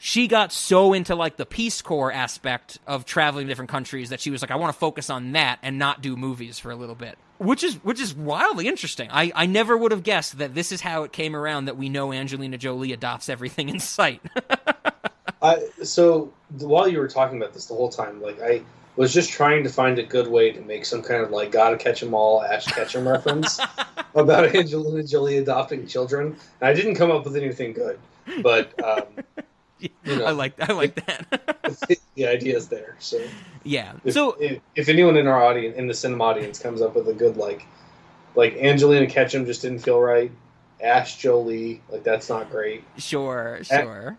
she 0.02 0.28
got 0.28 0.50
so 0.50 0.94
into 0.94 1.14
like 1.14 1.36
the 1.36 1.44
Peace 1.44 1.82
Corps 1.82 2.10
aspect 2.10 2.78
of 2.86 3.04
traveling 3.04 3.46
to 3.46 3.50
different 3.50 3.70
countries 3.70 4.08
that 4.08 4.18
she 4.18 4.30
was 4.30 4.40
like, 4.40 4.50
I 4.50 4.56
want 4.56 4.72
to 4.72 4.78
focus 4.78 5.10
on 5.10 5.32
that 5.32 5.58
and 5.62 5.78
not 5.78 6.00
do 6.00 6.16
movies 6.16 6.58
for 6.58 6.70
a 6.70 6.74
little 6.74 6.94
bit. 6.94 7.18
Which 7.36 7.62
is 7.62 7.74
which 7.84 8.00
is 8.00 8.14
wildly 8.14 8.66
interesting. 8.66 9.10
I, 9.12 9.30
I 9.34 9.44
never 9.44 9.76
would 9.76 9.92
have 9.92 10.02
guessed 10.02 10.38
that 10.38 10.54
this 10.54 10.72
is 10.72 10.80
how 10.80 11.02
it 11.02 11.12
came 11.12 11.36
around 11.36 11.66
that 11.66 11.76
we 11.76 11.90
know 11.90 12.14
Angelina 12.14 12.56
Jolie 12.56 12.94
adopts 12.94 13.28
everything 13.28 13.68
in 13.68 13.78
sight. 13.78 14.22
I, 15.42 15.68
so 15.82 16.32
while 16.58 16.88
you 16.88 16.98
were 16.98 17.08
talking 17.08 17.36
about 17.36 17.52
this 17.52 17.66
the 17.66 17.74
whole 17.74 17.90
time, 17.90 18.22
like 18.22 18.40
I 18.40 18.62
was 18.96 19.12
just 19.12 19.30
trying 19.30 19.64
to 19.64 19.70
find 19.70 19.98
a 19.98 20.02
good 20.02 20.28
way 20.28 20.50
to 20.50 20.62
make 20.62 20.86
some 20.86 21.02
kind 21.02 21.22
of 21.22 21.30
like 21.30 21.52
"Gotta 21.52 21.76
Catch 21.76 22.02
'Em 22.02 22.14
All" 22.14 22.42
Ash 22.42 22.64
Ketchum 22.64 23.06
reference 23.06 23.60
about 24.14 24.54
Angelina 24.56 25.02
Jolie 25.02 25.36
adopting 25.36 25.86
children, 25.86 26.36
and 26.60 26.68
I 26.70 26.72
didn't 26.72 26.94
come 26.94 27.10
up 27.10 27.24
with 27.24 27.36
anything 27.36 27.74
good. 27.74 27.98
But 28.42 28.82
um, 28.82 29.44
you 30.04 30.16
know, 30.16 30.24
I 30.24 30.30
like 30.32 30.54
I 30.60 30.72
like 30.72 30.94
that. 31.06 32.00
the 32.14 32.26
idea 32.26 32.56
is 32.56 32.68
there. 32.68 32.96
So 32.98 33.20
yeah. 33.64 33.94
if, 34.04 34.14
So 34.14 34.32
if, 34.32 34.60
if 34.74 34.88
anyone 34.88 35.16
in 35.16 35.26
our 35.26 35.42
audience, 35.42 35.76
in 35.76 35.86
the 35.86 35.94
cinema 35.94 36.24
audience, 36.24 36.58
comes 36.58 36.82
up 36.82 36.94
with 36.94 37.08
a 37.08 37.14
good 37.14 37.36
like, 37.36 37.66
like 38.34 38.56
Angelina 38.56 39.06
Ketchum 39.06 39.46
just 39.46 39.62
didn't 39.62 39.80
feel 39.80 40.00
right. 40.00 40.30
Ash 40.82 41.18
Jolie, 41.18 41.82
like 41.90 42.04
that's 42.04 42.28
not 42.28 42.50
great. 42.50 42.84
sure, 42.96 43.60
sure. 43.64 44.16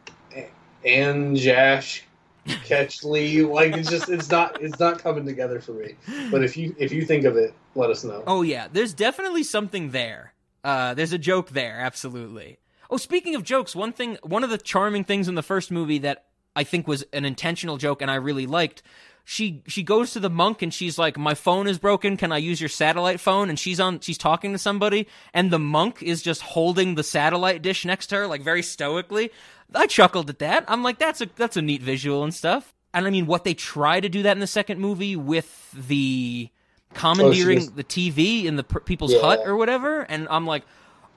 And 0.84 1.36
Jash 1.38 2.04
catch 2.46 3.04
Lee. 3.04 3.44
Like 3.44 3.76
it's 3.76 3.90
just 3.90 4.10
it's 4.10 4.30
not 4.30 4.62
it's 4.62 4.80
not 4.80 5.00
coming 5.00 5.26
together 5.26 5.60
for 5.60 5.74
me. 5.74 5.96
But 6.30 6.44
if 6.44 6.58
you 6.58 6.76
if 6.78 6.92
you 6.92 7.06
think 7.06 7.26
of 7.26 7.38
it, 7.38 7.54
let 7.76 7.90
us 7.90 8.04
know. 8.04 8.24
Oh 8.28 8.42
yeah, 8.42 8.68
there's 8.72 8.94
definitely 8.94 9.44
something 9.44 9.92
there. 9.92 10.34
Uh, 10.64 10.94
there's 10.94 11.14
a 11.14 11.18
joke 11.18 11.50
there, 11.50 11.80
absolutely. 11.80 12.60
Oh, 12.92 12.98
speaking 12.98 13.36
of 13.36 13.44
jokes, 13.44 13.76
one 13.76 13.94
thing, 13.94 14.18
one 14.22 14.44
of 14.44 14.50
the 14.50 14.58
charming 14.58 15.06
things 15.06 15.28
in 15.30 15.36
the 15.36 15.42
first 15.42 15.72
movie 15.72 16.00
that 16.00 16.26
I 16.56 16.66
think 16.66 16.88
was 16.88 17.04
an 17.14 17.24
intentional 17.24 17.78
joke 17.78 18.02
and 18.02 18.12
I 18.12 18.16
really 18.16 18.46
liked. 18.46 18.84
She 19.24 19.62
she 19.68 19.84
goes 19.84 20.12
to 20.14 20.20
the 20.20 20.30
monk 20.32 20.62
and 20.64 20.74
she's 20.74 20.98
like, 20.98 21.16
"My 21.18 21.36
phone 21.36 21.68
is 21.68 21.78
broken. 21.78 22.18
Can 22.18 22.32
I 22.32 22.38
use 22.38 22.60
your 22.60 22.70
satellite 22.70 23.20
phone?" 23.20 23.50
And 23.50 23.58
she's 23.58 23.80
on 23.80 24.00
she's 24.00 24.18
talking 24.18 24.52
to 24.52 24.58
somebody, 24.58 25.08
and 25.34 25.52
the 25.52 25.60
monk 25.60 26.02
is 26.02 26.22
just 26.24 26.42
holding 26.42 26.96
the 26.96 27.04
satellite 27.04 27.62
dish 27.62 27.86
next 27.86 28.08
to 28.08 28.16
her, 28.16 28.28
like 28.28 28.42
very 28.42 28.64
stoically. 28.64 29.32
I 29.74 29.86
chuckled 29.86 30.30
at 30.30 30.40
that. 30.40 30.66
I'm 30.68 30.84
like, 30.84 30.98
that's 30.98 31.22
a 31.22 31.28
that's 31.38 31.56
a 31.56 31.62
neat 31.62 31.84
visual 31.84 32.24
and 32.24 32.34
stuff. 32.34 32.74
And 32.96 33.06
I 33.08 33.10
mean, 33.12 33.28
what 33.28 33.44
they 33.44 33.54
try 33.54 34.00
to 34.00 34.10
do 34.10 34.24
that 34.24 34.36
in 34.36 34.40
the 34.40 34.48
second 34.48 34.80
movie 34.82 35.16
with 35.16 35.72
the 35.72 36.50
oh, 36.50 36.96
commandeering 36.96 37.60
was- 37.60 37.72
the 37.74 37.84
TV 37.86 38.46
in 38.46 38.56
the 38.58 38.64
per- 38.64 38.80
people's 38.82 39.14
Yeah. 39.14 39.22
hut 39.22 39.42
or 39.46 39.56
whatever, 39.56 40.02
and 40.02 40.28
I'm 40.30 40.46
like, 40.48 40.64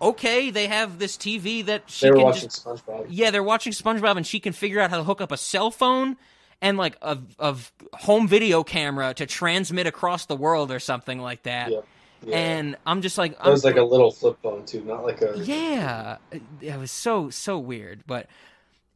okay, 0.01 0.51
they 0.51 0.67
have 0.67 0.99
this 0.99 1.17
TV 1.17 1.65
that 1.67 1.85
she 1.87 2.07
they 2.07 2.11
were 2.11 2.17
can 2.17 2.25
watching 2.25 2.49
just 2.49 2.65
SpongeBob. 2.65 3.07
yeah, 3.09 3.31
they're 3.31 3.43
watching 3.43 3.73
SpongeBob, 3.73 4.17
and 4.17 4.27
she 4.27 4.41
can 4.41 4.53
figure 4.53 4.81
out 4.81 4.91
how 4.91 4.97
to 4.99 5.05
hook 5.05 5.21
up 5.21 5.33
a 5.33 5.37
cell 5.37 5.71
phone 5.71 6.17
and 6.61 6.77
like 6.79 6.97
a, 7.03 7.19
a 7.39 7.57
home 7.95 8.29
video 8.29 8.63
camera 8.65 9.13
to 9.15 9.27
transmit 9.27 9.87
across 9.87 10.27
the 10.27 10.37
world 10.37 10.71
or 10.71 10.79
something 10.79 11.19
like 11.19 11.43
that. 11.45 11.71
Yeah. 11.71 11.81
Yeah. 12.27 12.37
And 12.39 12.77
I'm 12.87 13.03
just 13.03 13.19
like, 13.19 13.33
It 13.33 13.51
was 13.51 13.65
like 13.65 13.77
a 13.77 13.83
little 13.83 14.11
flip 14.11 14.39
phone 14.43 14.65
too, 14.65 14.83
not 14.85 15.05
like 15.05 15.21
a. 15.21 15.35
yeah, 15.45 16.17
it 16.63 16.79
was 16.79 16.91
so 16.91 17.29
so 17.29 17.59
weird. 17.59 18.03
But 18.07 18.29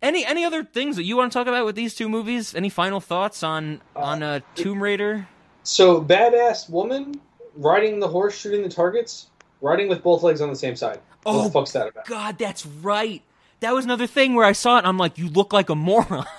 any 0.00 0.24
any 0.24 0.44
other 0.46 0.64
things 0.64 0.96
that 0.96 1.04
you 1.04 1.16
want 1.18 1.30
to 1.30 1.38
talk 1.38 1.46
about 1.46 1.66
with 1.66 1.74
these 1.74 1.94
two 1.94 2.08
movies? 2.08 2.54
Any 2.54 2.70
final 2.70 3.00
thoughts 3.00 3.42
on 3.42 3.82
on 3.94 4.22
uh, 4.22 4.40
Tomb 4.54 4.82
Raider? 4.82 5.28
So 5.62 6.00
badass 6.02 6.70
woman 6.70 7.20
riding 7.54 8.00
the 8.00 8.08
horse, 8.08 8.38
shooting 8.38 8.62
the 8.62 8.70
targets, 8.70 9.26
riding 9.60 9.89
with 9.89 10.02
both 10.02 10.22
legs 10.22 10.40
on 10.40 10.48
the 10.51 10.56
same 10.56 10.76
side. 10.76 11.01
what 11.22 11.35
Oh, 11.35 11.44
the 11.44 11.51
fuck's 11.51 11.72
that 11.72 11.89
about? 11.89 12.06
God, 12.06 12.39
that's 12.39 12.64
right. 12.66 13.22
That 13.60 13.72
was 13.74 13.85
another 13.85 14.06
thing 14.06 14.35
where 14.35 14.47
I 14.47 14.52
saw 14.52 14.76
it. 14.76 14.78
and 14.80 14.86
I'm 14.86 14.98
like, 14.98 15.18
you 15.18 15.28
look 15.28 15.52
like 15.52 15.68
a 15.70 15.74
moron. 15.74 16.24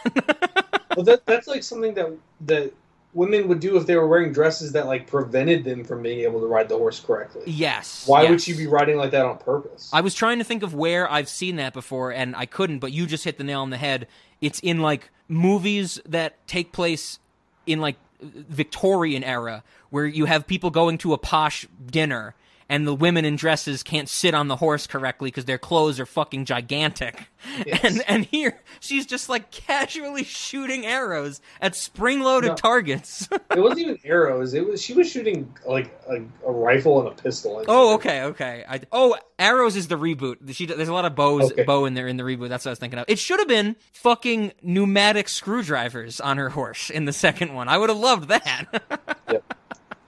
Well, 0.96 1.06
that, 1.06 1.26
that's 1.26 1.48
like 1.48 1.64
something 1.64 1.94
that 1.94 2.12
that 2.42 2.74
women 3.14 3.48
would 3.48 3.60
do 3.60 3.78
if 3.78 3.86
they 3.86 3.96
were 3.96 4.08
wearing 4.08 4.34
dresses 4.34 4.72
that 4.74 4.86
like 4.86 5.08
prevented 5.08 5.64
them 5.64 5.84
from 5.84 6.02
being 6.02 6.22
able 6.22 6.42
to 6.42 6.48
ride 6.48 6.68
the 6.68 6.78
horse 6.78 7.00
correctly. 7.00 7.44
yes. 7.46 8.06
Why 8.08 8.24
would 8.24 8.32
yes. 8.32 8.44
she 8.44 8.54
be 8.58 8.68
riding 8.68 8.98
like 8.98 9.12
that 9.12 9.26
on 9.26 9.38
purpose? 9.38 9.90
I 9.94 10.02
was 10.02 10.14
trying 10.14 10.40
to 10.40 10.44
think 10.44 10.62
of 10.64 10.74
where 10.74 11.10
I've 11.10 11.30
seen 11.30 11.56
that 11.58 11.74
before, 11.74 12.12
and 12.12 12.36
I 12.36 12.46
couldn't. 12.48 12.80
But 12.80 12.92
you 12.92 13.06
just 13.06 13.24
hit 13.24 13.38
the 13.38 13.44
nail 13.44 13.62
on 13.62 13.70
the 13.70 13.78
head. 13.78 14.08
It's 14.42 14.60
in 14.60 14.82
like 14.82 15.10
movies 15.28 16.02
that 16.06 16.46
take 16.48 16.72
place 16.74 17.20
in 17.66 17.80
like 17.80 17.96
Victorian 18.22 19.24
era, 19.24 19.64
where 19.92 20.06
you 20.06 20.26
have 20.26 20.48
people 20.48 20.70
going 20.70 20.98
to 21.00 21.14
a 21.14 21.18
posh 21.18 21.66
dinner, 21.86 22.36
and 22.70 22.88
the 22.88 22.94
women 22.96 23.26
in 23.26 23.36
dresses 23.36 23.84
can't 23.84 24.08
sit 24.08 24.34
on 24.34 24.48
the 24.48 24.56
horse 24.56 24.88
correctly 24.88 25.28
because 25.28 25.46
their 25.46 25.58
clothes 25.58 26.00
are 26.00 26.06
fucking 26.06 26.46
gigantic. 26.46 27.26
Yes. 27.66 27.80
And 27.86 28.04
and 28.06 28.26
here 28.26 28.60
she's 28.82 29.06
just 29.06 29.30
like 29.30 29.50
casually 29.50 30.26
shooting 30.26 30.86
arrows 30.86 31.40
at 31.62 31.74
spring-loaded 31.74 32.50
No. 32.50 32.56
targets. 32.56 33.30
it 33.32 33.60
wasn't 33.60 33.80
even 33.80 34.00
arrows. 34.04 34.54
It 34.54 34.68
was 34.68 34.82
she 34.82 34.94
was 34.94 35.10
shooting 35.10 35.56
like 35.66 35.90
a, 36.10 36.16
a 36.46 36.52
rifle 36.52 37.00
and 37.00 37.18
a 37.18 37.22
pistol. 37.22 37.64
Oh, 37.70 37.94
okay, 37.96 38.24
okay. 38.24 38.66
I, 38.68 38.82
oh, 38.92 39.18
Arrows 39.40 39.78
is 39.78 39.88
the 39.88 39.98
reboot. 39.98 40.54
She, 40.54 40.66
there's 40.66 40.90
a 40.90 40.94
lot 40.94 41.06
of 41.06 41.16
bows, 41.16 41.50
Okay. 41.54 41.64
bow 41.64 41.86
in 41.86 41.94
there 41.94 42.10
in 42.10 42.18
the 42.18 42.24
reboot. 42.24 42.50
That's 42.50 42.66
what 42.66 42.72
I 42.72 42.74
was 42.74 42.80
thinking 42.80 43.00
of. 43.00 43.06
It 43.08 43.20
should 43.20 43.40
have 43.40 43.48
been 43.48 43.78
fucking 43.94 44.52
pneumatic 44.62 45.30
screwdrivers 45.30 46.20
on 46.20 46.38
her 46.38 46.50
horse 46.50 46.90
in 46.90 47.06
the 47.06 47.14
second 47.14 47.54
one. 47.54 47.70
I 47.70 47.78
would 47.78 47.88
have 47.90 47.98
loved 47.98 48.28
that. 48.28 48.84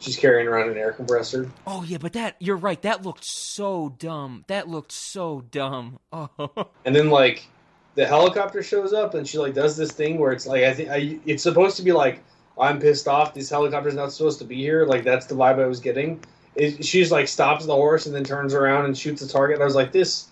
She's 0.01 0.17
carrying 0.17 0.47
around 0.47 0.69
an 0.69 0.77
air 0.77 0.91
compressor. 0.91 1.49
oh 1.65 1.83
yeah, 1.83 1.97
but 1.99 2.13
that 2.13 2.35
you're 2.39 2.57
right. 2.57 2.81
That 2.81 3.03
looked 3.03 3.23
so 3.23 3.95
dumb. 3.99 4.43
That 4.47 4.67
looked 4.67 4.91
so 4.91 5.41
dumb. 5.51 5.99
Oh, 6.13 6.67
and 6.83 6.95
then 6.95 7.09
like 7.09 7.47
the 7.95 8.05
helicopter 8.05 8.63
shows 8.63 8.93
up 8.93 9.13
and 9.13 9.27
she 9.27 9.37
like 9.37 9.53
does 9.53 9.77
this 9.77 9.91
thing 9.91 10.17
where 10.19 10.31
it's 10.31 10.45
like 10.47 10.63
I 10.63 10.73
think 10.73 10.89
I, 10.89 11.19
it's 11.25 11.43
supposed 11.43 11.77
to 11.77 11.83
be 11.83 11.91
like 11.91 12.23
I'm 12.59 12.79
pissed 12.79 13.07
off. 13.07 13.33
This 13.33 13.49
helicopter's 13.49 13.95
not 13.95 14.11
supposed 14.11 14.39
to 14.39 14.45
be 14.45 14.55
here. 14.55 14.85
Like 14.85 15.03
that's 15.03 15.25
the 15.27 15.35
vibe 15.35 15.61
I 15.61 15.67
was 15.67 15.79
getting. 15.79 16.19
It, 16.55 16.83
she 16.83 16.99
just 16.99 17.11
like 17.11 17.27
stops 17.27 17.65
the 17.65 17.75
horse 17.75 18.07
and 18.07 18.15
then 18.15 18.23
turns 18.23 18.53
around 18.53 18.85
and 18.85 18.97
shoots 18.97 19.21
a 19.21 19.27
target. 19.27 19.61
I 19.61 19.65
was 19.65 19.75
like, 19.75 19.91
this 19.91 20.27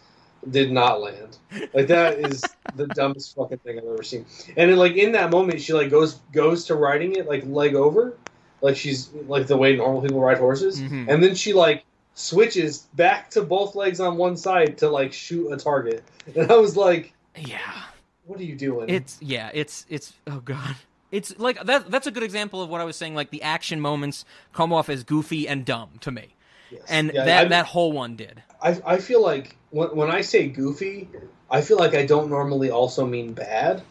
did 0.49 0.71
not 0.71 1.01
land. 1.01 1.37
Like 1.73 1.87
that 1.87 2.19
is 2.19 2.43
the 2.75 2.87
dumbest 2.87 3.35
fucking 3.35 3.59
thing 3.59 3.77
I've 3.77 3.85
ever 3.85 4.03
seen. 4.03 4.25
And 4.57 4.69
then, 4.69 4.77
like 4.77 4.95
in 4.95 5.11
that 5.13 5.31
moment, 5.31 5.61
she 5.61 5.73
like 5.73 5.89
goes 5.89 6.15
goes 6.33 6.65
to 6.65 6.75
riding 6.75 7.15
it 7.15 7.27
like 7.27 7.45
leg 7.45 7.75
over, 7.75 8.17
like 8.61 8.75
she's 8.77 9.09
like 9.27 9.47
the 9.47 9.57
way 9.57 9.75
normal 9.75 10.01
people 10.01 10.19
ride 10.19 10.37
horses, 10.37 10.79
Mhm. 10.81 11.07
and 11.09 11.23
then 11.23 11.35
she 11.35 11.53
like 11.53 11.83
switches 12.15 12.79
back 12.95 13.29
to 13.31 13.41
both 13.41 13.75
legs 13.75 13.99
on 13.99 14.17
one 14.17 14.35
side 14.37 14.77
to 14.79 14.89
like 14.89 15.13
shoot 15.13 15.51
a 15.51 15.57
target. 15.57 16.03
And 16.35 16.51
I 16.51 16.57
was 16.57 16.75
like, 16.77 17.13
yeah. 17.35 17.59
what 18.25 18.39
are 18.39 18.43
you 18.43 18.55
doing? 18.55 18.89
It's 18.89 19.17
yeah. 19.21 19.49
It's 19.53 19.85
it's 19.89 20.13
oh 20.27 20.39
god. 20.41 20.75
It's 21.11 21.37
like 21.39 21.63
that. 21.65 21.89
That's 21.89 22.05
a 22.07 22.11
good 22.11 22.21
example 22.23 22.61
of 22.61 22.69
what 22.69 22.81
I 22.81 22.83
was 22.83 22.95
saying. 22.95 23.15
Like 23.15 23.31
the 23.31 23.41
action 23.41 23.79
moments 23.81 24.25
come 24.53 24.71
off 24.71 24.89
as 24.89 25.03
goofy 25.03 25.47
and 25.47 25.65
dumb 25.65 25.89
to 26.01 26.11
me, 26.11 26.35
Yes. 26.69 26.81
and 26.87 27.11
Yeah, 27.13 27.25
that 27.25 27.45
I- 27.45 27.49
that 27.49 27.65
whole 27.67 27.91
one 27.91 28.15
did. 28.15 28.43
I, 28.61 28.77
I 28.85 28.97
feel 28.97 29.21
like 29.23 29.55
when, 29.71 29.95
when 29.95 30.11
I 30.11 30.21
say 30.21 30.47
goofy, 30.49 31.07
I 31.49 31.61
feel 31.61 31.77
like 31.77 31.95
I 31.95 32.05
don't 32.05 32.29
normally 32.29 32.69
also 32.69 33.05
mean 33.07 33.33
bad. 33.33 33.81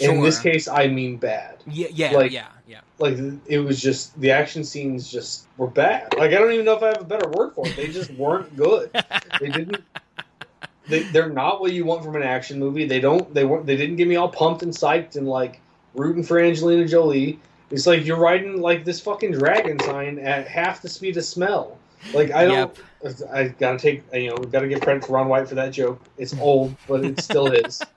In 0.00 0.22
this 0.22 0.40
case, 0.40 0.66
I 0.68 0.88
mean 0.88 1.16
bad. 1.16 1.56
Yeah, 1.66 1.88
yeah, 1.92 2.10
Like- 2.12 2.32
yeah, 2.32 2.46
yeah. 2.66 2.80
Like 2.98 3.16
it 3.46 3.58
was 3.60 3.80
just 3.80 4.18
the 4.20 4.30
action 4.30 4.64
scenes 4.64 5.10
just 5.10 5.46
were 5.56 5.66
bad. 5.68 6.14
Like 6.16 6.30
I 6.32 6.34
don't 6.34 6.52
even 6.52 6.64
know 6.64 6.76
if 6.76 6.82
I 6.82 6.88
have 6.88 7.00
a 7.00 7.04
better 7.04 7.28
word 7.30 7.54
for 7.54 7.66
it. 7.66 7.76
They 7.76 7.88
just 7.88 8.10
weren't 8.18 8.56
good. 8.56 8.90
they 9.40 9.48
didn't. 9.48 9.82
They, 10.86 11.02
they're 11.04 11.30
not 11.30 11.62
what 11.62 11.72
you 11.72 11.86
want 11.86 12.04
from 12.04 12.14
an 12.14 12.22
action 12.22 12.58
movie. 12.58 12.84
They 12.84 13.00
don't. 13.00 13.32
They 13.32 13.46
weren't. 13.46 13.64
They 13.64 13.74
didn't 13.74 13.96
get 13.96 14.06
me 14.06 14.16
all 14.16 14.28
pumped 14.28 14.62
and 14.62 14.70
psyched 14.70 15.16
and 15.16 15.26
like 15.26 15.62
rooting 15.94 16.22
for 16.22 16.38
Angelina 16.38 16.86
Jolie. 16.86 17.38
It's 17.70 17.86
like 17.86 18.04
you're 18.04 18.18
riding 18.18 18.60
like 18.60 18.84
this 18.84 19.00
fucking 19.00 19.32
dragon 19.32 19.78
sign 19.80 20.18
at 20.18 20.46
half 20.46 20.82
the 20.82 20.90
speed 20.90 21.16
of 21.16 21.24
smell. 21.24 21.78
Like 22.12 22.32
I 22.32 22.44
don't. 22.44 22.78
I 23.32 23.44
gotta 23.48 23.78
take. 23.78 24.02
You 24.12 24.28
know, 24.28 24.36
we 24.38 24.44
gotta 24.48 24.68
give 24.68 24.82
credit 24.82 25.04
to 25.04 25.12
Ron 25.12 25.28
White 25.28 25.48
for 25.48 25.54
that 25.54 25.72
joke. 25.72 26.02
It's 26.18 26.34
old, 26.38 26.76
but 26.86 27.02
it 27.02 27.18
still 27.18 27.46
is. 27.46 27.80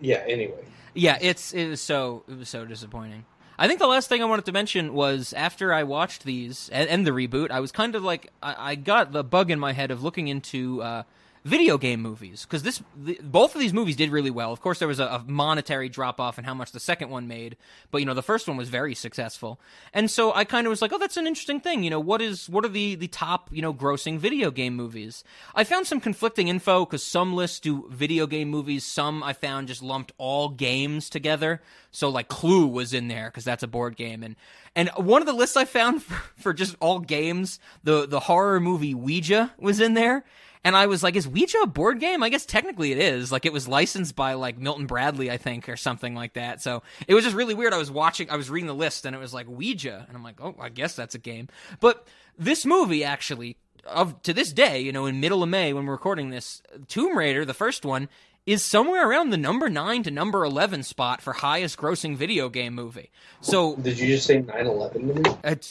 Yeah. 0.00 0.22
Anyway. 0.26 0.64
Yeah, 0.94 1.18
it's 1.20 1.52
it 1.52 1.68
was 1.68 1.80
so 1.80 2.22
it 2.28 2.38
was 2.38 2.48
so 2.48 2.64
disappointing. 2.64 3.24
I 3.58 3.68
think 3.68 3.78
the 3.78 3.86
last 3.86 4.08
thing 4.08 4.22
I 4.22 4.24
wanted 4.24 4.46
to 4.46 4.52
mention 4.52 4.94
was 4.94 5.32
after 5.32 5.72
I 5.72 5.84
watched 5.84 6.24
these 6.24 6.68
and, 6.72 6.88
and 6.88 7.06
the 7.06 7.12
reboot, 7.12 7.50
I 7.50 7.60
was 7.60 7.70
kind 7.70 7.94
of 7.94 8.02
like 8.02 8.32
I, 8.42 8.72
I 8.72 8.74
got 8.74 9.12
the 9.12 9.22
bug 9.22 9.50
in 9.50 9.60
my 9.60 9.72
head 9.72 9.90
of 9.90 10.02
looking 10.02 10.28
into 10.28 10.82
uh, 10.82 11.02
video 11.44 11.76
game 11.76 12.00
movies 12.00 12.42
because 12.44 12.62
this 12.62 12.82
the, 12.96 13.20
both 13.22 13.54
of 13.54 13.60
these 13.60 13.72
movies 13.72 13.96
did 13.96 14.10
really 14.10 14.30
well. 14.30 14.52
Of 14.52 14.60
course, 14.60 14.78
there 14.78 14.88
was 14.88 14.98
a, 14.98 15.04
a 15.04 15.24
monetary 15.26 15.90
drop 15.90 16.18
off 16.18 16.38
in 16.38 16.44
how 16.44 16.54
much 16.54 16.72
the 16.72 16.80
second 16.80 17.10
one 17.10 17.28
made, 17.28 17.56
but 17.90 17.98
you 17.98 18.06
know 18.06 18.14
the 18.14 18.22
first 18.22 18.48
one 18.48 18.56
was 18.56 18.70
very 18.70 18.94
successful, 18.94 19.60
and 19.92 20.10
so 20.10 20.32
I 20.32 20.44
kind 20.44 20.66
of 20.66 20.70
was 20.70 20.80
like, 20.80 20.92
oh, 20.92 20.98
that's 20.98 21.18
an 21.18 21.26
interesting 21.26 21.60
thing. 21.60 21.84
You 21.84 21.90
know, 21.90 22.00
what 22.00 22.22
is 22.22 22.48
what 22.48 22.64
are 22.64 22.68
the 22.68 22.94
the 22.94 23.08
top 23.08 23.50
you 23.52 23.60
know 23.60 23.74
grossing 23.74 24.18
video 24.18 24.50
game 24.50 24.74
movies? 24.74 25.22
I 25.54 25.64
found 25.64 25.86
some 25.86 26.00
conflicting 26.00 26.48
info 26.48 26.86
because 26.86 27.02
some 27.02 27.34
lists 27.34 27.60
do 27.60 27.88
video 27.90 28.26
game 28.26 28.48
movies, 28.48 28.84
some 28.84 29.22
I 29.22 29.34
found 29.34 29.68
just 29.68 29.82
lumped 29.82 30.12
all 30.16 30.48
games 30.48 31.10
together. 31.10 31.60
So 31.90 32.08
like 32.08 32.28
Clue 32.28 32.66
was 32.66 32.94
in 32.94 33.08
there 33.08 33.26
because 33.26 33.44
that's 33.44 33.62
a 33.62 33.68
board 33.68 33.96
game, 33.96 34.22
and 34.22 34.36
and 34.74 34.88
one 34.96 35.20
of 35.20 35.26
the 35.26 35.34
lists 35.34 35.56
I 35.56 35.66
found 35.66 36.02
for, 36.04 36.16
for 36.36 36.54
just 36.54 36.74
all 36.80 37.00
games, 37.00 37.60
the 37.82 38.06
the 38.06 38.20
horror 38.20 38.60
movie 38.60 38.94
Ouija 38.94 39.52
was 39.58 39.78
in 39.78 39.92
there. 39.92 40.24
And 40.64 40.74
I 40.74 40.86
was 40.86 41.02
like, 41.02 41.14
is 41.14 41.28
Ouija 41.28 41.58
a 41.62 41.66
board 41.66 42.00
game? 42.00 42.22
I 42.22 42.30
guess 42.30 42.46
technically 42.46 42.90
it 42.90 42.98
is. 42.98 43.30
Like 43.30 43.44
it 43.44 43.52
was 43.52 43.68
licensed 43.68 44.16
by 44.16 44.32
like 44.34 44.58
Milton 44.58 44.86
Bradley, 44.86 45.30
I 45.30 45.36
think, 45.36 45.68
or 45.68 45.76
something 45.76 46.14
like 46.14 46.32
that. 46.34 46.62
So 46.62 46.82
it 47.06 47.14
was 47.14 47.24
just 47.24 47.36
really 47.36 47.54
weird. 47.54 47.74
I 47.74 47.78
was 47.78 47.90
watching, 47.90 48.30
I 48.30 48.36
was 48.36 48.48
reading 48.48 48.66
the 48.66 48.74
list 48.74 49.04
and 49.04 49.14
it 49.14 49.18
was 49.18 49.34
like 49.34 49.46
Ouija. 49.46 50.06
And 50.08 50.16
I'm 50.16 50.24
like, 50.24 50.40
oh, 50.40 50.54
I 50.58 50.70
guess 50.70 50.96
that's 50.96 51.14
a 51.14 51.18
game. 51.18 51.48
But 51.80 52.08
this 52.38 52.64
movie 52.64 53.04
actually, 53.04 53.58
of 53.86 54.22
to 54.22 54.32
this 54.32 54.52
day, 54.52 54.80
you 54.80 54.92
know, 54.92 55.04
in 55.04 55.20
middle 55.20 55.42
of 55.42 55.48
May 55.50 55.74
when 55.74 55.84
we're 55.84 55.92
recording 55.92 56.30
this, 56.30 56.62
Tomb 56.88 57.18
Raider, 57.18 57.44
the 57.44 57.52
first 57.52 57.84
one, 57.84 58.08
is 58.46 58.62
somewhere 58.62 59.08
around 59.08 59.30
the 59.30 59.36
number 59.38 59.70
nine 59.70 60.02
to 60.02 60.10
number 60.10 60.44
11 60.44 60.82
spot 60.82 61.22
for 61.22 61.32
highest 61.32 61.78
grossing 61.78 62.14
video 62.14 62.50
game 62.50 62.74
movie. 62.74 63.10
So 63.40 63.74
Did 63.76 63.98
you 63.98 64.08
just 64.08 64.26
say 64.26 64.42
9/11 64.42 64.92
to 64.92 64.98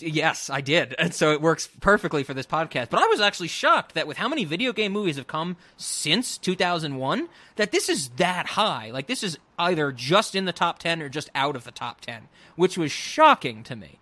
me? 0.08 0.12
yes, 0.12 0.50
I 0.50 0.62
did. 0.62 0.96
And 1.00 1.14
so 1.14 1.32
it 1.34 1.42
works 1.42 1.68
perfectly 1.82 2.24
for 2.24 2.34
this 2.34 2.48
podcast. 2.48 2.90
But 2.90 3.02
I 3.04 3.06
was 3.08 3.22
actually 3.22 3.50
shocked 3.50 3.94
that 3.94 4.08
with 4.08 4.18
how 4.18 4.28
many 4.28 4.44
video 4.44 4.74
game 4.74 4.92
movies 4.92 5.18
have 5.18 5.28
come 5.28 5.56
since 5.78 6.38
2001, 6.40 7.30
that 7.58 7.72
this 7.72 7.90
is 7.90 8.10
that 8.18 8.48
high. 8.48 8.90
Like, 8.92 9.06
this 9.08 9.22
is 9.24 9.38
either 9.60 9.92
just 9.92 10.34
in 10.34 10.46
the 10.46 10.52
top 10.54 10.80
10 10.80 11.02
or 11.04 11.10
just 11.10 11.30
out 11.36 11.56
of 11.56 11.66
the 11.66 11.72
top 11.72 12.02
10, 12.02 12.28
which 12.56 12.76
was 12.78 12.92
shocking 12.92 13.62
to 13.64 13.76
me. 13.76 14.00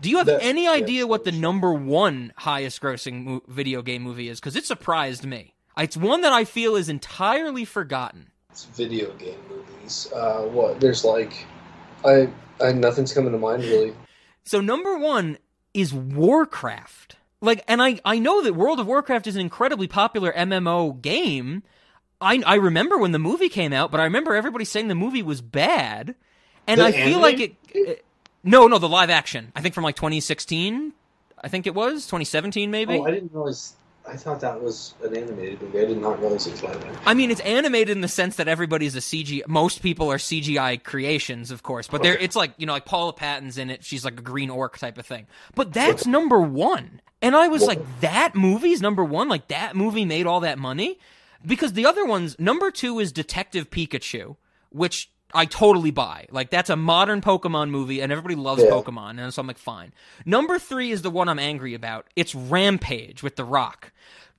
Do 0.00 0.08
you 0.10 0.18
have 0.18 0.26
That- 0.26 0.42
any 0.42 0.68
idea 0.68 1.06
what 1.08 1.24
the 1.24 1.32
number 1.32 1.72
one 1.72 2.32
highest 2.36 2.80
grossing 2.80 3.24
mo- 3.24 3.42
video 3.48 3.82
game 3.82 4.02
movie 4.02 4.28
is? 4.28 4.38
Because 4.38 4.54
it 4.56 4.64
surprised 4.64 5.24
me. 5.24 5.54
It's 5.78 5.96
one 5.96 6.20
that 6.22 6.32
I 6.32 6.44
feel 6.44 6.76
is 6.76 6.88
entirely 6.88 7.64
forgotten. 7.64 8.30
It's 8.50 8.64
video 8.66 9.12
game 9.14 9.38
movies. 9.48 10.12
Uh, 10.14 10.42
what? 10.42 10.80
There's 10.80 11.04
like 11.04 11.46
I, 12.04 12.28
I 12.60 12.72
nothing's 12.72 13.12
coming 13.14 13.32
to 13.32 13.38
mind 13.38 13.64
really. 13.64 13.94
So 14.44 14.60
number 14.60 14.98
one 14.98 15.38
is 15.72 15.94
Warcraft. 15.94 17.16
Like, 17.40 17.64
and 17.66 17.82
I 17.82 18.00
I 18.04 18.18
know 18.18 18.42
that 18.42 18.54
World 18.54 18.78
of 18.80 18.86
Warcraft 18.86 19.26
is 19.26 19.34
an 19.36 19.40
incredibly 19.40 19.88
popular 19.88 20.32
MMO 20.32 21.00
game. 21.00 21.62
I 22.20 22.42
I 22.46 22.54
remember 22.56 22.98
when 22.98 23.12
the 23.12 23.18
movie 23.18 23.48
came 23.48 23.72
out, 23.72 23.90
but 23.90 24.00
I 24.00 24.04
remember 24.04 24.34
everybody 24.34 24.64
saying 24.64 24.88
the 24.88 24.94
movie 24.94 25.22
was 25.22 25.40
bad, 25.40 26.14
and 26.66 26.80
The 26.80 26.86
I 26.86 26.92
feel 26.92 27.20
like 27.20 27.40
it, 27.40 27.54
it- 27.70 28.04
No, 28.44 28.66
no, 28.68 28.78
the 28.78 28.88
live 28.88 29.10
action. 29.10 29.50
I 29.56 29.60
think 29.60 29.74
from 29.74 29.84
like 29.84 29.96
2016. 29.96 30.92
I 31.44 31.48
think 31.48 31.66
it 31.66 31.74
was 31.74 32.06
2017, 32.06 32.70
maybe. 32.70 32.98
Oh, 32.98 33.04
I 33.04 33.10
didn't 33.10 33.32
realize. 33.32 33.74
I 34.06 34.16
thought 34.16 34.40
that 34.40 34.60
was 34.60 34.94
an 35.04 35.16
animated 35.16 35.62
movie. 35.62 35.80
I 35.80 35.84
did 35.84 35.98
not 36.00 36.20
realize 36.20 36.46
it 36.46 36.52
was 36.52 36.62
live 36.62 36.76
action. 36.84 36.98
I 37.06 37.14
mean, 37.14 37.30
it's 37.30 37.40
animated 37.40 37.90
in 37.90 38.00
the 38.00 38.08
sense 38.08 38.36
that 38.36 38.48
everybody's 38.48 38.96
a 38.96 39.00
CG. 39.00 39.46
Most 39.46 39.80
people 39.80 40.10
are 40.10 40.16
CGI 40.16 40.82
creations, 40.82 41.50
of 41.50 41.62
course, 41.62 41.86
but 41.86 42.02
there 42.02 42.16
it's 42.16 42.34
like 42.34 42.52
you 42.56 42.66
know, 42.66 42.72
like 42.72 42.84
Paula 42.84 43.12
Patton's 43.12 43.58
in 43.58 43.70
it. 43.70 43.84
She's 43.84 44.04
like 44.04 44.18
a 44.18 44.22
green 44.22 44.50
orc 44.50 44.76
type 44.78 44.98
of 44.98 45.06
thing. 45.06 45.26
But 45.54 45.72
that's 45.72 46.06
number 46.06 46.40
one, 46.40 47.00
and 47.20 47.36
I 47.36 47.48
was 47.48 47.62
like, 47.62 47.80
that 48.00 48.34
movie's 48.34 48.82
number 48.82 49.04
one. 49.04 49.28
Like 49.28 49.48
that 49.48 49.76
movie 49.76 50.04
made 50.04 50.26
all 50.26 50.40
that 50.40 50.58
money 50.58 50.98
because 51.46 51.74
the 51.74 51.86
other 51.86 52.04
ones. 52.04 52.36
Number 52.38 52.70
two 52.72 52.98
is 52.98 53.12
Detective 53.12 53.70
Pikachu, 53.70 54.36
which 54.70 55.10
I 55.34 55.46
totally 55.46 55.90
buy. 55.90 56.26
Like 56.30 56.50
that's 56.50 56.70
a 56.70 56.76
modern 56.76 57.20
Pokemon 57.20 57.70
movie, 57.70 58.00
and 58.00 58.12
everybody 58.12 58.34
loves 58.34 58.62
Yeah. 58.62 58.70
Pokemon, 58.70 59.18
and 59.20 59.32
so 59.32 59.40
I'm 59.40 59.46
like, 59.46 59.58
fine. 59.58 59.92
Number 60.26 60.58
three 60.58 60.90
is 60.90 61.02
the 61.02 61.10
one 61.10 61.28
I'm 61.28 61.38
angry 61.38 61.74
about. 61.74 62.06
It's 62.16 62.34
Rampage 62.34 63.22
with 63.22 63.36
The 63.36 63.44
Rock. 63.44 63.92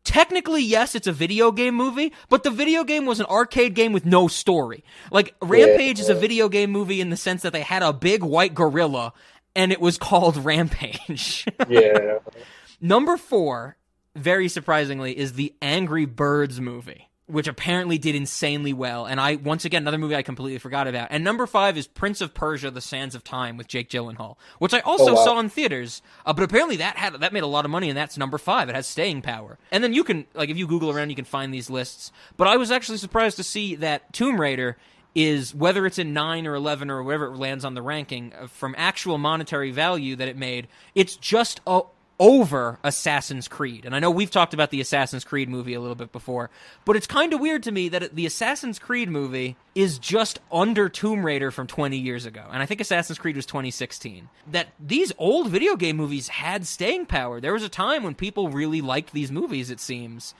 Technically, 0.03 0.61
yes, 0.61 0.95
it's 0.95 1.07
a 1.07 1.14
video 1.14 1.49
game 1.52 1.76
movie, 1.76 2.11
but 2.28 2.44
the 2.44 2.49
video 2.49 2.84
game 2.84 3.06
was 3.06 3.22
an 3.22 3.26
arcade 3.28 3.74
game 3.74 3.94
with 3.94 4.06
no 4.06 4.28
story. 4.28 4.84
Like, 5.11 5.34
Rampage 5.41 5.98
is 5.98 6.10
a 6.10 6.14
video 6.14 6.49
game 6.49 6.72
movie 6.72 6.99
in 6.99 7.10
the 7.10 7.15
sense 7.15 7.41
that 7.44 7.53
they 7.53 7.61
had 7.61 7.84
a 7.84 7.94
big 7.94 8.22
white 8.22 8.53
gorilla 8.53 9.14
and 9.56 9.72
it 9.72 9.80
was 9.80 9.98
called 10.10 10.36
Rampage. 10.36 11.45
Yeah. 11.70 12.18
Number 12.82 13.15
four, 13.15 13.78
very 14.14 14.49
surprisingly, 14.49 15.18
is 15.18 15.34
the 15.34 15.53
Angry 15.61 16.06
Birds 16.06 16.60
movie, 16.60 17.07
which 17.26 17.48
apparently 17.48 17.98
did 17.98 18.16
insanely 18.16 18.74
well. 18.74 19.06
And 19.06 19.20
I, 19.20 19.36
once 19.36 19.64
again, 19.66 19.84
another 19.84 19.98
movie 19.98 20.16
I 20.16 20.24
completely 20.24 20.58
forgot 20.60 20.88
about. 20.88 21.08
And 21.10 21.24
number 21.24 21.45
five 21.48 21.78
is 21.78 21.88
Prince 21.88 22.20
of 22.22 22.34
Persia: 22.34 22.70
The 22.72 22.82
Sands 22.82 23.16
of 23.16 23.24
Time 23.24 23.56
with 23.58 23.68
Jake 23.68 23.90
Gyllenhaal, 23.90 24.36
which 24.60 24.74
I 24.74 24.80
also 24.82 25.12
Oh, 25.12 25.14
wow. 25.16 25.24
saw 25.26 25.40
in 25.40 25.50
theaters. 25.50 26.02
Uh, 26.26 26.34
but 26.34 26.44
apparently 26.44 26.78
that 26.78 26.98
had 26.98 27.14
that 27.22 27.34
made 27.34 27.44
a 27.44 27.48
lot 27.48 27.66
of 27.66 27.72
money, 27.72 27.90
and 27.90 27.98
that's 27.98 28.18
number 28.18 28.38
five. 28.38 28.68
It 28.70 28.76
has 28.76 28.88
staying 28.88 29.22
power. 29.22 29.58
And 29.72 29.84
then 29.84 29.94
you 29.94 30.04
can, 30.04 30.26
like, 30.34 30.50
if 30.50 30.58
you 30.58 30.68
Google 30.68 30.91
around, 30.91 31.10
you 31.10 31.16
can 31.16 31.26
find 31.26 31.54
these 31.54 31.70
lists. 31.70 32.12
But 32.38 32.48
I 32.48 32.58
was 32.58 32.72
actually 32.72 32.98
surprised 32.98 33.38
to 33.38 33.44
see 33.44 33.76
that 33.76 34.12
Tomb 34.14 34.40
Raider 34.40 34.78
is 35.16 35.54
whether 35.54 35.86
it's 35.86 36.00
in 36.00 36.12
9 36.12 36.48
or 36.48 36.56
11 36.56 36.90
or 36.90 37.04
wherever 37.04 37.28
it 37.28 37.38
lands 37.38 37.64
on 37.64 37.76
the 37.76 37.82
ranking 37.84 38.34
uh, 38.34 38.48
from 38.48 38.74
actual 38.78 39.20
monetary 39.20 39.70
value 39.70 40.16
that 40.16 40.28
it 40.28 40.36
made 40.36 40.68
it's 40.95 41.16
just 41.16 41.62
o 41.68 41.88
over 42.24 42.80
Assassin's 42.86 43.50
Creed. 43.50 43.84
And 43.84 43.94
I 43.94 44.00
know 44.00 44.10
we've 44.10 44.32
talked 44.32 44.54
about 44.54 44.70
the 44.70 44.80
Assassin's 44.80 45.26
Creed 45.26 45.50
movie 45.50 45.74
a 45.74 45.82
little 45.82 45.94
bit 45.94 46.14
before, 46.14 46.50
but 46.86 46.95
it's 46.95 47.06
kind 47.06 47.34
of 47.34 47.41
weird 47.41 47.64
to 47.64 47.72
me 47.72 47.90
that 47.90 48.16
the 48.16 48.26
Assassin's 48.26 48.80
Creed 48.80 49.10
movie 49.10 49.58
is 49.76 50.00
just 50.00 50.40
under 50.50 50.88
Tomb 50.88 51.26
Raider 51.26 51.52
from 51.52 51.68
20 51.68 51.98
years 51.98 52.26
ago. 52.26 52.45
And 52.50 52.64
I 52.64 52.66
think 52.66 52.80
Assassin's 52.80 53.20
Creed 53.20 53.36
was 53.36 53.45
2016. 53.45 54.30
That 54.50 54.70
these 54.80 55.12
old 55.18 55.50
video 55.50 55.76
game 55.76 55.98
movies 55.98 56.30
had 56.30 56.66
staying 56.66 57.08
power. 57.08 57.41
There 57.41 57.52
was 57.52 57.64
a 57.64 57.68
time 57.68 58.04
when 58.04 58.16
people 58.16 58.48
really 58.48 58.80
liked 58.80 59.12
these 59.12 59.30
movies, 59.30 59.70
it 59.70 59.82
seems. 59.82 60.34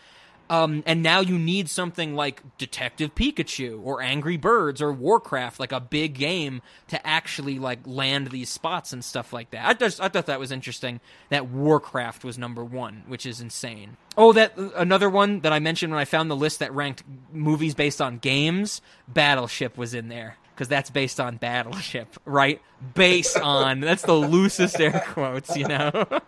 Um, 0.50 0.84
and 0.86 1.02
now 1.02 1.22
you 1.22 1.40
need 1.40 1.70
something 1.70 2.16
like 2.16 2.42
Detective 2.58 3.16
Pikachu 3.16 3.82
or 3.84 4.02
Angry 4.02 4.38
Birds 4.38 4.82
or 4.82 4.92
Warcraft, 4.92 5.60
like 5.60 5.72
a 5.72 5.80
big 5.80 6.14
game 6.16 6.62
to 6.90 7.08
actually 7.08 7.58
like 7.60 7.80
land 7.86 8.28
these 8.28 8.50
spots 8.50 8.94
and 8.94 9.04
stuff 9.04 9.34
like 9.34 9.52
that. 9.52 9.66
I 9.66 9.74
just 9.74 10.02
I 10.02 10.10
thought 10.10 10.26
that 10.28 10.40
was 10.40 10.52
interesting 10.52 11.00
that 11.30 11.48
Warcraft 11.48 12.24
was 12.24 12.38
number 12.38 12.64
one, 12.64 13.04
which 13.08 13.26
is 13.26 13.42
insane. 13.42 13.98
Oh, 14.18 14.34
that 14.34 14.58
another 14.76 15.10
one 15.10 15.40
that 15.40 15.54
I 15.54 15.60
mentioned 15.60 15.92
when 15.92 16.00
I 16.00 16.06
found 16.06 16.30
the 16.30 16.36
list 16.36 16.60
that 16.60 16.74
ranked 16.74 17.04
movies 17.32 17.74
based 17.74 18.02
on 18.02 18.18
games. 18.18 18.82
Battleship 19.08 19.78
was 19.78 19.94
in 19.94 20.10
there 20.10 20.38
because 20.54 20.68
that's 20.68 20.90
based 20.90 21.20
on 21.20 21.38
Battleship, 21.38 22.16
right? 22.26 22.62
Based 22.94 23.38
on 23.42 23.80
that's 23.80 24.04
the 24.04 24.14
loosest 24.14 24.80
air 24.80 25.04
quotes, 25.08 25.56
you 25.56 25.68
know. 25.68 26.06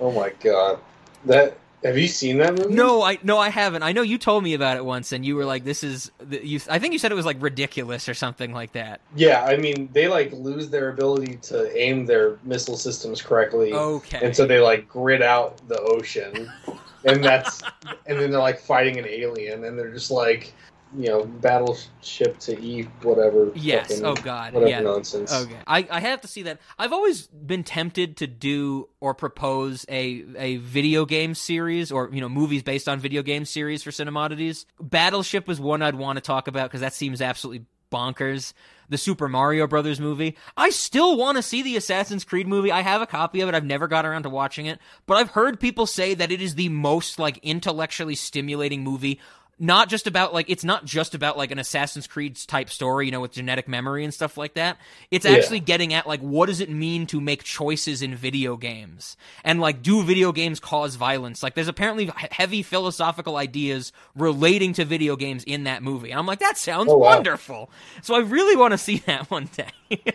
Oh 0.00 0.10
my 0.12 0.30
god. 0.40 0.78
That 1.26 1.58
have 1.82 1.96
you 1.96 2.08
seen 2.08 2.38
that 2.38 2.58
movie? 2.58 2.74
No, 2.74 3.02
I 3.02 3.18
no, 3.22 3.38
I 3.38 3.48
haven't. 3.48 3.82
I 3.82 3.92
know 3.92 4.02
you 4.02 4.18
told 4.18 4.44
me 4.44 4.54
about 4.54 4.76
it 4.76 4.84
once, 4.84 5.12
and 5.12 5.24
you 5.24 5.36
were 5.36 5.44
like, 5.44 5.64
"This 5.64 5.82
is." 5.82 6.10
You, 6.28 6.60
I 6.68 6.78
think 6.78 6.92
you 6.92 6.98
said 6.98 7.10
it 7.10 7.14
was 7.14 7.26
like 7.26 7.40
ridiculous 7.40 8.08
or 8.08 8.14
something 8.14 8.52
like 8.52 8.72
that. 8.72 9.00
Yeah, 9.16 9.44
I 9.44 9.56
mean 9.56 9.88
they 9.92 10.08
like 10.08 10.32
lose 10.32 10.68
their 10.68 10.90
ability 10.90 11.36
to 11.42 11.76
aim 11.76 12.06
their 12.06 12.38
missile 12.44 12.76
systems 12.76 13.22
correctly. 13.22 13.72
Okay. 13.72 14.20
And 14.22 14.36
so 14.36 14.46
they 14.46 14.60
like 14.60 14.88
grid 14.88 15.22
out 15.22 15.66
the 15.68 15.80
ocean. 15.80 16.52
and 17.04 17.24
that's 17.24 17.62
and 18.06 18.20
then 18.20 18.30
they're 18.30 18.40
like 18.40 18.60
fighting 18.60 18.98
an 18.98 19.06
alien 19.06 19.64
and 19.64 19.78
they're 19.78 19.92
just 19.92 20.10
like 20.10 20.52
you 20.96 21.08
know, 21.08 21.24
battleship 21.24 22.38
to 22.40 22.60
E 22.60 22.82
whatever. 23.02 23.50
Yes. 23.54 23.88
fucking 23.88 24.04
Oh 24.04 24.14
God. 24.14 24.54
Whatever 24.54 24.70
yeah. 24.70 24.80
nonsense. 24.80 25.32
Okay. 25.32 25.56
I, 25.66 25.86
I 25.90 26.00
have 26.00 26.20
to 26.22 26.28
see 26.28 26.42
that. 26.42 26.60
I've 26.78 26.92
always 26.92 27.26
been 27.28 27.62
tempted 27.62 28.16
to 28.18 28.26
do 28.26 28.88
or 29.00 29.14
propose 29.14 29.86
a 29.88 30.24
a 30.36 30.56
video 30.56 31.04
game 31.04 31.34
series 31.34 31.92
or 31.92 32.10
you 32.12 32.20
know 32.20 32.28
movies 32.28 32.62
based 32.62 32.88
on 32.88 32.98
video 32.98 33.22
game 33.22 33.44
series 33.44 33.82
for 33.82 33.90
Cinemodities. 33.90 34.64
Battleship 34.80 35.46
was 35.46 35.60
one 35.60 35.82
I'd 35.82 35.94
want 35.94 36.16
to 36.16 36.20
talk 36.20 36.48
about 36.48 36.70
because 36.70 36.80
that 36.80 36.94
seems 36.94 37.20
absolutely 37.22 37.66
bonkers. 37.90 38.52
The 38.88 38.98
Super 38.98 39.28
Mario 39.28 39.68
Brothers 39.68 40.00
movie. 40.00 40.36
I 40.56 40.70
still 40.70 41.16
want 41.16 41.36
to 41.36 41.42
see 41.42 41.62
the 41.62 41.76
Assassin's 41.76 42.24
Creed 42.24 42.48
movie. 42.48 42.72
I 42.72 42.80
have 42.80 43.02
a 43.02 43.06
copy 43.06 43.40
of 43.40 43.48
it. 43.48 43.54
I've 43.54 43.64
never 43.64 43.86
got 43.86 44.04
around 44.04 44.24
to 44.24 44.30
watching 44.30 44.66
it, 44.66 44.80
but 45.06 45.16
I've 45.16 45.30
heard 45.30 45.60
people 45.60 45.86
say 45.86 46.14
that 46.14 46.32
it 46.32 46.40
is 46.40 46.56
the 46.56 46.68
most 46.70 47.18
like 47.18 47.38
intellectually 47.38 48.16
stimulating 48.16 48.82
movie 48.82 49.20
not 49.60 49.90
just 49.90 50.06
about 50.06 50.32
like 50.32 50.48
it's 50.48 50.64
not 50.64 50.86
just 50.86 51.14
about 51.14 51.36
like 51.36 51.50
an 51.50 51.58
Assassin's 51.58 52.06
Creed 52.06 52.36
type 52.46 52.70
story, 52.70 53.04
you 53.06 53.12
know, 53.12 53.20
with 53.20 53.32
genetic 53.32 53.68
memory 53.68 54.04
and 54.04 54.12
stuff 54.12 54.38
like 54.38 54.54
that. 54.54 54.78
It's 55.10 55.26
Yeah. 55.26 55.32
actually 55.34 55.60
getting 55.60 55.92
at 55.92 56.06
like 56.06 56.20
what 56.20 56.46
does 56.46 56.60
it 56.60 56.70
mean 56.70 57.06
to 57.08 57.20
make 57.20 57.44
choices 57.44 58.00
in 58.00 58.14
video 58.16 58.56
games? 58.56 59.18
And 59.44 59.60
like 59.60 59.82
do 59.82 60.02
video 60.02 60.32
games 60.32 60.60
cause 60.60 60.94
violence? 60.96 61.42
Like 61.42 61.54
there's 61.54 61.68
apparently 61.68 62.10
heavy 62.32 62.62
philosophical 62.62 63.36
ideas 63.36 63.92
relating 64.16 64.72
to 64.74 64.84
video 64.86 65.14
games 65.14 65.44
in 65.44 65.64
that 65.64 65.82
movie. 65.82 66.10
And 66.10 66.18
I'm 66.18 66.26
like 66.26 66.38
that 66.40 66.56
sounds 66.56 66.88
Oh, 66.88 66.98
wow. 66.98 67.10
wonderful. 67.16 67.70
So 68.02 68.14
I 68.14 68.20
really 68.20 68.56
want 68.56 68.72
to 68.72 68.78
see 68.78 68.98
that 69.06 69.30
one 69.30 69.50
day. 69.54 70.02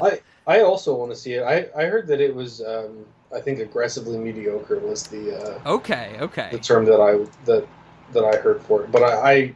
I 0.00 0.20
I 0.46 0.60
also 0.60 0.94
want 0.94 1.10
to 1.10 1.16
see 1.16 1.34
it. 1.34 1.42
I 1.42 1.68
I 1.76 1.86
heard 1.86 2.06
that 2.08 2.20
it 2.20 2.34
was 2.34 2.62
um 2.62 3.06
I 3.34 3.40
think 3.40 3.58
aggressively 3.58 4.16
mediocre 4.18 4.78
was 4.78 5.02
the 5.08 5.36
uh 5.36 5.60
okay, 5.66 6.16
okay. 6.20 6.48
the 6.50 6.58
term 6.58 6.84
that 6.86 7.00
I 7.00 7.26
that 7.46 7.66
that 8.12 8.24
I 8.24 8.36
heard 8.36 8.62
for 8.62 8.84
it. 8.84 8.92
But 8.92 9.02
I, 9.02 9.32
I 9.32 9.54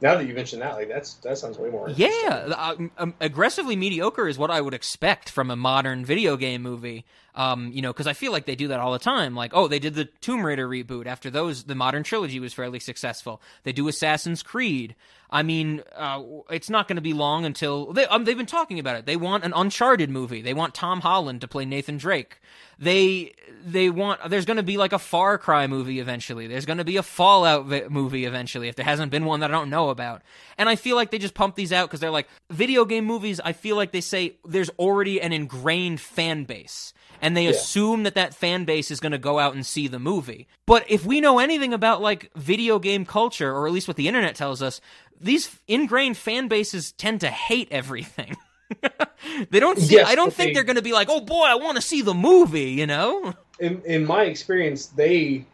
now 0.00 0.16
that 0.16 0.26
you 0.26 0.34
mention 0.34 0.60
that, 0.60 0.74
like 0.74 0.88
that's 0.88 1.14
that 1.14 1.38
sounds 1.38 1.58
way 1.58 1.70
more. 1.70 1.88
Yeah, 1.88 2.08
uh, 2.08 2.76
um, 2.98 3.14
aggressively 3.20 3.76
mediocre 3.76 4.28
is 4.28 4.36
what 4.36 4.50
I 4.50 4.60
would 4.60 4.74
expect 4.74 5.30
from 5.30 5.50
a 5.50 5.56
modern 5.56 6.04
video 6.04 6.36
game 6.36 6.62
movie. 6.62 7.04
Um, 7.34 7.72
you 7.72 7.82
know, 7.82 7.92
because 7.92 8.06
I 8.06 8.12
feel 8.12 8.30
like 8.30 8.44
they 8.44 8.54
do 8.54 8.68
that 8.68 8.80
all 8.80 8.92
the 8.92 8.98
time. 8.98 9.34
Like, 9.34 9.52
oh, 9.54 9.66
they 9.66 9.78
did 9.78 9.94
the 9.94 10.04
Tomb 10.04 10.44
Raider 10.44 10.68
reboot. 10.68 11.06
After 11.06 11.30
those, 11.30 11.64
the 11.64 11.74
modern 11.74 12.02
trilogy 12.02 12.38
was 12.38 12.52
fairly 12.52 12.78
successful. 12.78 13.40
They 13.64 13.72
do 13.72 13.88
Assassin's 13.88 14.42
Creed. 14.42 14.94
I 15.34 15.42
mean, 15.42 15.82
uh, 15.96 16.22
it's 16.48 16.70
not 16.70 16.86
going 16.86 16.94
to 16.94 17.02
be 17.02 17.12
long 17.12 17.44
until 17.44 17.92
they, 17.92 18.06
um, 18.06 18.24
they've 18.24 18.36
been 18.36 18.46
talking 18.46 18.78
about 18.78 18.94
it. 18.94 19.04
They 19.04 19.16
want 19.16 19.42
an 19.42 19.52
Uncharted 19.52 20.08
movie. 20.08 20.40
They 20.40 20.54
want 20.54 20.74
Tom 20.74 21.00
Holland 21.00 21.40
to 21.40 21.48
play 21.48 21.64
Nathan 21.64 21.96
Drake. 21.96 22.38
They 22.78 23.34
they 23.66 23.90
want. 23.90 24.20
There's 24.30 24.44
going 24.44 24.58
to 24.58 24.62
be 24.62 24.76
like 24.76 24.92
a 24.92 24.98
Far 24.98 25.36
Cry 25.38 25.66
movie 25.66 25.98
eventually. 25.98 26.46
There's 26.46 26.66
going 26.66 26.78
to 26.78 26.84
be 26.84 26.98
a 26.98 27.02
Fallout 27.02 27.66
vi- 27.66 27.88
movie 27.88 28.26
eventually. 28.26 28.68
If 28.68 28.76
there 28.76 28.84
hasn't 28.84 29.10
been 29.10 29.24
one 29.24 29.40
that 29.40 29.50
I 29.50 29.54
don't 29.54 29.70
know 29.70 29.90
about, 29.90 30.22
and 30.56 30.68
I 30.68 30.76
feel 30.76 30.94
like 30.94 31.10
they 31.10 31.18
just 31.18 31.34
pump 31.34 31.56
these 31.56 31.72
out 31.72 31.88
because 31.88 31.98
they're 31.98 32.10
like 32.12 32.28
video 32.50 32.84
game 32.84 33.04
movies. 33.04 33.40
I 33.44 33.54
feel 33.54 33.74
like 33.74 33.90
they 33.90 34.00
say 34.00 34.36
there's 34.44 34.70
already 34.78 35.20
an 35.20 35.32
ingrained 35.32 36.00
fan 36.00 36.44
base. 36.44 36.94
And 37.24 37.34
they 37.36 37.46
assume 37.46 38.02
that 38.02 38.14
that 38.16 38.34
fan 38.34 38.64
base 38.66 38.90
is 38.90 39.00
going 39.00 39.12
to 39.12 39.18
go 39.18 39.38
out 39.38 39.54
and 39.54 39.64
see 39.64 39.88
the 39.88 39.98
movie. 39.98 40.46
But 40.66 40.84
if 40.90 41.06
we 41.06 41.20
know 41.20 41.38
anything 41.38 41.72
about 41.72 42.02
like 42.02 42.30
video 42.36 42.78
game 42.78 43.04
culture, 43.06 43.50
or 43.50 43.66
at 43.66 43.72
least 43.72 43.88
what 43.88 43.96
the 43.96 44.08
internet 44.08 44.34
tells 44.34 44.60
us, 44.60 44.80
these 45.20 45.48
ingrained 45.66 46.16
fan 46.18 46.48
bases 46.48 46.92
tend 46.92 47.20
to 47.22 47.30
hate 47.30 47.68
everything. 47.70 48.36
they 49.50 49.60
don't 49.60 49.78
see. 49.78 49.94
Yes, 49.94 50.08
I 50.08 50.14
don't 50.14 50.32
think 50.32 50.50
they- 50.50 50.54
they're 50.54 50.64
going 50.64 50.76
to 50.76 50.82
be 50.82 50.92
like, 50.92 51.08
"Oh 51.10 51.20
boy, 51.20 51.44
I 51.44 51.54
want 51.54 51.76
to 51.76 51.82
see 51.82 52.02
the 52.02 52.14
movie," 52.14 52.70
you 52.72 52.86
know? 52.86 53.34
in 53.58 53.80
in 53.86 54.04
my 54.04 54.24
experience, 54.24 54.86
they 54.86 55.44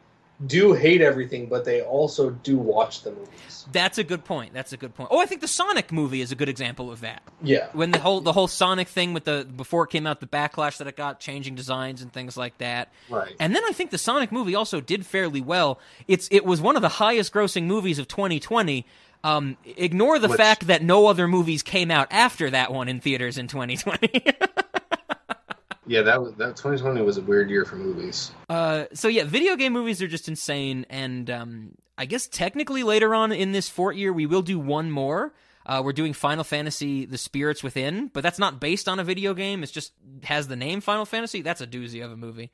do 0.46 0.72
hate 0.72 1.00
everything, 1.00 1.46
but 1.46 1.64
they 1.64 1.82
also 1.82 2.30
do 2.30 2.56
watch 2.56 3.02
the 3.02 3.10
movies. 3.12 3.66
That's 3.72 3.98
a 3.98 4.04
good 4.04 4.24
point. 4.24 4.52
That's 4.54 4.72
a 4.72 4.76
good 4.76 4.94
point. 4.94 5.10
Oh, 5.12 5.20
I 5.20 5.26
think 5.26 5.42
the 5.42 5.48
Sonic 5.48 5.92
movie 5.92 6.20
is 6.22 6.32
a 6.32 6.34
good 6.34 6.48
example 6.48 6.90
of 6.90 7.00
that. 7.02 7.22
Yeah. 7.42 7.68
When 7.72 7.90
the 7.90 7.98
whole 7.98 8.20
the 8.20 8.32
whole 8.32 8.48
Sonic 8.48 8.88
thing 8.88 9.12
with 9.12 9.24
the 9.24 9.46
before 9.54 9.84
it 9.84 9.90
came 9.90 10.06
out, 10.06 10.20
the 10.20 10.26
backlash 10.26 10.78
that 10.78 10.86
it 10.86 10.96
got, 10.96 11.20
changing 11.20 11.54
designs 11.54 12.02
and 12.02 12.12
things 12.12 12.36
like 12.36 12.56
that. 12.58 12.90
Right. 13.08 13.34
And 13.38 13.54
then 13.54 13.62
I 13.68 13.72
think 13.72 13.90
the 13.90 13.98
Sonic 13.98 14.32
movie 14.32 14.54
also 14.54 14.80
did 14.80 15.06
fairly 15.06 15.40
well. 15.40 15.78
It's 16.08 16.26
it 16.32 16.44
was 16.44 16.60
one 16.60 16.74
of 16.76 16.82
the 16.82 16.88
highest 16.88 17.32
grossing 17.32 17.64
movies 17.64 17.98
of 17.98 18.08
2020. 18.08 18.86
Um, 19.22 19.58
ignore 19.76 20.18
the 20.18 20.28
Which- 20.28 20.38
fact 20.38 20.66
that 20.68 20.82
no 20.82 21.06
other 21.06 21.28
movies 21.28 21.62
came 21.62 21.90
out 21.90 22.08
after 22.10 22.48
that 22.50 22.72
one 22.72 22.88
in 22.88 23.00
theaters 23.00 23.36
in 23.36 23.46
2020. 23.48 24.24
Yeah, 25.86 26.02
that 26.02 26.20
was 26.20 26.34
that 26.34 26.56
2020 26.56 27.00
was 27.02 27.16
a 27.16 27.22
weird 27.22 27.50
year 27.50 27.64
for 27.64 27.76
movies. 27.76 28.32
Uh, 28.48 28.84
so 28.92 29.08
yeah, 29.08 29.24
video 29.24 29.56
game 29.56 29.72
movies 29.72 30.02
are 30.02 30.08
just 30.08 30.28
insane, 30.28 30.86
and 30.90 31.30
um, 31.30 31.74
I 31.96 32.04
guess 32.04 32.26
technically 32.26 32.82
later 32.82 33.14
on 33.14 33.32
in 33.32 33.52
this 33.52 33.68
fort 33.68 33.96
year 33.96 34.12
we 34.12 34.26
will 34.26 34.42
do 34.42 34.58
one 34.58 34.90
more. 34.90 35.32
Uh, 35.64 35.82
we're 35.84 35.92
doing 35.92 36.12
Final 36.12 36.44
Fantasy: 36.44 37.06
The 37.06 37.18
Spirits 37.18 37.62
Within, 37.62 38.08
but 38.08 38.22
that's 38.22 38.38
not 38.38 38.60
based 38.60 38.88
on 38.88 38.98
a 38.98 39.04
video 39.04 39.34
game. 39.34 39.62
It's 39.62 39.72
just 39.72 39.92
has 40.24 40.48
the 40.48 40.56
name 40.56 40.80
Final 40.80 41.06
Fantasy. 41.06 41.42
That's 41.42 41.60
a 41.60 41.66
doozy 41.66 42.04
of 42.04 42.12
a 42.12 42.16
movie. 42.16 42.50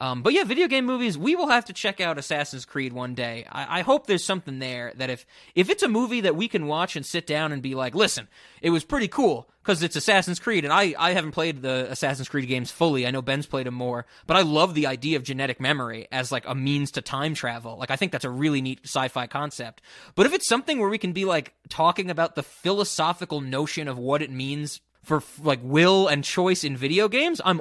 Um, 0.00 0.22
but 0.22 0.32
yeah, 0.32 0.44
video 0.44 0.66
game 0.66 0.86
movies. 0.86 1.18
We 1.18 1.36
will 1.36 1.48
have 1.48 1.66
to 1.66 1.74
check 1.74 2.00
out 2.00 2.16
Assassin's 2.16 2.64
Creed 2.64 2.94
one 2.94 3.14
day. 3.14 3.46
I, 3.52 3.80
I 3.80 3.82
hope 3.82 4.06
there's 4.06 4.24
something 4.24 4.58
there 4.58 4.92
that 4.96 5.10
if 5.10 5.26
if 5.54 5.68
it's 5.68 5.82
a 5.82 5.88
movie 5.88 6.22
that 6.22 6.34
we 6.34 6.48
can 6.48 6.66
watch 6.66 6.96
and 6.96 7.04
sit 7.04 7.26
down 7.26 7.52
and 7.52 7.60
be 7.60 7.74
like, 7.74 7.94
listen, 7.94 8.26
it 8.62 8.70
was 8.70 8.82
pretty 8.82 9.08
cool 9.08 9.50
because 9.62 9.82
it's 9.82 9.96
Assassin's 9.96 10.40
Creed, 10.40 10.64
and 10.64 10.72
I 10.72 10.94
I 10.98 11.12
haven't 11.12 11.32
played 11.32 11.60
the 11.60 11.86
Assassin's 11.90 12.30
Creed 12.30 12.48
games 12.48 12.70
fully. 12.70 13.06
I 13.06 13.10
know 13.10 13.20
Ben's 13.20 13.44
played 13.44 13.66
them 13.66 13.74
more, 13.74 14.06
but 14.26 14.38
I 14.38 14.40
love 14.40 14.72
the 14.74 14.86
idea 14.86 15.18
of 15.18 15.22
genetic 15.22 15.60
memory 15.60 16.08
as 16.10 16.32
like 16.32 16.44
a 16.46 16.54
means 16.54 16.92
to 16.92 17.02
time 17.02 17.34
travel. 17.34 17.76
Like 17.76 17.90
I 17.90 17.96
think 17.96 18.10
that's 18.10 18.24
a 18.24 18.30
really 18.30 18.62
neat 18.62 18.80
sci-fi 18.84 19.26
concept. 19.26 19.82
But 20.14 20.24
if 20.24 20.32
it's 20.32 20.48
something 20.48 20.78
where 20.78 20.88
we 20.88 20.98
can 20.98 21.12
be 21.12 21.26
like 21.26 21.52
talking 21.68 22.10
about 22.10 22.36
the 22.36 22.42
philosophical 22.42 23.42
notion 23.42 23.86
of 23.86 23.98
what 23.98 24.22
it 24.22 24.30
means 24.30 24.80
for 25.02 25.22
like 25.42 25.60
will 25.62 26.08
and 26.08 26.24
choice 26.24 26.64
in 26.64 26.74
video 26.74 27.06
games, 27.06 27.42
I'm 27.44 27.60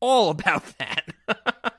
all 0.00 0.30
about 0.30 0.64
that. 0.78 1.04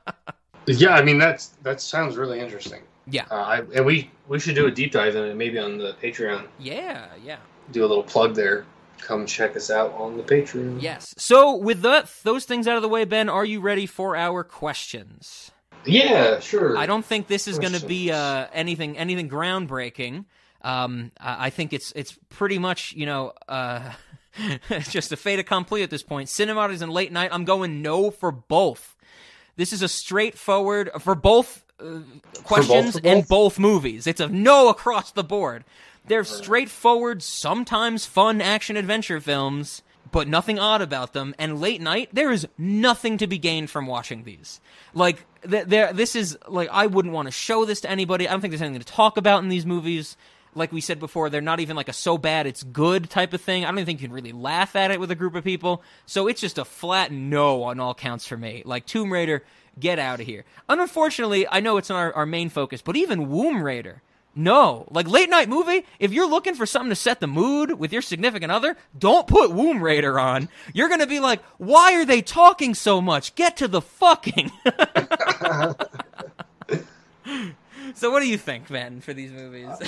Yeah, 0.76 0.94
I 0.94 1.02
mean 1.02 1.18
that's 1.18 1.48
that 1.62 1.80
sounds 1.80 2.16
really 2.16 2.40
interesting. 2.40 2.82
yeah. 3.06 3.24
Uh, 3.30 3.34
I, 3.34 3.56
and 3.74 3.84
we 3.86 4.10
we 4.28 4.38
should 4.38 4.54
do 4.54 4.66
a 4.66 4.70
deep 4.70 4.92
dive 4.92 5.16
in 5.16 5.24
it 5.24 5.34
maybe 5.36 5.58
on 5.58 5.78
the 5.78 5.94
Patreon. 6.02 6.46
Yeah, 6.58 7.06
yeah. 7.24 7.38
Do 7.72 7.84
a 7.84 7.88
little 7.88 8.02
plug 8.04 8.34
there. 8.34 8.64
Come 8.98 9.26
check 9.26 9.56
us 9.56 9.70
out 9.70 9.92
on 9.94 10.16
the 10.16 10.22
Patreon. 10.24 10.82
Yes. 10.82 11.14
So 11.16 11.54
with 11.56 11.82
that, 11.82 12.10
those 12.24 12.44
things 12.44 12.66
out 12.66 12.76
of 12.76 12.82
the 12.82 12.88
way, 12.88 13.04
Ben, 13.04 13.28
are 13.28 13.44
you 13.44 13.60
ready 13.60 13.86
for 13.86 14.16
our 14.16 14.42
questions? 14.42 15.52
Yeah, 15.84 16.40
sure. 16.40 16.76
I 16.76 16.86
don't 16.86 17.04
think 17.04 17.28
this 17.28 17.46
is 17.46 17.58
going 17.58 17.74
to 17.74 17.86
be 17.86 18.10
uh, 18.10 18.46
anything 18.52 18.98
anything 18.98 19.28
groundbreaking. 19.28 20.24
Um, 20.62 21.12
I 21.20 21.46
I 21.46 21.50
think 21.50 21.72
it's 21.72 21.92
it's 21.94 22.18
pretty 22.28 22.58
much 22.58 22.92
you 22.94 23.06
know 23.06 23.32
uh, 23.48 23.92
just 24.90 25.12
a 25.12 25.16
fait 25.16 25.38
accompli 25.38 25.82
at 25.82 25.90
this 25.90 26.02
point. 26.02 26.28
Cinematics 26.28 26.82
and 26.82 26.92
late 26.92 27.12
night. 27.12 27.30
I'm 27.32 27.44
going 27.44 27.80
no 27.80 28.10
for 28.10 28.30
both. 28.32 28.96
This 29.58 29.72
is 29.72 29.82
a 29.82 29.88
straightforward 29.88 30.88
for 31.00 31.16
both 31.16 31.64
uh, 31.80 31.98
questions 32.44 32.92
for 32.92 33.00
and 33.04 33.22
both? 33.22 33.28
both 33.28 33.58
movies. 33.58 34.06
It's 34.06 34.20
a 34.20 34.28
no 34.28 34.68
across 34.68 35.10
the 35.10 35.24
board. 35.24 35.64
They're 36.06 36.22
straightforward, 36.22 37.24
sometimes 37.24 38.06
fun 38.06 38.40
action 38.40 38.76
adventure 38.76 39.20
films, 39.20 39.82
but 40.12 40.28
nothing 40.28 40.60
odd 40.60 40.80
about 40.80 41.12
them. 41.12 41.34
And 41.40 41.60
late 41.60 41.80
night, 41.80 42.08
there 42.12 42.30
is 42.30 42.46
nothing 42.56 43.18
to 43.18 43.26
be 43.26 43.36
gained 43.36 43.68
from 43.68 43.88
watching 43.88 44.22
these. 44.22 44.60
Like, 44.94 45.26
th- 45.42 45.66
there, 45.66 45.92
this 45.92 46.14
is 46.14 46.38
like 46.46 46.68
I 46.70 46.86
wouldn't 46.86 47.12
want 47.12 47.26
to 47.26 47.32
show 47.32 47.64
this 47.64 47.80
to 47.80 47.90
anybody. 47.90 48.28
I 48.28 48.30
don't 48.30 48.40
think 48.40 48.52
there's 48.52 48.62
anything 48.62 48.80
to 48.80 48.86
talk 48.86 49.16
about 49.16 49.42
in 49.42 49.48
these 49.48 49.66
movies. 49.66 50.16
Like 50.58 50.72
we 50.72 50.80
said 50.80 51.00
before, 51.00 51.30
they're 51.30 51.40
not 51.40 51.60
even 51.60 51.76
like 51.76 51.88
a 51.88 51.92
so 51.92 52.18
bad 52.18 52.46
it's 52.46 52.62
good 52.62 53.08
type 53.08 53.32
of 53.32 53.40
thing. 53.40 53.64
I 53.64 53.68
don't 53.68 53.78
even 53.78 53.86
think 53.86 54.02
you 54.02 54.08
can 54.08 54.14
really 54.14 54.32
laugh 54.32 54.76
at 54.76 54.90
it 54.90 55.00
with 55.00 55.10
a 55.10 55.14
group 55.14 55.34
of 55.34 55.44
people. 55.44 55.82
So 56.06 56.26
it's 56.26 56.40
just 56.40 56.58
a 56.58 56.64
flat 56.64 57.12
no 57.12 57.62
on 57.64 57.80
all 57.80 57.94
counts 57.94 58.26
for 58.26 58.36
me. 58.36 58.62
Like 58.64 58.84
Tomb 58.86 59.12
Raider, 59.12 59.44
get 59.78 59.98
out 59.98 60.20
of 60.20 60.26
here. 60.26 60.44
And 60.68 60.80
unfortunately, 60.80 61.46
I 61.48 61.60
know 61.60 61.76
it's 61.76 61.88
not 61.88 61.96
our, 61.96 62.12
our 62.12 62.26
main 62.26 62.50
focus, 62.50 62.82
but 62.82 62.96
even 62.96 63.30
Womb 63.30 63.62
Raider. 63.62 64.02
No, 64.34 64.86
like 64.90 65.08
late 65.08 65.30
night 65.30 65.48
movie. 65.48 65.84
If 65.98 66.12
you're 66.12 66.28
looking 66.28 66.54
for 66.54 66.66
something 66.66 66.90
to 66.90 66.96
set 66.96 67.18
the 67.18 67.26
mood 67.26 67.72
with 67.72 67.92
your 67.92 68.02
significant 68.02 68.52
other, 68.52 68.76
don't 68.96 69.26
put 69.26 69.50
Womb 69.50 69.82
Raider 69.82 70.18
on. 70.20 70.48
You're 70.72 70.88
gonna 70.88 71.08
be 71.08 71.18
like, 71.18 71.42
why 71.56 71.94
are 71.94 72.04
they 72.04 72.22
talking 72.22 72.74
so 72.74 73.00
much? 73.00 73.34
Get 73.34 73.56
to 73.56 73.66
the 73.66 73.80
fucking. 73.80 74.52
so, 77.94 78.10
what 78.10 78.20
do 78.20 78.28
you 78.28 78.38
think, 78.38 78.68
Ben, 78.68 79.00
for 79.00 79.12
these 79.12 79.32
movies? 79.32 79.66
Uh, 79.68 79.86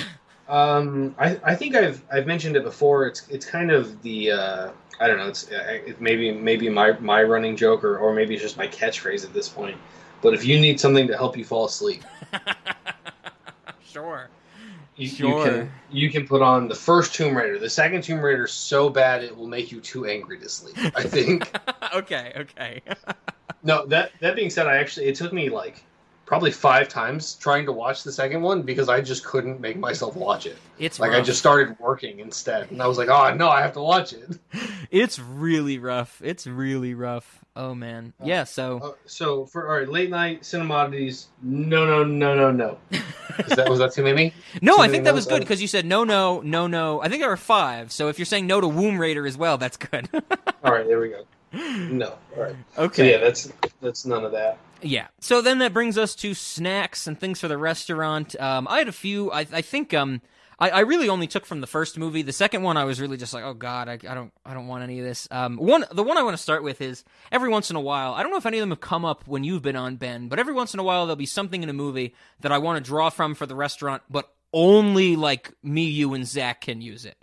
Um, 0.51 1.15
I, 1.17 1.39
I 1.45 1.55
think 1.55 1.75
I've 1.75 2.03
I've 2.11 2.27
mentioned 2.27 2.57
it 2.57 2.63
before. 2.63 3.07
It's 3.07 3.25
it's 3.29 3.45
kind 3.45 3.71
of 3.71 4.01
the 4.01 4.31
uh, 4.31 4.69
I 4.99 5.07
don't 5.07 5.17
know. 5.17 5.29
It's 5.29 5.49
uh, 5.49 5.79
it 5.87 6.01
maybe 6.01 6.29
maybe 6.33 6.67
my 6.67 6.91
my 6.99 7.23
running 7.23 7.55
joke 7.55 7.85
or, 7.85 7.97
or 7.97 8.13
maybe 8.13 8.33
it's 8.33 8.43
just 8.43 8.57
my 8.57 8.67
catchphrase 8.67 9.23
at 9.23 9.33
this 9.33 9.47
point. 9.47 9.77
But 10.21 10.33
if 10.33 10.43
you 10.45 10.59
need 10.59 10.77
something 10.77 11.07
to 11.07 11.15
help 11.15 11.37
you 11.37 11.45
fall 11.45 11.65
asleep, 11.65 12.03
sure. 13.85 14.29
you, 14.97 15.07
Sure. 15.07 15.29
you 15.29 15.43
can 15.43 15.71
you 15.89 16.09
can 16.11 16.27
put 16.27 16.41
on 16.41 16.67
the 16.67 16.75
first 16.75 17.15
Tomb 17.15 17.35
Raider. 17.35 17.57
The 17.57 17.69
second 17.69 18.03
Tomb 18.03 18.19
Raider 18.19 18.43
is 18.43 18.51
so 18.51 18.89
bad 18.89 19.23
it 19.23 19.35
will 19.35 19.47
make 19.47 19.71
you 19.71 19.79
too 19.79 20.05
angry 20.05 20.37
to 20.39 20.49
sleep. 20.49 20.75
I 20.97 21.03
think. 21.03 21.49
okay, 21.95 22.33
okay. 22.35 22.81
no, 23.63 23.85
that 23.85 24.11
that 24.19 24.35
being 24.35 24.49
said, 24.49 24.67
I 24.67 24.77
actually 24.77 25.05
it 25.05 25.15
took 25.15 25.31
me 25.31 25.49
like 25.49 25.81
probably 26.31 26.49
five 26.49 26.87
times 26.87 27.33
trying 27.33 27.65
to 27.65 27.73
watch 27.73 28.03
the 28.03 28.11
second 28.11 28.41
one 28.41 28.61
because 28.61 28.87
I 28.87 29.01
just 29.01 29.25
couldn't 29.25 29.59
make 29.59 29.75
myself 29.75 30.15
watch 30.15 30.45
it. 30.45 30.55
It's 30.79 30.97
like 30.97 31.11
I 31.11 31.19
just 31.19 31.39
started 31.39 31.77
working 31.77 32.21
instead, 32.21 32.71
and 32.71 32.81
I 32.81 32.87
was 32.87 32.97
like, 32.97 33.09
oh 33.09 33.35
no, 33.35 33.49
I 33.49 33.61
have 33.61 33.73
to 33.73 33.81
watch 33.81 34.13
it. 34.13 34.39
It's 34.91 35.19
really 35.19 35.77
rough. 35.77 36.21
It's 36.23 36.47
really 36.47 36.93
rough. 36.93 37.43
Oh 37.57 37.75
man. 37.75 38.13
Yeah. 38.23 38.45
So 38.45 38.79
Uh, 38.81 38.91
so 39.05 39.45
for 39.45 39.67
all 39.67 39.79
right, 39.79 39.89
late 39.89 40.09
night 40.09 40.43
cinemodities, 40.43 41.25
no, 41.41 41.85
no, 41.85 42.05
no, 42.05 42.33
no, 42.33 42.49
no. 42.49 42.77
Is 42.91 43.55
that 43.57 43.69
was 43.69 43.79
that 43.79 43.91
too 43.91 44.03
many? 44.03 44.33
no, 44.61 44.77
too 44.77 44.83
I 44.83 44.87
think 44.87 45.03
that 45.03 45.13
was 45.13 45.25
good 45.25 45.41
because 45.41 45.61
you 45.61 45.67
said 45.67 45.85
no, 45.85 46.05
no, 46.05 46.39
no, 46.39 46.65
no. 46.65 47.01
I 47.01 47.09
think 47.09 47.21
there 47.21 47.29
were 47.29 47.35
five. 47.35 47.91
So 47.91 48.07
if 48.07 48.17
you're 48.17 48.25
saying 48.25 48.47
no 48.47 48.61
to 48.61 48.69
Womb 48.69 48.97
Raider 48.97 49.27
as 49.27 49.37
well, 49.37 49.57
that's 49.57 49.75
good. 49.75 50.07
All 50.63 50.71
right, 50.71 50.87
there 50.87 51.01
we 51.01 51.09
go. 51.09 51.25
No, 51.53 52.17
all 52.35 52.43
right. 52.43 52.55
So 52.75 52.83
okay. 52.83 53.11
yeah, 53.11 53.17
that's 53.17 53.51
that's 53.81 54.05
none 54.05 54.23
of 54.23 54.31
that. 54.31 54.57
Yeah. 54.81 55.07
So 55.19 55.41
then 55.41 55.59
that 55.59 55.73
brings 55.73 55.97
us 55.97 56.15
to 56.15 56.33
snacks 56.33 57.07
and 57.07 57.19
things 57.19 57.39
for 57.39 57.47
the 57.47 57.57
restaurant. 57.57 58.39
Um, 58.39 58.67
I 58.69 58.79
had 58.79 58.87
a 58.87 58.93
few. 58.93 59.31
I, 59.31 59.41
I 59.51 59.61
think 59.61 59.93
um, 59.93 60.21
I, 60.61 60.69
I 60.69 60.79
really 60.81 61.09
only 61.09 61.27
took 61.27 61.45
from 61.45 61.59
the 61.59 61.67
first 61.67 61.97
movie. 61.97 62.21
The 62.21 62.31
second 62.31 62.61
one, 62.61 62.77
I 62.77 62.85
was 62.85 63.01
really 63.01 63.17
just 63.17 63.33
like, 63.33 63.43
oh 63.43 63.55
god, 63.55 63.89
I, 63.89 63.93
I 63.93 64.13
don't, 64.13 64.31
I 64.45 64.53
don't 64.53 64.67
want 64.67 64.83
any 64.83 64.99
of 64.99 65.05
this. 65.05 65.27
Um, 65.31 65.57
one, 65.57 65.85
the 65.91 66.03
one 66.03 66.17
I 66.17 66.23
want 66.23 66.37
to 66.37 66.41
start 66.41 66.63
with 66.63 66.81
is 66.81 67.03
every 67.31 67.49
once 67.49 67.69
in 67.71 67.75
a 67.75 67.81
while. 67.81 68.13
I 68.13 68.21
don't 68.21 68.31
know 68.31 68.37
if 68.37 68.45
any 68.45 68.59
of 68.59 68.61
them 68.61 68.69
have 68.69 68.79
come 68.79 69.03
up 69.03 69.27
when 69.27 69.43
you've 69.43 69.63
been 69.63 69.75
on 69.75 69.95
Ben, 69.95 70.27
but 70.27 70.37
every 70.37 70.53
once 70.53 70.75
in 70.75 70.79
a 70.79 70.83
while 70.83 71.05
there'll 71.05 71.15
be 71.15 71.25
something 71.25 71.63
in 71.63 71.69
a 71.69 71.73
movie 71.73 72.13
that 72.41 72.51
I 72.51 72.59
want 72.59 72.83
to 72.83 72.87
draw 72.87 73.09
from 73.09 73.33
for 73.33 73.47
the 73.47 73.55
restaurant, 73.55 74.03
but 74.09 74.31
only 74.53 75.15
like 75.15 75.51
me, 75.63 75.85
you, 75.85 76.13
and 76.13 76.27
Zach 76.27 76.61
can 76.61 76.79
use 76.79 77.05
it. 77.05 77.17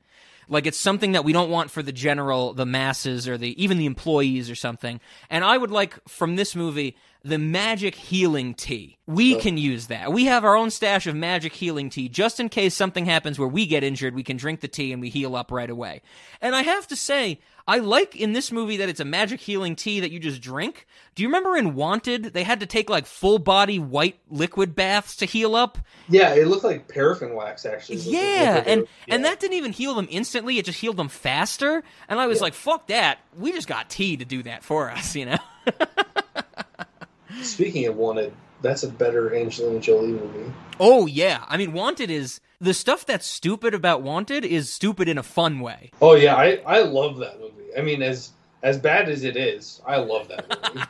Like 0.49 0.67
it's 0.67 0.79
something 0.79 1.13
that 1.13 1.25
we 1.25 1.33
don't 1.33 1.51
want 1.51 1.71
for 1.71 1.83
the 1.83 1.93
general, 1.93 2.55
the 2.55 2.67
masses, 2.67 3.29
or 3.29 3.39
the 3.39 3.63
even 3.63 3.79
the 3.79 3.87
employees 3.87 4.51
or 4.51 4.55
something. 4.55 5.01
And 5.31 5.45
I 5.45 5.57
would 5.57 5.71
like 5.71 5.99
from 6.09 6.37
this 6.37 6.57
movie 6.57 6.97
the 7.25 7.39
magic 7.39 7.95
healing 7.95 8.55
tea. 8.55 8.99
We 9.07 9.35
can 9.35 9.59
use 9.59 9.89
that. 9.89 10.13
We 10.13 10.27
have 10.27 10.45
our 10.45 10.57
own 10.57 10.71
stash 10.71 11.07
of 11.07 11.17
magic 11.17 11.53
healing 11.53 11.91
tea 11.91 12.09
just 12.09 12.39
in 12.41 12.49
case 12.49 12.75
something 12.75 13.07
happens 13.07 13.39
where 13.39 13.49
we 13.49 13.67
get 13.67 13.83
injured. 13.83 14.15
We 14.15 14.23
can 14.23 14.37
drink 14.37 14.61
the 14.61 14.69
tea 14.69 14.93
and 14.93 15.01
we 15.01 15.11
heal 15.11 15.35
up 15.35 15.51
right 15.51 15.69
away. 15.69 16.03
And 16.41 16.55
I 16.55 16.63
have 16.63 16.87
to 16.89 16.97
say, 16.97 17.41
I 17.69 17.79
like 17.79 18.17
in 18.17 18.33
this 18.33 18.51
movie 18.51 18.79
that 18.79 18.89
it's 18.89 18.99
a 18.99 19.05
magic 19.05 19.41
healing 19.41 19.77
tea 19.77 20.01
that 20.01 20.11
you 20.11 20.19
just 20.19 20.41
drink. 20.41 20.87
Do 21.15 21.23
you 21.23 21.29
remember 21.29 21.55
in 21.57 21.75
Wanted 21.75 22.25
they 22.33 22.43
had 22.43 22.61
to 22.61 22.67
take 22.67 22.89
like 22.89 23.05
full 23.05 23.39
body 23.39 23.79
white 23.79 24.19
liquid 24.31 24.75
baths 24.75 25.15
to 25.17 25.27
heal 25.27 25.55
up? 25.55 25.77
Yeah, 26.09 26.35
it 26.35 26.49
looked 26.49 26.65
like 26.65 26.89
paraffin 26.89 27.35
wax 27.35 27.67
actually. 27.67 27.97
It 27.97 28.07
looked- 28.07 28.09
it 28.09 28.13
looked 28.13 28.25
Yeah, 28.25 28.55
like 28.55 28.69
and 28.69 28.81
it- 28.83 28.89
and 29.09 29.25
that 29.27 29.39
didn't 29.39 29.57
even 29.59 29.73
heal 29.73 29.95
them 29.95 30.09
instantly. 30.11 30.59
It 30.59 30.65
just 30.65 30.81
healed 30.81 30.97
them 30.97 31.09
faster. 31.11 31.83
And 32.09 32.19
I 32.19 32.27
was 32.27 32.41
like, 32.41 32.55
"Fuck 32.55 32.87
that! 32.89 33.19
We 33.39 33.53
just 33.53 33.69
got 33.69 33.91
tea 33.91 34.17
to 34.17 34.25
do 34.25 34.43
that 34.45 34.65
for 34.65 34.91
us," 34.91 35.15
you 35.15 35.27
know. 35.27 35.39
Speaking 37.43 37.87
of 37.87 37.97
wanted, 37.97 38.33
that's 38.63 38.83
a 38.83 38.89
better 38.89 39.35
Angelina 39.35 39.79
Jolie 39.81 40.09
movie. 40.09 40.53
oh 40.81 41.07
yeah, 41.07 41.45
I 41.49 41.57
mean, 41.57 41.73
Wanted 41.73 42.11
is 42.11 42.41
the 42.61 42.75
stuff 42.75 43.07
that's 43.07 43.27
stupid 43.27 43.75
about 43.75 44.03
Wanted 44.03 44.45
is 44.45 44.73
stupid 44.73 45.09
in 45.09 45.19
a 45.19 45.23
fun 45.23 45.61
way. 45.61 45.91
Oh 46.01 46.15
yeah, 46.15 46.35
I 46.35 46.61
I 46.67 46.81
love 46.83 47.19
that 47.19 47.39
movie. 47.39 47.55
I 47.79 47.83
mean, 47.83 48.03
as 48.03 48.33
as 48.63 48.77
bad 48.77 49.09
as 49.09 49.23
it 49.25 49.37
is, 49.37 49.81
I 49.87 49.97
love 49.99 50.29
that 50.29 50.75
movie. 50.75 50.87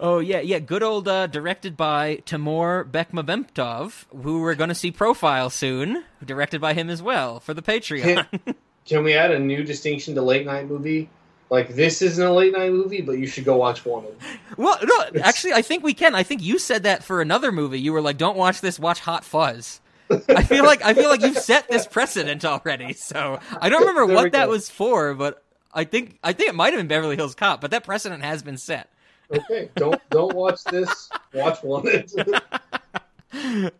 Oh 0.00 0.20
yeah, 0.20 0.40
yeah. 0.40 0.60
Good 0.60 0.82
old 0.82 1.08
uh, 1.08 1.26
directed 1.26 1.76
by 1.76 2.22
Timur 2.24 2.84
Bekmambetov, 2.84 4.04
who 4.22 4.40
we're 4.40 4.54
going 4.54 4.68
to 4.68 4.74
see 4.74 4.92
profile 4.92 5.50
soon. 5.50 6.04
Directed 6.24 6.60
by 6.60 6.72
him 6.74 6.88
as 6.88 7.02
well 7.02 7.40
for 7.40 7.52
the 7.52 7.62
Patreon. 7.62 8.26
Can, 8.30 8.54
can 8.86 9.04
we 9.04 9.14
add 9.14 9.32
a 9.32 9.38
new 9.38 9.64
distinction 9.64 10.14
to 10.14 10.22
late 10.22 10.46
night 10.46 10.68
movie? 10.68 11.10
Like 11.50 11.74
this 11.74 12.00
isn't 12.02 12.24
a 12.24 12.32
late 12.32 12.52
night 12.52 12.70
movie, 12.70 13.00
but 13.00 13.12
you 13.12 13.26
should 13.26 13.44
go 13.44 13.56
watch 13.56 13.84
Wanted. 13.84 14.14
Well, 14.56 14.78
no, 14.82 15.20
actually, 15.22 15.54
I 15.54 15.62
think 15.62 15.82
we 15.82 15.94
can. 15.94 16.14
I 16.14 16.22
think 16.22 16.42
you 16.42 16.58
said 16.58 16.84
that 16.84 17.02
for 17.02 17.20
another 17.20 17.50
movie. 17.50 17.80
You 17.80 17.92
were 17.92 18.02
like, 18.02 18.18
"Don't 18.18 18.36
watch 18.36 18.60
this. 18.60 18.78
Watch 18.78 19.00
Hot 19.00 19.24
Fuzz." 19.24 19.80
I 20.28 20.42
feel 20.42 20.64
like 20.64 20.82
I 20.84 20.94
feel 20.94 21.08
like 21.08 21.22
you've 21.22 21.38
set 21.38 21.68
this 21.68 21.86
precedent 21.86 22.44
already. 22.44 22.92
So 22.94 23.38
I 23.60 23.68
don't 23.68 23.80
remember 23.80 24.06
There 24.06 24.16
what 24.16 24.32
that 24.32 24.46
go. 24.46 24.50
was 24.52 24.68
for, 24.70 25.14
but 25.14 25.42
I 25.72 25.84
think 25.84 26.18
I 26.24 26.32
think 26.32 26.48
it 26.50 26.54
might 26.54 26.72
have 26.72 26.80
been 26.80 26.88
Beverly 26.88 27.16
Hills 27.16 27.34
Cop. 27.34 27.60
But 27.60 27.70
that 27.72 27.84
precedent 27.84 28.22
has 28.24 28.42
been 28.42 28.56
set. 28.56 28.90
Okay, 29.30 29.70
don't 29.76 30.00
don't 30.10 30.34
watch 30.34 30.64
this. 30.64 31.10
Watch 31.34 31.62
Wanted. 31.62 32.10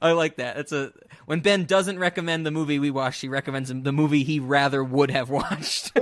I 0.02 0.12
like 0.12 0.36
that. 0.36 0.58
It's 0.58 0.72
a 0.72 0.92
when 1.26 1.40
Ben 1.40 1.64
doesn't 1.64 1.98
recommend 1.98 2.44
the 2.44 2.50
movie 2.50 2.78
we 2.78 2.90
watched, 2.90 3.20
he 3.22 3.28
recommends 3.28 3.72
the 3.72 3.92
movie 3.92 4.24
he 4.24 4.40
rather 4.40 4.84
would 4.84 5.10
have 5.10 5.30
watched. 5.30 5.92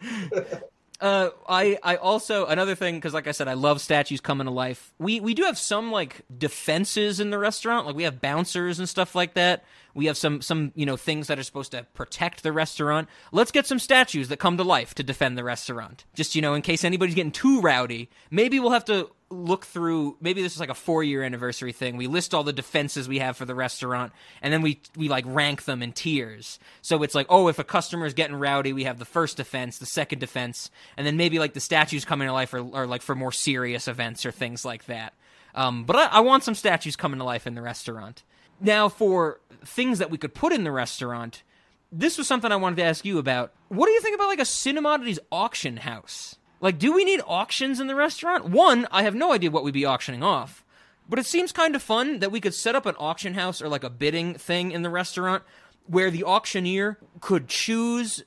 Uh, 1.00 1.30
I 1.48 1.78
I 1.82 1.96
also 1.96 2.44
another 2.46 2.74
thing 2.74 2.96
because 2.96 3.14
like 3.14 3.26
I 3.26 3.32
said, 3.32 3.48
I 3.48 3.54
love 3.54 3.80
statues 3.80 4.20
coming 4.20 4.44
to 4.44 4.50
life. 4.50 4.92
We 4.98 5.18
we 5.20 5.32
do 5.32 5.44
have 5.44 5.56
some 5.56 5.90
like 5.90 6.22
defenses 6.36 7.20
in 7.20 7.30
the 7.30 7.38
restaurant, 7.38 7.86
like 7.86 7.96
we 7.96 8.02
have 8.02 8.20
bouncers 8.20 8.78
and 8.78 8.88
stuff 8.88 9.14
like 9.14 9.32
that. 9.34 9.64
We 9.94 10.06
have 10.06 10.18
some 10.18 10.42
some 10.42 10.72
you 10.74 10.84
know 10.84 10.98
things 10.98 11.28
that 11.28 11.38
are 11.38 11.42
supposed 11.42 11.72
to 11.72 11.86
protect 11.94 12.42
the 12.42 12.52
restaurant. 12.52 13.08
Let's 13.32 13.50
get 13.50 13.66
some 13.66 13.78
statues 13.78 14.28
that 14.28 14.38
come 14.38 14.58
to 14.58 14.64
life 14.64 14.94
to 14.96 15.02
defend 15.02 15.38
the 15.38 15.44
restaurant. 15.44 16.04
Just 16.14 16.34
you 16.34 16.42
know, 16.42 16.52
in 16.52 16.60
case 16.60 16.84
anybody's 16.84 17.14
getting 17.14 17.32
too 17.32 17.62
rowdy, 17.62 18.10
maybe 18.30 18.60
we'll 18.60 18.70
have 18.70 18.84
to 18.86 19.10
look 19.30 19.64
through. 19.64 20.16
Maybe 20.20 20.42
this 20.42 20.54
is 20.54 20.60
like 20.60 20.70
a 20.70 20.74
four 20.74 21.02
year 21.02 21.22
anniversary 21.22 21.72
thing. 21.72 21.96
We 21.96 22.06
list 22.06 22.34
all 22.34 22.42
the 22.42 22.52
defenses 22.52 23.08
we 23.08 23.20
have 23.20 23.36
for 23.36 23.44
the 23.44 23.54
restaurant, 23.54 24.12
and 24.42 24.52
then 24.52 24.60
we 24.60 24.80
we 24.96 25.08
like 25.08 25.24
rank 25.26 25.64
them 25.64 25.82
in 25.82 25.92
tiers. 25.92 26.58
So 26.82 27.02
it's 27.02 27.14
like, 27.14 27.26
oh, 27.28 27.48
if 27.48 27.58
a 27.58 27.64
customer 27.64 28.06
is 28.06 28.14
getting 28.14 28.36
rowdy, 28.36 28.72
we 28.72 28.84
have 28.84 28.98
the 28.98 29.04
first 29.04 29.36
defense, 29.36 29.78
the 29.78 29.86
second 29.86 30.18
defense, 30.18 30.70
and 30.96 31.06
then 31.06 31.16
maybe 31.16 31.38
like 31.38 31.54
the 31.54 31.60
statues 31.60 32.04
coming 32.04 32.28
to 32.28 32.32
life 32.32 32.52
are, 32.52 32.74
are 32.74 32.86
like 32.86 33.02
for 33.02 33.14
more 33.14 33.32
serious 33.32 33.88
events 33.88 34.26
or 34.26 34.32
things 34.32 34.64
like 34.64 34.86
that. 34.86 35.14
Um, 35.54 35.84
but 35.84 35.96
I, 35.96 36.06
I 36.06 36.20
want 36.20 36.44
some 36.44 36.54
statues 36.54 36.96
coming 36.96 37.18
to 37.18 37.24
life 37.24 37.46
in 37.46 37.54
the 37.54 37.62
restaurant. 37.62 38.22
Now, 38.60 38.88
for 38.88 39.40
things 39.64 39.98
that 39.98 40.10
we 40.10 40.18
could 40.18 40.34
put 40.34 40.52
in 40.52 40.64
the 40.64 40.72
restaurant, 40.72 41.42
this 41.90 42.18
was 42.18 42.26
something 42.26 42.52
I 42.52 42.56
wanted 42.56 42.76
to 42.76 42.84
ask 42.84 43.04
you 43.04 43.18
about. 43.18 43.52
What 43.68 43.86
do 43.86 43.92
you 43.92 44.00
think 44.00 44.14
about 44.14 44.28
like 44.28 44.38
a 44.38 44.42
Cinemodities 44.42 45.18
auction 45.32 45.78
house? 45.78 46.36
Like, 46.60 46.78
do 46.78 46.92
we 46.92 47.04
need 47.04 47.22
auctions 47.26 47.80
in 47.80 47.86
the 47.86 47.94
restaurant? 47.94 48.44
One, 48.44 48.86
I 48.90 49.02
have 49.02 49.14
no 49.14 49.32
idea 49.32 49.50
what 49.50 49.64
we'd 49.64 49.74
be 49.74 49.86
auctioning 49.86 50.22
off, 50.22 50.64
but 51.08 51.18
it 51.18 51.26
seems 51.26 51.52
kind 51.52 51.74
of 51.74 51.82
fun 51.82 52.18
that 52.18 52.30
we 52.30 52.40
could 52.40 52.54
set 52.54 52.76
up 52.76 52.86
an 52.86 52.94
auction 52.98 53.34
house 53.34 53.62
or 53.62 53.68
like 53.68 53.84
a 53.84 53.90
bidding 53.90 54.34
thing 54.34 54.70
in 54.70 54.82
the 54.82 54.90
restaurant 54.90 55.42
where 55.86 56.10
the 56.10 56.24
auctioneer 56.24 56.98
could 57.20 57.48
choose 57.48 58.22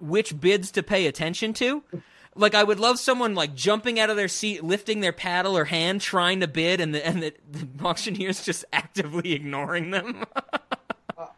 which 0.00 0.40
bids 0.40 0.70
to 0.72 0.82
pay 0.82 1.06
attention 1.06 1.52
to. 1.54 1.82
Like 2.34 2.54
I 2.54 2.64
would 2.64 2.80
love 2.80 2.98
someone 2.98 3.34
like 3.34 3.54
jumping 3.54 4.00
out 4.00 4.10
of 4.10 4.16
their 4.16 4.28
seat, 4.28 4.64
lifting 4.64 5.00
their 5.00 5.12
paddle 5.12 5.56
or 5.56 5.66
hand, 5.66 6.00
trying 6.00 6.40
to 6.40 6.48
bid, 6.48 6.80
and 6.80 6.92
the 6.92 7.06
and 7.06 7.22
the, 7.22 7.32
the 7.48 7.68
auctioneer's 7.84 8.44
just 8.44 8.64
actively 8.72 9.34
ignoring 9.34 9.90
them. 9.90 10.24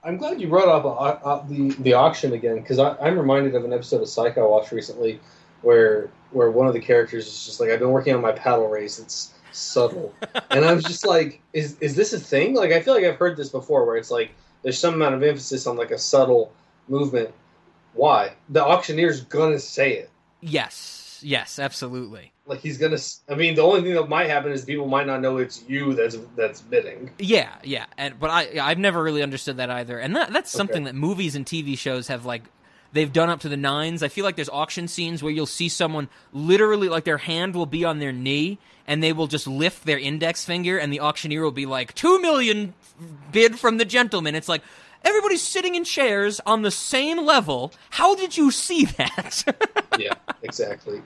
I'm 0.03 0.17
glad 0.17 0.41
you 0.41 0.49
brought 0.49 0.69
up 0.69 0.85
uh, 0.87 1.29
uh, 1.29 1.47
the 1.47 1.77
the 1.81 1.93
auction 1.93 2.33
again 2.33 2.57
because 2.57 2.79
I'm 2.79 3.19
reminded 3.19 3.55
of 3.55 3.65
an 3.65 3.73
episode 3.75 4.01
of 4.01 4.09
Psycho 4.09 4.45
I 4.45 4.49
watched 4.49 4.73
recently 4.73 5.21
where 5.61 6.11
where 6.31 6.51
one 6.51 6.67
of 6.67 6.75
the 6.75 6.81
characters 6.81 7.27
is 7.27 7.45
just 7.47 7.61
like 7.61 7.71
I've 7.71 7.79
been 7.79 7.91
working 7.91 8.15
on 8.15 8.21
my 8.21 8.33
paddle 8.33 8.69
race. 8.69 8.99
It's 8.99 9.33
subtle, 9.53 10.15
and 10.51 10.65
I 10.65 10.73
was 10.73 10.85
just 10.85 11.07
like, 11.07 11.41
is 11.53 11.77
is 11.81 11.97
this 11.97 12.13
a 12.13 12.21
thing? 12.21 12.55
Like 12.55 12.73
I 12.73 12.81
feel 12.81 12.95
like 12.95 13.05
I've 13.05 13.17
heard 13.17 13.37
this 13.37 13.49
before 13.49 13.85
where 13.85 13.97
it's 13.97 14.11
like 14.11 14.31
there's 14.63 14.79
some 14.79 14.95
amount 14.95 15.15
of 15.15 15.23
emphasis 15.23 15.67
on 15.67 15.77
like 15.77 15.91
a 15.91 15.99
subtle 15.99 16.53
movement. 16.89 17.31
Why 17.95 18.35
the 18.51 18.65
auctioneer's 18.65 19.23
gonna 19.23 19.59
say 19.59 19.95
it? 19.95 20.11
yes, 20.41 21.21
yes, 21.23 21.59
absolutely. 21.59 22.33
Like 22.47 22.61
he's 22.61 22.79
gonna. 22.79 22.99
I 23.29 23.35
mean, 23.35 23.55
the 23.55 23.63
only 23.63 23.83
thing 23.83 23.95
that 23.95 24.09
might 24.09 24.29
happen 24.29 24.53
is 24.53 24.65
people 24.65 24.87
might 24.87 25.07
not 25.07 25.21
know 25.21 25.39
it's 25.39 25.65
you 25.69 25.95
that's 25.95 26.17
that's 26.37 26.61
bidding. 26.61 27.11
Yeah, 27.19 27.51
yeah, 27.65 27.87
and 27.99 28.19
but 28.21 28.31
I 28.31 28.61
I've 28.61 28.79
never 28.79 29.03
really 29.03 29.23
understood 29.23 29.57
that 29.57 29.71
either, 29.71 29.99
and 29.99 30.15
that 30.15 30.33
that's 30.33 30.51
something 30.51 30.85
that 30.85 30.95
movies 30.95 31.35
and 31.35 31.45
TV 31.45 31.77
shows 31.77 32.07
have 32.09 32.25
like 32.25 32.45
they've 32.97 33.13
done 33.13 33.29
up 33.29 33.41
to 33.41 33.49
the 33.49 33.57
nines. 33.57 34.03
I 34.03 34.09
feel 34.09 34.25
like 34.25 34.37
there's 34.37 34.49
auction 34.49 34.89
scenes 34.89 35.23
where 35.23 35.33
you'll 35.33 35.47
see 35.47 35.69
someone 35.69 36.09
literally 36.33 36.89
like 36.89 37.05
their 37.05 37.19
hand 37.19 37.55
will 37.55 37.67
be 37.67 37.85
on 37.85 37.99
their 37.99 38.13
knee 38.13 38.59
and 38.87 39.03
they 39.03 39.13
will 39.13 39.27
just 39.27 39.47
lift 39.47 39.85
their 39.85 39.99
index 39.99 40.45
finger, 40.45 40.79
and 40.79 40.93
the 40.93 41.01
auctioneer 41.01 41.43
will 41.43 41.51
be 41.51 41.67
like 41.67 41.93
two 41.95 42.21
million 42.21 42.73
bid 43.33 43.59
from 43.59 43.79
the 43.79 43.85
gentleman. 43.85 44.35
It's 44.35 44.49
like. 44.49 44.63
Everybody's 45.05 45.43
sitting 45.43 45.77
in 45.77 45.85
chairs 45.85 46.41
on 46.47 46.63
the 46.63 46.71
same 46.73 47.25
level. 47.25 47.73
How 47.91 48.17
did 48.17 48.37
you 48.37 48.51
see 48.51 48.87
that? 48.87 49.45
yeah, 50.01 50.15
exactly. 50.43 51.01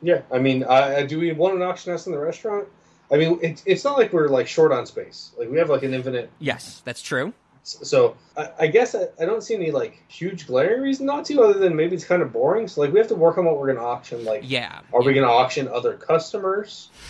Yeah, 0.00 0.22
I 0.32 0.38
mean, 0.38 0.64
uh, 0.64 1.02
do 1.02 1.18
we 1.18 1.32
want 1.32 1.56
an 1.56 1.62
auction 1.62 1.92
house 1.92 2.06
in 2.06 2.12
the 2.12 2.18
restaurant? 2.18 2.66
I 3.12 3.18
mean, 3.18 3.38
it's 3.42 3.62
it's 3.66 3.84
not 3.84 3.98
like 3.98 4.10
we're 4.12 4.28
like 4.28 4.48
short 4.48 4.72
on 4.72 4.86
space. 4.86 5.32
Like 5.36 5.50
we 5.50 5.58
have 5.58 5.68
like 5.68 5.82
an 5.82 5.92
infinite. 5.92 6.30
yes, 6.38 6.80
that's 6.86 7.02
true. 7.02 7.34
So 7.64 8.16
I, 8.36 8.50
I 8.60 8.66
guess 8.66 8.94
I, 8.94 9.06
I 9.20 9.24
don't 9.24 9.42
see 9.42 9.54
any 9.54 9.70
like 9.70 10.02
huge 10.08 10.46
glaring 10.46 10.82
reason 10.82 11.06
not 11.06 11.24
to, 11.26 11.42
other 11.42 11.58
than 11.58 11.76
maybe 11.76 11.94
it's 11.94 12.04
kind 12.04 12.20
of 12.22 12.32
boring. 12.32 12.66
So 12.66 12.80
like 12.80 12.92
we 12.92 12.98
have 12.98 13.08
to 13.08 13.14
work 13.14 13.38
on 13.38 13.44
what 13.44 13.56
we're 13.58 13.66
going 13.66 13.78
to 13.78 13.84
auction. 13.84 14.24
Like, 14.24 14.42
Yeah. 14.44 14.80
are 14.92 15.02
we 15.02 15.12
going 15.14 15.26
to 15.26 15.32
auction 15.32 15.68
other 15.68 15.94
customers? 15.94 16.90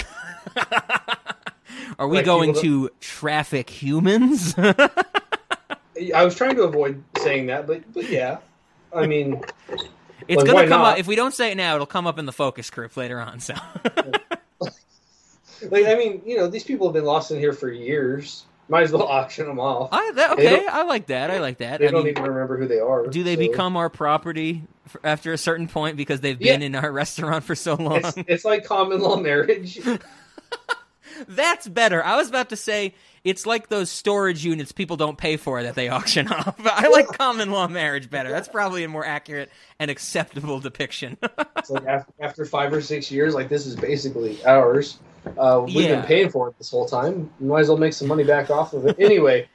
Are 1.99 2.09
we 2.09 2.19
Like, 2.19 2.25
going 2.27 2.55
to 2.55 2.91
traffic 3.01 3.69
humans? 3.69 4.55
I 4.59 6.25
was 6.25 6.35
trying 6.35 6.57
to 6.57 6.63
avoid 6.63 7.03
saying 7.19 7.47
that, 7.47 7.67
but 7.67 7.91
but 7.93 8.09
yeah, 8.11 8.39
I 8.95 9.07
mean, 9.07 9.43
It's 10.29 10.43
Like, 10.43 10.47
gonna 10.47 10.69
come 10.69 10.83
not? 10.83 10.93
up 10.95 10.99
if 10.99 11.07
we 11.07 11.17
don't 11.17 11.35
say 11.35 11.51
it 11.51 11.57
now. 11.57 11.75
It'll 11.75 11.87
come 11.87 12.07
up 12.07 12.19
in 12.19 12.27
the 12.27 12.33
focus 12.33 12.71
group 12.71 12.97
later 12.97 13.21
on. 13.21 13.41
So 13.41 13.55
like 15.71 15.87
I 15.87 15.95
mean, 15.95 16.23
you 16.25 16.37
know, 16.37 16.47
these 16.49 16.65
people 16.65 16.87
have 16.87 16.95
been 16.95 17.05
lost 17.05 17.31
in 17.31 17.39
here 17.39 17.53
for 17.53 17.71
years. 17.71 18.45
Might 18.73 18.85
as 18.85 18.93
well 18.93 19.03
auction 19.09 19.47
them 19.47 19.61
off. 19.61 19.91
I 19.93 20.13
that, 20.15 20.31
okay. 20.33 20.67
I 20.67 20.83
like 20.85 21.07
that. 21.09 21.31
I 21.31 21.39
like 21.41 21.59
that. 21.59 21.81
They 21.81 21.89
I 21.89 21.91
don't 21.91 22.05
mean, 22.05 22.13
even 22.13 22.25
remember 22.25 22.57
who 22.57 22.67
they 22.67 22.81
are. 22.81 23.07
do 23.07 23.23
they 23.23 23.35
so- 23.35 23.41
become 23.41 23.77
our 23.77 23.91
property 23.91 24.63
f- 24.87 24.97
after 25.05 25.33
a 25.35 25.39
certain 25.39 25.69
point 25.69 25.97
because 25.99 26.21
they've 26.23 26.41
Yeah. 26.41 26.55
been 26.55 26.63
in 26.63 26.75
our 26.75 26.91
restaurant 27.03 27.45
for 27.45 27.55
so 27.55 27.75
long? 27.75 27.97
It's, 27.99 28.15
it's 28.17 28.45
like 28.47 28.65
common 28.65 29.01
law 29.01 29.17
marriage. 29.17 29.79
That's 31.29 31.69
better. 31.69 32.03
I 32.03 32.17
was 32.17 32.31
about 32.31 32.49
to 32.49 32.57
say 32.57 32.95
it's 33.23 33.45
like 33.45 33.69
those 33.69 33.91
storage 33.91 34.45
units 34.45 34.73
people 34.73 34.97
don't 34.97 35.19
pay 35.19 35.37
for 35.37 35.63
that 35.63 35.75
they 35.75 35.89
auction 35.89 36.27
off. 36.29 36.55
I 36.65 36.89
like 36.89 37.07
common 37.09 37.51
law 37.51 37.69
marriage 37.69 38.09
better. 38.09 38.31
That's 38.31 38.49
probably 38.49 38.83
a 38.83 38.89
more 38.89 39.05
accurate 39.05 39.51
and 39.79 39.91
acceptable 39.91 40.59
depiction. 40.59 41.19
It's 41.59 41.69
like 41.71 41.87
after, 41.87 42.13
after 42.19 42.45
five 42.47 42.73
or 42.73 42.81
six 42.81 43.11
years, 43.11 43.35
like 43.35 43.51
this 43.51 43.67
is 43.67 43.77
basically 43.77 44.43
ours. 44.47 44.99
Uh, 45.39 45.63
we've 45.65 45.75
Yeah. 45.77 45.97
been 45.97 46.05
paying 46.05 46.31
for 46.31 46.49
it 46.49 46.59
this 46.59 46.71
whole 46.71 46.87
time. 46.87 47.31
We 47.41 47.47
might 47.49 47.61
as 47.61 47.69
well 47.69 47.79
make 47.79 47.93
some 47.93 48.09
money 48.09 48.25
back 48.25 48.51
off 48.51 48.73
of 48.73 48.87
it. 48.87 48.97
Anyway, 48.99 49.49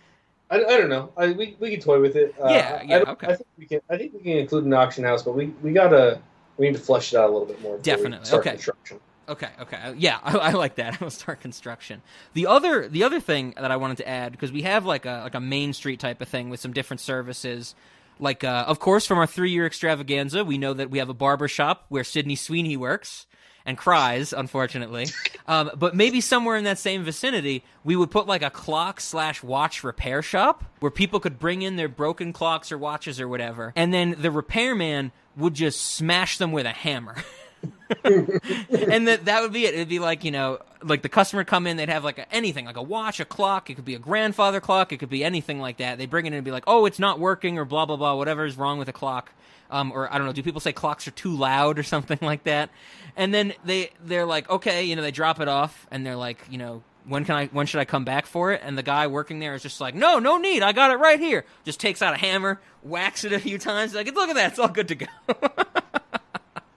I, 0.49 0.57
I 0.63 0.77
don't 0.77 0.89
know. 0.89 1.11
I, 1.17 1.31
we 1.31 1.55
we 1.59 1.71
can 1.71 1.79
toy 1.81 1.99
with 2.01 2.15
it. 2.15 2.33
Uh, 2.41 2.47
Yeah, 2.49 2.79
I- 2.81 2.83
yeah, 2.85 2.97
I, 2.97 3.11
okay. 3.11 3.27
I 3.27 3.35
think 3.35 3.47
we 3.57 3.65
can. 3.65 3.81
I 3.89 3.97
think 3.97 4.13
we 4.13 4.19
can 4.21 4.37
include 4.37 4.65
an 4.65 4.73
auction 4.73 5.03
house, 5.03 5.23
but 5.23 5.35
we 5.35 5.47
we 5.61 5.73
gotta 5.73 6.21
we 6.57 6.67
need 6.67 6.75
to 6.75 6.81
flesh 6.81 7.13
it 7.13 7.17
out 7.17 7.29
a 7.29 7.31
little 7.33 7.47
bit 7.47 7.61
more. 7.61 7.77
Definitely. 7.79 8.25
start 8.25 8.41
Okay. 8.41 8.51
Construction. 8.51 8.99
Okay, 9.29 9.49
okay, 9.59 9.93
yeah, 9.97 10.19
I, 10.23 10.37
I 10.37 10.51
like 10.51 10.75
that. 10.75 10.97
I'll 11.01 11.09
start 11.09 11.41
construction. 11.41 12.01
The 12.33 12.47
other, 12.47 12.87
the 12.87 13.03
other 13.03 13.19
thing 13.19 13.53
that 13.57 13.69
I 13.71 13.75
wanted 13.75 13.97
to 13.97 14.07
add 14.07 14.31
because 14.31 14.53
we 14.53 14.61
have 14.61 14.85
like 14.85 15.05
a 15.05 15.19
like 15.23 15.35
a 15.35 15.41
main 15.41 15.73
street 15.73 15.99
type 15.99 16.21
of 16.21 16.29
thing 16.29 16.49
with 16.49 16.61
some 16.61 16.71
different 16.71 17.01
services. 17.01 17.75
Like, 18.19 18.43
uh, 18.45 18.63
of 18.67 18.79
course, 18.79 19.05
from 19.05 19.17
our 19.19 19.27
three 19.27 19.51
year 19.51 19.65
extravaganza, 19.67 20.45
we 20.45 20.57
know 20.57 20.73
that 20.73 20.89
we 20.89 20.99
have 20.99 21.09
a 21.09 21.13
barber 21.13 21.49
shop 21.49 21.85
where 21.89 22.05
Sydney 22.05 22.35
Sweeney 22.37 22.77
works 22.77 23.27
and 23.67 23.77
cries, 23.77 24.33
unfortunately. 24.33 25.05
um, 25.47 25.69
but 25.77 25.93
maybe 25.93 26.21
somewhere 26.21 26.55
in 26.55 26.63
that 26.63 26.79
same 26.79 27.03
vicinity, 27.03 27.63
we 27.83 27.95
would 27.95 28.09
put 28.09 28.25
like 28.25 28.41
a 28.41 28.49
clock 28.49 28.99
slash 28.99 29.43
watch 29.43 29.83
repair 29.83 30.23
shop 30.23 30.63
where 30.79 30.89
people 30.89 31.19
could 31.19 31.37
bring 31.37 31.61
in 31.61 31.75
their 31.75 31.89
broken 31.89 32.33
clocks 32.33 32.71
or 32.71 32.77
watches 32.77 33.19
or 33.19 33.27
whatever, 33.27 33.73
and 33.75 33.93
then 33.93 34.15
the 34.17 34.31
repairman 34.31 35.11
would 35.35 35.53
just 35.53 35.81
smash 35.81 36.39
them 36.39 36.51
with 36.51 36.65
a 36.65 36.71
hammer. 36.71 37.15
and 38.03 39.07
that 39.07 39.25
that 39.25 39.41
would 39.41 39.51
be 39.51 39.65
it. 39.65 39.73
It'd 39.73 39.89
be 39.89 39.99
like 39.99 40.23
you 40.23 40.31
know, 40.31 40.59
like 40.81 41.01
the 41.01 41.09
customer 41.09 41.43
come 41.43 41.67
in, 41.67 41.75
they'd 41.75 41.89
have 41.89 42.03
like 42.03 42.19
a, 42.19 42.33
anything, 42.33 42.65
like 42.65 42.77
a 42.77 42.81
watch, 42.81 43.19
a 43.19 43.25
clock. 43.25 43.69
It 43.69 43.75
could 43.75 43.85
be 43.85 43.95
a 43.95 43.99
grandfather 43.99 44.61
clock. 44.61 44.93
It 44.93 44.97
could 44.97 45.09
be 45.09 45.23
anything 45.23 45.59
like 45.59 45.77
that. 45.77 45.97
They 45.97 46.05
bring 46.05 46.25
it 46.25 46.29
in 46.29 46.35
and 46.35 46.45
be 46.45 46.51
like, 46.51 46.65
oh, 46.67 46.85
it's 46.85 46.99
not 46.99 47.19
working, 47.19 47.57
or 47.57 47.65
blah 47.65 47.85
blah 47.85 47.97
blah, 47.97 48.15
whatever 48.15 48.45
is 48.45 48.55
wrong 48.55 48.77
with 48.77 48.85
the 48.85 48.93
clock. 48.93 49.31
Um, 49.69 49.91
or 49.91 50.11
I 50.13 50.17
don't 50.17 50.27
know. 50.27 50.33
Do 50.33 50.43
people 50.43 50.61
say 50.61 50.71
clocks 50.71 51.07
are 51.07 51.11
too 51.11 51.35
loud 51.35 51.79
or 51.79 51.83
something 51.95 52.19
like 52.21 52.43
that? 52.43 52.69
And 53.17 53.33
then 53.33 53.53
they 53.65 53.89
they're 54.05 54.25
like, 54.25 54.49
okay, 54.49 54.85
you 54.85 54.95
know, 54.95 55.01
they 55.01 55.11
drop 55.11 55.41
it 55.41 55.47
off, 55.49 55.85
and 55.91 56.05
they're 56.05 56.15
like, 56.15 56.39
you 56.49 56.57
know. 56.57 56.83
When 57.05 57.23
can 57.23 57.35
I? 57.35 57.45
When 57.47 57.65
should 57.67 57.79
I 57.79 57.85
come 57.85 58.03
back 58.03 58.25
for 58.25 58.51
it? 58.51 58.59
And 58.65 58.77
the 58.77 58.83
guy 58.83 59.07
working 59.07 59.39
there 59.39 59.55
is 59.55 59.61
just 59.63 59.79
like, 59.79 59.95
no, 59.95 60.19
no 60.19 60.37
need. 60.37 60.61
I 60.61 60.73
got 60.73 60.91
it 60.91 60.95
right 60.95 61.17
here. 61.17 61.45
Just 61.63 61.79
takes 61.79 62.01
out 62.01 62.13
a 62.13 62.17
hammer, 62.17 62.59
whacks 62.83 63.23
it 63.23 63.31
a 63.31 63.39
few 63.39 63.57
times. 63.57 63.95
Like, 63.95 64.13
look 64.13 64.27
at 64.27 64.35
that. 64.35 64.49
It's 64.51 64.59
all 64.59 64.67
good 64.67 64.89
to 64.89 64.95
go. 64.95 65.05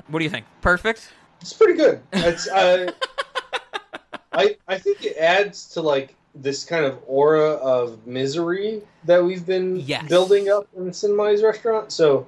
what 0.06 0.18
do 0.20 0.22
you 0.22 0.30
think? 0.30 0.46
Perfect. 0.60 1.10
It's 1.40 1.52
pretty 1.52 1.74
good. 1.74 2.00
It's 2.12 2.46
uh, 2.48 2.92
I 4.32 4.56
I 4.68 4.78
think 4.78 5.04
it 5.04 5.16
adds 5.16 5.66
to 5.70 5.80
like 5.82 6.14
this 6.34 6.64
kind 6.64 6.84
of 6.84 7.00
aura 7.08 7.54
of 7.54 8.06
misery 8.06 8.82
that 9.04 9.24
we've 9.24 9.44
been 9.44 9.80
Yes. 9.80 10.08
building 10.08 10.48
up 10.48 10.68
in 10.76 10.92
Cinema's 10.92 11.42
restaurant. 11.42 11.90
So 11.90 12.24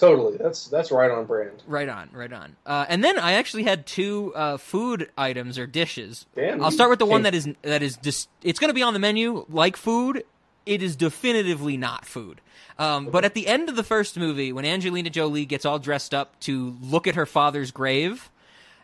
Totally. 0.00 0.38
That's 0.38 0.68
that's 0.68 0.90
right 0.90 1.10
on 1.10 1.26
brand. 1.26 1.62
Right 1.66 1.88
on, 1.88 2.08
right 2.14 2.32
on. 2.32 2.56
Uh, 2.64 2.86
and 2.88 3.04
then 3.04 3.18
I 3.18 3.32
actually 3.32 3.64
had 3.64 3.86
two 3.86 4.32
uh, 4.34 4.56
food 4.56 5.10
items 5.18 5.58
or 5.58 5.66
dishes. 5.66 6.24
Damn, 6.34 6.64
I'll 6.64 6.70
start 6.70 6.88
with 6.88 6.98
the 6.98 7.06
one 7.06 7.24
that 7.24 7.34
is 7.34 7.46
that 7.60 7.82
is 7.82 7.98
just. 7.98 8.30
It's 8.42 8.58
going 8.58 8.70
to 8.70 8.74
be 8.74 8.82
on 8.82 8.94
the 8.94 8.98
menu 8.98 9.44
like 9.50 9.76
food. 9.76 10.24
It 10.64 10.82
is 10.82 10.96
definitively 10.96 11.76
not 11.76 12.06
food. 12.06 12.40
Um, 12.78 13.08
but 13.08 13.26
at 13.26 13.34
the 13.34 13.46
end 13.46 13.68
of 13.68 13.76
the 13.76 13.82
first 13.82 14.16
movie, 14.16 14.54
when 14.54 14.64
Angelina 14.64 15.10
Jolie 15.10 15.44
gets 15.44 15.66
all 15.66 15.78
dressed 15.78 16.14
up 16.14 16.40
to 16.40 16.78
look 16.80 17.06
at 17.06 17.14
her 17.14 17.26
father's 17.26 17.70
grave, 17.70 18.30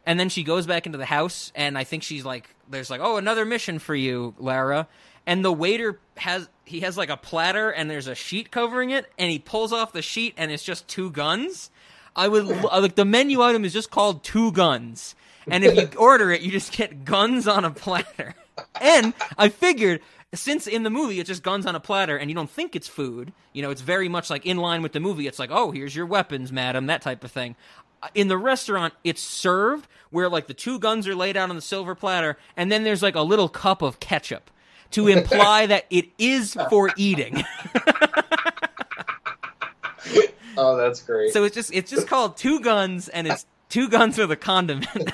and 0.05 0.21
then 0.21 0.29
she 0.29 0.43
goes 0.43 0.67
back 0.67 0.85
into 0.85 0.99
the 0.99 1.07
house, 1.07 1.51
and 1.55 1.79
I 1.79 1.85
think 1.85 2.03
she's 2.03 2.27
like, 2.27 2.55
"There's 2.69 2.91
like, 2.91 3.01
oh, 3.03 3.17
another 3.17 3.47
mission 3.47 3.79
for 3.79 3.95
you, 3.95 4.35
Lara." 4.39 4.87
And 5.27 5.45
the 5.45 5.53
waiter 5.53 5.99
has 6.17 6.49
he 6.65 6.81
has 6.81 6.97
like 6.97 7.11
a 7.11 7.17
platter, 7.17 7.71
and 7.71 7.91
there's 7.91 8.07
a 8.07 8.15
sheet 8.15 8.51
covering 8.51 8.91
it, 8.91 9.11
and 9.19 9.31
he 9.31 9.39
pulls 9.39 9.73
off 9.73 9.93
the 9.93 10.03
sheet, 10.03 10.35
and 10.37 10.51
it's 10.51 10.63
just 10.63 10.87
two 10.89 11.11
guns. 11.11 11.71
I 12.15 12.29
would 12.29 12.47
like 12.47 12.95
the 12.95 13.05
menu 13.05 13.43
item 13.43 13.65
is 13.65 13.73
just 13.73 13.91
called 13.91 14.23
two 14.25 14.53
guns, 14.53 15.15
and 15.49 15.65
if 15.65 15.77
you 15.77 15.99
order 15.99 16.31
it, 16.31 16.41
you 16.41 16.51
just 16.51 16.73
get 16.73 17.05
guns 17.05 17.47
on 17.49 17.65
a 17.65 17.71
platter. 17.71 18.35
And 18.81 19.13
I 19.37 19.49
figured 19.51 20.01
since 20.35 20.67
in 20.67 20.83
the 20.83 20.91
movie 20.91 21.21
it's 21.21 21.29
just 21.29 21.43
guns 21.43 21.67
on 21.67 21.75
a 21.75 21.81
platter 21.81 22.17
and 22.17 22.31
you 22.31 22.35
don't 22.35 22.51
think 22.51 22.75
it's 22.75 22.89
food, 22.89 23.33
you 23.53 23.63
know, 23.63 23.71
it's 23.71 23.81
very 23.81 24.09
much 24.09 24.31
like 24.31 24.45
in 24.47 24.57
line 24.57 24.83
with 24.83 24.93
the 24.93 25.01
movie. 25.01 25.27
It's 25.27 25.39
like, 25.39 25.51
oh, 25.53 25.71
here's 25.71 25.95
your 25.95 26.07
weapons, 26.07 26.53
madam, 26.53 26.87
that 26.87 27.03
type 27.03 27.23
of 27.25 27.31
thing. 27.31 27.55
Uh, 28.03 28.09
In 28.15 28.29
the 28.29 28.39
restaurant, 28.39 28.95
it's 29.05 29.21
served 29.23 29.89
where 30.11 30.29
like 30.29 30.47
the 30.47 30.55
two 30.55 30.79
guns 30.79 31.07
are 31.07 31.15
laid 31.15 31.37
out 31.37 31.51
on 31.51 31.57
the 31.57 31.63
silver 31.63 31.95
platter, 31.95 32.39
and 32.57 32.71
then 32.73 32.85
there's 32.85 33.03
like 33.03 33.15
a 33.15 33.21
little 33.23 33.49
cup 33.49 33.83
of 33.83 34.01
ketchup 34.01 34.51
to 34.93 35.09
imply 35.09 35.67
that 35.67 35.85
it 35.91 36.07
is 36.19 36.57
for 36.71 36.91
eating. 36.97 37.45
Oh, 40.59 40.75
that's 40.75 41.03
great. 41.03 41.35
so 41.35 41.45
it's 41.45 41.55
just 41.55 41.71
it's 41.75 41.91
just 41.91 42.09
called 42.09 42.39
two 42.39 42.61
guns, 42.61 43.11
and 43.11 43.27
it's 43.27 43.45
two 43.69 43.91
guns 43.91 44.17
with 44.17 44.31
a 44.31 44.37
condiment. 44.37 44.87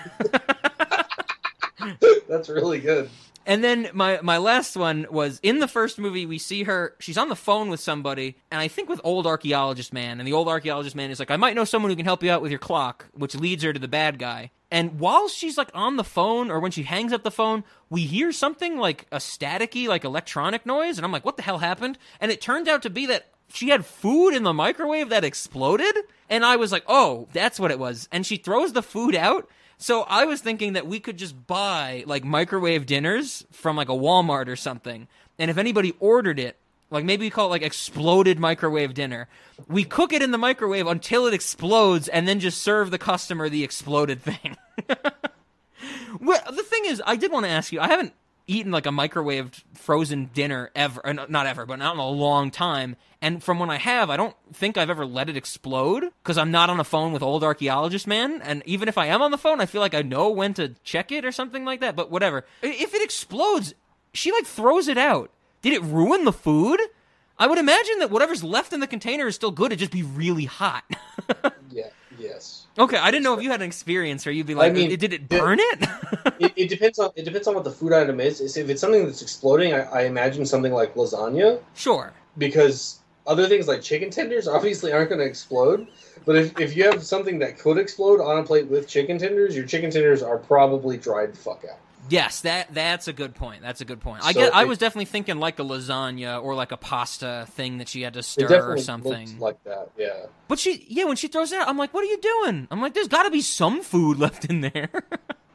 that's 2.29 2.49
really 2.49 2.79
good. 2.79 3.11
And 3.45 3.65
then 3.65 3.91
my 3.93 4.21
my 4.23 4.39
last 4.39 4.77
one 4.77 5.05
was 5.11 5.41
in 5.43 5.59
the 5.59 5.67
first 5.67 5.99
movie 5.99 6.27
we 6.27 6.39
see 6.39 6.63
her 6.63 6.95
she's 7.01 7.19
on 7.19 7.29
the 7.29 7.35
phone 7.35 7.71
with 7.71 7.81
somebody 7.81 8.37
and 8.53 8.61
I 8.61 8.69
think 8.69 8.89
with 8.89 9.01
old 9.03 9.27
archaeologist 9.27 9.93
man 9.93 10.21
and 10.21 10.29
the 10.29 10.33
old 10.33 10.47
archaeologist 10.47 10.95
man 10.95 11.11
is 11.11 11.19
like 11.19 11.33
I 11.33 11.37
might 11.37 11.57
know 11.57 11.65
someone 11.65 11.91
who 11.91 11.97
can 11.97 12.05
help 12.05 12.23
you 12.23 12.31
out 12.31 12.41
with 12.41 12.53
your 12.53 12.61
clock 12.61 13.07
which 13.15 13.35
leads 13.35 13.65
her 13.65 13.73
to 13.73 13.81
the 13.81 13.89
bad 13.89 14.21
guy. 14.21 14.53
And 14.73 14.99
while 14.99 15.29
she's 15.29 15.59
like 15.59 15.71
on 15.75 15.97
the 15.99 16.05
phone 16.05 16.51
or 16.51 16.59
when 16.59 16.73
she 16.73 16.83
hangs 16.83 17.13
up 17.13 17.23
the 17.23 17.31
phone, 17.31 17.63
we 17.91 18.01
hear 18.01 18.33
something 18.33 18.79
like 18.79 19.07
a 19.13 19.19
staticky 19.19 19.87
like 19.87 20.03
electronic 20.03 20.67
noise 20.67 20.99
and 20.99 21.05
I'm 21.05 21.13
like 21.13 21.25
what 21.25 21.37
the 21.37 21.43
hell 21.43 21.59
happened? 21.59 21.99
And 22.21 22.33
it 22.33 22.41
turned 22.41 22.69
out 22.69 22.83
to 22.83 22.91
be 22.91 23.07
that 23.07 23.29
she 23.53 23.69
had 23.69 23.85
food 23.85 24.31
in 24.31 24.45
the 24.45 24.55
microwave 24.55 25.11
that 25.11 25.25
exploded 25.25 25.95
and 26.31 26.45
I 26.45 26.57
was 26.57 26.73
like, 26.73 26.85
"Oh, 26.89 27.29
that's 27.35 27.61
what 27.61 27.71
it 27.71 27.79
was." 27.79 28.09
And 28.11 28.25
she 28.25 28.39
throws 28.39 28.73
the 28.73 28.83
food 28.83 29.15
out 29.15 29.49
so 29.83 30.03
I 30.03 30.27
was 30.27 30.41
thinking 30.41 30.75
that 30.75 30.87
we 30.87 31.01
could 31.01 31.17
just 31.17 31.49
buy 31.49 32.05
like 32.07 32.23
microwave 32.23 32.87
dinners 32.87 33.45
from 33.51 33.77
like 33.77 33.89
a 33.89 33.93
Walmart 33.93 34.47
or 34.47 34.55
something, 34.55 35.09
and 35.41 35.51
if 35.51 35.59
anybody 35.59 35.93
ordered 35.99 36.39
it, 36.39 36.57
like 36.93 37.05
maybe 37.05 37.27
we 37.27 37.31
call 37.31 37.47
it 37.47 37.51
like 37.51 37.63
exploded 37.63 38.39
microwave 38.39 38.95
dinner, 38.95 39.29
we 39.67 39.85
cook 39.85 40.13
it 40.13 40.23
in 40.23 40.31
the 40.31 40.39
microwave 40.39 40.87
until 40.87 41.27
it 41.27 41.35
explodes, 41.35 42.09
and 42.09 42.29
then 42.29 42.39
just 42.39 42.63
serve 42.63 42.91
the 42.91 42.99
customer 42.99 43.49
the 43.49 43.65
exploded 43.65 44.21
thing. 44.23 44.57
well, 46.21 46.43
the 46.51 46.63
thing 46.63 46.85
is, 46.87 47.03
I 47.07 47.17
did 47.17 47.33
want 47.33 47.47
to 47.47 47.51
ask 47.51 47.73
you. 47.73 47.81
I 47.81 47.89
haven't 47.89 48.13
eaten 48.47 48.73
like 48.73 48.87
a 48.87 48.91
microwaved 48.91 49.63
frozen 49.75 50.31
dinner 50.35 50.71
ever, 50.75 51.05
uh, 51.07 51.13
not 51.13 51.47
ever, 51.47 51.67
but 51.67 51.79
not 51.79 51.95
in 51.95 52.01
a 52.01 52.09
long 52.09 52.51
time. 52.51 52.97
And 53.21 53.43
from 53.43 53.59
when 53.59 53.71
I 53.71 53.79
have, 53.79 54.11
I 54.11 54.17
don't 54.17 54.37
think 54.53 54.77
I've 54.77 54.91
ever 54.91 55.07
let 55.07 55.29
it 55.29 55.37
explode 55.37 56.05
because 56.23 56.37
I'm 56.37 56.51
not 56.51 56.71
on 56.71 56.77
the 56.77 56.85
phone 56.85 57.13
with 57.13 57.23
old 57.23 57.45
archaeologist 57.45 58.07
man. 58.07 58.43
And 58.43 58.63
even 58.67 58.89
if 58.89 58.99
I 58.99 59.07
am 59.07 59.23
on 59.23 59.31
the 59.31 59.39
phone, 59.39 59.61
I 59.61 59.67
feel 59.67 59.81
like 59.81 59.95
I 59.95 60.03
know 60.03 60.29
when 60.31 60.55
to 60.55 60.75
check 60.83 61.13
it 61.13 61.25
or 61.25 61.33
something 61.33 61.65
like 61.65 61.81
that. 61.81 61.95
But 61.95 62.11
whatever. 62.11 62.45
If 62.63 62.95
it 62.95 63.03
explodes, 63.03 63.75
she 64.13 64.33
like 64.33 64.45
throws 64.47 64.89
it 64.89 64.99
out. 64.99 65.31
Did 65.63 65.73
it 65.73 65.83
ruin 65.83 66.25
the 66.25 66.33
food? 66.33 66.81
I 67.39 67.47
would 67.47 67.59
imagine 67.59 68.01
that 68.01 68.11
whatever's 68.11 68.45
left 68.45 68.73
in 68.73 68.81
the 68.81 68.87
container 68.87 69.27
is 69.27 69.35
still 69.35 69.51
good. 69.51 69.67
It'd 69.67 69.79
just 69.79 69.93
be 69.93 70.03
really 70.03 70.45
hot. 70.45 70.85
Yeah. 71.71 71.89
Yes. 72.19 72.67
okay, 72.79 72.99
I 72.99 73.11
didn't 73.11 73.25
know 73.25 73.33
if 73.35 73.43
you 73.43 73.51
had 73.51 73.63
an 73.63 73.67
experience 73.67 74.27
where 74.27 74.33
you'd 74.35 74.47
be 74.47 74.55
like, 74.55 74.71
I 74.71 74.75
mean, 74.75 74.91
did 74.99 75.15
it 75.15 75.27
burn 75.27 75.59
it? 75.59 75.89
it, 76.39 76.53
it 76.55 76.69
depends 76.69 76.99
on 76.99 77.11
it 77.17 77.25
depends 77.25 77.49
on 77.49 77.55
what 77.55 77.65
the 77.65 77.71
food 77.71 77.95
item 77.95 78.21
is. 78.21 78.43
Is 78.43 78.59
If 78.59 78.69
it's 78.69 78.81
something 78.81 79.07
that's 79.07 79.23
exploding, 79.23 79.73
I, 79.73 79.81
I 79.85 80.03
imagine 80.03 80.45
something 80.45 80.73
like 80.73 80.95
lasagna 80.95 81.61
sure. 81.75 82.13
because 82.37 83.01
other 83.27 83.49
things 83.49 83.69
like 83.69 83.81
chicken 83.81 84.11
tenders 84.11 84.47
obviously 84.57 84.93
aren't 84.93 85.09
going 85.09 85.21
to 85.21 85.27
explode. 85.27 85.87
But 86.27 86.37
if, 86.37 86.61
if 86.61 86.77
you 86.77 86.85
have 86.85 87.03
something 87.03 87.39
that 87.39 87.59
could 87.59 87.79
explode 87.79 88.21
on 88.21 88.39
a 88.39 88.43
plate 88.43 88.69
with 88.69 88.87
chicken 88.87 89.19
tenders, 89.19 89.57
your 89.57 89.67
chicken 89.67 89.91
tenders 89.91 90.23
are 90.23 90.37
probably 90.37 90.99
dried 90.99 91.33
the 91.33 91.39
fuck 91.39 91.65
out. 91.69 91.79
Yes, 92.09 92.41
that 92.41 92.75
that's 92.75 93.07
a 93.09 93.13
good 93.13 93.35
point. 93.35 93.63
That's 93.63 93.81
a 93.81 93.85
good 93.85 94.01
point. 94.01 94.25
I 94.25 94.33
So 94.33 94.41
get. 94.41 94.55
I 94.55 94.65
was 94.65 94.79
definitely 94.79 95.05
thinking 95.05 95.39
like 95.39 95.59
a 95.59 95.63
lasagna 95.63 96.43
or 96.43 96.55
like 96.55 96.73
a 96.73 96.77
pasta 96.77 97.47
thing 97.51 97.79
that 97.79 97.89
she 97.89 98.03
had 98.03 98.15
to 98.15 98.23
stir 98.23 98.73
or 98.73 98.79
something. 98.79 99.39
like 99.39 99.63
that. 99.65 99.91
Yeah. 99.97 100.27
but 100.49 100.59
she, 100.59 100.85
yeah, 100.89 101.05
when 101.05 101.17
she 101.17 101.29
throws 101.29 101.53
it 101.53 101.61
out, 101.61 101.69
I'm 101.69 101.79
like, 101.79 101.95
"What 101.95 102.03
are 102.03 102.09
you 102.09 102.19
doing?" 102.21 102.67
I'm 102.71 102.81
like, 102.81 102.95
"There's 102.95 103.09
got 103.09 103.23
to 103.23 103.31
be 103.31 103.41
some 103.41 103.83
food 103.83 104.19
left 104.25 104.45
in 104.47 104.63
there." 104.63 104.91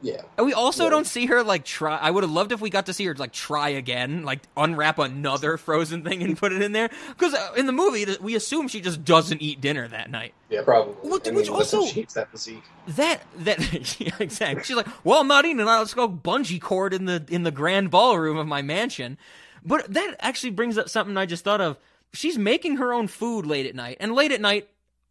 Yeah. 0.00 0.22
and 0.36 0.46
we 0.46 0.52
also 0.52 0.84
Yeah. 0.84 0.90
don't 0.90 1.06
see 1.06 1.26
her 1.26 1.42
like 1.42 1.64
try. 1.64 1.96
I 1.96 2.10
would 2.10 2.22
have 2.22 2.30
loved 2.30 2.52
if 2.52 2.60
we 2.60 2.70
got 2.70 2.86
to 2.86 2.92
see 2.92 3.04
her 3.06 3.14
like 3.14 3.32
try 3.32 3.70
again, 3.70 4.22
like 4.24 4.40
unwrap 4.56 4.98
another 5.00 5.56
frozen 5.58 6.04
thing 6.04 6.22
and 6.22 6.36
put 6.38 6.52
it 6.52 6.62
in 6.62 6.72
there. 6.72 6.88
Because 7.08 7.34
uh, 7.34 7.52
in 7.56 7.66
the 7.66 7.72
movie, 7.72 8.06
we 8.20 8.36
assume 8.36 8.68
she 8.68 8.80
just 8.80 9.04
doesn't 9.04 9.42
eat 9.42 9.60
dinner 9.60 9.88
that 9.88 10.10
night. 10.10 10.34
Yeah, 10.50 10.62
probably. 10.62 10.94
Which- 11.10 11.26
I 11.26 11.30
mean, 11.30 11.36
which 11.40 11.48
also- 11.50 11.84
she 11.86 12.02
eats 12.02 12.14
that 12.14 12.30
physique. 12.30 12.62
That 12.88 13.22
that 13.38 13.58
yeah, 14.00 14.12
exactly. 14.20 14.62
She's 14.64 14.76
like, 14.76 14.86
well, 15.04 15.20
I'm 15.20 15.28
not 15.28 15.44
eating 15.44 15.58
tonight. 15.58 15.78
Let's 15.78 15.94
go 15.94 16.08
bungee 16.08 16.60
cord 16.60 16.94
in 16.94 17.06
the 17.06 17.24
in 17.28 17.42
the 17.42 17.50
grand 17.50 17.90
ballroom 17.90 18.36
of 18.36 18.46
my 18.46 18.62
mansion. 18.62 19.18
But 19.64 19.92
that 19.92 20.14
actually 20.20 20.50
brings 20.50 20.78
up 20.78 20.88
something 20.88 21.16
I 21.16 21.26
just 21.26 21.42
thought 21.42 21.60
of. 21.60 21.76
She's 22.12 22.38
making 22.38 22.76
her 22.76 22.92
own 22.92 23.08
food 23.08 23.44
late 23.46 23.66
at 23.66 23.74
night, 23.74 23.96
and 24.00 24.14
late 24.14 24.30
at 24.32 24.40
night, 24.40 24.68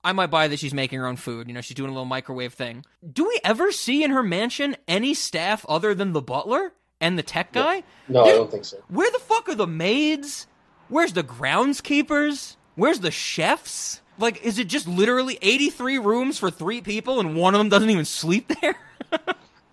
I 0.07 0.13
might 0.13 0.27
buy 0.27 0.47
that 0.47 0.57
she's 0.57 0.73
making 0.73 0.99
her 0.99 1.05
own 1.05 1.17
food. 1.17 1.49
You 1.49 1.53
know, 1.53 1.59
she's 1.59 1.75
doing 1.75 1.89
a 1.89 1.93
little 1.93 2.05
microwave 2.05 2.53
thing. 2.53 2.85
Do 3.11 3.27
we 3.27 3.41
ever 3.43 3.73
see 3.73 4.05
in 4.05 4.11
her 4.11 4.23
mansion 4.23 4.77
any 4.87 5.13
staff 5.13 5.65
other 5.67 5.93
than 5.93 6.13
the 6.13 6.21
butler 6.21 6.71
and 7.01 7.19
the 7.19 7.23
tech 7.23 7.51
guy? 7.51 7.83
No, 8.07 8.23
I 8.23 8.29
don't 8.31 8.49
think 8.49 8.63
so. 8.63 8.77
Where 8.87 9.11
the 9.11 9.19
fuck 9.19 9.49
are 9.49 9.55
the 9.55 9.67
maids? 9.67 10.47
Where's 10.87 11.11
the 11.11 11.25
groundskeepers? 11.25 12.55
Where's 12.75 13.01
the 13.01 13.11
chefs? 13.11 13.99
Like, 14.17 14.41
is 14.45 14.57
it 14.59 14.69
just 14.69 14.87
literally 14.87 15.37
83 15.41 15.97
rooms 15.97 16.39
for 16.39 16.49
three 16.49 16.79
people 16.79 17.19
and 17.19 17.35
one 17.35 17.53
of 17.53 17.59
them 17.59 17.67
doesn't 17.67 17.89
even 17.89 18.05
sleep 18.05 18.49
there? 18.61 18.77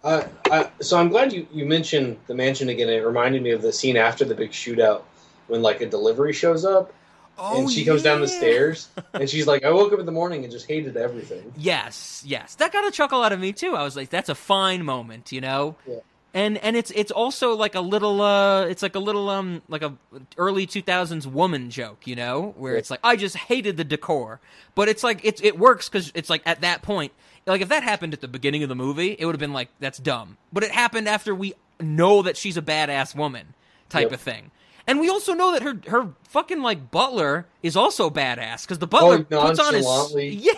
Uh, 0.03 0.27
I, 0.51 0.69
so 0.81 0.99
I'm 0.99 1.11
glad 1.11 1.33
you, 1.33 1.47
you 1.53 1.65
mentioned 1.65 2.17
the 2.27 2.35
mansion 2.35 2.71
again. 2.71 2.89
It 2.89 3.07
reminded 3.07 3.41
me 3.41 3.51
of 3.53 3.63
the 3.63 3.73
scene 3.73 3.97
after 3.97 4.25
the 4.25 4.35
big 4.35 4.51
shootout 4.51 5.03
when 5.47 5.63
like 5.63 5.81
a 5.81 5.87
delivery 5.87 6.33
shows 6.33 6.65
up 6.65 6.93
and 7.39 7.71
she 7.71 7.85
comes 7.85 8.03
down 8.03 8.21
the 8.21 8.25
Oh, 8.27 8.29
stairs 8.29 8.89
and 9.13 9.29
she's 9.29 9.47
like, 9.47 9.65
I 9.65 9.71
woke 9.71 9.93
up 9.93 9.99
in 10.01 10.07
the 10.07 10.13
morning 10.13 10.45
and 10.45 10.53
just 10.53 10.67
hated 10.67 10.97
everything. 10.97 11.53
Yes, 11.57 12.23
yes. 12.27 12.55
That 12.57 12.73
got 12.73 12.87
a 12.87 12.91
chuckle 12.91 13.23
out 13.23 13.33
of 13.33 13.41
me 13.41 13.53
too. 13.53 13.75
I 13.75 13.83
was 13.83 13.97
like, 13.97 14.11
that's 14.11 14.29
a 14.29 14.35
fine 14.35 14.85
moment, 14.85 15.33
you 15.33 15.41
know? 15.41 15.77
Yeah. 15.87 15.97
And 16.37 16.59
and 16.59 16.77
it's 16.77 16.91
it's 16.93 17.13
also 17.13 17.55
like 17.55 17.77
a 17.77 17.81
little 17.81 18.21
uh 18.21 18.65
it's 18.67 18.83
like 18.83 18.97
a 18.97 18.99
little 18.99 19.29
um 19.31 19.63
like 19.69 19.83
a 19.83 19.95
early 20.37 20.67
2000s 20.67 21.27
woman 21.27 21.71
joke, 21.71 22.07
you 22.07 22.17
know, 22.17 22.55
where 22.57 22.73
Yeah. 22.73 22.79
it's 22.81 22.91
like 22.91 23.01
I 23.05 23.15
just 23.17 23.37
hated 23.37 23.77
the 23.77 23.85
decor. 23.85 24.41
But 24.75 24.89
it's 24.89 25.05
like 25.05 25.21
it's 25.23 25.41
it 25.45 25.59
works 25.59 25.89
cuz 25.89 26.11
it's 26.15 26.29
like 26.29 26.43
at 26.45 26.61
that 26.63 26.83
point 26.83 27.13
like 27.47 27.61
if 27.61 27.69
that 27.69 27.83
happened 27.85 28.15
at 28.15 28.21
the 28.21 28.27
beginning 28.29 28.63
of 28.65 28.69
the 28.69 28.75
movie, 28.75 29.15
it 29.19 29.27
would 29.27 29.35
have 29.35 29.41
been 29.41 29.53
like 29.53 29.69
that's 29.79 29.99
dumb. 29.99 30.37
But 30.53 30.65
it 30.65 30.73
happened 30.73 31.09
after 31.09 31.35
we 31.35 31.55
know 31.81 32.23
that 32.23 32.37
she's 32.37 32.57
a 32.57 32.63
badass 32.63 33.15
woman 33.15 33.55
type 33.89 34.05
Yep. 34.05 34.13
of 34.13 34.21
thing. 34.21 34.51
And 34.87 35.01
we 35.01 35.09
also 35.09 35.33
know 35.33 35.53
that 35.53 35.63
her 35.63 35.81
her 35.89 36.11
fucking 36.29 36.61
like 36.61 36.91
butler 36.91 37.47
is 37.63 37.77
also 37.77 38.11
badass 38.11 38.63
because 38.63 38.79
the 38.79 38.87
butler 38.87 39.27
Oh, 39.31 39.47
puts 39.47 39.59
on 39.59 39.75
his 39.75 39.87
yeah 40.45 40.53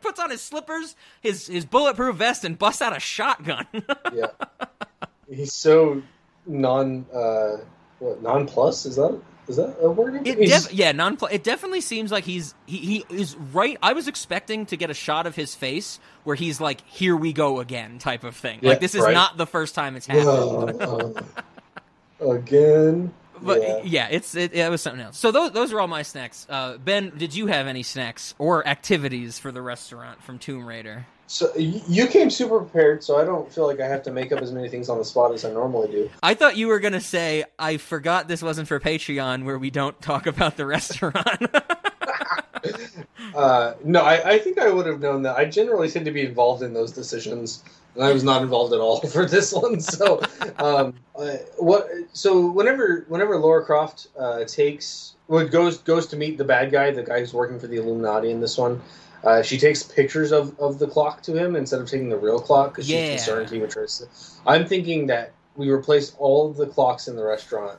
puts 0.00 0.18
on 0.18 0.30
his 0.30 0.40
slippers, 0.40 0.96
his 1.20 1.46
his 1.46 1.64
bulletproof 1.64 2.16
vest, 2.16 2.44
and 2.44 2.58
busts 2.58 2.80
out 2.80 2.96
a 2.96 3.00
shotgun. 3.00 3.66
Yeah. 4.14 4.28
He's 5.28 5.52
so 5.52 6.02
non 6.46 7.04
uh 7.12 7.58
what 7.98 8.22
non 8.22 8.46
plus 8.46 8.86
is 8.86 8.96
that 8.96 9.20
is 9.48 9.56
that 9.56 9.76
a 9.80 9.90
word? 9.90 10.26
It 10.26 10.38
def- 10.38 10.72
yeah, 10.72 10.92
non. 10.92 11.16
Plus 11.16 11.32
it 11.32 11.44
definitely 11.44 11.80
seems 11.80 12.10
like 12.10 12.24
he's 12.24 12.54
he, 12.66 12.78
he 12.78 13.04
is 13.10 13.36
right. 13.36 13.78
I 13.82 13.92
was 13.92 14.08
expecting 14.08 14.66
to 14.66 14.76
get 14.76 14.90
a 14.90 14.94
shot 14.94 15.26
of 15.26 15.36
his 15.36 15.54
face 15.54 16.00
where 16.24 16.34
he's 16.34 16.60
like, 16.60 16.80
"Here 16.86 17.16
we 17.16 17.32
go 17.32 17.60
again" 17.60 17.98
type 17.98 18.24
of 18.24 18.34
thing. 18.34 18.58
Yeah, 18.62 18.70
like 18.70 18.80
this 18.80 18.94
is 18.94 19.02
right. 19.02 19.14
not 19.14 19.36
the 19.36 19.46
first 19.46 19.74
time 19.74 19.94
it's 19.94 20.06
happened. 20.06 20.78
Well, 20.78 21.16
uh, 22.20 22.30
again. 22.32 23.12
But 23.40 23.62
yeah. 23.62 23.80
yeah, 23.84 24.08
it's 24.10 24.34
it, 24.34 24.54
it 24.54 24.70
was 24.70 24.82
something 24.82 25.00
else. 25.00 25.18
So 25.18 25.30
those 25.30 25.52
those 25.52 25.72
are 25.72 25.80
all 25.80 25.88
my 25.88 26.02
snacks. 26.02 26.46
Uh, 26.48 26.78
ben, 26.78 27.12
did 27.16 27.34
you 27.34 27.46
have 27.46 27.66
any 27.66 27.82
snacks 27.82 28.34
or 28.38 28.66
activities 28.66 29.38
for 29.38 29.52
the 29.52 29.62
restaurant 29.62 30.22
from 30.22 30.38
Tomb 30.38 30.66
Raider? 30.66 31.06
So 31.28 31.52
you 31.56 32.06
came 32.06 32.30
super 32.30 32.60
prepared, 32.60 33.02
so 33.02 33.18
I 33.18 33.24
don't 33.24 33.52
feel 33.52 33.66
like 33.66 33.80
I 33.80 33.88
have 33.88 34.04
to 34.04 34.12
make 34.12 34.30
up 34.30 34.40
as 34.40 34.52
many 34.52 34.68
things 34.68 34.88
on 34.88 34.98
the 34.98 35.04
spot 35.04 35.34
as 35.34 35.44
I 35.44 35.50
normally 35.50 35.88
do. 35.90 36.10
I 36.22 36.34
thought 36.34 36.56
you 36.56 36.68
were 36.68 36.78
gonna 36.78 37.00
say 37.00 37.44
I 37.58 37.78
forgot 37.78 38.28
this 38.28 38.42
wasn't 38.42 38.68
for 38.68 38.78
Patreon 38.78 39.44
where 39.44 39.58
we 39.58 39.70
don't 39.70 40.00
talk 40.00 40.26
about 40.26 40.56
the 40.56 40.66
restaurant. 40.66 41.46
uh, 43.34 43.74
no, 43.84 44.02
I, 44.02 44.32
I 44.32 44.38
think 44.38 44.58
I 44.58 44.70
would 44.70 44.86
have 44.86 45.00
known 45.00 45.22
that. 45.22 45.36
I 45.36 45.44
generally 45.44 45.90
tend 45.90 46.04
to 46.06 46.10
be 46.12 46.24
involved 46.24 46.62
in 46.62 46.72
those 46.74 46.92
decisions, 46.92 47.62
and 47.94 48.04
I 48.04 48.12
was 48.12 48.24
not 48.24 48.42
involved 48.42 48.72
at 48.72 48.80
all 48.80 49.00
for 49.08 49.26
this 49.26 49.52
one. 49.52 49.80
So, 49.80 50.20
um, 50.58 50.94
uh, 51.16 51.36
what? 51.58 51.88
So 52.12 52.50
whenever 52.50 53.04
whenever 53.08 53.38
Lara 53.38 53.64
Croft 53.64 54.08
uh, 54.18 54.44
takes 54.44 55.14
well, 55.28 55.46
goes 55.46 55.78
goes 55.78 56.06
to 56.08 56.16
meet 56.16 56.38
the 56.38 56.44
bad 56.44 56.70
guy, 56.70 56.90
the 56.90 57.02
guy 57.02 57.20
who's 57.20 57.34
working 57.34 57.58
for 57.58 57.66
the 57.66 57.76
Illuminati 57.76 58.30
in 58.30 58.40
this 58.40 58.56
one. 58.58 58.80
Uh, 59.24 59.42
she 59.42 59.58
takes 59.58 59.82
pictures 59.82 60.30
of, 60.30 60.56
of 60.60 60.78
the 60.78 60.86
clock 60.86 61.20
to 61.20 61.34
him 61.34 61.56
instead 61.56 61.80
of 61.80 61.88
taking 61.90 62.08
the 62.08 62.16
real 62.16 62.38
clock 62.38 62.70
because 62.72 62.88
Yeah. 62.88 63.00
she's 63.00 63.08
concerned 63.24 63.50
he 63.50 63.58
would 63.58 63.70
trace 63.70 64.00
it. 64.00 64.08
I'm 64.46 64.66
thinking 64.66 65.08
that 65.08 65.32
we 65.56 65.68
replace 65.68 66.14
all 66.18 66.48
of 66.48 66.56
the 66.56 66.66
clocks 66.66 67.08
in 67.08 67.16
the 67.16 67.24
restaurant 67.24 67.76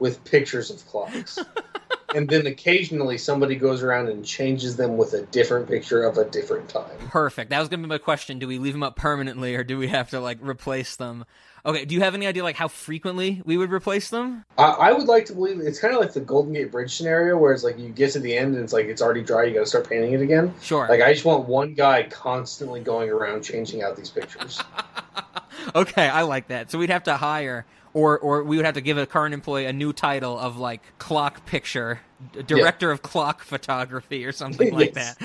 with 0.00 0.24
pictures 0.24 0.70
of 0.70 0.84
clocks. 0.86 1.38
and 2.14 2.28
then 2.28 2.46
occasionally 2.46 3.18
somebody 3.18 3.56
goes 3.56 3.82
around 3.82 4.08
and 4.08 4.24
changes 4.24 4.76
them 4.76 4.96
with 4.96 5.12
a 5.14 5.22
different 5.26 5.68
picture 5.68 6.04
of 6.04 6.16
a 6.18 6.24
different 6.24 6.68
time. 6.68 6.96
Perfect. 7.08 7.50
That 7.50 7.60
was 7.60 7.68
gonna 7.68 7.82
be 7.82 7.88
my 7.88 7.98
question. 7.98 8.38
Do 8.38 8.48
we 8.48 8.58
leave 8.58 8.72
them 8.72 8.82
up 8.82 8.96
permanently, 8.96 9.54
or 9.54 9.64
do 9.64 9.78
we 9.78 9.88
have 9.88 10.10
to 10.10 10.20
like 10.20 10.38
replace 10.40 10.96
them? 10.96 11.24
Okay. 11.66 11.84
Do 11.84 11.94
you 11.94 12.00
have 12.00 12.14
any 12.14 12.26
idea 12.26 12.42
like 12.42 12.56
how 12.56 12.68
frequently 12.68 13.42
we 13.44 13.56
would 13.56 13.70
replace 13.72 14.10
them? 14.10 14.44
I, 14.56 14.64
I 14.64 14.92
would 14.92 15.06
like 15.06 15.26
to 15.26 15.34
believe 15.34 15.60
it's 15.60 15.80
kind 15.80 15.92
of 15.92 16.00
like 16.00 16.12
the 16.12 16.20
Golden 16.20 16.52
Gate 16.54 16.72
Bridge 16.72 16.96
scenario 16.96 17.36
where 17.36 17.52
it's 17.52 17.64
like 17.64 17.78
you 17.78 17.90
get 17.90 18.12
to 18.12 18.20
the 18.20 18.36
end 18.36 18.54
and 18.54 18.64
it's 18.64 18.72
like 18.72 18.86
it's 18.86 19.02
already 19.02 19.22
dry, 19.22 19.44
you 19.44 19.54
got 19.54 19.60
to 19.60 19.66
start 19.66 19.88
painting 19.88 20.12
it 20.12 20.22
again. 20.22 20.54
Sure. 20.62 20.86
Like 20.88 21.02
I 21.02 21.12
just 21.12 21.24
want 21.24 21.46
one 21.46 21.74
guy 21.74 22.04
constantly 22.04 22.80
going 22.80 23.10
around 23.10 23.42
changing 23.42 23.82
out 23.82 23.96
these 23.96 24.10
pictures. 24.10 24.62
okay, 25.74 26.08
I 26.08 26.22
like 26.22 26.48
that. 26.48 26.70
So 26.70 26.78
we'd 26.78 26.90
have 26.90 27.04
to 27.04 27.16
hire, 27.16 27.66
or 27.94 28.18
or 28.18 28.42
we 28.42 28.56
would 28.56 28.66
have 28.66 28.74
to 28.74 28.80
give 28.80 28.98
a 28.98 29.06
current 29.06 29.34
employee 29.34 29.66
a 29.66 29.72
new 29.72 29.92
title 29.92 30.38
of 30.38 30.56
like 30.56 30.82
clock 30.98 31.46
picture, 31.46 32.00
director 32.46 32.90
of 32.90 33.02
clock 33.02 33.42
photography, 33.42 34.24
or 34.24 34.32
something 34.32 34.72
like 34.72 34.94
that. 34.94 35.16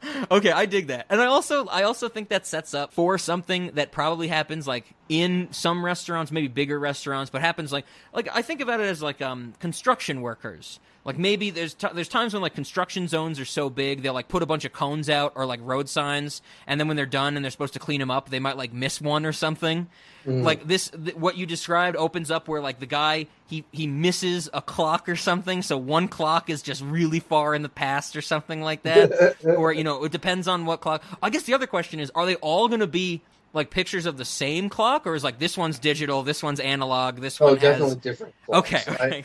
okay, 0.30 0.50
I 0.52 0.66
dig 0.66 0.88
that, 0.88 1.06
and 1.08 1.20
I 1.20 1.26
also 1.26 1.66
I 1.66 1.82
also 1.82 2.08
think 2.08 2.28
that 2.30 2.46
sets 2.46 2.74
up 2.74 2.92
for 2.92 3.18
something 3.18 3.72
that 3.74 3.92
probably 3.92 4.28
happens 4.28 4.66
like 4.66 4.94
in 5.12 5.48
some 5.52 5.84
restaurants, 5.84 6.32
maybe 6.32 6.48
bigger 6.48 6.78
restaurants, 6.78 7.30
but 7.30 7.42
happens 7.42 7.70
like 7.70 7.84
like 8.14 8.28
I 8.32 8.40
think 8.40 8.62
about 8.62 8.80
it 8.80 8.84
as 8.84 9.02
like 9.02 9.20
um 9.20 9.52
construction 9.60 10.22
workers. 10.22 10.80
Like 11.04 11.18
maybe 11.18 11.50
there's 11.50 11.74
t- 11.74 11.88
there's 11.92 12.08
times 12.08 12.32
when 12.32 12.40
like 12.40 12.54
construction 12.54 13.08
zones 13.08 13.38
are 13.38 13.44
so 13.44 13.68
big 13.68 14.02
they'll 14.02 14.14
like 14.14 14.28
put 14.28 14.42
a 14.42 14.46
bunch 14.46 14.64
of 14.64 14.72
cones 14.72 15.10
out 15.10 15.32
or 15.34 15.44
like 15.44 15.60
road 15.62 15.90
signs, 15.90 16.40
and 16.66 16.80
then 16.80 16.88
when 16.88 16.96
they're 16.96 17.04
done 17.04 17.36
and 17.36 17.44
they're 17.44 17.50
supposed 17.50 17.74
to 17.74 17.78
clean 17.78 18.00
them 18.00 18.10
up, 18.10 18.30
they 18.30 18.38
might 18.38 18.56
like 18.56 18.72
miss 18.72 19.02
one 19.02 19.26
or 19.26 19.32
something. 19.32 19.86
Like 20.24 20.68
this, 20.68 20.88
th- 20.90 21.16
what 21.16 21.36
you 21.36 21.46
described 21.46 21.96
opens 21.96 22.30
up 22.30 22.46
where 22.46 22.60
like 22.60 22.78
the 22.78 22.86
guy 22.86 23.26
he 23.48 23.64
he 23.72 23.86
misses 23.88 24.48
a 24.54 24.62
clock 24.62 25.08
or 25.10 25.16
something, 25.16 25.60
so 25.60 25.76
one 25.76 26.08
clock 26.08 26.48
is 26.48 26.62
just 26.62 26.80
really 26.80 27.20
far 27.20 27.54
in 27.54 27.62
the 27.62 27.68
past 27.68 28.14
or 28.16 28.22
something 28.22 28.62
like 28.62 28.84
that. 28.84 29.36
or 29.44 29.72
you 29.74 29.84
know, 29.84 30.04
it 30.04 30.12
depends 30.12 30.48
on 30.48 30.64
what 30.64 30.80
clock. 30.80 31.02
I 31.22 31.28
guess 31.28 31.42
the 31.42 31.52
other 31.52 31.66
question 31.66 32.00
is, 32.00 32.10
are 32.14 32.24
they 32.24 32.36
all 32.36 32.68
going 32.68 32.80
to 32.80 32.86
be 32.86 33.20
like 33.52 33.70
pictures 33.70 34.06
of 34.06 34.16
the 34.16 34.24
same 34.24 34.68
clock, 34.68 35.06
or 35.06 35.14
is 35.14 35.22
like 35.24 35.38
this 35.38 35.56
one's 35.56 35.78
digital, 35.78 36.22
this 36.22 36.42
one's 36.42 36.60
analog, 36.60 37.16
this 37.16 37.40
Oh, 37.40 37.46
one 37.46 37.54
definitely 37.56 37.88
has? 37.90 37.96
different. 37.96 38.34
clocks. 38.46 38.72
Okay, 38.72 38.92
okay. 38.94 39.24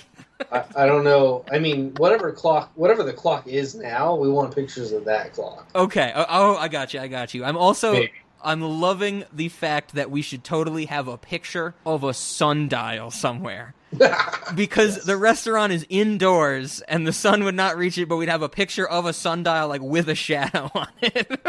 I, 0.51 0.57
I, 0.57 0.83
I 0.83 0.85
don't 0.85 1.03
know. 1.03 1.45
I 1.51 1.59
mean, 1.59 1.93
whatever 1.97 2.31
clock, 2.31 2.71
whatever 2.75 3.03
the 3.03 3.13
clock 3.13 3.47
is 3.47 3.75
now, 3.75 4.15
we 4.15 4.29
want 4.29 4.53
pictures 4.53 4.91
of 4.91 5.05
that 5.05 5.33
clock. 5.33 5.67
Okay. 5.75 6.11
Oh, 6.15 6.25
oh, 6.27 6.55
I 6.57 6.67
got 6.67 6.93
you. 6.93 6.99
I 6.99 7.07
got 7.07 7.33
you. 7.33 7.43
I'm 7.43 7.57
also 7.57 7.93
Maybe. 7.93 8.11
I'm 8.43 8.61
loving 8.61 9.23
the 9.33 9.49
fact 9.49 9.95
that 9.95 10.11
we 10.11 10.21
should 10.21 10.43
totally 10.43 10.85
have 10.85 11.07
a 11.07 11.17
picture 11.17 11.73
of 11.85 12.03
a 12.03 12.13
sundial 12.13 13.09
somewhere. 13.11 13.73
because 14.55 15.05
the 15.05 15.15
restaurant 15.17 15.71
is 15.71 15.85
indoors 15.89 16.81
and 16.89 17.07
the 17.07 17.13
sun 17.13 17.43
would 17.45 17.55
not 17.55 17.77
reach 17.77 17.97
it, 17.97 18.07
but 18.07 18.17
we'd 18.17 18.29
have 18.29 18.41
a 18.41 18.49
picture 18.49 18.87
of 18.87 19.05
a 19.05 19.13
sundial 19.13 19.67
like 19.69 19.81
with 19.81 20.09
a 20.09 20.15
shadow 20.15 20.69
on 20.75 20.87
it. 21.01 21.39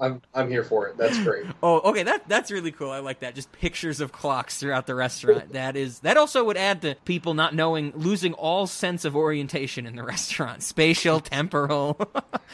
I'm 0.00 0.22
I'm 0.34 0.48
here 0.48 0.64
for 0.64 0.88
it. 0.88 0.96
That's 0.96 1.18
great. 1.22 1.44
oh, 1.62 1.80
okay, 1.90 2.02
that 2.04 2.28
that's 2.28 2.50
really 2.50 2.72
cool. 2.72 2.90
I 2.90 3.00
like 3.00 3.20
that. 3.20 3.34
Just 3.34 3.52
pictures 3.52 4.00
of 4.00 4.12
clocks 4.12 4.58
throughout 4.58 4.86
the 4.86 4.94
restaurant. 4.94 5.52
That 5.60 5.76
is 5.76 6.00
that 6.00 6.16
also 6.16 6.44
would 6.44 6.56
add 6.56 6.82
to 6.82 6.96
people 7.04 7.34
not 7.34 7.54
knowing 7.54 7.92
losing 7.94 8.32
all 8.34 8.66
sense 8.66 9.04
of 9.04 9.16
orientation 9.16 9.86
in 9.86 9.96
the 9.96 10.02
restaurant. 10.02 10.62
Spatial, 10.62 11.20
temporal, 11.20 11.98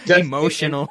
emotional. 0.06 0.88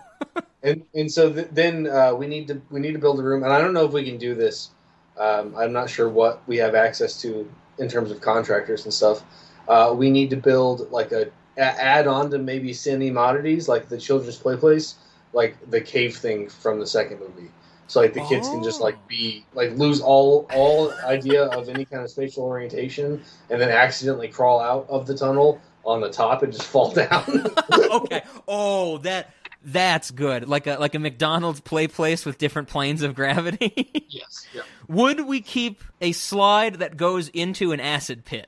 And 0.63 0.83
and 0.93 1.11
so 1.11 1.31
th- 1.33 1.47
then 1.51 1.87
uh, 1.87 2.13
we 2.13 2.27
need 2.27 2.47
to 2.47 2.61
we 2.69 2.79
need 2.79 2.93
to 2.93 2.99
build 2.99 3.19
a 3.19 3.23
room, 3.23 3.43
and 3.43 3.51
I 3.51 3.59
don't 3.59 3.73
know 3.73 3.85
if 3.85 3.91
we 3.91 4.03
can 4.03 4.17
do 4.17 4.33
this. 4.35 4.69
Um, 5.17 5.55
I'm 5.57 5.73
not 5.73 5.89
sure 5.89 6.09
what 6.09 6.41
we 6.47 6.57
have 6.57 6.75
access 6.75 7.21
to 7.21 7.49
in 7.77 7.89
terms 7.89 8.11
of 8.11 8.21
contractors 8.21 8.85
and 8.85 8.93
stuff. 8.93 9.23
Uh, 9.67 9.93
we 9.95 10.09
need 10.09 10.29
to 10.29 10.37
build 10.37 10.91
like 10.91 11.11
a, 11.11 11.31
a 11.57 11.61
add 11.61 12.07
on 12.07 12.29
to 12.31 12.37
maybe 12.37 12.71
cine 12.71 13.17
oddities 13.17 13.67
like 13.67 13.89
the 13.89 13.97
children's 13.97 14.37
play 14.37 14.55
place, 14.55 14.95
like 15.35 15.69
the 15.69 15.81
cave 15.81 16.17
thing 16.17 16.49
from 16.49 16.79
the 16.79 16.87
second 16.87 17.19
movie. 17.19 17.51
So 17.87 18.01
like 18.01 18.13
the 18.13 18.25
kids 18.25 18.47
can 18.49 18.63
just 18.63 18.81
like 18.81 19.07
be 19.07 19.45
like 19.53 19.71
lose 19.73 20.01
all 20.01 20.47
all 20.51 20.91
idea 21.05 21.43
of 21.43 21.69
any 21.69 21.85
kind 21.85 22.01
of 22.03 22.09
spatial 22.09 22.43
orientation, 22.43 23.21
and 23.51 23.61
then 23.61 23.69
accidentally 23.69 24.29
crawl 24.29 24.59
out 24.59 24.87
of 24.89 25.05
the 25.05 25.15
tunnel 25.15 25.61
on 25.85 26.01
the 26.01 26.09
top 26.09 26.41
and 26.41 26.51
just 26.51 26.65
fall 26.65 26.91
down. 26.93 27.23
okay. 27.91 28.23
Oh, 28.47 28.97
that 28.99 29.31
that's 29.63 30.09
good. 30.09 30.47
Like 30.47 30.65
a 30.65 30.77
like 30.77 30.95
a 30.95 30.99
McDonald's 30.99 31.59
play 31.59 31.87
place 31.87 32.25
with 32.25 32.39
different 32.39 32.69
planes 32.69 33.03
of 33.03 33.13
gravity. 33.13 34.07
yes. 34.09 34.47
Yeah. 34.53 34.63
Would 34.87 35.27
we 35.27 35.41
keep 35.41 35.83
a 36.01 36.11
slide 36.11 36.75
that 36.75 36.97
goes 36.97 37.27
into 37.29 37.71
an 37.71 37.79
acid 37.79 38.25
pit? 38.25 38.47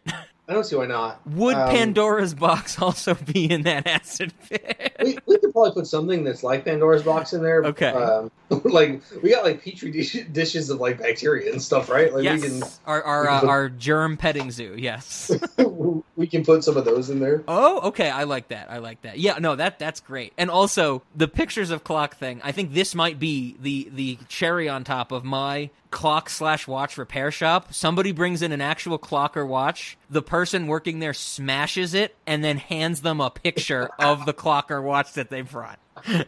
I 0.50 0.54
don't 0.54 0.64
see 0.64 0.78
why 0.78 0.86
not. 0.86 1.20
Would 1.28 1.56
Um, 1.56 1.70
Pandora's 1.70 2.34
box 2.34 2.80
also 2.82 3.16
be 3.16 3.52
in 3.52 3.64
that 3.64 3.86
acid 3.86 4.34
pit? 4.48 4.96
we, 5.04 5.18
we 5.26 5.38
could 5.40 5.52
probably 5.52 5.72
put 5.72 5.88
something 5.88 6.24
that's 6.24 6.42
like 6.44 6.64
Pandora's 6.64 7.04
box 7.04 7.34
in 7.34 7.44
there. 7.44 7.64
Okay. 7.66 7.90
Um, 7.90 8.32
like 8.64 9.02
we 9.22 9.32
got 9.32 9.44
like 9.44 9.62
petri 9.62 9.92
dish, 9.92 10.14
dishes 10.32 10.70
of 10.70 10.80
like 10.80 11.00
bacteria 11.00 11.52
and 11.52 11.62
stuff, 11.62 11.90
right? 11.90 12.14
Like 12.14 12.24
yes. 12.24 12.42
we 12.42 12.48
can 12.48 12.64
Our 12.86 13.04
our 13.04 13.26
can 13.26 13.34
uh, 13.34 13.40
put- 13.42 13.50
our 13.50 13.70
germ 13.70 14.16
petting 14.16 14.52
zoo. 14.52 14.76
Yes. 14.78 15.32
we 16.16 16.28
can 16.28 16.46
put 16.46 16.64
some 16.64 16.78
of 16.78 16.86
those 16.86 17.10
in 17.10 17.20
there. 17.20 17.44
Oh, 17.48 17.90
okay. 17.90 18.10
I 18.10 18.24
like 18.24 18.48
that. 18.48 18.72
I 18.72 18.78
like 18.78 19.02
that. 19.02 19.20
Yeah, 19.20 19.40
no, 19.40 19.56
that 19.56 19.80
that's 19.80 20.00
great. 20.00 20.32
And 20.38 20.50
also 20.50 21.04
the 21.16 21.28
pictures 21.28 21.72
of 21.72 21.84
clock 21.84 22.16
thing. 22.16 22.40
I 22.44 22.54
think 22.54 22.74
this 22.74 22.96
might 22.96 23.20
be 23.20 23.58
the 23.60 23.90
the 23.92 24.18
cherry 24.30 24.70
on 24.70 24.86
top 24.86 25.12
of 25.12 25.26
my 25.26 25.72
clock 25.92 26.30
slash 26.30 26.68
watch 26.68 26.98
repair 26.98 27.32
shop. 27.32 27.74
Somebody 27.74 28.12
brings 28.12 28.42
in 28.42 28.52
an 28.52 28.62
actual 28.62 28.98
clock 28.98 29.38
or 29.38 29.46
watch. 29.46 29.98
The 30.10 30.22
person 30.22 30.68
working 30.68 31.00
there 31.00 31.14
smashes 31.14 31.94
it 31.94 32.16
and 32.26 32.44
then 32.44 32.58
hands 32.58 33.02
them 33.02 33.20
a 33.20 33.30
picture 33.30 33.90
of 34.00 34.26
the 34.26 34.34
clock 34.34 34.72
or 34.72 34.82
watch 34.82 35.14
that 35.14 35.30
they 35.30 35.42
brought. 35.42 35.80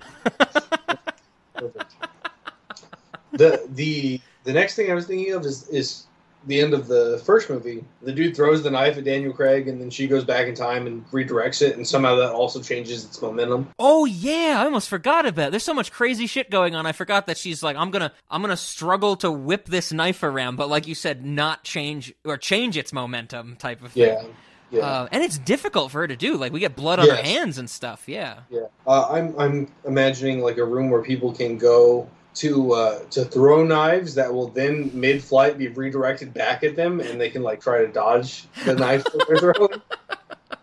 The 3.32 3.64
the 3.69 4.19
the 4.43 4.53
next 4.53 4.75
thing 4.75 4.91
I 4.91 4.93
was 4.93 5.06
thinking 5.06 5.33
of 5.33 5.45
is 5.45 5.67
is 5.69 6.06
the 6.48 6.61
end 6.61 6.74
of 6.74 6.88
the 6.88 7.22
first 7.26 7.50
movie. 7.50 7.84
The 8.01 8.11
dude 8.14 8.35
throws 8.35 8.64
the 8.64 8.72
knife 8.72 8.98
at 8.98 9.03
Daniel 9.03 9.34
Craig, 9.34 9.68
and 9.68 9.80
then 9.82 9.90
she 9.90 10.08
goes 10.08 10.24
back 10.24 10.48
in 10.48 10.56
time 10.56 10.88
and 10.88 11.06
redirects 11.11 11.61
it, 11.61 11.76
and 11.76 11.85
somehow 11.85 12.16
that 12.16 12.32
also 12.32 12.61
changes 12.61 13.03
its 13.06 13.22
momentum. 13.22 13.68
Oh 13.77 14.06
yeah, 14.06 14.58
I 14.61 14.66
almost 14.66 14.88
forgot 14.90 15.26
about. 15.26 15.48
It. 15.48 15.51
There's 15.51 15.64
so 15.64 15.74
much 15.74 15.92
crazy 15.92 16.27
shit 16.27 16.50
going 16.50 16.76
on. 16.76 16.85
I 16.85 16.93
forgot 16.93 17.27
that 17.27 17.38
she's 17.38 17.61
like, 17.61 17.76
I'm 17.76 17.92
gonna, 17.92 18.14
I'm 18.32 18.42
gonna 18.42 18.56
struggle 18.58 19.16
to 19.18 19.30
whip 19.32 19.66
this 19.66 19.92
knife 19.92 20.24
around, 20.24 20.56
but 20.56 20.69
like 20.69 20.88
you 20.88 20.95
said, 20.95 21.26
not 21.26 21.64
change 21.64 22.14
or 22.26 22.38
change 22.38 22.77
its 22.77 22.93
momentum 22.93 23.58
type 23.58 23.84
of 23.84 23.92
thing. 23.92 24.03
Yeah, 24.03 24.24
yeah. 24.72 24.82
Uh, 24.85 25.08
and 25.11 25.22
it's 25.24 25.38
difficult 25.40 25.92
for 25.92 26.00
her 26.01 26.08
to 26.08 26.16
do. 26.16 26.38
Like 26.38 26.53
we 26.53 26.59
get 26.61 26.76
blood 26.76 27.00
on 27.00 27.09
our 27.09 27.16
Yes. 27.18 27.27
hands 27.27 27.58
and 27.58 27.69
stuff. 27.69 28.03
Yeah. 28.08 28.40
Yeah, 28.50 28.61
uh, 28.88 29.08
I'm 29.09 29.38
I'm 29.38 29.68
imagining 29.85 30.40
like 30.42 30.58
a 30.58 30.64
room 30.66 30.90
where 30.90 31.01
people 31.01 31.34
can 31.34 31.58
go 31.58 32.09
to 32.40 32.74
uh, 32.74 33.00
to 33.11 33.26
throw 33.26 33.64
knives 33.64 34.16
that 34.16 34.34
will 34.34 34.48
then 34.48 34.92
mid-flight 34.93 35.58
be 35.58 35.68
redirected 35.68 36.34
back 36.34 36.64
at 36.64 36.76
them, 36.76 37.00
and 37.00 37.19
they 37.19 37.30
can 37.30 37.43
like 37.43 37.61
try 37.61 37.80
to 37.80 37.88
dodge 37.88 38.45
the 38.66 38.76
knife 38.76 39.03
that 39.03 39.26
they're 39.27 39.38
throwing. 39.38 39.82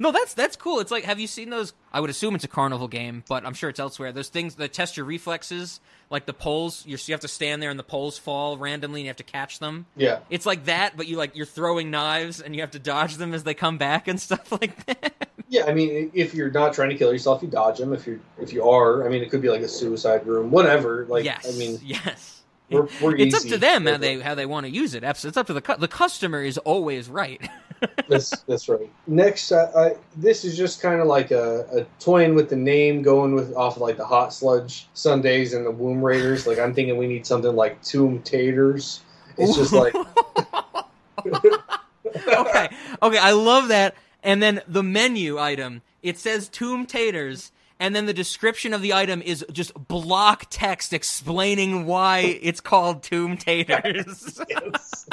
No, 0.00 0.10
that's 0.10 0.34
that's 0.34 0.57
cool. 0.57 0.81
It's 0.81 0.91
like, 0.91 1.05
have 1.05 1.20
you 1.20 1.26
seen 1.26 1.50
those? 1.50 1.73
I 1.92 2.00
would 2.00 2.10
assume 2.10 2.34
it's 2.34 2.44
a 2.44 2.49
carnival 2.49 2.89
game, 2.89 3.23
but 3.28 3.47
I'm 3.47 3.55
sure 3.55 3.70
it's 3.70 3.78
elsewhere. 3.78 4.10
Those 4.10 4.28
things 4.28 4.57
that 4.57 4.73
test 4.73 4.97
your 4.97 5.07
reflexes, 5.07 5.81
like 6.10 6.26
the 6.26 6.33
poles. 6.33 6.84
You 6.86 6.97
have 7.12 7.20
to 7.20 7.28
stand 7.28 7.62
there 7.62 7.70
and 7.70 7.78
the 7.78 7.84
poles 7.84 8.18
fall 8.18 8.57
randomly, 8.58 9.00
and 9.00 9.05
you 9.05 9.10
have 9.10 9.16
to 9.16 9.23
catch 9.23 9.58
them. 9.58 9.86
Yeah, 9.97 10.20
It's 10.28 10.44
like 10.44 10.65
that, 10.65 10.97
but 10.97 11.07
you 11.07 11.16
like 11.16 11.36
you're 11.36 11.47
throwing 11.47 11.91
knives 11.91 12.41
and 12.41 12.55
you 12.55 12.62
have 12.62 12.73
to 12.73 12.78
dodge 12.78 13.16
them 13.16 13.33
as 13.33 13.44
they 13.44 13.55
come 13.55 13.78
back 13.78 14.08
and 14.08 14.20
stuff 14.20 14.50
like 14.60 14.84
that. 14.86 15.26
Yeah. 15.49 15.65
I 15.66 15.75
mean, 15.75 16.10
if 16.15 16.34
you're 16.34 16.50
not 16.50 16.75
trying 16.75 16.91
to 16.91 16.97
kill 16.97 17.12
yourself, 17.12 17.42
you 17.42 17.49
dodge 17.49 17.78
them. 17.78 17.92
If 17.92 18.07
you 18.07 18.20
if 18.39 18.52
you 18.52 18.68
are, 18.68 19.07
I 19.07 19.08
mean, 19.08 19.23
it 19.23 19.31
could 19.31 19.42
be 19.42 19.50
like 19.50 19.62
a 19.62 19.68
suicide 19.68 20.26
room, 20.26 20.50
whatever. 20.50 21.07
Like, 21.07 21.25
yes. 21.25 21.47
I 21.49 21.58
mean, 21.58 21.78
yes. 21.83 22.42
we're, 22.70 22.89
we're 23.00 23.16
It's 23.16 23.34
up 23.34 23.42
to 23.50 23.58
them 23.58 23.86
how 23.86 23.97
they 23.97 24.20
how 24.20 24.34
they 24.34 24.47
want 24.47 24.66
to 24.66 24.70
use 24.70 24.94
it. 24.94 25.05
It's 25.05 25.36
up 25.36 25.47
to 25.47 25.52
the 25.52 25.60
cu- 25.60 25.76
the 25.76 25.89
customer 25.89 26.42
is 26.42 26.58
always 26.58 27.08
right. 27.08 27.41
That's 28.08 28.31
that's 28.42 28.68
right. 28.68 28.91
Next, 29.07 29.52
uh, 29.52 29.70
I, 29.76 29.97
this 30.16 30.44
is 30.44 30.57
just 30.57 30.81
kind 30.81 31.00
of 31.00 31.07
like 31.07 31.31
a, 31.31 31.66
a 31.73 31.84
toying 32.02 32.34
with 32.34 32.49
the 32.49 32.57
name, 32.57 33.02
going 33.02 33.34
with 33.34 33.55
off 33.55 33.76
of 33.76 33.83
like 33.83 33.99
the 33.99 34.05
hot 34.05 34.33
sludge 34.33 34.89
Sundays 34.94 35.52
and 35.52 35.66
the 35.66 35.70
womb 35.70 36.02
raiders. 36.02 36.47
Like 36.47 36.58
I'm 36.58 36.73
thinking 36.73 36.97
we 36.97 37.07
need 37.07 37.26
something 37.26 37.55
like 37.55 37.83
tomb 37.83 38.23
taters. 38.23 39.02
It's 39.36 39.57
just 39.57 39.75
like 39.75 39.94
okay, 41.26 42.68
okay, 43.02 43.18
I 43.18 43.33
love 43.33 43.68
that. 43.68 43.94
And 44.27 44.43
then 44.43 44.61
the 44.69 44.83
menu 44.83 45.39
item 45.39 45.81
it 46.03 46.19
says 46.19 46.49
tomb 46.49 46.85
taters 46.85 47.53
and 47.79 47.95
then 47.95 48.07
the 48.07 48.13
description 48.13 48.75
of 48.75 48.83
the 48.83 48.93
item 48.93 49.23
is 49.23 49.45
just 49.53 49.73
block 49.89 50.47
text 50.51 50.93
explaining 50.93 51.87
why 51.87 52.39
it's 52.43 52.61
called 52.61 53.03
tomb 53.03 53.37
taters 53.37 54.41
yes. 54.49 55.07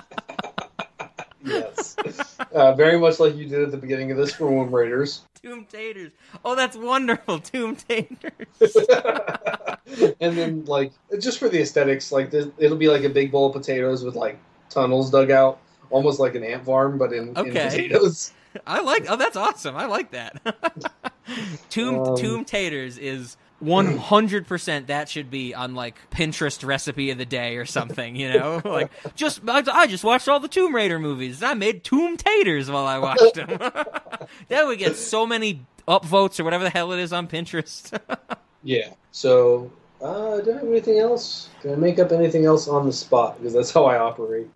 yes. 1.45 1.95
Uh, 2.51 2.73
very 2.73 2.99
much 2.99 3.19
like 3.19 3.35
you 3.35 3.47
did 3.47 3.61
at 3.61 3.71
the 3.71 3.77
beginning 3.77 4.11
of 4.11 4.17
this 4.17 4.33
for 4.33 4.47
Womb 4.49 4.73
Raiders. 4.73 5.21
tomb 5.41 5.65
taters 5.65 6.11
oh 6.43 6.55
that's 6.55 6.75
wonderful 6.75 7.39
tomb 7.39 7.75
taters 7.75 8.75
and 10.19 10.37
then, 10.37 10.65
like, 10.65 10.91
just 11.19 11.39
for 11.39 11.49
the 11.49 11.61
aesthetics, 11.61 12.11
like, 12.11 12.31
this, 12.31 12.47
it'll 12.57 12.77
be 12.77 12.87
like 12.87 13.03
a 13.03 13.09
big 13.09 13.31
bowl 13.31 13.47
of 13.47 13.53
potatoes 13.53 14.03
with, 14.03 14.15
like, 14.15 14.37
tunnels 14.69 15.11
dug 15.11 15.31
out, 15.31 15.59
almost 15.89 16.19
like 16.19 16.35
an 16.35 16.43
ant 16.43 16.65
farm, 16.65 16.97
but 16.97 17.13
in, 17.13 17.29
in 17.29 17.33
potatoes. 17.33 18.31
I 18.65 18.81
like. 18.81 19.05
Oh, 19.09 19.15
that's 19.15 19.35
awesome. 19.35 19.75
I 19.75 19.85
like 19.85 20.11
that. 20.11 20.41
tomb 21.69 21.99
Um, 21.99 22.17
tomb 22.17 22.45
taters 22.45 22.97
is 22.97 23.37
one 23.59 23.97
hundred 23.97 24.47
percent. 24.47 24.87
That 24.87 25.09
should 25.09 25.29
be 25.29 25.53
on 25.53 25.75
like 25.75 25.95
Pinterest 26.11 26.65
recipe 26.65 27.11
of 27.11 27.17
the 27.17 27.25
day 27.25 27.57
or 27.57 27.65
something. 27.65 28.15
You 28.15 28.33
know, 28.33 28.61
like 28.65 28.91
just 29.15 29.41
I, 29.47 29.63
I 29.71 29.87
just 29.87 30.03
watched 30.03 30.27
all 30.27 30.39
the 30.39 30.47
Tomb 30.47 30.75
Raider 30.75 30.99
movies. 30.99 31.41
I 31.41 31.53
made 31.53 31.83
tomb 31.83 32.17
taters 32.17 32.69
while 32.69 32.85
I 32.85 32.99
watched 32.99 33.35
them. 33.35 33.47
that 34.49 34.65
would 34.67 34.79
get 34.79 34.95
so 34.95 35.25
many 35.25 35.65
upvotes 35.87 36.39
or 36.39 36.43
whatever 36.43 36.63
the 36.63 36.69
hell 36.69 36.91
it 36.93 36.99
is 36.99 37.13
on 37.13 37.27
Pinterest. 37.27 37.97
Yeah. 38.65 38.93
So, 39.11 39.69
uh, 40.01 40.39
do 40.39 40.51
I 40.51 40.55
have 40.55 40.63
anything 40.63 40.97
else? 40.99 41.49
Can 41.61 41.73
I 41.73 41.75
make 41.75 41.99
up 41.99 42.13
anything 42.13 42.45
else 42.45 42.69
on 42.69 42.85
the 42.85 42.93
spot? 42.93 43.37
Because 43.37 43.51
that's 43.51 43.71
how 43.71 43.83
I 43.83 43.97
operate. 43.97 44.47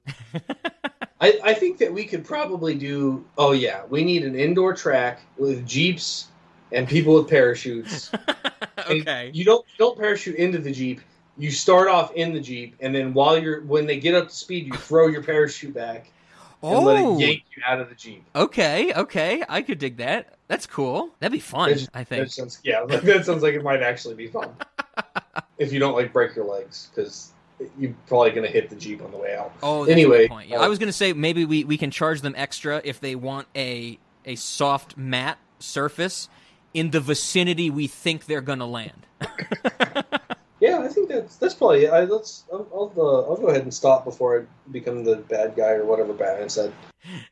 I, 1.20 1.40
I 1.44 1.54
think 1.54 1.80
that 1.80 1.92
we 1.94 2.06
could 2.06 2.24
probably 2.24 2.76
do. 2.76 3.26
Oh 3.38 3.52
yeah, 3.52 3.84
we 3.90 4.04
need 4.04 4.24
an 4.24 4.36
indoor 4.36 4.74
track 4.74 5.22
with 5.38 5.66
jeeps 5.66 6.28
and 6.72 6.88
people 6.88 7.16
with 7.16 7.28
parachutes. 7.30 8.12
And 8.90 9.02
okay. 9.02 9.32
You 9.34 9.44
don't 9.44 9.66
you 9.68 9.78
don't 9.80 9.98
parachute 9.98 10.36
into 10.36 10.60
the 10.60 10.72
jeep. 10.72 11.02
You 11.38 11.52
start 11.52 11.90
off 11.90 12.14
in 12.14 12.32
the 12.34 12.40
jeep, 12.40 12.76
and 12.80 12.96
then 12.96 13.14
while 13.14 13.38
you're 13.38 13.62
when 13.64 13.86
they 13.86 14.00
get 14.00 14.14
up 14.16 14.30
to 14.30 14.34
speed, 14.34 14.66
you 14.68 14.74
throw 14.74 15.08
your 15.08 15.22
parachute 15.24 15.74
back 15.74 16.10
and 16.62 16.86
let 16.86 17.04
Oh. 17.04 17.18
it 17.18 17.20
yank 17.22 17.44
you 17.56 17.64
out 17.66 17.82
of 17.82 17.90
the 17.90 17.96
jeep. 17.96 18.24
Okay. 18.34 18.94
Okay. 18.94 19.44
I 19.50 19.62
could 19.62 19.80
dig 19.80 19.98
that. 19.98 20.38
That's 20.48 20.66
cool. 20.66 21.10
That'd 21.20 21.34
be 21.34 21.40
fun. 21.40 21.70
That's- 21.70 21.90
I 21.94 22.04
think. 22.06 22.24
That 22.26 22.32
sounds 22.32 22.60
yeah. 22.64 22.86
That 22.88 23.26
sounds 23.26 23.44
like 23.44 23.56
it 23.56 23.64
might 23.64 23.82
actually 23.82 24.16
be 24.16 24.28
fun. 24.28 24.56
if 25.58 25.74
you 25.74 25.80
don't 25.80 25.94
like 25.96 26.14
break 26.14 26.34
your 26.36 26.46
legs, 26.46 26.90
because 26.96 27.34
you're 27.78 27.96
probably 28.08 28.32
gonna 28.32 28.48
hit 28.48 28.70
the 28.70 28.76
jeep 28.76 29.02
on 29.02 29.12
the 29.12 29.18
way 29.18 29.36
out. 29.36 29.54
Oh, 29.64 29.86
Anyway. 29.86 30.28
Yeah, 30.48 30.60
uh, 30.60 30.66
I 30.66 30.68
was 30.68 30.80
going 30.80 30.88
to 30.88 30.94
say 30.94 31.14
maybe 31.14 31.46
we, 31.46 31.64
we 31.64 31.78
can 31.78 31.92
charge 31.92 32.22
them 32.22 32.34
extra 32.38 32.82
if 32.84 33.00
they 33.00 33.16
want 33.16 33.48
a 33.56 34.00
a 34.26 34.36
soft 34.36 34.98
mat 34.98 35.38
surface 35.60 36.30
in 36.74 36.92
the 36.92 37.00
vicinity 37.00 37.70
we 37.70 37.88
think 37.88 38.26
they're 38.26 38.42
going 38.42 38.60
to 38.60 38.66
land. 38.66 39.08
Yeah, 40.60 40.80
I 40.80 40.88
think 40.88 41.10
that's 41.10 41.36
that's 41.38 41.54
probably. 41.54 41.86
It. 41.86 41.92
I, 41.92 42.06
let's. 42.06 42.46
I'll 42.52 42.68
I'll, 42.74 42.94
uh, 42.98 43.30
I'll 43.30 43.38
go 43.38 43.48
ahead 43.48 43.62
and 43.62 43.74
stop 43.74 44.06
before 44.06 44.42
I 44.42 44.72
become 44.72 45.04
the 45.04 45.18
bad 45.18 45.56
guy 45.56 45.72
or 45.72 45.86
whatever 45.86 46.14
Batman 46.14 46.50
said. 46.50 46.74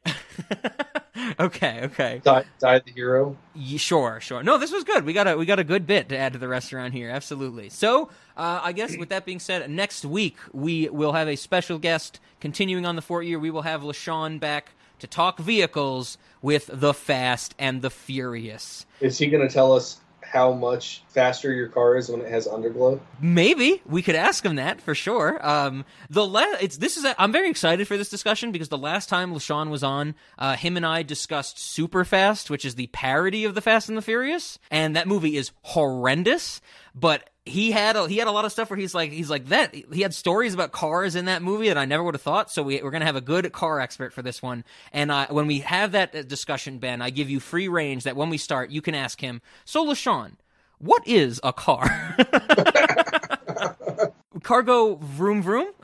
okay, 1.39 1.81
okay. 1.83 2.21
Die, 2.23 2.43
die 2.59 2.79
the 2.79 2.91
hero. 2.91 3.35
Y- 3.55 3.77
Sure, 3.77 4.19
sure. 4.19 4.43
No, 4.43 4.57
this 4.57 4.71
was 4.71 4.83
good. 4.83 5.05
We 5.05 5.13
got 5.13 5.27
a 5.27 5.35
we 5.37 5.45
got 5.45 5.59
a 5.59 5.63
good 5.63 5.85
bit 5.87 6.09
to 6.09 6.17
add 6.17 6.33
to 6.33 6.39
the 6.39 6.47
restaurant 6.47 6.93
here. 6.93 7.09
Absolutely. 7.09 7.69
So, 7.69 8.09
uh, 8.37 8.61
I 8.63 8.71
guess 8.71 8.97
with 8.97 9.09
that 9.09 9.25
being 9.25 9.39
said, 9.39 9.69
next 9.69 10.05
week 10.05 10.37
we 10.53 10.89
will 10.89 11.13
have 11.13 11.27
a 11.27 11.35
special 11.35 11.77
guest 11.77 12.19
continuing 12.39 12.85
on 12.85 12.95
the 12.95 13.01
Fort 13.01 13.25
Year. 13.25 13.39
We 13.39 13.51
will 13.51 13.61
have 13.63 13.81
LaShawn 13.81 14.39
back 14.39 14.71
to 14.99 15.07
talk 15.07 15.37
vehicles 15.39 16.17
with 16.41 16.69
the 16.71 16.93
Fast 16.93 17.53
and 17.59 17.81
the 17.81 17.89
Furious. 17.89 18.85
Is 19.01 19.17
he 19.17 19.27
gonna 19.27 19.49
tell 19.49 19.73
us 19.73 19.99
how 20.31 20.51
much 20.51 21.03
faster 21.09 21.53
your 21.53 21.67
car 21.67 21.95
is 21.95 22.09
when 22.09 22.21
it 22.21 22.29
has 22.29 22.47
underglow? 22.47 22.99
Maybe 23.21 23.81
we 23.85 24.01
could 24.01 24.15
ask 24.15 24.43
him 24.43 24.55
that 24.55 24.81
for 24.81 24.95
sure. 24.95 25.39
Um, 25.45 25.85
the 26.09 26.25
la- 26.25 26.57
it's 26.59 26.77
this 26.77 26.97
is 26.97 27.05
a, 27.05 27.19
I'm 27.21 27.31
very 27.31 27.49
excited 27.49 27.87
for 27.87 27.97
this 27.97 28.09
discussion 28.09 28.51
because 28.51 28.69
the 28.69 28.77
last 28.77 29.07
time 29.07 29.33
LaShawn 29.33 29.69
was 29.69 29.83
on, 29.83 30.15
uh, 30.37 30.55
him 30.55 30.77
and 30.77 30.85
I 30.85 31.03
discussed 31.03 31.57
Superfast, 31.57 32.49
which 32.49 32.65
is 32.65 32.75
the 32.75 32.87
parody 32.87 33.45
of 33.45 33.55
the 33.55 33.61
Fast 33.61 33.89
and 33.89 33.97
the 33.97 34.01
Furious, 34.01 34.59
and 34.71 34.95
that 34.95 35.07
movie 35.07 35.37
is 35.37 35.51
horrendous. 35.61 36.61
But 36.93 37.29
he 37.45 37.69
had 37.71 37.95
a, 37.95 38.07
he 38.07 38.17
had 38.17 38.27
a 38.27 38.31
lot 38.31 38.43
of 38.43 38.51
stuff 38.51 38.69
where 38.71 38.77
he's 38.77 38.95
like 38.95 39.11
he's 39.11 39.29
like 39.29 39.47
that. 39.47 39.73
He 39.73 40.01
had 40.01 40.13
stories 40.13 40.53
about 40.53 40.71
cars 40.71 41.15
in 41.15 41.25
that 41.25 41.41
movie 41.43 41.67
that 41.67 41.77
I 41.77 41.85
never 41.85 42.03
would 42.03 42.15
have 42.15 42.21
thought. 42.21 42.51
So 42.51 42.63
we, 42.63 42.81
we're 42.81 42.91
gonna 42.91 43.05
have 43.05 43.15
a 43.15 43.21
good 43.21 43.51
car 43.53 43.79
expert 43.79 44.13
for 44.13 44.21
this 44.23 44.41
one. 44.41 44.63
And 44.91 45.11
uh, 45.11 45.27
when 45.29 45.45
we 45.45 45.59
have 45.59 45.91
that 45.91 46.15
uh, 46.15 46.23
discussion, 46.23 46.79
Ben, 46.79 47.01
I 47.01 47.11
give 47.11 47.29
you 47.29 47.39
free 47.39 47.67
range 47.67 48.03
that 48.03 48.15
when 48.15 48.29
we 48.29 48.37
start, 48.37 48.71
you 48.71 48.81
can 48.81 48.95
ask 48.95 49.21
him. 49.21 49.41
So 49.63 49.85
LaShawn, 49.85 50.33
what 50.79 51.07
is 51.07 51.39
a 51.43 51.53
car? 51.53 52.17
Cargo 54.43 54.95
vroom 54.95 55.41
vroom? 55.41 55.67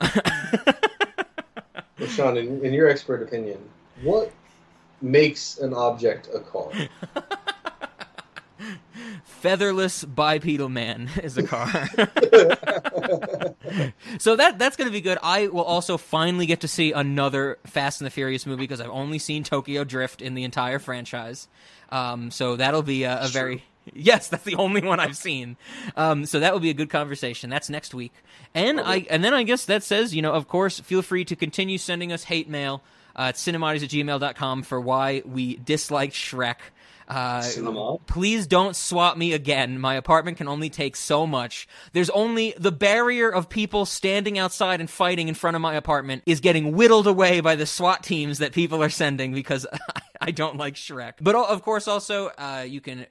Sean, 2.08 2.36
in, 2.36 2.64
in 2.64 2.74
your 2.74 2.88
expert 2.88 3.22
opinion, 3.22 3.58
what 4.02 4.32
makes 5.00 5.58
an 5.58 5.72
object 5.72 6.28
a 6.34 6.40
car? 6.40 6.70
Featherless 9.42 10.04
bipedal 10.04 10.68
man 10.68 11.10
is 11.22 11.36
a 11.36 11.42
car. 11.42 11.66
so 14.18 14.36
that 14.36 14.56
that's 14.56 14.76
going 14.76 14.86
to 14.86 14.92
be 14.92 15.00
good. 15.00 15.18
I 15.20 15.48
will 15.48 15.64
also 15.64 15.96
finally 15.96 16.46
get 16.46 16.60
to 16.60 16.68
see 16.68 16.92
another 16.92 17.58
Fast 17.66 18.00
and 18.00 18.06
the 18.06 18.12
Furious 18.12 18.46
movie 18.46 18.62
because 18.62 18.80
I've 18.80 18.90
only 18.90 19.18
seen 19.18 19.42
Tokyo 19.42 19.82
Drift 19.82 20.22
in 20.22 20.34
the 20.34 20.44
entire 20.44 20.78
franchise. 20.78 21.48
Um, 21.90 22.30
so 22.30 22.54
that'll 22.54 22.84
be 22.84 23.02
a, 23.02 23.22
a 23.22 23.26
very 23.26 23.64
yes, 23.92 24.28
that's 24.28 24.44
the 24.44 24.54
only 24.54 24.80
one 24.80 25.00
I've 25.00 25.16
seen. 25.16 25.56
Um, 25.96 26.24
so 26.24 26.38
that 26.38 26.52
will 26.52 26.60
be 26.60 26.70
a 26.70 26.74
good 26.74 26.90
conversation. 26.90 27.50
That's 27.50 27.68
next 27.68 27.94
week, 27.94 28.12
and 28.54 28.80
I 28.80 29.06
and 29.10 29.24
then 29.24 29.34
I 29.34 29.42
guess 29.42 29.64
that 29.64 29.82
says 29.82 30.14
you 30.14 30.22
know 30.22 30.34
of 30.34 30.46
course 30.46 30.78
feel 30.78 31.02
free 31.02 31.24
to 31.24 31.34
continue 31.34 31.78
sending 31.78 32.12
us 32.12 32.22
hate 32.22 32.48
mail 32.48 32.80
uh, 33.16 33.22
at 33.22 33.34
cinemodities 33.34 33.82
at 33.82 33.90
gmail.com 33.90 34.62
for 34.62 34.80
why 34.80 35.22
we 35.24 35.56
disliked 35.56 36.14
Shrek. 36.14 36.58
Uh, 37.12 37.98
please 38.06 38.46
don't 38.46 38.74
swap 38.74 39.18
me 39.18 39.34
again. 39.34 39.78
My 39.78 39.96
apartment 39.96 40.38
can 40.38 40.48
only 40.48 40.70
take 40.70 40.96
so 40.96 41.26
much. 41.26 41.68
There's 41.92 42.08
only 42.10 42.54
the 42.56 42.72
barrier 42.72 43.28
of 43.28 43.50
people 43.50 43.84
standing 43.84 44.38
outside 44.38 44.80
and 44.80 44.88
fighting 44.88 45.28
in 45.28 45.34
front 45.34 45.54
of 45.54 45.60
my 45.60 45.74
apartment 45.74 46.22
is 46.24 46.40
getting 46.40 46.72
whittled 46.74 47.06
away 47.06 47.40
by 47.40 47.54
the 47.54 47.66
SWAT 47.66 48.02
teams 48.02 48.38
that 48.38 48.52
people 48.52 48.82
are 48.82 48.88
sending 48.88 49.34
because 49.34 49.66
I 50.22 50.30
don't 50.30 50.56
like 50.56 50.74
Shrek. 50.74 51.14
But 51.20 51.34
of 51.34 51.62
course, 51.62 51.86
also 51.86 52.28
uh, 52.38 52.64
you 52.66 52.80
can 52.80 53.06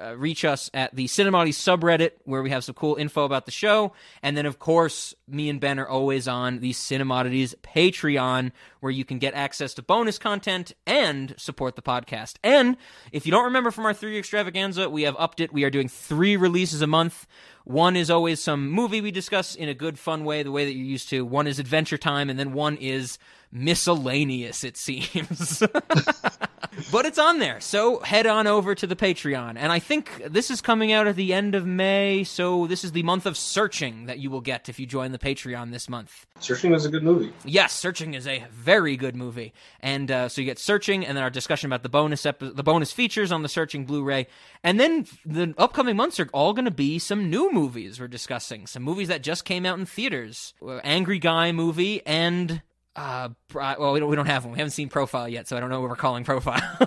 uh, 0.00 0.16
reach 0.16 0.44
us 0.44 0.70
at 0.74 0.94
the 0.94 1.06
Cinemati 1.06 1.50
subreddit 1.50 2.12
where 2.24 2.42
we 2.42 2.50
have 2.50 2.64
some 2.64 2.74
cool 2.74 2.96
info 2.96 3.24
about 3.24 3.46
the 3.46 3.50
show, 3.50 3.92
and 4.22 4.36
then 4.36 4.46
of 4.46 4.58
course 4.58 5.14
me 5.26 5.48
and 5.48 5.60
Ben 5.60 5.78
are 5.78 5.88
always 5.88 6.28
on 6.28 6.60
the 6.60 6.72
Cinemodities 6.72 7.54
Patreon 7.56 8.52
where 8.80 8.92
you 8.92 9.04
can 9.04 9.18
get 9.18 9.34
access 9.34 9.74
to 9.74 9.82
bonus 9.82 10.18
content 10.18 10.72
and 10.86 11.34
support 11.38 11.76
the 11.76 11.82
podcast. 11.82 12.36
And 12.42 12.76
if 13.12 13.26
you 13.26 13.32
don't 13.32 13.44
remember 13.44 13.70
from 13.70 13.86
our 13.86 13.94
three 13.94 14.18
extravaganza, 14.18 14.88
we 14.90 15.02
have 15.02 15.16
upped 15.18 15.40
it. 15.40 15.52
We 15.52 15.64
are 15.64 15.70
doing 15.70 15.88
three 15.88 16.36
releases 16.36 16.82
a 16.82 16.86
month. 16.86 17.26
One 17.64 17.94
is 17.94 18.10
always 18.10 18.42
some 18.42 18.70
movie 18.70 19.00
we 19.00 19.10
discuss 19.10 19.54
in 19.54 19.68
a 19.68 19.74
good, 19.74 19.98
fun 19.98 20.24
way, 20.24 20.42
the 20.42 20.50
way 20.50 20.64
that 20.64 20.74
you're 20.74 20.84
used 20.84 21.10
to. 21.10 21.24
One 21.24 21.46
is 21.46 21.58
Adventure 21.58 21.98
Time, 21.98 22.30
and 22.30 22.38
then 22.38 22.52
one 22.52 22.76
is 22.76 23.18
miscellaneous, 23.52 24.64
it 24.64 24.76
seems. 24.76 25.62
but 26.92 27.04
it's 27.06 27.18
on 27.18 27.38
there. 27.38 27.60
So 27.60 28.00
head 28.00 28.26
on 28.26 28.46
over 28.46 28.74
to 28.74 28.86
the 28.86 28.96
Patreon. 28.96 29.56
And 29.56 29.72
I 29.72 29.78
think 29.78 30.22
this 30.26 30.50
is 30.50 30.60
coming 30.60 30.92
out 30.92 31.06
at 31.06 31.16
the 31.16 31.32
end 31.34 31.54
of 31.54 31.66
May, 31.66 32.24
so 32.24 32.66
this 32.66 32.84
is 32.84 32.92
the 32.92 33.02
month 33.02 33.26
of 33.26 33.36
searching 33.36 34.06
that 34.06 34.18
you 34.18 34.30
will 34.30 34.40
get 34.40 34.68
if 34.68 34.78
you 34.78 34.86
join 34.86 35.12
the 35.12 35.18
Patreon 35.18 35.72
this 35.72 35.88
month. 35.88 36.26
Searching 36.38 36.70
was 36.70 36.84
a 36.86 36.88
good 36.90 37.02
movie. 37.02 37.32
Yes, 37.44 37.72
Searching 37.72 38.14
is 38.14 38.26
a 38.26 38.44
very 38.52 38.96
good 38.96 39.16
movie, 39.16 39.52
and 39.80 40.10
uh, 40.10 40.28
so 40.28 40.40
you 40.40 40.44
get 40.46 40.58
Searching, 40.58 41.04
and 41.04 41.16
then 41.16 41.24
our 41.24 41.30
discussion 41.30 41.66
about 41.66 41.82
the 41.82 41.88
bonus 41.88 42.24
epi- 42.24 42.50
the 42.50 42.62
bonus 42.62 42.92
features 42.92 43.32
on 43.32 43.42
the 43.42 43.48
Searching 43.48 43.84
Blu-ray, 43.84 44.26
and 44.62 44.78
then 44.80 45.06
the 45.26 45.54
upcoming 45.58 45.96
months 45.96 46.18
are 46.20 46.28
all 46.32 46.52
going 46.52 46.64
to 46.64 46.70
be 46.70 46.98
some 46.98 47.28
new 47.30 47.52
movies 47.52 48.00
we're 48.00 48.08
discussing, 48.08 48.66
some 48.66 48.82
movies 48.82 49.08
that 49.08 49.22
just 49.22 49.44
came 49.44 49.66
out 49.66 49.78
in 49.78 49.86
theaters, 49.86 50.54
Uh, 50.66 50.76
Angry 50.84 51.18
Guy 51.18 51.52
movie, 51.52 52.04
and 52.06 52.62
uh, 53.00 53.28
well, 53.54 53.92
we 53.92 54.00
don't, 54.00 54.10
we 54.10 54.16
don't 54.16 54.26
have 54.26 54.44
one, 54.44 54.52
we 54.52 54.58
haven't 54.58 54.72
seen 54.72 54.88
Profile 54.88 55.28
yet, 55.28 55.48
so 55.48 55.56
I 55.56 55.60
don't 55.60 55.70
know 55.70 55.80
what 55.80 55.88
we're 55.90 55.96
calling 55.96 56.24
Profile. 56.24 56.60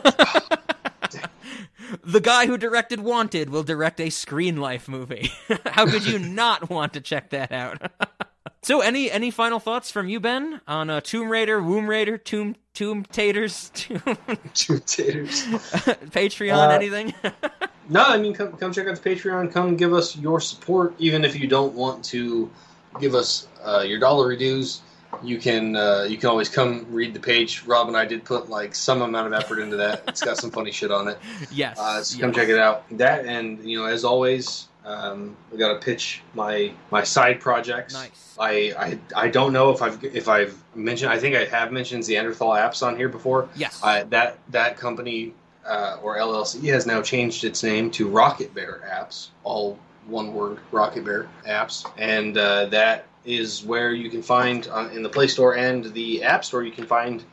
the 2.03 2.19
guy 2.21 2.45
who 2.45 2.57
directed 2.57 2.99
Wanted 2.99 3.49
will 3.49 3.63
direct 3.63 3.99
a 3.99 4.09
Screen 4.09 4.57
Life 4.57 4.87
movie. 4.87 5.31
How 5.65 5.85
could 5.85 6.05
you 6.05 6.19
not 6.41 6.69
want 6.69 6.93
to 6.93 7.01
check 7.01 7.31
that 7.31 7.51
out? 7.51 7.91
So, 8.61 8.81
any 8.81 9.11
any 9.11 9.31
final 9.31 9.59
thoughts 9.59 9.91
from 9.91 10.07
you, 10.07 10.19
Ben, 10.19 10.61
on 10.67 10.89
uh, 10.89 11.01
Tomb 11.01 11.29
Raider, 11.29 11.61
Womb 11.61 11.89
Raider, 11.89 12.17
Tomb 12.17 12.55
Tomb 12.73 13.03
Taters, 13.05 13.71
Tomb, 13.73 14.01
Two 14.53 14.79
taters. 14.79 15.45
Patreon, 15.45 16.53
Uh, 16.55 16.69
anything? 16.69 17.13
No, 17.89 18.03
I 18.03 18.17
mean, 18.17 18.33
come, 18.33 18.53
come 18.53 18.71
check 18.71 18.87
out 18.87 19.01
the 19.01 19.09
Patreon. 19.09 19.51
Come 19.51 19.75
give 19.75 19.93
us 19.93 20.15
your 20.15 20.39
support, 20.39 20.93
even 20.97 21.25
if 21.25 21.37
you 21.37 21.47
don't 21.47 21.73
want 21.73 22.05
to 22.05 22.49
give 23.01 23.15
us 23.15 23.47
uh, 23.65 23.81
your 23.81 23.99
dollar 23.99 24.35
dues. 24.35 24.81
You 25.21 25.37
can 25.37 25.75
uh, 25.75 26.05
you 26.09 26.17
can 26.17 26.29
always 26.29 26.49
come 26.49 26.87
read 26.89 27.13
the 27.13 27.19
page. 27.19 27.63
Rob 27.65 27.87
and 27.87 27.97
I 27.97 28.05
did 28.05 28.23
put 28.23 28.49
like 28.49 28.75
some 28.75 29.01
amount 29.01 29.27
of 29.27 29.33
effort 29.33 29.59
into 29.59 29.77
that. 29.77 30.03
It's 30.07 30.23
got 30.23 30.37
some 30.37 30.51
funny 30.51 30.71
shit 30.71 30.91
on 30.91 31.07
it. 31.07 31.19
Yes. 31.51 31.77
Uh, 31.77 32.01
so 32.01 32.19
come 32.19 32.33
check 32.33 32.49
it 32.49 32.57
out. 32.57 32.85
That 32.97 33.25
and 33.25 33.63
you 33.69 33.77
know, 33.77 33.85
as 33.85 34.03
always, 34.03 34.67
um, 34.85 35.35
I 35.53 35.57
got 35.57 35.73
to 35.73 35.79
pitch 35.79 36.21
my 36.33 36.73
my 36.89 37.03
side 37.03 37.39
projects. 37.39 37.93
Nice. 37.93 38.35
I, 38.39 38.73
I 38.77 38.99
I 39.15 39.27
don't 39.29 39.53
know 39.53 39.71
if 39.71 39.81
I've 39.81 40.03
if 40.03 40.27
I've 40.27 40.61
mentioned. 40.75 41.11
I 41.11 41.19
think 41.19 41.35
I 41.35 41.45
have 41.45 41.71
mentioned 41.71 42.07
Neanderthal 42.07 42.51
apps 42.51 42.85
on 42.85 42.97
here 42.97 43.09
before. 43.09 43.49
Yes. 43.55 43.79
Uh, 43.83 44.05
that 44.09 44.39
that 44.49 44.77
company 44.77 45.33
uh, 45.65 45.97
or 46.01 46.17
LLC 46.17 46.63
has 46.73 46.85
now 46.85 47.01
changed 47.01 47.43
its 47.43 47.63
name 47.63 47.91
to 47.91 48.07
Rocket 48.07 48.53
Bear 48.53 48.81
Apps. 48.91 49.29
All 49.43 49.77
one 50.07 50.33
word, 50.33 50.59
Rocket 50.71 51.05
Bear 51.05 51.29
Apps, 51.47 51.89
and 51.97 52.37
uh, 52.37 52.65
that 52.67 53.05
is 53.25 53.63
where 53.63 53.93
you 53.93 54.09
can 54.09 54.21
find 54.21 54.67
uh, 54.71 54.89
in 54.93 55.03
the 55.03 55.09
Play 55.09 55.27
Store 55.27 55.55
and 55.55 55.85
the 55.93 56.23
App 56.23 56.43
Store. 56.45 56.63
You 56.63 56.71
can 56.71 56.85
find 56.85 57.23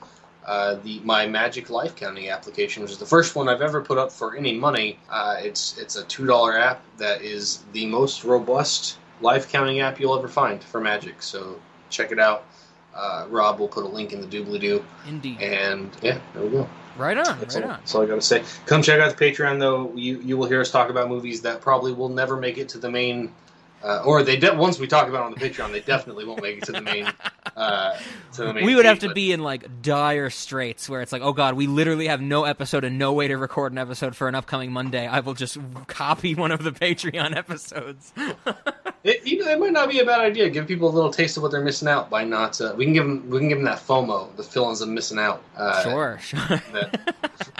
uh, 0.46 0.76
the 0.84 1.00
my 1.00 1.26
Magic 1.26 1.68
Life 1.70 1.94
Counting 1.96 2.28
application, 2.30 2.82
which 2.82 2.92
is 2.92 2.98
the 2.98 3.06
first 3.06 3.34
one 3.36 3.48
I've 3.48 3.62
ever 3.62 3.80
put 3.82 3.98
up 3.98 4.10
for 4.12 4.36
any 4.36 4.54
money. 4.54 4.98
Uh, 5.08 5.36
it's 5.40 5.76
it's 5.78 5.96
a 5.96 6.04
two 6.04 6.26
dollar 6.26 6.56
app 6.58 6.82
that 6.98 7.22
is 7.22 7.62
the 7.72 7.86
most 7.86 8.24
robust 8.24 8.96
life 9.20 9.50
counting 9.52 9.80
app 9.80 10.00
you'll 10.00 10.16
ever 10.18 10.28
find 10.28 10.62
for 10.64 10.80
Magic. 10.80 11.22
So 11.22 11.60
check 11.90 12.10
it 12.12 12.18
out. 12.18 12.44
Uh, 12.94 13.26
Rob 13.28 13.58
will 13.60 13.68
put 13.68 13.84
a 13.84 13.88
link 13.88 14.12
in 14.12 14.20
the 14.20 14.26
doobly 14.26 14.60
doo, 14.60 14.84
Indeed. 15.06 15.40
and 15.40 15.90
yeah, 16.02 16.18
there 16.34 16.42
we 16.42 16.50
go. 16.50 16.68
right 16.96 17.16
on. 17.16 17.38
That's, 17.38 17.54
Right 17.54 17.64
all, 17.64 17.70
on. 17.70 17.78
that's 17.78 17.94
all 17.94 18.02
I 18.02 18.06
got 18.06 18.14
to 18.16 18.20
say. 18.20 18.42
Come 18.66 18.82
check 18.82 18.98
out 18.98 19.16
the 19.16 19.24
Patreon, 19.24 19.60
though. 19.60 19.92
You 19.94 20.18
you 20.20 20.36
will 20.36 20.48
hear 20.48 20.60
us 20.60 20.70
talk 20.72 20.90
about 20.90 21.08
movies 21.08 21.42
that 21.42 21.60
probably 21.60 21.92
will 21.92 22.08
never 22.08 22.36
make 22.36 22.58
it 22.58 22.70
to 22.70 22.78
the 22.78 22.90
main, 22.90 23.32
uh, 23.82 24.02
or 24.04 24.22
they 24.22 24.36
de- 24.36 24.54
once 24.54 24.78
we 24.78 24.86
talk 24.86 25.08
about 25.08 25.20
it 25.22 25.24
on 25.26 25.30
the 25.32 25.40
Patreon, 25.40 25.72
they 25.72 25.80
definitely 25.80 26.24
won't 26.24 26.42
make 26.42 26.58
it 26.58 26.64
to 26.64 26.72
the 26.72 26.80
main. 26.80 27.10
Uh, 27.56 27.96
to 28.34 28.44
the 28.44 28.54
main 28.54 28.64
We 28.64 28.74
would 28.74 28.84
have 28.84 28.98
to 29.00 29.08
but- 29.08 29.14
be 29.14 29.32
in 29.32 29.40
like 29.40 29.82
dire 29.82 30.30
straits 30.30 30.88
where 30.88 31.00
it's 31.02 31.12
like, 31.12 31.22
oh 31.22 31.32
god, 31.32 31.54
we 31.54 31.66
literally 31.66 32.06
have 32.08 32.20
no 32.20 32.44
episode 32.44 32.84
and 32.84 32.98
no 32.98 33.12
way 33.12 33.28
to 33.28 33.36
record 33.36 33.72
an 33.72 33.78
episode 33.78 34.14
for 34.16 34.28
an 34.28 34.34
upcoming 34.34 34.72
Monday. 34.72 35.06
I 35.06 35.20
will 35.20 35.34
just 35.34 35.58
copy 35.86 36.34
one 36.34 36.52
of 36.52 36.62
the 36.62 36.72
Patreon 36.72 37.34
episodes. 37.36 38.12
It, 39.02 39.26
you 39.26 39.38
know, 39.42 39.50
it 39.50 39.58
might 39.58 39.72
not 39.72 39.88
be 39.88 39.98
a 40.00 40.04
bad 40.04 40.20
idea. 40.20 40.50
Give 40.50 40.66
people 40.66 40.88
a 40.88 40.92
little 40.94 41.10
taste 41.10 41.36
of 41.38 41.42
what 41.42 41.50
they're 41.52 41.64
missing 41.64 41.88
out 41.88 42.10
by 42.10 42.24
not. 42.24 42.60
Uh, 42.60 42.74
we 42.76 42.84
can 42.84 42.92
give 42.92 43.04
them. 43.04 43.30
We 43.30 43.38
can 43.38 43.48
give 43.48 43.58
them 43.58 43.64
that 43.64 43.78
FOMO, 43.78 44.36
the 44.36 44.42
feelings 44.42 44.82
of 44.82 44.88
missing 44.90 45.18
out. 45.18 45.42
Uh, 45.56 45.82
sure, 45.82 46.18
sure. 46.22 46.40
that- 46.72 47.14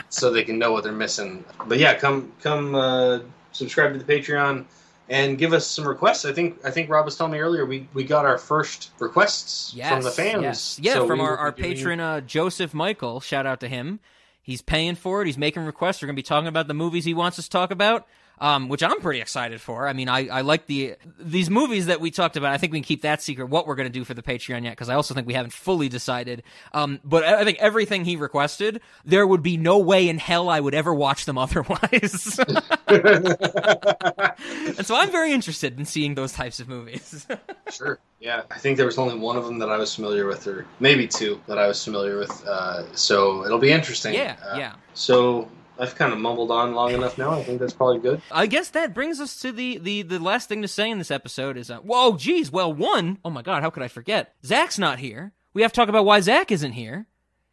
so 0.10 0.30
they 0.30 0.44
can 0.44 0.58
know 0.58 0.72
what 0.72 0.84
they're 0.84 0.92
missing. 0.92 1.44
But 1.66 1.78
yeah, 1.78 1.94
come 1.94 2.32
come 2.42 2.74
uh, 2.74 3.20
subscribe 3.52 3.92
to 3.94 3.98
the 3.98 4.04
Patreon 4.12 4.66
and 5.10 5.36
give 5.36 5.52
us 5.52 5.66
some 5.66 5.86
requests. 5.86 6.24
I 6.24 6.32
think 6.32 6.58
I 6.64 6.70
think 6.70 6.88
Rob 6.88 7.04
was 7.04 7.16
telling 7.16 7.32
me 7.32 7.38
earlier 7.40 7.66
we, 7.66 7.86
we 7.92 8.04
got 8.04 8.24
our 8.24 8.38
first 8.38 8.92
requests 9.00 9.74
Yes, 9.74 9.92
from 9.92 10.02
the 10.02 10.10
fans. 10.10 10.42
Yes. 10.42 10.78
Yeah, 10.80 10.94
So 10.94 11.06
from 11.06 11.20
our, 11.20 11.36
our 11.36 11.52
giving- 11.52 11.74
patron 11.74 12.00
uh, 12.00 12.20
Joseph 12.22 12.72
Michael. 12.72 13.20
Shout 13.20 13.44
out 13.44 13.60
to 13.60 13.68
him. 13.68 14.00
He's 14.42 14.62
paying 14.62 14.94
for 14.94 15.20
it. 15.20 15.26
He's 15.26 15.36
making 15.36 15.64
requests. 15.66 16.00
We're 16.00 16.06
going 16.06 16.16
to 16.16 16.18
be 16.22 16.26
talking 16.26 16.48
about 16.48 16.66
the 16.68 16.74
movies 16.74 17.04
he 17.04 17.12
wants 17.12 17.38
us 17.38 17.44
to 17.44 17.50
talk 17.50 17.70
about, 17.70 18.06
um, 18.40 18.68
which 18.68 18.82
I'm 18.82 19.00
pretty 19.00 19.20
excited 19.20 19.60
for. 19.60 19.86
I 19.86 19.92
mean, 19.92 20.08
I, 20.08 20.26
I 20.28 20.40
like 20.40 20.66
the 20.66 20.96
these 21.18 21.50
movies 21.50 21.86
that 21.86 22.00
we 22.00 22.10
talked 22.10 22.36
about. 22.36 22.52
I 22.52 22.58
think 22.58 22.72
we 22.72 22.78
can 22.78 22.84
keep 22.84 23.02
that 23.02 23.22
secret 23.22 23.46
what 23.48 23.66
we're 23.66 23.74
going 23.74 23.88
to 23.88 23.92
do 23.92 24.04
for 24.04 24.14
the 24.14 24.22
Patreon 24.22 24.64
yet, 24.64 24.70
because 24.70 24.88
I 24.88 24.94
also 24.94 25.14
think 25.14 25.26
we 25.26 25.34
haven't 25.34 25.52
fully 25.52 25.88
decided. 25.88 26.42
Um, 26.72 27.00
but 27.04 27.24
I 27.24 27.40
I 27.40 27.44
think 27.44 27.58
everything 27.58 28.04
he 28.04 28.16
requested, 28.16 28.80
there 29.04 29.26
would 29.26 29.42
be 29.42 29.56
no 29.56 29.78
way 29.78 30.08
in 30.08 30.18
hell 30.18 30.48
I 30.48 30.60
would 30.60 30.74
ever 30.74 30.94
watch 30.94 31.24
them 31.26 31.38
otherwise. 31.44 32.38
and 32.88 34.86
so 34.86 34.96
I'm 34.96 35.10
very 35.10 35.32
interested 35.32 35.78
in 35.78 35.84
seeing 35.84 36.14
those 36.14 36.32
types 36.32 36.60
of 36.60 36.68
movies. 36.68 37.26
Sure. 37.70 38.00
Yeah, 38.18 38.42
I 38.50 38.58
think 38.58 38.76
there 38.76 38.84
was 38.86 38.98
only 38.98 39.16
one 39.16 39.36
of 39.36 39.44
them 39.44 39.60
that 39.60 39.68
I 39.70 39.76
was 39.76 39.94
familiar 39.94 40.26
with, 40.26 40.48
or 40.48 40.66
maybe 40.80 41.06
two 41.06 41.40
that 41.46 41.56
I 41.56 41.68
was 41.68 41.82
familiar 41.84 42.18
with. 42.18 42.44
Uh, 42.44 42.92
so 42.96 43.44
it'll 43.44 43.60
be 43.60 43.70
interesting. 43.70 44.12
yeah, 44.12 44.34
Uh, 44.44 44.56
yeah. 44.58 44.74
So 44.92 45.48
I've 45.80 45.94
kind 45.94 46.12
of 46.12 46.18
mumbled 46.18 46.50
on 46.50 46.74
long 46.74 46.92
enough 46.92 47.16
now. 47.18 47.30
I 47.32 47.42
think 47.42 47.58
that's 47.58 47.72
probably 47.72 47.98
good. 48.00 48.20
I 48.30 48.46
guess 48.46 48.68
that 48.70 48.92
brings 48.94 49.18
us 49.20 49.36
to 49.40 49.50
the 49.50 49.78
the 49.78 50.02
the 50.02 50.18
last 50.18 50.48
thing 50.48 50.62
to 50.62 50.68
say 50.68 50.90
in 50.90 50.98
this 50.98 51.10
episode 51.10 51.56
is 51.56 51.70
uh, 51.70 51.78
whoa, 51.78 52.16
geez, 52.16 52.52
well, 52.52 52.72
one, 52.72 53.18
oh 53.24 53.30
my 53.30 53.42
god, 53.42 53.62
how 53.62 53.70
could 53.70 53.82
I 53.82 53.88
forget? 53.88 54.34
Zach's 54.44 54.78
not 54.78 54.98
here. 54.98 55.32
We 55.54 55.62
have 55.62 55.72
to 55.72 55.76
talk 55.76 55.88
about 55.88 56.04
why 56.04 56.20
Zach 56.20 56.52
isn't 56.52 56.72
here. 56.72 57.06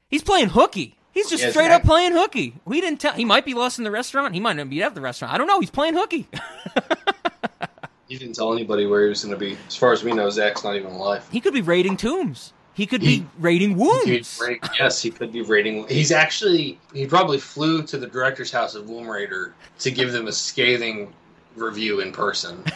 He's 0.09 0.23
playing 0.23 0.49
hooky. 0.49 0.95
He's 1.13 1.29
just 1.29 1.41
Yeah, 1.41 1.49
straight 1.49 1.69
Zach- 1.69 1.81
up 1.81 1.83
playing 1.87 2.11
hooky. 2.11 2.55
We 2.65 2.79
didn't 2.81 2.99
tell. 2.99 3.13
He 3.13 3.25
might 3.25 3.45
be 3.45 3.53
lost 3.55 3.77
in 3.79 3.83
the 3.85 3.91
restaurant. 3.91 4.33
He 4.35 4.39
might 4.39 4.55
not 4.57 4.69
be 4.69 4.83
at 4.83 4.93
the 4.93 5.01
restaurant. 5.01 5.33
I 5.33 5.37
don't 5.37 5.47
know. 5.47 5.59
He's 5.59 5.71
playing 5.71 5.95
hooky. 5.95 6.27
he 8.07 8.17
didn't 8.17 8.35
tell 8.35 8.53
anybody 8.53 8.85
where 8.85 9.03
he 9.03 9.09
was 9.09 9.23
going 9.23 9.33
to 9.33 9.39
be. 9.39 9.57
As 9.67 9.75
far 9.75 9.91
as 9.93 10.03
we 10.03 10.11
know, 10.13 10.29
Zach's 10.29 10.63
not 10.63 10.75
even 10.75 10.91
alive. 10.91 11.27
he 11.31 11.39
could 11.41 11.53
be 11.53 11.61
raiding 11.61 11.97
tombs. 11.97 12.53
He 12.77 12.85
could 12.85 13.01
He- 13.01 13.21
be 13.21 13.27
raiding 13.39 13.75
wounds. 13.75 14.39
rating- 14.39 14.69
yes, 14.79 15.01
he 15.01 15.09
could 15.09 15.33
be 15.33 15.41
rating. 15.41 15.87
He's 15.89 16.11
actually 16.11 16.79
he 16.93 17.07
probably 17.07 17.39
flew 17.39 17.81
to 17.87 17.97
the 17.97 18.05
director's 18.07 18.51
house 18.51 18.75
of 18.75 18.87
Womb 18.87 19.09
Raider 19.09 19.53
to 19.79 19.89
give 19.91 20.11
them 20.11 20.27
a 20.27 20.31
scathing 20.31 21.11
review 21.55 21.99
in 22.01 22.11
person. 22.11 22.63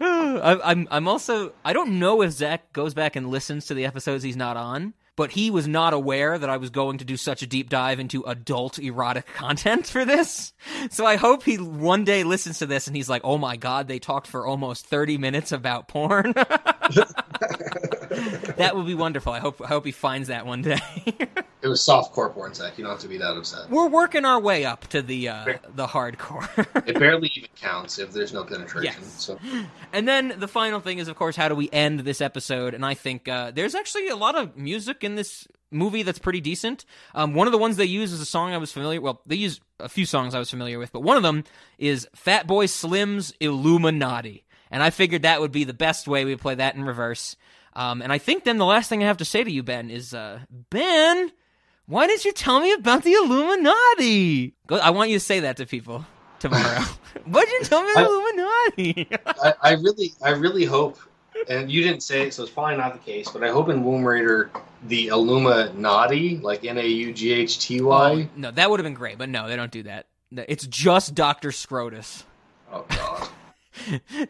I, 0.00 0.60
I'm 0.64 0.88
I'm 0.90 1.06
also 1.08 1.52
I 1.64 1.72
don't 1.72 1.98
know 2.00 2.22
if 2.22 2.32
Zach 2.32 2.72
goes 2.72 2.94
back 2.94 3.14
and 3.16 3.30
listens 3.30 3.66
to 3.66 3.74
the 3.74 3.86
episodes 3.86 4.24
he's 4.24 4.36
not 4.36 4.56
on, 4.56 4.94
but 5.14 5.30
he 5.30 5.50
was 5.50 5.68
not 5.68 5.92
aware 5.94 6.36
that 6.38 6.50
I 6.50 6.56
was 6.56 6.70
going 6.70 6.98
to 6.98 7.04
do 7.04 7.16
such 7.16 7.42
a 7.42 7.46
deep 7.46 7.70
dive 7.70 8.00
into 8.00 8.22
adult 8.24 8.78
erotic 8.80 9.26
content 9.34 9.86
for 9.86 10.04
this. 10.04 10.52
So 10.90 11.06
I 11.06 11.14
hope 11.16 11.44
he 11.44 11.56
one 11.58 12.04
day 12.04 12.24
listens 12.24 12.58
to 12.58 12.66
this 12.66 12.86
and 12.88 12.96
he's 12.96 13.08
like, 13.08 13.22
"Oh 13.24 13.38
my 13.38 13.56
god, 13.56 13.86
they 13.88 13.98
talked 14.00 14.26
for 14.26 14.46
almost 14.46 14.86
30 14.86 15.16
minutes 15.18 15.52
about 15.52 15.86
porn." 15.88 16.34
that 18.56 18.76
would 18.76 18.86
be 18.86 18.94
wonderful. 18.94 19.32
I 19.32 19.38
hope 19.38 19.60
I 19.62 19.68
hope 19.68 19.84
he 19.84 19.92
finds 19.92 20.28
that 20.28 20.46
one 20.46 20.62
day. 20.62 20.78
it 21.62 21.68
was 21.68 21.82
soft 21.82 22.12
core 22.12 22.30
porn, 22.30 22.54
Zach. 22.54 22.78
You 22.78 22.84
don't 22.84 22.92
have 22.92 23.00
to 23.00 23.08
be 23.08 23.18
that 23.18 23.36
upset. 23.36 23.70
We're 23.70 23.88
working 23.88 24.24
our 24.24 24.40
way 24.40 24.64
up 24.64 24.86
to 24.88 25.02
the 25.02 25.28
uh, 25.28 25.54
the 25.74 25.86
hardcore. 25.86 26.48
It 26.86 26.98
barely 26.98 27.30
even 27.34 27.50
counts 27.56 27.98
if 27.98 28.12
there's 28.12 28.32
no 28.32 28.44
penetration. 28.44 29.02
Yes. 29.02 29.14
So 29.22 29.38
And 29.92 30.06
then 30.06 30.34
the 30.38 30.48
final 30.48 30.80
thing 30.80 30.98
is, 30.98 31.08
of 31.08 31.16
course, 31.16 31.36
how 31.36 31.48
do 31.48 31.54
we 31.54 31.68
end 31.72 32.00
this 32.00 32.20
episode? 32.20 32.74
And 32.74 32.84
I 32.84 32.94
think 32.94 33.28
uh, 33.28 33.50
there's 33.50 33.74
actually 33.74 34.08
a 34.08 34.16
lot 34.16 34.36
of 34.36 34.56
music 34.56 35.02
in 35.04 35.14
this 35.16 35.46
movie 35.70 36.02
that's 36.02 36.18
pretty 36.18 36.40
decent. 36.40 36.84
Um, 37.14 37.34
one 37.34 37.46
of 37.46 37.52
the 37.52 37.58
ones 37.58 37.76
they 37.76 37.84
use 37.84 38.12
is 38.12 38.20
a 38.20 38.26
song 38.26 38.52
I 38.52 38.58
was 38.58 38.72
familiar. 38.72 39.00
Well, 39.00 39.20
they 39.26 39.36
use 39.36 39.60
a 39.78 39.88
few 39.88 40.06
songs 40.06 40.34
I 40.34 40.38
was 40.38 40.50
familiar 40.50 40.78
with, 40.78 40.92
but 40.92 41.00
one 41.00 41.16
of 41.16 41.22
them 41.22 41.44
is 41.78 42.08
Fatboy 42.16 42.68
Slim's 42.68 43.32
"Illuminati," 43.40 44.44
and 44.70 44.82
I 44.82 44.90
figured 44.90 45.22
that 45.22 45.40
would 45.40 45.52
be 45.52 45.64
the 45.64 45.74
best 45.74 46.08
way 46.08 46.24
we 46.24 46.36
play 46.36 46.54
that 46.54 46.74
in 46.74 46.84
reverse. 46.84 47.36
Um, 47.76 48.00
and 48.00 48.10
I 48.10 48.16
think 48.16 48.44
then 48.44 48.56
the 48.56 48.64
last 48.64 48.88
thing 48.88 49.02
I 49.04 49.06
have 49.06 49.18
to 49.18 49.24
say 49.24 49.44
to 49.44 49.50
you, 49.50 49.62
Ben, 49.62 49.90
is 49.90 50.14
uh, 50.14 50.40
Ben. 50.70 51.30
Why 51.84 52.06
didn't 52.06 52.24
you 52.24 52.32
tell 52.32 52.58
me 52.58 52.72
about 52.72 53.04
the 53.04 53.12
Illuminati? 53.12 54.54
Go, 54.66 54.76
I 54.76 54.90
want 54.90 55.10
you 55.10 55.16
to 55.16 55.24
say 55.24 55.40
that 55.40 55.58
to 55.58 55.66
people 55.66 56.04
tomorrow. 56.40 56.80
Why 57.26 57.44
didn't 57.44 57.60
you 57.60 57.66
tell 57.66 57.84
me 57.84 57.92
about 57.92 58.08
the 58.08 58.10
I- 58.10 58.92
Illuminati? 58.94 59.08
I, 59.26 59.54
I 59.62 59.72
really, 59.74 60.12
I 60.22 60.30
really 60.30 60.64
hope, 60.64 60.98
and 61.50 61.70
you 61.70 61.82
didn't 61.82 62.02
say 62.02 62.22
it, 62.26 62.34
so 62.34 62.42
it's 62.42 62.50
probably 62.50 62.78
not 62.78 62.94
the 62.94 62.98
case. 62.98 63.28
But 63.30 63.44
I 63.44 63.50
hope 63.50 63.68
in 63.68 63.84
Womb 63.84 64.04
Raider 64.04 64.50
the 64.88 65.08
Illuminati, 65.08 66.38
like 66.38 66.64
N 66.64 66.78
A 66.78 66.86
U 66.86 67.12
G 67.12 67.32
H 67.32 67.58
T 67.58 67.82
Y. 67.82 68.28
no, 68.36 68.50
that 68.50 68.70
would 68.70 68.80
have 68.80 68.84
been 68.84 68.94
great, 68.94 69.18
but 69.18 69.28
no, 69.28 69.48
they 69.48 69.56
don't 69.56 69.70
do 69.70 69.82
that. 69.82 70.06
It's 70.32 70.66
just 70.66 71.14
Doctor 71.14 71.50
Scrotus. 71.50 72.24
Oh 72.72 72.84
God. 72.88 73.28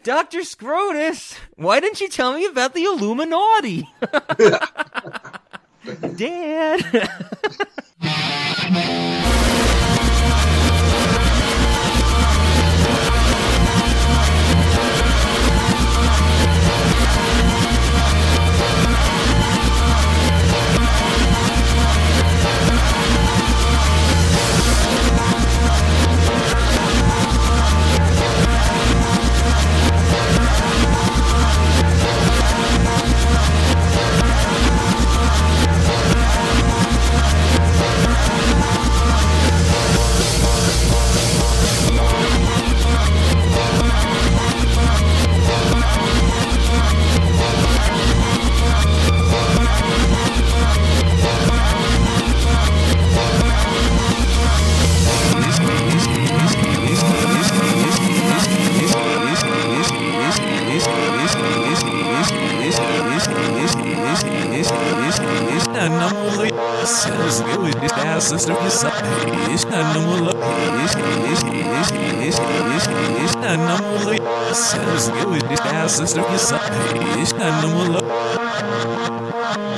Doctor 0.02 0.40
Scrotus, 0.40 1.38
why 1.54 1.80
didn't 1.80 2.00
you 2.00 2.08
tell 2.08 2.32
me 2.34 2.46
about 2.46 2.74
the 2.74 2.84
Illuminati? 2.84 3.88
Dad. 6.16 7.10
Let's 67.08 67.40
get 67.40 67.60
with 67.60 67.80
these 67.80 67.92
asses 67.92 68.44
through 68.44 68.60
your 68.60 68.70
side. 68.70 68.92
It's 69.50 69.64
not 69.64 69.94
no 69.94 70.02
more 70.02 70.20
love. 70.26 70.36
It's 73.18 73.34
not 73.36 73.58
no 73.58 73.76
more 73.78 73.98
love. 74.04 74.20
Let's 74.48 75.08
eu 75.08 75.30
with 75.30 75.44
essas 75.74 76.12
travessas 76.12 76.14
Não 76.14 76.22
Não 76.22 76.38
Selas 76.38 77.16
It's 77.18 77.32
not 77.32 77.62
no 77.62 77.68
more 77.68 77.88
love. 77.88 79.75